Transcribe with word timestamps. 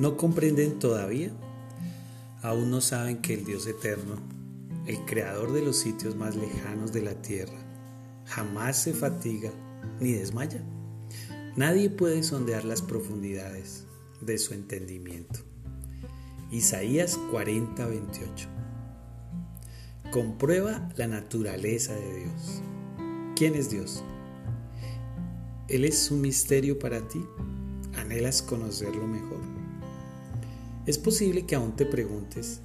¿No 0.00 0.16
comprenden 0.16 0.78
todavía? 0.78 1.30
Aún 2.40 2.70
no 2.70 2.80
saben 2.80 3.18
que 3.18 3.34
el 3.34 3.44
Dios 3.44 3.66
eterno, 3.66 4.16
el 4.86 5.04
creador 5.04 5.52
de 5.52 5.60
los 5.60 5.76
sitios 5.76 6.16
más 6.16 6.36
lejanos 6.36 6.90
de 6.90 7.02
la 7.02 7.20
tierra, 7.20 7.58
jamás 8.24 8.78
se 8.78 8.94
fatiga 8.94 9.50
ni 10.00 10.12
desmaya. 10.12 10.64
Nadie 11.54 11.90
puede 11.90 12.22
sondear 12.22 12.64
las 12.64 12.80
profundidades 12.80 13.84
de 14.22 14.38
su 14.38 14.54
entendimiento. 14.54 15.40
Isaías 16.50 17.18
40, 17.30 17.86
28. 17.86 18.48
Comprueba 20.10 20.88
la 20.96 21.08
naturaleza 21.08 21.94
de 21.94 22.20
Dios. 22.20 22.62
¿Quién 23.36 23.54
es 23.54 23.68
Dios? 23.68 24.02
Él 25.68 25.84
es 25.84 26.10
un 26.10 26.22
misterio 26.22 26.78
para 26.78 27.06
ti. 27.06 27.22
¿Anhelas 27.98 28.40
conocerlo 28.40 29.06
mejor? 29.06 29.49
Es 30.90 30.98
posible 30.98 31.46
que 31.46 31.54
aún 31.54 31.76
te 31.76 31.86
preguntes 31.86 32.62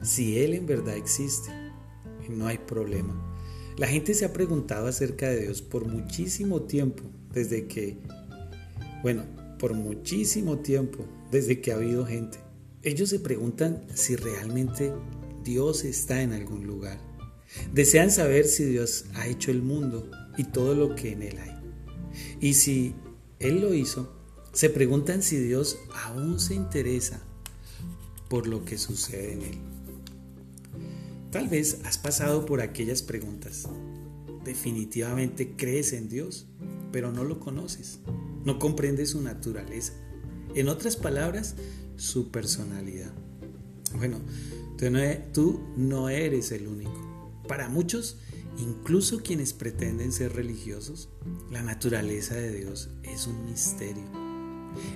si 0.00 0.38
Él 0.38 0.54
en 0.54 0.64
verdad 0.64 0.96
existe. 0.96 1.50
no 2.30 2.46
hay 2.46 2.56
problema. 2.56 3.36
La 3.76 3.86
gente 3.86 4.14
se 4.14 4.24
ha 4.24 4.32
preguntado 4.32 4.86
acerca 4.86 5.28
de 5.28 5.42
Dios 5.42 5.60
por 5.60 5.86
muchísimo 5.86 6.62
tiempo, 6.62 7.02
desde 7.30 7.66
que, 7.66 7.98
bueno, 9.02 9.26
por 9.58 9.74
muchísimo 9.74 10.60
tiempo, 10.60 11.04
desde 11.30 11.60
que 11.60 11.70
ha 11.70 11.74
habido 11.74 12.06
gente. 12.06 12.38
Ellos 12.82 13.10
se 13.10 13.20
preguntan 13.20 13.84
si 13.92 14.16
realmente 14.16 14.94
Dios 15.44 15.84
está 15.84 16.22
en 16.22 16.32
algún 16.32 16.66
lugar. 16.66 16.98
Desean 17.74 18.10
saber 18.10 18.46
si 18.46 18.64
Dios 18.64 19.04
ha 19.12 19.26
hecho 19.26 19.50
el 19.50 19.60
mundo 19.60 20.10
y 20.38 20.44
todo 20.44 20.74
lo 20.74 20.94
que 20.94 21.12
en 21.12 21.22
él 21.22 21.36
hay. 21.38 21.52
Y 22.40 22.54
si 22.54 22.94
Él 23.38 23.60
lo 23.60 23.74
hizo, 23.74 24.16
se 24.54 24.70
preguntan 24.70 25.22
si 25.22 25.36
Dios 25.36 25.78
aún 25.92 26.40
se 26.40 26.54
interesa 26.54 27.27
por 28.28 28.46
lo 28.46 28.64
que 28.64 28.78
sucede 28.78 29.32
en 29.32 29.42
Él. 29.42 29.58
Tal 31.30 31.48
vez 31.48 31.80
has 31.84 31.98
pasado 31.98 32.46
por 32.46 32.60
aquellas 32.60 33.02
preguntas. 33.02 33.68
Definitivamente 34.44 35.56
crees 35.56 35.92
en 35.92 36.08
Dios, 36.08 36.46
pero 36.90 37.12
no 37.12 37.24
lo 37.24 37.38
conoces. 37.38 38.00
No 38.44 38.58
comprendes 38.58 39.10
su 39.10 39.20
naturaleza. 39.20 39.92
En 40.54 40.68
otras 40.68 40.96
palabras, 40.96 41.54
su 41.96 42.30
personalidad. 42.30 43.12
Bueno, 43.96 44.20
tú 45.32 45.60
no 45.76 46.08
eres 46.08 46.52
el 46.52 46.66
único. 46.66 47.42
Para 47.46 47.68
muchos, 47.68 48.18
incluso 48.58 49.22
quienes 49.22 49.52
pretenden 49.52 50.12
ser 50.12 50.34
religiosos, 50.34 51.10
la 51.50 51.62
naturaleza 51.62 52.34
de 52.34 52.52
Dios 52.52 52.90
es 53.02 53.26
un 53.26 53.44
misterio. 53.44 54.04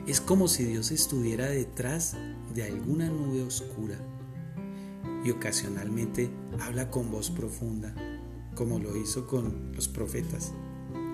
Es 0.07 0.21
como 0.21 0.49
si 0.49 0.65
Dios 0.65 0.91
estuviera 0.91 1.49
detrás 1.49 2.17
de 2.55 2.65
alguna 2.65 3.09
nube 3.09 3.43
oscura 3.43 3.97
y 5.25 5.31
ocasionalmente 5.31 6.31
habla 6.61 6.91
con 6.91 7.11
voz 7.11 7.31
profunda, 7.31 7.95
como 8.55 8.79
lo 8.79 8.97
hizo 8.97 9.27
con 9.27 9.73
los 9.75 9.89
profetas. 9.89 10.53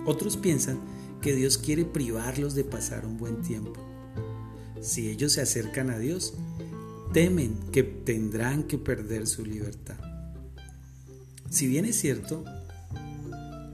Otros 0.06 0.36
piensan 0.36 0.80
que 1.20 1.34
Dios 1.34 1.58
quiere 1.58 1.84
privarlos 1.84 2.54
de 2.54 2.64
pasar 2.64 3.04
un 3.04 3.16
buen 3.16 3.42
tiempo. 3.42 3.74
Si 4.80 5.08
ellos 5.08 5.32
se 5.32 5.40
acercan 5.40 5.90
a 5.90 5.98
Dios, 5.98 6.34
temen 7.12 7.58
que 7.72 7.82
tendrán 7.82 8.64
que 8.64 8.78
perder 8.78 9.26
su 9.26 9.44
libertad. 9.44 9.98
Si 11.50 11.66
bien 11.66 11.84
es 11.84 11.96
cierto 11.96 12.44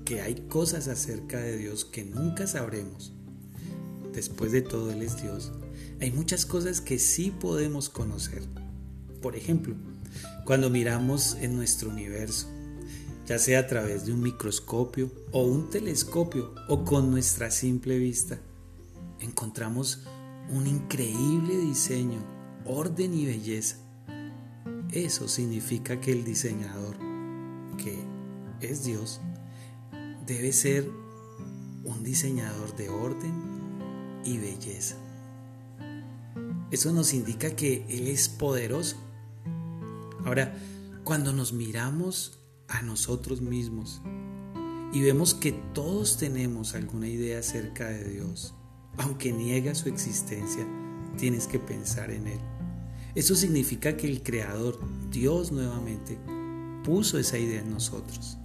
que 0.04 0.20
hay 0.20 0.46
cosas 0.48 0.88
acerca 0.88 1.38
de 1.40 1.56
Dios 1.56 1.84
que 1.84 2.04
nunca 2.04 2.46
sabremos, 2.46 3.12
después 4.12 4.52
de 4.52 4.62
todo 4.62 4.92
Él 4.92 5.02
es 5.02 5.20
Dios, 5.20 5.52
hay 6.00 6.10
muchas 6.12 6.46
cosas 6.46 6.80
que 6.80 6.98
sí 6.98 7.30
podemos 7.30 7.88
conocer. 7.88 8.42
Por 9.22 9.36
ejemplo, 9.36 9.74
cuando 10.44 10.70
miramos 10.70 11.36
en 11.40 11.56
nuestro 11.56 11.90
universo, 11.90 12.48
ya 13.26 13.38
sea 13.38 13.60
a 13.60 13.66
través 13.66 14.04
de 14.04 14.12
un 14.12 14.20
microscopio 14.20 15.10
o 15.32 15.44
un 15.44 15.70
telescopio 15.70 16.54
o 16.68 16.84
con 16.84 17.10
nuestra 17.10 17.50
simple 17.50 17.98
vista, 17.98 18.38
encontramos 19.20 20.02
un 20.50 20.66
increíble 20.66 21.56
diseño, 21.56 22.18
orden 22.66 23.14
y 23.14 23.24
belleza. 23.24 23.78
Eso 24.92 25.26
significa 25.26 26.00
que 26.00 26.12
el 26.12 26.24
diseñador, 26.24 26.96
que 27.78 27.98
es 28.60 28.84
Dios, 28.84 29.20
debe 30.26 30.52
ser 30.52 30.88
un 31.84 32.02
diseñador 32.02 32.76
de 32.76 32.88
orden 32.90 33.32
y 34.24 34.38
belleza. 34.38 34.96
Eso 36.74 36.92
nos 36.92 37.14
indica 37.14 37.54
que 37.54 37.86
Él 37.88 38.08
es 38.08 38.28
poderoso. 38.28 38.96
Ahora, 40.24 40.56
cuando 41.04 41.32
nos 41.32 41.52
miramos 41.52 42.40
a 42.66 42.82
nosotros 42.82 43.40
mismos 43.40 44.02
y 44.92 45.00
vemos 45.00 45.34
que 45.34 45.52
todos 45.52 46.16
tenemos 46.16 46.74
alguna 46.74 47.06
idea 47.06 47.38
acerca 47.38 47.86
de 47.90 48.10
Dios, 48.10 48.56
aunque 48.98 49.32
niega 49.32 49.76
su 49.76 49.88
existencia, 49.88 50.66
tienes 51.16 51.46
que 51.46 51.60
pensar 51.60 52.10
en 52.10 52.26
Él. 52.26 52.40
Eso 53.14 53.36
significa 53.36 53.96
que 53.96 54.08
el 54.08 54.24
Creador, 54.24 54.80
Dios 55.12 55.52
nuevamente, 55.52 56.18
puso 56.82 57.20
esa 57.20 57.38
idea 57.38 57.60
en 57.60 57.70
nosotros. 57.70 58.36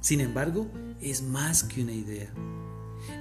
Sin 0.00 0.20
embargo, 0.20 0.66
es 1.00 1.22
más 1.22 1.62
que 1.62 1.84
una 1.84 1.92
idea. 1.92 2.34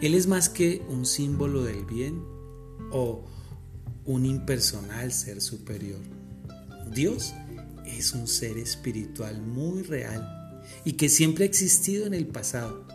Él 0.02 0.16
es 0.16 0.26
más 0.26 0.50
que 0.50 0.84
un 0.90 1.06
símbolo 1.06 1.62
del 1.62 1.86
bien 1.86 2.24
o 2.92 3.26
un 4.10 4.26
impersonal 4.26 5.14
ser 5.14 5.40
superior. 5.40 6.00
Dios 6.92 7.36
es 7.86 8.14
un 8.14 8.28
ser 8.28 8.58
espiritual 8.58 9.40
muy 9.40 9.84
real 9.84 10.64
y 10.84 10.94
que 10.94 11.10
siempre 11.10 11.44
ha 11.44 11.48
existido 11.48 12.08
en 12.08 12.16
el 12.16 12.26
pasado, 12.26 12.88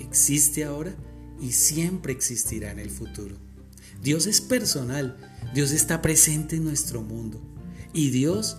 existe 0.00 0.64
ahora 0.64 0.96
y 1.40 1.52
siempre 1.52 2.12
existirá 2.12 2.72
en 2.72 2.80
el 2.80 2.90
futuro. 2.90 3.36
Dios 4.02 4.26
es 4.26 4.40
personal, 4.40 5.16
Dios 5.54 5.70
está 5.70 6.02
presente 6.02 6.56
en 6.56 6.64
nuestro 6.64 7.02
mundo 7.02 7.40
y 7.92 8.10
Dios 8.10 8.58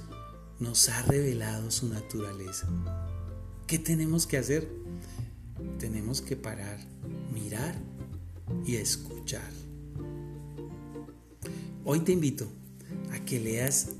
nos 0.58 0.88
ha 0.88 1.02
revelado 1.02 1.70
su 1.70 1.90
naturaleza. 1.90 2.70
¿Qué 3.68 3.78
tenemos 3.78 4.26
que 4.26 4.38
hacer? 4.38 4.72
Tenemos 5.80 6.22
que 6.22 6.38
parar, 6.38 6.80
mirar 7.34 7.76
y 8.66 8.78
escuchar. 8.78 9.59
Hoy 11.85 12.01
te 12.01 12.12
invito 12.12 12.45
a 13.12 13.19
que 13.23 13.40
leas 13.40 13.91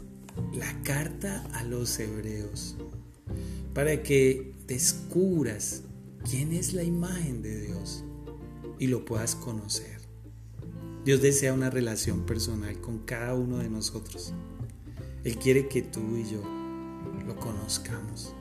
la 0.54 0.84
carta 0.84 1.46
a 1.54 1.64
los 1.64 1.98
hebreos 2.00 2.76
para 3.74 4.04
que 4.04 4.54
descubras 4.68 5.84
quién 6.30 6.52
es 6.52 6.74
la 6.74 6.84
imagen 6.84 7.42
de 7.42 7.62
Dios 7.62 8.04
y 8.80 8.88
lo 8.88 9.06
puedas 9.06 9.36
conocer. 9.36 9.98
Dios 11.06 11.22
desea 11.22 11.54
una 11.54 11.70
relación 11.70 12.26
personal 12.26 12.80
con 12.82 13.00
cada 13.00 13.34
uno 13.34 13.60
de 13.60 13.70
nosotros. 13.70 14.34
Él 15.24 15.38
quiere 15.38 15.70
que 15.70 15.82
tú 15.82 16.18
y 16.18 16.30
yo 16.30 16.44
lo 17.26 17.36
conozcamos. 17.38 18.34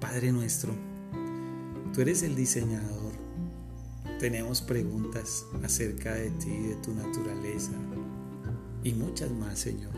Padre 0.00 0.30
nuestro, 0.30 0.72
tú 1.92 2.00
eres 2.00 2.22
el 2.22 2.36
diseñador. 2.36 3.01
Tenemos 4.22 4.60
preguntas 4.62 5.46
acerca 5.64 6.14
de 6.14 6.30
ti, 6.30 6.50
de 6.50 6.76
tu 6.76 6.94
naturaleza 6.94 7.72
y 8.84 8.92
muchas 8.92 9.32
más, 9.32 9.58
Señor. 9.58 9.90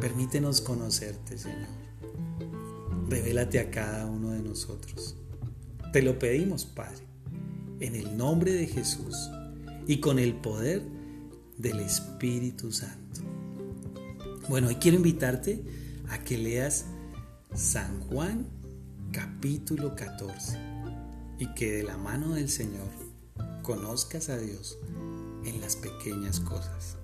Permítenos 0.00 0.62
conocerte, 0.62 1.36
Señor. 1.36 1.68
Revélate 3.06 3.60
a 3.60 3.70
cada 3.70 4.06
uno 4.06 4.30
de 4.30 4.40
nosotros. 4.40 5.14
Te 5.92 6.00
lo 6.00 6.18
pedimos, 6.18 6.64
Padre, 6.64 7.04
en 7.80 7.96
el 7.96 8.16
nombre 8.16 8.54
de 8.54 8.66
Jesús 8.66 9.28
y 9.86 10.00
con 10.00 10.18
el 10.18 10.36
poder 10.36 10.82
del 11.58 11.80
Espíritu 11.80 12.72
Santo. 12.72 13.20
Bueno, 14.48 14.68
hoy 14.68 14.76
quiero 14.76 14.96
invitarte 14.96 15.62
a 16.08 16.24
que 16.24 16.38
leas 16.38 16.86
San 17.54 18.00
Juan 18.08 18.46
capítulo 19.12 19.94
14 19.94 20.69
y 21.40 21.46
que 21.54 21.72
de 21.72 21.82
la 21.82 21.96
mano 21.96 22.34
del 22.34 22.50
Señor 22.50 22.86
conozcas 23.62 24.28
a 24.28 24.36
Dios 24.36 24.78
en 25.42 25.58
las 25.62 25.74
pequeñas 25.74 26.38
cosas. 26.38 26.98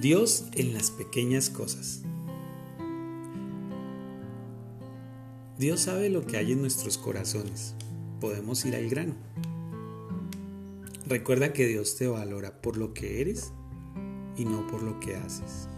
Dios 0.00 0.46
en 0.54 0.74
las 0.74 0.90
pequeñas 0.90 1.50
cosas. 1.50 2.02
Dios 5.56 5.80
sabe 5.82 6.08
lo 6.08 6.26
que 6.26 6.36
hay 6.36 6.52
en 6.52 6.62
nuestros 6.62 6.98
corazones. 6.98 7.76
Podemos 8.20 8.64
ir 8.66 8.76
al 8.76 8.88
grano. 8.88 9.14
Recuerda 11.06 11.52
que 11.52 11.66
Dios 11.66 11.96
te 11.96 12.06
valora 12.06 12.60
por 12.60 12.76
lo 12.76 12.94
que 12.94 13.20
eres 13.20 13.52
y 14.36 14.44
no 14.44 14.66
por 14.66 14.82
lo 14.82 15.00
que 15.00 15.16
haces. 15.16 15.68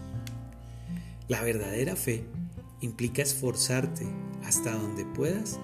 La 1.27 1.41
verdadera 1.41 1.95
fe 1.95 2.25
implica 2.81 3.21
esforzarte 3.21 4.05
hasta 4.43 4.77
donde 4.77 5.05
puedas 5.05 5.59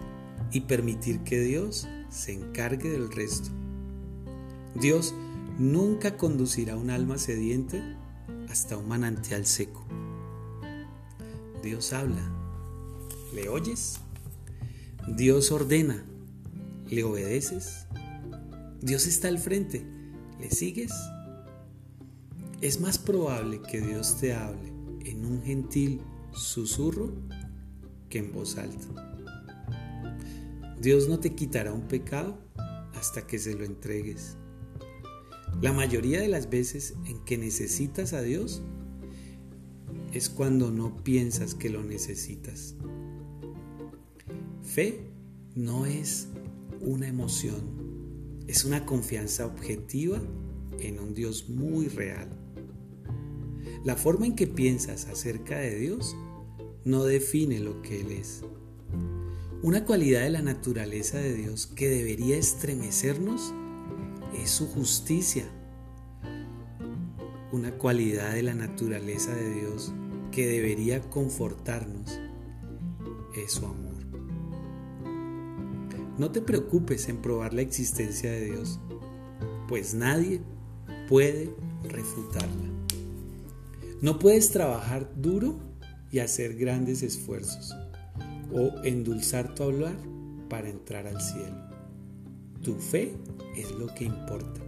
y 0.51 0.61
permitir 0.61 1.19
que 1.19 1.39
Dios 1.39 1.87
se 2.09 2.33
encargue 2.33 2.89
del 2.89 3.11
resto. 3.11 3.49
Dios 4.73 5.13
nunca 5.59 6.17
conducirá 6.17 6.77
un 6.77 6.89
alma 6.89 7.17
sediente 7.17 7.83
hasta 8.49 8.77
un 8.77 8.87
manantial 8.87 9.45
seco. 9.45 9.85
Dios 11.61 11.93
habla. 11.93 12.31
¿Le 13.33 13.49
oyes? 13.49 13.99
Dios 15.07 15.51
ordena. 15.51 16.08
¿Le 16.89 17.03
obedeces? 17.03 17.85
Dios 18.81 19.05
está 19.05 19.27
al 19.27 19.37
frente. 19.37 19.85
¿Le 20.39 20.49
sigues? 20.49 20.91
Es 22.61 22.81
más 22.81 22.97
probable 22.97 23.61
que 23.61 23.79
Dios 23.79 24.17
te 24.19 24.33
hable 24.33 24.69
en 25.05 25.25
un 25.25 25.43
gentil 25.43 26.01
susurro 26.31 27.13
que 28.09 28.19
en 28.19 28.31
voz 28.31 28.57
alta. 28.57 28.87
Dios 30.81 31.07
no 31.07 31.19
te 31.19 31.35
quitará 31.35 31.73
un 31.73 31.87
pecado 31.87 32.39
hasta 32.95 33.27
que 33.27 33.37
se 33.37 33.53
lo 33.53 33.65
entregues. 33.65 34.37
La 35.61 35.73
mayoría 35.73 36.21
de 36.21 36.27
las 36.27 36.49
veces 36.49 36.95
en 37.05 37.23
que 37.25 37.37
necesitas 37.37 38.13
a 38.13 38.21
Dios 38.21 38.61
es 40.13 40.29
cuando 40.29 40.71
no 40.71 40.95
piensas 41.03 41.53
que 41.53 41.69
lo 41.69 41.83
necesitas. 41.83 42.75
Fe 44.63 45.01
no 45.55 45.85
es 45.85 46.29
una 46.81 47.07
emoción, 47.07 48.43
es 48.47 48.65
una 48.65 48.85
confianza 48.85 49.45
objetiva 49.45 50.21
en 50.79 50.99
un 50.99 51.13
Dios 51.13 51.49
muy 51.49 51.87
real. 51.87 52.29
La 53.83 53.95
forma 53.95 54.25
en 54.25 54.35
que 54.35 54.47
piensas 54.47 55.07
acerca 55.07 55.57
de 55.57 55.75
Dios 55.75 56.15
no 56.83 57.03
define 57.03 57.59
lo 57.59 57.81
que 57.81 58.01
Él 58.01 58.11
es. 58.11 58.41
Una 59.61 59.83
cualidad 59.83 60.21
de 60.21 60.29
la 60.29 60.41
naturaleza 60.41 61.17
de 61.17 61.33
Dios 61.33 61.67
que 61.67 61.89
debería 61.89 62.37
estremecernos 62.37 63.53
es 64.41 64.49
su 64.49 64.67
justicia. 64.67 65.45
Una 67.51 67.71
cualidad 67.77 68.33
de 68.33 68.43
la 68.43 68.53
naturaleza 68.53 69.35
de 69.35 69.53
Dios 69.53 69.93
que 70.31 70.47
debería 70.47 71.01
confortarnos 71.09 72.19
es 73.35 73.51
su 73.51 73.65
amor. 73.65 73.88
No 76.19 76.31
te 76.31 76.41
preocupes 76.41 77.07
en 77.07 77.21
probar 77.21 77.53
la 77.53 77.61
existencia 77.61 78.29
de 78.29 78.51
Dios, 78.51 78.77
pues 79.69 79.93
nadie 79.93 80.41
puede 81.07 81.55
refutarla. 81.83 82.69
No 84.01 84.19
puedes 84.19 84.51
trabajar 84.51 85.09
duro 85.15 85.57
y 86.11 86.19
hacer 86.19 86.57
grandes 86.57 87.03
esfuerzos 87.03 87.73
o 88.51 88.83
endulzar 88.83 89.55
tu 89.55 89.63
hablar 89.63 89.95
para 90.49 90.67
entrar 90.67 91.07
al 91.07 91.21
cielo. 91.21 91.55
Tu 92.63 92.75
fe 92.75 93.13
es 93.55 93.71
lo 93.71 93.87
que 93.93 94.03
importa. 94.03 94.59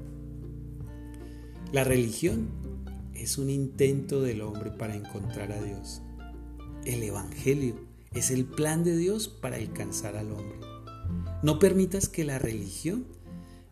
La 1.74 1.83
religión 1.83 2.48
es 3.13 3.38
un 3.38 3.50
intento 3.50 4.21
del 4.21 4.42
hombre 4.42 4.71
para 4.71 4.95
encontrar 4.95 5.51
a 5.51 5.62
Dios. 5.62 6.01
El 6.86 7.03
Evangelio 7.03 7.75
es 8.13 8.31
el 8.31 8.45
plan 8.45 8.86
de 8.86 8.95
Dios 8.95 9.27
para 9.27 9.57
alcanzar 9.57 10.15
al 10.15 10.31
hombre. 10.31 10.70
No 11.43 11.57
permitas 11.57 12.07
que 12.07 12.23
la 12.23 12.38
religión 12.38 13.07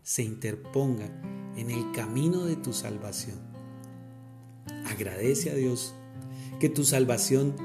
se 0.02 0.24
interponga 0.24 1.06
en 1.56 1.70
el 1.70 1.92
camino 1.92 2.46
de 2.46 2.56
tu 2.56 2.74
salvación. 2.74 3.38
Agradece 4.86 5.52
a 5.52 5.56
Dios 5.56 5.94
que 6.60 6.70
tu 6.70 6.84
salvación 6.84 7.56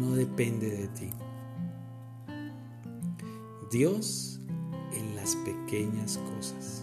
no 0.00 0.16
depende 0.16 0.68
de 0.70 0.88
ti. 0.88 1.10
Dios 3.70 4.40
en 4.92 5.14
las 5.14 5.36
pequeñas 5.36 6.18
cosas. 6.34 6.75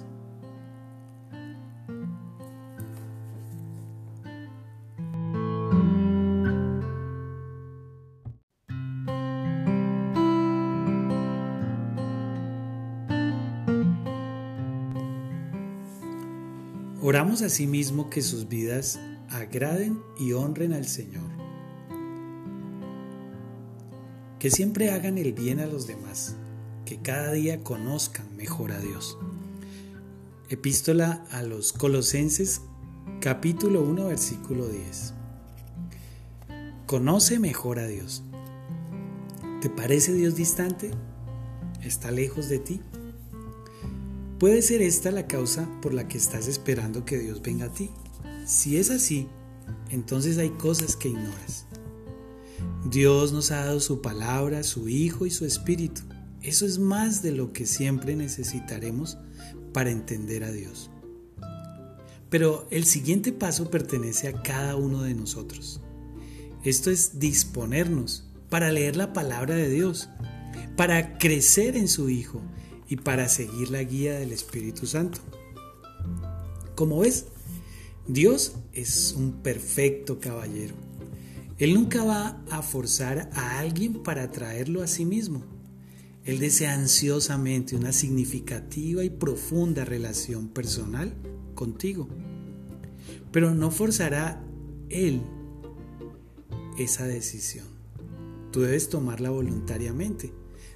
Oramos 17.24 17.42
asimismo 17.42 18.10
que 18.10 18.22
sus 18.22 18.50
vidas 18.50 19.00
agraden 19.30 19.98
y 20.20 20.34
honren 20.34 20.74
al 20.74 20.86
Señor. 20.86 21.24
Que 24.40 24.52
siempre 24.52 24.92
hagan 24.92 25.18
el 25.18 25.32
bien 25.32 25.62
a 25.62 25.66
los 25.66 25.88
demás 25.88 26.36
que 26.86 26.98
cada 26.98 27.32
día 27.32 27.64
conozcan 27.64 28.36
mejor 28.36 28.74
a 28.74 28.80
Dios. 28.82 29.18
Epístola 30.50 31.24
a 31.32 31.44
los 31.44 31.72
Colosenses 31.72 32.60
capítulo 33.22 33.84
1 33.84 34.08
versículo 34.08 34.68
10. 34.68 35.14
Conoce 36.88 37.40
mejor 37.40 37.80
a 37.80 37.88
Dios. 37.88 38.22
¿Te 39.62 39.70
parece 39.70 40.12
Dios 40.12 40.36
distante? 40.36 40.92
¿Está 41.82 42.12
lejos 42.12 42.50
de 42.50 42.60
ti? 42.60 42.82
Puede 44.44 44.62
ser 44.62 44.82
esta 44.82 45.10
la 45.10 45.26
causa 45.26 45.70
por 45.82 45.94
la 45.94 46.10
que 46.10 46.18
estás 46.18 46.50
esperando 46.50 47.06
que 47.06 47.18
Dios 47.18 47.42
venga 47.42 47.68
a 47.68 47.74
ti. 47.74 47.92
Si 48.46 48.76
es 48.76 48.90
así, 48.90 49.30
entonces 49.90 50.38
hay 50.38 50.50
cosas 50.50 50.98
que 50.98 51.08
ignoras. 51.08 51.66
Dios 52.84 53.32
nos 53.32 53.52
ha 53.52 53.64
dado 53.64 53.80
su 53.80 54.02
palabra, 54.02 54.64
su 54.64 54.90
Hijo 54.90 55.26
y 55.26 55.32
su 55.32 55.46
Espíritu. 55.46 56.02
Eso 56.42 56.66
es 56.66 56.78
más 56.78 57.22
de 57.22 57.32
lo 57.32 57.54
que 57.54 57.66
siempre 57.66 58.18
necesitaremos 58.18 59.18
para 59.72 59.92
entender 59.92 60.44
a 60.44 60.52
Dios. 60.52 60.92
Pero 62.30 62.68
el 62.70 62.84
siguiente 62.84 63.32
paso 63.32 63.72
pertenece 63.72 64.28
a 64.28 64.42
cada 64.44 64.76
uno 64.76 65.04
de 65.04 65.14
nosotros. 65.14 65.80
Esto 66.66 66.92
es 66.92 67.18
disponernos 67.18 68.30
para 68.50 68.74
leer 68.74 68.98
la 68.98 69.14
palabra 69.14 69.56
de 69.56 69.70
Dios, 69.70 70.10
para 70.76 71.18
crecer 71.18 71.78
en 71.78 71.88
su 71.88 72.10
Hijo 72.10 72.42
y 72.90 72.98
para 72.98 73.28
seguir 73.30 73.70
la 73.72 73.84
guía 73.84 74.20
del 74.20 74.32
Espíritu 74.32 74.86
Santo. 74.86 75.20
Como 76.76 77.00
ves, 77.00 77.26
Dios 78.08 78.56
es 78.74 79.14
un 79.18 79.44
perfecto 79.44 80.20
caballero. 80.20 80.76
Él 81.58 81.74
nunca 81.74 82.04
va 82.04 82.44
a 82.50 82.62
forzar 82.62 83.30
a 83.34 83.60
alguien 83.60 84.04
para 84.04 84.32
traerlo 84.32 84.82
a 84.82 84.88
sí 84.88 85.06
mismo. 85.06 85.44
Él 86.26 86.40
desea 86.40 86.74
ansiosamente 86.74 87.76
una 87.76 87.92
significativa 87.92 89.04
y 89.04 89.10
profunda 89.10 89.86
relación 89.86 90.48
personal 90.50 91.14
contigo. 91.54 92.08
Pero 93.32 93.54
no 93.54 93.72
forzará 93.72 94.44
Él 94.90 95.22
esa 96.78 97.06
decisión. 97.06 97.68
Tú 98.52 98.62
debes 98.62 98.90
tomarla 98.90 99.30
voluntariamente. 99.30 100.34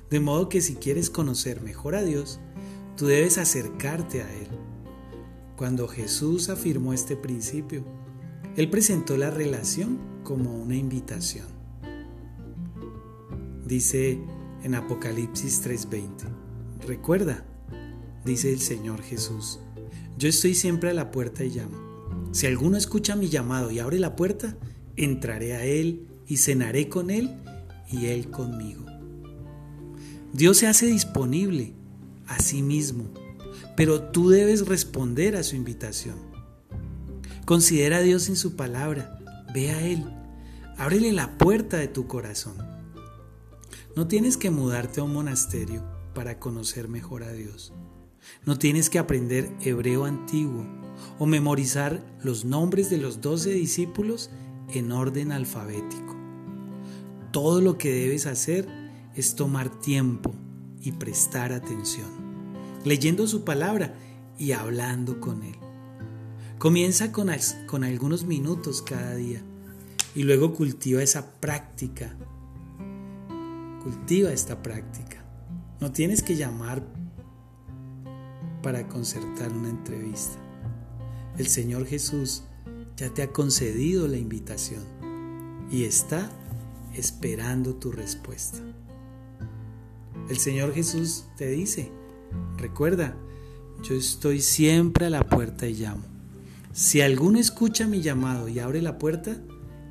De 0.10 0.20
modo 0.20 0.48
que 0.48 0.62
si 0.62 0.76
quieres 0.76 1.10
conocer 1.10 1.62
mejor 1.62 1.96
a 1.96 2.04
Dios, 2.04 2.40
tú 2.96 3.08
debes 3.08 3.38
acercarte 3.38 4.22
a 4.22 4.34
Él. 4.34 4.48
Cuando 5.58 5.88
Jesús 5.88 6.50
afirmó 6.50 6.94
este 6.94 7.18
principio, 7.18 7.84
Él 8.56 8.70
presentó 8.70 9.18
la 9.18 9.32
relación 9.32 10.00
como 10.24 10.58
una 10.58 10.76
invitación. 10.76 11.48
Dice 13.66 14.20
en 14.64 14.76
Apocalipsis 14.76 15.62
3:20. 15.62 16.26
Recuerda, 16.88 17.46
dice 18.24 18.54
el 18.54 18.62
Señor 18.62 19.02
Jesús, 19.02 19.60
yo 20.18 20.30
estoy 20.30 20.56
siempre 20.56 20.90
a 20.90 20.94
la 20.94 21.12
puerta 21.12 21.44
y 21.44 21.50
llamo. 21.50 22.30
Si 22.32 22.48
alguno 22.48 22.78
escucha 22.78 23.16
mi 23.16 23.28
llamado 23.28 23.72
y 23.72 23.80
abre 23.80 24.00
la 24.00 24.16
puerta, 24.16 24.58
entraré 24.96 25.54
a 25.54 25.66
él 25.66 26.08
y 26.28 26.38
cenaré 26.38 26.90
con 26.90 27.10
él 27.10 27.38
y 27.92 28.08
él 28.08 28.30
conmigo. 28.30 28.87
Dios 30.38 30.58
se 30.58 30.67
hace 30.67 30.86
disponible 30.86 31.74
a 32.27 32.39
sí 32.39 32.62
mismo, 32.62 33.06
pero 33.75 34.03
tú 34.03 34.29
debes 34.29 34.67
responder 34.67 35.36
a 35.36 35.41
su 35.41 35.56
invitación. 35.56 36.15
Considera 37.46 37.98
a 37.98 38.01
Dios 38.01 38.29
en 38.29 38.36
su 38.36 38.56
palabra, 38.56 39.17
ve 39.51 39.72
a 39.72 39.82
Él, 39.82 40.06
ábrele 40.77 41.12
la 41.12 41.39
puerta 41.39 41.77
de 41.77 41.88
tu 41.88 42.06
corazón. 42.06 42.56
No 43.96 44.08
tienes 44.08 44.38
que 44.38 44.51
mudarte 44.51 45.00
a 45.00 45.06
un 45.06 45.13
monasterio 45.13 45.84
para 46.13 46.38
conocer 46.38 46.88
mejor 46.88 47.24
a 47.24 47.32
Dios. 47.32 47.74
No 48.46 48.60
tienes 48.60 48.91
que 48.91 49.00
aprender 49.00 49.50
hebreo 49.62 50.06
antiguo 50.06 50.67
o 51.17 51.25
memorizar 51.25 52.06
los 52.22 52.46
nombres 52.46 52.91
de 52.91 52.98
los 52.98 53.22
doce 53.22 53.50
discípulos 53.50 54.29
en 54.72 54.91
orden 54.91 55.32
alfabético. 55.32 56.15
Todo 57.32 57.60
lo 57.60 57.79
que 57.79 57.91
debes 57.91 58.27
hacer 58.27 58.87
es 59.18 59.36
tomar 59.36 59.70
tiempo 59.82 60.34
y 60.80 60.92
prestar 60.92 61.52
atención, 61.52 62.08
leyendo 62.86 63.28
su 63.28 63.44
palabra 63.44 63.96
y 64.38 64.52
hablando 64.52 65.20
con 65.20 65.42
Él. 65.42 65.56
Comienza 66.60 67.12
con, 67.12 67.30
con 67.66 67.84
algunos 67.84 68.26
minutos 68.26 68.84
cada 68.84 69.16
día 69.16 69.42
y 70.14 70.22
luego 70.22 70.54
cultiva 70.54 71.02
esa 71.02 71.32
práctica. 71.40 72.16
Cultiva 73.84 74.32
esta 74.32 74.62
práctica. 74.62 75.26
No 75.82 75.92
tienes 75.92 76.22
que 76.22 76.36
llamar 76.36 76.84
para 78.62 78.88
concertar 78.88 79.52
una 79.52 79.70
entrevista. 79.70 80.38
El 81.38 81.48
Señor 81.48 81.88
Jesús 81.88 82.44
ya 82.96 83.12
te 83.12 83.24
ha 83.24 83.32
concedido 83.32 84.08
la 84.08 84.18
invitación 84.18 84.84
y 85.72 85.86
está 85.86 86.32
esperando 86.94 87.76
tu 87.76 87.92
respuesta. 87.92 88.67
El 90.29 90.38
Señor 90.38 90.74
Jesús 90.74 91.25
te 91.38 91.48
dice, 91.48 91.89
recuerda, 92.57 93.15
yo 93.81 93.96
estoy 93.96 94.41
siempre 94.41 95.05
a 95.05 95.10
la 95.10 95.24
puerta 95.24 95.67
y 95.67 95.75
llamo. 95.75 96.03
Si 96.74 97.01
alguno 97.01 97.39
escucha 97.39 97.88
mi 97.88 98.01
llamado 98.01 98.50
y 98.50 98.60
abre 98.60 98.81
la 98.81 98.98
puerta, 98.98 99.38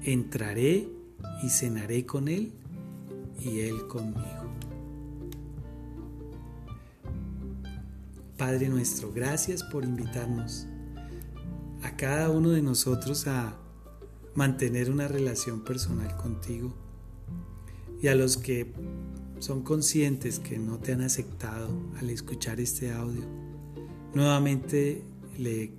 entraré 0.02 0.88
y 1.42 1.48
cenaré 1.48 2.04
con 2.04 2.28
él 2.28 2.52
y 3.40 3.60
él 3.60 3.86
conmigo. 3.86 4.46
Padre 8.36 8.68
nuestro, 8.68 9.12
gracias 9.12 9.62
por 9.62 9.84
invitarnos 9.84 10.66
a 11.82 11.96
cada 11.96 12.28
uno 12.28 12.50
de 12.50 12.60
nosotros 12.60 13.26
a 13.26 13.56
mantener 14.34 14.90
una 14.90 15.08
relación 15.08 15.64
personal 15.64 16.14
contigo 16.16 16.74
y 18.02 18.08
a 18.08 18.14
los 18.14 18.36
que 18.36 18.74
son 19.38 19.62
conscientes 19.62 20.38
que 20.38 20.58
no 20.58 20.78
te 20.78 20.92
han 20.92 21.02
aceptado 21.02 21.68
al 21.98 22.10
escuchar 22.10 22.60
este 22.60 22.92
audio, 22.92 23.24
nuevamente 24.14 25.02
le, 25.38 25.72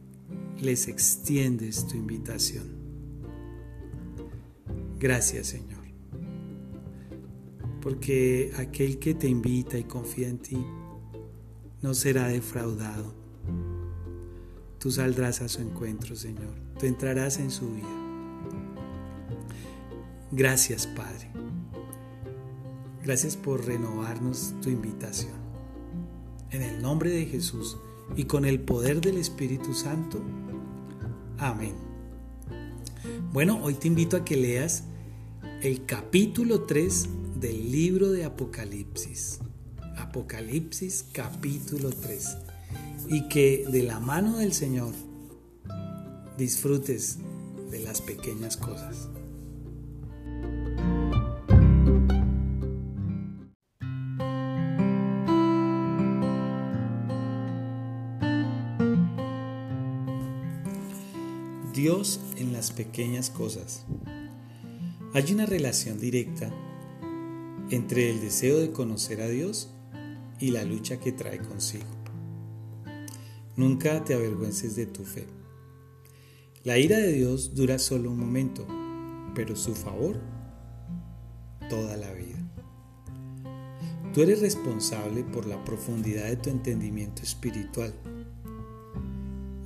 les 0.61 0.87
extiendes 0.87 1.87
tu 1.87 1.95
invitación. 1.95 2.77
Gracias 4.99 5.47
Señor, 5.47 5.83
porque 7.81 8.51
aquel 8.57 8.99
que 8.99 9.13
te 9.13 9.27
invita 9.27 9.77
y 9.77 9.83
confía 9.83 10.27
en 10.27 10.39
ti 10.39 10.57
no 11.81 11.93
será 11.93 12.27
defraudado. 12.27 13.13
Tú 14.79 14.91
saldrás 14.91 15.41
a 15.41 15.49
su 15.49 15.61
encuentro, 15.61 16.15
Señor. 16.15 16.53
Tú 16.79 16.85
entrarás 16.85 17.39
en 17.39 17.51
su 17.51 17.73
vida. 17.73 18.07
Gracias, 20.31 20.85
Padre. 20.87 21.26
Gracias 23.03 23.37
por 23.37 23.65
renovarnos 23.65 24.53
tu 24.61 24.69
invitación. 24.69 25.35
En 26.49 26.61
el 26.61 26.81
nombre 26.81 27.09
de 27.09 27.25
Jesús 27.25 27.77
y 28.15 28.25
con 28.25 28.45
el 28.45 28.59
poder 28.59 29.01
del 29.01 29.17
Espíritu 29.17 29.73
Santo. 29.73 30.21
Amén. 31.37 31.75
Bueno, 33.31 33.59
hoy 33.63 33.75
te 33.75 33.87
invito 33.87 34.17
a 34.17 34.25
que 34.25 34.35
leas 34.37 34.83
el 35.61 35.85
capítulo 35.85 36.63
3 36.63 37.07
del 37.39 37.71
libro 37.71 38.11
de 38.11 38.25
Apocalipsis. 38.25 39.39
Apocalipsis 39.97 41.05
capítulo 41.11 41.89
3. 41.91 42.37
Y 43.09 43.27
que 43.29 43.65
de 43.69 43.83
la 43.83 43.99
mano 43.99 44.37
del 44.37 44.53
Señor 44.53 44.93
disfrutes 46.37 47.19
de 47.71 47.79
las 47.79 48.01
pequeñas 48.01 48.57
cosas. 48.57 49.09
Las 62.57 62.71
pequeñas 62.71 63.29
cosas. 63.29 63.85
Hay 65.13 65.31
una 65.31 65.45
relación 65.45 65.99
directa 65.99 66.51
entre 67.69 68.09
el 68.09 68.19
deseo 68.19 68.57
de 68.57 68.71
conocer 68.71 69.21
a 69.21 69.27
Dios 69.27 69.69
y 70.39 70.49
la 70.49 70.63
lucha 70.63 70.99
que 70.99 71.11
trae 71.11 71.37
consigo. 71.37 71.85
Nunca 73.55 74.03
te 74.03 74.15
avergüences 74.15 74.75
de 74.75 74.87
tu 74.87 75.03
fe. 75.03 75.27
La 76.63 76.79
ira 76.79 76.97
de 76.97 77.13
Dios 77.13 77.53
dura 77.53 77.77
solo 77.77 78.09
un 78.09 78.17
momento, 78.17 78.65
pero 79.35 79.55
su 79.55 79.75
favor 79.75 80.19
toda 81.69 81.95
la 81.95 82.11
vida. 82.13 82.39
Tú 84.15 84.23
eres 84.23 84.41
responsable 84.41 85.23
por 85.23 85.45
la 85.45 85.63
profundidad 85.63 86.25
de 86.25 86.37
tu 86.37 86.49
entendimiento 86.49 87.21
espiritual. 87.21 87.93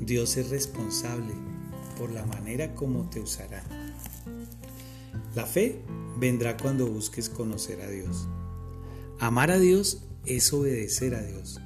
Dios 0.01 0.35
es 0.35 0.49
responsable 0.49 1.50
por 2.01 2.11
la 2.11 2.25
manera 2.25 2.73
como 2.73 3.11
te 3.11 3.19
usará. 3.19 3.61
La 5.35 5.45
fe 5.45 5.83
vendrá 6.17 6.57
cuando 6.57 6.87
busques 6.87 7.29
conocer 7.29 7.79
a 7.81 7.87
Dios. 7.87 8.27
Amar 9.19 9.51
a 9.51 9.59
Dios 9.59 10.07
es 10.25 10.51
obedecer 10.51 11.13
a 11.13 11.21
Dios. 11.21 11.61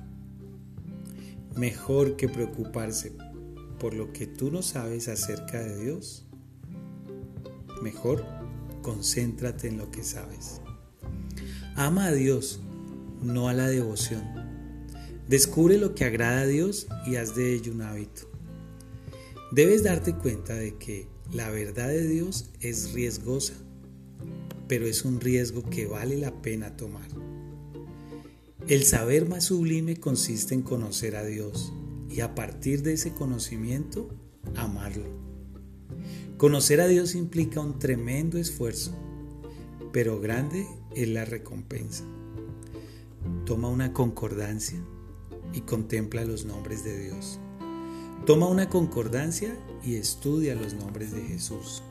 Mejor 1.56 2.18
que 2.18 2.28
preocuparse 2.28 3.14
por 3.80 3.94
lo 3.94 4.12
que 4.12 4.28
tú 4.28 4.52
no 4.52 4.62
sabes 4.62 5.08
acerca 5.08 5.62
de 5.62 5.82
Dios, 5.82 6.26
mejor 7.82 8.26
concéntrate 8.82 9.70
en 9.70 9.78
lo 9.78 9.90
que 9.90 10.04
sabes. 10.04 10.60
Ama 11.78 12.08
a 12.08 12.12
Dios, 12.12 12.60
no 13.22 13.48
a 13.48 13.54
la 13.54 13.70
devoción. 13.70 14.22
Descubre 15.30 15.78
lo 15.78 15.96
que 15.96 16.04
agrada 16.04 16.42
a 16.42 16.46
Dios 16.46 16.88
y 17.08 17.16
haz 17.16 17.38
de 17.38 17.54
ello 17.54 17.72
un 17.72 17.84
hábito. 17.84 18.35
Debes 19.52 19.84
darte 19.84 20.16
cuenta 20.16 20.56
de 20.56 20.76
que 20.76 21.08
la 21.32 21.50
verdad 21.50 21.88
de 21.88 22.08
Dios 22.08 22.50
es 22.62 22.94
riesgosa, 22.94 23.54
pero 24.68 24.86
es 24.88 25.06
un 25.06 25.22
riesgo 25.22 25.64
que 25.64 25.86
vale 25.86 26.18
la 26.18 26.42
pena 26.42 26.76
tomar. 26.76 27.08
El 28.68 28.84
saber 28.84 29.30
más 29.30 29.46
sublime 29.46 29.98
consiste 29.98 30.56
en 30.56 30.64
conocer 30.64 31.16
a 31.16 31.24
Dios 31.24 31.72
y 32.10 32.22
a 32.22 32.34
partir 32.34 32.82
de 32.82 32.94
ese 32.94 33.14
conocimiento, 33.14 34.10
amarlo. 34.56 35.06
Conocer 36.38 36.82
a 36.82 36.88
Dios 36.88 37.14
implica 37.14 37.60
un 37.60 37.78
tremendo 37.78 38.40
esfuerzo, 38.40 38.96
pero 39.94 40.20
grande 40.20 40.66
es 40.96 41.08
la 41.08 41.26
recompensa. 41.26 42.04
Toma 43.46 43.70
una 43.70 43.94
concordancia 43.94 44.84
y 45.54 45.62
contempla 45.62 46.26
los 46.26 46.46
nombres 46.46 46.84
de 46.84 47.04
Dios. 47.04 47.40
Toma 48.26 48.48
una 48.48 48.70
concordancia 48.70 49.56
y 49.84 49.98
estudia 49.98 50.56
los 50.56 50.74
nombres 50.74 51.12
de 51.12 51.22
Jesús. 51.22 51.84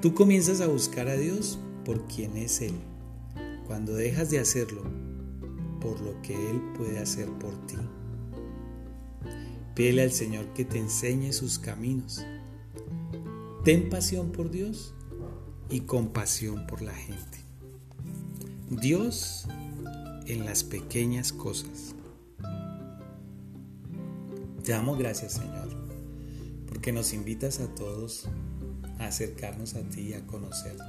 Tú 0.00 0.14
comienzas 0.14 0.60
a 0.60 0.66
buscar 0.66 1.08
a 1.08 1.14
Dios 1.14 1.60
por 1.84 2.08
quien 2.08 2.36
es 2.36 2.60
Él. 2.60 2.74
Cuando 3.68 3.94
dejas 3.94 4.30
de 4.30 4.40
hacerlo 4.40 4.82
por 5.80 6.00
lo 6.00 6.20
que 6.22 6.34
Él 6.50 6.60
puede 6.76 6.98
hacer 6.98 7.28
por 7.38 7.54
ti. 7.66 7.76
Pídele 9.76 10.02
al 10.02 10.12
Señor 10.12 10.46
que 10.54 10.64
te 10.64 10.78
enseñe 10.78 11.32
sus 11.32 11.60
caminos. 11.60 12.26
Ten 13.62 13.90
pasión 13.90 14.32
por 14.32 14.50
Dios 14.50 14.92
y 15.70 15.82
compasión 15.82 16.66
por 16.66 16.82
la 16.82 16.94
gente. 16.94 17.38
Dios 18.70 19.46
en 20.26 20.44
las 20.44 20.64
pequeñas 20.64 21.32
cosas. 21.32 21.94
Te 24.64 24.70
damos 24.70 24.96
gracias, 24.96 25.32
Señor, 25.32 25.68
porque 26.68 26.92
nos 26.92 27.12
invitas 27.12 27.58
a 27.58 27.74
todos 27.74 28.28
a 29.00 29.06
acercarnos 29.06 29.74
a 29.74 29.82
ti 29.82 30.10
y 30.10 30.14
a 30.14 30.24
conocerte. 30.24 30.84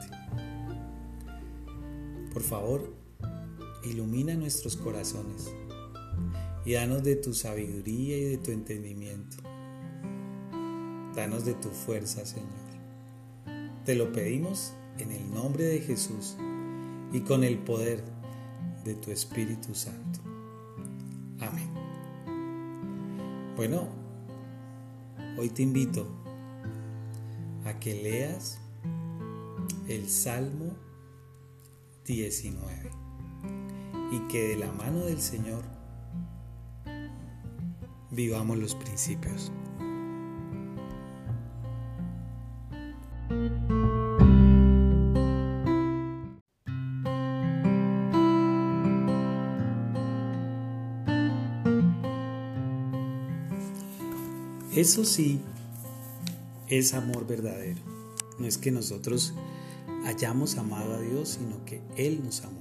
Por 2.32 2.44
favor, 2.44 2.94
ilumina 3.84 4.36
nuestros 4.36 4.76
corazones 4.76 5.52
y 6.66 6.74
danos 6.74 7.04
de 7.04 7.16
tu 7.16 7.34
sabiduría 7.34 8.18
y 8.18 8.24
de 8.26 8.38
tu 8.38 8.52
entendimiento. 8.52 9.38
Danos 11.16 11.44
de 11.44 11.56
tu 11.56 11.70
fuerza, 11.70 12.26
Señor. 12.28 12.48
Te 13.86 13.96
lo 13.96 14.12
pedimos 14.12 14.74
en 15.00 15.12
el 15.12 15.34
nombre 15.34 15.64
de 15.64 15.80
Jesús 15.80 16.38
y 17.12 17.22
con 17.22 17.44
el 17.44 17.58
poder 17.58 18.04
de 18.86 18.94
tu 18.94 19.10
Espíritu 19.10 19.74
Santo. 19.74 20.20
Amén. 21.40 21.73
Bueno, 23.56 23.88
hoy 25.38 25.48
te 25.50 25.62
invito 25.62 26.08
a 27.66 27.80
que 27.80 27.94
leas 28.02 28.60
el 29.88 30.10
Salmo 30.10 30.74
19 32.04 32.90
y 34.12 34.20
que 34.28 34.48
de 34.50 34.56
la 34.56 34.72
mano 34.72 35.06
del 35.06 35.22
Señor 35.22 35.64
vivamos 38.10 38.58
los 38.58 38.74
principios. 38.74 39.52
Eso 54.76 55.06
sí 55.06 55.40
es 56.68 56.96
amor 56.96 57.28
verdadero. 57.28 57.80
No 58.40 58.48
es 58.48 58.58
que 58.58 58.72
nosotros 58.72 59.36
hayamos 60.04 60.58
amado 60.58 60.96
a 60.96 61.00
Dios, 61.00 61.38
sino 61.38 61.64
que 61.64 61.80
Él 61.96 62.22
nos 62.24 62.42
amó. 62.42 62.60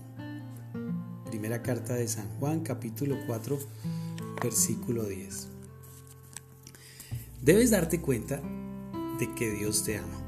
Primera 1.25 1.63
carta 1.63 1.95
de 1.95 2.07
San 2.07 2.29
Juan, 2.39 2.61
capítulo 2.61 3.17
4, 3.27 3.59
versículo 4.43 5.05
10. 5.05 5.49
Debes 7.41 7.71
darte 7.71 8.03
cuenta 8.03 8.43
de 9.19 9.35
que 9.35 9.51
Dios 9.51 9.83
te 9.83 9.97
ama. 9.97 10.21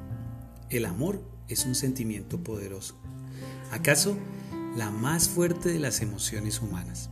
El 0.70 0.86
amor 0.86 1.22
es 1.48 1.66
un 1.66 1.74
sentimiento 1.74 2.42
poderoso. 2.42 2.96
¿Acaso 3.72 4.16
la 4.74 4.90
más 4.90 5.28
fuerte 5.28 5.68
de 5.68 5.80
las 5.80 6.00
emociones 6.00 6.62
humanas? 6.62 7.10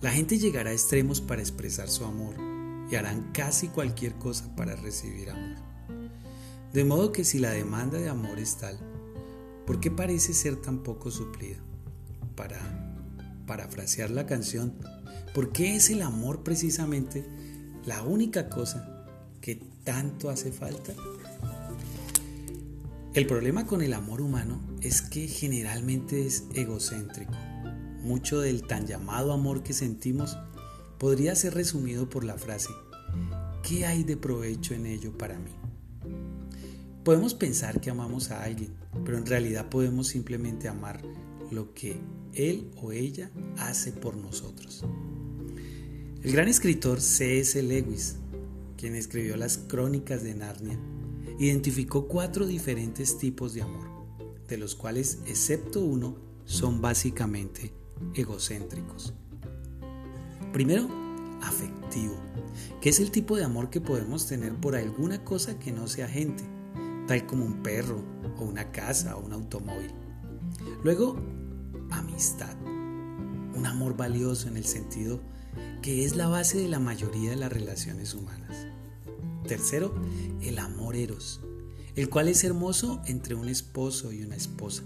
La 0.00 0.10
gente 0.10 0.38
llegará 0.38 0.70
a 0.70 0.72
extremos 0.72 1.20
para 1.20 1.42
expresar 1.42 1.90
su 1.90 2.06
amor 2.06 2.53
y 2.90 2.96
harán 2.96 3.30
casi 3.32 3.68
cualquier 3.68 4.14
cosa 4.14 4.54
para 4.56 4.76
recibir 4.76 5.30
amor. 5.30 5.56
De 6.72 6.84
modo 6.84 7.12
que 7.12 7.24
si 7.24 7.38
la 7.38 7.50
demanda 7.50 7.98
de 7.98 8.08
amor 8.08 8.38
es 8.38 8.56
tal, 8.56 8.78
¿por 9.66 9.80
qué 9.80 9.90
parece 9.90 10.34
ser 10.34 10.56
tan 10.56 10.82
poco 10.82 11.10
suplida? 11.10 11.58
Para 12.34 12.58
parafrasear 13.46 14.10
la 14.10 14.26
canción, 14.26 14.74
¿por 15.34 15.52
qué 15.52 15.76
es 15.76 15.90
el 15.90 16.02
amor 16.02 16.42
precisamente 16.42 17.24
la 17.84 18.02
única 18.02 18.48
cosa 18.48 19.06
que 19.40 19.56
tanto 19.84 20.30
hace 20.30 20.50
falta? 20.50 20.92
El 23.14 23.28
problema 23.28 23.64
con 23.64 23.80
el 23.80 23.92
amor 23.92 24.20
humano 24.20 24.60
es 24.80 25.00
que 25.00 25.28
generalmente 25.28 26.26
es 26.26 26.44
egocéntrico. 26.54 27.32
Mucho 28.02 28.40
del 28.40 28.66
tan 28.66 28.86
llamado 28.86 29.32
amor 29.32 29.62
que 29.62 29.72
sentimos 29.72 30.36
podría 31.04 31.34
ser 31.34 31.52
resumido 31.52 32.08
por 32.08 32.24
la 32.24 32.38
frase, 32.38 32.70
¿qué 33.62 33.84
hay 33.84 34.04
de 34.04 34.16
provecho 34.16 34.72
en 34.72 34.86
ello 34.86 35.12
para 35.18 35.38
mí? 35.38 35.50
Podemos 37.04 37.34
pensar 37.34 37.78
que 37.78 37.90
amamos 37.90 38.30
a 38.30 38.42
alguien, 38.42 38.72
pero 39.04 39.18
en 39.18 39.26
realidad 39.26 39.68
podemos 39.68 40.08
simplemente 40.08 40.66
amar 40.66 41.02
lo 41.50 41.74
que 41.74 42.00
él 42.32 42.70
o 42.80 42.90
ella 42.90 43.30
hace 43.58 43.92
por 43.92 44.16
nosotros. 44.16 44.82
El 46.22 46.32
gran 46.32 46.48
escritor 46.48 47.02
C.S. 47.02 47.62
Lewis 47.62 48.16
quien 48.78 48.94
escribió 48.94 49.36
las 49.36 49.58
crónicas 49.58 50.22
de 50.22 50.34
Narnia, 50.34 50.78
identificó 51.38 52.08
cuatro 52.08 52.46
diferentes 52.46 53.18
tipos 53.18 53.52
de 53.52 53.60
amor, 53.60 53.90
de 54.48 54.56
los 54.56 54.74
cuales, 54.74 55.18
excepto 55.26 55.84
uno, 55.84 56.16
son 56.46 56.80
básicamente 56.80 57.74
egocéntricos. 58.14 59.12
Primero, 60.54 60.88
afectivo, 61.42 62.14
que 62.80 62.88
es 62.90 63.00
el 63.00 63.10
tipo 63.10 63.36
de 63.36 63.42
amor 63.42 63.70
que 63.70 63.80
podemos 63.80 64.28
tener 64.28 64.54
por 64.54 64.76
alguna 64.76 65.24
cosa 65.24 65.58
que 65.58 65.72
no 65.72 65.88
sea 65.88 66.06
gente, 66.06 66.44
tal 67.08 67.26
como 67.26 67.44
un 67.44 67.60
perro 67.64 68.04
o 68.38 68.44
una 68.44 68.70
casa 68.70 69.16
o 69.16 69.26
un 69.26 69.32
automóvil. 69.32 69.90
Luego, 70.84 71.16
amistad, 71.90 72.54
un 72.62 73.66
amor 73.66 73.96
valioso 73.96 74.46
en 74.46 74.56
el 74.56 74.64
sentido 74.64 75.20
que 75.82 76.04
es 76.04 76.14
la 76.14 76.28
base 76.28 76.58
de 76.58 76.68
la 76.68 76.78
mayoría 76.78 77.30
de 77.30 77.36
las 77.36 77.52
relaciones 77.52 78.14
humanas. 78.14 78.68
Tercero, 79.48 79.92
el 80.40 80.60
amor 80.60 80.94
eros, 80.94 81.40
el 81.96 82.08
cual 82.08 82.28
es 82.28 82.44
hermoso 82.44 83.02
entre 83.06 83.34
un 83.34 83.48
esposo 83.48 84.12
y 84.12 84.22
una 84.22 84.36
esposa, 84.36 84.84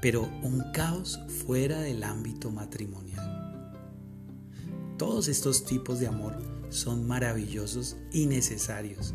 pero 0.00 0.22
un 0.42 0.64
caos 0.72 1.20
fuera 1.44 1.80
del 1.80 2.02
ámbito 2.02 2.50
matrimonial. 2.50 3.35
Todos 4.96 5.28
estos 5.28 5.64
tipos 5.64 6.00
de 6.00 6.06
amor 6.06 6.36
son 6.70 7.06
maravillosos 7.06 7.96
y 8.12 8.26
necesarios, 8.26 9.14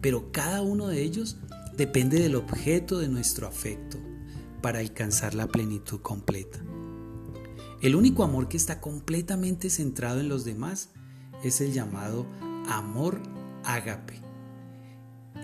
pero 0.00 0.32
cada 0.32 0.62
uno 0.62 0.88
de 0.88 1.02
ellos 1.02 1.38
depende 1.76 2.20
del 2.20 2.34
objeto 2.34 2.98
de 2.98 3.08
nuestro 3.08 3.46
afecto 3.46 3.98
para 4.60 4.80
alcanzar 4.80 5.34
la 5.34 5.46
plenitud 5.46 6.00
completa. 6.00 6.58
El 7.80 7.94
único 7.96 8.24
amor 8.24 8.48
que 8.48 8.56
está 8.56 8.80
completamente 8.80 9.70
centrado 9.70 10.20
en 10.20 10.28
los 10.28 10.44
demás 10.44 10.90
es 11.42 11.60
el 11.60 11.72
llamado 11.72 12.26
amor 12.68 13.20
ágape. 13.64 14.20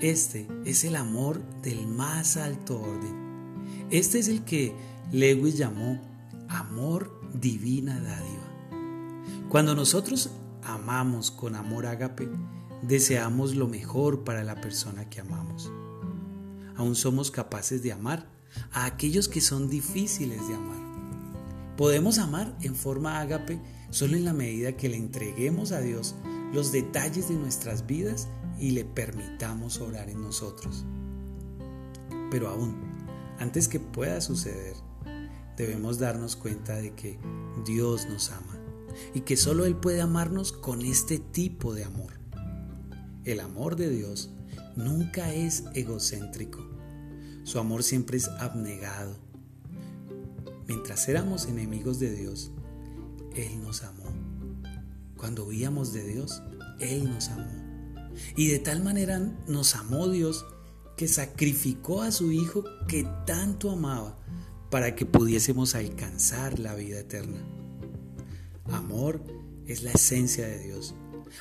Este 0.01 0.47
es 0.65 0.85
el 0.85 0.95
amor 0.95 1.43
del 1.63 1.87
más 1.87 2.37
alto 2.37 2.81
orden. 2.81 3.87
Este 3.91 4.19
es 4.19 4.29
el 4.29 4.45
que 4.45 4.73
Lewis 5.11 5.57
llamó 5.57 6.01
amor 6.49 7.21
divina 7.35 7.99
dádiva. 8.01 8.38
Cuando 9.49 9.75
nosotros 9.75 10.29
amamos 10.63 11.31
con 11.31 11.55
amor 11.55 11.87
ágape, 11.87 12.29
deseamos 12.83 13.55
lo 13.55 13.67
mejor 13.67 14.23
para 14.23 14.45
la 14.45 14.61
persona 14.61 15.09
que 15.09 15.23
amamos. 15.23 15.73
Aún 16.77 16.95
somos 16.95 17.31
capaces 17.31 17.83
de 17.83 17.93
amar 17.93 18.29
a 18.73 18.85
aquellos 18.85 19.27
que 19.27 19.41
son 19.41 19.71
difíciles 19.71 20.47
de 20.49 20.55
amar. 20.55 20.77
Podemos 21.79 22.19
amar 22.19 22.55
en 22.61 22.75
forma 22.75 23.21
ágape 23.21 23.59
solo 23.89 24.19
en 24.19 24.27
la 24.27 24.35
medida 24.35 24.77
que 24.77 24.91
le 24.91 24.99
entreguemos 24.99 25.73
a 25.73 25.81
Dios 25.81 26.15
los 26.53 26.71
detalles 26.71 27.31
de 27.31 27.37
nuestras 27.37 27.87
vidas 27.87 28.29
y 28.59 28.73
le 28.73 28.85
permitamos 28.85 29.81
orar 29.81 30.11
en 30.11 30.21
nosotros. 30.21 30.85
Pero 32.31 32.49
aún, 32.49 32.77
antes 33.39 33.67
que 33.67 33.81
pueda 33.81 34.21
suceder, 34.21 34.75
debemos 35.57 35.99
darnos 35.99 36.37
cuenta 36.37 36.77
de 36.77 36.93
que 36.93 37.19
Dios 37.65 38.07
nos 38.11 38.31
ama 38.31 38.58
y 39.15 39.21
que 39.21 39.37
solo 39.37 39.65
Él 39.65 39.77
puede 39.77 40.01
amarnos 40.01 40.53
con 40.53 40.83
este 40.83 41.19
tipo 41.19 41.75
de 41.75 41.85
amor. 41.85 42.15
El 43.25 43.41
amor 43.41 43.77
de 43.77 43.91
Dios 43.91 44.31
nunca 44.77 45.35
es 45.35 45.65
egocéntrico. 45.75 46.67
Su 47.45 47.59
amor 47.59 47.83
siempre 47.83 48.17
es 48.17 48.29
abnegado. 48.29 49.17
Mientras 50.67 51.09
éramos 51.09 51.47
enemigos 51.47 51.99
de 51.99 52.15
Dios, 52.15 52.53
Él 53.35 53.63
nos 53.63 53.83
amó. 53.83 54.05
Cuando 55.17 55.47
huíamos 55.47 55.93
de 55.93 56.07
Dios, 56.07 56.43
Él 56.79 57.11
nos 57.11 57.29
amó. 57.29 57.51
Y 58.37 58.49
de 58.49 58.59
tal 58.59 58.83
manera 58.83 59.19
nos 59.47 59.75
amó 59.75 60.09
Dios 60.09 60.47
que 60.97 61.09
sacrificó 61.09 62.03
a 62.03 62.11
su 62.11 62.33
Hijo 62.33 62.65
que 62.87 63.07
tanto 63.27 63.71
amaba 63.71 64.19
para 64.71 64.95
que 64.95 65.07
pudiésemos 65.07 65.75
alcanzar 65.75 66.59
la 66.59 66.75
vida 66.75 66.99
eterna. 67.01 67.39
Amor 68.71 69.23
es 69.67 69.83
la 69.83 69.93
esencia 69.93 70.47
de 70.47 70.59
Dios. 70.59 70.95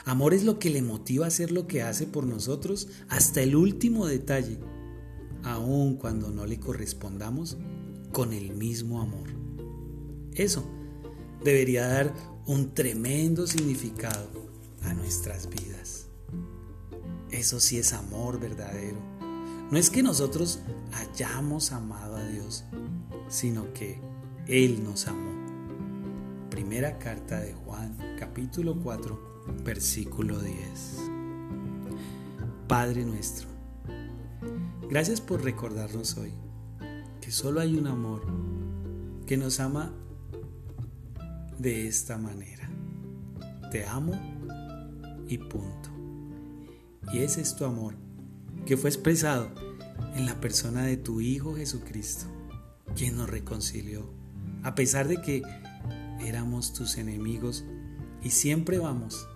Amor 0.06 0.34
es 0.34 0.44
lo 0.44 0.60
que 0.60 0.70
le 0.70 0.82
motiva 0.82 1.26
a 1.26 1.30
hacer 1.30 1.52
lo 1.52 1.68
que 1.68 1.82
hace 1.82 2.06
por 2.06 2.26
nosotros 2.26 2.88
hasta 3.10 3.42
el 3.42 3.56
último 3.56 4.06
detalle, 4.06 4.60
aun 5.44 5.96
cuando 5.96 6.30
no 6.30 6.46
le 6.46 6.60
correspondamos 6.60 7.58
con 8.12 8.34
el 8.34 8.52
mismo 8.52 9.02
amor. 9.02 9.30
Eso 10.34 10.66
debería 11.44 11.88
dar 11.88 12.14
un 12.46 12.74
tremendo 12.74 13.48
significado 13.48 14.48
a 14.84 14.94
nuestras 14.94 15.50
vidas. 15.50 16.08
Eso 17.32 17.60
sí 17.60 17.78
es 17.78 17.94
amor 17.94 18.40
verdadero. 18.40 18.98
No 19.70 19.78
es 19.78 19.90
que 19.90 20.02
nosotros 20.02 20.60
hayamos 20.94 21.72
amado 21.74 22.16
a 22.16 22.26
Dios, 22.28 22.64
sino 23.28 23.74
que 23.74 24.00
Él 24.48 24.84
nos 24.84 25.08
amó. 25.08 25.37
Primera 26.50 26.98
carta 26.98 27.40
de 27.42 27.54
Juan, 27.54 27.98
capítulo 28.18 28.80
4, 28.82 29.44
versículo 29.66 30.40
10. 30.40 30.58
Padre 32.68 33.04
nuestro, 33.04 33.48
gracias 34.90 35.20
por 35.20 35.44
recordarnos 35.44 36.18
hoy 36.18 36.32
que 37.22 37.32
solo 37.32 37.60
hay 37.60 37.76
un 37.76 37.88
amor 37.88 38.26
que 39.26 39.36
nos 39.36 39.60
ama 39.60 39.94
de 41.60 41.88
esta 41.88 42.18
manera. 42.18 42.70
Te 43.70 43.86
amo 43.86 44.14
y 45.28 45.38
punto. 45.38 45.90
Y 47.12 47.20
ese 47.20 47.42
es 47.42 47.56
tu 47.56 47.66
amor, 47.66 47.96
que 48.66 48.78
fue 48.78 48.90
expresado 48.90 49.52
en 50.16 50.26
la 50.26 50.40
persona 50.40 50.84
de 50.84 50.98
tu 50.98 51.20
Hijo 51.20 51.56
Jesucristo, 51.56 52.26
quien 52.96 53.18
nos 53.18 53.30
reconcilió, 53.30 54.10
a 54.64 54.76
pesar 54.76 55.08
de 55.08 55.22
que 55.22 55.42
éramos 56.20 56.74
tus 56.74 56.98
enemigos 56.98 57.66
y 58.22 58.32
siempre 58.32 58.80
vamos 58.80 59.28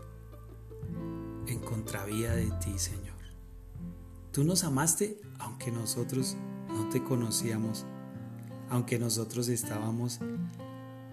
en 1.48 1.60
contravía 1.60 2.32
de 2.32 2.52
ti, 2.64 2.78
Señor. 2.78 3.18
Tú 4.32 4.44
nos 4.44 4.64
amaste 4.64 5.20
aunque 5.40 5.72
nosotros 5.72 6.38
no 6.70 6.90
te 6.90 7.04
conocíamos, 7.04 7.86
aunque 8.70 9.00
nosotros 9.00 9.50
estábamos 9.50 10.20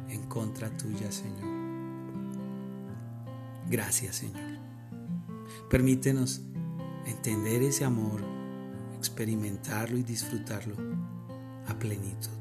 en 0.09 0.22
contra 0.28 0.76
tuya, 0.76 1.11
Señor. 1.11 1.48
Gracias, 3.68 4.16
Señor. 4.16 4.59
Permítenos 5.68 6.42
entender 7.07 7.62
ese 7.62 7.85
amor, 7.85 8.22
experimentarlo 8.96 9.98
y 9.98 10.02
disfrutarlo 10.02 10.76
a 11.66 11.78
plenitud. 11.78 12.38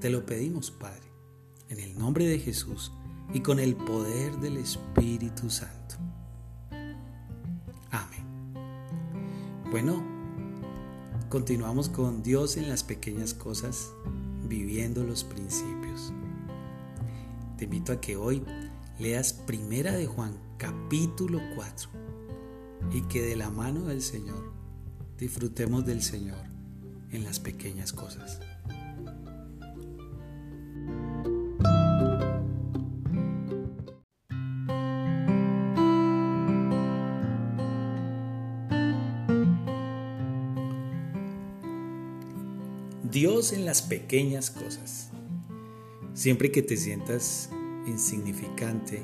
Te 0.00 0.08
lo 0.08 0.24
pedimos, 0.24 0.70
Padre, 0.70 1.12
en 1.68 1.78
el 1.78 1.98
nombre 1.98 2.26
de 2.26 2.38
Jesús, 2.38 2.90
y 3.34 3.40
con 3.40 3.58
el 3.58 3.76
poder 3.76 4.34
del 4.38 4.56
Espíritu 4.56 5.50
Santo. 5.50 5.96
Amén. 7.90 8.24
Bueno, 9.70 10.02
continuamos 11.28 11.90
con 11.90 12.22
Dios 12.22 12.56
en 12.56 12.70
las 12.70 12.82
pequeñas 12.82 13.34
cosas, 13.34 13.90
viviendo 14.48 15.04
los 15.04 15.22
principios. 15.22 16.14
Te 17.58 17.64
invito 17.64 17.92
a 17.92 18.00
que 18.00 18.16
hoy 18.16 18.42
leas 18.98 19.34
Primera 19.34 19.92
de 19.92 20.06
Juan, 20.06 20.32
capítulo 20.56 21.42
4, 21.56 21.90
y 22.92 23.02
que 23.02 23.20
de 23.20 23.36
la 23.36 23.50
mano 23.50 23.84
del 23.84 24.00
Señor 24.00 24.50
disfrutemos 25.18 25.84
del 25.84 26.02
Señor 26.02 26.42
en 27.10 27.22
las 27.22 27.38
pequeñas 27.38 27.92
cosas. 27.92 28.40
Dios 43.20 43.52
en 43.52 43.66
las 43.66 43.82
pequeñas 43.82 44.50
cosas. 44.50 45.10
Siempre 46.14 46.50
que 46.50 46.62
te 46.62 46.78
sientas 46.78 47.50
insignificante, 47.86 49.02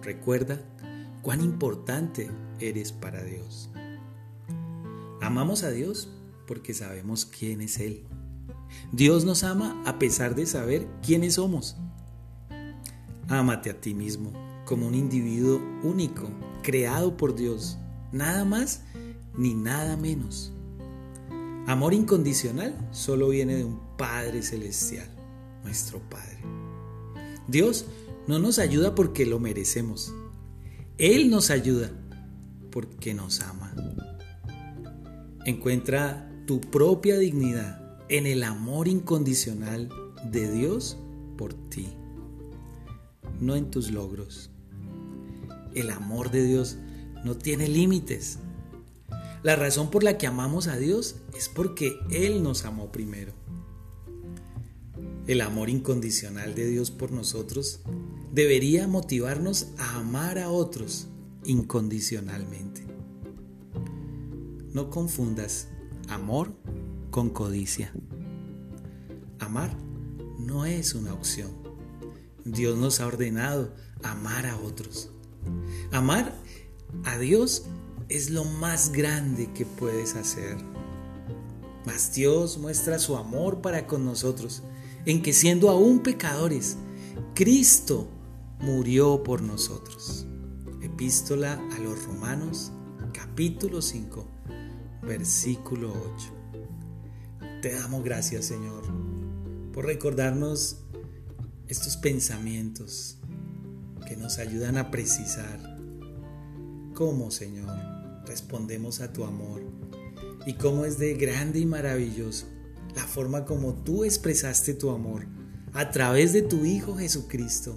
recuerda 0.00 0.62
cuán 1.20 1.42
importante 1.42 2.30
eres 2.58 2.90
para 2.90 3.22
Dios. 3.22 3.68
Amamos 5.20 5.62
a 5.62 5.70
Dios 5.70 6.08
porque 6.46 6.72
sabemos 6.72 7.26
quién 7.26 7.60
es 7.60 7.80
Él. 7.80 8.06
Dios 8.92 9.26
nos 9.26 9.44
ama 9.44 9.82
a 9.84 9.98
pesar 9.98 10.34
de 10.34 10.46
saber 10.46 10.88
quiénes 11.04 11.34
somos. 11.34 11.76
Ámate 13.28 13.68
a 13.68 13.78
ti 13.78 13.92
mismo 13.92 14.32
como 14.64 14.86
un 14.86 14.94
individuo 14.94 15.60
único, 15.82 16.30
creado 16.62 17.14
por 17.14 17.34
Dios, 17.34 17.76
nada 18.10 18.46
más 18.46 18.84
ni 19.36 19.52
nada 19.52 19.98
menos. 19.98 20.50
Amor 21.70 21.94
incondicional 21.94 22.74
solo 22.90 23.28
viene 23.28 23.54
de 23.54 23.64
un 23.64 23.78
Padre 23.96 24.42
Celestial, 24.42 25.08
nuestro 25.62 26.00
Padre. 26.10 26.40
Dios 27.46 27.84
no 28.26 28.40
nos 28.40 28.58
ayuda 28.58 28.96
porque 28.96 29.24
lo 29.24 29.38
merecemos. 29.38 30.12
Él 30.98 31.30
nos 31.30 31.48
ayuda 31.48 31.92
porque 32.72 33.14
nos 33.14 33.40
ama. 33.42 33.72
Encuentra 35.46 36.28
tu 36.44 36.60
propia 36.60 37.18
dignidad 37.18 38.00
en 38.08 38.26
el 38.26 38.42
amor 38.42 38.88
incondicional 38.88 39.90
de 40.24 40.50
Dios 40.50 40.98
por 41.38 41.54
ti, 41.54 41.86
no 43.38 43.54
en 43.54 43.70
tus 43.70 43.92
logros. 43.92 44.50
El 45.76 45.90
amor 45.90 46.32
de 46.32 46.42
Dios 46.46 46.78
no 47.24 47.36
tiene 47.36 47.68
límites. 47.68 48.40
La 49.42 49.56
razón 49.56 49.90
por 49.90 50.04
la 50.04 50.18
que 50.18 50.26
amamos 50.26 50.66
a 50.66 50.76
Dios 50.76 51.16
es 51.34 51.48
porque 51.48 51.98
Él 52.10 52.42
nos 52.42 52.64
amó 52.64 52.92
primero. 52.92 53.32
El 55.26 55.40
amor 55.40 55.70
incondicional 55.70 56.54
de 56.54 56.66
Dios 56.66 56.90
por 56.90 57.12
nosotros 57.12 57.80
debería 58.32 58.86
motivarnos 58.86 59.68
a 59.78 59.96
amar 59.96 60.38
a 60.38 60.50
otros 60.50 61.08
incondicionalmente. 61.44 62.84
No 64.72 64.90
confundas 64.90 65.68
amor 66.08 66.52
con 67.10 67.30
codicia. 67.30 67.92
Amar 69.38 69.74
no 70.38 70.66
es 70.66 70.94
una 70.94 71.14
opción. 71.14 71.50
Dios 72.44 72.76
nos 72.76 73.00
ha 73.00 73.06
ordenado 73.06 73.74
amar 74.02 74.46
a 74.46 74.58
otros. 74.58 75.10
Amar 75.92 76.34
a 77.04 77.18
Dios 77.18 77.64
es 78.10 78.28
lo 78.30 78.44
más 78.44 78.92
grande 78.92 79.50
que 79.54 79.64
puedes 79.64 80.16
hacer. 80.16 80.58
Mas 81.86 82.12
Dios 82.12 82.58
muestra 82.58 82.98
su 82.98 83.16
amor 83.16 83.62
para 83.62 83.86
con 83.86 84.04
nosotros, 84.04 84.62
en 85.06 85.22
que 85.22 85.32
siendo 85.32 85.70
aún 85.70 86.00
pecadores, 86.00 86.76
Cristo 87.34 88.08
murió 88.60 89.22
por 89.22 89.40
nosotros. 89.40 90.26
Epístola 90.82 91.58
a 91.74 91.78
los 91.78 92.04
Romanos, 92.04 92.72
capítulo 93.14 93.80
5 93.80 94.40
versículo 95.02 95.92
8. 96.14 97.60
Te 97.62 97.74
damos 97.74 98.04
gracias, 98.04 98.46
Señor, 98.46 98.82
por 99.72 99.86
recordarnos 99.86 100.84
estos 101.68 101.96
pensamientos 101.96 103.18
que 104.06 104.16
nos 104.16 104.38
ayudan 104.38 104.76
a 104.76 104.90
precisar 104.90 105.58
cómo, 106.94 107.30
Señor, 107.30 107.89
respondemos 108.30 109.00
a 109.00 109.12
tu 109.12 109.24
amor 109.24 109.60
y 110.46 110.54
cómo 110.54 110.84
es 110.84 110.98
de 110.98 111.14
grande 111.14 111.58
y 111.58 111.66
maravilloso 111.66 112.46
la 112.94 113.02
forma 113.02 113.44
como 113.44 113.74
tú 113.74 114.04
expresaste 114.04 114.72
tu 114.72 114.90
amor 114.90 115.26
a 115.72 115.90
través 115.90 116.32
de 116.32 116.42
tu 116.42 116.64
Hijo 116.64 116.96
Jesucristo 116.96 117.76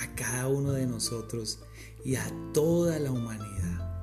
a 0.00 0.14
cada 0.16 0.48
uno 0.48 0.72
de 0.72 0.88
nosotros 0.88 1.60
y 2.04 2.16
a 2.16 2.24
toda 2.52 2.98
la 2.98 3.12
humanidad. 3.12 4.02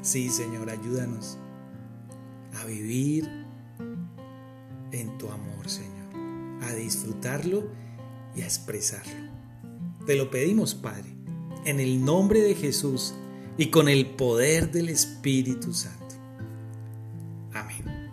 Sí, 0.00 0.30
Señor, 0.30 0.70
ayúdanos 0.70 1.36
a 2.54 2.64
vivir 2.64 3.28
en 4.92 5.18
tu 5.18 5.30
amor, 5.30 5.68
Señor, 5.68 6.62
a 6.62 6.72
disfrutarlo 6.72 7.68
y 8.34 8.40
a 8.40 8.46
expresarlo. 8.46 9.30
Te 10.06 10.16
lo 10.16 10.30
pedimos, 10.30 10.74
Padre, 10.74 11.11
en 11.64 11.80
el 11.80 12.04
nombre 12.04 12.40
de 12.40 12.54
Jesús 12.54 13.14
y 13.56 13.66
con 13.66 13.88
el 13.88 14.06
poder 14.06 14.70
del 14.72 14.88
Espíritu 14.88 15.72
Santo. 15.72 16.16
Amén. 17.52 18.10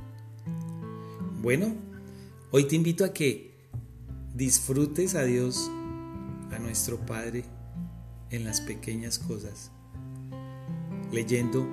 Bueno, 1.42 1.74
hoy 2.52 2.66
te 2.66 2.76
invito 2.76 3.06
a 3.06 3.14
que 3.14 3.70
disfrutes 4.36 5.16
a 5.16 5.24
Dios, 5.24 5.70
a 6.52 6.60
nuestro 6.60 6.98
Padre, 7.06 7.46
en 8.30 8.44
las 8.44 8.62
pequeñas 8.62 9.18
cosas, 9.18 9.72
leyendo 11.12 11.68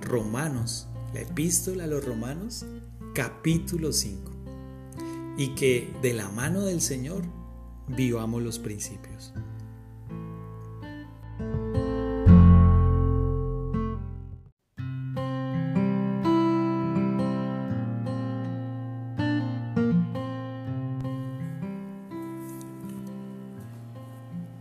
Romanos, 0.00 0.86
la 1.12 1.22
epístola 1.22 1.84
a 1.84 1.88
los 1.88 2.04
Romanos, 2.04 2.64
capítulo 3.14 3.92
5. 3.92 4.30
Y 5.38 5.54
que 5.54 5.92
de 6.02 6.14
la 6.14 6.28
mano 6.30 6.62
del 6.62 6.80
Señor 6.80 7.22
vivamos 7.88 8.42
los 8.42 8.58
principios. 8.58 9.32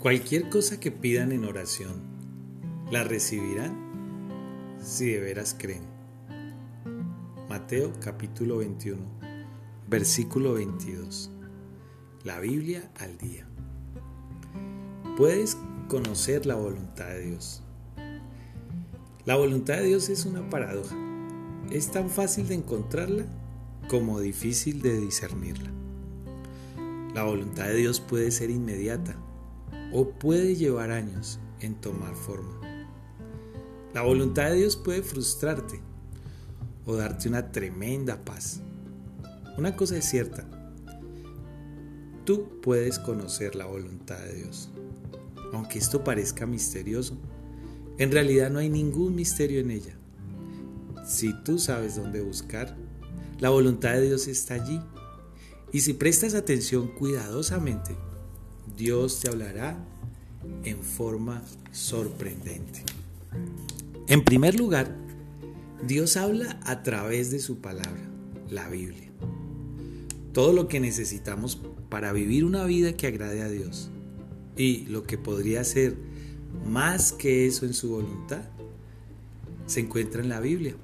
Cualquier 0.08 0.48
cosa 0.48 0.80
que 0.80 0.90
pidan 0.90 1.34
en 1.34 1.44
oración, 1.44 2.02
la 2.90 3.04
recibirán 3.04 3.76
si 4.82 5.12
de 5.12 5.20
veras 5.20 5.54
creen. 5.60 5.84
Mateo 7.50 7.92
capítulo 8.00 8.60
21, 8.60 9.02
versículo 9.90 10.54
22. 10.54 11.30
La 12.24 12.40
Biblia 12.40 12.90
al 12.98 13.18
día. 13.18 13.50
Puedes 15.18 15.58
conocer 15.90 16.46
la 16.46 16.56
voluntad 16.56 17.08
de 17.08 17.26
Dios. 17.26 17.62
La 19.26 19.36
voluntad 19.36 19.76
de 19.76 19.88
Dios 19.88 20.08
es 20.08 20.26
una 20.26 20.50
paradoja. 20.50 20.96
Es 21.70 21.92
tan 21.92 22.10
fácil 22.10 22.48
de 22.48 22.56
encontrarla 22.56 23.26
como 23.90 24.22
difícil 24.22 24.82
de 24.82 25.02
discernirla. 25.02 25.70
La 27.14 27.24
voluntad 27.24 27.66
de 27.66 27.76
Dios 27.76 28.00
puede 28.00 28.32
ser 28.32 28.50
inmediata 28.52 29.18
o 30.00 30.08
puede 30.08 30.56
llevar 30.56 30.92
años 30.92 31.40
en 31.60 31.74
tomar 31.74 32.14
forma. 32.14 32.62
La 33.96 34.04
voluntad 34.04 34.52
de 34.52 34.58
Dios 34.58 34.78
puede 34.78 35.02
frustrarte 35.02 35.82
o 36.86 36.96
darte 36.96 37.28
una 37.28 37.52
tremenda 37.52 38.24
paz. 38.24 38.62
Una 39.58 39.76
cosa 39.76 39.98
es 39.98 40.06
cierta, 40.06 40.48
tú 42.26 42.62
puedes 42.62 43.00
conocer 43.00 43.56
la 43.56 43.66
voluntad 43.66 44.20
de 44.20 44.36
Dios. 44.36 44.70
Aunque 45.52 45.80
esto 45.80 46.04
parezca 46.04 46.46
misterioso, 46.46 47.18
en 47.98 48.12
realidad 48.12 48.52
no 48.52 48.60
hay 48.60 48.70
ningún 48.70 49.16
misterio 49.16 49.62
en 49.62 49.72
ella. 49.72 49.98
Si 51.08 51.34
tú 51.42 51.58
sabes 51.58 51.96
dónde 51.96 52.22
buscar, 52.22 52.78
la 53.40 53.50
voluntad 53.50 53.94
de 53.94 54.02
Dios 54.04 54.28
está 54.28 54.54
allí. 54.54 54.80
Y 55.74 55.80
si 55.80 55.94
prestas 55.94 56.36
atención 56.36 56.88
cuidadosamente, 56.90 57.96
Dios 58.76 59.20
te 59.20 59.30
hablará 59.30 59.78
en 60.64 60.82
forma 60.82 61.44
sorprendente. 61.72 62.84
En 64.08 64.24
primer 64.24 64.58
lugar, 64.58 64.96
Dios 65.86 66.18
habla 66.18 66.60
a 66.64 66.84
través 66.84 67.32
de 67.32 67.40
su 67.40 67.60
palabra, 67.60 68.10
la 68.50 68.70
Biblia. 68.70 69.12
todo 70.34 70.54
lo 70.54 70.68
que 70.68 70.80
necesitamos 70.80 71.60
para 71.90 72.14
vivir 72.14 72.46
una 72.46 72.64
vida 72.66 72.94
que 72.94 73.08
agrade 73.08 73.42
a 73.42 73.50
Dios. 73.50 73.90
Y 74.56 74.86
lo 74.86 75.04
que 75.04 75.18
podría 75.18 75.64
ser 75.64 75.98
más 76.64 77.12
que 77.12 77.48
eso 77.48 77.66
en 77.66 77.74
su 77.74 77.90
voluntad 77.90 78.44
se 79.66 79.80
encuentra 79.80 80.22
en 80.22 80.30
la 80.30 80.40
Biblia. 80.40 80.76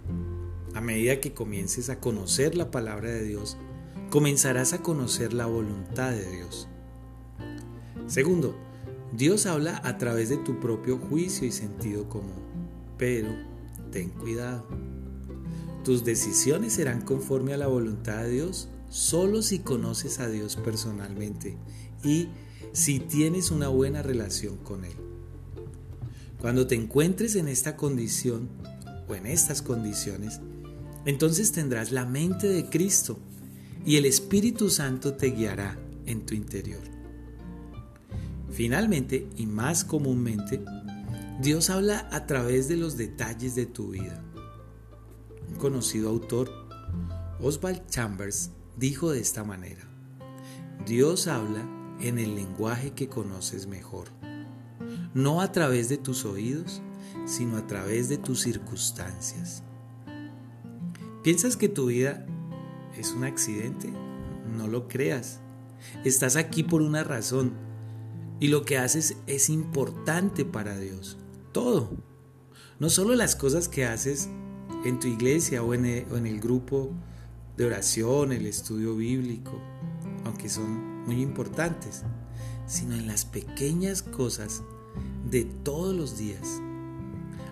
A 0.74 0.82
medida 0.82 1.22
que 1.22 1.34
comiences 1.34 1.90
a 1.90 2.00
conocer 2.00 2.56
la 2.56 2.72
palabra 2.72 3.12
de 3.12 3.24
Dios, 3.24 3.58
comenzarás 4.10 4.74
a 4.74 4.82
conocer 4.82 5.34
la 5.34 5.46
voluntad 5.46 6.12
de 6.12 6.28
Dios. 6.36 6.68
Segundo, 8.08 8.56
Dios 9.12 9.46
habla 9.46 9.82
a 9.84 9.98
través 9.98 10.30
de 10.30 10.38
tu 10.38 10.60
propio 10.60 10.98
juicio 10.98 11.48
y 11.48 11.52
sentido 11.52 12.10
común, 12.10 12.42
pero 12.98 13.30
ten 13.92 14.10
cuidado. 14.10 14.68
Tus 15.84 16.04
decisiones 16.04 16.74
serán 16.74 17.02
conforme 17.02 17.54
a 17.54 17.58
la 17.58 17.68
voluntad 17.68 18.24
de 18.24 18.32
Dios 18.32 18.70
solo 18.90 19.42
si 19.42 19.60
conoces 19.60 20.20
a 20.20 20.30
Dios 20.30 20.56
personalmente 20.56 21.58
y 22.04 22.30
si 22.72 23.00
tienes 23.00 23.52
una 23.52 23.68
buena 23.68 24.02
relación 24.02 24.58
con 24.58 24.86
Él. 24.86 24.96
Cuando 26.40 26.68
te 26.68 26.76
encuentres 26.76 27.36
en 27.36 27.48
esta 27.48 27.78
condición 27.78 28.50
o 29.08 29.16
en 29.16 29.26
estas 29.26 29.62
condiciones, 29.62 30.42
entonces 31.06 31.52
tendrás 31.52 31.92
la 31.92 32.06
mente 32.06 32.48
de 32.48 32.70
Cristo 32.70 33.20
y 33.86 33.98
el 33.98 34.06
Espíritu 34.06 34.70
Santo 34.70 35.14
te 35.14 35.28
guiará 35.28 35.78
en 36.06 36.26
tu 36.26 36.34
interior. 36.34 36.93
Finalmente, 38.54 39.28
y 39.36 39.48
más 39.48 39.84
comúnmente, 39.84 40.64
Dios 41.42 41.72
habla 41.72 42.08
a 42.12 42.28
través 42.28 42.68
de 42.68 42.78
los 42.78 42.98
detalles 42.98 43.56
de 43.56 43.66
tu 43.66 43.90
vida. 43.90 44.24
Un 45.50 45.56
conocido 45.56 46.10
autor, 46.10 46.52
Oswald 47.40 47.88
Chambers, 47.88 48.52
dijo 48.78 49.10
de 49.12 49.22
esta 49.22 49.44
manera, 49.44 49.90
Dios 50.86 51.26
habla 51.26 51.68
en 52.00 52.20
el 52.20 52.36
lenguaje 52.36 52.92
que 52.92 53.10
conoces 53.10 53.66
mejor, 53.66 54.10
no 55.16 55.42
a 55.42 55.52
través 55.52 55.90
de 55.90 55.98
tus 55.98 56.24
oídos, 56.24 56.84
sino 57.26 57.58
a 57.58 57.66
través 57.66 58.08
de 58.08 58.18
tus 58.18 58.42
circunstancias. 58.42 59.64
¿Piensas 61.24 61.58
que 61.58 61.70
tu 61.70 61.88
vida 61.88 62.24
es 62.98 63.14
un 63.14 63.24
accidente? 63.24 63.92
No 64.56 64.68
lo 64.68 64.88
creas. 64.88 65.40
Estás 66.06 66.36
aquí 66.36 66.62
por 66.62 66.84
una 66.84 67.04
razón 67.04 67.73
y 68.44 68.50
lo 68.50 68.66
que 68.66 68.78
haces 68.78 69.16
es 69.26 69.50
importante 69.50 70.44
para 70.44 70.78
Dios. 70.78 71.18
Todo. 71.54 71.90
No 72.78 72.90
solo 72.90 73.16
las 73.16 73.38
cosas 73.38 73.70
que 73.70 73.86
haces 73.86 74.28
en 74.84 75.00
tu 75.00 75.08
iglesia 75.08 75.64
o 75.64 75.74
en 75.74 75.86
el, 75.86 76.06
o 76.12 76.18
en 76.18 76.28
el 76.28 76.42
grupo 76.42 76.92
de 77.56 77.66
oración, 77.66 78.34
el 78.34 78.46
estudio 78.46 78.98
bíblico, 78.98 79.54
aunque 80.26 80.50
son 80.50 81.06
muy 81.06 81.22
importantes, 81.22 82.04
sino 82.68 82.96
en 82.96 83.08
las 83.08 83.24
pequeñas 83.24 84.04
cosas 84.04 84.62
de 85.32 85.46
todos 85.46 85.96
los 85.96 86.18
días. 86.18 86.60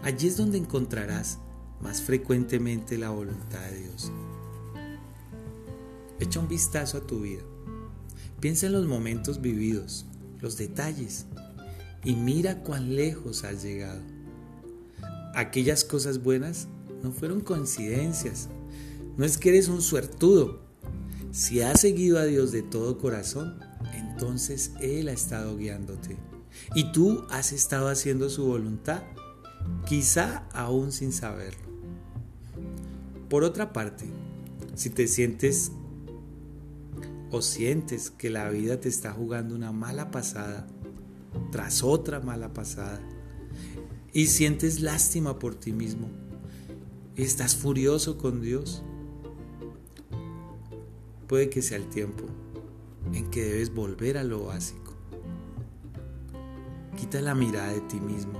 Allí 0.03 0.27
es 0.27 0.35
donde 0.35 0.57
encontrarás 0.57 1.39
más 1.79 2.01
frecuentemente 2.01 2.97
la 2.97 3.11
voluntad 3.11 3.61
de 3.61 3.79
Dios. 3.79 4.11
Echa 6.19 6.41
un 6.41 6.49
vistazo 6.49 6.97
a 6.97 7.07
tu 7.07 7.21
vida. 7.21 7.43
Piensa 8.41 8.65
en 8.65 8.73
los 8.73 8.87
momentos 8.87 9.39
vividos, 9.39 10.05
los 10.41 10.57
detalles, 10.57 11.25
y 12.03 12.15
mira 12.15 12.63
cuán 12.63 12.95
lejos 12.95 13.43
has 13.43 13.63
llegado. 13.63 14.01
Aquellas 15.35 15.83
cosas 15.83 16.21
buenas 16.21 16.67
no 17.03 17.11
fueron 17.11 17.41
coincidencias, 17.41 18.49
no 19.17 19.25
es 19.25 19.37
que 19.37 19.49
eres 19.49 19.67
un 19.67 19.81
suertudo. 19.81 20.61
Si 21.31 21.61
has 21.61 21.79
seguido 21.79 22.19
a 22.19 22.25
Dios 22.25 22.51
de 22.51 22.61
todo 22.61 22.97
corazón, 22.97 23.59
entonces 23.93 24.71
Él 24.81 25.07
ha 25.07 25.13
estado 25.13 25.57
guiándote. 25.57 26.17
Y 26.75 26.91
tú 26.91 27.25
has 27.29 27.53
estado 27.53 27.87
haciendo 27.87 28.29
su 28.29 28.45
voluntad, 28.45 29.03
quizá 29.85 30.47
aún 30.51 30.91
sin 30.91 31.11
saberlo. 31.13 31.71
Por 33.29 33.43
otra 33.43 33.71
parte, 33.71 34.05
si 34.75 34.89
te 34.89 35.07
sientes 35.07 35.71
o 37.31 37.41
sientes 37.41 38.11
que 38.11 38.29
la 38.29 38.49
vida 38.49 38.79
te 38.79 38.89
está 38.89 39.11
jugando 39.11 39.55
una 39.55 39.71
mala 39.71 40.11
pasada 40.11 40.67
tras 41.51 41.83
otra 41.83 42.19
mala 42.19 42.53
pasada 42.53 43.01
y 44.13 44.27
sientes 44.27 44.81
lástima 44.81 45.39
por 45.39 45.55
ti 45.55 45.71
mismo 45.71 46.09
y 47.15 47.23
estás 47.23 47.55
furioso 47.55 48.17
con 48.17 48.41
Dios, 48.41 48.83
puede 51.27 51.49
que 51.49 51.61
sea 51.61 51.77
el 51.77 51.87
tiempo 51.87 52.25
en 53.13 53.29
que 53.29 53.43
debes 53.43 53.73
volver 53.73 54.17
a 54.17 54.23
lo 54.23 54.45
básico. 54.45 54.95
Quita 56.97 57.21
la 57.21 57.35
mirada 57.35 57.71
de 57.71 57.81
ti 57.81 57.99
mismo 57.99 58.39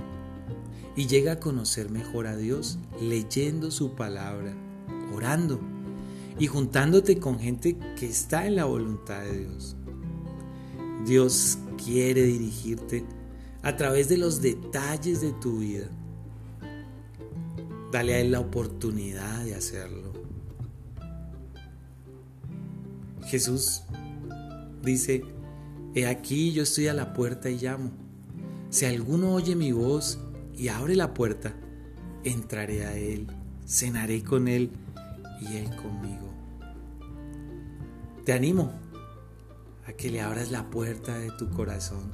y 0.96 1.06
llega 1.06 1.32
a 1.32 1.40
conocer 1.40 1.90
mejor 1.90 2.26
a 2.26 2.36
Dios 2.36 2.78
leyendo 3.00 3.70
su 3.70 3.94
palabra, 3.94 4.54
orando 5.14 5.60
y 6.42 6.48
juntándote 6.48 7.20
con 7.20 7.38
gente 7.38 7.76
que 7.96 8.06
está 8.06 8.48
en 8.48 8.56
la 8.56 8.64
voluntad 8.64 9.22
de 9.22 9.46
Dios. 9.46 9.76
Dios 11.06 11.58
quiere 11.84 12.24
dirigirte 12.24 13.04
a 13.62 13.76
través 13.76 14.08
de 14.08 14.18
los 14.18 14.42
detalles 14.42 15.20
de 15.20 15.30
tu 15.34 15.60
vida. 15.60 15.86
Dale 17.92 18.14
a 18.14 18.18
Él 18.18 18.32
la 18.32 18.40
oportunidad 18.40 19.44
de 19.44 19.54
hacerlo. 19.54 20.12
Jesús 23.26 23.84
dice, 24.82 25.22
He 25.94 26.08
aquí 26.08 26.52
yo 26.52 26.64
estoy 26.64 26.88
a 26.88 26.94
la 26.94 27.12
puerta 27.12 27.50
y 27.50 27.58
llamo. 27.58 27.92
Si 28.68 28.84
alguno 28.84 29.32
oye 29.32 29.54
mi 29.54 29.70
voz 29.70 30.18
y 30.56 30.66
abre 30.66 30.96
la 30.96 31.14
puerta, 31.14 31.54
entraré 32.24 32.84
a 32.84 32.96
Él, 32.96 33.28
cenaré 33.64 34.24
con 34.24 34.48
Él 34.48 34.72
y 35.40 35.58
Él 35.58 35.70
conmigo. 35.76 36.21
Te 38.24 38.32
animo 38.32 38.72
a 39.84 39.92
que 39.94 40.08
le 40.08 40.20
abras 40.20 40.52
la 40.52 40.70
puerta 40.70 41.18
de 41.18 41.32
tu 41.32 41.50
corazón 41.50 42.12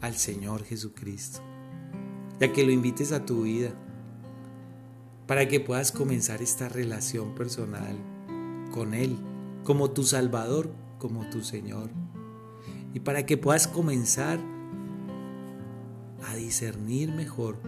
al 0.00 0.14
Señor 0.14 0.62
Jesucristo 0.62 1.40
y 2.38 2.44
a 2.44 2.52
que 2.52 2.62
lo 2.62 2.70
invites 2.70 3.10
a 3.10 3.26
tu 3.26 3.42
vida 3.42 3.72
para 5.26 5.48
que 5.48 5.58
puedas 5.58 5.90
comenzar 5.90 6.42
esta 6.42 6.68
relación 6.68 7.34
personal 7.34 7.96
con 8.72 8.94
Él 8.94 9.18
como 9.64 9.90
tu 9.90 10.04
Salvador, 10.04 10.70
como 10.98 11.28
tu 11.28 11.42
Señor. 11.42 11.90
Y 12.94 13.00
para 13.00 13.26
que 13.26 13.36
puedas 13.36 13.66
comenzar 13.66 14.38
a 16.24 16.36
discernir 16.36 17.12
mejor 17.12 17.58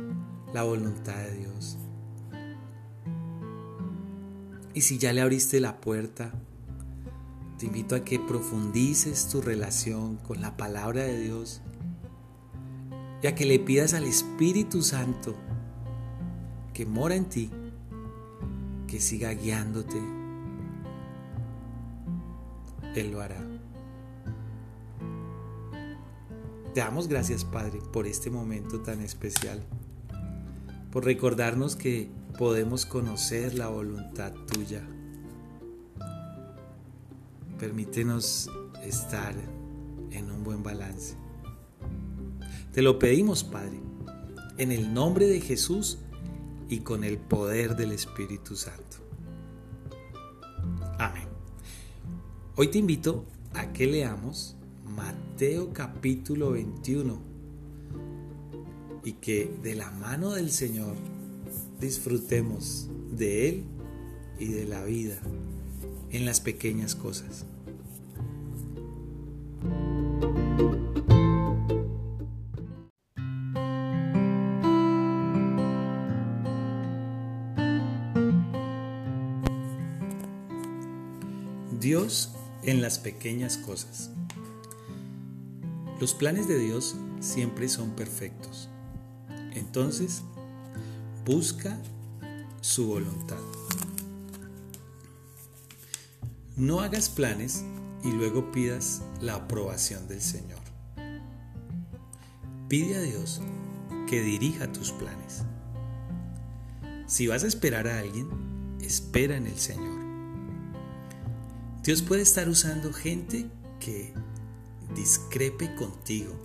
la 0.54 0.62
voluntad 0.62 1.16
de 1.16 1.34
Dios. 1.38 1.76
Y 4.74 4.82
si 4.82 4.98
ya 4.98 5.12
le 5.12 5.20
abriste 5.20 5.58
la 5.58 5.80
puerta, 5.80 6.32
te 7.60 7.66
invito 7.66 7.94
a 7.94 8.00
que 8.00 8.18
profundices 8.18 9.28
tu 9.28 9.42
relación 9.42 10.16
con 10.16 10.40
la 10.40 10.56
palabra 10.56 11.02
de 11.02 11.20
Dios 11.20 11.60
y 13.22 13.26
a 13.26 13.34
que 13.34 13.44
le 13.44 13.58
pidas 13.58 13.92
al 13.92 14.04
Espíritu 14.04 14.80
Santo 14.80 15.36
que 16.72 16.86
mora 16.86 17.16
en 17.16 17.26
ti, 17.26 17.50
que 18.86 18.98
siga 18.98 19.34
guiándote, 19.34 20.00
él 22.94 23.10
lo 23.10 23.20
hará. 23.20 23.46
Te 26.72 26.80
damos 26.80 27.08
gracias, 27.08 27.44
Padre, 27.44 27.80
por 27.92 28.06
este 28.06 28.30
momento 28.30 28.80
tan 28.80 29.02
especial, 29.02 29.62
por 30.90 31.04
recordarnos 31.04 31.76
que 31.76 32.10
podemos 32.38 32.86
conocer 32.86 33.54
la 33.54 33.68
voluntad 33.68 34.32
tuya. 34.50 34.82
Permítenos 37.60 38.48
estar 38.82 39.34
en 40.12 40.30
un 40.30 40.42
buen 40.42 40.62
balance. 40.62 41.14
Te 42.72 42.80
lo 42.80 42.98
pedimos, 42.98 43.44
Padre, 43.44 43.78
en 44.56 44.72
el 44.72 44.94
nombre 44.94 45.26
de 45.26 45.42
Jesús 45.42 45.98
y 46.70 46.78
con 46.78 47.04
el 47.04 47.18
poder 47.18 47.76
del 47.76 47.92
Espíritu 47.92 48.56
Santo. 48.56 48.96
Amén. 50.98 51.28
Hoy 52.56 52.68
te 52.68 52.78
invito 52.78 53.26
a 53.52 53.70
que 53.74 53.86
leamos 53.86 54.56
Mateo 54.96 55.74
capítulo 55.74 56.52
21 56.52 57.20
y 59.04 59.12
que 59.12 59.54
de 59.62 59.74
la 59.74 59.90
mano 59.90 60.30
del 60.30 60.50
Señor 60.50 60.96
disfrutemos 61.78 62.88
de 63.12 63.50
Él 63.50 63.64
y 64.38 64.46
de 64.46 64.64
la 64.64 64.82
vida 64.82 65.20
en 66.10 66.24
las 66.24 66.40
pequeñas 66.40 66.94
cosas. 66.94 67.44
Dios 81.80 82.30
en 82.62 82.82
las 82.82 82.98
pequeñas 82.98 83.56
cosas. 83.56 84.10
Los 85.98 86.14
planes 86.14 86.46
de 86.46 86.58
Dios 86.58 86.94
siempre 87.20 87.68
son 87.68 87.90
perfectos. 87.90 88.68
Entonces, 89.54 90.22
busca 91.24 91.78
su 92.60 92.86
voluntad. 92.86 93.40
No 96.56 96.80
hagas 96.80 97.08
planes 97.08 97.64
y 98.02 98.12
luego 98.12 98.50
pidas 98.52 99.02
la 99.20 99.34
aprobación 99.34 100.08
del 100.08 100.20
Señor. 100.20 100.58
Pide 102.68 102.96
a 102.96 103.00
Dios 103.02 103.40
que 104.08 104.22
dirija 104.22 104.72
tus 104.72 104.92
planes. 104.92 105.44
Si 107.06 107.26
vas 107.26 107.44
a 107.44 107.48
esperar 107.48 107.88
a 107.88 107.98
alguien, 107.98 108.28
espera 108.80 109.36
en 109.36 109.46
el 109.46 109.58
Señor. 109.58 110.00
Dios 111.82 112.02
puede 112.02 112.22
estar 112.22 112.48
usando 112.48 112.92
gente 112.92 113.50
que 113.80 114.12
discrepe 114.94 115.74
contigo. 115.74 116.38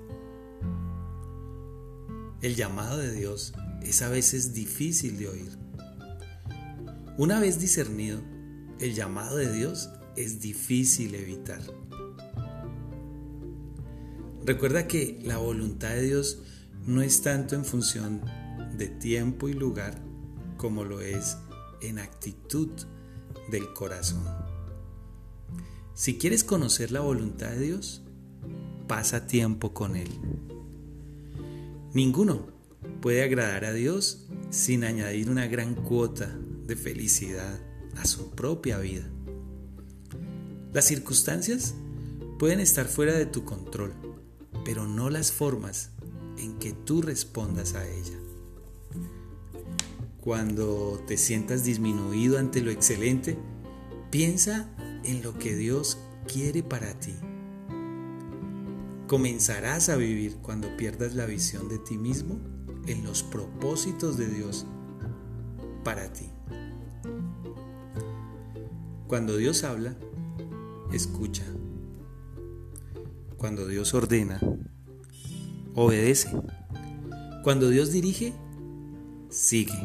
El 2.42 2.56
llamado 2.56 2.98
de 2.98 3.12
Dios 3.12 3.54
es 3.84 4.02
a 4.02 4.10
veces 4.10 4.54
difícil 4.54 5.18
de 5.18 5.28
oír. 5.28 5.58
Una 7.18 7.40
vez 7.40 7.60
discernido, 7.60 8.22
el 8.80 8.94
llamado 8.94 9.38
de 9.38 9.52
Dios 9.52 9.90
es 10.16 10.40
difícil 10.42 11.16
evitar. 11.16 11.62
Recuerda 14.46 14.88
que 14.88 15.20
la 15.24 15.38
voluntad 15.38 15.90
de 15.90 16.04
Dios 16.04 16.40
no 16.86 17.02
es 17.02 17.22
tanto 17.22 17.56
en 17.56 17.66
función 17.66 18.22
de 18.78 18.88
tiempo 18.88 19.50
y 19.50 19.54
lugar 19.54 20.00
como 20.58 20.84
lo 20.84 21.02
es 21.02 21.38
en 21.82 22.00
actitud 22.00 22.70
del 23.50 23.74
corazón. 23.74 24.24
Si 25.94 26.18
quieres 26.18 26.44
conocer 26.44 26.92
la 26.92 27.00
voluntad 27.00 27.52
de 27.52 27.60
Dios, 27.60 28.04
pasa 28.88 29.28
tiempo 29.28 29.74
con 29.74 29.96
Él. 29.96 30.10
Ninguno 31.94 32.48
puede 33.02 33.24
agradar 33.24 33.66
a 33.66 33.74
Dios 33.74 34.28
sin 34.50 34.84
añadir 34.84 35.30
una 35.30 35.48
gran 35.48 35.74
cuota 35.74 36.38
de 36.68 36.76
felicidad 36.76 37.60
a 37.96 38.06
su 38.06 38.32
propia 38.32 38.78
vida. 38.80 39.10
Las 40.76 40.84
circunstancias 40.84 41.74
pueden 42.38 42.60
estar 42.60 42.86
fuera 42.86 43.14
de 43.14 43.26
tu 43.26 43.46
control, 43.46 43.94
pero 44.66 44.86
no 44.86 45.10
las 45.10 45.32
formas 45.32 45.92
en 46.38 46.60
que 46.60 46.74
tú 46.74 47.02
respondas 47.02 47.76
a 47.76 47.88
ella. 47.88 48.20
Cuando 50.20 51.02
te 51.08 51.16
sientas 51.16 51.64
disminuido 51.64 52.38
ante 52.38 52.60
lo 52.60 52.72
excelente, 52.72 53.38
piensa 54.12 54.70
en 55.06 55.24
lo 55.24 55.40
que 55.40 55.56
Dios 55.56 55.98
quiere 56.28 56.62
para 56.62 57.00
ti. 57.00 57.14
Comenzarás 59.08 59.88
a 59.88 59.96
vivir 59.96 60.36
cuando 60.42 60.76
pierdas 60.76 61.16
la 61.16 61.26
visión 61.26 61.70
de 61.70 61.80
ti 61.80 61.98
mismo 61.98 62.38
en 62.86 63.06
los 63.06 63.24
propósitos 63.24 64.18
de 64.18 64.28
Dios 64.28 64.66
para 65.86 66.12
ti. 66.12 66.30
Cuando 69.08 69.38
Dios 69.38 69.64
habla, 69.64 69.96
escucha. 70.92 71.44
Cuando 73.38 73.68
Dios 73.68 73.94
ordena, 73.94 74.40
obedece. 75.76 76.30
Cuando 77.44 77.70
Dios 77.70 77.92
dirige, 77.92 78.34
sigue. 79.30 79.78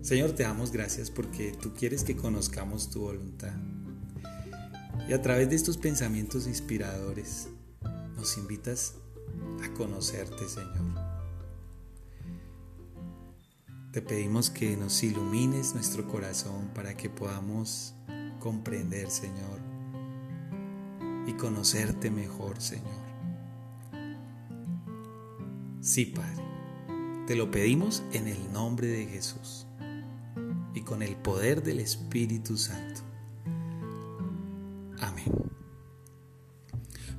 Señor, 0.00 0.32
te 0.32 0.42
damos 0.42 0.72
gracias 0.72 1.10
porque 1.10 1.52
tú 1.52 1.72
quieres 1.74 2.04
que 2.04 2.16
conozcamos 2.16 2.90
tu 2.90 3.00
voluntad. 3.00 3.52
Y 5.08 5.12
a 5.12 5.22
través 5.22 5.48
de 5.48 5.56
estos 5.56 5.76
pensamientos 5.76 6.46
inspiradores 6.46 7.48
nos 8.16 8.36
invitas 8.38 8.94
a 9.62 9.72
conocerte, 9.74 10.48
Señor. 10.48 11.01
Te 13.92 14.00
pedimos 14.00 14.48
que 14.48 14.74
nos 14.74 15.02
ilumines 15.02 15.74
nuestro 15.74 16.08
corazón 16.08 16.70
para 16.74 16.96
que 16.96 17.10
podamos 17.10 17.94
comprender, 18.40 19.10
Señor, 19.10 19.60
y 21.26 21.34
conocerte 21.34 22.10
mejor, 22.10 22.58
Señor. 22.58 23.02
Sí, 25.82 26.06
Padre, 26.06 26.42
te 27.26 27.36
lo 27.36 27.50
pedimos 27.50 28.02
en 28.14 28.28
el 28.28 28.50
nombre 28.50 28.86
de 28.86 29.04
Jesús 29.04 29.66
y 30.72 30.80
con 30.80 31.02
el 31.02 31.14
poder 31.16 31.62
del 31.62 31.80
Espíritu 31.80 32.56
Santo. 32.56 33.02
Amén. 35.00 35.30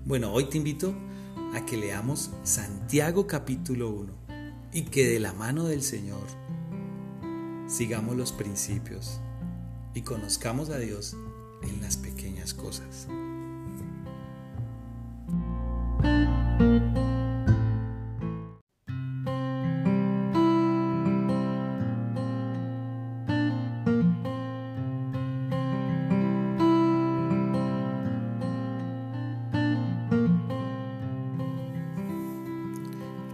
Bueno, 0.06 0.34
hoy 0.34 0.46
te 0.46 0.58
invito 0.58 0.96
a 1.54 1.64
que 1.68 1.78
leamos 1.78 2.32
Santiago 2.42 3.28
capítulo 3.28 3.92
1 3.92 4.14
y 4.74 4.82
que 4.86 5.08
de 5.08 5.20
la 5.20 5.34
mano 5.34 5.66
del 5.66 5.84
Señor 5.84 6.43
sigamos 7.68 8.16
los 8.16 8.32
principios 8.32 9.20
y 9.94 10.02
conozcamos 10.02 10.70
a 10.70 10.78
Dios 10.78 11.16
en 11.62 11.82
las 11.82 11.98
pequeñas 11.98 12.54
cosas. 12.54 13.08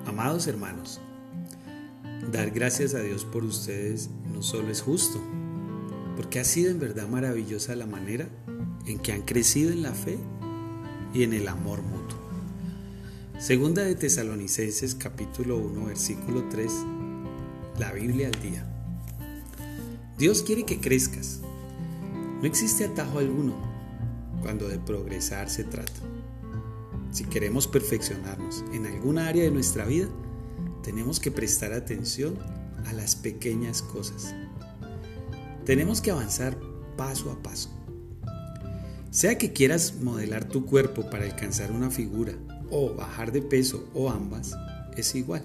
Amados 0.06 0.48
hermanos, 0.48 0.98
gracias 2.53 2.93
a 2.93 2.99
Dios 2.99 3.25
por 3.25 3.43
ustedes 3.43 4.09
no 4.33 4.41
solo 4.41 4.69
es 4.71 4.81
justo, 4.81 5.19
porque 6.15 6.39
ha 6.39 6.43
sido 6.43 6.71
en 6.71 6.79
verdad 6.79 7.07
maravillosa 7.07 7.75
la 7.75 7.85
manera 7.85 8.27
en 8.85 8.99
que 8.99 9.13
han 9.13 9.21
crecido 9.21 9.71
en 9.71 9.81
la 9.81 9.93
fe 9.93 10.17
y 11.13 11.23
en 11.23 11.33
el 11.33 11.47
amor 11.47 11.81
mutuo. 11.81 12.19
Segunda 13.39 13.83
de 13.83 13.95
Tesalonicenses 13.95 14.95
capítulo 14.95 15.57
1 15.57 15.85
versículo 15.85 16.43
3, 16.49 16.71
la 17.77 17.91
Biblia 17.93 18.27
al 18.27 18.41
día. 18.41 18.65
Dios 20.17 20.43
quiere 20.43 20.65
que 20.65 20.79
crezcas. 20.79 21.39
No 22.41 22.45
existe 22.45 22.85
atajo 22.85 23.19
alguno 23.19 23.55
cuando 24.41 24.67
de 24.67 24.79
progresar 24.79 25.49
se 25.49 25.63
trata. 25.63 26.01
Si 27.12 27.23
queremos 27.25 27.67
perfeccionarnos 27.67 28.63
en 28.73 28.85
alguna 28.85 29.27
área 29.27 29.43
de 29.43 29.51
nuestra 29.51 29.85
vida, 29.85 30.07
tenemos 30.89 31.19
que 31.19 31.30
prestar 31.30 31.71
atención 31.71 32.36
a 32.88 32.93
las 32.93 33.15
pequeñas 33.15 33.84
cosas. 33.84 34.34
Tenemos 35.63 36.02
que 36.02 36.10
avanzar 36.10 36.58
paso 36.97 37.32
a 37.32 37.43
paso. 37.43 37.69
Sea 39.12 39.38
que 39.38 39.54
quieras 39.54 39.93
modelar 40.02 40.45
tu 40.45 40.65
cuerpo 40.65 41.08
para 41.08 41.25
alcanzar 41.25 41.71
una 41.71 41.91
figura 41.91 42.34
o 42.71 42.95
bajar 42.95 43.32
de 43.32 43.43
peso 43.43 43.88
o 43.93 44.10
ambas, 44.10 44.58
es 44.97 45.13
igual. 45.13 45.43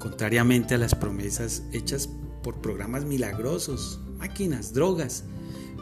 Contrariamente 0.00 0.74
a 0.74 0.78
las 0.78 0.96
promesas 0.96 1.62
hechas 1.72 2.08
por 2.42 2.60
programas 2.60 3.04
milagrosos, 3.04 4.00
máquinas, 4.18 4.72
drogas, 4.72 5.22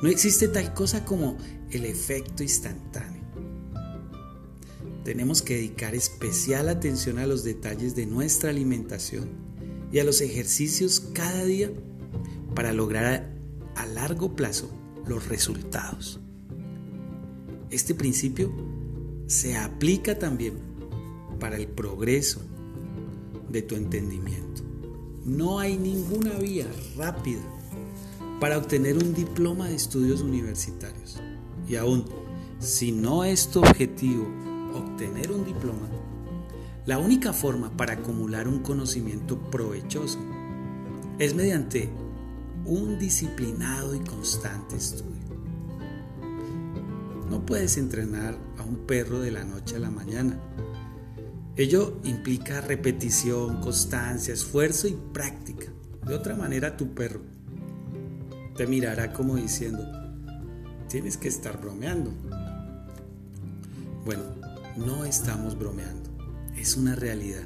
no 0.02 0.10
existe 0.10 0.48
tal 0.48 0.74
cosa 0.74 1.06
como 1.06 1.38
el 1.70 1.86
efecto 1.86 2.42
instantáneo. 2.42 3.13
Tenemos 5.04 5.42
que 5.42 5.56
dedicar 5.56 5.94
especial 5.94 6.70
atención 6.70 7.18
a 7.18 7.26
los 7.26 7.44
detalles 7.44 7.94
de 7.94 8.06
nuestra 8.06 8.48
alimentación 8.48 9.28
y 9.92 9.98
a 9.98 10.04
los 10.04 10.22
ejercicios 10.22 10.98
cada 11.12 11.44
día 11.44 11.70
para 12.54 12.72
lograr 12.72 13.30
a, 13.76 13.86
largo 13.86 14.34
plazo 14.34 14.70
los 15.06 15.28
resultados. 15.28 16.20
Este 17.70 17.94
principio 17.94 18.50
se 19.26 19.58
aplica 19.58 20.18
también 20.18 20.54
para 21.38 21.58
el 21.58 21.66
progreso 21.68 22.40
de 23.50 23.60
tu 23.60 23.74
entendimiento. 23.74 24.62
No 25.26 25.58
hay 25.58 25.76
ninguna 25.76 26.30
vía 26.38 26.66
rápida 26.96 27.42
para 28.40 28.56
obtener 28.56 28.96
un 28.96 29.12
diploma 29.12 29.68
de 29.68 29.74
estudios 29.74 30.22
universitarios. 30.22 31.20
Y 31.68 31.76
aún, 31.76 32.06
si 32.58 32.90
no 32.90 33.24
es 33.24 33.48
tu 33.48 33.60
objetivo 33.60 34.26
obtener 34.74 35.32
un 35.32 35.44
diploma, 35.44 35.88
la 36.86 36.98
única 36.98 37.32
forma 37.32 37.70
para 37.76 37.94
acumular 37.94 38.46
un 38.46 38.60
conocimiento 38.60 39.38
provechoso 39.50 40.18
es 41.18 41.34
mediante 41.34 41.88
un 42.64 42.98
disciplinado 42.98 43.94
y 43.94 44.00
constante 44.00 44.76
estudio. 44.76 45.14
No 47.30 47.46
puedes 47.46 47.78
entrenar 47.78 48.36
a 48.58 48.62
un 48.64 48.86
perro 48.86 49.20
de 49.20 49.30
la 49.30 49.44
noche 49.44 49.76
a 49.76 49.80
la 49.80 49.90
mañana. 49.90 50.38
Ello 51.56 52.00
implica 52.04 52.60
repetición, 52.60 53.60
constancia, 53.60 54.34
esfuerzo 54.34 54.88
y 54.88 54.98
práctica. 55.12 55.66
De 56.06 56.14
otra 56.14 56.34
manera, 56.36 56.76
tu 56.76 56.94
perro 56.94 57.20
te 58.56 58.66
mirará 58.66 59.12
como 59.12 59.36
diciendo, 59.36 59.84
tienes 60.88 61.16
que 61.16 61.28
estar 61.28 61.60
bromeando. 61.60 62.12
Bueno, 64.04 64.22
no 64.76 65.04
estamos 65.04 65.58
bromeando, 65.58 66.10
es 66.56 66.76
una 66.76 66.94
realidad. 66.94 67.44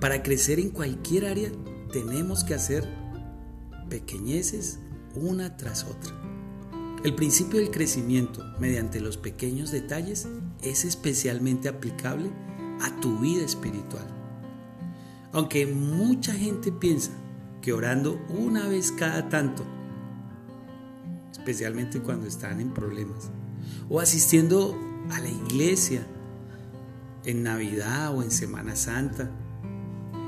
Para 0.00 0.22
crecer 0.22 0.58
en 0.58 0.70
cualquier 0.70 1.26
área 1.26 1.50
tenemos 1.92 2.44
que 2.44 2.54
hacer 2.54 2.88
pequeñeces 3.88 4.78
una 5.14 5.56
tras 5.56 5.84
otra. 5.84 6.12
El 7.04 7.14
principio 7.14 7.58
del 7.58 7.70
crecimiento 7.70 8.44
mediante 8.58 9.00
los 9.00 9.16
pequeños 9.16 9.70
detalles 9.70 10.28
es 10.62 10.84
especialmente 10.84 11.68
aplicable 11.68 12.30
a 12.80 13.00
tu 13.00 13.18
vida 13.18 13.44
espiritual. 13.44 14.06
Aunque 15.32 15.66
mucha 15.66 16.32
gente 16.32 16.72
piensa 16.72 17.10
que 17.60 17.72
orando 17.72 18.20
una 18.28 18.68
vez 18.68 18.92
cada 18.92 19.28
tanto, 19.28 19.64
especialmente 21.30 22.00
cuando 22.00 22.26
están 22.26 22.60
en 22.60 22.72
problemas, 22.72 23.30
o 23.88 24.00
asistiendo 24.00 24.76
a 25.10 25.20
la 25.20 25.28
iglesia 25.28 26.06
en 27.24 27.42
Navidad 27.42 28.16
o 28.16 28.22
en 28.22 28.30
Semana 28.30 28.76
Santa, 28.76 29.30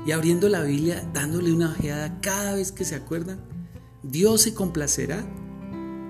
y 0.05 0.11
abriendo 0.11 0.49
la 0.49 0.61
Biblia, 0.61 1.03
dándole 1.13 1.51
una 1.51 1.71
ojeada 1.71 2.21
cada 2.21 2.53
vez 2.53 2.71
que 2.71 2.85
se 2.85 2.95
acuerdan, 2.95 3.39
Dios 4.03 4.41
se 4.41 4.53
complacerá 4.53 5.23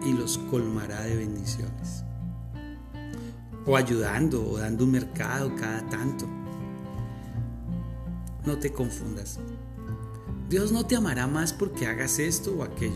y 0.06 0.12
los 0.12 0.38
colmará 0.38 1.02
de 1.02 1.16
bendiciones. 1.16 2.04
O 3.66 3.78
ayudando 3.78 4.46
o 4.46 4.58
dando 4.58 4.84
un 4.84 4.92
mercado 4.92 5.56
cada 5.56 5.88
tanto. 5.88 6.28
No 8.46 8.58
te 8.60 8.74
confundas. 8.74 9.40
Dios 10.50 10.72
no 10.72 10.86
te 10.86 10.98
amará 10.98 11.26
más 11.26 11.54
porque 11.54 11.88
hagas 11.88 12.20
esto 12.20 12.54
o 12.58 12.64
aquello. 12.64 12.94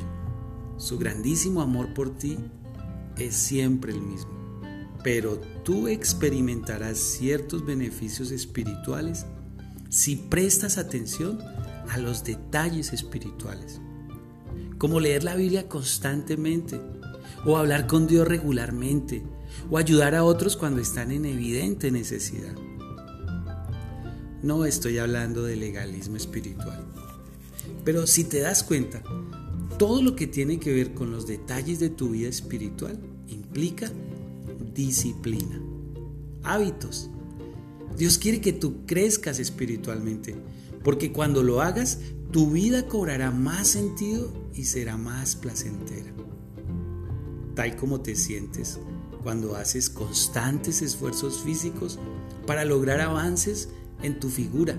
Su 0.78 1.00
grandísimo 1.00 1.62
amor 1.62 1.94
por 1.94 2.16
ti 2.18 2.38
es 3.18 3.36
siempre 3.36 3.94
el 3.94 4.02
mismo. 4.02 4.39
Pero 5.04 5.40
tú 5.64 5.88
experimentarás 5.88 6.98
ciertos 6.98 7.66
beneficios 7.66 8.32
espirituales 8.32 9.26
si 9.90 10.16
prestas 10.16 10.78
atención 10.78 11.40
a 11.90 11.98
los 11.98 12.24
detalles 12.24 12.94
espirituales 12.94 13.80
como 14.80 15.02
leer 15.02 15.26
la 15.26 15.36
Biblia 15.36 15.68
constantemente, 15.68 16.82
o 17.46 17.58
hablar 17.58 17.86
con 17.86 18.08
Dios 18.08 18.28
regularmente, 18.28 19.22
o 19.70 19.78
ayudar 19.78 20.16
a 20.16 20.24
otros 20.24 20.56
cuando 20.56 20.82
están 20.82 21.12
en 21.12 21.26
evidente 21.26 21.92
necesidad. 21.92 22.56
No 24.42 24.64
estoy 24.64 24.98
hablando 24.98 25.44
de 25.44 25.58
legalismo 25.58 26.16
espiritual, 26.16 26.86
pero 27.84 28.08
si 28.08 28.24
te 28.24 28.40
das 28.40 28.64
cuenta, 28.64 29.04
todo 29.78 30.02
lo 30.02 30.16
que 30.16 30.28
tiene 30.28 30.60
que 30.60 30.74
ver 30.74 30.94
con 30.94 31.12
los 31.12 31.28
detalles 31.28 31.80
de 31.80 31.90
tu 31.90 32.12
vida 32.12 32.30
espiritual 32.30 32.98
implica 33.28 33.92
disciplina, 34.86 35.62
hábitos. 36.44 37.10
Dios 37.98 38.18
quiere 38.18 38.40
que 38.40 38.54
tú 38.54 38.86
crezcas 38.86 39.40
espiritualmente, 39.40 40.36
porque 40.84 41.12
cuando 41.12 41.44
lo 41.44 41.62
hagas 41.62 42.00
tu 42.32 42.52
vida 42.52 42.88
cobrará 42.88 43.32
más 43.32 43.68
sentido 43.68 44.32
y 44.54 44.66
será 44.66 44.98
más 44.98 45.36
placentera. 45.36 46.14
Tal 47.56 47.76
como 47.76 48.02
te 48.02 48.16
sientes 48.16 48.80
cuando 49.24 49.56
haces 49.56 49.90
constantes 49.90 50.82
esfuerzos 50.82 51.42
físicos 51.42 52.00
para 52.46 52.64
lograr 52.64 53.02
avances 53.02 53.70
en 54.02 54.20
tu 54.20 54.30
figura. 54.30 54.78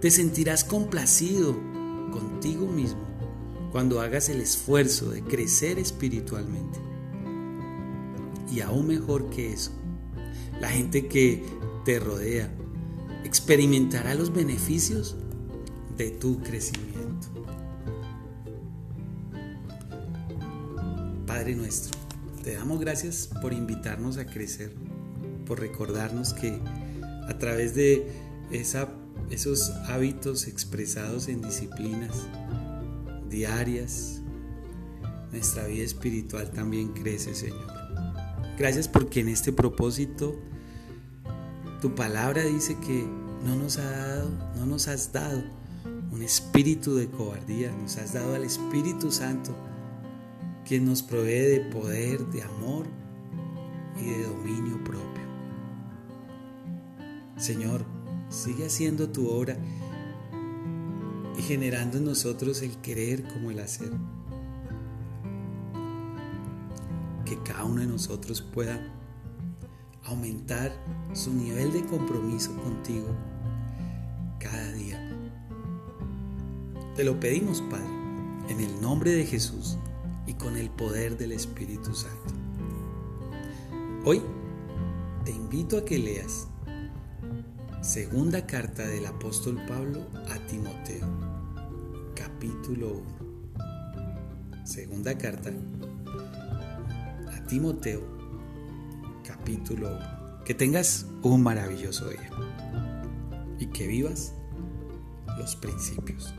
Te 0.00 0.10
sentirás 0.10 0.64
complacido 0.64 1.56
contigo 2.12 2.66
mismo 2.66 3.00
cuando 3.72 4.00
hagas 4.00 4.28
el 4.28 4.40
esfuerzo 4.40 5.10
de 5.10 5.22
crecer 5.22 5.78
espiritualmente. 5.78 6.93
Y 8.52 8.60
aún 8.60 8.86
mejor 8.86 9.30
que 9.30 9.52
eso, 9.52 9.72
la 10.60 10.68
gente 10.68 11.06
que 11.08 11.42
te 11.84 11.98
rodea 11.98 12.50
experimentará 13.24 14.14
los 14.14 14.32
beneficios 14.32 15.16
de 15.96 16.10
tu 16.10 16.40
crecimiento. 16.42 17.28
Padre 21.26 21.56
nuestro, 21.56 21.98
te 22.42 22.54
damos 22.54 22.80
gracias 22.80 23.28
por 23.40 23.52
invitarnos 23.52 24.18
a 24.18 24.26
crecer, 24.26 24.72
por 25.46 25.60
recordarnos 25.60 26.32
que 26.32 26.60
a 27.28 27.38
través 27.38 27.74
de 27.74 28.06
esos 29.30 29.70
hábitos 29.88 30.46
expresados 30.46 31.28
en 31.28 31.42
disciplinas 31.42 32.28
diarias, 33.28 34.20
nuestra 35.32 35.66
vida 35.66 35.82
espiritual 35.82 36.50
también 36.52 36.88
crece, 36.92 37.34
Señor. 37.34 37.73
Gracias 38.58 38.86
porque 38.88 39.20
en 39.20 39.28
este 39.28 39.52
propósito 39.52 40.36
tu 41.80 41.94
palabra 41.94 42.42
dice 42.44 42.76
que 42.78 43.04
no 43.44 43.56
nos 43.56 43.78
ha 43.78 43.90
dado, 43.90 44.30
no 44.56 44.66
nos 44.66 44.88
has 44.88 45.12
dado 45.12 45.42
un 46.12 46.22
espíritu 46.22 46.94
de 46.94 47.08
cobardía, 47.08 47.72
nos 47.72 47.96
has 47.96 48.12
dado 48.12 48.34
al 48.34 48.44
Espíritu 48.44 49.10
Santo, 49.10 49.54
quien 50.66 50.84
nos 50.84 51.02
provee 51.02 51.46
de 51.46 51.60
poder, 51.60 52.24
de 52.26 52.42
amor 52.42 52.86
y 54.00 54.04
de 54.04 54.22
dominio 54.22 54.82
propio. 54.84 55.24
Señor, 57.36 57.84
sigue 58.28 58.66
haciendo 58.66 59.10
tu 59.10 59.28
obra 59.28 59.56
y 61.36 61.42
generando 61.42 61.98
en 61.98 62.04
nosotros 62.04 62.62
el 62.62 62.76
querer 62.78 63.24
como 63.24 63.50
el 63.50 63.58
hacer. 63.58 63.90
Que 67.24 67.38
cada 67.42 67.64
uno 67.64 67.80
de 67.80 67.86
nosotros 67.86 68.42
pueda 68.42 68.80
aumentar 70.04 70.72
su 71.12 71.32
nivel 71.32 71.72
de 71.72 71.84
compromiso 71.86 72.54
contigo 72.62 73.08
cada 74.38 74.72
día. 74.72 75.00
Te 76.96 77.04
lo 77.04 77.18
pedimos, 77.18 77.62
Padre, 77.62 77.88
en 78.48 78.60
el 78.60 78.80
nombre 78.80 79.12
de 79.12 79.24
Jesús 79.24 79.78
y 80.26 80.34
con 80.34 80.56
el 80.56 80.70
poder 80.70 81.16
del 81.16 81.32
Espíritu 81.32 81.94
Santo. 81.94 82.34
Hoy 84.04 84.22
te 85.24 85.30
invito 85.30 85.78
a 85.78 85.84
que 85.84 85.98
leas 85.98 86.48
segunda 87.80 88.46
carta 88.46 88.86
del 88.86 89.06
apóstol 89.06 89.60
Pablo 89.66 90.06
a 90.28 90.38
Timoteo, 90.46 91.06
capítulo 92.14 93.02
1. 93.58 94.64
Segunda 94.64 95.16
carta 95.16 95.50
Timoteo, 97.48 98.00
capítulo 99.22 99.88
1. 99.96 100.44
Que 100.44 100.54
tengas 100.54 101.06
un 101.22 101.42
maravilloso 101.42 102.08
día 102.08 102.30
y 103.58 103.66
que 103.66 103.86
vivas 103.86 104.34
los 105.38 105.54
principios. 105.56 106.34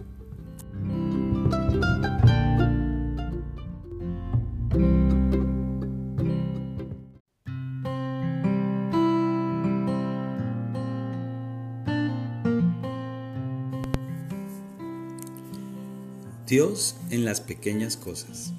Dios 16.48 16.96
en 17.10 17.26
las 17.26 17.42
pequeñas 17.42 17.96
cosas. 17.96 18.54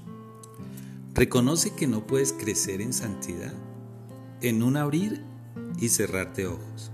Reconoce 1.16 1.70
que 1.70 1.86
no 1.86 2.06
puedes 2.06 2.34
crecer 2.34 2.82
en 2.82 2.92
santidad 2.92 3.54
en 4.42 4.62
un 4.62 4.76
abrir 4.76 5.24
y 5.80 5.88
cerrar 5.88 6.34
de 6.34 6.46
ojos. 6.46 6.92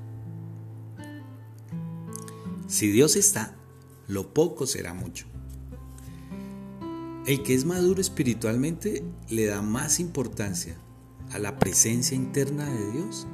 Si 2.68 2.86
Dios 2.92 3.16
está, 3.16 3.56
lo 4.06 4.32
poco 4.32 4.68
será 4.68 4.94
mucho. 4.94 5.26
El 7.26 7.42
que 7.42 7.54
es 7.54 7.64
maduro 7.64 8.00
espiritualmente 8.00 9.02
le 9.28 9.46
da 9.46 9.60
más 9.60 9.98
importancia 9.98 10.76
a 11.32 11.40
la 11.40 11.58
presencia 11.58 12.16
interna 12.16 12.66
de 12.66 12.92
Dios 12.92 13.26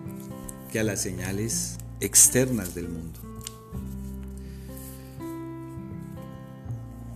que 0.72 0.80
a 0.80 0.84
las 0.84 1.03
señales 1.03 1.76
externas 2.01 2.74
del 2.74 2.89
mundo. 2.89 3.20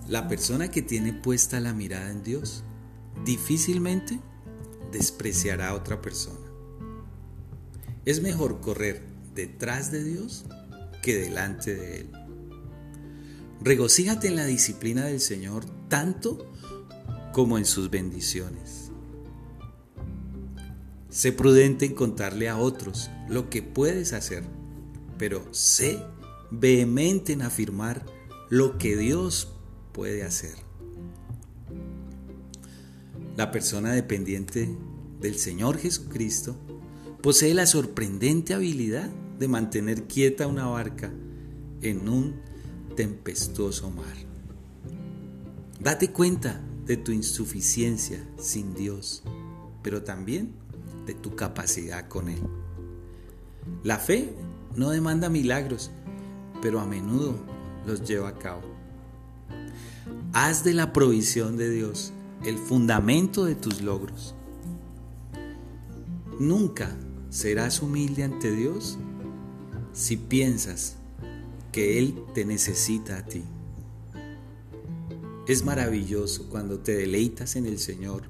La 0.08 0.28
persona 0.28 0.70
que 0.70 0.82
tiene 0.82 1.14
puesta 1.14 1.58
la 1.58 1.72
mirada 1.72 2.10
en 2.10 2.22
Dios 2.22 2.64
difícilmente 3.24 4.20
despreciará 4.90 5.70
a 5.70 5.74
otra 5.74 6.00
persona. 6.00 6.38
Es 8.04 8.20
mejor 8.20 8.60
correr 8.60 9.02
detrás 9.34 9.90
de 9.90 10.04
Dios 10.04 10.44
que 11.02 11.16
delante 11.16 11.74
de 11.74 12.00
Él. 12.00 12.10
Regocíjate 13.60 14.28
en 14.28 14.36
la 14.36 14.44
disciplina 14.44 15.04
del 15.04 15.20
Señor 15.20 15.64
tanto 15.88 16.50
como 17.32 17.58
en 17.58 17.64
sus 17.64 17.90
bendiciones. 17.90 18.90
Sé 21.08 21.32
prudente 21.32 21.86
en 21.86 21.94
contarle 21.94 22.48
a 22.48 22.56
otros 22.56 23.10
lo 23.28 23.50
que 23.50 23.62
puedes 23.62 24.12
hacer, 24.12 24.44
pero 25.18 25.46
sé 25.52 26.02
vehemente 26.50 27.32
en 27.32 27.42
afirmar 27.42 28.04
lo 28.48 28.78
que 28.78 28.96
Dios 28.96 29.48
puede 29.92 30.24
hacer. 30.24 30.61
La 33.36 33.50
persona 33.50 33.92
dependiente 33.92 34.68
del 35.20 35.36
Señor 35.36 35.78
Jesucristo 35.78 36.54
posee 37.22 37.54
la 37.54 37.64
sorprendente 37.64 38.52
habilidad 38.52 39.08
de 39.38 39.48
mantener 39.48 40.04
quieta 40.04 40.46
una 40.46 40.66
barca 40.66 41.10
en 41.80 42.08
un 42.10 42.34
tempestuoso 42.94 43.90
mar. 43.90 44.14
Date 45.80 46.12
cuenta 46.12 46.60
de 46.84 46.98
tu 46.98 47.10
insuficiencia 47.12 48.22
sin 48.38 48.74
Dios, 48.74 49.22
pero 49.82 50.02
también 50.02 50.52
de 51.06 51.14
tu 51.14 51.34
capacidad 51.34 52.08
con 52.08 52.28
Él. 52.28 52.42
La 53.82 53.98
fe 53.98 54.34
no 54.76 54.90
demanda 54.90 55.30
milagros, 55.30 55.90
pero 56.60 56.80
a 56.80 56.86
menudo 56.86 57.34
los 57.86 58.06
lleva 58.06 58.28
a 58.28 58.38
cabo. 58.38 58.62
Haz 60.34 60.64
de 60.64 60.74
la 60.74 60.92
provisión 60.92 61.56
de 61.56 61.70
Dios 61.70 62.12
el 62.44 62.58
fundamento 62.58 63.44
de 63.44 63.54
tus 63.54 63.82
logros. 63.82 64.34
Nunca 66.38 66.96
serás 67.30 67.82
humilde 67.82 68.24
ante 68.24 68.50
Dios 68.50 68.98
si 69.92 70.16
piensas 70.16 70.96
que 71.70 71.98
Él 71.98 72.24
te 72.34 72.44
necesita 72.44 73.18
a 73.18 73.26
ti. 73.26 73.44
Es 75.46 75.64
maravilloso 75.64 76.48
cuando 76.48 76.78
te 76.78 76.94
deleitas 76.96 77.56
en 77.56 77.66
el 77.66 77.78
Señor, 77.78 78.24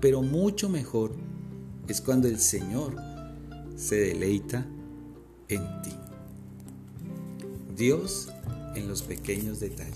pero 0.00 0.22
mucho 0.22 0.68
mejor 0.68 1.12
es 1.88 2.00
cuando 2.00 2.28
el 2.28 2.38
Señor 2.38 2.96
se 3.76 3.96
deleita 3.96 4.66
en 5.48 5.62
ti. 5.82 5.92
Dios 7.76 8.28
en 8.74 8.88
los 8.88 9.02
pequeños 9.02 9.60
detalles. 9.60 9.95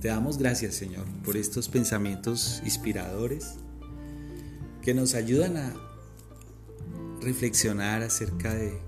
Te 0.00 0.08
damos 0.08 0.38
gracias, 0.38 0.74
Señor, 0.76 1.04
por 1.24 1.36
estos 1.36 1.68
pensamientos 1.68 2.62
inspiradores 2.64 3.56
que 4.80 4.94
nos 4.94 5.14
ayudan 5.14 5.58
a 5.58 5.74
reflexionar 7.20 8.02
acerca 8.02 8.54
de 8.54 8.80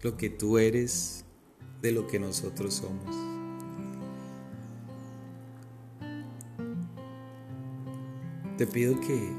lo 0.00 0.16
que 0.16 0.30
tú 0.30 0.56
eres, 0.56 1.26
de 1.82 1.92
lo 1.92 2.06
que 2.06 2.18
nosotros 2.18 2.72
somos. 2.72 3.14
Te 8.56 8.66
pido 8.66 8.98
que 8.98 9.30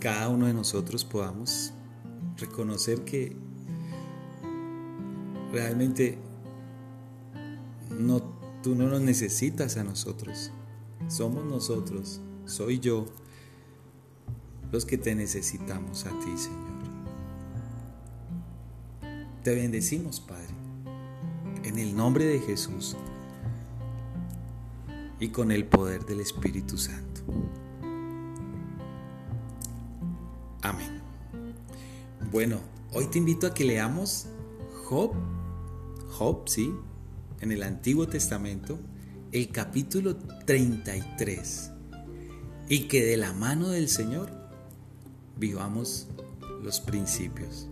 cada 0.00 0.28
uno 0.28 0.46
de 0.46 0.54
nosotros 0.54 1.04
podamos 1.04 1.72
reconocer 2.38 3.04
que 3.04 3.36
realmente 5.52 6.18
no, 7.90 8.41
tú 8.62 8.74
no 8.74 8.88
nos 8.88 9.00
necesitas 9.00 9.76
a 9.76 9.84
nosotros. 9.84 10.50
Somos 11.08 11.44
nosotros, 11.44 12.20
soy 12.46 12.78
yo, 12.78 13.06
los 14.70 14.86
que 14.86 14.96
te 14.96 15.14
necesitamos 15.14 16.06
a 16.06 16.10
ti, 16.20 16.36
Señor. 16.36 16.72
Te 19.42 19.54
bendecimos, 19.54 20.20
Padre, 20.20 20.54
en 21.64 21.78
el 21.78 21.96
nombre 21.96 22.24
de 22.24 22.38
Jesús 22.40 22.96
y 25.18 25.28
con 25.28 25.50
el 25.50 25.66
poder 25.66 26.06
del 26.06 26.20
Espíritu 26.20 26.78
Santo. 26.78 27.22
Amén. 30.62 31.00
Bueno, 32.30 32.60
hoy 32.92 33.06
te 33.06 33.18
invito 33.18 33.48
a 33.48 33.54
que 33.54 33.64
leamos 33.64 34.26
Job 34.84 35.12
Job, 36.12 36.42
sí, 36.46 36.74
en 37.42 37.50
el 37.50 37.64
Antiguo 37.64 38.06
Testamento, 38.06 38.78
el 39.32 39.50
capítulo 39.50 40.16
33, 40.46 41.72
y 42.68 42.86
que 42.86 43.04
de 43.04 43.16
la 43.16 43.32
mano 43.32 43.68
del 43.68 43.88
Señor 43.88 44.30
vivamos 45.36 46.06
los 46.62 46.80
principios. 46.80 47.68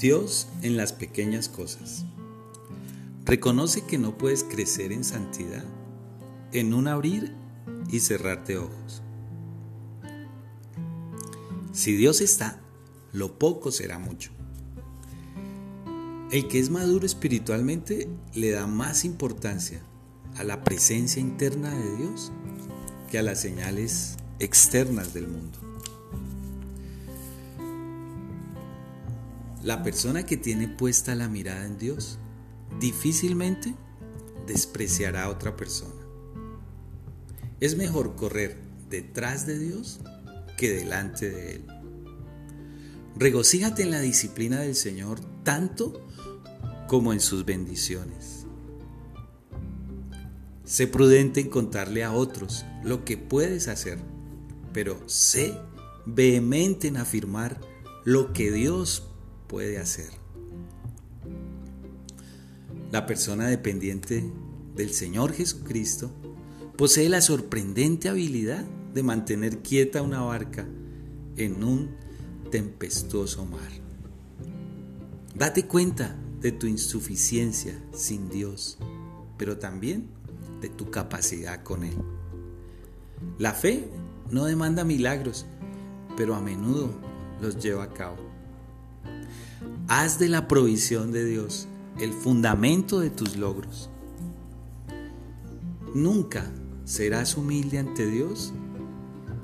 Dios 0.00 0.48
en 0.62 0.76
las 0.76 0.92
pequeñas 0.92 1.48
cosas. 1.48 2.04
Reconoce 3.24 3.82
que 3.82 3.98
no 3.98 4.18
puedes 4.18 4.42
crecer 4.44 4.92
en 4.92 5.04
santidad 5.04 5.64
en 6.52 6.74
un 6.74 6.88
abrir 6.88 7.34
y 7.88 8.00
cerrar 8.00 8.44
de 8.44 8.58
ojos. 8.58 9.02
Si 11.72 11.96
Dios 11.96 12.20
está, 12.20 12.60
lo 13.12 13.38
poco 13.38 13.70
será 13.70 13.98
mucho. 13.98 14.32
El 16.30 16.48
que 16.48 16.58
es 16.58 16.70
maduro 16.70 17.06
espiritualmente 17.06 18.08
le 18.34 18.50
da 18.50 18.66
más 18.66 19.04
importancia 19.04 19.82
a 20.36 20.44
la 20.44 20.64
presencia 20.64 21.20
interna 21.20 21.70
de 21.70 21.96
Dios 21.96 22.32
que 23.10 23.18
a 23.18 23.22
las 23.22 23.40
señales 23.40 24.16
externas 24.38 25.14
del 25.14 25.28
mundo. 25.28 25.58
La 29.62 29.82
persona 29.82 30.26
que 30.26 30.36
tiene 30.36 30.68
puesta 30.68 31.14
la 31.14 31.28
mirada 31.28 31.64
en 31.64 31.78
Dios 31.78 32.18
difícilmente 32.80 33.74
despreciará 34.46 35.24
a 35.24 35.28
otra 35.28 35.56
persona. 35.56 35.94
Es 37.60 37.76
mejor 37.76 38.16
correr 38.16 38.58
detrás 38.90 39.46
de 39.46 39.58
Dios 39.58 40.00
que 40.56 40.70
delante 40.72 41.30
de 41.30 41.56
Él. 41.56 41.66
Regocíjate 43.16 43.82
en 43.82 43.90
la 43.90 44.00
disciplina 44.00 44.60
del 44.60 44.74
Señor 44.74 45.20
tanto 45.44 46.06
como 46.88 47.12
en 47.12 47.20
sus 47.20 47.44
bendiciones. 47.44 48.46
Sé 50.64 50.86
prudente 50.86 51.40
en 51.40 51.50
contarle 51.50 52.04
a 52.04 52.12
otros 52.12 52.64
lo 52.82 53.04
que 53.04 53.16
puedes 53.16 53.68
hacer, 53.68 53.98
pero 54.72 54.98
sé 55.06 55.54
vehemente 56.06 56.88
en 56.88 56.96
afirmar 56.96 57.60
lo 58.04 58.32
que 58.32 58.50
Dios 58.50 59.08
puede 59.48 59.78
hacer. 59.78 60.21
La 62.92 63.06
persona 63.06 63.46
dependiente 63.46 64.22
del 64.76 64.92
Señor 64.92 65.32
Jesucristo 65.32 66.10
posee 66.76 67.08
la 67.08 67.22
sorprendente 67.22 68.10
habilidad 68.10 68.66
de 68.92 69.02
mantener 69.02 69.60
quieta 69.60 70.02
una 70.02 70.20
barca 70.20 70.68
en 71.38 71.64
un 71.64 71.96
tempestuoso 72.50 73.46
mar. 73.46 73.70
Date 75.34 75.66
cuenta 75.66 76.14
de 76.42 76.52
tu 76.52 76.66
insuficiencia 76.66 77.82
sin 77.94 78.28
Dios, 78.28 78.76
pero 79.38 79.56
también 79.56 80.08
de 80.60 80.68
tu 80.68 80.90
capacidad 80.90 81.62
con 81.62 81.84
Él. 81.84 81.96
La 83.38 83.54
fe 83.54 83.88
no 84.30 84.44
demanda 84.44 84.84
milagros, 84.84 85.46
pero 86.14 86.34
a 86.34 86.42
menudo 86.42 86.90
los 87.40 87.56
lleva 87.56 87.84
a 87.84 87.94
cabo. 87.94 88.18
Haz 89.88 90.18
de 90.18 90.28
la 90.28 90.46
provisión 90.46 91.10
de 91.10 91.24
Dios 91.24 91.68
el 92.00 92.12
fundamento 92.12 93.00
de 93.00 93.10
tus 93.10 93.36
logros. 93.36 93.90
Nunca 95.94 96.50
serás 96.84 97.36
humilde 97.36 97.78
ante 97.78 98.06
Dios 98.06 98.52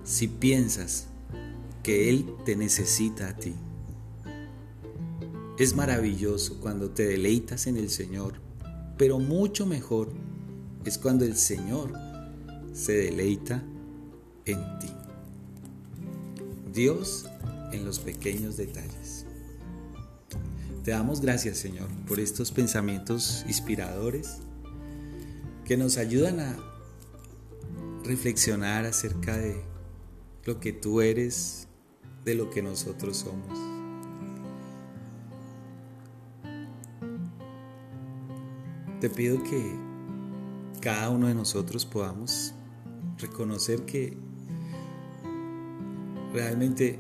si 0.05 0.29
piensas 0.29 1.09
que 1.83 2.09
Él 2.09 2.35
te 2.45 2.57
necesita 2.57 3.29
a 3.29 3.37
ti. 3.37 3.55
Es 5.59 5.75
maravilloso 5.75 6.59
cuando 6.61 6.91
te 6.91 7.07
deleitas 7.07 7.67
en 7.67 7.77
el 7.77 7.91
Señor, 7.91 8.35
pero 8.97 9.19
mucho 9.19 9.67
mejor 9.67 10.09
es 10.85 10.99
cuando 10.99 11.25
el 11.25 11.37
Señor 11.37 11.93
se 12.73 12.93
deleita 12.93 13.63
en 14.45 14.79
ti. 14.79 14.89
Dios 16.73 17.27
en 17.73 17.85
los 17.85 17.99
pequeños 17.99 18.57
detalles. 18.57 18.98
Te 20.85 20.93
damos 20.93 21.21
gracias, 21.21 21.59
Señor, 21.59 21.89
por 22.07 22.19
estos 22.21 22.51
pensamientos 22.51 23.45
inspiradores 23.47 24.39
que 25.65 25.77
nos 25.77 25.99
ayudan 25.99 26.41
a 26.41 26.57
reflexionar 28.05 28.87
acerca 28.87 29.37
de 29.37 29.61
lo 30.45 30.61
que 30.61 30.73
tú 30.73 31.03
eres, 31.03 31.69
de 32.25 32.35
lo 32.35 32.49
que 32.49 32.63
nosotros 32.63 33.19
somos. 33.19 33.59
Te 39.01 39.11
pido 39.11 39.43
que 39.43 39.79
cada 40.81 41.11
uno 41.11 41.27
de 41.27 41.35
nosotros 41.35 41.85
podamos 41.85 42.55
reconocer 43.19 43.85
que 43.85 44.17
realmente 46.33 46.99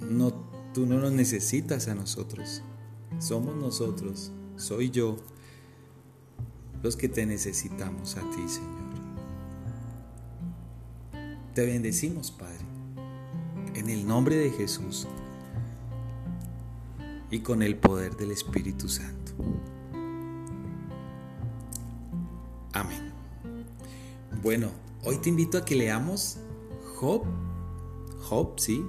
no 0.00 0.47
Tú 0.78 0.86
no 0.86 1.00
nos 1.00 1.10
necesitas 1.10 1.88
a 1.88 1.94
nosotros. 1.96 2.62
Somos 3.18 3.56
nosotros, 3.56 4.30
soy 4.56 4.90
yo, 4.90 5.16
los 6.84 6.94
que 6.94 7.08
te 7.08 7.26
necesitamos 7.26 8.16
a 8.16 8.20
ti, 8.20 8.48
Señor. 8.48 8.78
Te 11.52 11.66
bendecimos, 11.66 12.30
Padre, 12.30 12.64
en 13.74 13.90
el 13.90 14.06
nombre 14.06 14.36
de 14.36 14.50
Jesús 14.50 15.08
y 17.28 17.40
con 17.40 17.62
el 17.62 17.76
poder 17.76 18.16
del 18.16 18.30
Espíritu 18.30 18.88
Santo. 18.88 19.32
Amén. 22.72 23.10
Bueno, 24.44 24.70
hoy 25.02 25.16
te 25.16 25.28
invito 25.28 25.58
a 25.58 25.64
que 25.64 25.74
leamos 25.74 26.38
Job, 26.94 27.24
Job, 28.28 28.60
sí, 28.60 28.84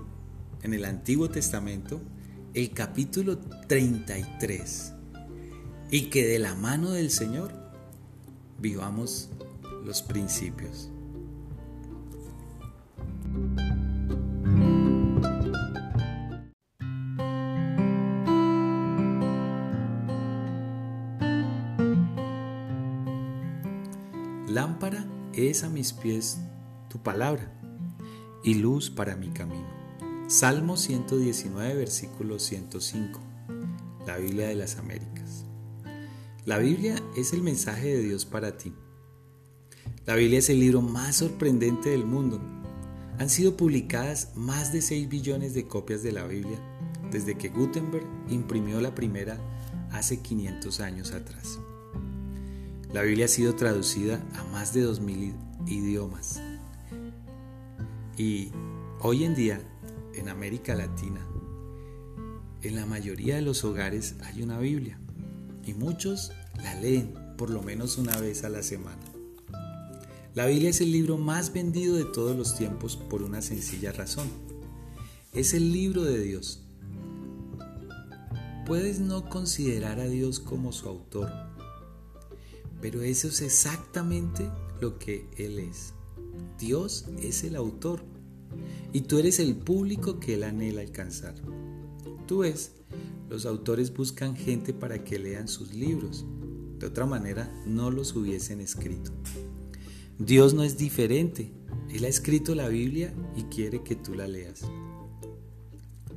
en 0.64 0.74
el 0.74 0.86
Antiguo 0.86 1.30
Testamento, 1.30 2.02
el 2.54 2.72
capítulo 2.72 3.38
33, 3.68 4.94
y 5.92 6.10
que 6.10 6.26
de 6.26 6.40
la 6.40 6.56
mano 6.56 6.92
del 6.92 7.10
Señor 7.10 7.54
vivamos 8.60 9.30
los 9.86 10.02
principios. 10.02 10.90
Lámpara 24.48 25.06
es 25.34 25.64
a 25.64 25.70
mis 25.70 25.94
pies 25.94 26.40
tu 26.90 27.02
palabra 27.02 27.52
y 28.44 28.56
luz 28.56 28.90
para 28.90 29.16
mi 29.16 29.30
camino. 29.30 29.79
Salmo 30.30 30.78
119, 30.78 31.74
versículo 31.74 32.38
105. 32.38 33.20
La 34.06 34.18
Biblia 34.18 34.48
de 34.48 34.54
las 34.54 34.78
Américas. 34.78 35.44
La 36.46 36.60
Biblia 36.60 37.02
es 37.18 37.34
el 37.34 37.42
mensaje 37.42 37.88
de 37.88 38.04
Dios 38.04 38.26
para 38.26 38.56
ti. 38.56 38.72
La 40.06 40.14
Biblia 40.14 40.38
es 40.38 40.52
el 40.52 40.60
libro 40.60 40.84
más 40.84 41.16
sorprendente 41.16 41.90
del 41.90 42.06
mundo. 42.06 42.40
Han 43.18 43.28
sido 43.28 43.58
publicadas 43.58 44.34
más 44.36 44.72
de 44.72 44.84
6 44.84 45.10
billones 45.10 45.56
de 45.56 45.68
copias 45.68 46.04
de 46.04 46.12
la 46.12 46.28
Biblia 46.28 46.60
desde 47.12 47.36
que 47.36 47.50
Gutenberg 47.50 48.06
imprimió 48.30 48.80
la 48.82 48.94
primera 48.94 49.40
hace 49.92 50.20
500 50.22 50.80
años 50.80 51.12
atrás. 51.12 51.58
La 52.94 53.02
Biblia 53.02 53.26
ha 53.26 53.30
sido 53.30 53.56
traducida 53.56 54.24
a 54.36 54.44
más 54.52 54.76
de 54.76 54.86
2.000 54.86 55.34
idiomas. 55.66 56.40
Y 58.16 58.52
hoy 59.02 59.24
en 59.24 59.34
día, 59.34 59.60
en 60.16 60.30
América 60.30 60.76
Latina, 60.76 61.26
en 62.62 62.76
la 62.76 62.86
mayoría 62.86 63.36
de 63.36 63.42
los 63.42 63.64
hogares 63.64 64.16
hay 64.22 64.42
una 64.42 64.60
Biblia. 64.60 65.00
Y 65.66 65.74
muchos 65.74 66.34
la 66.58 66.76
leen 66.76 67.14
por 67.38 67.50
lo 67.50 67.62
menos 67.62 67.98
una 67.98 68.18
vez 68.18 68.44
a 68.44 68.50
la 68.50 68.64
semana. 68.64 69.02
La 70.36 70.46
Biblia 70.46 70.70
es 70.70 70.82
el 70.82 70.92
libro 70.92 71.18
más 71.18 71.54
vendido 71.54 71.96
de 71.96 72.04
todos 72.04 72.36
los 72.36 72.58
tiempos 72.58 72.98
por 72.98 73.24
una 73.24 73.42
sencilla 73.42 73.94
razón. 73.94 74.28
Es 75.34 75.54
el 75.54 75.72
libro 75.72 76.04
de 76.04 76.20
Dios. 76.20 76.62
Puedes 78.66 79.00
no 79.00 79.30
considerar 79.30 80.02
a 80.02 80.08
Dios 80.08 80.42
como 80.42 80.74
su 80.74 80.90
autor, 80.90 81.32
pero 82.82 83.04
eso 83.04 83.30
es 83.30 83.42
exactamente 83.42 84.50
lo 84.82 85.00
que 85.00 85.30
Él 85.38 85.60
es. 85.60 85.94
Dios 86.60 87.06
es 87.22 87.44
el 87.44 87.56
autor 87.56 88.04
y 88.94 89.02
tú 89.02 89.18
eres 89.18 89.40
el 89.40 89.56
público 89.56 90.20
que 90.20 90.36
Él 90.36 90.44
anhela 90.44 90.82
alcanzar. 90.82 91.36
Tú 92.28 92.40
ves, 92.40 92.74
los 93.30 93.46
autores 93.46 93.94
buscan 93.94 94.36
gente 94.36 94.74
para 94.74 95.04
que 95.04 95.20
lean 95.20 95.48
sus 95.48 95.74
libros. 95.74 96.26
De 96.80 96.88
otra 96.88 97.06
manera, 97.06 97.52
no 97.66 97.92
los 97.92 98.16
hubiesen 98.16 98.62
escrito. 98.62 99.12
Dios 100.18 100.54
no 100.54 100.64
es 100.64 100.78
diferente. 100.78 101.52
Él 101.90 102.06
ha 102.06 102.08
escrito 102.08 102.56
la 102.56 102.68
Biblia 102.68 103.14
y 103.36 103.44
quiere 103.44 103.84
que 103.84 103.96
tú 103.96 104.14
la 104.14 104.28
leas. 104.28 104.62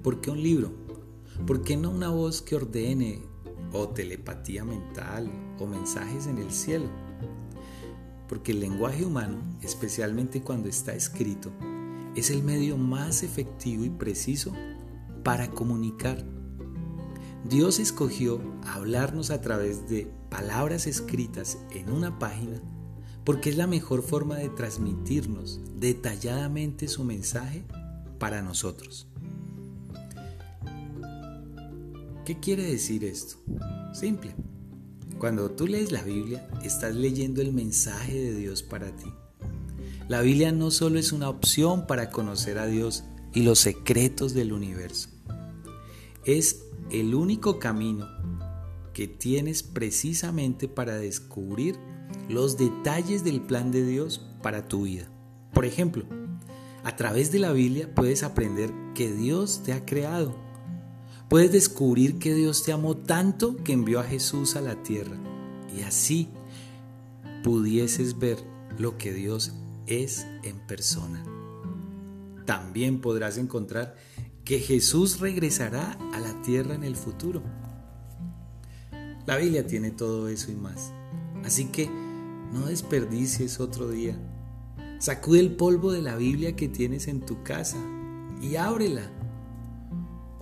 ¿Por 0.03 0.21
qué 0.21 0.31
un 0.31 0.43
libro? 0.43 0.73
¿Por 1.47 1.63
qué 1.63 1.77
no 1.77 1.91
una 1.91 2.11
voz 2.11 2.43
que 2.43 2.57
ordene 2.57 3.23
o 3.73 3.89
telepatía 3.89 4.65
mental 4.65 5.31
o 5.59 5.67
mensajes 5.67 6.27
en 6.27 6.39
el 6.39 6.51
cielo. 6.51 6.87
Porque 8.29 8.53
el 8.53 8.61
lenguaje 8.61 9.05
humano, 9.05 9.39
especialmente 9.63 10.43
cuando 10.43 10.69
está 10.69 10.95
escrito, 10.95 11.51
es 12.17 12.31
el 12.31 12.43
medio 12.43 12.77
más 12.77 13.23
efectivo 13.23 13.85
y 13.85 13.91
preciso 13.91 14.53
para 15.23 15.51
comunicar. 15.51 16.25
Dios 17.49 17.79
escogió 17.79 18.41
hablarnos 18.65 19.31
a 19.31 19.41
través 19.41 19.89
de 19.89 20.11
palabras 20.31 20.87
escritas 20.87 21.59
en 21.73 21.91
una 21.91 22.19
página 22.19 22.61
porque 23.25 23.51
es 23.51 23.57
la 23.57 23.67
mejor 23.67 24.03
forma 24.03 24.37
de 24.37 24.49
transmitirnos 24.49 25.61
detalladamente 25.77 26.89
su 26.89 27.05
mensaje 27.05 27.65
para 28.19 28.43
nosotros. 28.43 29.07
¿Qué 32.25 32.39
quiere 32.39 32.65
decir 32.65 33.05
esto? 33.05 33.37
Simple. 33.93 34.35
Cuando 35.19 35.51
tú 35.51 35.67
lees 35.67 35.93
la 35.93 36.03
Biblia, 36.03 36.49
estás 36.65 36.95
leyendo 36.95 37.43
el 37.43 37.53
mensaje 37.53 38.15
de 38.15 38.35
Dios 38.35 38.63
para 38.63 38.95
ti. 38.97 39.13
La 40.13 40.21
Biblia 40.21 40.53
no 40.53 40.71
solo 40.71 40.99
es 40.99 41.11
una 41.11 41.31
opción 41.31 41.87
para 41.87 42.11
conocer 42.11 42.59
a 42.59 42.67
Dios 42.67 43.03
y 43.33 43.45
los 43.45 43.61
secretos 43.61 44.35
del 44.35 44.53
universo. 44.53 45.09
Es 46.27 46.67
el 46.91 47.15
único 47.15 47.59
camino 47.59 48.07
que 48.93 49.09
tienes 49.09 49.63
precisamente 49.63 50.69
para 50.69 50.97
descubrir 50.97 51.79
los 52.29 52.59
detalles 52.59 53.25
del 53.25 53.41
plan 53.41 53.73
de 53.73 53.87
Dios 53.87 54.21
para 54.43 54.69
tu 54.69 54.83
vida. 54.83 55.09
Por 55.55 55.65
ejemplo, 55.65 56.05
a 56.85 56.95
través 56.95 57.33
de 57.33 57.39
la 57.39 57.53
Biblia 57.53 57.95
puedes 57.95 58.23
aprender 58.23 58.71
que 58.95 59.11
Dios 59.15 59.63
te 59.65 59.73
ha 59.73 59.87
creado 59.87 60.37
puedes 61.31 61.53
descubrir 61.53 62.19
que 62.19 62.35
Dios 62.35 62.65
te 62.65 62.73
amó 62.73 62.99
tanto 62.99 63.57
que 63.65 63.73
envió 63.73 64.01
a 64.01 64.05
Jesús 64.05 64.57
a 64.57 64.61
la 64.61 64.83
tierra 64.83 65.17
y 65.75 65.81
así 65.81 66.29
pudieses 67.43 68.19
ver 68.19 68.37
lo 68.77 68.99
que 68.99 69.15
Dios 69.15 69.55
es 70.01 70.27
en 70.43 70.59
persona. 70.67 71.25
También 72.47 73.01
podrás 73.01 73.39
encontrar 73.39 73.97
que 74.45 74.59
Jesús 74.59 75.21
regresará 75.21 75.93
a 76.13 76.21
la 76.21 76.41
tierra 76.43 76.75
en 76.75 76.85
el 76.85 76.97
futuro. 76.97 77.43
La 79.27 79.37
Biblia 79.37 79.67
tiene 79.67 79.91
todo 79.91 80.29
eso 80.29 80.51
y 80.51 80.57
más. 80.57 80.93
Así 81.45 81.67
que 81.67 81.89
no 82.53 82.67
desperdicies 82.67 83.61
otro 83.61 83.89
día. 83.89 84.19
Sacude 84.99 85.41
el 85.41 85.57
polvo 85.57 85.93
de 85.93 86.03
la 86.03 86.17
Biblia 86.17 86.57
que 86.57 86.69
tienes 86.69 87.09
en 87.09 87.21
tu 87.21 87.43
casa 87.43 87.79
y 88.41 88.57
ábrela. 88.57 89.11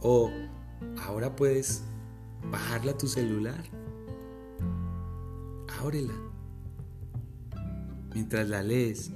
O 0.02 0.30
Ahora 1.06 1.34
puedes 1.34 1.82
bajarla 2.50 2.92
a 2.92 2.98
tu 2.98 3.06
celular. 3.06 3.62
Ábrela. 5.80 6.14
Mientras 8.14 8.48
la 8.48 8.62
lees, 8.62 9.12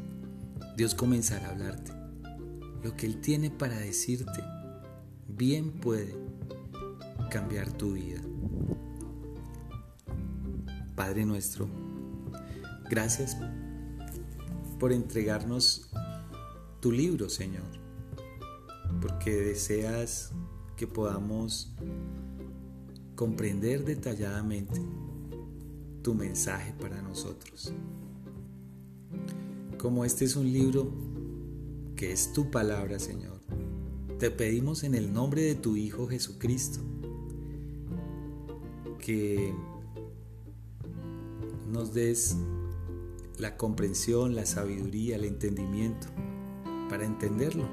Dios 0.77 0.95
comenzará 0.95 1.49
a 1.49 1.51
hablarte. 1.53 1.93
Lo 2.83 2.97
que 2.97 3.07
Él 3.07 3.21
tiene 3.21 3.51
para 3.51 3.79
decirte 3.79 4.43
bien 5.29 5.73
puede 5.73 6.17
cambiar 7.31 7.73
tu 7.73 7.93
vida. 7.93 8.21
Padre 10.97 11.25
nuestro, 11.25 11.69
gracias 12.89 13.37
por 14.79 14.93
entregarnos 14.93 15.91
tu 16.81 16.93
libro, 16.93 17.29
Señor, 17.29 17.65
porque 19.01 19.31
deseas 19.31 20.33
que 20.77 20.87
podamos 20.87 21.75
comprender 23.15 23.85
detalladamente 23.85 24.81
tu 26.03 26.15
mensaje 26.15 26.75
para 26.75 27.01
nosotros. 27.01 27.73
Como 29.85 30.07
este 30.07 30.25
es 30.25 30.35
un 30.35 30.51
libro 30.51 30.91
que 31.95 32.11
es 32.11 32.33
tu 32.33 32.51
palabra, 32.51 32.99
Señor, 32.99 33.43
te 34.19 34.31
pedimos 34.31 34.83
en 34.83 34.95
el 34.95 35.13
nombre 35.13 35.43
de 35.43 35.57
tu 35.57 35.77
Hijo 35.77 36.07
Jesucristo 36.07 36.81
que 38.99 39.53
nos 41.71 41.93
des 41.93 42.35
la 43.37 43.59
comprensión, 43.59 44.35
la 44.35 44.47
sabiduría, 44.47 45.17
el 45.17 45.27
entendimiento 45.27 46.07
para 46.89 47.05
entenderlo 47.05 47.69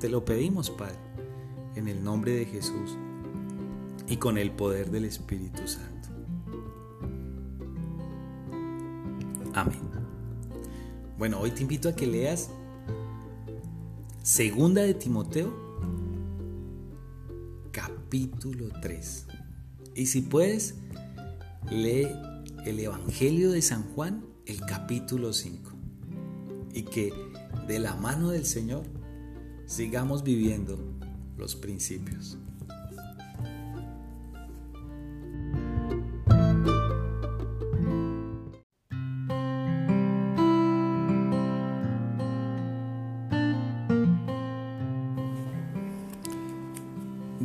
te 0.00 0.08
lo 0.08 0.24
pedimos, 0.24 0.70
Padre, 0.70 0.98
en 1.76 1.86
el 1.86 2.02
nombre 2.02 2.32
de 2.32 2.46
Jesús 2.46 2.98
y 4.08 4.16
con 4.16 4.38
el 4.38 4.50
poder 4.50 4.90
del 4.90 5.04
Espíritu 5.04 5.68
Santo. 5.68 5.93
Amén. 9.54 9.78
Bueno, 11.16 11.38
hoy 11.38 11.52
te 11.52 11.62
invito 11.62 11.88
a 11.88 11.94
que 11.94 12.08
leas 12.08 12.50
Segunda 14.22 14.82
de 14.82 14.94
Timoteo, 14.94 15.54
capítulo 17.70 18.68
3. 18.82 19.26
Y 19.94 20.06
si 20.06 20.22
puedes, 20.22 20.74
lee 21.70 22.08
el 22.64 22.80
Evangelio 22.80 23.52
de 23.52 23.62
San 23.62 23.84
Juan, 23.94 24.24
el 24.46 24.60
capítulo 24.60 25.32
5. 25.32 25.70
y 26.74 26.82
que 26.82 27.12
de 27.68 27.78
la 27.78 27.94
mano 27.94 28.30
del 28.30 28.44
Señor 28.44 28.82
sigamos 29.66 30.24
viviendo 30.24 30.76
los 31.36 31.54
principios. 31.54 32.36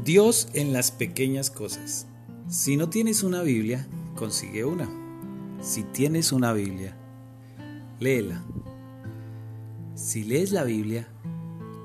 Dios 0.10 0.48
en 0.54 0.74
las 0.74 0.90
pequeñas 0.90 1.52
cosas. 1.52 2.08
Si 2.48 2.78
no 2.78 2.90
tienes 2.90 3.22
una 3.22 3.44
Biblia, 3.44 3.86
consigue 4.16 4.66
una. 4.66 4.90
Si 5.62 5.84
tienes 5.84 6.32
una 6.32 6.52
Biblia, 6.52 6.98
léela. 8.00 8.44
Si 9.94 10.24
lees 10.24 10.52
la 10.52 10.64
Biblia, 10.64 11.08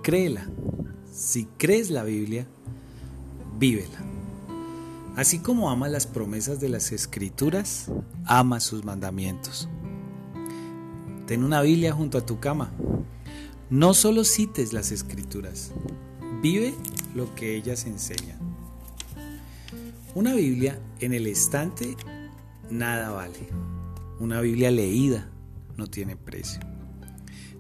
créela. 0.03 0.49
Si 1.13 1.45
crees 1.59 1.91
la 1.91 2.03
Biblia, 2.03 2.47
vívela. 3.59 3.99
Así 5.17 5.41
como 5.41 5.69
ama 5.69 5.91
las 5.91 6.07
promesas 6.07 6.61
de 6.61 6.71
las 6.71 6.93
escrituras, 6.93 7.91
ama 8.25 8.59
sus 8.61 8.87
mandamientos. 8.87 9.69
Ten 11.27 11.45
una 11.45 11.61
Biblia 11.61 11.93
junto 11.93 12.17
a 12.17 12.25
tu 12.25 12.41
cama. 12.41 12.73
No 13.69 13.93
solo 13.93 14.25
cites 14.25 14.73
las 14.73 14.93
escrituras, 14.93 15.73
vive 16.41 16.73
lo 17.15 17.35
que 17.35 17.57
ellas 17.57 17.87
enseñan. 17.87 18.39
Una 20.15 20.35
Biblia 20.35 20.79
en 21.01 21.13
el 21.13 21.27
estante 21.27 21.97
nada 22.71 23.11
vale. 23.11 23.49
Una 24.21 24.41
Biblia 24.41 24.71
leída 24.71 25.31
no 25.77 25.87
tiene 25.87 26.17
precio. 26.17 26.61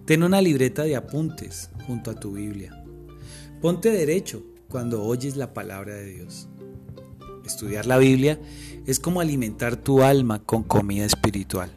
Ten 0.04 0.22
una 0.22 0.40
libreta 0.40 0.82
de 0.84 0.96
apuntes 0.96 1.70
junto 1.86 2.10
a 2.10 2.20
tu 2.20 2.32
Biblia. 2.32 2.84
Ponte 3.60 3.90
derecho 3.90 4.44
cuando 4.68 5.02
oyes 5.02 5.36
la 5.36 5.54
palabra 5.54 5.94
de 5.94 6.06
Dios. 6.06 6.48
Estudiar 7.44 7.86
la 7.86 7.98
Biblia 7.98 8.38
es 8.86 9.00
como 9.00 9.20
alimentar 9.20 9.76
tu 9.76 10.02
alma 10.02 10.42
con 10.42 10.62
comida 10.62 11.04
espiritual. 11.04 11.70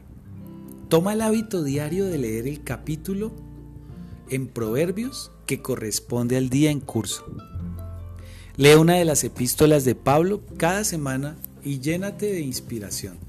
Toma 0.90 1.14
el 1.14 1.22
hábito 1.22 1.64
diario 1.64 2.06
de 2.06 2.18
leer 2.18 2.48
el 2.48 2.64
capítulo 2.64 3.32
en 4.30 4.48
Proverbios 4.48 5.32
que 5.46 5.62
corresponde 5.62 6.38
al 6.38 6.50
día 6.50 6.72
en 6.72 6.80
curso. 6.80 7.26
Lee 8.58 8.74
una 8.74 8.96
de 8.96 9.06
las 9.06 9.24
epístolas 9.24 9.86
de 9.86 9.94
Pablo 9.94 10.42
cada 10.58 10.84
semana 10.84 11.38
y 11.64 11.80
llénate 11.80 12.26
de 12.26 12.42
inspiración. 12.42 13.20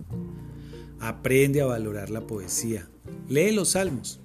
Aprende 1.00 1.60
a 1.60 1.66
valorar 1.66 2.08
la 2.08 2.26
poesía. 2.26 2.88
Lee 3.28 3.52
los 3.52 3.72
salmos. 3.72 4.20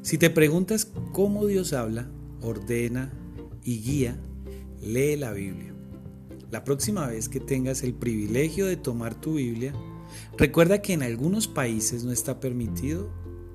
Si 0.00 0.16
te 0.16 0.30
preguntas 0.30 0.88
cómo 1.12 1.44
Dios 1.44 1.74
habla, 1.74 2.08
ordena 2.40 3.12
y 3.64 3.82
guía, 3.82 4.16
lee 4.80 5.16
la 5.16 5.32
Biblia. 5.32 5.74
La 6.50 6.64
próxima 6.64 7.06
vez 7.06 7.28
que 7.28 7.40
tengas 7.40 7.82
el 7.82 7.92
privilegio 7.92 8.64
de 8.64 8.78
tomar 8.78 9.14
tu 9.14 9.34
Biblia, 9.34 9.74
recuerda 10.38 10.80
que 10.80 10.94
en 10.94 11.02
algunos 11.02 11.48
países 11.48 12.02
no 12.02 12.12
está 12.12 12.40
permitido 12.40 13.10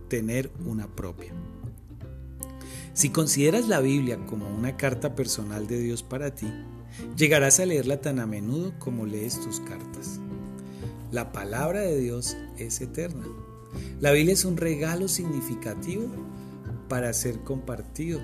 tener 0.07 0.51
una 0.67 0.86
propia. 0.88 1.34
Si 2.99 3.11
consideras 3.11 3.69
la 3.69 3.79
Biblia 3.79 4.19
como 4.25 4.53
una 4.53 4.75
carta 4.75 5.15
personal 5.15 5.67
de 5.67 5.79
Dios 5.79 6.03
para 6.03 6.35
ti, 6.35 6.51
llegarás 7.15 7.61
a 7.61 7.65
leerla 7.65 8.01
tan 8.01 8.19
a 8.19 8.25
menudo 8.25 8.73
como 8.77 9.05
lees 9.05 9.39
tus 9.39 9.61
cartas. 9.61 10.19
La 11.09 11.31
palabra 11.31 11.79
de 11.79 11.97
Dios 11.97 12.35
es 12.57 12.81
eterna. 12.81 13.25
La 14.01 14.11
Biblia 14.11 14.33
es 14.33 14.43
un 14.43 14.57
regalo 14.57 15.07
significativo 15.07 16.09
para 16.89 17.13
ser 17.13 17.39
compartido 17.39 18.19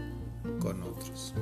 con 0.60 0.84
otros. 0.84 1.34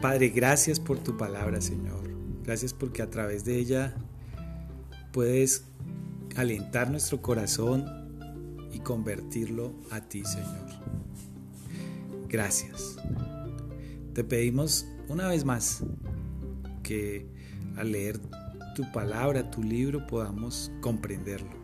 Padre, 0.00 0.28
gracias 0.28 0.78
por 0.78 1.00
tu 1.00 1.16
palabra, 1.16 1.60
Señor. 1.60 2.08
Gracias 2.44 2.72
porque 2.72 3.02
a 3.02 3.10
través 3.10 3.44
de 3.44 3.58
ella 3.58 3.96
puedes 5.10 5.64
alentar 6.36 6.88
nuestro 6.88 7.20
corazón 7.20 7.84
y 8.72 8.78
convertirlo 8.78 9.74
a 9.90 10.02
ti, 10.02 10.24
Señor. 10.24 10.99
Gracias. 12.30 12.96
Te 14.14 14.22
pedimos 14.22 14.86
una 15.08 15.26
vez 15.26 15.44
más 15.44 15.82
que 16.84 17.26
al 17.76 17.90
leer 17.92 18.20
tu 18.76 18.90
palabra, 18.92 19.50
tu 19.50 19.62
libro, 19.62 20.06
podamos 20.06 20.70
comprenderlo. 20.80 21.58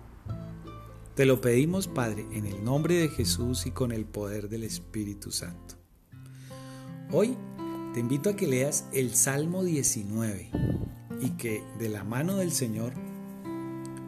Te 1.15 1.25
lo 1.25 1.41
pedimos, 1.41 1.87
Padre, 1.87 2.27
en 2.33 2.47
el 2.47 2.65
nombre 2.65 2.97
de 2.97 3.09
Jesús 3.09 3.67
y 3.67 3.71
con 3.71 3.93
el 3.93 4.05
poder 4.05 4.49
del 4.49 4.65
Espíritu 4.65 5.31
Santo. 5.31 5.77
Hoy 7.13 7.37
te 7.95 8.01
invito 8.01 8.31
a 8.31 8.37
que 8.37 8.49
leas 8.49 8.87
el 8.93 9.15
Salmo 9.15 9.63
19 9.63 10.51
y 11.23 11.31
que 11.31 11.63
de 11.79 11.89
la 11.89 12.03
mano 12.03 12.37
del 12.37 12.51
Señor 12.51 12.93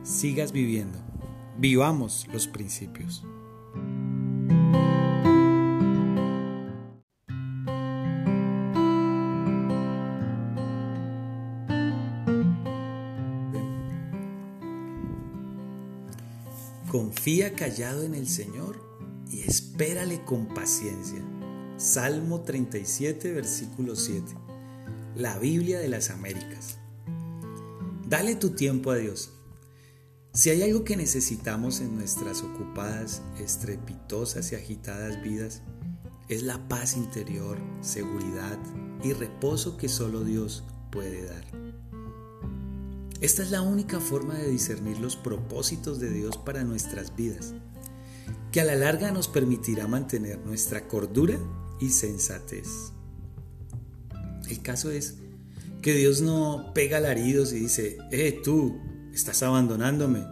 sigas 0.02 0.52
viviendo. 0.52 0.98
Vivamos 1.56 2.26
los 2.32 2.48
principios. 2.48 3.24
Confía 16.98 17.54
callado 17.54 18.02
en 18.02 18.16
el 18.16 18.26
Señor 18.28 18.82
y 19.30 19.42
espérale 19.42 20.24
con 20.24 20.48
paciencia. 20.48 21.24
Salmo 21.76 22.40
37, 22.40 23.32
versículo 23.32 23.94
7. 23.94 24.34
La 25.14 25.38
Biblia 25.38 25.78
de 25.78 25.86
las 25.86 26.10
Américas. 26.10 26.78
Dale 28.04 28.34
tu 28.34 28.50
tiempo 28.50 28.90
a 28.90 28.96
Dios. 28.96 29.30
Si 30.34 30.50
hay 30.50 30.62
algo 30.62 30.82
que 30.82 30.96
necesitamos 30.96 31.80
en 31.80 31.94
nuestras 31.94 32.42
ocupadas, 32.42 33.22
estrepitosas 33.38 34.50
y 34.50 34.56
agitadas 34.56 35.22
vidas, 35.22 35.62
es 36.28 36.42
la 36.42 36.66
paz 36.66 36.96
interior, 36.96 37.58
seguridad 37.80 38.58
y 39.04 39.12
reposo 39.12 39.76
que 39.76 39.88
solo 39.88 40.24
Dios 40.24 40.64
puede 40.90 41.26
dar. 41.26 41.67
Esta 43.20 43.42
es 43.42 43.50
la 43.50 43.62
única 43.62 43.98
forma 43.98 44.34
de 44.34 44.48
discernir 44.48 45.00
los 45.00 45.16
propósitos 45.16 45.98
de 45.98 46.10
Dios 46.10 46.36
para 46.36 46.62
nuestras 46.62 47.16
vidas, 47.16 47.52
que 48.52 48.60
a 48.60 48.64
la 48.64 48.76
larga 48.76 49.10
nos 49.10 49.26
permitirá 49.26 49.88
mantener 49.88 50.38
nuestra 50.46 50.86
cordura 50.86 51.36
y 51.80 51.90
sensatez. 51.90 52.92
El 54.48 54.62
caso 54.62 54.92
es 54.92 55.16
que 55.82 55.94
Dios 55.94 56.20
no 56.20 56.70
pega 56.74 56.98
alaridos 56.98 57.52
y 57.52 57.58
dice, 57.58 57.98
eh, 58.12 58.40
tú, 58.44 58.78
estás 59.12 59.42
abandonándome, 59.42 60.24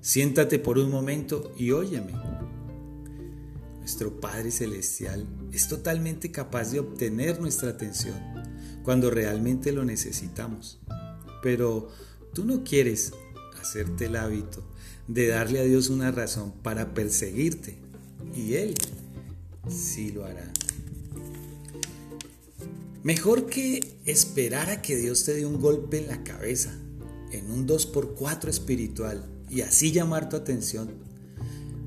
siéntate 0.00 0.60
por 0.60 0.78
un 0.78 0.92
momento 0.92 1.52
y 1.58 1.72
óyeme. 1.72 2.12
Nuestro 3.80 4.20
Padre 4.20 4.52
Celestial 4.52 5.26
es 5.52 5.66
totalmente 5.66 6.30
capaz 6.30 6.70
de 6.70 6.78
obtener 6.78 7.40
nuestra 7.40 7.70
atención 7.70 8.16
cuando 8.84 9.10
realmente 9.10 9.72
lo 9.72 9.84
necesitamos, 9.84 10.78
pero 11.42 11.88
Tú 12.32 12.44
no 12.44 12.64
quieres 12.64 13.12
hacerte 13.60 14.06
el 14.06 14.16
hábito 14.16 14.62
de 15.06 15.28
darle 15.28 15.60
a 15.60 15.64
Dios 15.64 15.88
una 15.88 16.10
razón 16.10 16.52
para 16.62 16.94
perseguirte 16.94 17.76
y 18.34 18.54
Él 18.54 18.74
sí 19.68 20.12
lo 20.12 20.24
hará. 20.24 20.52
Mejor 23.02 23.46
que 23.46 23.96
esperar 24.04 24.70
a 24.70 24.82
que 24.82 24.96
Dios 24.96 25.24
te 25.24 25.34
dé 25.34 25.46
un 25.46 25.60
golpe 25.60 25.98
en 25.98 26.08
la 26.08 26.24
cabeza, 26.24 26.76
en 27.32 27.50
un 27.50 27.66
2x4 27.66 28.48
espiritual 28.48 29.24
y 29.48 29.62
así 29.62 29.92
llamar 29.92 30.28
tu 30.28 30.36
atención, 30.36 30.90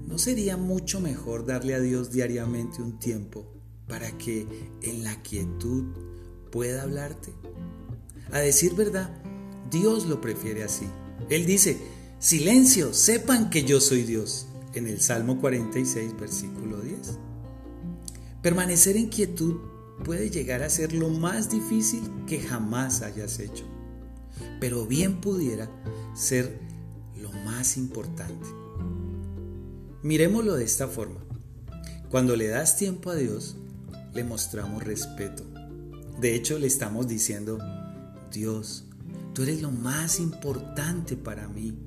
¿no 0.08 0.18
sería 0.18 0.58
mucho 0.58 1.00
mejor 1.00 1.46
darle 1.46 1.76
a 1.76 1.80
Dios 1.80 2.12
diariamente 2.12 2.82
un 2.82 2.98
tiempo 2.98 3.46
para 3.88 4.18
que 4.18 4.48
en 4.82 5.04
la 5.04 5.22
quietud 5.22 5.86
pueda 6.50 6.84
hablarte? 6.84 7.34
A 8.32 8.40
decir 8.40 8.74
verdad, 8.74 9.21
Dios 9.72 10.06
lo 10.06 10.20
prefiere 10.20 10.64
así. 10.64 10.86
Él 11.30 11.46
dice, 11.46 11.78
silencio, 12.20 12.94
sepan 12.94 13.50
que 13.50 13.64
yo 13.64 13.80
soy 13.80 14.04
Dios, 14.04 14.48
en 14.74 14.86
el 14.86 15.02
Salmo 15.02 15.40
46, 15.40 16.20
versículo 16.20 16.82
10. 16.82 17.18
Permanecer 18.42 18.98
en 18.98 19.08
quietud 19.08 19.56
puede 20.04 20.30
llegar 20.30 20.62
a 20.62 20.70
ser 20.70 20.94
lo 20.94 21.10
más 21.10 21.50
difícil 21.50 22.02
que 22.28 22.42
jamás 22.42 23.02
hayas 23.02 23.40
hecho, 23.40 23.64
pero 24.60 24.86
bien 24.86 25.22
pudiera 25.22 25.70
ser 26.16 26.60
lo 27.22 27.32
más 27.32 27.78
importante. 27.78 28.48
Miremoslo 30.04 30.56
de 30.56 30.66
esta 30.66 30.88
forma. 30.88 31.24
Cuando 32.10 32.36
le 32.36 32.48
das 32.48 32.76
tiempo 32.76 33.10
a 33.10 33.16
Dios, 33.16 33.56
le 34.14 34.24
mostramos 34.26 34.84
respeto. 34.84 35.46
De 36.20 36.36
hecho, 36.36 36.60
le 36.60 36.68
estamos 36.68 37.08
diciendo, 37.08 37.60
Dios, 38.32 38.86
Tú 39.34 39.44
eres 39.44 39.62
lo 39.62 39.72
más 39.72 40.20
importante 40.20 41.16
para 41.16 41.48
mí. 41.48 41.78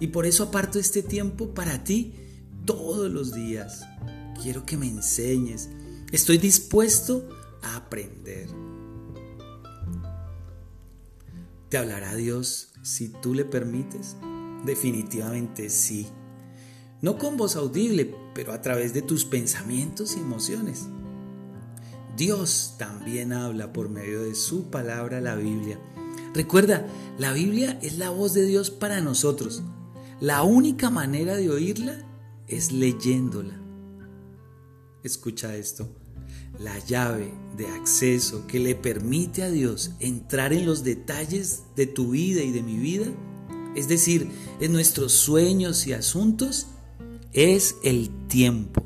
Y 0.00 0.08
por 0.08 0.26
eso 0.26 0.44
aparto 0.44 0.78
este 0.78 1.02
tiempo 1.02 1.54
para 1.54 1.84
ti 1.84 2.14
todos 2.64 3.10
los 3.10 3.34
días. 3.34 3.86
quiero 4.42 4.66
que 4.66 4.76
me 4.76 4.86
enseñes, 4.86 5.70
estoy 6.12 6.36
dispuesto 6.36 7.28
a 7.62 7.76
aprender. 7.76 8.48
¿Te 11.70 11.78
hablará 11.78 12.14
Dios 12.14 12.72
si 12.82 13.08
tú 13.08 13.34
le 13.34 13.44
permites? 13.44 14.16
Definitivamente 14.64 15.70
sí. 15.70 16.06
No 17.00 17.18
con 17.18 17.36
voz 17.36 17.56
audible, 17.56 18.14
pero 18.34 18.52
a 18.52 18.60
través 18.60 18.92
de 18.94 19.02
tus 19.02 19.24
pensamientos 19.24 20.16
y 20.16 20.20
emociones. 20.20 20.86
Dios 22.16 22.76
también 22.78 23.32
habla 23.32 23.72
por 23.72 23.88
medio 23.88 24.22
de 24.22 24.34
su 24.34 24.70
palabra, 24.70 25.20
la 25.20 25.34
Biblia. 25.34 25.78
Recuerda, 26.36 26.86
la 27.16 27.32
Biblia 27.32 27.78
es 27.80 27.96
la 27.96 28.10
voz 28.10 28.34
de 28.34 28.44
Dios 28.44 28.70
para 28.70 29.00
nosotros. 29.00 29.62
La 30.20 30.42
única 30.42 30.90
manera 30.90 31.34
de 31.34 31.48
oírla 31.48 32.06
es 32.46 32.72
leyéndola. 32.72 33.58
Escucha 35.02 35.56
esto. 35.56 35.88
La 36.60 36.78
llave 36.80 37.32
de 37.56 37.66
acceso 37.68 38.46
que 38.46 38.60
le 38.60 38.74
permite 38.74 39.44
a 39.44 39.50
Dios 39.50 39.92
entrar 39.98 40.52
en 40.52 40.66
los 40.66 40.84
detalles 40.84 41.62
de 41.74 41.86
tu 41.86 42.10
vida 42.10 42.42
y 42.42 42.50
de 42.50 42.62
mi 42.62 42.76
vida, 42.76 43.06
es 43.74 43.88
decir, 43.88 44.30
en 44.60 44.74
nuestros 44.74 45.12
sueños 45.12 45.86
y 45.86 45.94
asuntos, 45.94 46.66
es 47.32 47.76
el 47.82 48.10
tiempo. 48.26 48.82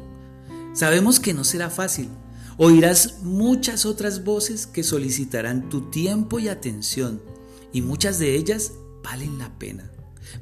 Sabemos 0.73 1.19
que 1.19 1.35
no 1.35 1.43
será 1.43 1.69
fácil. 1.69 2.11
Oirás 2.59 3.23
muchas 3.23 3.87
otras 3.87 4.23
voces 4.23 4.69
que 4.69 4.85
solicitarán 4.85 5.69
tu 5.69 5.91
tiempo 5.91 6.39
y 6.39 6.47
atención, 6.47 7.21
y 7.73 7.83
muchas 7.83 8.19
de 8.19 8.35
ellas 8.35 8.73
valen 9.03 9.39
la 9.39 9.59
pena. 9.59 9.91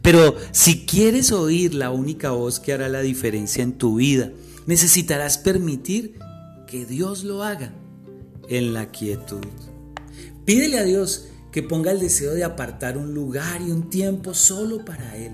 Pero 0.02 0.36
si 0.52 0.86
quieres 0.86 1.32
oír 1.32 1.74
la 1.74 1.90
única 1.90 2.30
voz 2.30 2.60
que 2.60 2.72
hará 2.72 2.88
la 2.88 3.00
diferencia 3.00 3.62
en 3.62 3.78
tu 3.78 3.96
vida, 3.96 4.32
necesitarás 4.66 5.38
permitir 5.38 6.18
que 6.66 6.84
Dios 6.84 7.24
lo 7.24 7.42
haga 7.42 7.72
en 8.48 8.74
la 8.74 8.90
quietud. 8.90 9.44
Pídele 10.44 10.78
a 10.78 10.84
Dios 10.84 11.28
que 11.52 11.62
ponga 11.62 11.90
el 11.90 12.00
deseo 12.00 12.34
de 12.34 12.44
apartar 12.44 12.98
un 12.98 13.14
lugar 13.14 13.60
y 13.62 13.70
un 13.70 13.90
tiempo 13.90 14.34
solo 14.34 14.84
para 14.84 15.16
Él. 15.16 15.32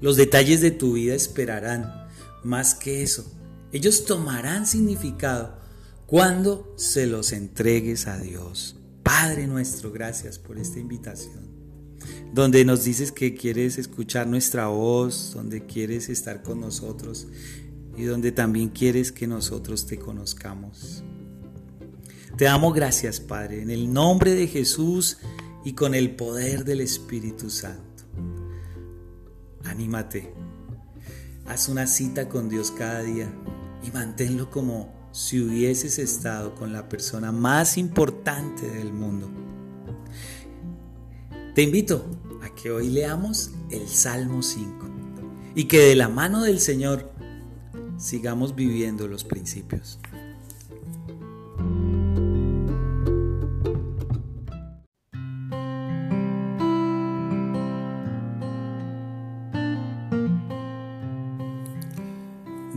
Los 0.00 0.16
detalles 0.16 0.60
de 0.60 0.70
tu 0.70 0.94
vida 0.94 1.14
esperarán. 1.14 2.08
Más 2.44 2.74
que 2.74 3.02
eso, 3.02 3.24
ellos 3.72 4.04
tomarán 4.04 4.66
significado 4.66 5.56
cuando 6.06 6.74
se 6.76 7.06
los 7.06 7.32
entregues 7.32 8.06
a 8.06 8.18
Dios. 8.18 8.76
Padre 9.02 9.46
nuestro, 9.46 9.90
gracias 9.92 10.38
por 10.38 10.58
esta 10.58 10.78
invitación 10.78 11.62
donde 12.32 12.64
nos 12.64 12.84
dices 12.84 13.12
que 13.12 13.34
quieres 13.34 13.78
escuchar 13.78 14.26
nuestra 14.26 14.68
voz, 14.68 15.32
donde 15.34 15.66
quieres 15.66 16.08
estar 16.08 16.42
con 16.42 16.60
nosotros 16.60 17.28
y 17.96 18.04
donde 18.04 18.32
también 18.32 18.70
quieres 18.70 19.12
que 19.12 19.26
nosotros 19.26 19.86
te 19.86 19.98
conozcamos. 19.98 21.04
Te 22.36 22.46
damos 22.46 22.74
gracias, 22.74 23.20
Padre, 23.20 23.60
en 23.60 23.70
el 23.70 23.92
nombre 23.92 24.34
de 24.34 24.46
Jesús 24.46 25.18
y 25.64 25.74
con 25.74 25.94
el 25.94 26.16
poder 26.16 26.64
del 26.64 26.80
Espíritu 26.80 27.50
Santo. 27.50 27.82
Anímate, 29.64 30.32
haz 31.46 31.68
una 31.68 31.86
cita 31.86 32.30
con 32.30 32.48
Dios 32.48 32.70
cada 32.70 33.02
día 33.02 33.30
y 33.86 33.90
manténlo 33.90 34.50
como 34.50 35.01
si 35.12 35.40
hubieses 35.40 35.98
estado 35.98 36.54
con 36.54 36.72
la 36.72 36.88
persona 36.88 37.30
más 37.32 37.76
importante 37.76 38.68
del 38.68 38.92
mundo. 38.92 39.30
Te 41.54 41.62
invito 41.62 42.06
a 42.42 42.54
que 42.54 42.70
hoy 42.70 42.88
leamos 42.88 43.50
el 43.70 43.86
Salmo 43.88 44.42
5 44.42 44.88
y 45.54 45.64
que 45.64 45.80
de 45.80 45.94
la 45.94 46.08
mano 46.08 46.42
del 46.42 46.60
Señor 46.60 47.12
sigamos 47.98 48.54
viviendo 48.54 49.06
los 49.06 49.24
principios. 49.24 49.98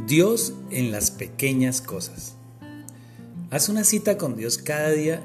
Dios 0.07 0.53
en 0.69 0.91
las 0.91 1.09
pequeñas 1.09 1.81
cosas. 1.81 2.35
Haz 3.49 3.69
una 3.69 3.83
cita 3.83 4.19
con 4.19 4.35
Dios 4.35 4.59
cada 4.59 4.91
día 4.91 5.23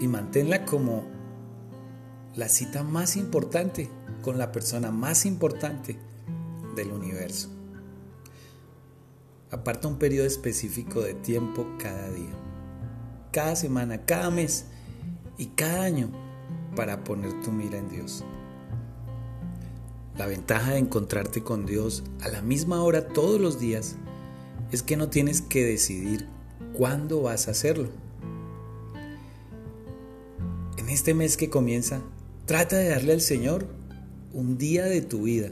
y 0.00 0.08
manténla 0.08 0.64
como 0.64 1.04
la 2.34 2.48
cita 2.48 2.82
más 2.82 3.16
importante 3.16 3.88
con 4.22 4.36
la 4.36 4.50
persona 4.50 4.90
más 4.90 5.24
importante 5.24 5.96
del 6.74 6.90
universo. 6.90 7.48
Aparta 9.52 9.86
un 9.86 9.98
periodo 9.98 10.26
específico 10.26 11.00
de 11.00 11.14
tiempo 11.14 11.64
cada 11.78 12.10
día, 12.10 12.34
cada 13.30 13.54
semana, 13.54 14.04
cada 14.04 14.30
mes 14.30 14.64
y 15.36 15.46
cada 15.46 15.84
año 15.84 16.10
para 16.74 17.04
poner 17.04 17.40
tu 17.42 17.52
mira 17.52 17.78
en 17.78 17.88
Dios. 17.88 18.24
La 20.16 20.26
ventaja 20.26 20.72
de 20.72 20.78
encontrarte 20.78 21.44
con 21.44 21.66
Dios 21.66 22.02
a 22.20 22.28
la 22.28 22.42
misma 22.42 22.82
hora 22.82 23.06
todos 23.06 23.40
los 23.40 23.60
días 23.60 23.94
es 24.72 24.82
que 24.82 24.96
no 24.96 25.08
tienes 25.08 25.40
que 25.40 25.64
decidir 25.64 26.26
cuándo 26.74 27.22
vas 27.22 27.48
a 27.48 27.52
hacerlo. 27.52 27.88
En 30.76 30.88
este 30.88 31.14
mes 31.14 31.36
que 31.36 31.50
comienza, 31.50 32.00
Trata 32.48 32.78
de 32.78 32.88
darle 32.88 33.12
al 33.12 33.20
Señor 33.20 33.66
un 34.32 34.56
día 34.56 34.86
de 34.86 35.02
tu 35.02 35.24
vida, 35.24 35.50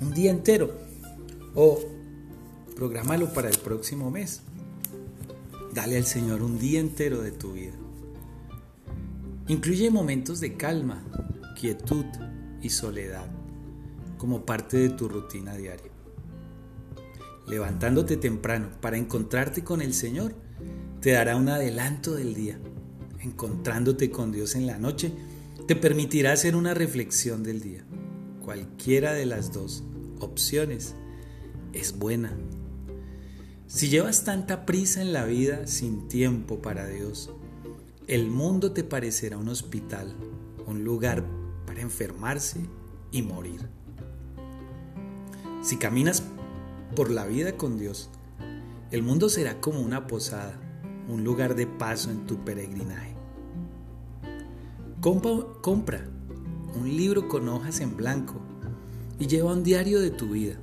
un 0.00 0.14
día 0.14 0.30
entero, 0.30 0.72
o 1.54 1.78
prográmalo 2.74 3.34
para 3.34 3.50
el 3.50 3.58
próximo 3.58 4.10
mes. 4.10 4.40
Dale 5.74 5.98
al 5.98 6.06
Señor 6.06 6.42
un 6.42 6.58
día 6.58 6.80
entero 6.80 7.20
de 7.20 7.32
tu 7.32 7.52
vida. 7.52 7.74
Incluye 9.46 9.90
momentos 9.90 10.40
de 10.40 10.56
calma, 10.56 11.04
quietud 11.60 12.06
y 12.62 12.70
soledad 12.70 13.26
como 14.16 14.46
parte 14.46 14.78
de 14.78 14.88
tu 14.88 15.10
rutina 15.10 15.54
diaria. 15.54 15.91
Levantándote 17.46 18.16
temprano 18.16 18.70
para 18.80 18.96
encontrarte 18.96 19.64
con 19.64 19.82
el 19.82 19.94
Señor, 19.94 20.34
te 21.00 21.10
dará 21.12 21.36
un 21.36 21.48
adelanto 21.48 22.14
del 22.14 22.34
día. 22.34 22.58
Encontrándote 23.20 24.10
con 24.10 24.32
Dios 24.32 24.54
en 24.54 24.66
la 24.66 24.78
noche, 24.78 25.12
te 25.66 25.76
permitirá 25.76 26.32
hacer 26.32 26.56
una 26.56 26.74
reflexión 26.74 27.42
del 27.42 27.60
día. 27.60 27.84
Cualquiera 28.40 29.12
de 29.12 29.26
las 29.26 29.52
dos 29.52 29.84
opciones 30.20 30.94
es 31.72 31.98
buena. 31.98 32.36
Si 33.66 33.88
llevas 33.88 34.24
tanta 34.24 34.66
prisa 34.66 35.00
en 35.00 35.12
la 35.12 35.24
vida 35.24 35.66
sin 35.66 36.08
tiempo 36.08 36.60
para 36.60 36.86
Dios, 36.86 37.30
el 38.06 38.28
mundo 38.28 38.72
te 38.72 38.84
parecerá 38.84 39.38
un 39.38 39.48
hospital, 39.48 40.14
un 40.66 40.84
lugar 40.84 41.24
para 41.66 41.80
enfermarse 41.80 42.60
y 43.10 43.22
morir. 43.22 43.68
Si 45.62 45.76
caminas 45.76 46.22
por 46.94 47.10
la 47.10 47.26
vida 47.26 47.56
con 47.56 47.78
Dios, 47.78 48.10
el 48.90 49.02
mundo 49.02 49.28
será 49.28 49.60
como 49.60 49.80
una 49.80 50.06
posada, 50.06 50.58
un 51.08 51.24
lugar 51.24 51.54
de 51.54 51.66
paso 51.66 52.10
en 52.10 52.26
tu 52.26 52.44
peregrinaje. 52.44 53.14
Compra, 55.00 56.06
un 56.74 56.96
libro 56.96 57.28
con 57.28 57.48
hojas 57.48 57.80
en 57.80 57.96
blanco 57.96 58.40
y 59.18 59.26
lleva 59.26 59.52
un 59.52 59.64
diario 59.64 60.00
de 60.00 60.10
tu 60.10 60.30
vida. 60.30 60.56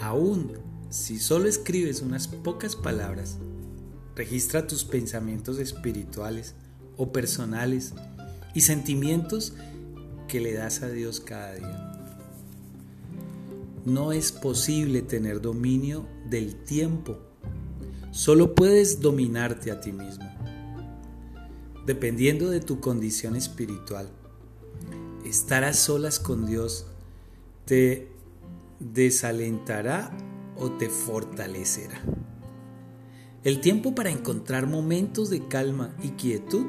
Aún 0.00 0.52
si 0.90 1.18
solo 1.18 1.48
escribes 1.48 2.02
unas 2.02 2.28
pocas 2.28 2.76
palabras, 2.76 3.38
registra 4.14 4.68
tus 4.68 4.84
pensamientos 4.84 5.58
espirituales 5.58 6.54
o 6.96 7.12
personales 7.12 7.94
y 8.54 8.60
sentimientos 8.60 9.54
que 10.28 10.40
le 10.40 10.52
das 10.52 10.82
a 10.82 10.88
Dios 10.90 11.18
cada 11.18 11.54
día. 11.54 11.83
No 13.84 14.12
es 14.12 14.32
posible 14.32 15.02
tener 15.02 15.40
dominio 15.40 16.06
del 16.28 16.56
tiempo, 16.64 17.18
solo 18.10 18.54
puedes 18.54 19.00
dominarte 19.00 19.70
a 19.70 19.80
ti 19.80 19.92
mismo 19.92 20.34
dependiendo 21.86 22.50
de 22.50 22.60
tu 22.60 22.80
condición 22.80 23.36
espiritual. 23.36 24.08
Estar 25.24 25.64
a 25.64 25.72
solas 25.72 26.18
con 26.18 26.46
Dios 26.46 26.86
te 27.64 28.08
desalentará 28.78 30.16
o 30.56 30.70
te 30.72 30.88
fortalecerá. 30.88 32.00
El 33.42 33.60
tiempo 33.60 33.94
para 33.94 34.10
encontrar 34.10 34.66
momentos 34.66 35.28
de 35.28 35.46
calma 35.48 35.94
y 36.02 36.10
quietud 36.10 36.66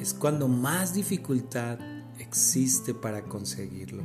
es 0.00 0.14
cuando 0.14 0.48
más 0.48 0.94
dificultad 0.94 1.78
existe 2.18 2.94
para 2.94 3.24
conseguirlo. 3.24 4.02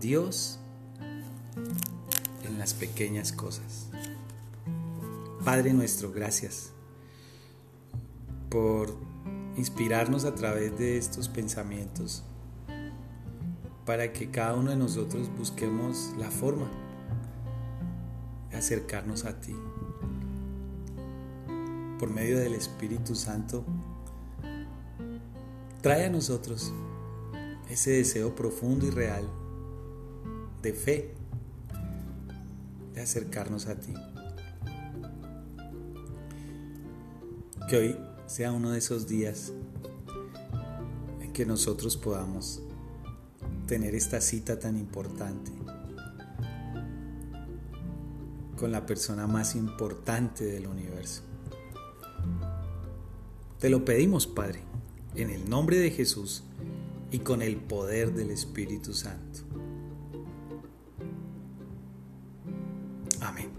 Dios 0.00 0.60
en 2.44 2.58
las 2.58 2.72
pequeñas 2.72 3.32
cosas. 3.32 3.88
Padre 5.44 5.72
nuestro, 5.72 6.12
gracias 6.12 6.70
por 8.48 8.94
inspirarnos 9.56 10.24
a 10.24 10.34
través 10.34 10.78
de 10.78 10.98
estos 10.98 11.28
pensamientos 11.28 12.22
para 13.84 14.12
que 14.12 14.30
cada 14.30 14.54
uno 14.54 14.70
de 14.70 14.76
nosotros 14.76 15.28
busquemos 15.36 16.12
la 16.16 16.30
forma 16.30 16.70
acercarnos 18.52 19.24
a 19.24 19.40
ti. 19.40 19.56
Por 21.98 22.10
medio 22.10 22.38
del 22.38 22.54
Espíritu 22.54 23.16
Santo, 23.16 23.64
trae 25.82 26.04
a 26.04 26.10
nosotros 26.10 26.72
ese 27.68 27.90
deseo 27.90 28.34
profundo 28.34 28.86
y 28.86 28.90
real 28.90 29.28
de 30.62 30.72
fe, 30.72 31.14
de 32.94 33.00
acercarnos 33.00 33.66
a 33.66 33.76
ti. 33.76 33.94
Que 37.68 37.76
hoy 37.76 37.96
sea 38.26 38.52
uno 38.52 38.70
de 38.70 38.78
esos 38.78 39.06
días 39.06 39.52
en 41.20 41.32
que 41.32 41.46
nosotros 41.46 41.96
podamos 41.96 42.62
tener 43.66 43.94
esta 43.94 44.20
cita 44.20 44.58
tan 44.58 44.76
importante 44.76 45.52
con 48.58 48.72
la 48.72 48.86
persona 48.86 49.26
más 49.26 49.54
importante 49.54 50.44
del 50.44 50.66
universo. 50.66 51.22
Te 53.58 53.70
lo 53.70 53.84
pedimos, 53.84 54.26
Padre, 54.26 54.60
en 55.14 55.30
el 55.30 55.48
nombre 55.48 55.78
de 55.78 55.90
Jesús 55.90 56.42
y 57.10 57.20
con 57.20 57.42
el 57.42 57.56
poder 57.56 58.12
del 58.12 58.30
Espíritu 58.30 58.92
Santo. 58.92 59.47
Amén. 63.28 63.50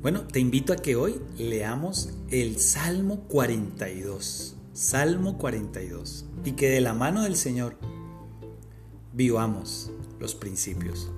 Bueno, 0.00 0.22
te 0.22 0.40
invito 0.40 0.72
a 0.72 0.76
que 0.76 0.96
hoy 0.96 1.20
leamos 1.36 2.14
el 2.30 2.58
Salmo 2.58 3.24
42. 3.28 4.56
Salmo 4.72 5.36
42. 5.36 6.24
Y 6.46 6.52
que 6.52 6.70
de 6.70 6.80
la 6.80 6.94
mano 6.94 7.22
del 7.22 7.36
Señor 7.36 7.76
vivamos 9.12 9.90
los 10.18 10.34
principios. 10.34 11.10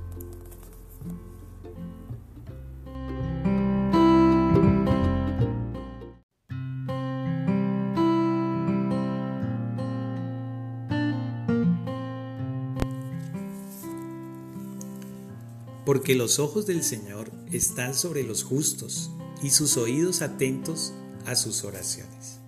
Porque 15.93 16.14
los 16.14 16.38
ojos 16.38 16.64
del 16.64 16.82
Señor 16.82 17.30
están 17.51 17.93
sobre 17.93 18.22
los 18.22 18.45
justos 18.45 19.11
y 19.43 19.51
sus 19.51 19.76
oídos 19.76 20.22
atentos 20.22 20.95
a 21.26 21.36
sus 21.36 21.64
oraciones. 21.64 22.38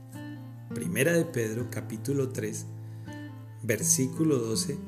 Primera 0.75 1.13
de 1.13 1.27
Pedro 1.27 1.69
capítulo 1.71 2.31
3 2.31 2.65
versículo 3.63 4.39
12 4.39 4.79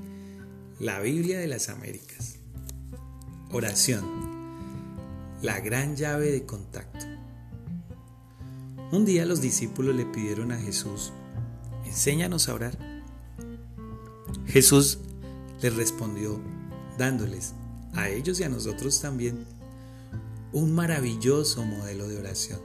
La 0.80 1.00
Biblia 1.00 1.38
de 1.38 1.48
las 1.48 1.68
Américas. 1.68 2.36
Oración. 3.52 4.06
La 5.42 5.60
gran 5.60 5.94
llave 5.94 6.32
de 6.32 6.46
contacto. 6.46 7.04
Un 8.90 9.04
día 9.04 9.26
los 9.26 9.42
discípulos 9.42 9.94
le 9.94 10.06
pidieron 10.06 10.50
a 10.50 10.56
Jesús 10.56 11.12
Enséñanos 11.84 12.48
a 12.48 12.54
orar. 12.54 12.78
Jesús 14.46 15.00
les 15.60 15.76
respondió 15.76 16.40
dándoles 16.96 17.52
a 17.96 18.08
ellos 18.10 18.38
y 18.40 18.44
a 18.44 18.48
nosotros 18.48 19.00
también 19.00 19.46
un 20.52 20.74
maravilloso 20.74 21.64
modelo 21.64 22.08
de 22.08 22.18
oración. 22.18 22.60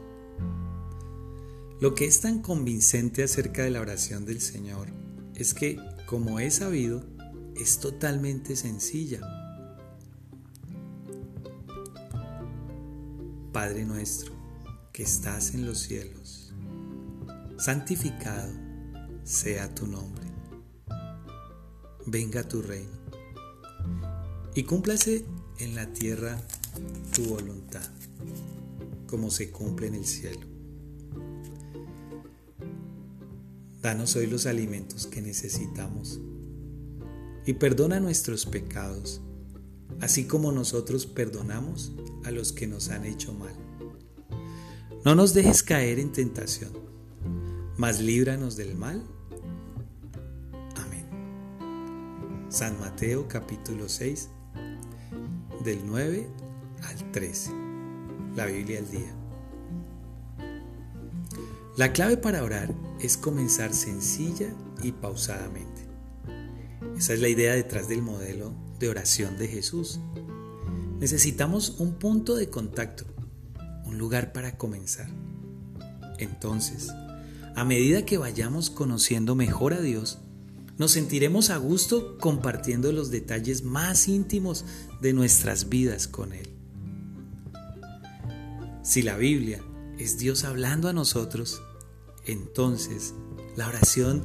Lo 1.80 1.96
que 1.96 2.06
es 2.06 2.22
tan 2.22 2.42
convincente 2.42 3.24
acerca 3.24 3.64
de 3.64 3.72
la 3.72 3.82
oración 3.82 4.26
del 4.26 4.40
Señor 4.40 4.88
es 5.34 5.54
que, 5.54 5.80
como 6.06 6.40
he 6.40 6.52
sabido, 6.52 7.04
es 7.56 7.80
totalmente 7.80 8.56
sencilla. 8.56 9.22
Padre 13.52 13.86
nuestro, 13.86 14.34
que 14.94 15.04
estás 15.04 15.54
en 15.54 15.66
los 15.66 15.80
cielos, 15.80 16.54
santificado 17.58 18.54
sea 19.24 19.74
tu 19.74 19.88
nombre. 19.88 20.28
Venga 22.06 22.48
tu 22.48 22.62
reino 22.62 23.02
y 24.54 24.64
cúmplase 24.64 25.26
en 25.60 25.76
la 25.76 25.94
tierra 25.94 26.42
tu 27.14 27.24
voluntad, 27.26 27.90
como 29.08 29.30
se 29.30 29.50
cumple 29.52 29.88
en 29.88 29.96
el 29.96 30.06
cielo. 30.06 30.48
Danos 33.82 34.16
hoy 34.16 34.28
los 34.28 34.46
alimentos 34.46 35.08
que 35.08 35.22
necesitamos 35.22 36.20
y 37.46 37.54
perdona 37.54 38.00
nuestros 38.00 38.46
pecados, 38.46 39.22
así 40.02 40.26
como 40.26 40.52
nosotros 40.52 41.06
perdonamos 41.06 41.94
a 42.24 42.32
los 42.32 42.52
que 42.52 42.68
nos 42.68 42.90
han 42.90 43.06
hecho 43.06 43.34
mal. 43.34 43.56
No 45.04 45.16
nos 45.16 45.34
dejes 45.34 45.64
caer 45.64 45.98
en 45.98 46.12
tentación, 46.12 46.72
mas 47.78 48.00
líbranos 48.02 48.56
del 48.56 48.76
mal. 48.76 49.04
Amén. 50.76 51.08
San 52.50 52.80
Mateo 52.80 53.28
capítulo 53.28 53.90
6 53.90 54.30
del 55.64 55.86
9 55.86 56.28
al 56.84 57.12
13. 57.12 57.52
La 58.36 58.46
Biblia 58.46 58.80
al 58.80 58.90
día. 58.90 59.16
La 61.78 61.94
clave 61.94 62.18
para 62.18 62.44
orar 62.44 62.74
es 63.00 63.18
comenzar 63.18 63.74
sencilla 63.74 64.54
y 64.84 64.92
pausadamente. 64.92 65.88
Esa 66.98 67.14
es 67.14 67.20
la 67.20 67.30
idea 67.30 67.54
detrás 67.54 67.88
del 67.88 68.02
modelo 68.02 68.54
de 68.80 68.90
oración 68.90 69.38
de 69.38 69.48
Jesús. 69.48 70.00
Necesitamos 71.00 71.80
un 71.80 71.96
punto 71.96 72.36
de 72.36 72.50
contacto, 72.50 73.06
un 73.86 73.98
lugar 73.98 74.34
para 74.34 74.58
comenzar. 74.58 75.10
Entonces, 76.18 76.90
a 77.56 77.64
medida 77.66 78.06
que 78.06 78.18
vayamos 78.18 78.70
conociendo 78.70 79.36
mejor 79.36 79.74
a 79.74 79.82
Dios, 79.82 80.20
nos 80.78 80.92
sentiremos 80.92 81.50
a 81.52 81.58
gusto 81.58 82.18
compartiendo 82.18 82.92
los 82.92 83.12
detalles 83.12 83.64
más 83.64 84.08
íntimos 84.08 84.66
de 85.02 85.14
nuestras 85.14 85.70
vidas 85.70 86.08
con 86.08 86.34
Él. 86.34 86.48
Si 88.84 89.02
la 89.02 89.18
Biblia 89.18 89.62
es 89.98 90.18
Dios 90.18 90.44
hablando 90.44 90.88
a 90.90 90.94
nosotros, 90.94 91.62
entonces 92.26 93.14
la 93.56 93.68
oración 93.68 94.24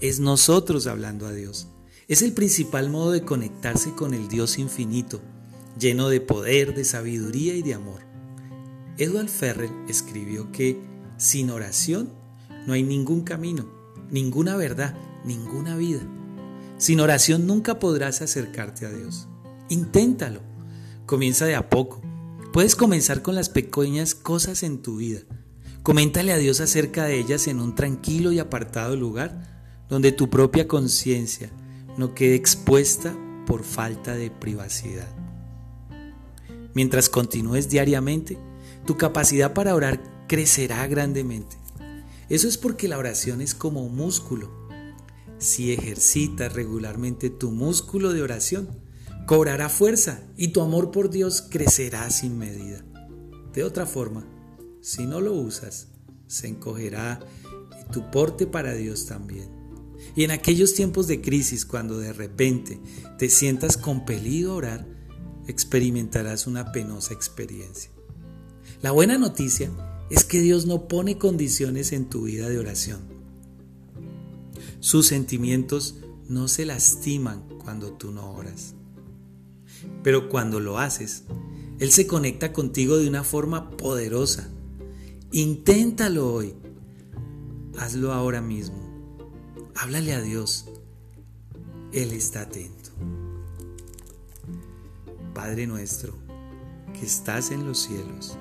es 0.00 0.20
nosotros 0.20 0.86
hablando 0.86 1.26
a 1.26 1.32
Dios. 1.32 1.68
Es 2.08 2.22
el 2.22 2.32
principal 2.32 2.88
modo 2.90 3.12
de 3.12 3.22
conectarse 3.22 3.94
con 3.94 4.14
el 4.14 4.28
Dios 4.28 4.58
infinito, 4.58 5.20
lleno 5.78 6.08
de 6.08 6.20
poder, 6.20 6.74
de 6.74 6.84
sabiduría 6.84 7.54
y 7.54 7.62
de 7.62 7.74
amor. 7.74 8.00
Edward 8.96 9.28
Ferrell 9.28 9.72
escribió 9.88 10.50
que 10.52 10.80
sin 11.18 11.50
oración 11.50 12.10
no 12.66 12.72
hay 12.72 12.82
ningún 12.82 13.22
camino, 13.22 13.68
ninguna 14.10 14.56
verdad, 14.56 14.96
ninguna 15.24 15.76
vida. 15.76 16.00
Sin 16.78 17.00
oración 17.00 17.46
nunca 17.46 17.78
podrás 17.78 18.22
acercarte 18.22 18.86
a 18.86 18.90
Dios. 18.90 19.28
Inténtalo. 19.68 20.40
Comienza 21.06 21.46
de 21.46 21.54
a 21.54 21.68
poco. 21.68 22.00
Puedes 22.52 22.74
comenzar 22.74 23.22
con 23.22 23.34
las 23.34 23.48
pequeñas 23.48 24.14
cosas 24.14 24.62
en 24.62 24.82
tu 24.82 24.96
vida. 24.96 25.20
Coméntale 25.82 26.32
a 26.32 26.38
Dios 26.38 26.60
acerca 26.60 27.04
de 27.04 27.18
ellas 27.18 27.46
en 27.46 27.60
un 27.60 27.74
tranquilo 27.74 28.32
y 28.32 28.38
apartado 28.38 28.96
lugar 28.96 29.84
donde 29.88 30.12
tu 30.12 30.28
propia 30.28 30.68
conciencia 30.68 31.50
no 31.96 32.14
quede 32.14 32.34
expuesta 32.34 33.16
por 33.46 33.64
falta 33.64 34.14
de 34.14 34.30
privacidad. 34.30 35.08
Mientras 36.74 37.08
continúes 37.08 37.68
diariamente, 37.68 38.38
tu 38.86 38.96
capacidad 38.96 39.54
para 39.54 39.74
orar 39.74 40.26
crecerá 40.28 40.86
grandemente. 40.86 41.56
Eso 42.28 42.48
es 42.48 42.58
porque 42.58 42.88
la 42.88 42.98
oración 42.98 43.40
es 43.40 43.54
como 43.54 43.82
un 43.82 43.96
músculo 43.96 44.68
si 45.38 45.72
ejercitas 45.72 46.52
regularmente 46.52 47.30
tu 47.30 47.52
músculo 47.52 48.12
de 48.12 48.22
oración, 48.22 48.68
cobrará 49.28 49.68
fuerza 49.68 50.22
y 50.38 50.48
tu 50.48 50.62
amor 50.62 50.90
por 50.90 51.10
Dios 51.10 51.42
crecerá 51.42 52.08
sin 52.08 52.38
medida. 52.38 52.82
De 53.52 53.62
otra 53.62 53.84
forma, 53.84 54.26
si 54.80 55.04
no 55.04 55.20
lo 55.20 55.34
usas, 55.34 55.88
se 56.26 56.48
encogerá 56.48 57.20
y 57.78 57.92
tu 57.92 58.10
porte 58.10 58.46
para 58.46 58.72
Dios 58.72 59.04
también. 59.04 59.50
Y 60.16 60.24
en 60.24 60.30
aquellos 60.30 60.72
tiempos 60.72 61.08
de 61.08 61.20
crisis, 61.20 61.66
cuando 61.66 61.98
de 61.98 62.14
repente 62.14 62.80
te 63.18 63.28
sientas 63.28 63.76
compelido 63.76 64.52
a 64.52 64.56
orar, 64.56 64.86
experimentarás 65.46 66.46
una 66.46 66.72
penosa 66.72 67.12
experiencia. 67.12 67.90
La 68.80 68.92
buena 68.92 69.18
noticia 69.18 69.70
es 70.08 70.24
que 70.24 70.40
Dios 70.40 70.64
no 70.64 70.88
pone 70.88 71.18
condiciones 71.18 71.92
en 71.92 72.08
tu 72.08 72.22
vida 72.22 72.48
de 72.48 72.58
oración. 72.58 73.00
Sus 74.80 75.06
sentimientos 75.06 75.96
no 76.30 76.48
se 76.48 76.64
lastiman 76.64 77.46
cuando 77.62 77.92
tú 77.92 78.10
no 78.10 78.32
oras. 78.32 78.74
Pero 80.02 80.28
cuando 80.28 80.60
lo 80.60 80.78
haces, 80.78 81.24
Él 81.78 81.90
se 81.90 82.06
conecta 82.06 82.52
contigo 82.52 82.96
de 82.96 83.08
una 83.08 83.24
forma 83.24 83.70
poderosa. 83.70 84.48
Inténtalo 85.32 86.32
hoy. 86.32 86.54
Hazlo 87.78 88.12
ahora 88.12 88.40
mismo. 88.40 88.88
Háblale 89.74 90.14
a 90.14 90.20
Dios. 90.20 90.66
Él 91.92 92.12
está 92.12 92.42
atento. 92.42 92.90
Padre 95.34 95.66
nuestro, 95.66 96.14
que 96.98 97.06
estás 97.06 97.50
en 97.50 97.64
los 97.64 97.78
cielos, 97.78 98.36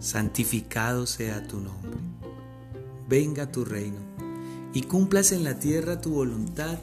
santificado 0.00 1.06
sea 1.06 1.46
tu 1.46 1.60
nombre. 1.60 2.00
Venga 3.08 3.52
tu 3.52 3.64
reino 3.64 4.00
y 4.72 4.82
cumplas 4.82 5.30
en 5.30 5.44
la 5.44 5.58
tierra 5.58 6.00
tu 6.00 6.10
voluntad 6.10 6.78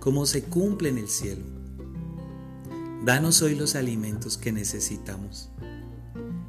como 0.00 0.24
se 0.24 0.44
cumple 0.44 0.88
en 0.88 0.98
el 0.98 1.08
cielo. 1.08 1.55
Danos 3.06 3.40
hoy 3.40 3.54
los 3.54 3.76
alimentos 3.76 4.36
que 4.36 4.50
necesitamos 4.50 5.48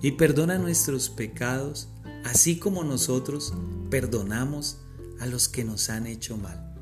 y 0.01 0.13
perdona 0.13 0.57
nuestros 0.57 1.07
pecados, 1.07 1.87
así 2.25 2.57
como 2.57 2.83
nosotros 2.83 3.53
perdonamos 3.91 4.79
a 5.19 5.27
los 5.27 5.49
que 5.49 5.63
nos 5.63 5.91
han 5.91 6.07
hecho 6.07 6.35
mal. 6.35 6.73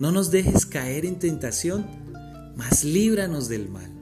No 0.00 0.10
nos 0.10 0.32
dejes 0.32 0.66
caer 0.66 1.06
en 1.06 1.20
tentación, 1.20 1.86
mas 2.56 2.82
líbranos 2.82 3.48
del 3.48 3.68
mal. 3.68 3.92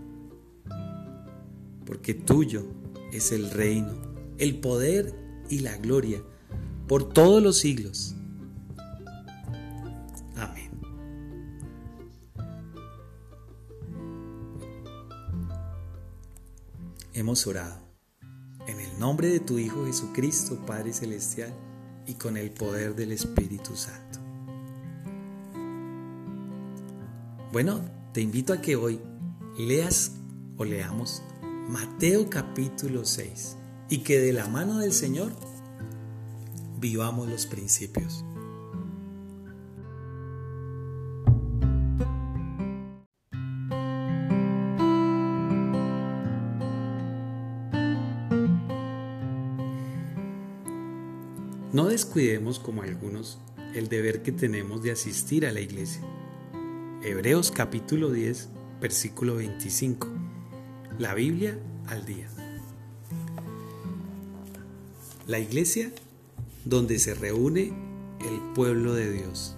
Porque 1.85 2.15
tuyo 2.15 2.67
es 3.13 3.33
el 3.33 3.51
reino, 3.51 4.01
el 4.39 4.61
poder 4.61 5.15
y 5.51 5.59
la 5.59 5.77
gloria 5.77 6.23
por 6.89 7.13
todos 7.13 7.43
los 7.43 7.59
siglos. 7.59 8.16
Hemos 17.17 17.47
orado. 17.47 17.81
En 18.67 18.79
el 18.79 18.99
nombre 18.99 19.29
de 19.29 19.41
tu 19.41 19.59
Hijo 19.59 19.87
Jesucristo, 19.87 20.67
Padre 20.67 20.93
Celestial, 20.93 21.51
y 22.07 22.13
con 22.13 22.37
el 22.37 22.51
poder 22.51 22.95
del 22.95 23.11
Espíritu 23.11 23.75
Santo. 23.75 24.19
Bueno, 27.53 27.81
te 28.13 28.21
invito 28.21 28.53
a 28.53 28.61
que 28.61 28.77
hoy 28.77 29.01
leas 29.57 30.13
o 30.59 30.67
leamos 30.67 31.23
Mateo 31.71 32.29
capítulo 32.29 33.07
6 33.07 33.57
y 33.89 34.01
que 34.01 34.21
de 34.21 34.35
la 34.35 34.47
mano 34.49 34.77
del 34.81 34.93
Señor 34.93 35.33
vivamos 36.79 37.31
los 37.31 37.47
principios. 37.47 38.27
No 51.77 51.89
descuidemos 51.89 52.59
como 52.59 52.81
algunos 52.81 53.39
el 53.75 53.91
deber 53.91 54.23
que 54.23 54.33
tenemos 54.33 54.83
de 54.83 54.93
asistir 54.93 55.45
a 55.45 55.53
la 55.53 55.61
iglesia. 55.61 56.01
Hebreos 57.03 57.51
capítulo 57.51 58.11
10, 58.11 58.49
versículo 58.81 59.35
25. 59.35 60.09
La 60.99 61.13
Biblia 61.13 61.59
al 61.89 62.07
día. 62.07 62.31
La 65.27 65.39
iglesia 65.39 65.93
donde 66.65 66.99
se 66.99 67.13
reúne 67.13 67.75
el 68.21 68.55
pueblo 68.55 68.95
de 68.95 69.13
Dios. 69.13 69.55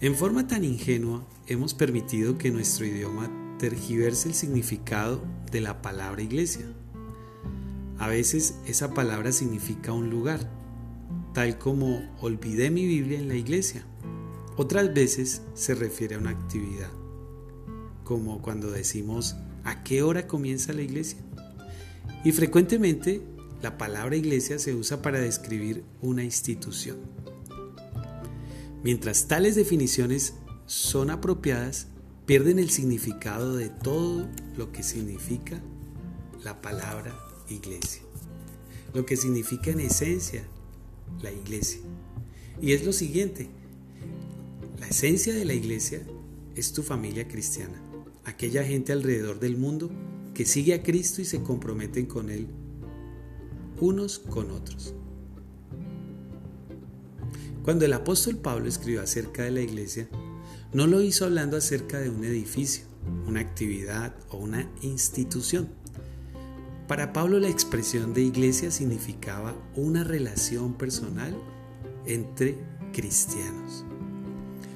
En 0.00 0.16
forma 0.16 0.48
tan 0.48 0.64
ingenua 0.64 1.24
hemos 1.46 1.72
permitido 1.72 2.36
que 2.36 2.50
nuestro 2.50 2.84
idioma 2.84 3.30
tergiverse 3.60 4.26
el 4.28 4.34
significado 4.34 5.22
de 5.52 5.60
la 5.60 5.82
palabra 5.82 6.22
iglesia. 6.22 6.66
A 8.00 8.08
veces 8.08 8.56
esa 8.66 8.92
palabra 8.92 9.30
significa 9.30 9.92
un 9.92 10.10
lugar, 10.10 10.63
tal 11.34 11.58
como 11.58 12.00
olvidé 12.20 12.70
mi 12.70 12.86
Biblia 12.86 13.18
en 13.18 13.28
la 13.28 13.34
iglesia. 13.34 13.84
Otras 14.56 14.94
veces 14.94 15.42
se 15.54 15.74
refiere 15.74 16.14
a 16.14 16.18
una 16.18 16.30
actividad, 16.30 16.90
como 18.04 18.40
cuando 18.40 18.70
decimos 18.70 19.36
¿a 19.64 19.82
qué 19.82 20.02
hora 20.02 20.26
comienza 20.26 20.72
la 20.72 20.82
iglesia? 20.82 21.18
Y 22.24 22.32
frecuentemente 22.32 23.20
la 23.60 23.76
palabra 23.76 24.16
iglesia 24.16 24.58
se 24.58 24.74
usa 24.74 25.02
para 25.02 25.18
describir 25.18 25.84
una 26.00 26.22
institución. 26.22 26.98
Mientras 28.84 29.26
tales 29.26 29.56
definiciones 29.56 30.34
son 30.66 31.10
apropiadas, 31.10 31.88
pierden 32.26 32.58
el 32.58 32.70
significado 32.70 33.56
de 33.56 33.70
todo 33.70 34.28
lo 34.56 34.70
que 34.70 34.82
significa 34.82 35.60
la 36.44 36.62
palabra 36.62 37.18
iglesia. 37.48 38.02
Lo 38.92 39.04
que 39.04 39.16
significa 39.16 39.70
en 39.70 39.80
esencia 39.80 40.46
la 41.22 41.32
iglesia. 41.32 41.80
Y 42.60 42.72
es 42.72 42.84
lo 42.84 42.92
siguiente, 42.92 43.48
la 44.78 44.88
esencia 44.88 45.34
de 45.34 45.44
la 45.44 45.54
iglesia 45.54 46.02
es 46.54 46.72
tu 46.72 46.82
familia 46.82 47.26
cristiana, 47.26 47.80
aquella 48.24 48.64
gente 48.64 48.92
alrededor 48.92 49.40
del 49.40 49.56
mundo 49.56 49.90
que 50.34 50.44
sigue 50.44 50.74
a 50.74 50.82
Cristo 50.82 51.20
y 51.20 51.24
se 51.24 51.42
comprometen 51.42 52.06
con 52.06 52.30
Él 52.30 52.48
unos 53.80 54.18
con 54.18 54.50
otros. 54.50 54.94
Cuando 57.64 57.84
el 57.84 57.92
apóstol 57.92 58.36
Pablo 58.36 58.68
escribió 58.68 59.02
acerca 59.02 59.42
de 59.42 59.50
la 59.50 59.62
iglesia, 59.62 60.08
no 60.72 60.86
lo 60.86 61.00
hizo 61.00 61.24
hablando 61.24 61.56
acerca 61.56 61.98
de 61.98 62.10
un 62.10 62.24
edificio, 62.24 62.84
una 63.26 63.40
actividad 63.40 64.14
o 64.30 64.36
una 64.36 64.70
institución 64.82 65.68
para 66.86 67.12
Pablo 67.12 67.40
la 67.40 67.48
expresión 67.48 68.12
de 68.12 68.22
iglesia 68.22 68.70
significaba 68.70 69.54
una 69.74 70.04
relación 70.04 70.74
personal 70.74 71.34
entre 72.04 72.58
cristianos. 72.92 73.84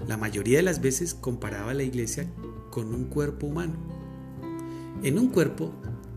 La 0.07 0.17
mayoría 0.17 0.59
de 0.59 0.63
las 0.63 0.81
veces 0.81 1.15
comparaba 1.15 1.75
la 1.75 1.83
iglesia 1.83 2.27
con 2.71 2.95
un 2.95 3.05
cuerpo 3.05 3.47
humano. 3.47 3.75
En 5.03 5.19
un 5.19 5.29
cuerpo, 5.29 5.73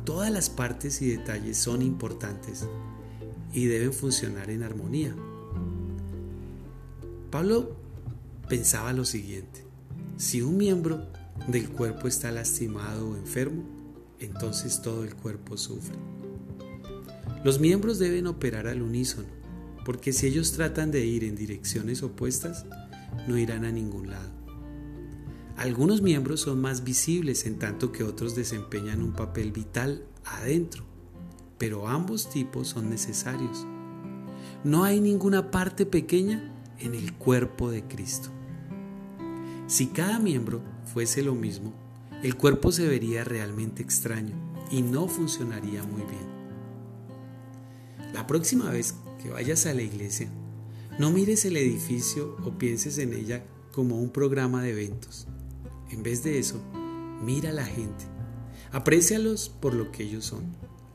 todas 0.06 0.32
las 0.32 0.50
partes 0.50 1.02
y 1.02 1.10
detalles 1.10 1.58
son 1.58 1.82
importantes 1.82 2.66
y 3.52 3.66
deben 3.66 3.92
funcionar 3.92 4.50
en 4.50 4.64
armonía. 4.64 5.14
Pablo 7.30 7.76
pensaba 8.48 8.94
lo 8.94 9.04
siguiente, 9.04 9.66
si 10.18 10.42
un 10.42 10.58
miembro 10.58 11.06
del 11.48 11.70
cuerpo 11.70 12.08
está 12.08 12.32
lastimado 12.32 13.10
o 13.10 13.16
enfermo, 13.18 13.81
entonces 14.22 14.82
todo 14.82 15.04
el 15.04 15.16
cuerpo 15.16 15.58
sufre. 15.58 15.96
Los 17.44 17.60
miembros 17.60 18.00
deben 18.00 18.28
operar 18.28 18.68
al 18.68 18.82
unísono, 18.82 19.28
porque 19.84 20.14
si 20.14 20.28
ellos 20.28 20.52
tratan 20.52 20.92
de 20.92 21.06
ir 21.06 21.24
en 21.24 21.36
direcciones 21.36 22.04
opuestas, 22.04 22.66
no 23.28 23.38
irán 23.38 23.66
a 23.66 23.72
ningún 23.72 24.12
lado. 24.12 24.30
Algunos 25.58 26.02
miembros 26.02 26.42
son 26.42 26.62
más 26.62 26.84
visibles 26.84 27.46
en 27.46 27.60
tanto 27.60 27.92
que 27.92 28.04
otros 28.04 28.36
desempeñan 28.36 29.02
un 29.02 29.14
papel 29.14 29.52
vital 29.52 30.06
adentro, 30.26 30.84
pero 31.58 31.88
ambos 31.88 32.30
tipos 32.30 32.70
son 32.70 32.90
necesarios. 32.90 33.66
No 34.64 34.84
hay 34.84 35.00
ninguna 35.00 35.52
parte 35.52 35.86
pequeña 35.86 36.54
en 36.80 36.96
el 36.96 37.14
cuerpo 37.14 37.72
de 37.72 37.84
Cristo. 37.84 38.30
Si 39.68 39.88
cada 39.88 40.20
miembro 40.20 40.62
fuese 40.86 41.24
lo 41.24 41.34
mismo, 41.34 41.74
el 42.24 42.36
cuerpo 42.36 42.72
se 42.72 42.88
vería 42.88 43.24
realmente 43.24 43.82
extraño 43.82 44.36
y 44.70 44.84
no 44.84 45.08
funcionaría 45.08 45.84
muy 45.84 46.02
bien. 46.04 46.42
La 48.14 48.28
próxima 48.28 48.70
vez 48.70 48.96
que 49.22 49.30
vayas 49.30 49.66
a 49.66 49.74
la 49.74 49.82
iglesia, 49.82 50.30
no 51.00 51.10
mires 51.10 51.46
el 51.46 51.58
edificio 51.58 52.36
o 52.46 52.52
pienses 52.58 53.00
en 53.00 53.14
ella 53.14 53.44
como 53.72 54.00
un 54.00 54.12
programa 54.12 54.62
de 54.62 54.72
eventos. 54.72 55.28
En 55.90 56.04
vez 56.04 56.24
de 56.24 56.38
eso, 56.38 56.62
mira 57.24 57.50
a 57.50 57.54
la 57.54 57.66
gente. 57.66 58.06
Aprécialos 58.72 59.50
por 59.50 59.74
lo 59.74 59.92
que 59.92 60.04
ellos 60.04 60.26
son, 60.26 60.44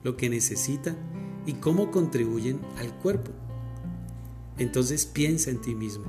lo 0.05 0.16
que 0.16 0.31
necesitan 0.31 0.97
y 1.44 1.55
cómo 1.55 1.90
contribuyen 1.90 2.61
al 2.78 2.94
cuerpo. 2.98 3.32
Entonces 4.59 5.07
piensa 5.07 5.51
en 5.51 5.61
ti 5.61 5.74
mismo. 5.74 6.05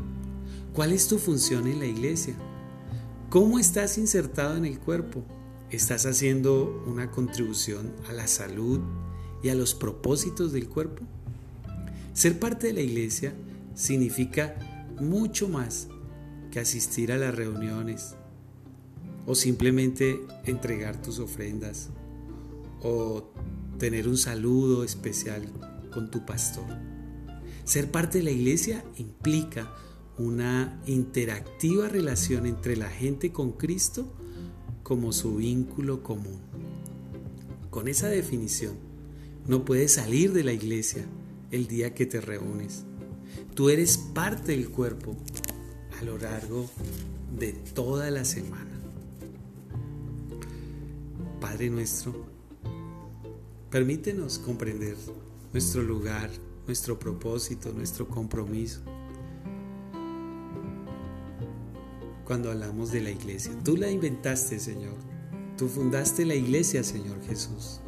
¿Cuál 0.74 0.94
es 0.94 1.08
tu 1.08 1.18
función 1.18 1.68
en 1.68 1.80
la 1.80 1.86
iglesia? 1.86 2.36
¿Cómo 3.30 3.60
estás 3.60 3.98
insertado 3.98 4.56
en 4.56 4.64
el 4.64 4.80
cuerpo? 4.80 5.22
¿Estás 5.70 6.06
haciendo 6.06 6.82
una 6.88 7.12
contribución 7.12 7.94
a 8.08 8.14
la 8.14 8.26
salud 8.26 8.80
y 9.44 9.50
a 9.50 9.56
los 9.56 9.76
propósitos 9.76 10.54
del 10.54 10.70
cuerpo? 10.70 11.04
Ser 12.14 12.40
parte 12.40 12.68
de 12.68 12.74
la 12.74 12.80
iglesia 12.80 13.34
significa 13.76 14.56
mucho 15.02 15.50
más 15.50 15.90
que 16.52 16.62
asistir 16.62 17.12
a 17.12 17.18
las 17.18 17.36
reuniones 17.36 18.16
o 19.26 19.36
simplemente 19.36 20.22
entregar 20.46 21.02
tus 21.02 21.20
ofrendas 21.20 21.90
o 22.82 23.30
tener 23.78 24.08
un 24.08 24.18
saludo 24.18 24.86
especial 24.86 25.52
con 25.92 26.10
tu 26.10 26.26
pastor. 26.26 26.78
Ser 27.66 27.92
parte 27.92 28.20
de 28.20 28.24
la 28.24 28.32
iglesia 28.32 28.86
implica 28.96 29.70
una 30.18 30.82
interactiva 30.86 31.88
relación 31.88 32.46
entre 32.46 32.76
la 32.76 32.90
gente 32.90 33.32
con 33.32 33.52
Cristo 33.52 34.08
como 34.84 35.12
su 35.12 35.36
vínculo 35.36 36.04
común. 36.04 36.40
Con 37.70 37.88
esa 37.88 38.08
definición, 38.08 38.76
no 39.48 39.66
puedes 39.66 39.94
salir 39.94 40.34
de 40.34 40.44
la 40.44 40.54
iglesia 40.54 41.06
el 41.52 41.68
día 41.68 41.94
que 41.94 42.06
te 42.06 42.22
reúnes. 42.22 42.86
Tú 43.54 43.70
eres 43.70 43.98
parte 43.98 44.54
del 44.54 44.70
cuerpo 44.70 45.16
a 46.00 46.04
lo 46.04 46.18
largo 46.18 46.70
de 47.38 47.54
toda 47.54 48.10
la 48.12 48.26
semana. 48.26 48.72
Padre 51.40 51.70
nuestro, 51.70 52.26
Permítenos 53.70 54.40
comprender 54.40 54.96
nuestro 55.52 55.84
lugar, 55.84 56.30
nuestro 56.66 56.98
propósito, 56.98 57.74
nuestro 57.74 58.08
compromiso. 58.08 58.82
Cuando 62.28 62.52
hablamos 62.52 62.92
de 62.92 63.00
la 63.00 63.10
iglesia, 63.10 63.54
tú 63.64 63.78
la 63.78 63.90
inventaste, 63.90 64.60
Señor. 64.60 64.96
Tú 65.58 65.70
fundaste 65.70 66.26
la 66.26 66.36
iglesia, 66.36 66.84
Señor 66.84 67.24
Jesús. 67.26 67.80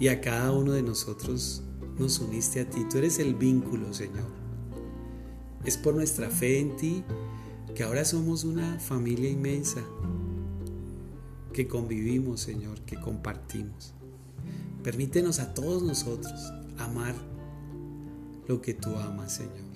Y 0.00 0.08
a 0.08 0.20
cada 0.20 0.50
uno 0.50 0.72
de 0.72 0.82
nosotros 0.82 1.62
nos 1.96 2.18
uniste 2.18 2.58
a 2.58 2.68
ti. 2.68 2.84
Tú 2.90 2.98
eres 2.98 3.20
el 3.20 3.36
vínculo, 3.36 3.94
Señor. 3.94 4.26
Es 5.64 5.76
por 5.76 5.94
nuestra 5.94 6.28
fe 6.28 6.58
en 6.58 6.76
ti 6.76 7.04
que 7.72 7.84
ahora 7.84 8.04
somos 8.04 8.42
una 8.42 8.80
familia 8.80 9.30
inmensa, 9.30 9.80
que 11.52 11.68
convivimos, 11.68 12.40
Señor, 12.40 12.80
que 12.80 13.00
compartimos. 13.00 13.94
Permítenos 14.82 15.38
a 15.38 15.54
todos 15.54 15.84
nosotros 15.84 16.52
amar 16.78 17.14
lo 18.48 18.60
que 18.60 18.74
tú 18.74 18.90
amas, 18.96 19.36
Señor. 19.36 19.69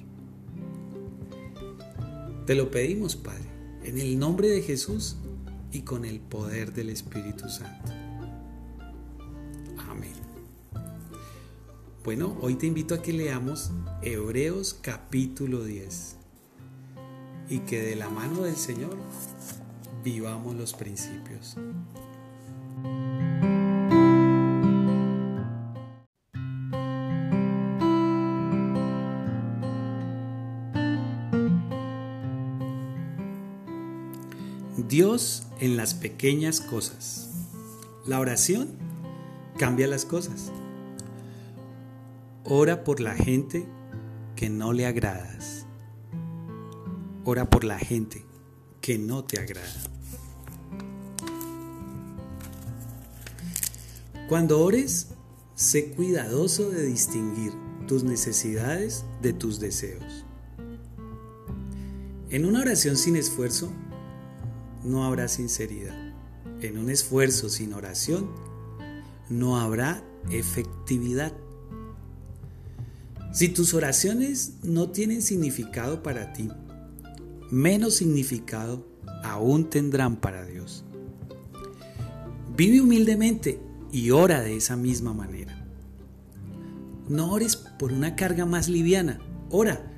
Te 2.47 2.55
lo 2.55 2.71
pedimos, 2.71 3.16
Padre, 3.16 3.45
en 3.85 3.99
el 3.99 4.19
nombre 4.19 4.49
de 4.49 4.61
Jesús 4.61 5.16
y 5.73 5.81
con 5.81 6.05
el 6.05 6.21
poder 6.21 6.75
del 6.75 6.91
Espíritu 6.91 7.49
Santo. 7.49 7.91
Amén. 9.89 10.12
Bueno, 12.05 12.37
hoy 12.43 12.57
te 12.57 12.66
invito 12.66 12.95
a 12.95 13.01
que 13.01 13.15
leamos 13.15 13.71
Hebreos 14.03 14.79
capítulo 14.83 15.65
10 15.65 16.16
y 17.49 17.61
que 17.61 17.81
de 17.81 17.97
la 17.97 18.11
mano 18.11 18.43
del 18.43 18.57
Señor 18.57 18.95
vivamos 20.05 20.55
los 20.55 20.75
principios. 20.75 21.57
Dios 34.95 35.43
en 35.59 35.77
las 35.77 35.93
pequeñas 35.93 36.61
cosas. 36.61 37.29
La 38.07 38.21
oración 38.21 38.69
cambia 39.59 39.89
las 39.89 40.05
cosas. 40.05 40.53
Ora 42.45 42.85
por 42.85 43.01
la 43.01 43.16
gente 43.16 43.66
que 44.37 44.49
no 44.51 44.73
le 44.73 44.87
agradas. 44.87 45.66
Ora 47.25 47.51
por 47.51 47.65
la 47.65 47.77
gente 47.77 48.25
que 48.81 48.97
no 48.97 49.25
te 49.25 49.41
agrada. 49.41 49.66
Cuando 54.29 54.61
ores, 54.61 55.09
sé 55.57 55.91
cuidadoso 55.91 56.71
de 56.71 56.85
distinguir 56.85 57.53
tus 57.89 58.05
necesidades 58.05 59.05
de 59.21 59.33
tus 59.33 59.59
deseos. 59.59 60.25
En 62.31 62.45
una 62.45 62.61
oración 62.61 62.97
sin 62.97 63.16
esfuerzo, 63.16 63.73
no 64.85 65.05
habrá 65.05 65.28
sinceridad. 65.28 65.97
En 66.61 66.78
un 66.78 66.90
esfuerzo 66.90 67.48
sin 67.48 67.73
oración 67.73 68.31
no 69.28 69.59
habrá 69.59 70.05
efectividad. 70.31 71.32
Si 73.32 73.48
tus 73.48 73.74
oraciones 73.74 74.55
no 74.62 74.90
tienen 74.90 75.23
significado 75.23 76.02
para 76.02 76.32
ti, 76.32 76.48
menos 77.51 77.97
significado 77.97 78.86
aún 79.24 79.69
tendrán 79.69 80.16
para 80.16 80.44
Dios. 80.44 80.85
Vive 82.56 82.81
humildemente 82.81 83.61
y 83.90 84.11
ora 84.11 84.40
de 84.40 84.56
esa 84.56 84.77
misma 84.77 85.15
manera. 85.15 85.66
No 87.09 87.32
ores 87.32 87.56
por 87.56 87.93
una 87.93 88.15
carga 88.16 88.47
más 88.47 88.69
liviana, 88.69 89.19
ora 89.51 89.93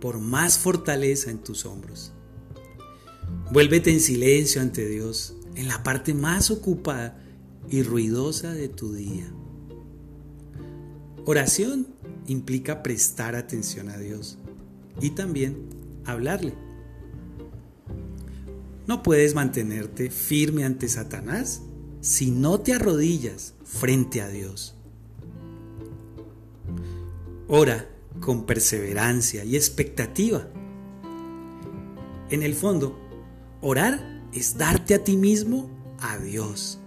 por 0.00 0.18
más 0.18 0.58
fortaleza 0.58 1.30
en 1.30 1.38
tus 1.38 1.64
hombros. 1.64 2.11
Vuélvete 3.50 3.90
en 3.90 4.00
silencio 4.00 4.62
ante 4.62 4.88
Dios, 4.88 5.34
en 5.54 5.68
la 5.68 5.82
parte 5.82 6.14
más 6.14 6.50
ocupada 6.50 7.18
y 7.68 7.82
ruidosa 7.82 8.52
de 8.52 8.68
tu 8.68 8.92
día. 8.92 9.32
Oración 11.24 11.86
implica 12.26 12.82
prestar 12.82 13.36
atención 13.36 13.88
a 13.88 13.98
Dios 13.98 14.38
y 15.00 15.10
también 15.10 15.68
hablarle. 16.04 16.54
No 18.86 19.02
puedes 19.02 19.34
mantenerte 19.34 20.10
firme 20.10 20.64
ante 20.64 20.88
Satanás 20.88 21.62
si 22.00 22.30
no 22.30 22.60
te 22.60 22.72
arrodillas 22.72 23.54
frente 23.64 24.20
a 24.20 24.28
Dios. 24.28 24.74
Ora 27.48 27.88
con 28.20 28.44
perseverancia 28.44 29.44
y 29.44 29.56
expectativa. 29.56 30.48
En 32.30 32.42
el 32.42 32.54
fondo, 32.54 32.98
Orar 33.64 34.00
es 34.32 34.58
darte 34.58 34.94
a 34.94 35.04
ti 35.04 35.16
mismo 35.16 35.70
a 36.00 36.18
Dios. 36.18 36.80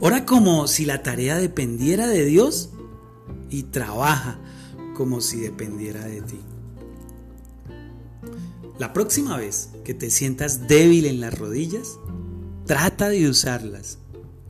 Ora 0.00 0.24
como 0.24 0.66
si 0.66 0.86
la 0.86 1.02
tarea 1.02 1.36
dependiera 1.36 2.06
de 2.06 2.24
Dios 2.24 2.70
y 3.50 3.64
trabaja 3.64 4.38
como 4.94 5.20
si 5.20 5.40
dependiera 5.40 6.02
de 6.06 6.22
ti. 6.22 6.40
La 8.78 8.94
próxima 8.94 9.36
vez 9.36 9.68
que 9.84 9.92
te 9.92 10.10
sientas 10.10 10.66
débil 10.66 11.04
en 11.04 11.20
las 11.20 11.38
rodillas, 11.38 11.98
trata 12.64 13.10
de 13.10 13.28
usarlas 13.28 13.98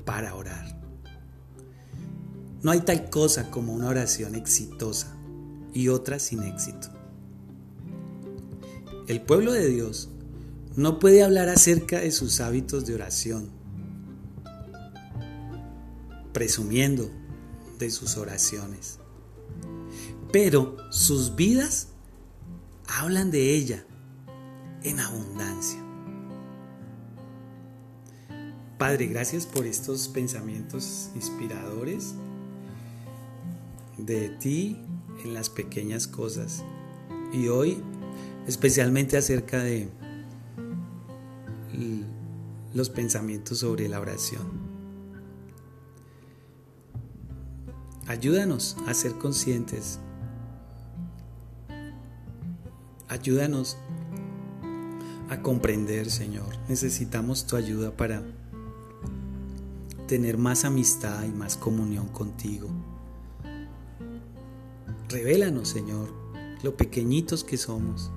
para 0.04 0.36
orar. 0.36 0.80
No 2.62 2.70
hay 2.70 2.82
tal 2.82 3.10
cosa 3.10 3.50
como 3.50 3.72
una 3.72 3.88
oración 3.88 4.36
exitosa 4.36 5.16
y 5.72 5.88
otra 5.88 6.20
sin 6.20 6.44
éxito. 6.44 6.88
El 9.08 9.22
pueblo 9.22 9.52
de 9.52 9.66
Dios 9.66 10.10
no 10.76 10.98
puede 10.98 11.22
hablar 11.22 11.48
acerca 11.48 12.00
de 12.00 12.12
sus 12.12 12.40
hábitos 12.40 12.86
de 12.86 12.94
oración, 12.94 13.50
presumiendo 16.32 17.10
de 17.78 17.90
sus 17.90 18.16
oraciones. 18.16 18.98
Pero 20.32 20.76
sus 20.90 21.34
vidas 21.34 21.88
hablan 22.86 23.30
de 23.30 23.54
ella 23.54 23.84
en 24.82 25.00
abundancia. 25.00 25.80
Padre, 28.78 29.06
gracias 29.06 29.44
por 29.44 29.66
estos 29.66 30.08
pensamientos 30.08 31.10
inspiradores 31.14 32.14
de 33.98 34.30
ti 34.30 34.80
en 35.22 35.34
las 35.34 35.50
pequeñas 35.50 36.06
cosas. 36.06 36.62
Y 37.32 37.48
hoy 37.48 37.82
especialmente 38.46 39.16
acerca 39.16 39.62
de 39.62 39.88
los 42.74 42.90
pensamientos 42.90 43.58
sobre 43.58 43.88
la 43.88 44.00
oración. 44.00 44.70
Ayúdanos 48.06 48.76
a 48.86 48.94
ser 48.94 49.12
conscientes. 49.18 50.00
Ayúdanos 53.08 53.76
a 55.28 55.42
comprender, 55.42 56.10
Señor. 56.10 56.48
Necesitamos 56.68 57.46
tu 57.46 57.56
ayuda 57.56 57.96
para 57.96 58.22
tener 60.08 60.38
más 60.38 60.64
amistad 60.64 61.22
y 61.24 61.30
más 61.30 61.56
comunión 61.56 62.08
contigo. 62.08 62.68
Revélanos, 65.08 65.68
Señor, 65.68 66.12
lo 66.62 66.76
pequeñitos 66.76 67.44
que 67.44 67.56
somos 67.56 68.10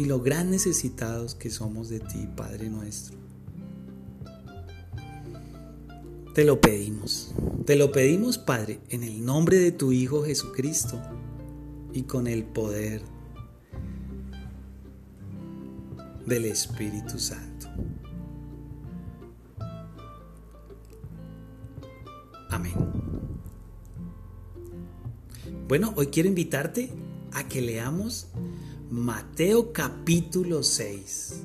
y 0.00 0.06
lo 0.06 0.18
gran 0.18 0.50
necesitados 0.50 1.34
que 1.34 1.50
somos 1.50 1.90
de 1.90 2.00
ti, 2.00 2.26
Padre 2.34 2.70
nuestro. 2.70 3.18
Te 6.34 6.42
lo 6.46 6.58
pedimos, 6.58 7.34
te 7.66 7.76
lo 7.76 7.92
pedimos, 7.92 8.38
Padre, 8.38 8.80
en 8.88 9.02
el 9.02 9.22
nombre 9.22 9.58
de 9.58 9.72
tu 9.72 9.92
Hijo 9.92 10.24
Jesucristo 10.24 10.98
y 11.92 12.04
con 12.04 12.28
el 12.28 12.44
poder 12.44 13.02
del 16.24 16.46
Espíritu 16.46 17.18
Santo. 17.18 17.68
Amén. 22.48 22.72
Bueno, 25.68 25.92
hoy 25.96 26.06
quiero 26.06 26.26
invitarte 26.30 26.88
a 27.32 27.46
que 27.46 27.60
leamos 27.60 28.28
Mateo 28.90 29.72
capítulo 29.72 30.64
6 30.64 31.44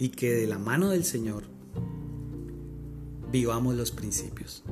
y 0.00 0.08
que 0.08 0.32
de 0.32 0.48
la 0.48 0.58
mano 0.58 0.88
del 0.88 1.04
Señor 1.04 1.44
vivamos 3.30 3.76
los 3.76 3.92
principios. 3.92 4.64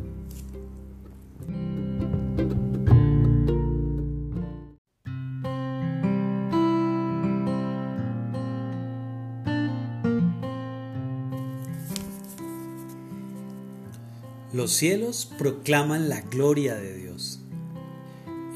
Los 14.52 14.72
cielos 14.72 15.32
proclaman 15.38 16.08
la 16.08 16.20
gloria 16.22 16.74
de 16.74 16.96
Dios 16.96 17.38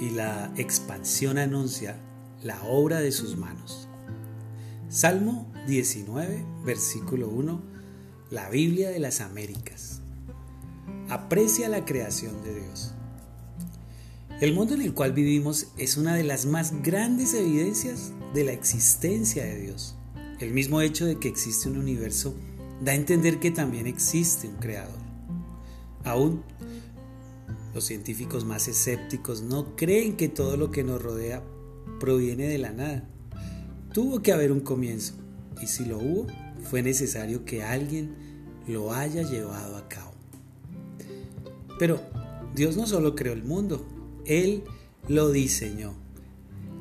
y 0.00 0.10
la 0.10 0.52
expansión 0.56 1.38
anuncia 1.38 2.00
la 2.44 2.62
obra 2.64 3.00
de 3.00 3.10
sus 3.10 3.36
manos. 3.36 3.88
Salmo 4.90 5.50
19, 5.66 6.44
versículo 6.64 7.28
1, 7.28 7.60
la 8.30 8.50
Biblia 8.50 8.90
de 8.90 8.98
las 9.00 9.22
Américas. 9.22 10.02
Aprecia 11.08 11.70
la 11.70 11.86
creación 11.86 12.44
de 12.44 12.60
Dios. 12.60 12.92
El 14.40 14.52
mundo 14.52 14.74
en 14.74 14.82
el 14.82 14.92
cual 14.92 15.12
vivimos 15.12 15.68
es 15.78 15.96
una 15.96 16.14
de 16.14 16.22
las 16.22 16.44
más 16.44 16.82
grandes 16.82 17.32
evidencias 17.32 18.12
de 18.34 18.44
la 18.44 18.52
existencia 18.52 19.42
de 19.42 19.58
Dios. 19.60 19.96
El 20.38 20.52
mismo 20.52 20.82
hecho 20.82 21.06
de 21.06 21.18
que 21.18 21.28
existe 21.28 21.70
un 21.70 21.78
universo 21.78 22.34
da 22.82 22.92
a 22.92 22.96
entender 22.96 23.40
que 23.40 23.52
también 23.52 23.86
existe 23.86 24.48
un 24.48 24.56
creador. 24.56 24.98
Aún 26.04 26.42
los 27.72 27.84
científicos 27.84 28.44
más 28.44 28.68
escépticos 28.68 29.40
no 29.40 29.76
creen 29.76 30.16
que 30.16 30.28
todo 30.28 30.58
lo 30.58 30.70
que 30.70 30.84
nos 30.84 31.02
rodea 31.02 31.42
proviene 32.04 32.48
de 32.48 32.58
la 32.58 32.70
nada. 32.70 33.08
Tuvo 33.94 34.20
que 34.20 34.30
haber 34.30 34.52
un 34.52 34.60
comienzo 34.60 35.14
y 35.62 35.68
si 35.68 35.86
lo 35.86 35.96
hubo, 35.98 36.26
fue 36.62 36.82
necesario 36.82 37.46
que 37.46 37.62
alguien 37.62 38.14
lo 38.68 38.92
haya 38.92 39.22
llevado 39.22 39.78
a 39.78 39.88
cabo. 39.88 40.12
Pero 41.78 42.02
Dios 42.54 42.76
no 42.76 42.86
solo 42.86 43.14
creó 43.14 43.32
el 43.32 43.42
mundo, 43.42 43.86
Él 44.26 44.64
lo 45.08 45.30
diseñó. 45.30 45.94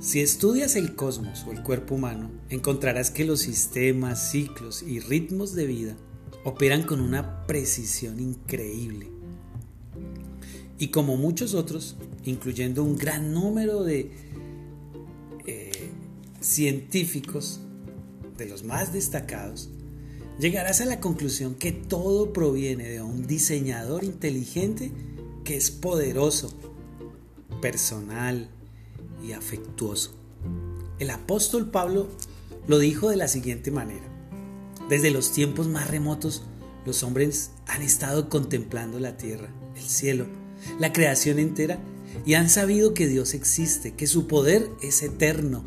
Si 0.02 0.20
estudias 0.20 0.76
el 0.76 0.94
cosmos 0.94 1.46
o 1.48 1.54
el 1.54 1.64
cuerpo 1.64 1.96
humano, 1.96 2.30
encontrarás 2.50 3.10
que 3.10 3.24
los 3.24 3.40
sistemas, 3.40 4.30
ciclos 4.30 4.84
y 4.84 5.00
ritmos 5.00 5.56
de 5.56 5.68
vida 5.68 5.96
operan 6.44 6.84
con 6.84 7.00
una 7.00 7.48
precisión 7.48 8.20
increíble. 8.20 9.08
Y 10.78 10.90
como 10.90 11.16
muchos 11.16 11.54
otros, 11.54 11.96
incluyendo 12.26 12.84
un 12.84 12.98
gran 12.98 13.34
número 13.34 13.86
de 13.86 14.34
científicos, 16.44 17.60
de 18.38 18.46
los 18.46 18.64
más 18.64 18.94
destacados, 18.94 19.70
llegarás 20.40 20.82
a 20.82 20.86
la 20.86 21.00
conclusión 21.00 21.56
que 21.56 21.72
todo 21.72 22.34
proviene 22.34 22.90
de 22.90 23.02
un 23.02 23.28
diseñador 23.28 24.04
inteligente 24.04 24.92
que 25.44 25.56
es 25.56 25.72
poderoso, 25.72 26.54
personal, 27.62 28.50
y 29.24 29.32
afectuoso. 29.32 30.12
El 31.00 31.10
apóstol 31.10 31.72
Pablo 31.72 32.08
lo 32.68 32.78
dijo 32.80 33.10
de 33.10 33.18
la 33.18 33.28
siguiente 33.28 33.72
manera. 33.72 34.06
Desde 34.90 35.12
los 35.12 35.32
tiempos 35.32 35.68
más 35.68 35.90
remotos, 35.90 36.44
los 36.86 37.04
hombres 37.04 37.52
han 37.68 37.82
estado 37.82 38.30
contemplando 38.30 39.00
la 39.00 39.18
tierra, 39.18 39.50
el 39.76 39.84
cielo, 39.84 40.28
la 40.80 40.92
creación 40.92 41.40
entera 41.40 41.80
y 42.26 42.34
han 42.36 42.50
sabido 42.50 42.94
que 42.94 43.08
Dios 43.08 43.34
existe, 43.34 43.94
que 43.94 44.08
su 44.08 44.28
poder 44.28 44.70
es 44.82 45.02
eterno. 45.02 45.64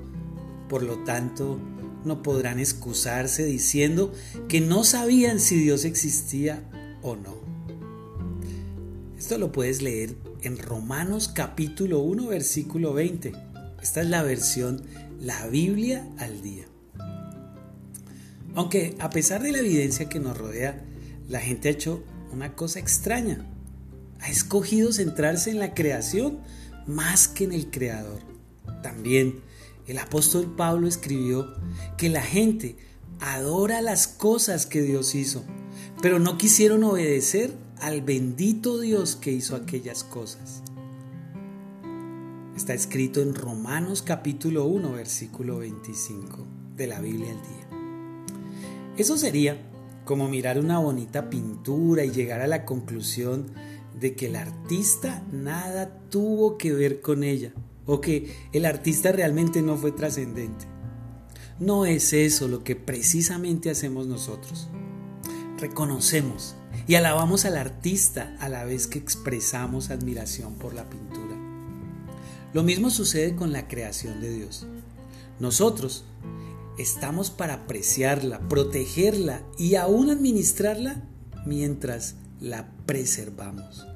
Por 0.68 0.82
lo 0.82 1.04
tanto, 1.04 1.60
no 2.04 2.22
podrán 2.22 2.58
excusarse 2.60 3.44
diciendo 3.44 4.12
que 4.48 4.60
no 4.60 4.84
sabían 4.84 5.40
si 5.40 5.56
Dios 5.56 5.84
existía 5.84 6.62
o 7.02 7.16
no. 7.16 7.34
Esto 9.18 9.38
lo 9.38 9.50
puedes 9.52 9.82
leer 9.82 10.16
en 10.42 10.58
Romanos 10.58 11.28
capítulo 11.28 12.00
1 12.00 12.28
versículo 12.28 12.92
20. 12.94 13.32
Esta 13.82 14.00
es 14.02 14.08
la 14.08 14.22
versión 14.22 14.82
La 15.20 15.46
Biblia 15.48 16.08
al 16.18 16.42
día. 16.42 16.66
Aunque 18.54 18.94
a 19.00 19.10
pesar 19.10 19.42
de 19.42 19.52
la 19.52 19.58
evidencia 19.58 20.08
que 20.08 20.20
nos 20.20 20.36
rodea, 20.36 20.84
la 21.28 21.40
gente 21.40 21.68
ha 21.68 21.72
hecho 21.72 22.02
una 22.32 22.54
cosa 22.54 22.78
extraña. 22.78 23.46
Ha 24.20 24.30
escogido 24.30 24.92
centrarse 24.92 25.50
en 25.50 25.58
la 25.58 25.74
creación 25.74 26.38
más 26.86 27.28
que 27.28 27.44
en 27.44 27.52
el 27.52 27.70
creador. 27.70 28.20
También 28.82 29.40
el 29.86 29.98
apóstol 29.98 30.52
Pablo 30.56 30.88
escribió 30.88 31.54
que 31.96 32.08
la 32.08 32.22
gente 32.22 32.76
adora 33.20 33.80
las 33.80 34.08
cosas 34.08 34.66
que 34.66 34.82
Dios 34.82 35.14
hizo, 35.14 35.44
pero 36.02 36.18
no 36.18 36.38
quisieron 36.38 36.84
obedecer 36.84 37.52
al 37.78 38.02
bendito 38.02 38.80
Dios 38.80 39.16
que 39.16 39.32
hizo 39.32 39.54
aquellas 39.54 40.02
cosas. 40.02 40.62
Está 42.56 42.74
escrito 42.74 43.20
en 43.20 43.34
Romanos 43.34 44.02
capítulo 44.02 44.64
1, 44.64 44.92
versículo 44.92 45.58
25 45.58 46.46
de 46.76 46.86
la 46.86 47.00
Biblia 47.00 47.30
al 47.30 47.42
día. 47.42 47.66
Eso 48.96 49.16
sería 49.16 49.60
como 50.04 50.28
mirar 50.28 50.58
una 50.58 50.78
bonita 50.78 51.28
pintura 51.28 52.04
y 52.04 52.10
llegar 52.10 52.40
a 52.40 52.46
la 52.46 52.64
conclusión 52.64 53.46
de 53.98 54.14
que 54.14 54.26
el 54.26 54.36
artista 54.36 55.22
nada 55.32 56.00
tuvo 56.08 56.56
que 56.56 56.72
ver 56.72 57.00
con 57.00 57.24
ella 57.24 57.52
o 57.86 58.00
que 58.00 58.34
el 58.52 58.66
artista 58.66 59.12
realmente 59.12 59.62
no 59.62 59.76
fue 59.76 59.92
trascendente. 59.92 60.66
No 61.58 61.86
es 61.86 62.12
eso 62.12 62.48
lo 62.48 62.64
que 62.64 62.76
precisamente 62.76 63.70
hacemos 63.70 64.06
nosotros. 64.06 64.68
Reconocemos 65.58 66.54
y 66.86 66.96
alabamos 66.96 67.46
al 67.46 67.56
artista 67.56 68.36
a 68.40 68.48
la 68.48 68.64
vez 68.64 68.86
que 68.86 68.98
expresamos 68.98 69.90
admiración 69.90 70.56
por 70.56 70.74
la 70.74 70.88
pintura. 70.90 71.34
Lo 72.52 72.62
mismo 72.62 72.90
sucede 72.90 73.34
con 73.34 73.52
la 73.52 73.68
creación 73.68 74.20
de 74.20 74.30
Dios. 74.30 74.66
Nosotros 75.40 76.04
estamos 76.78 77.30
para 77.30 77.54
apreciarla, 77.54 78.40
protegerla 78.48 79.42
y 79.58 79.76
aún 79.76 80.10
administrarla 80.10 81.02
mientras 81.46 82.16
la 82.40 82.70
preservamos. 82.84 83.86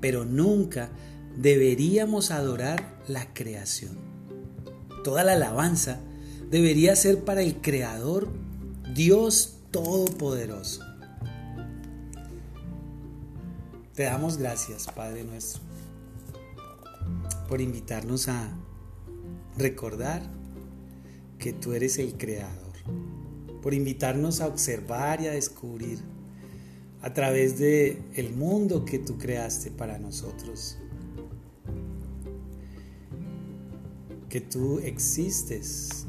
Pero 0.00 0.24
nunca 0.24 0.90
deberíamos 1.36 2.30
adorar 2.30 3.00
la 3.08 3.32
creación. 3.32 3.96
Toda 5.04 5.24
la 5.24 5.32
alabanza 5.32 6.00
debería 6.50 6.96
ser 6.96 7.24
para 7.24 7.42
el 7.42 7.56
Creador, 7.60 8.28
Dios 8.94 9.58
Todopoderoso. 9.70 10.82
Te 13.94 14.04
damos 14.04 14.36
gracias, 14.36 14.86
Padre 14.86 15.24
nuestro 15.24 15.66
por 17.48 17.60
invitarnos 17.60 18.28
a 18.28 18.48
recordar 19.56 20.22
que 21.38 21.52
tú 21.52 21.72
eres 21.72 21.98
el 21.98 22.14
creador, 22.14 22.74
por 23.62 23.74
invitarnos 23.74 24.40
a 24.40 24.46
observar 24.46 25.20
y 25.20 25.28
a 25.28 25.32
descubrir 25.32 26.00
a 27.02 27.12
través 27.12 27.58
de 27.58 28.02
el 28.14 28.32
mundo 28.32 28.84
que 28.84 28.98
tú 28.98 29.16
creaste 29.18 29.70
para 29.70 29.98
nosotros. 29.98 30.78
Que 34.28 34.40
tú 34.40 34.80
existes, 34.80 36.06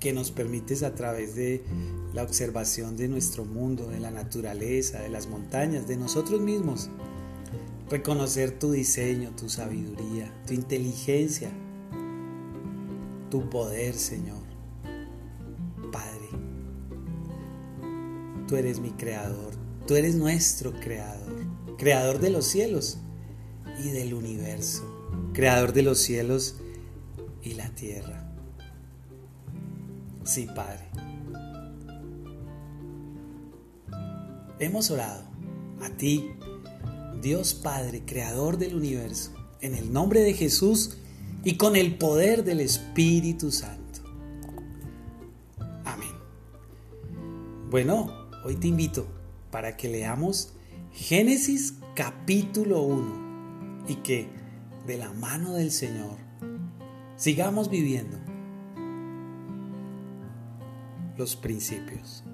que 0.00 0.12
nos 0.14 0.30
permites 0.30 0.82
a 0.82 0.94
través 0.94 1.34
de 1.34 1.62
la 2.14 2.22
observación 2.22 2.96
de 2.96 3.08
nuestro 3.08 3.44
mundo, 3.44 3.88
de 3.88 4.00
la 4.00 4.10
naturaleza, 4.10 5.00
de 5.00 5.10
las 5.10 5.28
montañas, 5.28 5.86
de 5.86 5.96
nosotros 5.96 6.40
mismos, 6.40 6.88
reconocer 7.90 8.58
tu 8.58 8.72
diseño, 8.72 9.30
tu 9.36 9.48
sabiduría, 9.50 10.32
tu 10.46 10.54
inteligencia, 10.54 11.50
tu 13.30 13.48
poder, 13.50 13.94
Señor. 13.94 14.40
Padre, 15.92 16.28
tú 18.48 18.56
eres 18.56 18.80
mi 18.80 18.90
creador, 18.92 19.52
tú 19.86 19.96
eres 19.96 20.14
nuestro 20.14 20.72
creador, 20.72 21.44
creador 21.76 22.20
de 22.20 22.30
los 22.30 22.46
cielos 22.46 22.98
y 23.84 23.90
del 23.90 24.14
universo, 24.14 24.99
creador 25.32 25.72
de 25.72 25.82
los 25.82 25.98
cielos 25.98 26.56
y 27.42 27.54
la 27.54 27.68
tierra. 27.70 28.26
Sí, 30.24 30.46
Padre. 30.54 30.86
Hemos 34.58 34.90
orado 34.90 35.24
a 35.80 35.88
ti 35.90 36.30
Dios 37.22 37.54
Padre, 37.54 38.02
Creador 38.04 38.58
del 38.58 38.74
universo, 38.74 39.32
en 39.60 39.74
el 39.74 39.92
nombre 39.92 40.20
de 40.20 40.34
Jesús 40.34 40.98
y 41.44 41.56
con 41.56 41.76
el 41.76 41.96
poder 41.96 42.44
del 42.44 42.60
Espíritu 42.60 43.50
Santo. 43.50 44.00
Amén. 45.84 46.12
Bueno, 47.70 48.28
hoy 48.44 48.56
te 48.56 48.68
invito 48.68 49.06
para 49.50 49.76
que 49.76 49.88
leamos 49.88 50.52
Génesis 50.92 51.74
capítulo 51.94 52.82
1 52.82 53.84
y 53.88 53.94
que 53.96 54.39
de 54.86 54.98
la 54.98 55.12
mano 55.12 55.54
del 55.54 55.70
Señor 55.70 56.16
sigamos 57.16 57.68
viviendo 57.68 58.18
los 61.16 61.36
principios. 61.36 62.24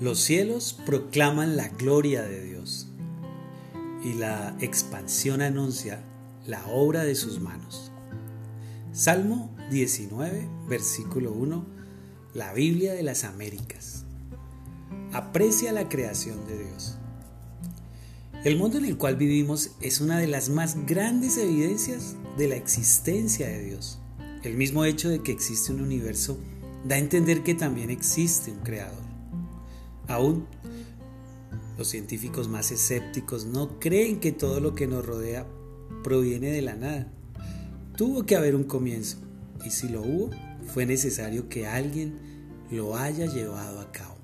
Los 0.00 0.20
cielos 0.20 0.78
proclaman 0.86 1.56
la 1.56 1.68
gloria 1.70 2.22
de 2.22 2.44
Dios 2.44 2.88
y 4.04 4.12
la 4.12 4.54
expansión 4.60 5.40
anuncia 5.40 6.04
la 6.46 6.66
obra 6.66 7.04
de 7.04 7.14
sus 7.14 7.40
manos. 7.40 7.90
Salmo 8.92 9.54
19, 9.70 10.46
versículo 10.68 11.32
1, 11.32 11.64
la 12.34 12.52
Biblia 12.52 12.92
de 12.92 13.02
las 13.02 13.24
Américas. 13.24 14.04
Aprecia 15.12 15.72
la 15.72 15.88
creación 15.88 16.46
de 16.46 16.64
Dios. 16.64 16.98
El 18.44 18.58
mundo 18.58 18.76
en 18.76 18.84
el 18.84 18.98
cual 18.98 19.16
vivimos 19.16 19.70
es 19.80 20.00
una 20.00 20.18
de 20.18 20.26
las 20.26 20.50
más 20.50 20.86
grandes 20.86 21.38
evidencias 21.38 22.16
de 22.36 22.48
la 22.48 22.56
existencia 22.56 23.48
de 23.48 23.64
Dios. 23.64 24.00
El 24.42 24.56
mismo 24.56 24.84
hecho 24.84 25.08
de 25.08 25.22
que 25.22 25.32
existe 25.32 25.72
un 25.72 25.80
universo 25.80 26.38
da 26.84 26.96
a 26.96 26.98
entender 26.98 27.42
que 27.42 27.54
también 27.54 27.88
existe 27.88 28.50
un 28.50 28.58
creador. 28.58 29.02
Aún 30.08 30.46
los 31.78 31.88
científicos 31.88 32.48
más 32.48 32.70
escépticos 32.70 33.46
no 33.46 33.80
creen 33.80 34.20
que 34.20 34.32
todo 34.32 34.60
lo 34.60 34.74
que 34.74 34.86
nos 34.86 35.06
rodea 35.06 35.46
proviene 36.04 36.52
de 36.52 36.62
la 36.62 36.76
nada. 36.76 37.08
Tuvo 37.96 38.24
que 38.24 38.36
haber 38.36 38.54
un 38.54 38.62
comienzo 38.62 39.16
y 39.66 39.70
si 39.70 39.88
lo 39.88 40.02
hubo, 40.02 40.30
fue 40.72 40.86
necesario 40.86 41.48
que 41.48 41.66
alguien 41.66 42.14
lo 42.70 42.96
haya 42.96 43.26
llevado 43.26 43.80
a 43.80 43.90
cabo. 43.90 44.14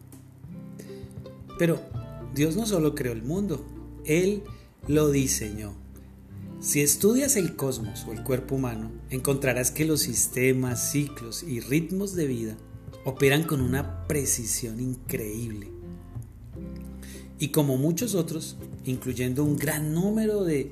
Pero 1.59 1.81
Dios 2.35 2.57
no 2.57 2.66
solo 2.66 2.94
creó 2.94 3.12
el 3.12 3.24
mundo, 3.24 3.66
Él 4.05 4.44
lo 4.86 5.11
diseñó. 5.11 5.74
Si 6.61 6.81
estudias 6.81 7.36
el 7.36 7.57
cosmos 7.57 8.05
o 8.07 8.12
el 8.12 8.23
cuerpo 8.23 8.55
humano, 8.55 8.90
encontrarás 9.09 9.70
que 9.70 9.85
los 9.85 10.01
sistemas, 10.01 10.90
ciclos 10.90 11.43
y 11.43 11.61
ritmos 11.61 12.15
de 12.15 12.27
vida 12.27 12.57
operan 13.05 13.44
con 13.44 13.62
una 13.62 14.07
precisión 14.07 14.78
increíble. 14.78 15.69
Y 17.39 17.48
como 17.48 17.78
muchos 17.78 18.15
otros, 18.15 18.59
incluyendo 18.85 19.43
un 19.44 19.57
gran 19.57 19.94
número 19.94 20.44
de 20.44 20.70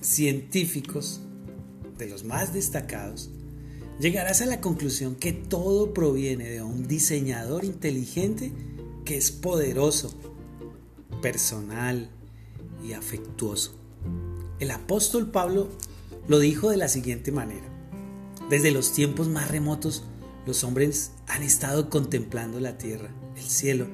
científicos, 0.00 1.20
de 1.98 2.08
los 2.08 2.24
más 2.24 2.52
destacados, 2.52 3.30
llegarás 4.00 4.40
a 4.40 4.46
la 4.46 4.60
conclusión 4.60 5.14
que 5.14 5.32
todo 5.32 5.92
proviene 5.92 6.48
de 6.48 6.62
un 6.62 6.88
diseñador 6.88 7.64
inteligente 7.64 8.52
que 9.04 9.16
es 9.16 9.30
poderoso, 9.30 10.14
personal, 11.20 12.10
y 12.84 12.92
afectuoso. 12.92 13.74
El 14.58 14.70
apóstol 14.70 15.30
Pablo 15.30 15.68
lo 16.28 16.38
dijo 16.38 16.70
de 16.70 16.76
la 16.76 16.88
siguiente 16.88 17.32
manera. 17.32 17.66
Desde 18.48 18.70
los 18.70 18.92
tiempos 18.92 19.28
más 19.28 19.50
remotos, 19.50 20.04
los 20.46 20.64
hombres 20.64 21.12
han 21.28 21.42
estado 21.42 21.90
contemplando 21.90 22.60
la 22.60 22.78
tierra, 22.78 23.10
el 23.36 23.44
cielo, 23.44 23.86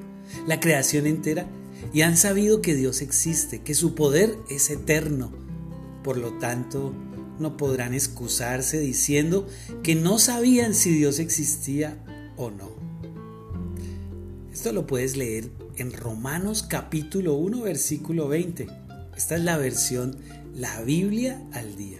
la 0.47 0.59
creación 0.59 1.05
entera 1.05 1.47
y 1.93 2.01
han 2.01 2.17
sabido 2.17 2.61
que 2.61 2.75
Dios 2.75 3.01
existe, 3.01 3.61
que 3.61 3.75
su 3.75 3.93
poder 3.95 4.37
es 4.49 4.69
eterno. 4.69 5.31
Por 6.07 6.15
lo 6.15 6.31
tanto, 6.31 6.93
no 7.37 7.57
podrán 7.57 7.93
excusarse 7.93 8.79
diciendo 8.79 9.45
que 9.83 9.93
no 9.93 10.19
sabían 10.19 10.73
si 10.73 10.91
Dios 10.91 11.19
existía 11.19 12.01
o 12.37 12.49
no. 12.49 12.71
Esto 14.53 14.71
lo 14.71 14.87
puedes 14.87 15.17
leer 15.17 15.51
en 15.75 15.91
Romanos 15.91 16.63
capítulo 16.63 17.33
1 17.33 17.59
versículo 17.59 18.29
20. 18.29 18.67
Esta 19.17 19.35
es 19.35 19.41
la 19.41 19.57
versión 19.57 20.15
La 20.55 20.81
Biblia 20.81 21.45
al 21.51 21.75
día. 21.75 21.99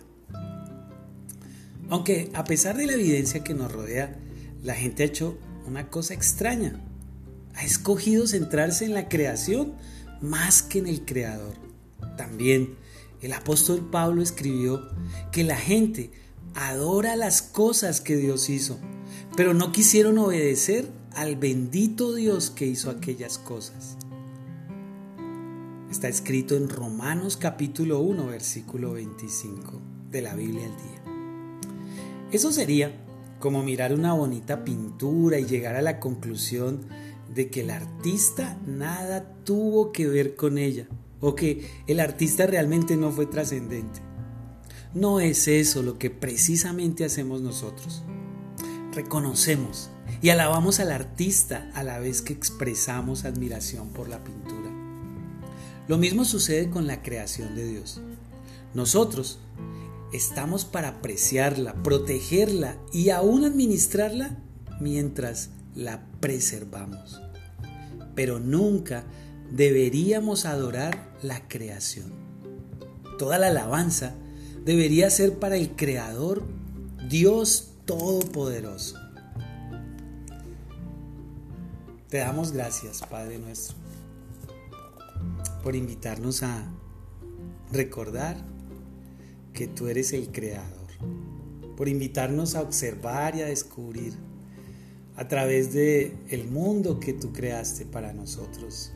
Aunque 1.89 2.31
a 2.33 2.45
pesar 2.45 2.77
de 2.77 2.85
la 2.85 2.93
evidencia 2.93 3.43
que 3.43 3.55
nos 3.55 3.73
rodea, 3.73 4.17
la 4.63 4.75
gente 4.75 5.03
ha 5.03 5.07
hecho 5.07 5.37
una 5.65 5.89
cosa 5.89 6.13
extraña. 6.13 6.79
Ha 7.55 7.65
escogido 7.65 8.25
centrarse 8.25 8.85
en 8.85 8.93
la 8.93 9.09
creación 9.09 9.73
más 10.21 10.63
que 10.63 10.79
en 10.79 10.87
el 10.87 11.03
creador. 11.03 11.55
También 12.15 12.86
el 13.27 13.33
apóstol 13.33 13.81
Pablo 13.91 14.21
escribió 14.21 14.87
que 15.33 15.43
la 15.43 15.57
gente 15.57 16.11
adora 16.55 17.17
las 17.17 17.41
cosas 17.41 17.99
que 17.99 18.15
Dios 18.15 18.49
hizo, 18.49 18.79
pero 19.35 19.53
no 19.53 19.73
quisieron 19.73 20.17
obedecer 20.17 20.89
al 21.13 21.35
bendito 21.35 22.15
Dios 22.15 22.51
que 22.51 22.65
hizo 22.65 22.89
aquellas 22.89 23.37
cosas. 23.37 23.97
Está 25.91 26.07
escrito 26.07 26.55
en 26.55 26.69
Romanos 26.69 27.35
capítulo 27.35 27.99
1, 27.99 28.27
versículo 28.27 28.93
25 28.93 29.73
de 30.09 30.21
la 30.21 30.33
Biblia 30.33 30.63
al 30.63 30.77
día. 30.77 31.03
Eso 32.31 32.53
sería 32.53 32.95
como 33.39 33.61
mirar 33.61 33.93
una 33.93 34.13
bonita 34.13 34.63
pintura 34.63 35.37
y 35.37 35.45
llegar 35.45 35.75
a 35.75 35.81
la 35.81 35.99
conclusión 35.99 36.85
de 37.35 37.49
que 37.49 37.59
el 37.59 37.71
artista 37.71 38.57
nada 38.65 39.35
tuvo 39.43 39.91
que 39.91 40.07
ver 40.07 40.37
con 40.37 40.57
ella 40.57 40.87
o 41.19 41.35
que 41.35 41.69
el 41.87 41.99
artista 41.99 42.45
realmente 42.45 42.97
no 42.97 43.11
fue 43.11 43.25
trascendente. 43.25 43.99
No 44.93 45.19
es 45.19 45.47
eso 45.47 45.83
lo 45.83 45.97
que 45.97 46.09
precisamente 46.09 47.05
hacemos 47.05 47.41
nosotros. 47.41 48.03
Reconocemos 48.93 49.89
y 50.21 50.29
alabamos 50.29 50.79
al 50.79 50.91
artista 50.91 51.69
a 51.75 51.83
la 51.83 51.99
vez 51.99 52.21
que 52.21 52.33
expresamos 52.33 53.25
admiración 53.25 53.89
por 53.89 54.09
la 54.09 54.23
pintura. 54.23 54.71
Lo 55.87 55.97
mismo 55.97 56.25
sucede 56.25 56.69
con 56.69 56.87
la 56.87 57.01
creación 57.01 57.55
de 57.55 57.67
Dios. 57.67 58.01
Nosotros 58.73 59.39
estamos 60.11 60.65
para 60.65 60.89
apreciarla, 60.89 61.75
protegerla 61.83 62.77
y 62.91 63.09
aún 63.09 63.45
administrarla 63.45 64.37
mientras 64.79 65.51
la 65.75 66.05
preservamos. 66.19 67.21
Pero 68.15 68.39
nunca 68.39 69.05
deberíamos 69.51 70.45
adorar 70.45 71.06
la 71.21 71.47
creación. 71.47 72.11
Toda 73.17 73.37
la 73.37 73.47
alabanza 73.47 74.13
debería 74.63 75.09
ser 75.09 75.39
para 75.39 75.55
el 75.55 75.75
Creador, 75.75 76.43
Dios 77.09 77.73
Todopoderoso. 77.85 78.97
Te 82.09 82.17
damos 82.19 82.51
gracias, 82.51 83.01
Padre 83.09 83.37
nuestro, 83.39 83.75
por 85.63 85.75
invitarnos 85.75 86.43
a 86.43 86.71
recordar 87.71 88.37
que 89.53 89.67
tú 89.67 89.87
eres 89.87 90.13
el 90.13 90.31
Creador, 90.31 90.87
por 91.75 91.89
invitarnos 91.89 92.55
a 92.55 92.61
observar 92.61 93.35
y 93.35 93.41
a 93.41 93.47
descubrir 93.47 94.13
a 95.15 95.27
través 95.27 95.73
de 95.73 96.15
el 96.29 96.47
mundo 96.47 96.99
que 96.99 97.11
tú 97.13 97.33
creaste 97.33 97.85
para 97.85 98.13
nosotros. 98.13 98.91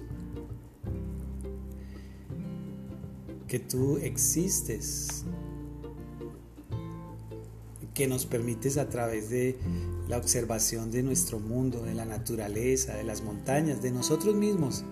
Que 3.52 3.60
tú 3.60 3.98
existes 3.98 5.26
que 7.94 8.08
nos 8.08 8.26
permites 8.26 8.78
a 8.78 8.88
través 8.88 9.30
de 9.30 9.58
la 10.08 10.16
observación 10.16 10.90
de 10.90 11.04
nuestro 11.04 11.38
mundo, 11.38 11.84
de 11.84 11.94
la 11.94 12.06
naturaleza, 12.06 12.96
de 12.96 13.04
las 13.04 13.22
montañas, 13.22 13.82
de 13.82 13.92
nosotros 13.92 14.36
mismos, 14.36 14.86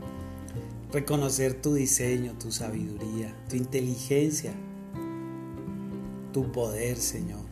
reconocer 0.92 1.62
tu 1.62 1.74
diseño, 1.74 2.38
tu 2.38 2.52
sabiduría, 2.52 3.34
tu 3.48 3.56
inteligencia, 3.56 4.54
tu 6.34 6.52
poder, 6.52 6.98
Señor. 6.98 7.46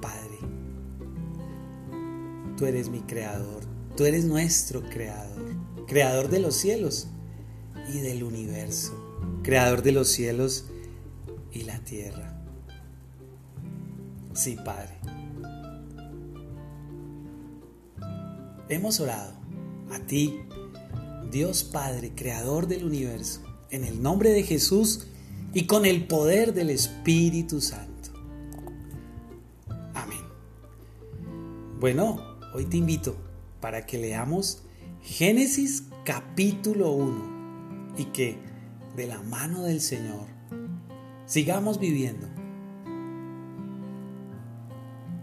Padre, 0.00 0.38
tú 2.56 2.66
eres 2.66 2.88
mi 2.88 3.00
creador, 3.00 3.64
tú 3.96 4.04
eres 4.04 4.26
nuestro 4.26 4.80
creador, 4.84 5.56
creador 5.88 6.28
de 6.28 6.38
los 6.38 6.54
cielos 6.54 7.08
y 7.92 7.98
del 7.98 8.22
universo, 8.22 9.05
creador 9.46 9.84
de 9.84 9.92
los 9.92 10.08
cielos 10.08 10.64
y 11.52 11.62
la 11.62 11.78
tierra. 11.84 12.36
Sí, 14.34 14.56
Padre. 14.56 14.98
Hemos 18.68 18.98
orado 18.98 19.34
a 19.92 20.00
ti, 20.00 20.40
Dios 21.30 21.62
Padre, 21.62 22.10
Creador 22.16 22.66
del 22.66 22.84
universo, 22.84 23.40
en 23.70 23.84
el 23.84 24.02
nombre 24.02 24.30
de 24.30 24.42
Jesús 24.42 25.06
y 25.54 25.66
con 25.66 25.86
el 25.86 26.08
poder 26.08 26.52
del 26.52 26.70
Espíritu 26.70 27.60
Santo. 27.60 28.10
Amén. 29.94 30.24
Bueno, 31.78 32.36
hoy 32.52 32.64
te 32.64 32.78
invito 32.78 33.16
para 33.60 33.86
que 33.86 33.96
leamos 33.96 34.62
Génesis 35.02 35.84
capítulo 36.04 36.90
1 36.90 37.94
y 37.96 38.06
que 38.06 38.45
de 38.96 39.06
la 39.06 39.22
mano 39.22 39.62
del 39.62 39.82
Señor 39.82 40.26
sigamos 41.26 41.78
viviendo 41.78 42.26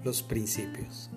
los 0.04 0.22
principios. 0.22 1.10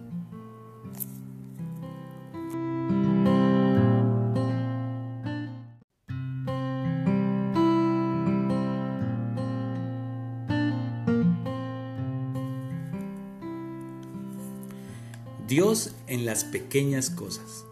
Dios 15.47 15.95
en 16.07 16.25
las 16.25 16.45
pequeñas 16.45 17.11
cosas. 17.11 17.65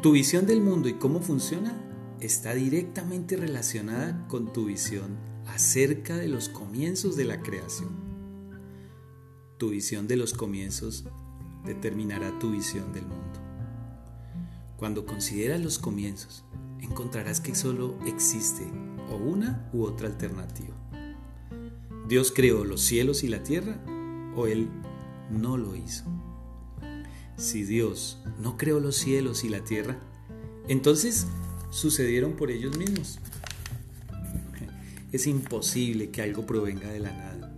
Tu 0.00 0.12
visión 0.12 0.46
del 0.46 0.60
mundo 0.60 0.88
y 0.88 0.94
cómo 0.94 1.20
funciona 1.20 1.93
está 2.24 2.54
directamente 2.54 3.36
relacionada 3.36 4.26
con 4.28 4.52
tu 4.52 4.66
visión 4.66 5.16
acerca 5.46 6.16
de 6.16 6.28
los 6.28 6.48
comienzos 6.48 7.16
de 7.16 7.24
la 7.26 7.42
creación. 7.42 7.90
Tu 9.58 9.68
visión 9.70 10.08
de 10.08 10.16
los 10.16 10.32
comienzos 10.32 11.04
determinará 11.66 12.38
tu 12.38 12.52
visión 12.52 12.92
del 12.94 13.06
mundo. 13.06 13.40
Cuando 14.78 15.04
consideras 15.04 15.60
los 15.60 15.78
comienzos, 15.78 16.44
encontrarás 16.80 17.40
que 17.40 17.54
solo 17.54 17.98
existe 18.06 18.64
o 19.10 19.16
una 19.16 19.68
u 19.72 19.84
otra 19.84 20.08
alternativa. 20.08 20.74
Dios 22.08 22.32
creó 22.34 22.64
los 22.64 22.80
cielos 22.80 23.22
y 23.22 23.28
la 23.28 23.42
tierra 23.42 23.78
o 24.34 24.46
Él 24.46 24.68
no 25.30 25.58
lo 25.58 25.76
hizo. 25.76 26.04
Si 27.36 27.64
Dios 27.64 28.22
no 28.38 28.56
creó 28.56 28.80
los 28.80 28.96
cielos 28.96 29.44
y 29.44 29.48
la 29.50 29.62
tierra, 29.64 29.98
entonces 30.68 31.26
sucedieron 31.74 32.34
por 32.34 32.50
ellos 32.50 32.78
mismos. 32.78 33.18
Es 35.12 35.26
imposible 35.26 36.10
que 36.10 36.22
algo 36.22 36.46
provenga 36.46 36.88
de 36.90 37.00
la 37.00 37.12
nada. 37.12 37.52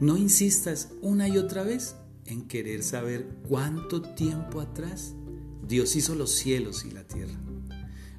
No 0.00 0.16
insistas 0.16 0.90
una 1.02 1.28
y 1.28 1.38
otra 1.38 1.62
vez 1.62 1.96
en 2.26 2.48
querer 2.48 2.82
saber 2.82 3.28
cuánto 3.48 4.02
tiempo 4.02 4.60
atrás 4.60 5.14
Dios 5.66 5.96
hizo 5.96 6.14
los 6.14 6.30
cielos 6.32 6.84
y 6.84 6.90
la 6.90 7.04
tierra. 7.04 7.34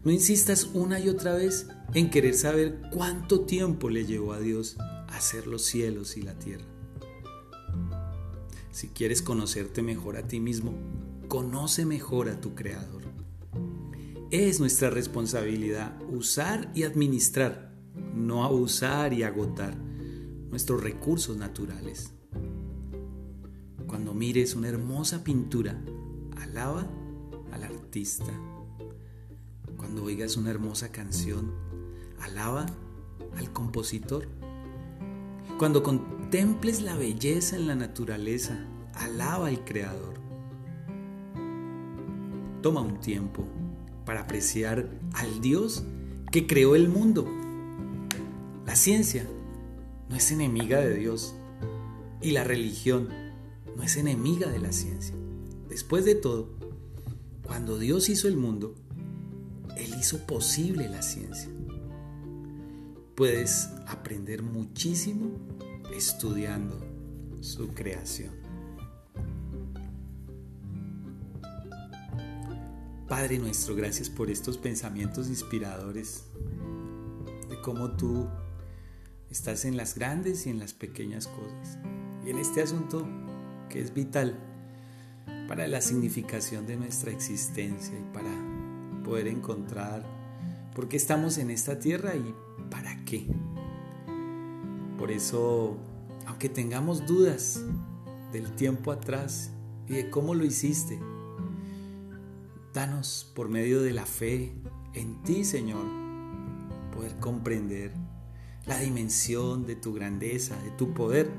No 0.03 0.11
insistas 0.11 0.69
una 0.73 0.99
y 0.99 1.09
otra 1.09 1.33
vez 1.33 1.67
en 1.93 2.11
querer 2.11 2.35
saber 2.35 2.79
cuánto 2.91 3.41
tiempo 3.41 3.89
le 3.89 4.05
llevó 4.05 4.33
a 4.33 4.39
Dios 4.39 4.77
hacer 5.07 5.47
los 5.47 5.63
cielos 5.63 6.15
y 6.15 6.21
la 6.21 6.37
tierra. 6.37 6.65
Si 8.71 8.89
quieres 8.89 9.21
conocerte 9.21 9.81
mejor 9.81 10.17
a 10.17 10.27
ti 10.27 10.39
mismo, 10.39 10.73
conoce 11.27 11.85
mejor 11.85 12.29
a 12.29 12.39
tu 12.39 12.53
Creador. 12.53 12.94
Es 14.37 14.59
nuestra 14.59 14.89
responsabilidad 14.89 15.97
usar 16.09 16.69
y 16.75 16.83
administrar, 16.83 17.71
no 18.13 18.43
abusar 18.43 19.13
y 19.13 19.23
agotar 19.23 19.77
nuestros 19.77 20.83
recursos 20.83 21.37
naturales. 21.37 22.11
Cuando 23.87 24.13
mires 24.13 24.53
una 24.53 24.67
hermosa 24.67 25.23
pintura, 25.23 25.81
alaba 26.35 26.85
al 27.53 27.63
artista. 27.63 28.29
Cuando 29.77 30.03
oigas 30.03 30.35
una 30.35 30.51
hermosa 30.51 30.91
canción, 30.91 31.53
alaba 32.19 32.65
al 33.37 33.53
compositor. 33.53 34.27
Cuando 35.57 35.81
contemples 35.81 36.81
la 36.81 36.97
belleza 36.97 37.55
en 37.55 37.67
la 37.67 37.75
naturaleza, 37.75 38.67
alaba 38.95 39.47
al 39.47 39.63
Creador. 39.63 40.15
Toma 42.61 42.81
un 42.81 42.99
tiempo 42.99 43.47
para 44.05 44.21
apreciar 44.21 44.89
al 45.13 45.41
Dios 45.41 45.83
que 46.31 46.47
creó 46.47 46.75
el 46.75 46.89
mundo. 46.89 47.27
La 48.65 48.75
ciencia 48.75 49.27
no 50.09 50.15
es 50.15 50.31
enemiga 50.31 50.79
de 50.79 50.95
Dios 50.95 51.35
y 52.21 52.31
la 52.31 52.43
religión 52.43 53.09
no 53.75 53.83
es 53.83 53.97
enemiga 53.97 54.49
de 54.49 54.59
la 54.59 54.71
ciencia. 54.71 55.15
Después 55.69 56.05
de 56.05 56.15
todo, 56.15 56.49
cuando 57.43 57.77
Dios 57.77 58.09
hizo 58.09 58.27
el 58.27 58.37
mundo, 58.37 58.75
Él 59.77 59.93
hizo 59.99 60.25
posible 60.25 60.87
la 60.89 61.01
ciencia 61.01 61.49
puedes 63.15 63.69
aprender 63.87 64.43
muchísimo 64.43 65.31
estudiando 65.95 66.77
su 67.39 67.69
creación. 67.69 68.44
Padre 73.07 73.37
nuestro, 73.39 73.75
gracias 73.75 74.09
por 74.09 74.29
estos 74.29 74.57
pensamientos 74.57 75.27
inspiradores 75.27 76.23
de 77.49 77.61
cómo 77.61 77.91
tú 77.91 78.27
estás 79.29 79.65
en 79.65 79.77
las 79.77 79.95
grandes 79.95 80.47
y 80.47 80.49
en 80.49 80.59
las 80.59 80.73
pequeñas 80.73 81.27
cosas. 81.27 81.77
Y 82.25 82.31
en 82.31 82.39
este 82.39 82.61
asunto 82.61 83.07
que 83.69 83.79
es 83.81 83.93
vital 83.93 84.37
para 85.47 85.67
la 85.67 85.81
significación 85.81 86.65
de 86.65 86.77
nuestra 86.77 87.11
existencia 87.11 87.97
y 87.97 88.13
para 88.13 88.31
poder 89.03 89.27
encontrar 89.27 90.03
por 90.73 90.87
qué 90.87 90.97
estamos 90.97 91.37
en 91.37 91.51
esta 91.51 91.79
tierra 91.79 92.15
y 92.15 92.33
¿Para 92.69 93.03
qué? 93.05 93.25
Por 94.97 95.11
eso, 95.11 95.77
aunque 96.25 96.49
tengamos 96.49 97.05
dudas 97.05 97.61
del 98.31 98.51
tiempo 98.55 98.91
atrás 98.91 99.51
y 99.87 99.93
de 99.93 100.09
cómo 100.09 100.33
lo 100.33 100.45
hiciste, 100.45 100.99
danos 102.75 103.31
por 103.33 103.47
medio 103.47 103.81
de 103.81 103.93
la 103.93 104.05
fe 104.05 104.51
en 104.93 105.23
ti, 105.23 105.45
Señor, 105.45 105.85
poder 106.93 107.15
comprender 107.21 107.93
la 108.65 108.77
dimensión 108.79 109.65
de 109.65 109.77
tu 109.77 109.93
grandeza, 109.93 110.61
de 110.61 110.71
tu 110.71 110.93
poder, 110.93 111.31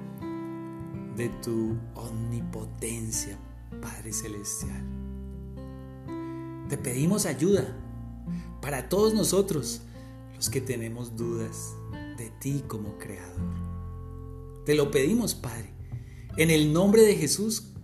de 1.14 1.28
tu 1.44 1.76
omnipotencia, 1.94 3.38
Padre 3.82 4.14
Celestial. 4.14 4.82
Te 6.70 6.78
pedimos 6.78 7.26
ayuda 7.26 7.76
para 8.62 8.88
todos 8.88 9.12
nosotros 9.12 9.82
los 10.34 10.48
que 10.48 10.62
tenemos 10.62 11.16
dudas 11.16 11.74
de 12.16 12.30
ti 12.40 12.64
como 12.66 12.96
creador. 12.96 13.54
Te 14.64 14.74
lo 14.74 14.90
pedimos, 14.90 15.34
Padre, 15.34 15.70
en 16.38 16.50
el 16.50 16.72
nombre 16.72 17.02
de 17.02 17.14
Jesús, 17.14 17.74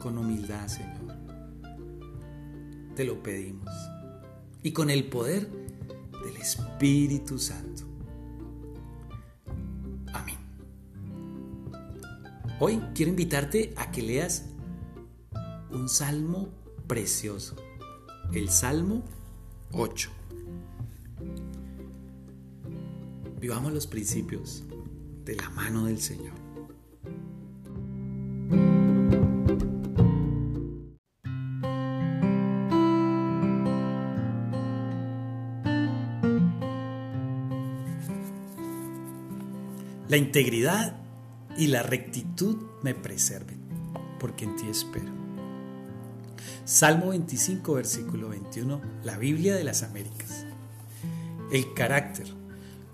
con 0.00 0.18
humildad, 0.18 0.66
Señor. 0.66 1.01
Te 2.94 3.04
lo 3.04 3.22
pedimos. 3.22 3.68
Y 4.62 4.72
con 4.72 4.90
el 4.90 5.08
poder 5.08 5.48
del 6.24 6.36
Espíritu 6.36 7.38
Santo. 7.38 7.84
Amén. 10.12 10.36
Hoy 12.60 12.80
quiero 12.94 13.10
invitarte 13.10 13.72
a 13.76 13.90
que 13.90 14.02
leas 14.02 14.44
un 15.70 15.88
salmo 15.88 16.50
precioso, 16.86 17.56
el 18.32 18.50
Salmo 18.50 19.02
8. 19.72 20.10
Vivamos 23.40 23.72
los 23.72 23.86
principios 23.86 24.64
de 25.24 25.34
la 25.34 25.50
mano 25.50 25.86
del 25.86 25.98
Señor. 25.98 26.41
La 40.12 40.18
integridad 40.18 40.94
y 41.56 41.68
la 41.68 41.82
rectitud 41.82 42.58
me 42.82 42.94
preserven, 42.94 43.62
porque 44.20 44.44
en 44.44 44.56
ti 44.56 44.66
espero. 44.68 45.10
Salmo 46.66 47.08
25, 47.08 47.72
versículo 47.72 48.28
21, 48.28 48.78
la 49.04 49.16
Biblia 49.16 49.54
de 49.54 49.64
las 49.64 49.82
Américas. 49.82 50.44
El 51.50 51.72
carácter 51.72 52.26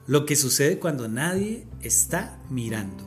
lo 0.07 0.27
que 0.27 0.36
sucede 0.36 0.78
cuando 0.78 1.09
nadie 1.09 1.66
está 1.82 2.39
mirando. 2.51 3.05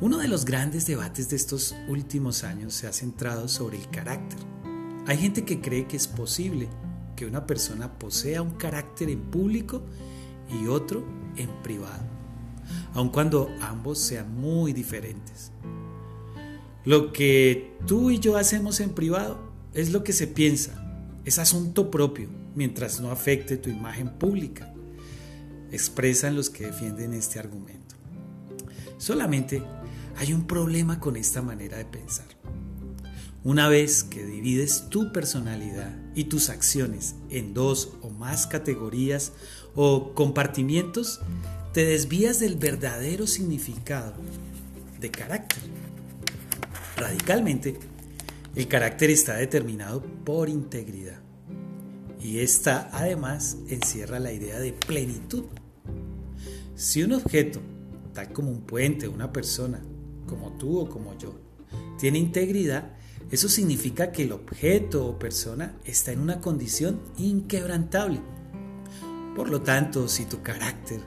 Uno 0.00 0.18
de 0.18 0.28
los 0.28 0.44
grandes 0.44 0.86
debates 0.86 1.28
de 1.30 1.34
estos 1.34 1.74
últimos 1.88 2.44
años 2.44 2.74
se 2.74 2.86
ha 2.86 2.92
centrado 2.92 3.48
sobre 3.48 3.76
el 3.76 3.90
carácter. 3.90 4.38
Hay 5.08 5.18
gente 5.18 5.44
que 5.44 5.60
cree 5.60 5.88
que 5.88 5.96
es 5.96 6.06
posible 6.06 6.68
que 7.16 7.26
una 7.26 7.44
persona 7.44 7.98
posea 7.98 8.40
un 8.40 8.52
carácter 8.52 9.10
en 9.10 9.20
público 9.20 9.82
y 10.48 10.68
otro 10.68 11.04
en 11.34 11.50
privado, 11.64 12.04
aun 12.94 13.08
cuando 13.10 13.50
ambos 13.60 13.98
sean 13.98 14.34
muy 14.34 14.72
diferentes. 14.72 15.52
Lo 16.84 17.12
que 17.12 17.76
tú 17.86 18.10
y 18.10 18.18
yo 18.18 18.36
hacemos 18.36 18.80
en 18.80 18.90
privado 18.90 19.38
es 19.74 19.92
lo 19.92 20.04
que 20.04 20.12
se 20.12 20.26
piensa, 20.26 20.82
es 21.24 21.38
asunto 21.38 21.90
propio, 21.90 22.28
mientras 22.54 23.00
no 23.00 23.10
afecte 23.10 23.56
tu 23.56 23.70
imagen 23.70 24.10
pública 24.18 24.72
expresan 25.70 26.36
los 26.36 26.50
que 26.50 26.66
defienden 26.66 27.12
este 27.12 27.38
argumento. 27.38 27.96
Solamente 28.98 29.62
hay 30.16 30.32
un 30.32 30.46
problema 30.46 31.00
con 31.00 31.16
esta 31.16 31.42
manera 31.42 31.78
de 31.78 31.84
pensar. 31.84 32.26
Una 33.44 33.68
vez 33.68 34.02
que 34.02 34.26
divides 34.26 34.88
tu 34.90 35.12
personalidad 35.12 35.96
y 36.14 36.24
tus 36.24 36.48
acciones 36.48 37.14
en 37.30 37.54
dos 37.54 37.92
o 38.02 38.10
más 38.10 38.46
categorías 38.46 39.32
o 39.74 40.12
compartimientos, 40.14 41.20
te 41.72 41.84
desvías 41.84 42.40
del 42.40 42.56
verdadero 42.56 43.26
significado 43.26 44.14
de 45.00 45.10
carácter. 45.10 45.62
Radicalmente, 46.96 47.78
el 48.54 48.66
carácter 48.66 49.10
está 49.10 49.36
determinado 49.36 50.02
por 50.24 50.48
integridad. 50.48 51.20
Y 52.20 52.40
esta 52.40 52.88
además 52.92 53.58
encierra 53.68 54.18
la 54.18 54.32
idea 54.32 54.58
de 54.58 54.72
plenitud. 54.72 55.44
Si 56.74 57.02
un 57.02 57.12
objeto, 57.12 57.60
tal 58.14 58.32
como 58.32 58.50
un 58.50 58.62
puente, 58.62 59.06
una 59.06 59.32
persona, 59.32 59.80
como 60.26 60.56
tú 60.58 60.80
o 60.80 60.88
como 60.88 61.16
yo, 61.18 61.38
tiene 61.98 62.18
integridad, 62.18 62.96
eso 63.30 63.48
significa 63.48 64.10
que 64.10 64.24
el 64.24 64.32
objeto 64.32 65.06
o 65.06 65.18
persona 65.18 65.76
está 65.84 66.12
en 66.12 66.20
una 66.20 66.40
condición 66.40 67.00
inquebrantable. 67.18 68.20
Por 69.36 69.50
lo 69.50 69.60
tanto, 69.62 70.08
si 70.08 70.24
tu 70.24 70.42
carácter, 70.42 71.00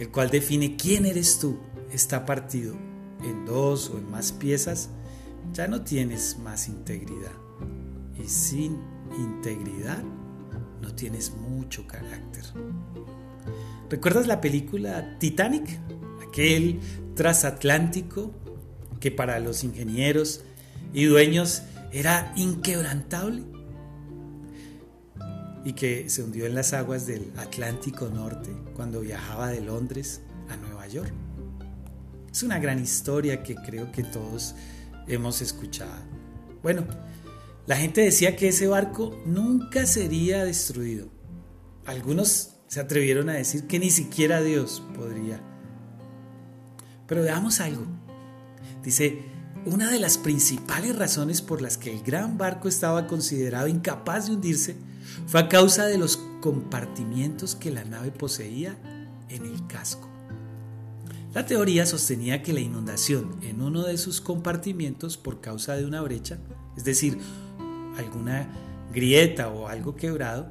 el 0.00 0.08
cual 0.08 0.30
define 0.30 0.76
quién 0.76 1.04
eres 1.04 1.38
tú, 1.38 1.58
está 1.92 2.24
partido 2.24 2.74
en 3.22 3.44
dos 3.44 3.90
o 3.90 3.98
en 3.98 4.10
más 4.10 4.32
piezas, 4.32 4.88
ya 5.52 5.68
no 5.68 5.82
tienes 5.82 6.38
más 6.38 6.68
integridad. 6.68 7.34
Y 8.18 8.26
sin 8.26 8.78
integridad 9.18 10.02
no 10.80 10.94
tienes 10.94 11.34
mucho 11.34 11.86
carácter. 11.86 12.44
¿Recuerdas 13.90 14.26
la 14.26 14.40
película 14.40 15.18
Titanic? 15.18 15.78
Aquel 16.26 16.80
transatlántico 17.14 18.32
que 19.00 19.10
para 19.10 19.38
los 19.38 19.64
ingenieros 19.64 20.44
y 20.94 21.04
dueños 21.04 21.62
era 21.92 22.32
inquebrantable 22.36 23.42
y 25.64 25.74
que 25.74 26.08
se 26.08 26.22
hundió 26.22 26.46
en 26.46 26.54
las 26.54 26.72
aguas 26.72 27.06
del 27.06 27.32
Atlántico 27.36 28.08
Norte 28.08 28.50
cuando 28.74 29.00
viajaba 29.00 29.48
de 29.48 29.60
Londres 29.60 30.22
a 30.48 30.56
Nueva 30.56 30.86
York. 30.86 31.12
Es 32.32 32.42
una 32.42 32.58
gran 32.58 32.80
historia 32.80 33.42
que 33.42 33.54
creo 33.54 33.90
que 33.92 34.02
todos 34.04 34.54
hemos 35.06 35.42
escuchado. 35.42 36.02
Bueno, 36.62 36.84
la 37.66 37.76
gente 37.76 38.00
decía 38.00 38.36
que 38.36 38.48
ese 38.48 38.66
barco 38.66 39.20
nunca 39.26 39.86
sería 39.86 40.44
destruido. 40.44 41.08
Algunos 41.86 42.56
se 42.68 42.80
atrevieron 42.80 43.28
a 43.28 43.34
decir 43.34 43.66
que 43.66 43.78
ni 43.78 43.90
siquiera 43.90 44.40
Dios 44.42 44.82
podría. 44.96 45.40
Pero 47.06 47.22
veamos 47.22 47.60
algo. 47.60 47.84
Dice, 48.82 49.22
una 49.66 49.90
de 49.90 49.98
las 49.98 50.16
principales 50.16 50.96
razones 50.96 51.42
por 51.42 51.60
las 51.60 51.76
que 51.76 51.92
el 51.92 52.02
gran 52.02 52.38
barco 52.38 52.68
estaba 52.68 53.06
considerado 53.06 53.66
incapaz 53.66 54.26
de 54.26 54.34
hundirse 54.34 54.76
fue 55.30 55.38
a 55.38 55.48
causa 55.48 55.86
de 55.86 55.96
los 55.96 56.16
compartimientos 56.40 57.54
que 57.54 57.70
la 57.70 57.84
nave 57.84 58.10
poseía 58.10 58.76
en 59.28 59.46
el 59.46 59.64
casco. 59.68 60.08
La 61.32 61.46
teoría 61.46 61.86
sostenía 61.86 62.42
que 62.42 62.52
la 62.52 62.58
inundación 62.58 63.36
en 63.42 63.62
uno 63.62 63.84
de 63.84 63.96
sus 63.96 64.20
compartimientos 64.20 65.16
por 65.16 65.40
causa 65.40 65.76
de 65.76 65.86
una 65.86 66.00
brecha, 66.00 66.38
es 66.76 66.82
decir, 66.82 67.16
alguna 67.96 68.48
grieta 68.92 69.50
o 69.50 69.68
algo 69.68 69.94
quebrado, 69.94 70.50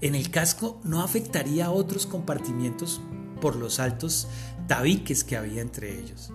en 0.00 0.14
el 0.14 0.30
casco 0.30 0.80
no 0.84 1.02
afectaría 1.02 1.66
a 1.66 1.70
otros 1.70 2.06
compartimientos 2.06 3.02
por 3.42 3.56
los 3.56 3.78
altos 3.78 4.26
tabiques 4.68 5.22
que 5.22 5.36
había 5.36 5.60
entre 5.60 6.00
ellos. 6.00 6.30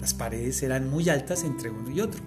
Las 0.00 0.14
paredes 0.14 0.62
eran 0.62 0.88
muy 0.88 1.08
altas 1.08 1.42
entre 1.42 1.68
uno 1.68 1.90
y 1.90 2.00
otro. 2.00 2.20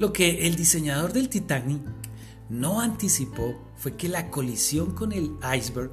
Lo 0.00 0.12
que 0.12 0.48
el 0.48 0.56
diseñador 0.56 1.12
del 1.12 1.28
Titanic 1.28 1.80
no 2.48 2.80
anticipó 2.80 3.54
fue 3.76 3.96
que 3.96 4.08
la 4.08 4.30
colisión 4.30 4.92
con 4.92 5.12
el 5.12 5.32
iceberg 5.56 5.90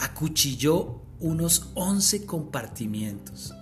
acuchilló 0.00 1.02
unos 1.20 1.70
11 1.74 2.26
compartimientos, 2.26 3.54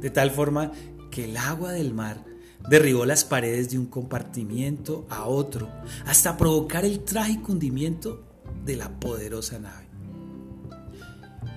de 0.00 0.10
tal 0.10 0.30
forma 0.30 0.72
que 1.10 1.24
el 1.24 1.36
agua 1.36 1.72
del 1.72 1.92
mar 1.92 2.24
derribó 2.68 3.04
las 3.04 3.24
paredes 3.24 3.70
de 3.70 3.78
un 3.78 3.86
compartimiento 3.86 5.06
a 5.10 5.24
otro 5.24 5.68
hasta 6.06 6.36
provocar 6.36 6.84
el 6.84 7.00
trágico 7.00 7.52
hundimiento 7.52 8.24
de 8.64 8.76
la 8.76 9.00
poderosa 9.00 9.58
nave. 9.58 9.88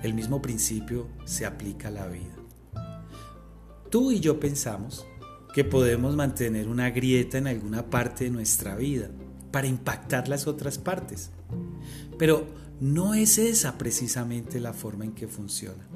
El 0.01 0.13
mismo 0.13 0.41
principio 0.41 1.07
se 1.25 1.45
aplica 1.45 1.89
a 1.89 1.91
la 1.91 2.07
vida. 2.07 2.35
Tú 3.89 4.11
y 4.11 4.19
yo 4.19 4.39
pensamos 4.39 5.05
que 5.53 5.63
podemos 5.63 6.15
mantener 6.15 6.67
una 6.67 6.89
grieta 6.89 7.37
en 7.37 7.47
alguna 7.47 7.89
parte 7.89 8.23
de 8.23 8.31
nuestra 8.31 8.75
vida 8.75 9.11
para 9.53 9.67
impactar 9.67 10.27
las 10.27 10.47
otras 10.47 10.79
partes. 10.79 11.29
Pero 12.17 12.47
no 12.81 13.13
es 13.13 13.37
esa 13.37 13.77
precisamente 13.77 14.59
la 14.59 14.73
forma 14.73 15.05
en 15.05 15.11
que 15.11 15.27
funciona. 15.27 15.87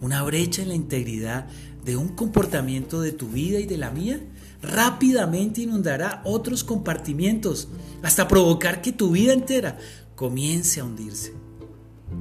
Una 0.00 0.22
brecha 0.22 0.62
en 0.62 0.68
la 0.68 0.76
integridad 0.76 1.48
de 1.84 1.96
un 1.96 2.10
comportamiento 2.10 3.00
de 3.00 3.10
tu 3.10 3.26
vida 3.26 3.58
y 3.58 3.66
de 3.66 3.76
la 3.76 3.90
mía 3.90 4.20
rápidamente 4.62 5.62
inundará 5.62 6.22
otros 6.24 6.62
compartimientos 6.62 7.66
hasta 8.04 8.28
provocar 8.28 8.80
que 8.82 8.92
tu 8.92 9.10
vida 9.10 9.32
entera 9.32 9.76
comience 10.14 10.78
a 10.78 10.84
hundirse. 10.84 11.32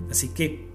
Así 0.09 0.29
que, 0.29 0.67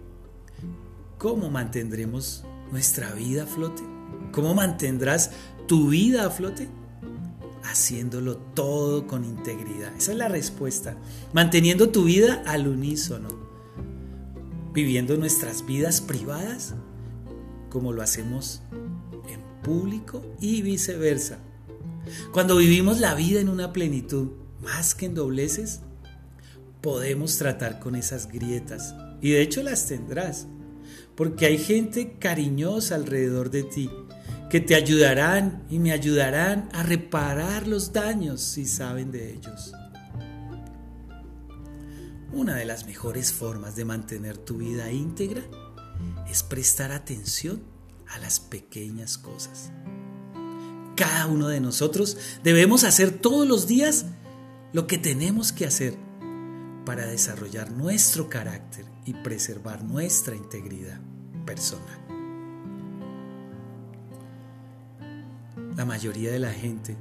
¿cómo 1.18 1.50
mantendremos 1.50 2.44
nuestra 2.70 3.12
vida 3.12 3.42
a 3.42 3.46
flote? 3.46 3.82
¿Cómo 4.30 4.54
mantendrás 4.54 5.32
tu 5.66 5.88
vida 5.88 6.26
a 6.26 6.30
flote? 6.30 6.68
Haciéndolo 7.70 8.38
todo 8.38 9.06
con 9.06 9.24
integridad. 9.24 9.94
Esa 9.96 10.12
es 10.12 10.18
la 10.18 10.28
respuesta. 10.28 10.96
Manteniendo 11.34 11.90
tu 11.90 12.04
vida 12.04 12.42
al 12.46 12.66
unísono. 12.66 13.28
Viviendo 14.72 15.16
nuestras 15.16 15.66
vidas 15.66 16.00
privadas 16.00 16.74
como 17.68 17.92
lo 17.92 18.00
hacemos 18.02 18.62
en 19.28 19.40
público 19.62 20.22
y 20.40 20.62
viceversa. 20.62 21.40
Cuando 22.32 22.56
vivimos 22.56 23.00
la 23.00 23.14
vida 23.14 23.40
en 23.40 23.50
una 23.50 23.74
plenitud 23.74 24.28
más 24.62 24.94
que 24.94 25.06
en 25.06 25.14
dobleces, 25.14 25.80
podemos 26.80 27.36
tratar 27.36 27.80
con 27.80 27.94
esas 27.96 28.28
grietas. 28.28 28.94
Y 29.20 29.30
de 29.30 29.42
hecho 29.42 29.62
las 29.62 29.86
tendrás. 29.86 30.46
Porque 31.14 31.44
hay 31.44 31.58
gente 31.58 32.16
cariñosa 32.18 32.94
alrededor 32.94 33.50
de 33.50 33.64
ti 33.64 33.90
que 34.50 34.60
te 34.60 34.74
ayudarán 34.74 35.64
y 35.68 35.78
me 35.78 35.92
ayudarán 35.92 36.68
a 36.72 36.82
reparar 36.82 37.66
los 37.66 37.92
daños 37.92 38.40
si 38.40 38.66
saben 38.66 39.10
de 39.10 39.34
ellos. 39.34 39.72
Una 42.32 42.54
de 42.54 42.64
las 42.64 42.86
mejores 42.86 43.32
formas 43.32 43.76
de 43.76 43.84
mantener 43.84 44.38
tu 44.38 44.58
vida 44.58 44.90
íntegra 44.90 45.42
es 46.30 46.42
prestar 46.42 46.92
atención 46.92 47.62
a 48.06 48.18
las 48.18 48.40
pequeñas 48.40 49.18
cosas. 49.18 49.70
Cada 50.96 51.26
uno 51.26 51.48
de 51.48 51.60
nosotros 51.60 52.16
debemos 52.42 52.84
hacer 52.84 53.10
todos 53.10 53.46
los 53.46 53.66
días 53.66 54.06
lo 54.72 54.86
que 54.86 54.98
tenemos 54.98 55.52
que 55.52 55.66
hacer 55.66 55.96
para 56.84 57.06
desarrollar 57.06 57.70
nuestro 57.70 58.28
carácter 58.28 58.86
y 59.04 59.14
preservar 59.14 59.84
nuestra 59.84 60.34
integridad 60.34 61.00
personal. 61.44 62.07
La 65.78 65.84
mayoría 65.84 66.32
de 66.32 66.40
la 66.40 66.52
gente 66.52 66.96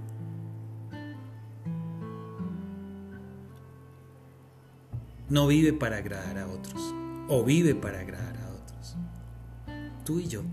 no 5.30 5.48
vive 5.48 5.74
para 5.74 5.98
agradar 5.98 6.38
a 6.38 6.48
otros 6.48 6.94
o 7.28 7.44
vive 7.44 7.74
para 7.74 8.02
agradar 8.02 8.38
a 8.38 8.50
otros. 8.52 8.96
Tú 10.06 10.20
y 10.20 10.28
yo 10.28 10.44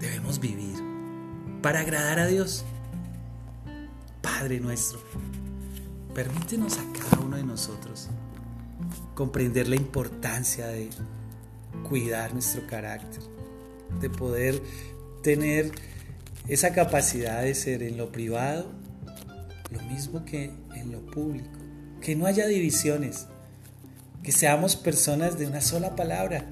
debemos 0.00 0.40
vivir 0.40 0.74
para 1.62 1.78
agradar 1.78 2.18
a 2.18 2.26
Dios. 2.26 2.64
Padre 4.20 4.58
nuestro, 4.58 4.98
permítenos 6.12 6.76
a 6.76 6.82
cada 6.92 7.22
uno 7.22 7.36
de 7.36 7.44
nosotros 7.44 8.08
comprender 9.14 9.68
la 9.68 9.76
importancia 9.76 10.66
de 10.66 10.90
cuidar 11.88 12.32
nuestro 12.32 12.66
carácter, 12.66 13.22
de 14.00 14.10
poder 14.10 14.60
tener 15.22 15.70
esa 16.50 16.72
capacidad 16.72 17.42
de 17.42 17.54
ser 17.54 17.82
en 17.82 17.96
lo 17.96 18.10
privado 18.10 18.66
lo 19.70 19.80
mismo 19.82 20.24
que 20.24 20.50
en 20.74 20.90
lo 20.92 21.06
público. 21.06 21.48
Que 22.00 22.16
no 22.16 22.26
haya 22.26 22.46
divisiones, 22.46 23.26
que 24.22 24.32
seamos 24.32 24.74
personas 24.74 25.38
de 25.38 25.46
una 25.46 25.60
sola 25.60 25.94
palabra, 25.94 26.46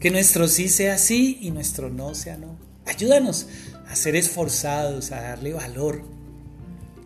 que 0.00 0.10
nuestro 0.10 0.48
sí 0.48 0.68
sea 0.68 0.96
sí 0.96 1.38
y 1.42 1.50
nuestro 1.50 1.90
no 1.90 2.14
sea 2.14 2.38
no. 2.38 2.56
Ayúdanos 2.86 3.48
a 3.86 3.96
ser 3.96 4.16
esforzados, 4.16 5.12
a 5.12 5.20
darle 5.20 5.52
valor 5.52 6.02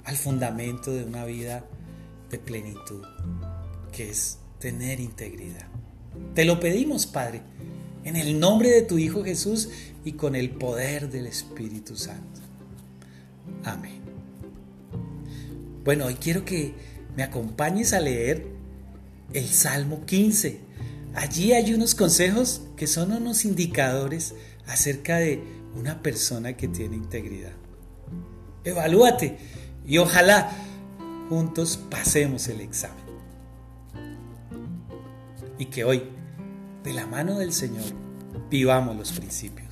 al 0.05 0.17
fundamento 0.17 0.93
de 0.93 1.05
una 1.05 1.25
vida 1.25 1.65
de 2.31 2.39
plenitud, 2.39 3.05
que 3.91 4.11
es 4.11 4.39
tener 4.61 5.01
integridad. 5.01 5.67
Te 6.35 6.45
lo 6.45 6.61
pedimos, 6.61 7.07
Padre 7.07 7.43
en 8.09 8.17
el 8.17 8.41
nombre 8.41 8.71
de 8.71 8.83
tu 8.83 8.99
Hijo 8.99 9.23
Jesús 9.23 9.69
y 10.09 10.13
con 10.13 10.35
el 10.35 10.49
poder 10.49 11.11
del 11.11 11.27
Espíritu 11.27 11.95
Santo. 11.95 12.41
Amén. 13.63 14.01
Bueno, 15.85 16.07
hoy 16.07 16.15
quiero 16.15 16.47
que 16.47 16.73
me 17.15 17.23
acompañes 17.23 17.93
a 17.93 18.01
leer 18.01 18.47
el 19.35 19.47
Salmo 19.49 20.07
15. 20.07 20.61
Allí 21.15 21.53
hay 21.53 21.75
unos 21.75 21.95
consejos 21.95 22.63
que 22.75 22.87
son 22.87 23.13
unos 23.13 23.45
indicadores 23.45 24.35
acerca 24.67 25.19
de 25.19 25.43
una 25.77 26.03
persona 26.03 26.57
que 26.57 26.69
tiene 26.69 26.97
integridad. 26.97 27.53
Evalúate 28.65 29.37
y 29.87 29.99
ojalá 29.99 30.51
juntos 31.29 31.79
pasemos 31.91 32.49
el 32.49 32.63
examen. 32.63 33.05
Y 35.59 35.67
que 35.67 35.85
hoy 35.85 36.03
de 36.83 36.95
la 36.95 37.07
mano 37.07 37.39
del 37.39 37.53
Señor, 37.53 37.85
vivamos 38.49 38.97
los 38.97 39.13
principios. 39.13 39.68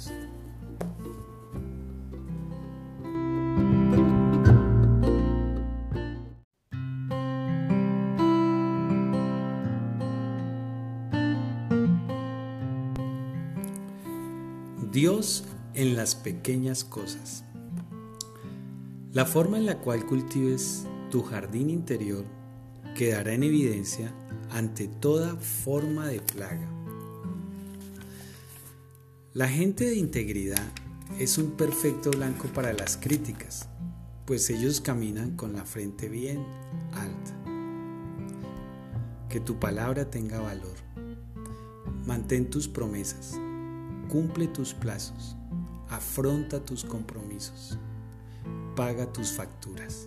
Dios 14.96 15.44
en 15.74 15.94
las 15.94 16.14
pequeñas 16.14 16.82
cosas. 16.82 17.44
La 19.12 19.26
forma 19.26 19.58
en 19.58 19.66
la 19.66 19.76
cual 19.80 20.06
cultives 20.06 20.86
tu 21.10 21.22
jardín 21.22 21.68
interior 21.68 22.24
quedará 22.96 23.34
en 23.34 23.42
evidencia 23.42 24.10
ante 24.48 24.88
toda 24.88 25.36
forma 25.36 26.06
de 26.06 26.20
plaga. 26.20 26.66
La 29.34 29.46
gente 29.48 29.84
de 29.84 29.96
integridad 29.96 30.64
es 31.18 31.36
un 31.36 31.50
perfecto 31.58 32.10
blanco 32.10 32.48
para 32.54 32.72
las 32.72 32.96
críticas, 32.96 33.68
pues 34.24 34.48
ellos 34.48 34.80
caminan 34.80 35.36
con 35.36 35.52
la 35.52 35.66
frente 35.66 36.08
bien 36.08 36.42
alta. 36.94 37.36
Que 39.28 39.40
tu 39.40 39.58
palabra 39.58 40.08
tenga 40.08 40.40
valor. 40.40 40.76
Mantén 42.06 42.48
tus 42.48 42.66
promesas, 42.66 43.38
cumple 44.08 44.48
tus 44.48 44.74
plazos, 44.74 45.36
afronta 45.88 46.64
tus 46.64 46.84
compromisos 46.84 47.78
paga 48.76 49.10
tus 49.12 49.32
facturas. 49.32 50.06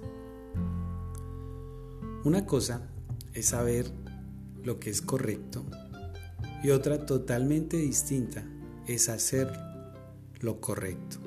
Una 2.24 2.46
cosa 2.46 2.88
es 3.34 3.48
saber 3.48 3.92
lo 4.64 4.80
que 4.80 4.92
es 4.92 5.02
correcto 5.02 5.66
y 6.64 6.70
otra 6.70 7.06
totalmente 7.06 7.78
distinta 7.78 8.46
es 8.88 9.10
hacer 9.10 9.52
lo 10.40 10.62
correcto. 10.62 11.18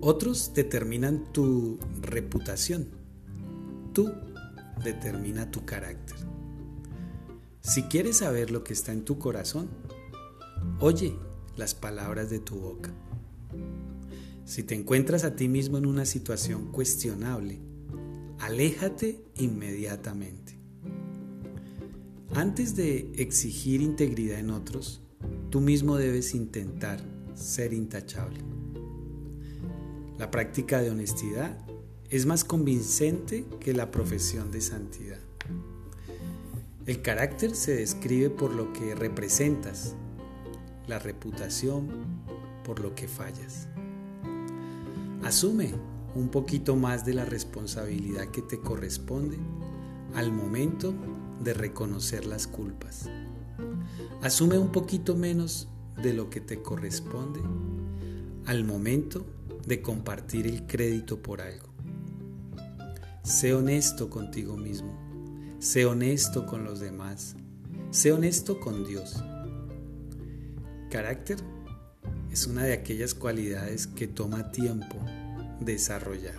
Otros 0.00 0.52
determinan 0.54 1.32
tu 1.32 1.78
reputación. 2.00 2.88
Tú 3.92 4.10
determina 4.82 5.50
tu 5.50 5.64
carácter. 5.64 6.16
Si 7.60 7.82
quieres 7.84 8.18
saber 8.18 8.50
lo 8.50 8.64
que 8.64 8.72
está 8.72 8.92
en 8.92 9.04
tu 9.04 9.18
corazón, 9.18 9.68
oye 10.80 11.16
las 11.56 11.74
palabras 11.74 12.30
de 12.30 12.38
tu 12.38 12.56
boca. 12.56 12.90
Si 14.44 14.62
te 14.62 14.74
encuentras 14.74 15.24
a 15.24 15.36
ti 15.36 15.48
mismo 15.48 15.78
en 15.78 15.86
una 15.86 16.04
situación 16.04 16.72
cuestionable, 16.72 17.60
aléjate 18.38 19.22
inmediatamente. 19.36 20.58
Antes 22.34 22.76
de 22.76 23.12
exigir 23.16 23.82
integridad 23.82 24.38
en 24.38 24.50
otros, 24.50 25.02
tú 25.50 25.60
mismo 25.60 25.96
debes 25.96 26.34
intentar 26.34 27.00
ser 27.34 27.72
intachable. 27.72 28.40
La 30.18 30.30
práctica 30.30 30.80
de 30.80 30.90
honestidad 30.90 31.58
es 32.08 32.26
más 32.26 32.44
convincente 32.44 33.46
que 33.60 33.72
la 33.72 33.90
profesión 33.90 34.50
de 34.50 34.60
santidad. 34.60 35.20
El 36.86 37.02
carácter 37.02 37.54
se 37.54 37.76
describe 37.76 38.30
por 38.30 38.52
lo 38.52 38.72
que 38.72 38.94
representas, 38.94 39.94
la 40.90 40.98
reputación 40.98 41.88
por 42.64 42.80
lo 42.80 42.94
que 42.94 43.08
fallas. 43.08 43.68
Asume 45.22 45.72
un 46.14 46.28
poquito 46.28 46.74
más 46.74 47.06
de 47.06 47.14
la 47.14 47.24
responsabilidad 47.24 48.26
que 48.26 48.42
te 48.42 48.58
corresponde 48.58 49.38
al 50.14 50.32
momento 50.32 50.92
de 51.42 51.54
reconocer 51.54 52.26
las 52.26 52.48
culpas. 52.48 53.08
Asume 54.20 54.58
un 54.58 54.72
poquito 54.72 55.14
menos 55.14 55.68
de 56.02 56.12
lo 56.12 56.28
que 56.28 56.40
te 56.40 56.60
corresponde 56.60 57.40
al 58.46 58.64
momento 58.64 59.24
de 59.66 59.80
compartir 59.80 60.48
el 60.48 60.66
crédito 60.66 61.22
por 61.22 61.40
algo. 61.40 61.68
Sé 63.22 63.54
honesto 63.54 64.10
contigo 64.10 64.56
mismo. 64.56 64.92
Sé 65.60 65.86
honesto 65.86 66.46
con 66.46 66.64
los 66.64 66.80
demás. 66.80 67.36
Sé 67.90 68.12
honesto 68.12 68.58
con 68.58 68.84
Dios. 68.84 69.22
Carácter 70.90 71.38
es 72.32 72.48
una 72.48 72.64
de 72.64 72.72
aquellas 72.72 73.14
cualidades 73.14 73.86
que 73.86 74.08
toma 74.08 74.50
tiempo 74.50 74.96
desarrollar. 75.60 76.34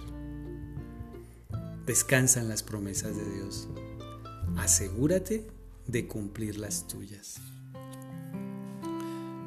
Descansa 1.85 2.41
en 2.41 2.49
las 2.49 2.61
promesas 2.61 3.15
de 3.15 3.23
Dios. 3.33 3.69
Asegúrate 4.57 5.47
de 5.87 6.05
cumplir 6.05 6.59
las 6.59 6.85
tuyas. 6.85 7.37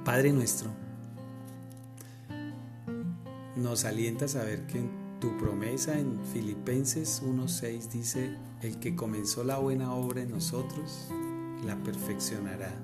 Padre 0.06 0.32
nuestro, 0.32 0.70
nos 3.56 3.84
alienta 3.84 4.26
saber 4.26 4.66
que 4.66 4.78
en 4.78 4.90
tu 5.20 5.36
promesa 5.36 5.98
en 5.98 6.18
Filipenses 6.32 7.22
1.6 7.22 7.90
dice, 7.90 8.36
el 8.62 8.80
que 8.80 8.96
comenzó 8.96 9.44
la 9.44 9.58
buena 9.58 9.94
obra 9.94 10.22
en 10.22 10.30
nosotros, 10.30 11.08
la 11.64 11.76
perfeccionará 11.82 12.74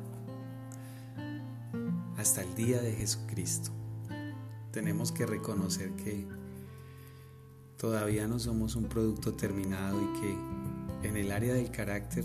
hasta 2.21 2.43
el 2.43 2.55
día 2.55 2.83
de 2.83 2.93
Jesucristo. 2.93 3.71
Tenemos 4.73 5.11
que 5.11 5.25
reconocer 5.25 5.93
que 5.93 6.27
todavía 7.79 8.29
no 8.29 8.39
somos 8.39 8.77
un 8.77 8.85
producto 8.85 9.33
terminado 9.33 9.99
y 10.03 10.21
que 10.21 11.09
en 11.09 11.17
el 11.17 11.33
área 11.33 11.55
del 11.55 11.71
carácter 11.71 12.25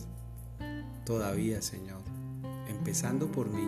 todavía, 1.05 1.61
Señor, 1.61 2.01
empezando 2.67 3.31
por 3.31 3.49
mí, 3.49 3.65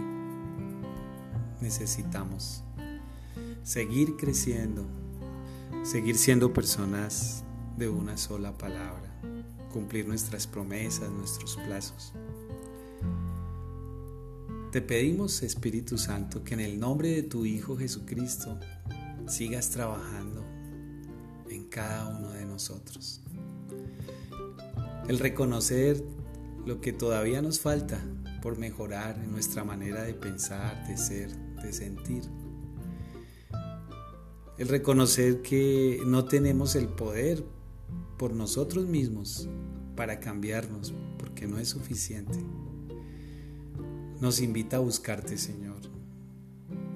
necesitamos 1.61 2.61
seguir 3.63 4.17
creciendo, 4.17 4.85
seguir 5.83 6.17
siendo 6.17 6.51
personas 6.51 7.45
de 7.77 7.87
una 7.87 8.17
sola 8.17 8.57
palabra, 8.57 9.13
cumplir 9.71 10.05
nuestras 10.05 10.45
promesas, 10.45 11.09
nuestros 11.09 11.55
plazos. 11.55 12.13
Te 14.77 14.83
pedimos, 14.83 15.41
Espíritu 15.41 15.97
Santo, 15.97 16.43
que 16.43 16.53
en 16.53 16.59
el 16.59 16.79
nombre 16.79 17.09
de 17.09 17.23
tu 17.23 17.47
Hijo 17.47 17.75
Jesucristo 17.75 18.59
sigas 19.25 19.71
trabajando 19.71 20.45
en 21.49 21.63
cada 21.63 22.07
uno 22.15 22.29
de 22.29 22.45
nosotros. 22.45 23.23
El 25.07 25.17
reconocer 25.17 26.03
lo 26.63 26.79
que 26.79 26.93
todavía 26.93 27.41
nos 27.41 27.59
falta 27.59 27.99
por 28.39 28.59
mejorar 28.59 29.17
en 29.17 29.31
nuestra 29.31 29.63
manera 29.63 30.03
de 30.03 30.13
pensar, 30.13 30.87
de 30.87 30.95
ser, 30.95 31.35
de 31.35 31.73
sentir. 31.73 32.21
El 34.59 34.67
reconocer 34.67 35.41
que 35.41 36.03
no 36.05 36.25
tenemos 36.25 36.75
el 36.75 36.87
poder 36.87 37.43
por 38.19 38.31
nosotros 38.33 38.85
mismos 38.85 39.49
para 39.95 40.19
cambiarnos, 40.19 40.93
porque 41.17 41.47
no 41.47 41.57
es 41.57 41.69
suficiente 41.69 42.37
nos 44.19 44.39
invita 44.41 44.77
a 44.77 44.80
buscarte, 44.80 45.38
Señor. 45.38 45.77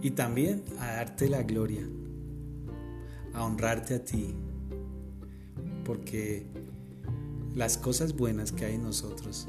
Y 0.01 0.11
también 0.11 0.63
a 0.79 0.87
darte 0.93 1.29
la 1.29 1.43
gloria, 1.43 1.87
a 3.33 3.45
honrarte 3.45 3.95
a 3.95 4.03
ti, 4.03 4.33
porque 5.85 6.47
las 7.55 7.77
cosas 7.77 8.15
buenas 8.15 8.51
que 8.51 8.65
hay 8.65 8.75
en 8.75 8.83
nosotros, 8.83 9.47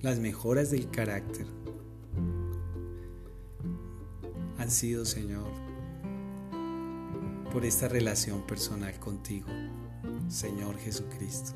las 0.00 0.20
mejoras 0.20 0.70
del 0.70 0.88
carácter, 0.90 1.46
han 4.58 4.70
sido, 4.70 5.04
Señor, 5.04 5.50
por 7.52 7.64
esta 7.64 7.88
relación 7.88 8.46
personal 8.46 8.98
contigo, 9.00 9.48
Señor 10.28 10.78
Jesucristo. 10.78 11.52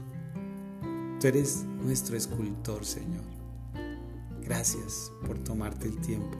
Tú 1.20 1.26
eres 1.26 1.64
nuestro 1.82 2.16
escultor, 2.16 2.84
Señor. 2.84 3.39
Gracias 4.50 5.12
por 5.24 5.38
tomarte 5.38 5.86
el 5.86 5.96
tiempo 6.00 6.36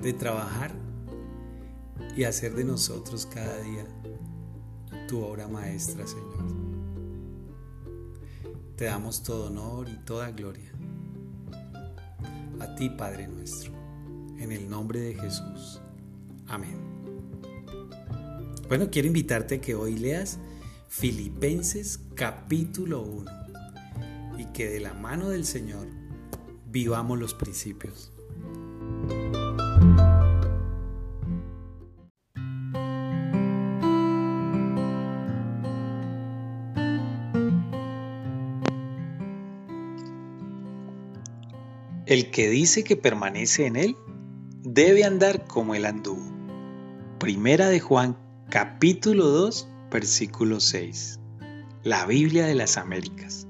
de 0.00 0.12
trabajar 0.12 0.72
y 2.16 2.22
hacer 2.22 2.54
de 2.54 2.62
nosotros 2.62 3.26
cada 3.26 3.58
día 3.58 3.84
tu 5.08 5.20
obra 5.20 5.48
maestra, 5.48 6.06
Señor. 6.06 6.46
Te 8.76 8.84
damos 8.84 9.24
todo 9.24 9.48
honor 9.48 9.88
y 9.88 9.96
toda 10.04 10.30
gloria. 10.30 10.70
A 12.60 12.76
ti, 12.76 12.88
Padre 12.90 13.26
nuestro, 13.26 13.72
en 14.38 14.52
el 14.52 14.70
nombre 14.70 15.00
de 15.00 15.14
Jesús. 15.16 15.80
Amén. 16.46 16.78
Bueno, 18.68 18.90
quiero 18.92 19.08
invitarte 19.08 19.56
a 19.56 19.60
que 19.60 19.74
hoy 19.74 19.98
leas 19.98 20.38
Filipenses 20.86 21.98
capítulo 22.14 23.02
1 23.02 23.30
y 24.38 24.44
que 24.52 24.68
de 24.68 24.78
la 24.78 24.94
mano 24.94 25.30
del 25.30 25.44
Señor 25.44 26.05
vivamos 26.76 27.18
los 27.18 27.32
principios. 27.32 28.12
El 42.04 42.30
que 42.30 42.50
dice 42.50 42.84
que 42.84 42.96
permanece 42.96 43.64
en 43.64 43.76
él 43.76 43.96
debe 44.62 45.04
andar 45.04 45.46
como 45.46 45.74
él 45.74 45.86
anduvo. 45.86 46.30
Primera 47.18 47.68
de 47.68 47.80
Juan, 47.80 48.18
capítulo 48.50 49.28
2, 49.28 49.66
versículo 49.90 50.60
6. 50.60 51.20
La 51.84 52.04
Biblia 52.04 52.44
de 52.44 52.54
las 52.54 52.76
Américas. 52.76 53.45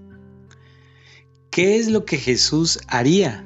¿Qué 1.57 1.78
es 1.78 1.89
lo 1.89 2.05
que 2.05 2.19
Jesús 2.19 2.78
haría? 2.87 3.43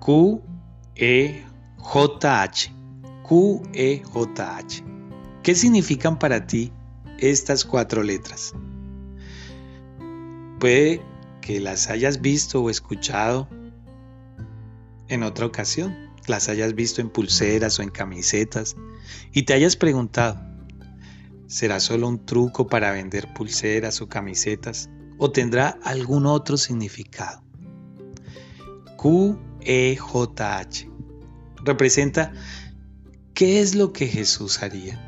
Q 0.00 0.42
Q-E-J-H. 0.96 2.72
Q-E-J-H. 3.22 4.84
¿Qué 5.44 5.54
significan 5.54 6.18
para 6.18 6.48
ti 6.48 6.72
estas 7.18 7.64
cuatro 7.64 8.02
letras? 8.02 8.54
Puede 10.58 11.00
que 11.40 11.60
las 11.60 11.88
hayas 11.88 12.20
visto 12.20 12.60
o 12.60 12.70
escuchado 12.70 13.48
en 15.06 15.22
otra 15.22 15.46
ocasión, 15.46 15.96
las 16.26 16.48
hayas 16.48 16.74
visto 16.74 17.00
en 17.00 17.10
pulseras 17.10 17.78
o 17.78 17.82
en 17.82 17.90
camisetas 17.90 18.74
y 19.32 19.44
te 19.44 19.54
hayas 19.54 19.76
preguntado, 19.76 20.40
¿será 21.46 21.78
solo 21.78 22.08
un 22.08 22.26
truco 22.26 22.66
para 22.66 22.90
vender 22.90 23.32
pulseras 23.32 24.00
o 24.00 24.08
camisetas 24.08 24.90
o 25.20 25.30
tendrá 25.30 25.78
algún 25.84 26.26
otro 26.26 26.56
significado? 26.56 27.44
Q-E-J-H 28.96 30.90
representa 31.64 32.32
qué 33.34 33.60
es 33.60 33.74
lo 33.74 33.92
que 33.92 34.08
Jesús 34.08 34.62
haría. 34.62 35.06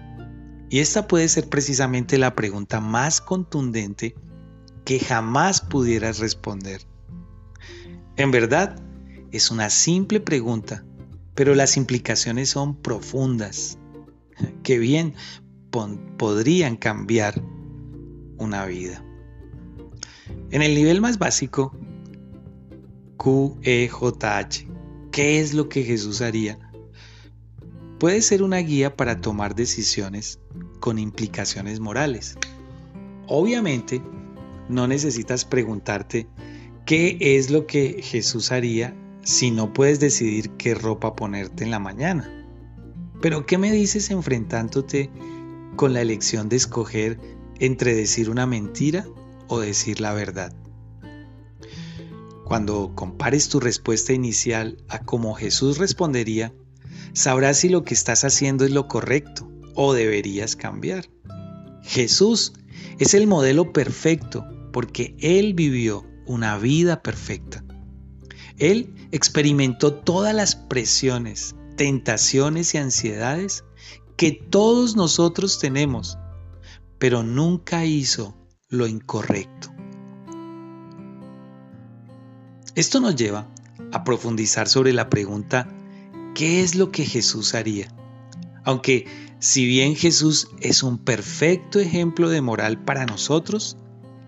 Y 0.70 0.78
esta 0.78 1.08
puede 1.08 1.28
ser 1.28 1.48
precisamente 1.48 2.16
la 2.18 2.34
pregunta 2.34 2.80
más 2.80 3.20
contundente 3.20 4.14
que 4.84 5.00
jamás 5.00 5.60
pudieras 5.60 6.18
responder. 6.18 6.82
En 8.16 8.30
verdad, 8.30 8.80
es 9.32 9.50
una 9.50 9.70
simple 9.70 10.20
pregunta, 10.20 10.84
pero 11.34 11.54
las 11.54 11.76
implicaciones 11.76 12.50
son 12.50 12.76
profundas, 12.76 13.78
que 14.62 14.78
bien 14.78 15.14
podrían 16.16 16.76
cambiar 16.76 17.42
una 18.38 18.66
vida. 18.66 19.04
En 20.50 20.62
el 20.62 20.74
nivel 20.74 21.00
más 21.00 21.18
básico, 21.18 21.74
QEJH, 23.16 24.66
¿qué 25.10 25.40
es 25.40 25.54
lo 25.54 25.68
que 25.68 25.82
Jesús 25.82 26.20
haría? 26.20 26.58
Puede 27.98 28.20
ser 28.20 28.42
una 28.42 28.58
guía 28.58 28.96
para 28.96 29.20
tomar 29.20 29.54
decisiones 29.54 30.40
con 30.80 30.98
implicaciones 30.98 31.80
morales. 31.80 32.36
Obviamente, 33.28 34.02
no 34.68 34.88
necesitas 34.88 35.44
preguntarte 35.44 36.26
qué 36.84 37.16
es 37.20 37.50
lo 37.50 37.66
que 37.66 38.02
Jesús 38.02 38.50
haría 38.50 38.96
si 39.22 39.50
no 39.50 39.72
puedes 39.72 40.00
decidir 40.00 40.50
qué 40.58 40.74
ropa 40.74 41.14
ponerte 41.14 41.64
en 41.64 41.70
la 41.70 41.78
mañana. 41.78 42.28
Pero 43.20 43.46
¿qué 43.46 43.56
me 43.56 43.70
dices 43.70 44.10
enfrentándote 44.10 45.10
con 45.76 45.92
la 45.92 46.02
elección 46.02 46.48
de 46.48 46.56
escoger 46.56 47.20
entre 47.60 47.94
decir 47.94 48.28
una 48.28 48.46
mentira 48.46 49.06
o 49.52 49.60
decir 49.60 50.00
la 50.00 50.14
verdad? 50.14 50.50
Cuando 52.46 52.92
compares 52.94 53.50
tu 53.50 53.60
respuesta 53.60 54.14
inicial 54.14 54.78
a 54.88 55.00
cómo 55.00 55.34
Jesús 55.34 55.76
respondería, 55.76 56.54
sabrás 57.12 57.58
si 57.58 57.68
lo 57.68 57.84
que 57.84 57.92
estás 57.92 58.24
haciendo 58.24 58.64
es 58.64 58.70
lo 58.70 58.88
correcto 58.88 59.50
o 59.74 59.92
deberías 59.92 60.56
cambiar. 60.56 61.10
Jesús 61.82 62.54
es 62.98 63.12
el 63.12 63.26
modelo 63.26 63.74
perfecto 63.74 64.46
porque 64.72 65.14
Él 65.20 65.52
vivió 65.52 66.06
una 66.24 66.56
vida 66.56 67.02
perfecta. 67.02 67.62
Él 68.56 68.94
experimentó 69.12 69.92
todas 69.92 70.34
las 70.34 70.56
presiones, 70.56 71.56
tentaciones 71.76 72.74
y 72.74 72.78
ansiedades 72.78 73.64
que 74.16 74.32
todos 74.32 74.96
nosotros 74.96 75.58
tenemos, 75.58 76.16
pero 76.98 77.22
nunca 77.22 77.84
hizo 77.84 78.41
lo 78.72 78.86
incorrecto. 78.86 79.68
Esto 82.74 83.00
nos 83.00 83.14
lleva 83.14 83.46
a 83.92 84.02
profundizar 84.02 84.66
sobre 84.66 84.94
la 84.94 85.10
pregunta, 85.10 85.68
¿qué 86.34 86.62
es 86.62 86.74
lo 86.74 86.90
que 86.90 87.04
Jesús 87.04 87.54
haría? 87.54 87.88
Aunque 88.64 89.06
si 89.40 89.66
bien 89.66 89.94
Jesús 89.94 90.48
es 90.60 90.82
un 90.82 90.96
perfecto 90.96 91.80
ejemplo 91.80 92.30
de 92.30 92.40
moral 92.40 92.82
para 92.82 93.04
nosotros, 93.04 93.76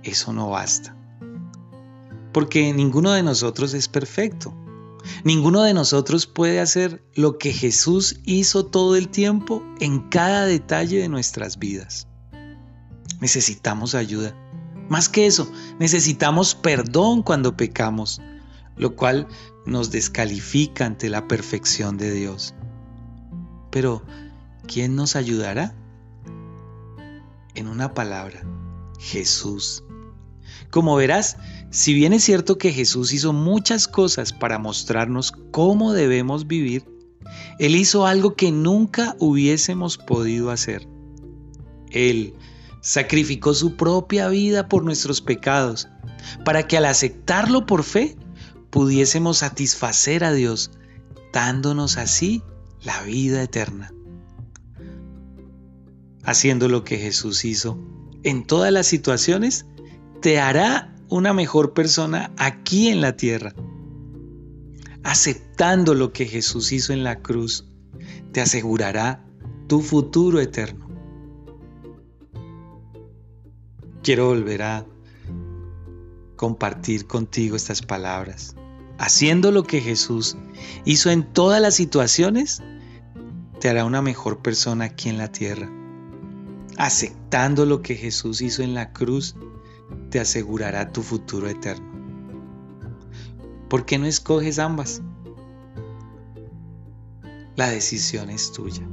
eso 0.03 0.35
no 0.35 0.51
basta. 0.51 0.95
Porque 2.33 2.75
ninguno 2.75 3.13
de 3.13 3.23
nosotros 3.23 3.73
es 3.73 3.89
perfecto. 3.89 4.55
Ninguno 5.25 5.63
de 5.63 5.73
nosotros 5.73 6.27
puede 6.27 6.61
hacer 6.61 7.03
lo 7.15 7.39
que 7.39 7.53
Jesús 7.55 8.21
hizo 8.25 8.67
todo 8.67 8.97
el 8.97 9.09
tiempo 9.09 9.63
en 9.81 10.01
cada 10.11 10.45
detalle 10.45 10.99
de 10.99 11.09
nuestras 11.09 11.59
vidas. 11.59 12.09
Necesitamos 13.21 13.95
ayuda. 13.95 14.35
Más 14.89 15.09
que 15.09 15.27
eso, 15.27 15.51
necesitamos 15.79 16.55
perdón 16.55 17.23
cuando 17.23 17.57
pecamos, 17.57 18.21
lo 18.77 18.97
cual 18.97 19.27
nos 19.67 19.91
descalifica 19.91 20.85
ante 20.85 21.09
la 21.09 21.27
perfección 21.27 21.97
de 21.97 22.13
Dios. 22.13 22.55
Pero 23.71 24.03
¿quién 24.67 24.95
nos 24.95 25.17
ayudará? 25.17 25.75
En 27.55 27.69
una 27.69 27.95
palabra, 27.95 28.43
Jesús. 28.99 29.85
Como 30.71 30.97
verás, 30.97 31.37
si 31.71 31.95
bien 31.95 32.13
es 32.13 32.25
cierto 32.25 32.59
que 32.59 32.73
Jesús 32.73 33.13
hizo 33.13 33.33
muchas 33.33 33.89
cosas 33.89 34.33
para 34.33 34.59
mostrarnos 34.59 35.33
cómo 35.51 35.93
debemos 35.93 36.47
vivir, 36.47 36.85
Él 37.59 37.77
hizo 37.77 38.07
algo 38.07 38.35
que 38.35 38.51
nunca 38.51 39.17
hubiésemos 39.19 39.99
podido 39.99 40.51
hacer. 40.51 40.87
Él 41.91 42.35
sacrificó 42.85 43.53
su 43.53 43.75
propia 43.75 44.29
vida 44.29 44.69
por 44.69 44.85
nuestros 44.85 45.21
pecados, 45.21 45.89
para 46.45 46.69
que 46.69 46.77
al 46.77 46.85
aceptarlo 46.85 47.67
por 47.67 47.83
fe 47.83 48.17
pudiésemos 48.71 49.39
satisfacer 49.39 50.23
a 50.23 50.33
Dios, 50.33 50.71
dándonos 51.33 51.97
así 51.97 52.45
la 52.85 53.03
vida 53.03 53.43
eterna 53.43 53.91
haciendo 56.25 56.69
lo 56.69 56.85
que 56.85 56.99
Jesús 56.99 57.45
hizo 57.45 57.79
en 58.23 58.47
todas 58.47 58.73
las 58.73 58.87
situaciones, 58.87 59.67
te 60.21 60.41
hará 60.41 60.95
una 61.09 61.35
mejor 61.35 61.75
persona 61.75 62.33
aquí 62.39 62.89
en 62.89 63.01
la 63.01 63.17
tierra. 63.17 63.55
Aceptando 65.03 65.95
lo 65.95 66.13
que 66.13 66.25
Jesús 66.25 66.73
hizo 66.73 66.95
en 66.95 67.05
la 67.05 67.21
cruz, 67.21 67.69
te 68.33 68.41
asegurará 68.41 69.23
tu 69.69 69.83
futuro 69.83 70.41
eterno. 70.41 70.84
Quiero 74.05 74.29
volver 74.29 74.63
a 74.63 74.87
compartir 76.37 77.09
contigo 77.09 77.57
estas 77.57 77.83
palabras. 77.83 78.55
Haciendo 78.99 79.51
lo 79.51 79.65
que 79.65 79.81
Jesús 79.81 80.37
hizo 80.85 81.11
en 81.11 81.25
todas 81.33 81.61
las 81.61 81.75
situaciones, 81.75 82.63
te 83.59 83.69
hará 83.69 83.85
una 83.85 84.03
mejor 84.03 84.39
persona 84.41 84.85
aquí 84.85 85.09
en 85.09 85.19
la 85.19 85.33
tierra 85.33 85.69
aceptando 86.77 87.67
lo 87.67 87.83
que 87.83 87.95
Jesús 87.95 88.41
hizo 88.41 88.63
en 88.63 88.75
la 88.75 88.93
cruz, 88.93 89.37
te 90.11 90.21
asegurará 90.21 90.93
tu 90.93 91.03
futuro 91.03 91.49
eterno. 91.49 91.93
¿Por 93.69 93.85
qué 93.87 93.99
no 93.99 94.07
escoges 94.07 94.59
ambas? 94.59 95.03
La 97.57 97.69
decisión 97.71 98.31
es 98.31 98.53
tuya. 98.53 98.87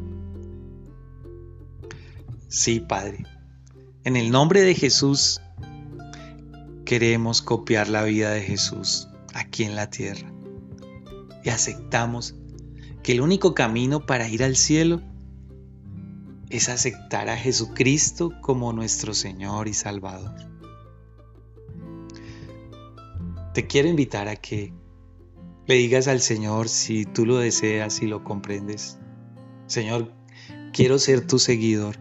Sí, 2.48 2.80
Padre. 2.80 3.26
En 4.04 4.16
el 4.16 4.32
nombre 4.32 4.62
de 4.62 4.74
Jesús 4.74 5.42
queremos 6.86 7.44
copiar 7.44 7.88
la 7.88 8.04
vida 8.04 8.32
de 8.32 8.42
Jesús 8.42 9.08
aquí 9.36 9.64
en 9.64 9.76
la 9.76 9.92
tierra. 9.92 10.34
Y 11.44 11.50
aceptamos 11.50 12.34
que 13.04 13.12
el 13.12 13.22
único 13.22 13.54
camino 13.54 14.08
para 14.08 14.28
ir 14.28 14.44
al 14.44 14.56
cielo 14.56 15.04
es 16.50 16.68
aceptar 16.68 17.30
a 17.30 17.38
Jesucristo 17.38 18.32
como 18.42 18.74
nuestro 18.74 19.14
Señor 19.14 19.68
y 19.68 19.76
Salvador. 19.76 20.34
Te 23.54 23.68
quiero 23.68 23.88
invitar 23.88 24.28
a 24.30 24.36
que 24.36 24.74
le 25.68 25.76
digas 25.76 26.08
al 26.08 26.22
Señor 26.22 26.70
si 26.70 27.06
tú 27.06 27.28
lo 27.28 27.38
deseas 27.38 28.02
y 28.02 28.08
lo 28.08 28.24
comprendes. 28.24 28.98
Señor, 29.68 30.12
quiero 30.74 30.98
ser 30.98 31.28
tu 31.28 31.38
seguidor 31.38 31.98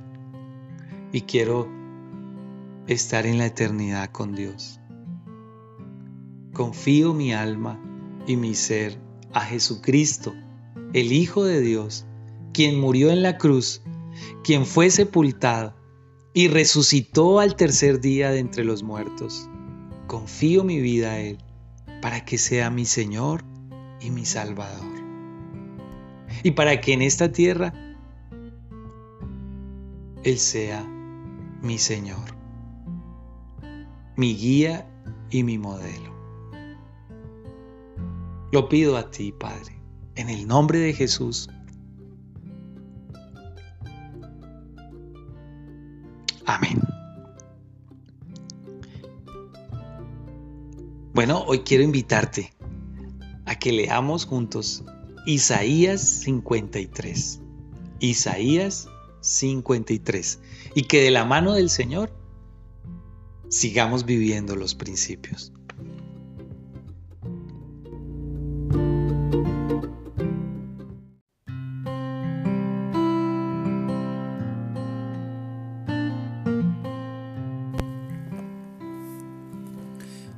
y 1.13 1.23
quiero 1.23 1.80
estar 2.87 3.27
en 3.27 3.39
la 3.39 3.47
eternidad 3.47 4.11
con 4.11 4.35
Dios. 4.35 4.81
Confío 6.53 7.15
mi 7.15 7.33
alma 7.33 7.81
y 8.27 8.37
mi 8.37 8.55
ser 8.55 8.99
a 9.33 9.43
Jesucristo, 9.43 10.35
el 10.93 11.13
Hijo 11.13 11.45
de 11.45 11.61
Dios, 11.61 12.07
quien 12.53 12.81
murió 12.81 13.11
en 13.11 13.23
la 13.23 13.39
cruz 13.39 13.83
quien 14.43 14.67
fue 14.67 14.91
sepultado 14.91 15.75
y 16.33 16.49
resucitó 16.49 17.41
al 17.41 17.57
tercer 17.57 18.01
día 18.01 18.31
de 18.31 18.39
entre 18.39 18.65
los 18.65 18.83
muertos. 18.83 19.49
Confío 20.07 20.65
mi 20.65 20.81
vida 20.81 21.13
a 21.13 21.21
Él 21.21 21.39
para 22.01 22.25
que 22.25 22.39
sea 22.39 22.71
mi 22.71 22.85
Señor 22.85 23.45
y 24.01 24.11
mi 24.11 24.25
Salvador. 24.25 24.91
Y 26.43 26.53
para 26.53 26.81
que 26.81 26.93
en 26.93 27.03
esta 27.03 27.33
tierra 27.33 27.75
Él 30.23 30.39
sea 30.39 30.85
mi 31.63 31.79
Señor, 31.79 32.40
mi 34.21 34.37
guía 34.37 34.87
y 35.31 35.45
mi 35.45 35.57
modelo. 35.57 36.15
Lo 38.53 38.69
pido 38.69 38.99
a 38.99 39.11
ti, 39.11 39.33
Padre, 39.33 39.81
En 40.15 40.29
el 40.29 40.47
nombre 40.47 40.79
de 40.79 40.93
Jesús. 40.93 41.49
Amén. 46.45 46.83
Bueno, 51.15 51.43
hoy 51.47 51.61
quiero 51.61 51.83
invitarte 51.83 52.53
a 53.47 53.55
que 53.55 53.73
leamos 53.73 54.27
juntos 54.27 54.85
Isaías 55.25 56.03
53. 56.03 57.41
Isaías 58.01 58.87
53. 59.23 60.41
Y 60.75 60.83
que 60.83 61.01
de 61.01 61.11
la 61.11 61.25
mano 61.25 61.55
del 61.55 61.71
Señor 61.71 62.20
sigamos 63.51 64.07
viviendo 64.07 64.55
los 64.57 64.75
principios. 64.75 65.53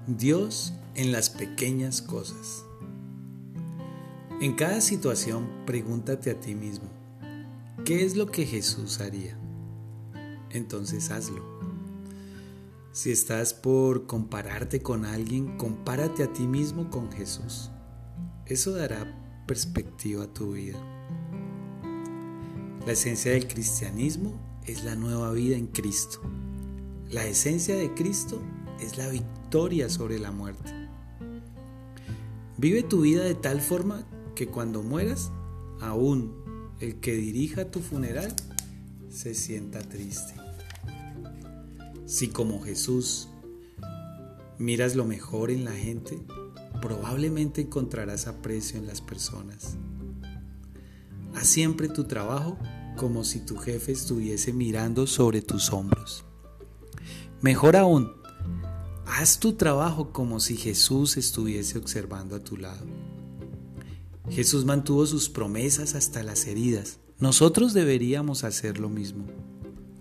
Dios 0.06 0.72
en 0.94 1.12
las 1.12 1.30
pequeñas 1.30 2.01
cosas. 2.01 2.64
En 4.40 4.55
cada 4.55 4.80
situación 4.80 5.48
pregúntate 5.66 6.30
a 6.30 6.40
ti 6.40 6.55
mismo, 6.55 6.89
¿qué 7.84 8.05
es 8.05 8.16
lo 8.16 8.26
que 8.26 8.47
Jesús 8.47 9.01
haría? 9.01 9.39
Entonces 10.51 11.10
hazlo. 11.10 11.51
Si 12.93 13.10
estás 13.10 13.55
por 13.55 14.06
compararte 14.06 14.82
con 14.82 15.06
alguien, 15.06 15.56
compárate 15.56 16.24
a 16.24 16.32
ti 16.35 16.47
mismo 16.47 16.90
con 16.90 17.10
Jesús. 17.10 17.70
Eso 18.44 18.73
dará 18.73 19.06
perspectiva 19.47 20.24
a 20.24 20.35
tu 20.35 20.52
vida. 20.52 20.78
La 22.85 22.93
esencia 22.93 23.32
del 23.32 23.48
cristianismo 23.48 24.39
es 24.66 24.85
la 24.85 24.94
nueva 24.94 25.32
vida 25.32 25.56
en 25.56 25.69
Cristo. 25.69 26.20
La 27.09 27.24
esencia 27.24 27.74
de 27.77 27.94
Cristo 27.94 28.43
es 28.78 28.98
la 28.98 29.09
victoria 29.09 29.89
sobre 29.89 30.19
la 30.19 30.31
muerte. 30.31 30.70
Vive 32.59 32.82
tu 32.82 33.01
vida 33.01 33.24
de 33.24 33.35
tal 33.35 33.62
forma 33.62 34.06
que 34.35 34.48
cuando 34.48 34.82
mueras, 34.82 35.32
aún 35.81 36.35
el 36.78 37.01
que 37.01 37.14
dirija 37.14 37.70
tu 37.70 37.81
funeral 37.81 38.36
se 39.09 39.35
sienta 39.35 39.81
triste. 39.81 40.41
Si 42.12 42.28
como 42.28 42.60
Jesús 42.60 43.28
miras 44.59 44.97
lo 44.97 45.06
mejor 45.06 45.51
en 45.51 45.64
la 45.64 45.72
gente, 45.72 46.22
probablemente 46.82 47.62
encontrarás 47.62 48.26
aprecio 48.26 48.78
en 48.78 48.86
las 48.86 49.01
personas. 49.01 49.78
Haz 51.34 51.47
siempre 51.47 51.89
tu 51.89 52.05
trabajo 52.05 52.59
como 52.98 53.24
si 53.24 53.40
tu 53.40 53.56
jefe 53.56 53.93
estuviese 53.93 54.52
mirando 54.52 55.06
sobre 55.06 55.40
tus 55.40 55.72
hombros. 55.72 56.26
Mejor 57.40 57.76
aún, 57.76 58.12
haz 59.06 59.39
tu 59.39 59.55
trabajo 59.55 60.12
como 60.12 60.39
si 60.39 60.59
Jesús 60.59 61.16
estuviese 61.16 61.78
observando 61.78 62.36
a 62.36 62.44
tu 62.44 62.59
lado. 62.59 62.84
Jesús 64.28 64.66
mantuvo 64.66 65.06
sus 65.06 65.30
promesas 65.30 65.94
hasta 65.94 66.22
las 66.22 66.47
heridas. 66.47 66.98
Nosotros 67.18 67.72
deberíamos 67.72 68.44
hacer 68.44 68.78
lo 68.78 68.90
mismo. 68.90 69.24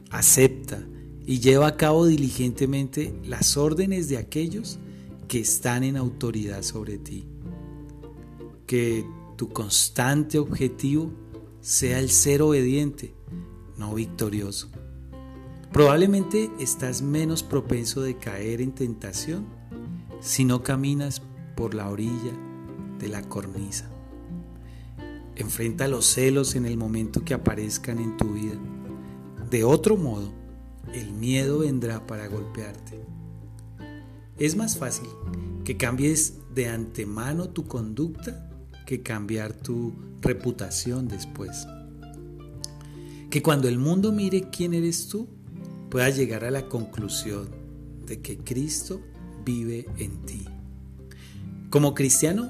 Acepta 0.10 0.86
y 1.26 1.40
lleva 1.40 1.68
a 1.68 1.78
cabo 1.78 2.06
diligentemente 2.06 3.14
las 3.24 3.58
órdenes 3.58 4.10
de 4.10 4.18
aquellos 4.18 4.80
que 5.28 5.40
están 5.40 5.84
en 5.84 5.98
autoridad 5.98 6.64
sobre 6.64 6.98
ti. 6.98 7.26
Que 8.66 9.06
tu 9.38 9.50
constante 9.50 10.40
objetivo 10.40 11.12
sea 11.62 12.00
el 12.00 12.10
ser 12.10 12.42
obediente, 12.42 13.14
no 13.78 13.94
victorioso. 13.94 14.70
Probablemente 15.72 16.52
estás 16.60 17.02
menos 17.02 17.44
propenso 17.44 18.02
de 18.02 18.18
caer 18.18 18.62
en 18.62 18.74
tentación 18.74 19.46
si 20.20 20.44
no 20.44 20.64
caminas 20.64 21.22
por 21.56 21.74
la 21.74 21.90
orilla 21.90 22.34
de 23.00 23.08
la 23.08 23.22
cornisa. 23.22 23.90
Enfrenta 25.36 25.88
los 25.88 26.06
celos 26.06 26.56
en 26.56 26.66
el 26.66 26.78
momento 26.78 27.24
que 27.24 27.34
aparezcan 27.34 28.00
en 28.00 28.18
tu 28.18 28.34
vida. 28.34 28.60
De 29.50 29.64
otro 29.64 29.98
modo, 29.98 30.41
el 30.94 31.12
miedo 31.14 31.60
vendrá 31.60 32.06
para 32.08 32.28
golpearte. 32.28 33.00
Es 34.38 34.56
más 34.56 34.78
fácil 34.78 35.08
que 35.64 35.78
cambies 35.78 36.36
de 36.54 36.68
antemano 36.68 37.50
tu 37.50 37.68
conducta 37.68 38.50
que 38.86 39.02
cambiar 39.02 39.54
tu 39.54 39.94
reputación 40.22 41.08
después. 41.08 41.68
Que 43.30 43.42
cuando 43.42 43.68
el 43.68 43.78
mundo 43.78 44.12
mire 44.12 44.50
quién 44.50 44.74
eres 44.74 45.08
tú, 45.08 45.28
puedas 45.90 46.18
llegar 46.18 46.44
a 46.44 46.52
la 46.52 46.68
conclusión 46.68 47.50
de 48.06 48.22
que 48.22 48.38
Cristo 48.38 49.02
vive 49.46 49.86
en 49.98 50.26
ti. 50.26 50.46
Como 51.70 51.94
cristiano, 51.94 52.50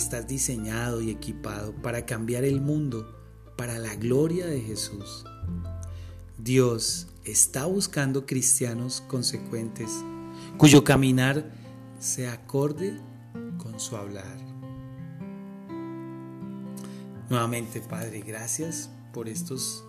Estás 0.00 0.26
diseñado 0.26 1.02
y 1.02 1.10
equipado 1.10 1.74
para 1.74 2.06
cambiar 2.06 2.44
el 2.44 2.62
mundo 2.62 3.06
para 3.58 3.78
la 3.78 3.96
gloria 3.96 4.46
de 4.46 4.62
Jesús. 4.62 5.26
Dios 6.38 7.08
está 7.24 7.66
buscando 7.66 8.26
cristianos 8.26 9.02
consecuentes 9.02 9.90
cuyo 10.56 10.84
caminar 10.84 11.50
se 11.98 12.28
acorde 12.28 12.98
con 13.58 13.78
su 13.78 13.96
hablar. 13.96 14.38
Nuevamente, 17.28 17.80
Padre, 17.80 18.22
gracias 18.22 18.90
por 19.12 19.28
estos 19.28 19.84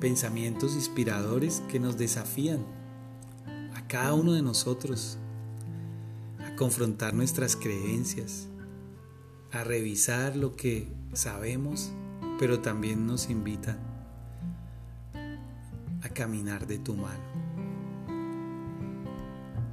pensamientos 0.00 0.74
inspiradores 0.74 1.62
que 1.68 1.80
nos 1.80 1.96
desafían 1.96 2.64
a 3.74 3.86
cada 3.86 4.14
uno 4.14 4.32
de 4.32 4.42
nosotros 4.42 5.18
a 6.44 6.54
confrontar 6.56 7.14
nuestras 7.14 7.56
creencias, 7.56 8.48
a 9.52 9.64
revisar 9.64 10.36
lo 10.36 10.54
que 10.54 10.92
sabemos, 11.14 11.92
pero 12.38 12.60
también 12.60 13.06
nos 13.06 13.30
invita 13.30 13.78
a 16.02 16.08
caminar 16.08 16.66
de 16.66 16.78
tu 16.78 16.94
mano. 16.94 17.24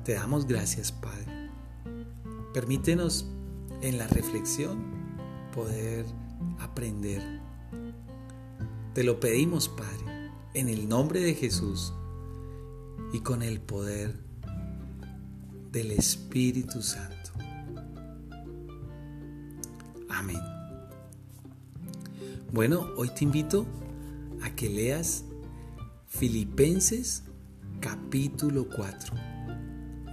Te 0.03 0.14
damos 0.14 0.45
gracias, 0.45 0.91
Padre. 0.91 1.52
Permítenos 2.53 3.27
en 3.81 3.97
la 3.97 4.07
reflexión 4.07 4.84
poder 5.53 6.06
aprender. 6.60 7.22
Te 8.93 9.03
lo 9.03 9.19
pedimos, 9.19 9.68
Padre, 9.68 10.31
en 10.53 10.69
el 10.69 10.88
nombre 10.88 11.19
de 11.19 11.34
Jesús 11.34 11.93
y 13.14 13.19
con 13.19 13.41
el 13.41 13.60
poder 13.60 14.15
del 15.72 15.91
Espíritu 15.91 16.81
Santo. 16.81 17.31
Amén. 20.10 20.39
Bueno, 22.53 22.88
hoy 22.95 23.10
te 23.10 23.26
invito 23.26 23.65
a 24.41 24.56
que 24.56 24.69
leas 24.69 25.26
Filipenses 26.18 27.24
capítulo 27.82 28.70
4 28.74 29.14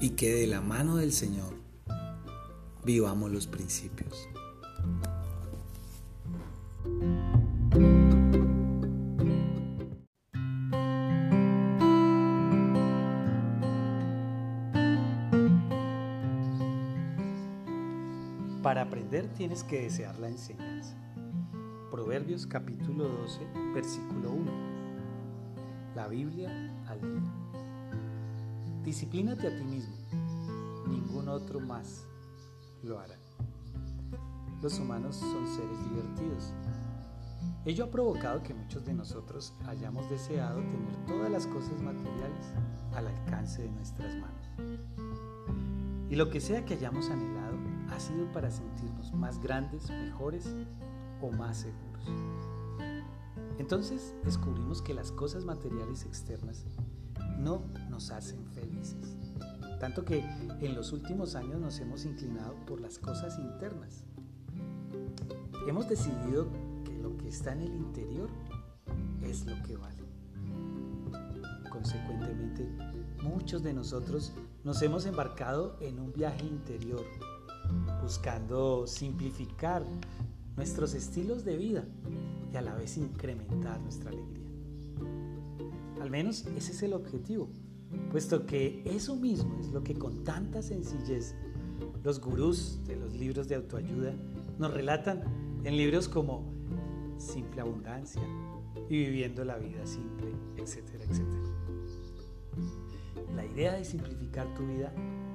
y 0.00 0.10
que 0.10 0.34
de 0.34 0.48
la 0.48 0.60
mano 0.60 0.96
del 0.96 1.12
Señor 1.12 1.54
vivamos 2.84 3.30
los 3.30 3.46
principios. 3.46 4.28
Para 18.60 18.82
aprender 18.82 19.28
tienes 19.34 19.62
que 19.62 19.82
desear 19.82 20.18
la 20.18 20.26
enseñanza. 20.26 20.96
Proverbios 21.92 22.48
capítulo 22.48 23.04
12, 23.04 23.38
versículo 23.72 24.32
1. 24.32 24.71
La 25.94 26.08
Biblia 26.08 26.50
al 26.88 27.00
día. 27.02 27.22
Disciplínate 28.82 29.46
a 29.46 29.56
ti 29.56 29.62
mismo. 29.64 29.94
Ningún 30.88 31.28
otro 31.28 31.60
más 31.60 32.06
lo 32.82 32.98
hará. 32.98 33.18
Los 34.62 34.78
humanos 34.78 35.16
son 35.16 35.46
seres 35.46 35.78
divertidos. 35.90 36.54
Ello 37.66 37.84
ha 37.84 37.90
provocado 37.90 38.42
que 38.42 38.54
muchos 38.54 38.84
de 38.86 38.94
nosotros 38.94 39.52
hayamos 39.66 40.08
deseado 40.08 40.60
tener 40.60 41.06
todas 41.06 41.30
las 41.30 41.46
cosas 41.46 41.78
materiales 41.82 42.46
al 42.94 43.08
alcance 43.08 43.62
de 43.62 43.70
nuestras 43.70 44.16
manos. 44.16 44.48
Y 46.08 46.16
lo 46.16 46.30
que 46.30 46.40
sea 46.40 46.64
que 46.64 46.74
hayamos 46.74 47.10
anhelado, 47.10 47.58
ha 47.90 48.00
sido 48.00 48.32
para 48.32 48.50
sentirnos 48.50 49.12
más 49.12 49.40
grandes, 49.42 49.90
mejores 49.90 50.56
o 51.20 51.30
más 51.30 51.58
seguros. 51.58 52.41
Entonces 53.58 54.14
descubrimos 54.24 54.82
que 54.82 54.94
las 54.94 55.12
cosas 55.12 55.44
materiales 55.44 56.04
externas 56.04 56.64
no 57.38 57.62
nos 57.90 58.10
hacen 58.10 58.46
felices. 58.46 59.16
Tanto 59.80 60.04
que 60.04 60.20
en 60.60 60.74
los 60.74 60.92
últimos 60.92 61.34
años 61.34 61.60
nos 61.60 61.80
hemos 61.80 62.04
inclinado 62.04 62.54
por 62.66 62.80
las 62.80 62.98
cosas 62.98 63.38
internas. 63.38 64.04
hemos 65.66 65.88
decidido 65.88 66.48
que 66.84 66.92
lo 66.98 67.16
que 67.16 67.28
está 67.28 67.52
en 67.52 67.62
el 67.62 67.74
interior 67.74 68.28
es 69.22 69.46
lo 69.46 69.60
que 69.62 69.76
vale. 69.76 70.02
Consecuentemente, 71.70 72.68
muchos 73.22 73.62
de 73.62 73.72
nosotros 73.72 74.32
nos 74.64 74.82
hemos 74.82 75.06
embarcado 75.06 75.76
en 75.80 75.98
un 75.98 76.12
viaje 76.12 76.46
interior, 76.46 77.04
buscando 78.02 78.86
simplificar 78.86 79.84
nuestros 80.56 80.94
estilos 80.94 81.44
de 81.44 81.56
vida 81.56 81.84
y 82.52 82.56
a 82.56 82.62
la 82.62 82.74
vez 82.74 82.96
incrementar 82.96 83.80
nuestra 83.80 84.10
alegría. 84.10 84.48
Al 86.00 86.10
menos 86.10 86.46
ese 86.56 86.72
es 86.72 86.82
el 86.82 86.92
objetivo, 86.94 87.48
puesto 88.10 88.46
que 88.46 88.82
eso 88.84 89.16
mismo 89.16 89.58
es 89.60 89.68
lo 89.68 89.82
que 89.82 89.94
con 89.94 90.24
tanta 90.24 90.62
sencillez 90.62 91.34
los 92.02 92.20
gurús 92.20 92.80
de 92.86 92.96
los 92.96 93.14
libros 93.14 93.48
de 93.48 93.54
autoayuda 93.54 94.14
nos 94.58 94.72
relatan 94.72 95.22
en 95.64 95.76
libros 95.76 96.08
como 96.08 96.52
Simple 97.18 97.60
Abundancia 97.60 98.22
y 98.88 98.98
Viviendo 98.98 99.44
la 99.44 99.56
Vida 99.58 99.86
Simple, 99.86 100.32
etcétera, 100.56 101.04
etcétera. 101.04 101.42
La 103.36 103.46
idea 103.46 103.74
de 103.74 103.84
simplificar 103.84 104.52
tu 104.54 104.66
vida 104.66 104.92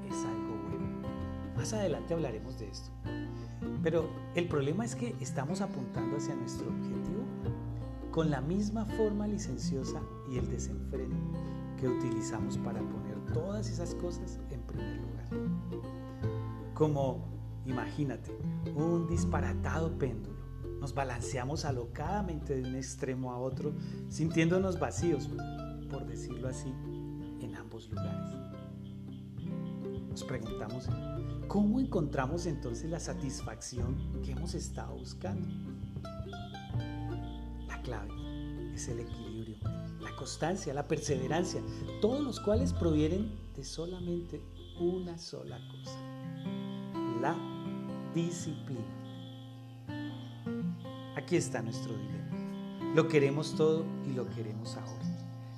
es 0.08 0.16
algo 0.26 0.56
bueno. 0.70 1.08
Más 1.56 1.74
adelante 1.74 2.14
hablaremos 2.14 2.60
de 2.60 2.68
esto. 2.68 2.92
Pero 3.84 4.10
el 4.36 4.48
problema 4.48 4.86
es 4.86 4.96
que 4.96 5.16
estamos 5.20 5.62
apuntando 5.62 6.18
hacia 6.18 6.36
nuestro 6.36 6.68
objetivo 6.68 7.24
con 8.12 8.30
la 8.32 8.42
misma 8.42 8.86
forma 8.86 9.28
licenciosa 9.28 10.02
y 10.32 10.38
el 10.38 10.50
desenfreno 10.50 11.16
que 11.80 11.88
utilizamos 11.88 12.58
para 12.58 12.80
poner 12.80 13.16
todas 13.34 13.70
esas 13.70 13.94
cosas 13.96 14.40
en 14.50 14.62
primer 14.62 14.98
lugar. 15.02 15.28
Como, 16.74 17.26
imagínate, 17.66 18.36
un 18.76 19.08
disparatado 19.08 19.98
péndulo. 19.98 20.38
Nos 20.80 20.94
balanceamos 20.94 21.66
alocadamente 21.66 22.56
de 22.56 22.68
un 22.68 22.76
extremo 22.76 23.32
a 23.32 23.38
otro, 23.38 23.74
sintiéndonos 24.10 24.80
vacíos, 24.80 25.30
por 25.90 26.06
decirlo 26.06 26.48
así, 26.48 26.74
en 27.40 27.56
ambos 27.56 27.90
lugares. 27.90 28.36
Nos 30.10 30.24
preguntamos, 30.24 30.90
¿cómo 31.48 31.80
encontramos 31.80 32.46
entonces 32.46 32.90
la 32.90 33.00
satisfacción 33.00 34.22
que 34.24 34.32
hemos 34.32 34.54
estado 34.54 34.96
buscando? 34.96 35.48
La 37.68 37.82
clave 37.82 38.12
es 38.74 38.88
el 38.90 39.00
equilibrio, 39.00 39.58
la 40.02 40.16
constancia, 40.16 40.74
la 40.74 40.88
perseverancia, 40.88 41.62
todos 42.02 42.24
los 42.24 42.40
cuales 42.40 42.74
provienen 42.74 43.32
de 43.56 43.64
solamente 43.64 44.42
una 44.80 45.18
sola 45.18 45.60
cosa, 45.72 46.00
la 47.22 47.36
disciplina. 48.14 48.82
Aquí 51.16 51.36
está 51.36 51.62
nuestro 51.62 51.94
dilema. 51.94 52.94
Lo 52.94 53.08
queremos 53.08 53.56
todo 53.56 53.86
y 54.08 54.14
lo 54.14 54.30
queremos 54.30 54.76
ahora. 54.78 55.04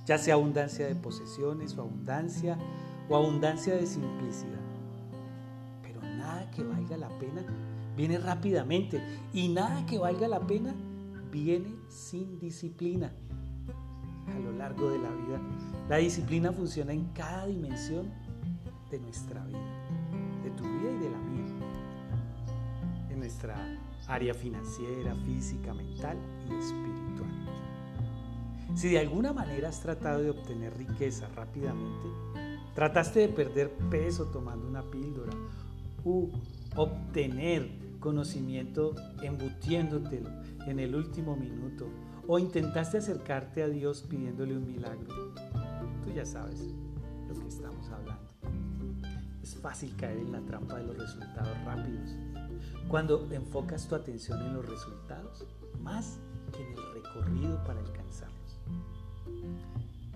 Ya 0.06 0.18
sea 0.18 0.36
abundancia 0.36 0.88
de 0.88 0.96
posesiones 0.96 1.78
o 1.78 1.82
abundancia 1.82 2.58
o 3.10 3.16
abundancia 3.16 3.76
de 3.76 3.86
simplicidad. 3.86 4.59
Que 6.56 6.64
valga 6.64 6.98
la 6.98 7.10
pena 7.20 7.44
viene 8.00 8.18
rápidamente 8.18 9.02
y 9.34 9.50
nada 9.50 9.86
que 9.86 9.98
valga 9.98 10.28
la 10.28 10.40
pena 10.40 10.74
viene 11.32 11.76
sin 11.90 12.40
disciplina. 12.40 13.12
A 14.28 14.40
lo 14.40 14.54
largo 14.54 14.90
de 14.90 15.00
la 15.00 15.10
vida, 15.10 15.42
la 15.90 15.98
disciplina 15.98 16.54
funciona 16.54 16.94
en 16.94 17.06
cada 17.08 17.48
dimensión 17.48 18.10
de 18.90 19.00
nuestra 19.00 19.44
vida, 19.46 19.60
de 20.44 20.52
tu 20.52 20.64
vida 20.64 20.92
y 20.92 20.98
de 20.98 21.10
la 21.10 21.18
mía. 21.18 21.46
En 23.10 23.20
nuestra 23.20 23.78
área 24.08 24.34
financiera, 24.34 25.14
física, 25.26 25.74
mental 25.74 26.18
y 26.50 26.54
espiritual. 26.54 27.50
Si 28.76 28.88
de 28.88 29.00
alguna 29.00 29.34
manera 29.34 29.68
has 29.68 29.82
tratado 29.82 30.22
de 30.22 30.30
obtener 30.30 30.78
riqueza 30.78 31.28
rápidamente, 31.36 32.08
trataste 32.76 33.20
de 33.20 33.28
perder 33.28 33.72
peso 33.90 34.28
tomando 34.28 34.68
una 34.68 34.84
píldora 34.84 35.34
u 36.04 36.30
obtener 36.76 37.70
conocimiento 38.00 38.96
embutiéndotelo 39.22 40.30
en 40.68 40.80
el 40.80 40.96
último 40.96 41.36
minuto 41.36 41.88
o 42.28 42.40
intentaste 42.40 43.00
acercarte 43.00 43.64
a 43.64 43.68
Dios 43.68 44.04
pidiéndole 44.08 44.56
un 44.56 44.66
milagro, 44.66 45.34
tú 46.04 46.12
ya 46.14 46.26
sabes 46.26 46.68
lo 47.28 47.40
que 47.40 47.48
estamos 47.48 47.90
hablando. 47.90 48.30
Es 49.42 49.56
fácil 49.56 49.96
caer 49.96 50.20
en 50.20 50.32
la 50.32 50.42
trampa 50.42 50.78
de 50.78 50.86
los 50.86 50.98
resultados 50.98 51.58
rápidos. 51.66 52.16
Cuando 52.88 53.28
enfocas 53.32 53.88
tu 53.88 53.96
atención 53.96 54.42
en 54.46 54.54
los 54.54 54.66
resultados, 54.68 55.46
más 55.82 56.20
que 56.52 56.64
en 56.64 56.74
el 56.74 57.04
recorrido 57.04 57.64
para 57.64 57.80
alcanzarlos. 57.80 58.39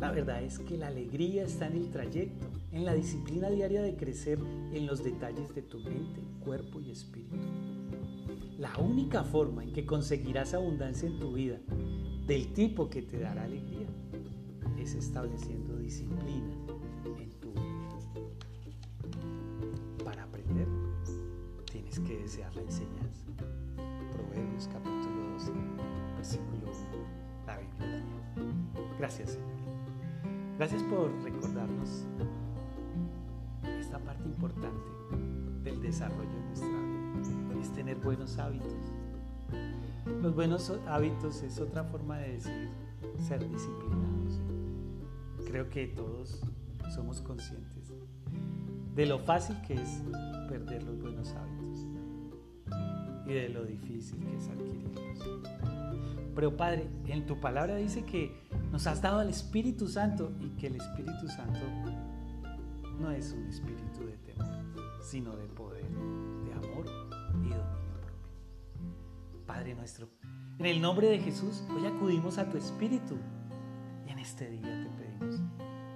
La 0.04 0.12
verdad 0.12 0.44
es 0.44 0.60
que 0.60 0.78
la 0.78 0.88
alegría 0.88 1.46
está 1.46 1.66
en 1.66 1.78
el 1.78 1.90
trayecto, 1.90 2.46
en 2.74 2.84
la 2.84 2.94
disciplina 2.94 3.50
diaria 3.50 3.82
de 3.82 3.96
crecer 3.96 4.38
en 4.74 4.86
los 4.86 5.02
detalles 5.02 5.56
de 5.56 5.62
tu 5.62 5.80
mente, 5.80 6.20
cuerpo 6.44 6.82
y 6.82 6.92
espíritu. 6.92 7.38
La 8.60 8.78
única 8.80 9.24
forma 9.24 9.64
en 9.64 9.72
que 9.72 9.86
conseguirás 9.86 10.54
abundancia 10.54 11.08
en 11.08 11.20
tu 11.20 11.32
vida, 11.32 11.58
del 12.28 12.52
tipo 12.52 12.90
que 12.90 13.02
te 13.02 13.18
dará 13.18 13.44
alegría, 13.44 13.88
es 14.78 14.94
estableciendo 14.94 15.78
disciplina 15.78 16.54
en 17.18 17.30
tu 17.40 17.54
vida. 17.54 17.98
Para 20.04 20.24
aprender, 20.24 20.68
tienes 21.72 21.98
que 22.02 22.18
desear 22.18 22.54
la 22.58 22.64
enseñanza. 22.64 23.26
Proverbios 24.12 24.68
capítulo 24.68 25.32
12, 25.36 25.52
versículo 26.18 26.58
1, 26.58 27.48
la 27.48 27.58
Biblia. 27.58 28.04
Gracias, 29.00 29.30
Señor. 29.32 29.53
Gracias 30.58 30.84
por 30.84 31.12
recordarnos 31.24 32.06
esta 33.80 33.98
parte 34.00 34.24
importante 34.24 34.92
del 35.64 35.82
desarrollo 35.82 36.30
de 36.30 36.42
nuestra 36.48 36.70
vida, 36.70 37.60
es 37.62 37.72
tener 37.74 37.98
buenos 37.98 38.38
hábitos. 38.38 38.74
Los 40.22 40.36
buenos 40.36 40.72
hábitos 40.88 41.42
es 41.42 41.60
otra 41.60 41.84
forma 41.84 42.18
de 42.18 42.34
decir 42.34 42.70
ser 43.20 43.40
disciplinados. 43.50 44.42
Creo 45.46 45.70
que 45.70 45.88
todos 45.88 46.42
somos 46.94 47.22
conscientes 47.22 47.94
de 48.96 49.06
lo 49.06 49.20
fácil 49.20 49.60
que 49.62 49.74
es 49.74 50.04
perder 50.48 50.84
los 50.84 51.00
buenos 51.02 51.34
hábitos 51.34 51.88
y 53.26 53.34
de 53.34 53.50
lo 53.50 53.66
difícil 53.66 54.20
que 54.20 54.36
es 54.36 54.48
adquirirlos. 54.50 55.63
Pero 56.36 56.58
Padre, 56.58 56.88
en 57.08 57.26
tu 57.26 57.40
palabra 57.40 57.76
dice 57.76 58.04
que 58.04 58.44
nos 58.72 58.88
has 58.88 59.02
dado 59.02 59.20
al 59.20 59.30
Espíritu 59.30 59.88
Santo 59.88 60.32
y 60.40 60.50
que 60.52 60.68
el 60.68 60.76
Espíritu 60.76 61.28
Santo 61.28 61.60
no 63.00 63.12
es 63.12 63.32
un 63.34 63.48
espíritu 63.48 64.06
de 64.06 64.18
temor, 64.18 64.48
sino 65.02 65.36
de 65.36 65.46
poder, 65.48 65.84
de 65.84 66.54
amor 66.54 66.86
y 66.86 67.50
dominio 67.50 67.64
propio. 68.00 69.46
Padre 69.46 69.76
nuestro, 69.76 70.10
en 70.58 70.66
el 70.66 70.82
nombre 70.82 71.10
de 71.10 71.20
Jesús, 71.20 71.64
hoy 71.76 71.86
acudimos 71.86 72.38
a 72.38 72.50
tu 72.50 72.58
Espíritu 72.58 73.18
y 74.08 74.12
en 74.12 74.20
este 74.20 74.50
día 74.50 74.62
te 74.62 74.90
pedimos 74.90 75.42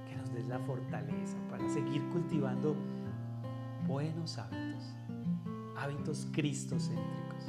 que 0.07 0.15
nos 0.15 0.31
des 0.33 0.47
la 0.47 0.59
fortaleza 0.59 1.37
para 1.49 1.67
seguir 1.69 2.03
cultivando 2.09 2.75
buenos 3.87 4.37
hábitos, 4.37 4.93
hábitos 5.77 6.27
cristocéntricos, 6.31 7.45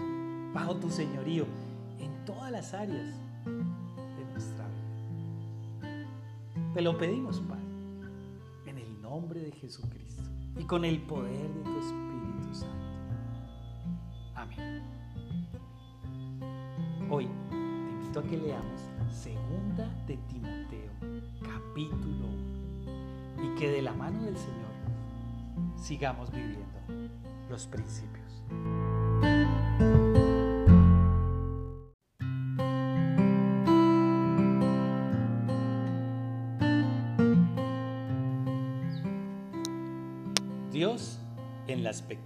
bajo 0.54 0.76
tu 0.76 0.88
señorío 0.88 1.46
todas 2.28 2.52
las 2.52 2.74
áreas 2.74 3.18
Te 6.74 6.82
lo 6.82 6.96
pedimos, 6.96 7.40
Padre, 7.40 7.64
en 8.66 8.78
el 8.78 9.02
nombre 9.02 9.40
de 9.40 9.50
Jesucristo 9.50 10.22
y 10.56 10.62
con 10.62 10.84
el 10.84 11.00
poder 11.00 11.52
de 11.54 11.62
tu 11.64 11.78
Espíritu 11.78 12.54
Santo. 12.54 12.86
Amén. 14.36 14.82
Hoy 17.10 17.26
te 17.50 17.56
invito 17.56 18.20
a 18.20 18.22
que 18.22 18.36
leamos 18.36 18.80
Segunda 19.10 19.88
de 20.06 20.18
Timoteo, 20.28 20.92
capítulo 21.42 22.26
1, 23.38 23.44
y 23.44 23.58
que 23.58 23.70
de 23.70 23.82
la 23.82 23.94
mano 23.94 24.22
del 24.22 24.36
Señor 24.36 24.70
sigamos 25.76 26.30
viviendo 26.30 26.78
los 27.50 27.66
principios. 27.66 28.44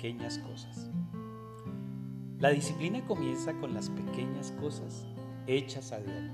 Pequeñas 0.03 0.39
cosas. 0.39 0.91
La 2.41 2.51
disciplina 2.51 3.07
comienza 3.07 3.53
con 3.61 3.73
las 3.73 3.89
pequeñas 3.89 4.51
cosas 4.61 5.07
hechas 5.47 5.93
a 5.93 6.01
diario. 6.01 6.33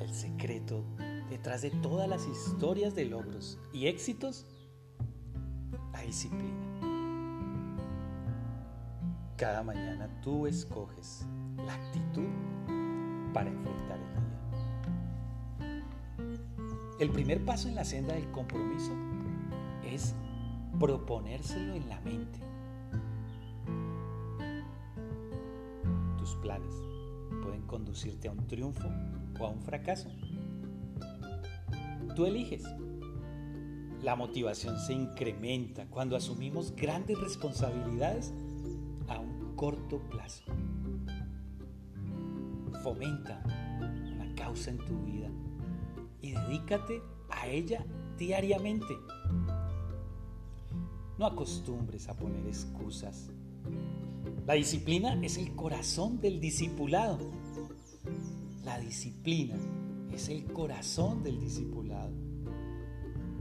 El 0.00 0.12
secreto 0.12 0.84
detrás 1.30 1.62
de 1.62 1.70
todas 1.70 2.08
las 2.08 2.26
historias 2.26 2.96
de 2.96 3.04
logros 3.04 3.60
y 3.72 3.86
éxitos, 3.86 4.46
la 5.92 6.00
disciplina. 6.00 6.66
Cada 9.36 9.62
mañana 9.62 10.08
tú 10.22 10.48
escoges 10.48 11.24
la 11.56 11.72
actitud 11.72 12.26
para 13.32 13.48
enfrentar 13.48 14.00
el 14.00 15.68
día. 15.68 15.84
El 16.98 17.10
primer 17.10 17.44
paso 17.44 17.68
en 17.68 17.76
la 17.76 17.84
senda 17.84 18.14
del 18.14 18.28
compromiso 18.32 18.90
es 19.84 20.16
proponérselo 20.82 21.74
en 21.74 21.88
la 21.88 22.00
mente. 22.00 22.40
Tus 26.18 26.34
planes 26.42 26.74
pueden 27.40 27.62
conducirte 27.68 28.26
a 28.26 28.32
un 28.32 28.44
triunfo 28.48 28.88
o 29.38 29.46
a 29.46 29.48
un 29.48 29.62
fracaso. 29.62 30.08
Tú 32.16 32.26
eliges. 32.26 32.64
La 34.02 34.16
motivación 34.16 34.76
se 34.80 34.92
incrementa 34.92 35.86
cuando 35.86 36.16
asumimos 36.16 36.74
grandes 36.74 37.16
responsabilidades 37.20 38.34
a 39.06 39.20
un 39.20 39.54
corto 39.54 40.00
plazo. 40.10 40.42
Fomenta 42.82 43.40
una 44.16 44.34
causa 44.34 44.72
en 44.72 44.78
tu 44.78 44.98
vida 45.04 45.28
y 46.20 46.32
dedícate 46.32 47.00
a 47.30 47.46
ella 47.46 47.86
diariamente. 48.18 48.96
No 51.18 51.26
acostumbres 51.26 52.08
a 52.08 52.16
poner 52.16 52.46
excusas. 52.46 53.28
La 54.46 54.54
disciplina 54.54 55.18
es 55.22 55.36
el 55.36 55.54
corazón 55.54 56.20
del 56.20 56.40
discipulado. 56.40 57.18
La 58.64 58.78
disciplina 58.78 59.56
es 60.12 60.28
el 60.28 60.44
corazón 60.44 61.22
del 61.22 61.38
discipulado. 61.38 62.12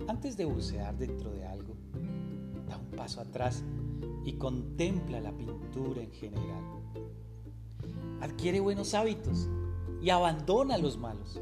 Antes 0.07 0.37
de 0.37 0.45
bucear 0.45 0.97
dentro 0.97 1.31
de 1.31 1.45
algo, 1.45 1.75
da 2.67 2.77
un 2.77 2.91
paso 2.91 3.21
atrás 3.21 3.63
y 4.25 4.33
contempla 4.33 5.19
la 5.19 5.31
pintura 5.31 6.01
en 6.01 6.11
general. 6.11 6.63
Adquiere 8.21 8.59
buenos 8.59 8.93
hábitos 8.93 9.47
y 10.01 10.09
abandona 10.09 10.77
los 10.77 10.97
malos. 10.97 11.41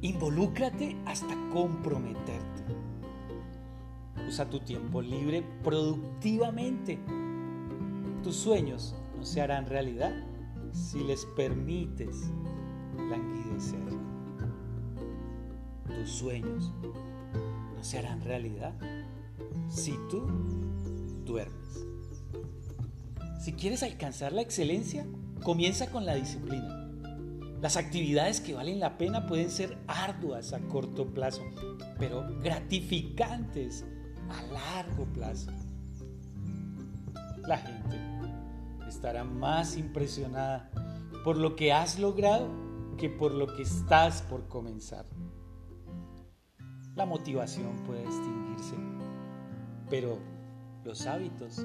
Involúcrate 0.00 0.96
hasta 1.06 1.34
comprometerte. 1.52 2.57
Usa 4.28 4.50
tu 4.50 4.60
tiempo 4.60 5.00
libre 5.00 5.42
productivamente. 5.64 6.98
Tus 8.22 8.36
sueños 8.36 8.94
no 9.16 9.24
se 9.24 9.40
harán 9.40 9.64
realidad 9.64 10.12
si 10.70 11.02
les 11.02 11.24
permites 11.34 12.30
languidecer. 13.08 13.80
Tus 15.86 16.10
sueños 16.10 16.74
no 17.74 17.82
se 17.82 18.00
harán 18.00 18.20
realidad 18.20 18.74
si 19.70 19.94
tú 20.10 20.26
duermes. 21.24 21.86
Si 23.40 23.54
quieres 23.54 23.82
alcanzar 23.82 24.34
la 24.34 24.42
excelencia, 24.42 25.06
comienza 25.42 25.90
con 25.90 26.04
la 26.04 26.16
disciplina. 26.16 26.86
Las 27.62 27.78
actividades 27.78 28.42
que 28.42 28.52
valen 28.52 28.78
la 28.78 28.98
pena 28.98 29.26
pueden 29.26 29.48
ser 29.48 29.78
arduas 29.86 30.52
a 30.52 30.60
corto 30.60 31.06
plazo, 31.06 31.42
pero 31.98 32.26
gratificantes 32.42 33.86
a 34.30 34.42
largo 34.52 35.04
plazo. 35.06 35.50
La 37.46 37.58
gente 37.58 37.98
estará 38.88 39.24
más 39.24 39.76
impresionada 39.76 40.70
por 41.24 41.36
lo 41.36 41.56
que 41.56 41.72
has 41.72 41.98
logrado 41.98 42.48
que 42.96 43.08
por 43.08 43.32
lo 43.32 43.46
que 43.54 43.62
estás 43.62 44.22
por 44.22 44.48
comenzar. 44.48 45.06
La 46.94 47.06
motivación 47.06 47.76
puede 47.86 48.02
extinguirse, 48.02 48.74
pero 49.88 50.18
los 50.84 51.06
hábitos 51.06 51.64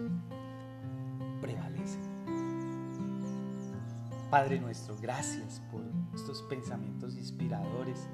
prevalecen. 1.42 2.14
Padre 4.30 4.60
nuestro, 4.60 4.96
gracias 5.02 5.62
por 5.72 5.82
estos 6.14 6.44
pensamientos 6.44 7.16
inspiradores 7.16 8.08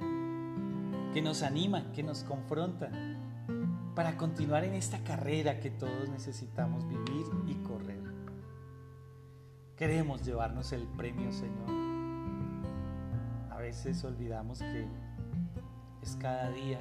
que 1.14 1.22
nos 1.22 1.44
animan, 1.44 1.92
que 1.92 2.04
nos 2.04 2.24
confrontan 2.24 3.19
para 4.00 4.16
continuar 4.16 4.64
en 4.64 4.76
esta 4.76 5.04
carrera 5.04 5.60
que 5.60 5.72
todos 5.72 6.08
necesitamos 6.08 6.88
vivir 6.88 7.26
y 7.48 7.56
correr. 7.56 8.02
Queremos 9.76 10.26
llevarnos 10.26 10.72
el 10.72 10.88
premio, 10.88 11.34
Señor. 11.34 11.70
A 13.52 13.58
veces 13.58 14.02
olvidamos 14.06 14.60
que 14.60 14.88
es 16.02 16.16
cada 16.16 16.50
día 16.52 16.80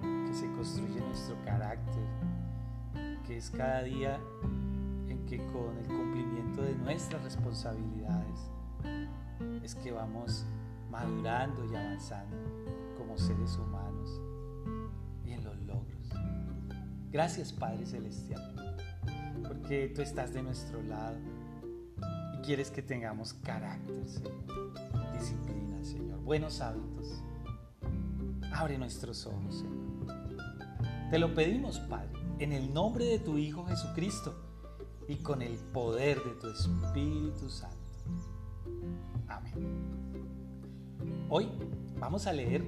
que 0.00 0.32
se 0.32 0.50
construye 0.52 0.98
nuestro 0.98 1.36
carácter, 1.44 2.06
que 3.26 3.36
es 3.36 3.50
cada 3.50 3.82
día 3.82 4.18
en 5.06 5.26
que 5.26 5.36
con 5.48 5.76
el 5.76 5.86
cumplimiento 5.86 6.62
de 6.62 6.74
nuestras 6.76 7.24
responsabilidades 7.24 8.50
es 9.62 9.74
que 9.74 9.92
vamos 9.92 10.46
madurando 10.90 11.62
y 11.70 11.76
avanzando 11.76 12.38
como 12.96 13.18
seres 13.18 13.54
humanos 13.58 13.87
Gracias 17.10 17.52
Padre 17.52 17.86
Celestial, 17.86 18.54
porque 19.46 19.92
tú 19.94 20.02
estás 20.02 20.32
de 20.32 20.42
nuestro 20.42 20.82
lado 20.82 21.16
y 22.34 22.42
quieres 22.42 22.70
que 22.70 22.82
tengamos 22.82 23.32
carácter, 23.32 24.08
Señor, 24.08 25.12
disciplina, 25.18 25.82
Señor, 25.82 26.20
buenos 26.20 26.60
hábitos. 26.60 27.22
Abre 28.52 28.78
nuestros 28.78 29.26
ojos, 29.26 29.58
Señor. 29.58 31.10
Te 31.10 31.18
lo 31.18 31.34
pedimos, 31.34 31.78
Padre 31.80 32.18
en 32.38 32.52
el 32.52 32.72
nombre 32.72 33.04
de 33.04 33.18
tu 33.18 33.36
Hijo 33.36 33.64
Jesucristo 33.66 34.34
y 35.08 35.16
con 35.16 35.42
el 35.42 35.56
poder 35.56 36.22
de 36.22 36.30
tu 36.32 36.48
Espíritu 36.48 37.50
Santo. 37.50 37.76
Amén. 39.26 39.54
Hoy 41.28 41.48
vamos 41.98 42.26
a 42.26 42.32
leer 42.32 42.64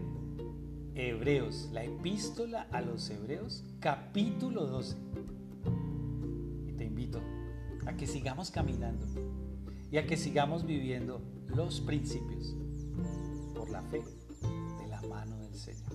Hebreos, 1.08 1.70
la 1.72 1.82
epístola 1.82 2.68
a 2.70 2.82
los 2.82 3.08
Hebreos, 3.08 3.64
capítulo 3.80 4.66
12. 4.66 4.98
Y 6.68 6.72
te 6.74 6.84
invito 6.84 7.22
a 7.86 7.94
que 7.94 8.06
sigamos 8.06 8.50
caminando 8.50 9.06
y 9.90 9.96
a 9.96 10.06
que 10.06 10.18
sigamos 10.18 10.66
viviendo 10.66 11.22
los 11.46 11.80
principios 11.80 12.54
por 13.54 13.70
la 13.70 13.80
fe 13.84 14.02
de 14.82 14.86
la 14.88 15.00
mano 15.00 15.38
del 15.38 15.54
Señor. 15.54 15.90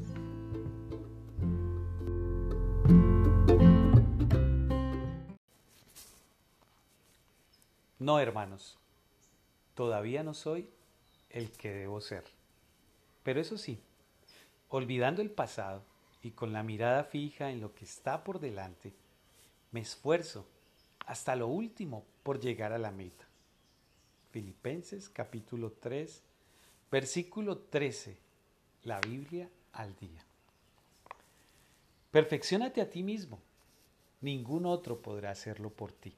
No, 7.99 8.19
hermanos, 8.19 8.79
todavía 9.75 10.23
no 10.23 10.33
soy 10.33 10.67
el 11.29 11.51
que 11.51 11.71
debo 11.71 12.01
ser. 12.01 12.23
Pero 13.23 13.39
eso 13.39 13.59
sí, 13.59 13.79
olvidando 14.69 15.21
el 15.21 15.31
pasado 15.31 15.83
y 16.21 16.31
con 16.31 16.53
la 16.53 16.63
mirada 16.63 17.03
fija 17.03 17.51
en 17.51 17.61
lo 17.61 17.73
que 17.75 17.85
está 17.85 18.23
por 18.23 18.39
delante, 18.39 18.93
me 19.71 19.81
esfuerzo 19.81 20.45
hasta 21.05 21.35
lo 21.35 21.47
último 21.47 22.05
por 22.23 22.39
llegar 22.39 22.73
a 22.73 22.79
la 22.79 22.91
meta. 22.91 23.25
Filipenses 24.31 25.09
capítulo 25.09 25.71
3, 25.71 26.21
versículo 26.91 27.57
13, 27.57 28.17
la 28.83 28.99
Biblia 28.99 29.49
al 29.73 29.95
día. 29.95 30.25
Perfeccionate 32.11 32.81
a 32.81 32.89
ti 32.89 33.03
mismo, 33.03 33.39
ningún 34.21 34.65
otro 34.65 35.01
podrá 35.01 35.31
hacerlo 35.31 35.69
por 35.69 35.91
ti. 35.91 36.13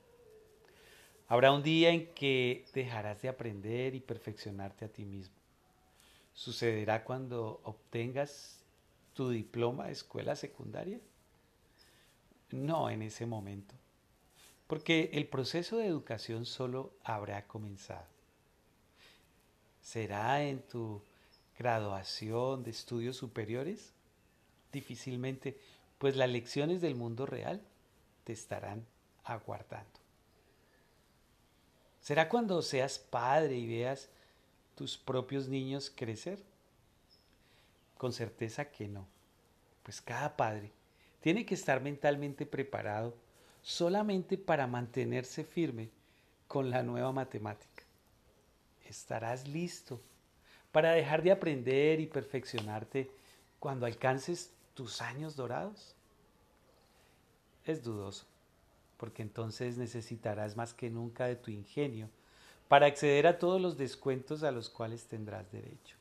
Habrá 1.28 1.52
un 1.52 1.61
día 1.61 1.90
en 1.90 2.14
que 2.14 2.65
dejarás 2.74 3.22
de 3.22 3.30
aprender 3.30 3.94
y 3.94 3.99
perfeccionarte 3.99 4.86
a 4.86 4.88
ti 4.88 5.03
mismo. 5.03 5.36
¿Sucederá 6.38 7.03
cuando 7.03 7.61
obtengas 7.64 8.59
tu 9.15 9.31
diploma 9.31 9.88
de 9.88 9.93
escuela 9.93 10.35
secundaria? 10.35 10.99
No 12.51 12.91
en 12.91 13.01
ese 13.01 13.26
momento, 13.26 13.73
porque 14.68 15.09
el 15.14 15.27
proceso 15.27 15.77
de 15.77 15.88
educación 15.88 16.45
solo 16.45 16.93
habrá 17.03 17.47
comenzado. 17.47 18.05
¿Será 19.81 20.43
en 20.43 20.61
tu 20.61 21.01
graduación 21.57 22.64
de 22.64 22.69
estudios 22.69 23.18
superiores? 23.18 23.93
Difícilmente, 24.72 25.59
pues 25.97 26.15
las 26.15 26.30
lecciones 26.30 26.81
del 26.81 26.93
mundo 26.93 27.26
real 27.26 27.64
te 28.26 28.34
estarán 28.34 28.85
aguardando. 29.23 29.99
¿Será 31.99 32.30
cuando 32.30 32.61
seas 32.61 32.99
padre 32.99 33.55
y 33.55 33.65
veas 33.65 34.11
tus 34.78 34.95
propios 34.95 35.48
niños 35.48 35.91
crecer? 35.94 36.38
Con 37.98 38.14
certeza 38.14 38.66
que 38.70 38.88
no, 38.88 39.08
pues 39.82 39.99
cada 40.02 40.38
padre 40.38 40.72
tiene 41.20 41.48
que 41.48 41.56
estar 41.56 41.82
mentalmente 41.82 42.45
preparado 42.45 43.16
solamente 43.64 44.38
para 44.38 44.68
mantenerse 44.68 45.44
firme 45.44 45.90
con 46.48 46.70
la 46.70 46.84
nueva 46.84 47.12
matemática. 47.12 47.84
¿Estarás 48.88 49.48
listo 49.48 49.99
para 50.72 50.91
dejar 50.91 51.24
de 51.24 51.32
aprender 51.32 51.99
y 51.99 52.06
perfeccionarte 52.06 53.10
cuando 53.60 53.88
alcances 53.88 54.52
tus 54.76 55.02
años 55.02 55.36
dorados? 55.36 55.95
Es 57.66 57.84
dudoso, 57.84 58.28
porque 58.98 59.24
entonces 59.24 59.76
necesitarás 59.80 60.56
más 60.56 60.76
que 60.76 60.91
nunca 60.91 61.26
de 61.26 61.36
tu 61.36 61.49
ingenio 61.49 62.10
para 62.68 62.85
acceder 62.85 63.27
a 63.27 63.39
todos 63.39 63.61
los 63.61 63.77
descuentos 63.77 64.44
a 64.44 64.52
los 64.52 64.69
cuales 64.69 65.07
tendrás 65.07 65.52
derecho. 65.52 65.95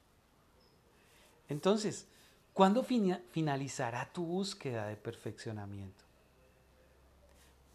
Entonces, 1.48 2.09
¿cuándo 2.52 2.82
finalizará 2.82 4.10
tu 4.12 4.24
búsqueda 4.24 4.86
de 4.88 4.97
perfeccionamiento? 4.97 6.05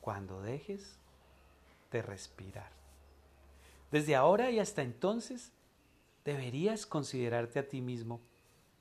Cuando 0.01 0.41
dejes 0.41 0.97
de 1.91 2.01
respirar. 2.01 2.71
Desde 3.91 4.15
ahora 4.15 4.49
y 4.51 4.59
hasta 4.59 4.81
entonces, 4.81 5.51
deberías 6.25 6.85
considerarte 6.85 7.59
a 7.59 7.67
ti 7.67 7.81
mismo 7.81 8.21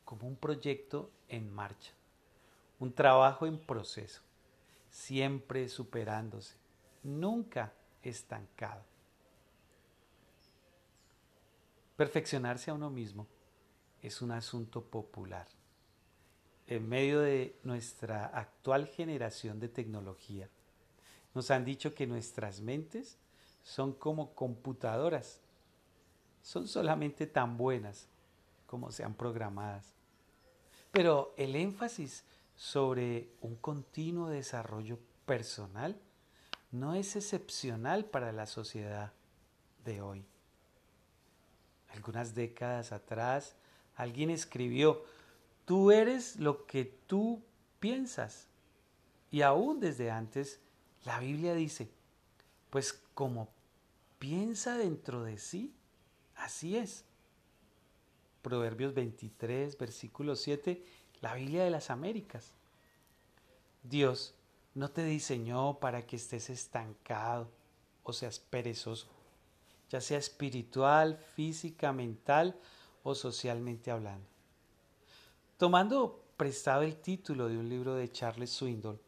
como 0.04 0.26
un 0.26 0.36
proyecto 0.36 1.10
en 1.28 1.52
marcha, 1.52 1.92
un 2.78 2.92
trabajo 2.92 3.46
en 3.46 3.58
proceso, 3.58 4.22
siempre 4.90 5.68
superándose, 5.68 6.56
nunca 7.02 7.72
estancado. 8.02 8.89
Perfeccionarse 12.00 12.70
a 12.70 12.74
uno 12.74 12.88
mismo 12.88 13.26
es 14.00 14.22
un 14.22 14.30
asunto 14.30 14.82
popular. 14.82 15.46
En 16.66 16.88
medio 16.88 17.20
de 17.20 17.58
nuestra 17.62 18.24
actual 18.24 18.86
generación 18.86 19.60
de 19.60 19.68
tecnología, 19.68 20.48
nos 21.34 21.50
han 21.50 21.66
dicho 21.66 21.94
que 21.94 22.06
nuestras 22.06 22.62
mentes 22.62 23.18
son 23.62 23.92
como 23.92 24.34
computadoras. 24.34 25.42
Son 26.40 26.66
solamente 26.68 27.26
tan 27.26 27.58
buenas 27.58 28.08
como 28.66 28.90
sean 28.92 29.12
programadas. 29.12 29.92
Pero 30.90 31.34
el 31.36 31.54
énfasis 31.54 32.24
sobre 32.56 33.28
un 33.42 33.56
continuo 33.56 34.30
desarrollo 34.30 34.98
personal 35.26 36.00
no 36.70 36.94
es 36.94 37.14
excepcional 37.14 38.06
para 38.06 38.32
la 38.32 38.46
sociedad 38.46 39.12
de 39.84 40.00
hoy. 40.00 40.24
Algunas 41.92 42.34
décadas 42.34 42.92
atrás 42.92 43.56
alguien 43.96 44.30
escribió, 44.30 45.04
tú 45.64 45.90
eres 45.90 46.36
lo 46.36 46.66
que 46.66 46.84
tú 46.84 47.42
piensas. 47.78 48.46
Y 49.30 49.42
aún 49.42 49.80
desde 49.80 50.10
antes, 50.10 50.60
la 51.04 51.20
Biblia 51.20 51.54
dice, 51.54 51.90
pues 52.70 52.92
como 53.14 53.48
piensa 54.18 54.76
dentro 54.76 55.22
de 55.22 55.38
sí, 55.38 55.74
así 56.36 56.76
es. 56.76 57.04
Proverbios 58.42 58.94
23, 58.94 59.76
versículo 59.76 60.34
7, 60.34 60.82
la 61.20 61.34
Biblia 61.34 61.64
de 61.64 61.70
las 61.70 61.90
Américas. 61.90 62.52
Dios 63.82 64.34
no 64.74 64.90
te 64.90 65.04
diseñó 65.04 65.78
para 65.78 66.06
que 66.06 66.16
estés 66.16 66.50
estancado 66.50 67.50
o 68.02 68.12
seas 68.12 68.38
perezoso, 68.38 69.08
ya 69.90 70.00
sea 70.00 70.18
espiritual, 70.18 71.18
física, 71.34 71.92
mental 71.92 72.56
o 73.02 73.14
socialmente 73.14 73.90
hablando. 73.90 74.26
Tomando 75.58 76.24
prestado 76.36 76.82
el 76.82 76.96
título 76.96 77.48
de 77.48 77.58
un 77.58 77.68
libro 77.68 77.94
de 77.94 78.10
Charles 78.10 78.50
Swindoll, 78.50 79.00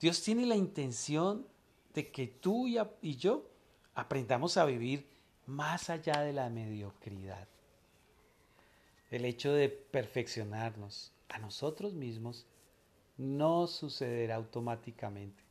Dios 0.00 0.22
tiene 0.22 0.46
la 0.46 0.56
intención 0.56 1.46
de 1.94 2.10
que 2.10 2.26
tú 2.26 2.66
y 2.66 3.16
yo 3.16 3.48
aprendamos 3.94 4.56
a 4.56 4.64
vivir 4.64 5.08
más 5.46 5.90
allá 5.90 6.20
de 6.20 6.32
la 6.32 6.50
mediocridad. 6.50 7.48
El 9.10 9.24
hecho 9.24 9.52
de 9.52 9.68
perfeccionarnos 9.68 11.12
a 11.28 11.38
nosotros 11.38 11.94
mismos 11.94 12.46
no 13.16 13.66
sucederá 13.66 14.34
automáticamente. 14.34 15.42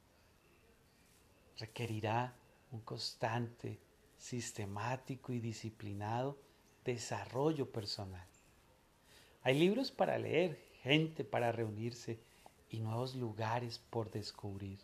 Requerirá 1.58 2.36
un 2.72 2.82
constante, 2.82 3.80
sistemático 4.26 5.34
y 5.34 5.40
disciplinado 5.40 6.36
desarrollo 6.84 7.70
personal. 7.70 8.26
Hay 9.44 9.60
libros 9.60 9.92
para 9.92 10.18
leer, 10.18 10.60
gente 10.82 11.24
para 11.24 11.52
reunirse 11.52 12.20
y 12.72 12.80
nuevos 12.80 13.14
lugares 13.14 13.80
por 13.92 14.10
descubrir. 14.10 14.80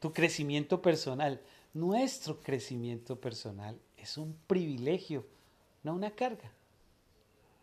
Tu 0.00 0.12
crecimiento 0.12 0.82
personal, 0.82 1.40
nuestro 1.72 2.40
crecimiento 2.40 3.18
personal 3.18 3.80
es 3.96 4.18
un 4.18 4.36
privilegio, 4.46 5.26
no 5.82 5.94
una 5.94 6.10
carga. 6.10 6.52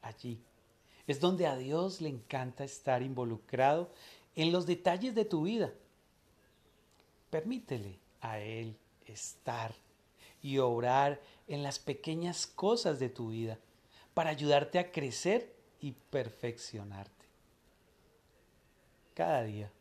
Allí 0.02 0.40
es 1.06 1.20
donde 1.20 1.46
a 1.46 1.56
Dios 1.56 2.02
le 2.02 2.10
encanta 2.10 2.64
estar 2.64 3.04
involucrado 3.04 3.92
en 4.36 4.52
los 4.52 4.66
detalles 4.66 5.14
de 5.14 5.26
tu 5.26 5.44
vida. 5.44 5.72
Permítele 7.30 8.00
a 8.22 8.40
Él 8.40 8.76
estar 9.06 9.85
y 10.46 10.60
obrar 10.60 11.20
en 11.48 11.64
las 11.64 11.80
pequeñas 11.80 12.46
cosas 12.46 13.00
de 13.00 13.10
tu 13.10 13.30
vida 13.30 13.58
para 14.14 14.30
ayudarte 14.30 14.78
a 14.78 14.92
crecer 14.92 15.56
y 15.80 15.94
perfeccionarte. 15.94 17.26
Cada 19.16 19.42
día, 19.42 19.72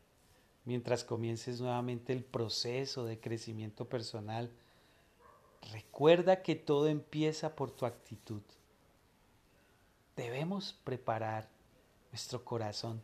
mientras 0.63 1.03
comiences 1.03 1.61
nuevamente 1.61 2.13
el 2.13 2.23
proceso 2.23 3.05
de 3.05 3.19
crecimiento 3.19 3.87
personal, 3.87 4.49
recuerda 5.71 6.41
que 6.41 6.55
todo 6.55 6.87
empieza 6.87 7.55
por 7.55 7.69
tu 7.69 7.85
actitud. 7.85 8.41
Debemos 10.15 10.73
preparar 10.83 11.47
nuestro 12.09 12.43
corazón 12.43 13.03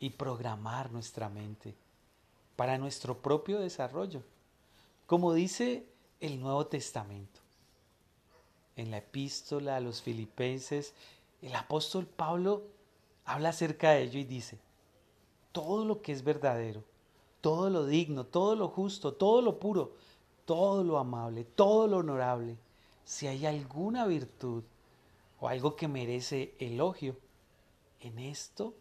y 0.00 0.10
programar 0.10 0.90
nuestra 0.90 1.28
mente 1.28 1.76
para 2.56 2.78
nuestro 2.78 3.22
propio 3.22 3.60
desarrollo, 3.60 4.24
como 5.06 5.32
dice 5.32 5.86
el 6.20 6.38
Nuevo 6.38 6.66
Testamento. 6.66 7.40
En 8.76 8.90
la 8.90 8.98
epístola 8.98 9.76
a 9.76 9.80
los 9.80 10.02
filipenses, 10.02 10.94
el 11.42 11.54
apóstol 11.54 12.06
Pablo 12.06 12.62
habla 13.24 13.50
acerca 13.50 13.92
de 13.92 14.02
ello 14.02 14.18
y 14.18 14.24
dice, 14.24 14.58
todo 15.52 15.84
lo 15.84 16.02
que 16.02 16.12
es 16.12 16.22
verdadero, 16.22 16.84
todo 17.40 17.70
lo 17.70 17.86
digno, 17.86 18.26
todo 18.26 18.54
lo 18.54 18.68
justo, 18.68 19.14
todo 19.14 19.40
lo 19.40 19.58
puro, 19.58 19.94
todo 20.44 20.84
lo 20.84 20.98
amable, 20.98 21.44
todo 21.44 21.86
lo 21.86 21.98
honorable, 21.98 22.56
si 23.04 23.26
hay 23.26 23.46
alguna 23.46 24.06
virtud 24.06 24.62
o 25.40 25.48
algo 25.48 25.74
que 25.74 25.88
merece 25.88 26.54
elogio, 26.58 27.16
en 28.00 28.18
esto 28.18 28.74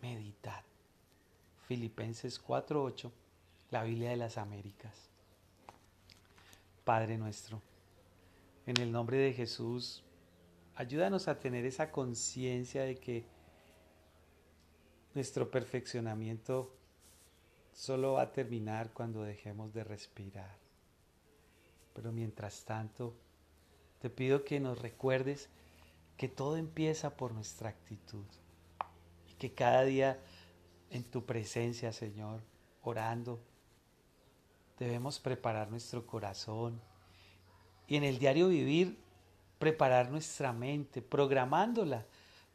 meditad. 0.00 0.62
Filipenses 1.66 2.38
4:8, 2.38 3.10
la 3.70 3.84
Biblia 3.84 4.10
de 4.10 4.16
las 4.16 4.36
Américas. 4.36 5.11
Padre 6.84 7.16
nuestro, 7.16 7.62
en 8.66 8.80
el 8.80 8.90
nombre 8.90 9.16
de 9.16 9.32
Jesús, 9.32 10.04
ayúdanos 10.74 11.28
a 11.28 11.38
tener 11.38 11.64
esa 11.64 11.92
conciencia 11.92 12.82
de 12.82 12.96
que 12.96 13.24
nuestro 15.14 15.50
perfeccionamiento 15.50 16.74
solo 17.72 18.14
va 18.14 18.22
a 18.22 18.32
terminar 18.32 18.92
cuando 18.92 19.22
dejemos 19.22 19.72
de 19.72 19.84
respirar. 19.84 20.56
Pero 21.94 22.10
mientras 22.12 22.64
tanto, 22.64 23.14
te 24.00 24.10
pido 24.10 24.44
que 24.44 24.58
nos 24.58 24.80
recuerdes 24.80 25.50
que 26.16 26.28
todo 26.28 26.56
empieza 26.56 27.16
por 27.16 27.32
nuestra 27.32 27.68
actitud 27.68 28.24
y 29.30 29.34
que 29.34 29.52
cada 29.52 29.84
día 29.84 30.18
en 30.90 31.04
tu 31.04 31.24
presencia, 31.24 31.92
Señor, 31.92 32.42
orando, 32.82 33.40
debemos 34.82 35.18
preparar 35.18 35.70
nuestro 35.70 36.06
corazón 36.06 36.80
y 37.86 37.96
en 37.96 38.04
el 38.04 38.18
diario 38.18 38.48
vivir 38.48 38.98
preparar 39.58 40.10
nuestra 40.10 40.52
mente, 40.52 41.02
programándola 41.02 42.04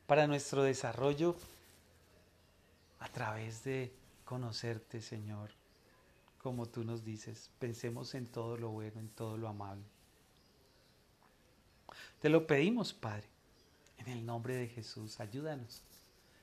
para 0.08 0.28
nuestro 0.28 0.64
desarrollo 0.64 1.36
a 3.00 3.08
través 3.08 3.64
de 3.64 3.94
conocerte, 4.26 5.02
Señor, 5.02 5.52
como 6.42 6.66
tú 6.66 6.84
nos 6.84 7.06
dices. 7.06 7.50
Pensemos 7.60 8.14
en 8.14 8.28
todo 8.28 8.58
lo 8.58 8.70
bueno, 8.70 9.00
en 9.00 9.10
todo 9.10 9.38
lo 9.38 9.48
amable. 9.48 9.86
Te 12.20 12.30
lo 12.30 12.46
pedimos, 12.46 12.94
Padre, 12.94 13.28
en 14.00 14.10
el 14.10 14.26
nombre 14.26 14.56
de 14.56 14.68
Jesús. 14.68 15.20
Ayúdanos 15.22 15.82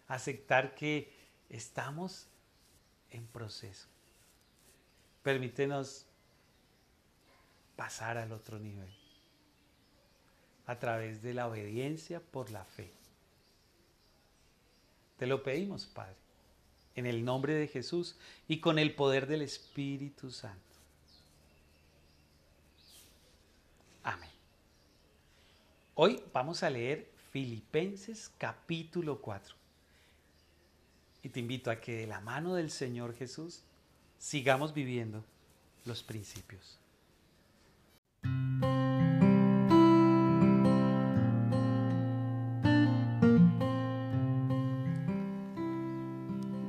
a 0.09 0.15
aceptar 0.15 0.74
que 0.74 1.12
estamos 1.51 2.27
en 3.11 3.27
proceso 3.27 3.94
Permítenos 5.25 6.05
pasar 7.77 8.19
al 8.19 8.31
otro 8.31 8.59
nivel 8.59 8.93
a 10.67 10.79
través 10.79 11.23
de 11.23 11.33
la 11.33 11.49
obediencia 11.49 12.21
por 12.21 12.51
la 12.51 12.65
fe. 12.67 12.93
Te 15.19 15.27
lo 15.27 15.43
pedimos, 15.43 15.87
Padre, 15.87 16.17
en 16.95 17.07
el 17.07 17.25
nombre 17.25 17.55
de 17.55 17.69
Jesús 17.69 18.17
y 18.49 18.61
con 18.61 18.79
el 18.79 18.95
poder 18.95 19.27
del 19.27 19.41
Espíritu 19.41 20.31
Santo. 20.31 20.61
Amén. 24.03 24.31
Hoy 25.95 26.23
vamos 26.35 26.63
a 26.63 26.69
leer 26.69 27.11
Filipenses 27.31 28.31
capítulo 28.37 29.23
4. 29.23 29.55
Y 31.23 31.31
te 31.31 31.41
invito 31.41 31.71
a 31.71 31.81
que 31.81 31.97
de 31.97 32.07
la 32.07 32.21
mano 32.21 32.55
del 32.55 32.71
Señor 32.71 33.15
Jesús 33.15 33.63
sigamos 34.25 34.73
viviendo 34.73 35.23
los 35.85 36.03
principios. 36.03 36.81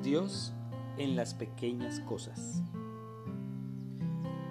Dios 0.04 0.52
en 0.98 1.16
las 1.16 1.34
pequeñas 1.34 2.02
cosas. 2.02 2.62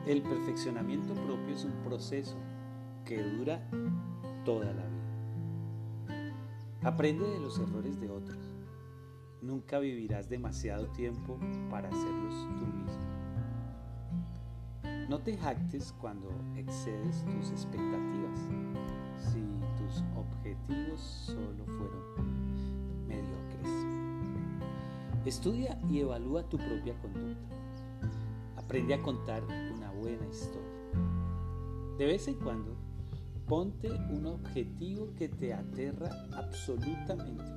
El 0.07 0.23
perfeccionamiento 0.23 1.13
propio 1.13 1.55
es 1.55 1.65
un 1.67 1.75
proceso 1.83 2.39
que 3.05 3.23
dura 3.23 3.69
toda 4.47 4.73
la 4.73 4.83
vida. 4.83 6.33
Aprende 6.83 7.29
de 7.29 7.39
los 7.39 7.59
errores 7.59 8.01
de 8.01 8.09
otros 8.09 8.54
nunca 9.45 9.79
vivirás 9.79 10.29
demasiado 10.29 10.87
tiempo 10.89 11.39
para 11.71 11.89
hacerlos 11.89 12.49
tú 12.59 12.66
mismo. 12.66 13.05
No 15.09 15.21
te 15.21 15.37
jactes 15.37 15.93
cuando 16.01 16.31
excedes 16.57 17.25
tus 17.27 17.51
expectativas, 17.51 18.41
si 19.19 19.43
tus 19.77 20.03
objetivos 20.16 21.01
solo 21.01 21.65
fueron 21.66 23.07
mediocres. 23.07 23.87
Estudia 25.27 25.79
y 25.91 26.01
evalúa 26.01 26.49
tu 26.49 26.57
propia 26.57 26.99
conducta. 27.01 27.55
Aprende 28.57 28.95
a 28.95 29.03
contar 29.03 29.43
una 29.45 29.91
buena 29.91 30.27
historia. 30.27 30.65
De 31.99 32.07
vez 32.07 32.27
en 32.29 32.35
cuando, 32.37 32.75
ponte 33.47 33.91
un 33.91 34.25
objetivo 34.27 35.12
que 35.15 35.29
te 35.29 35.53
aterra 35.53 36.09
absolutamente 36.33 37.54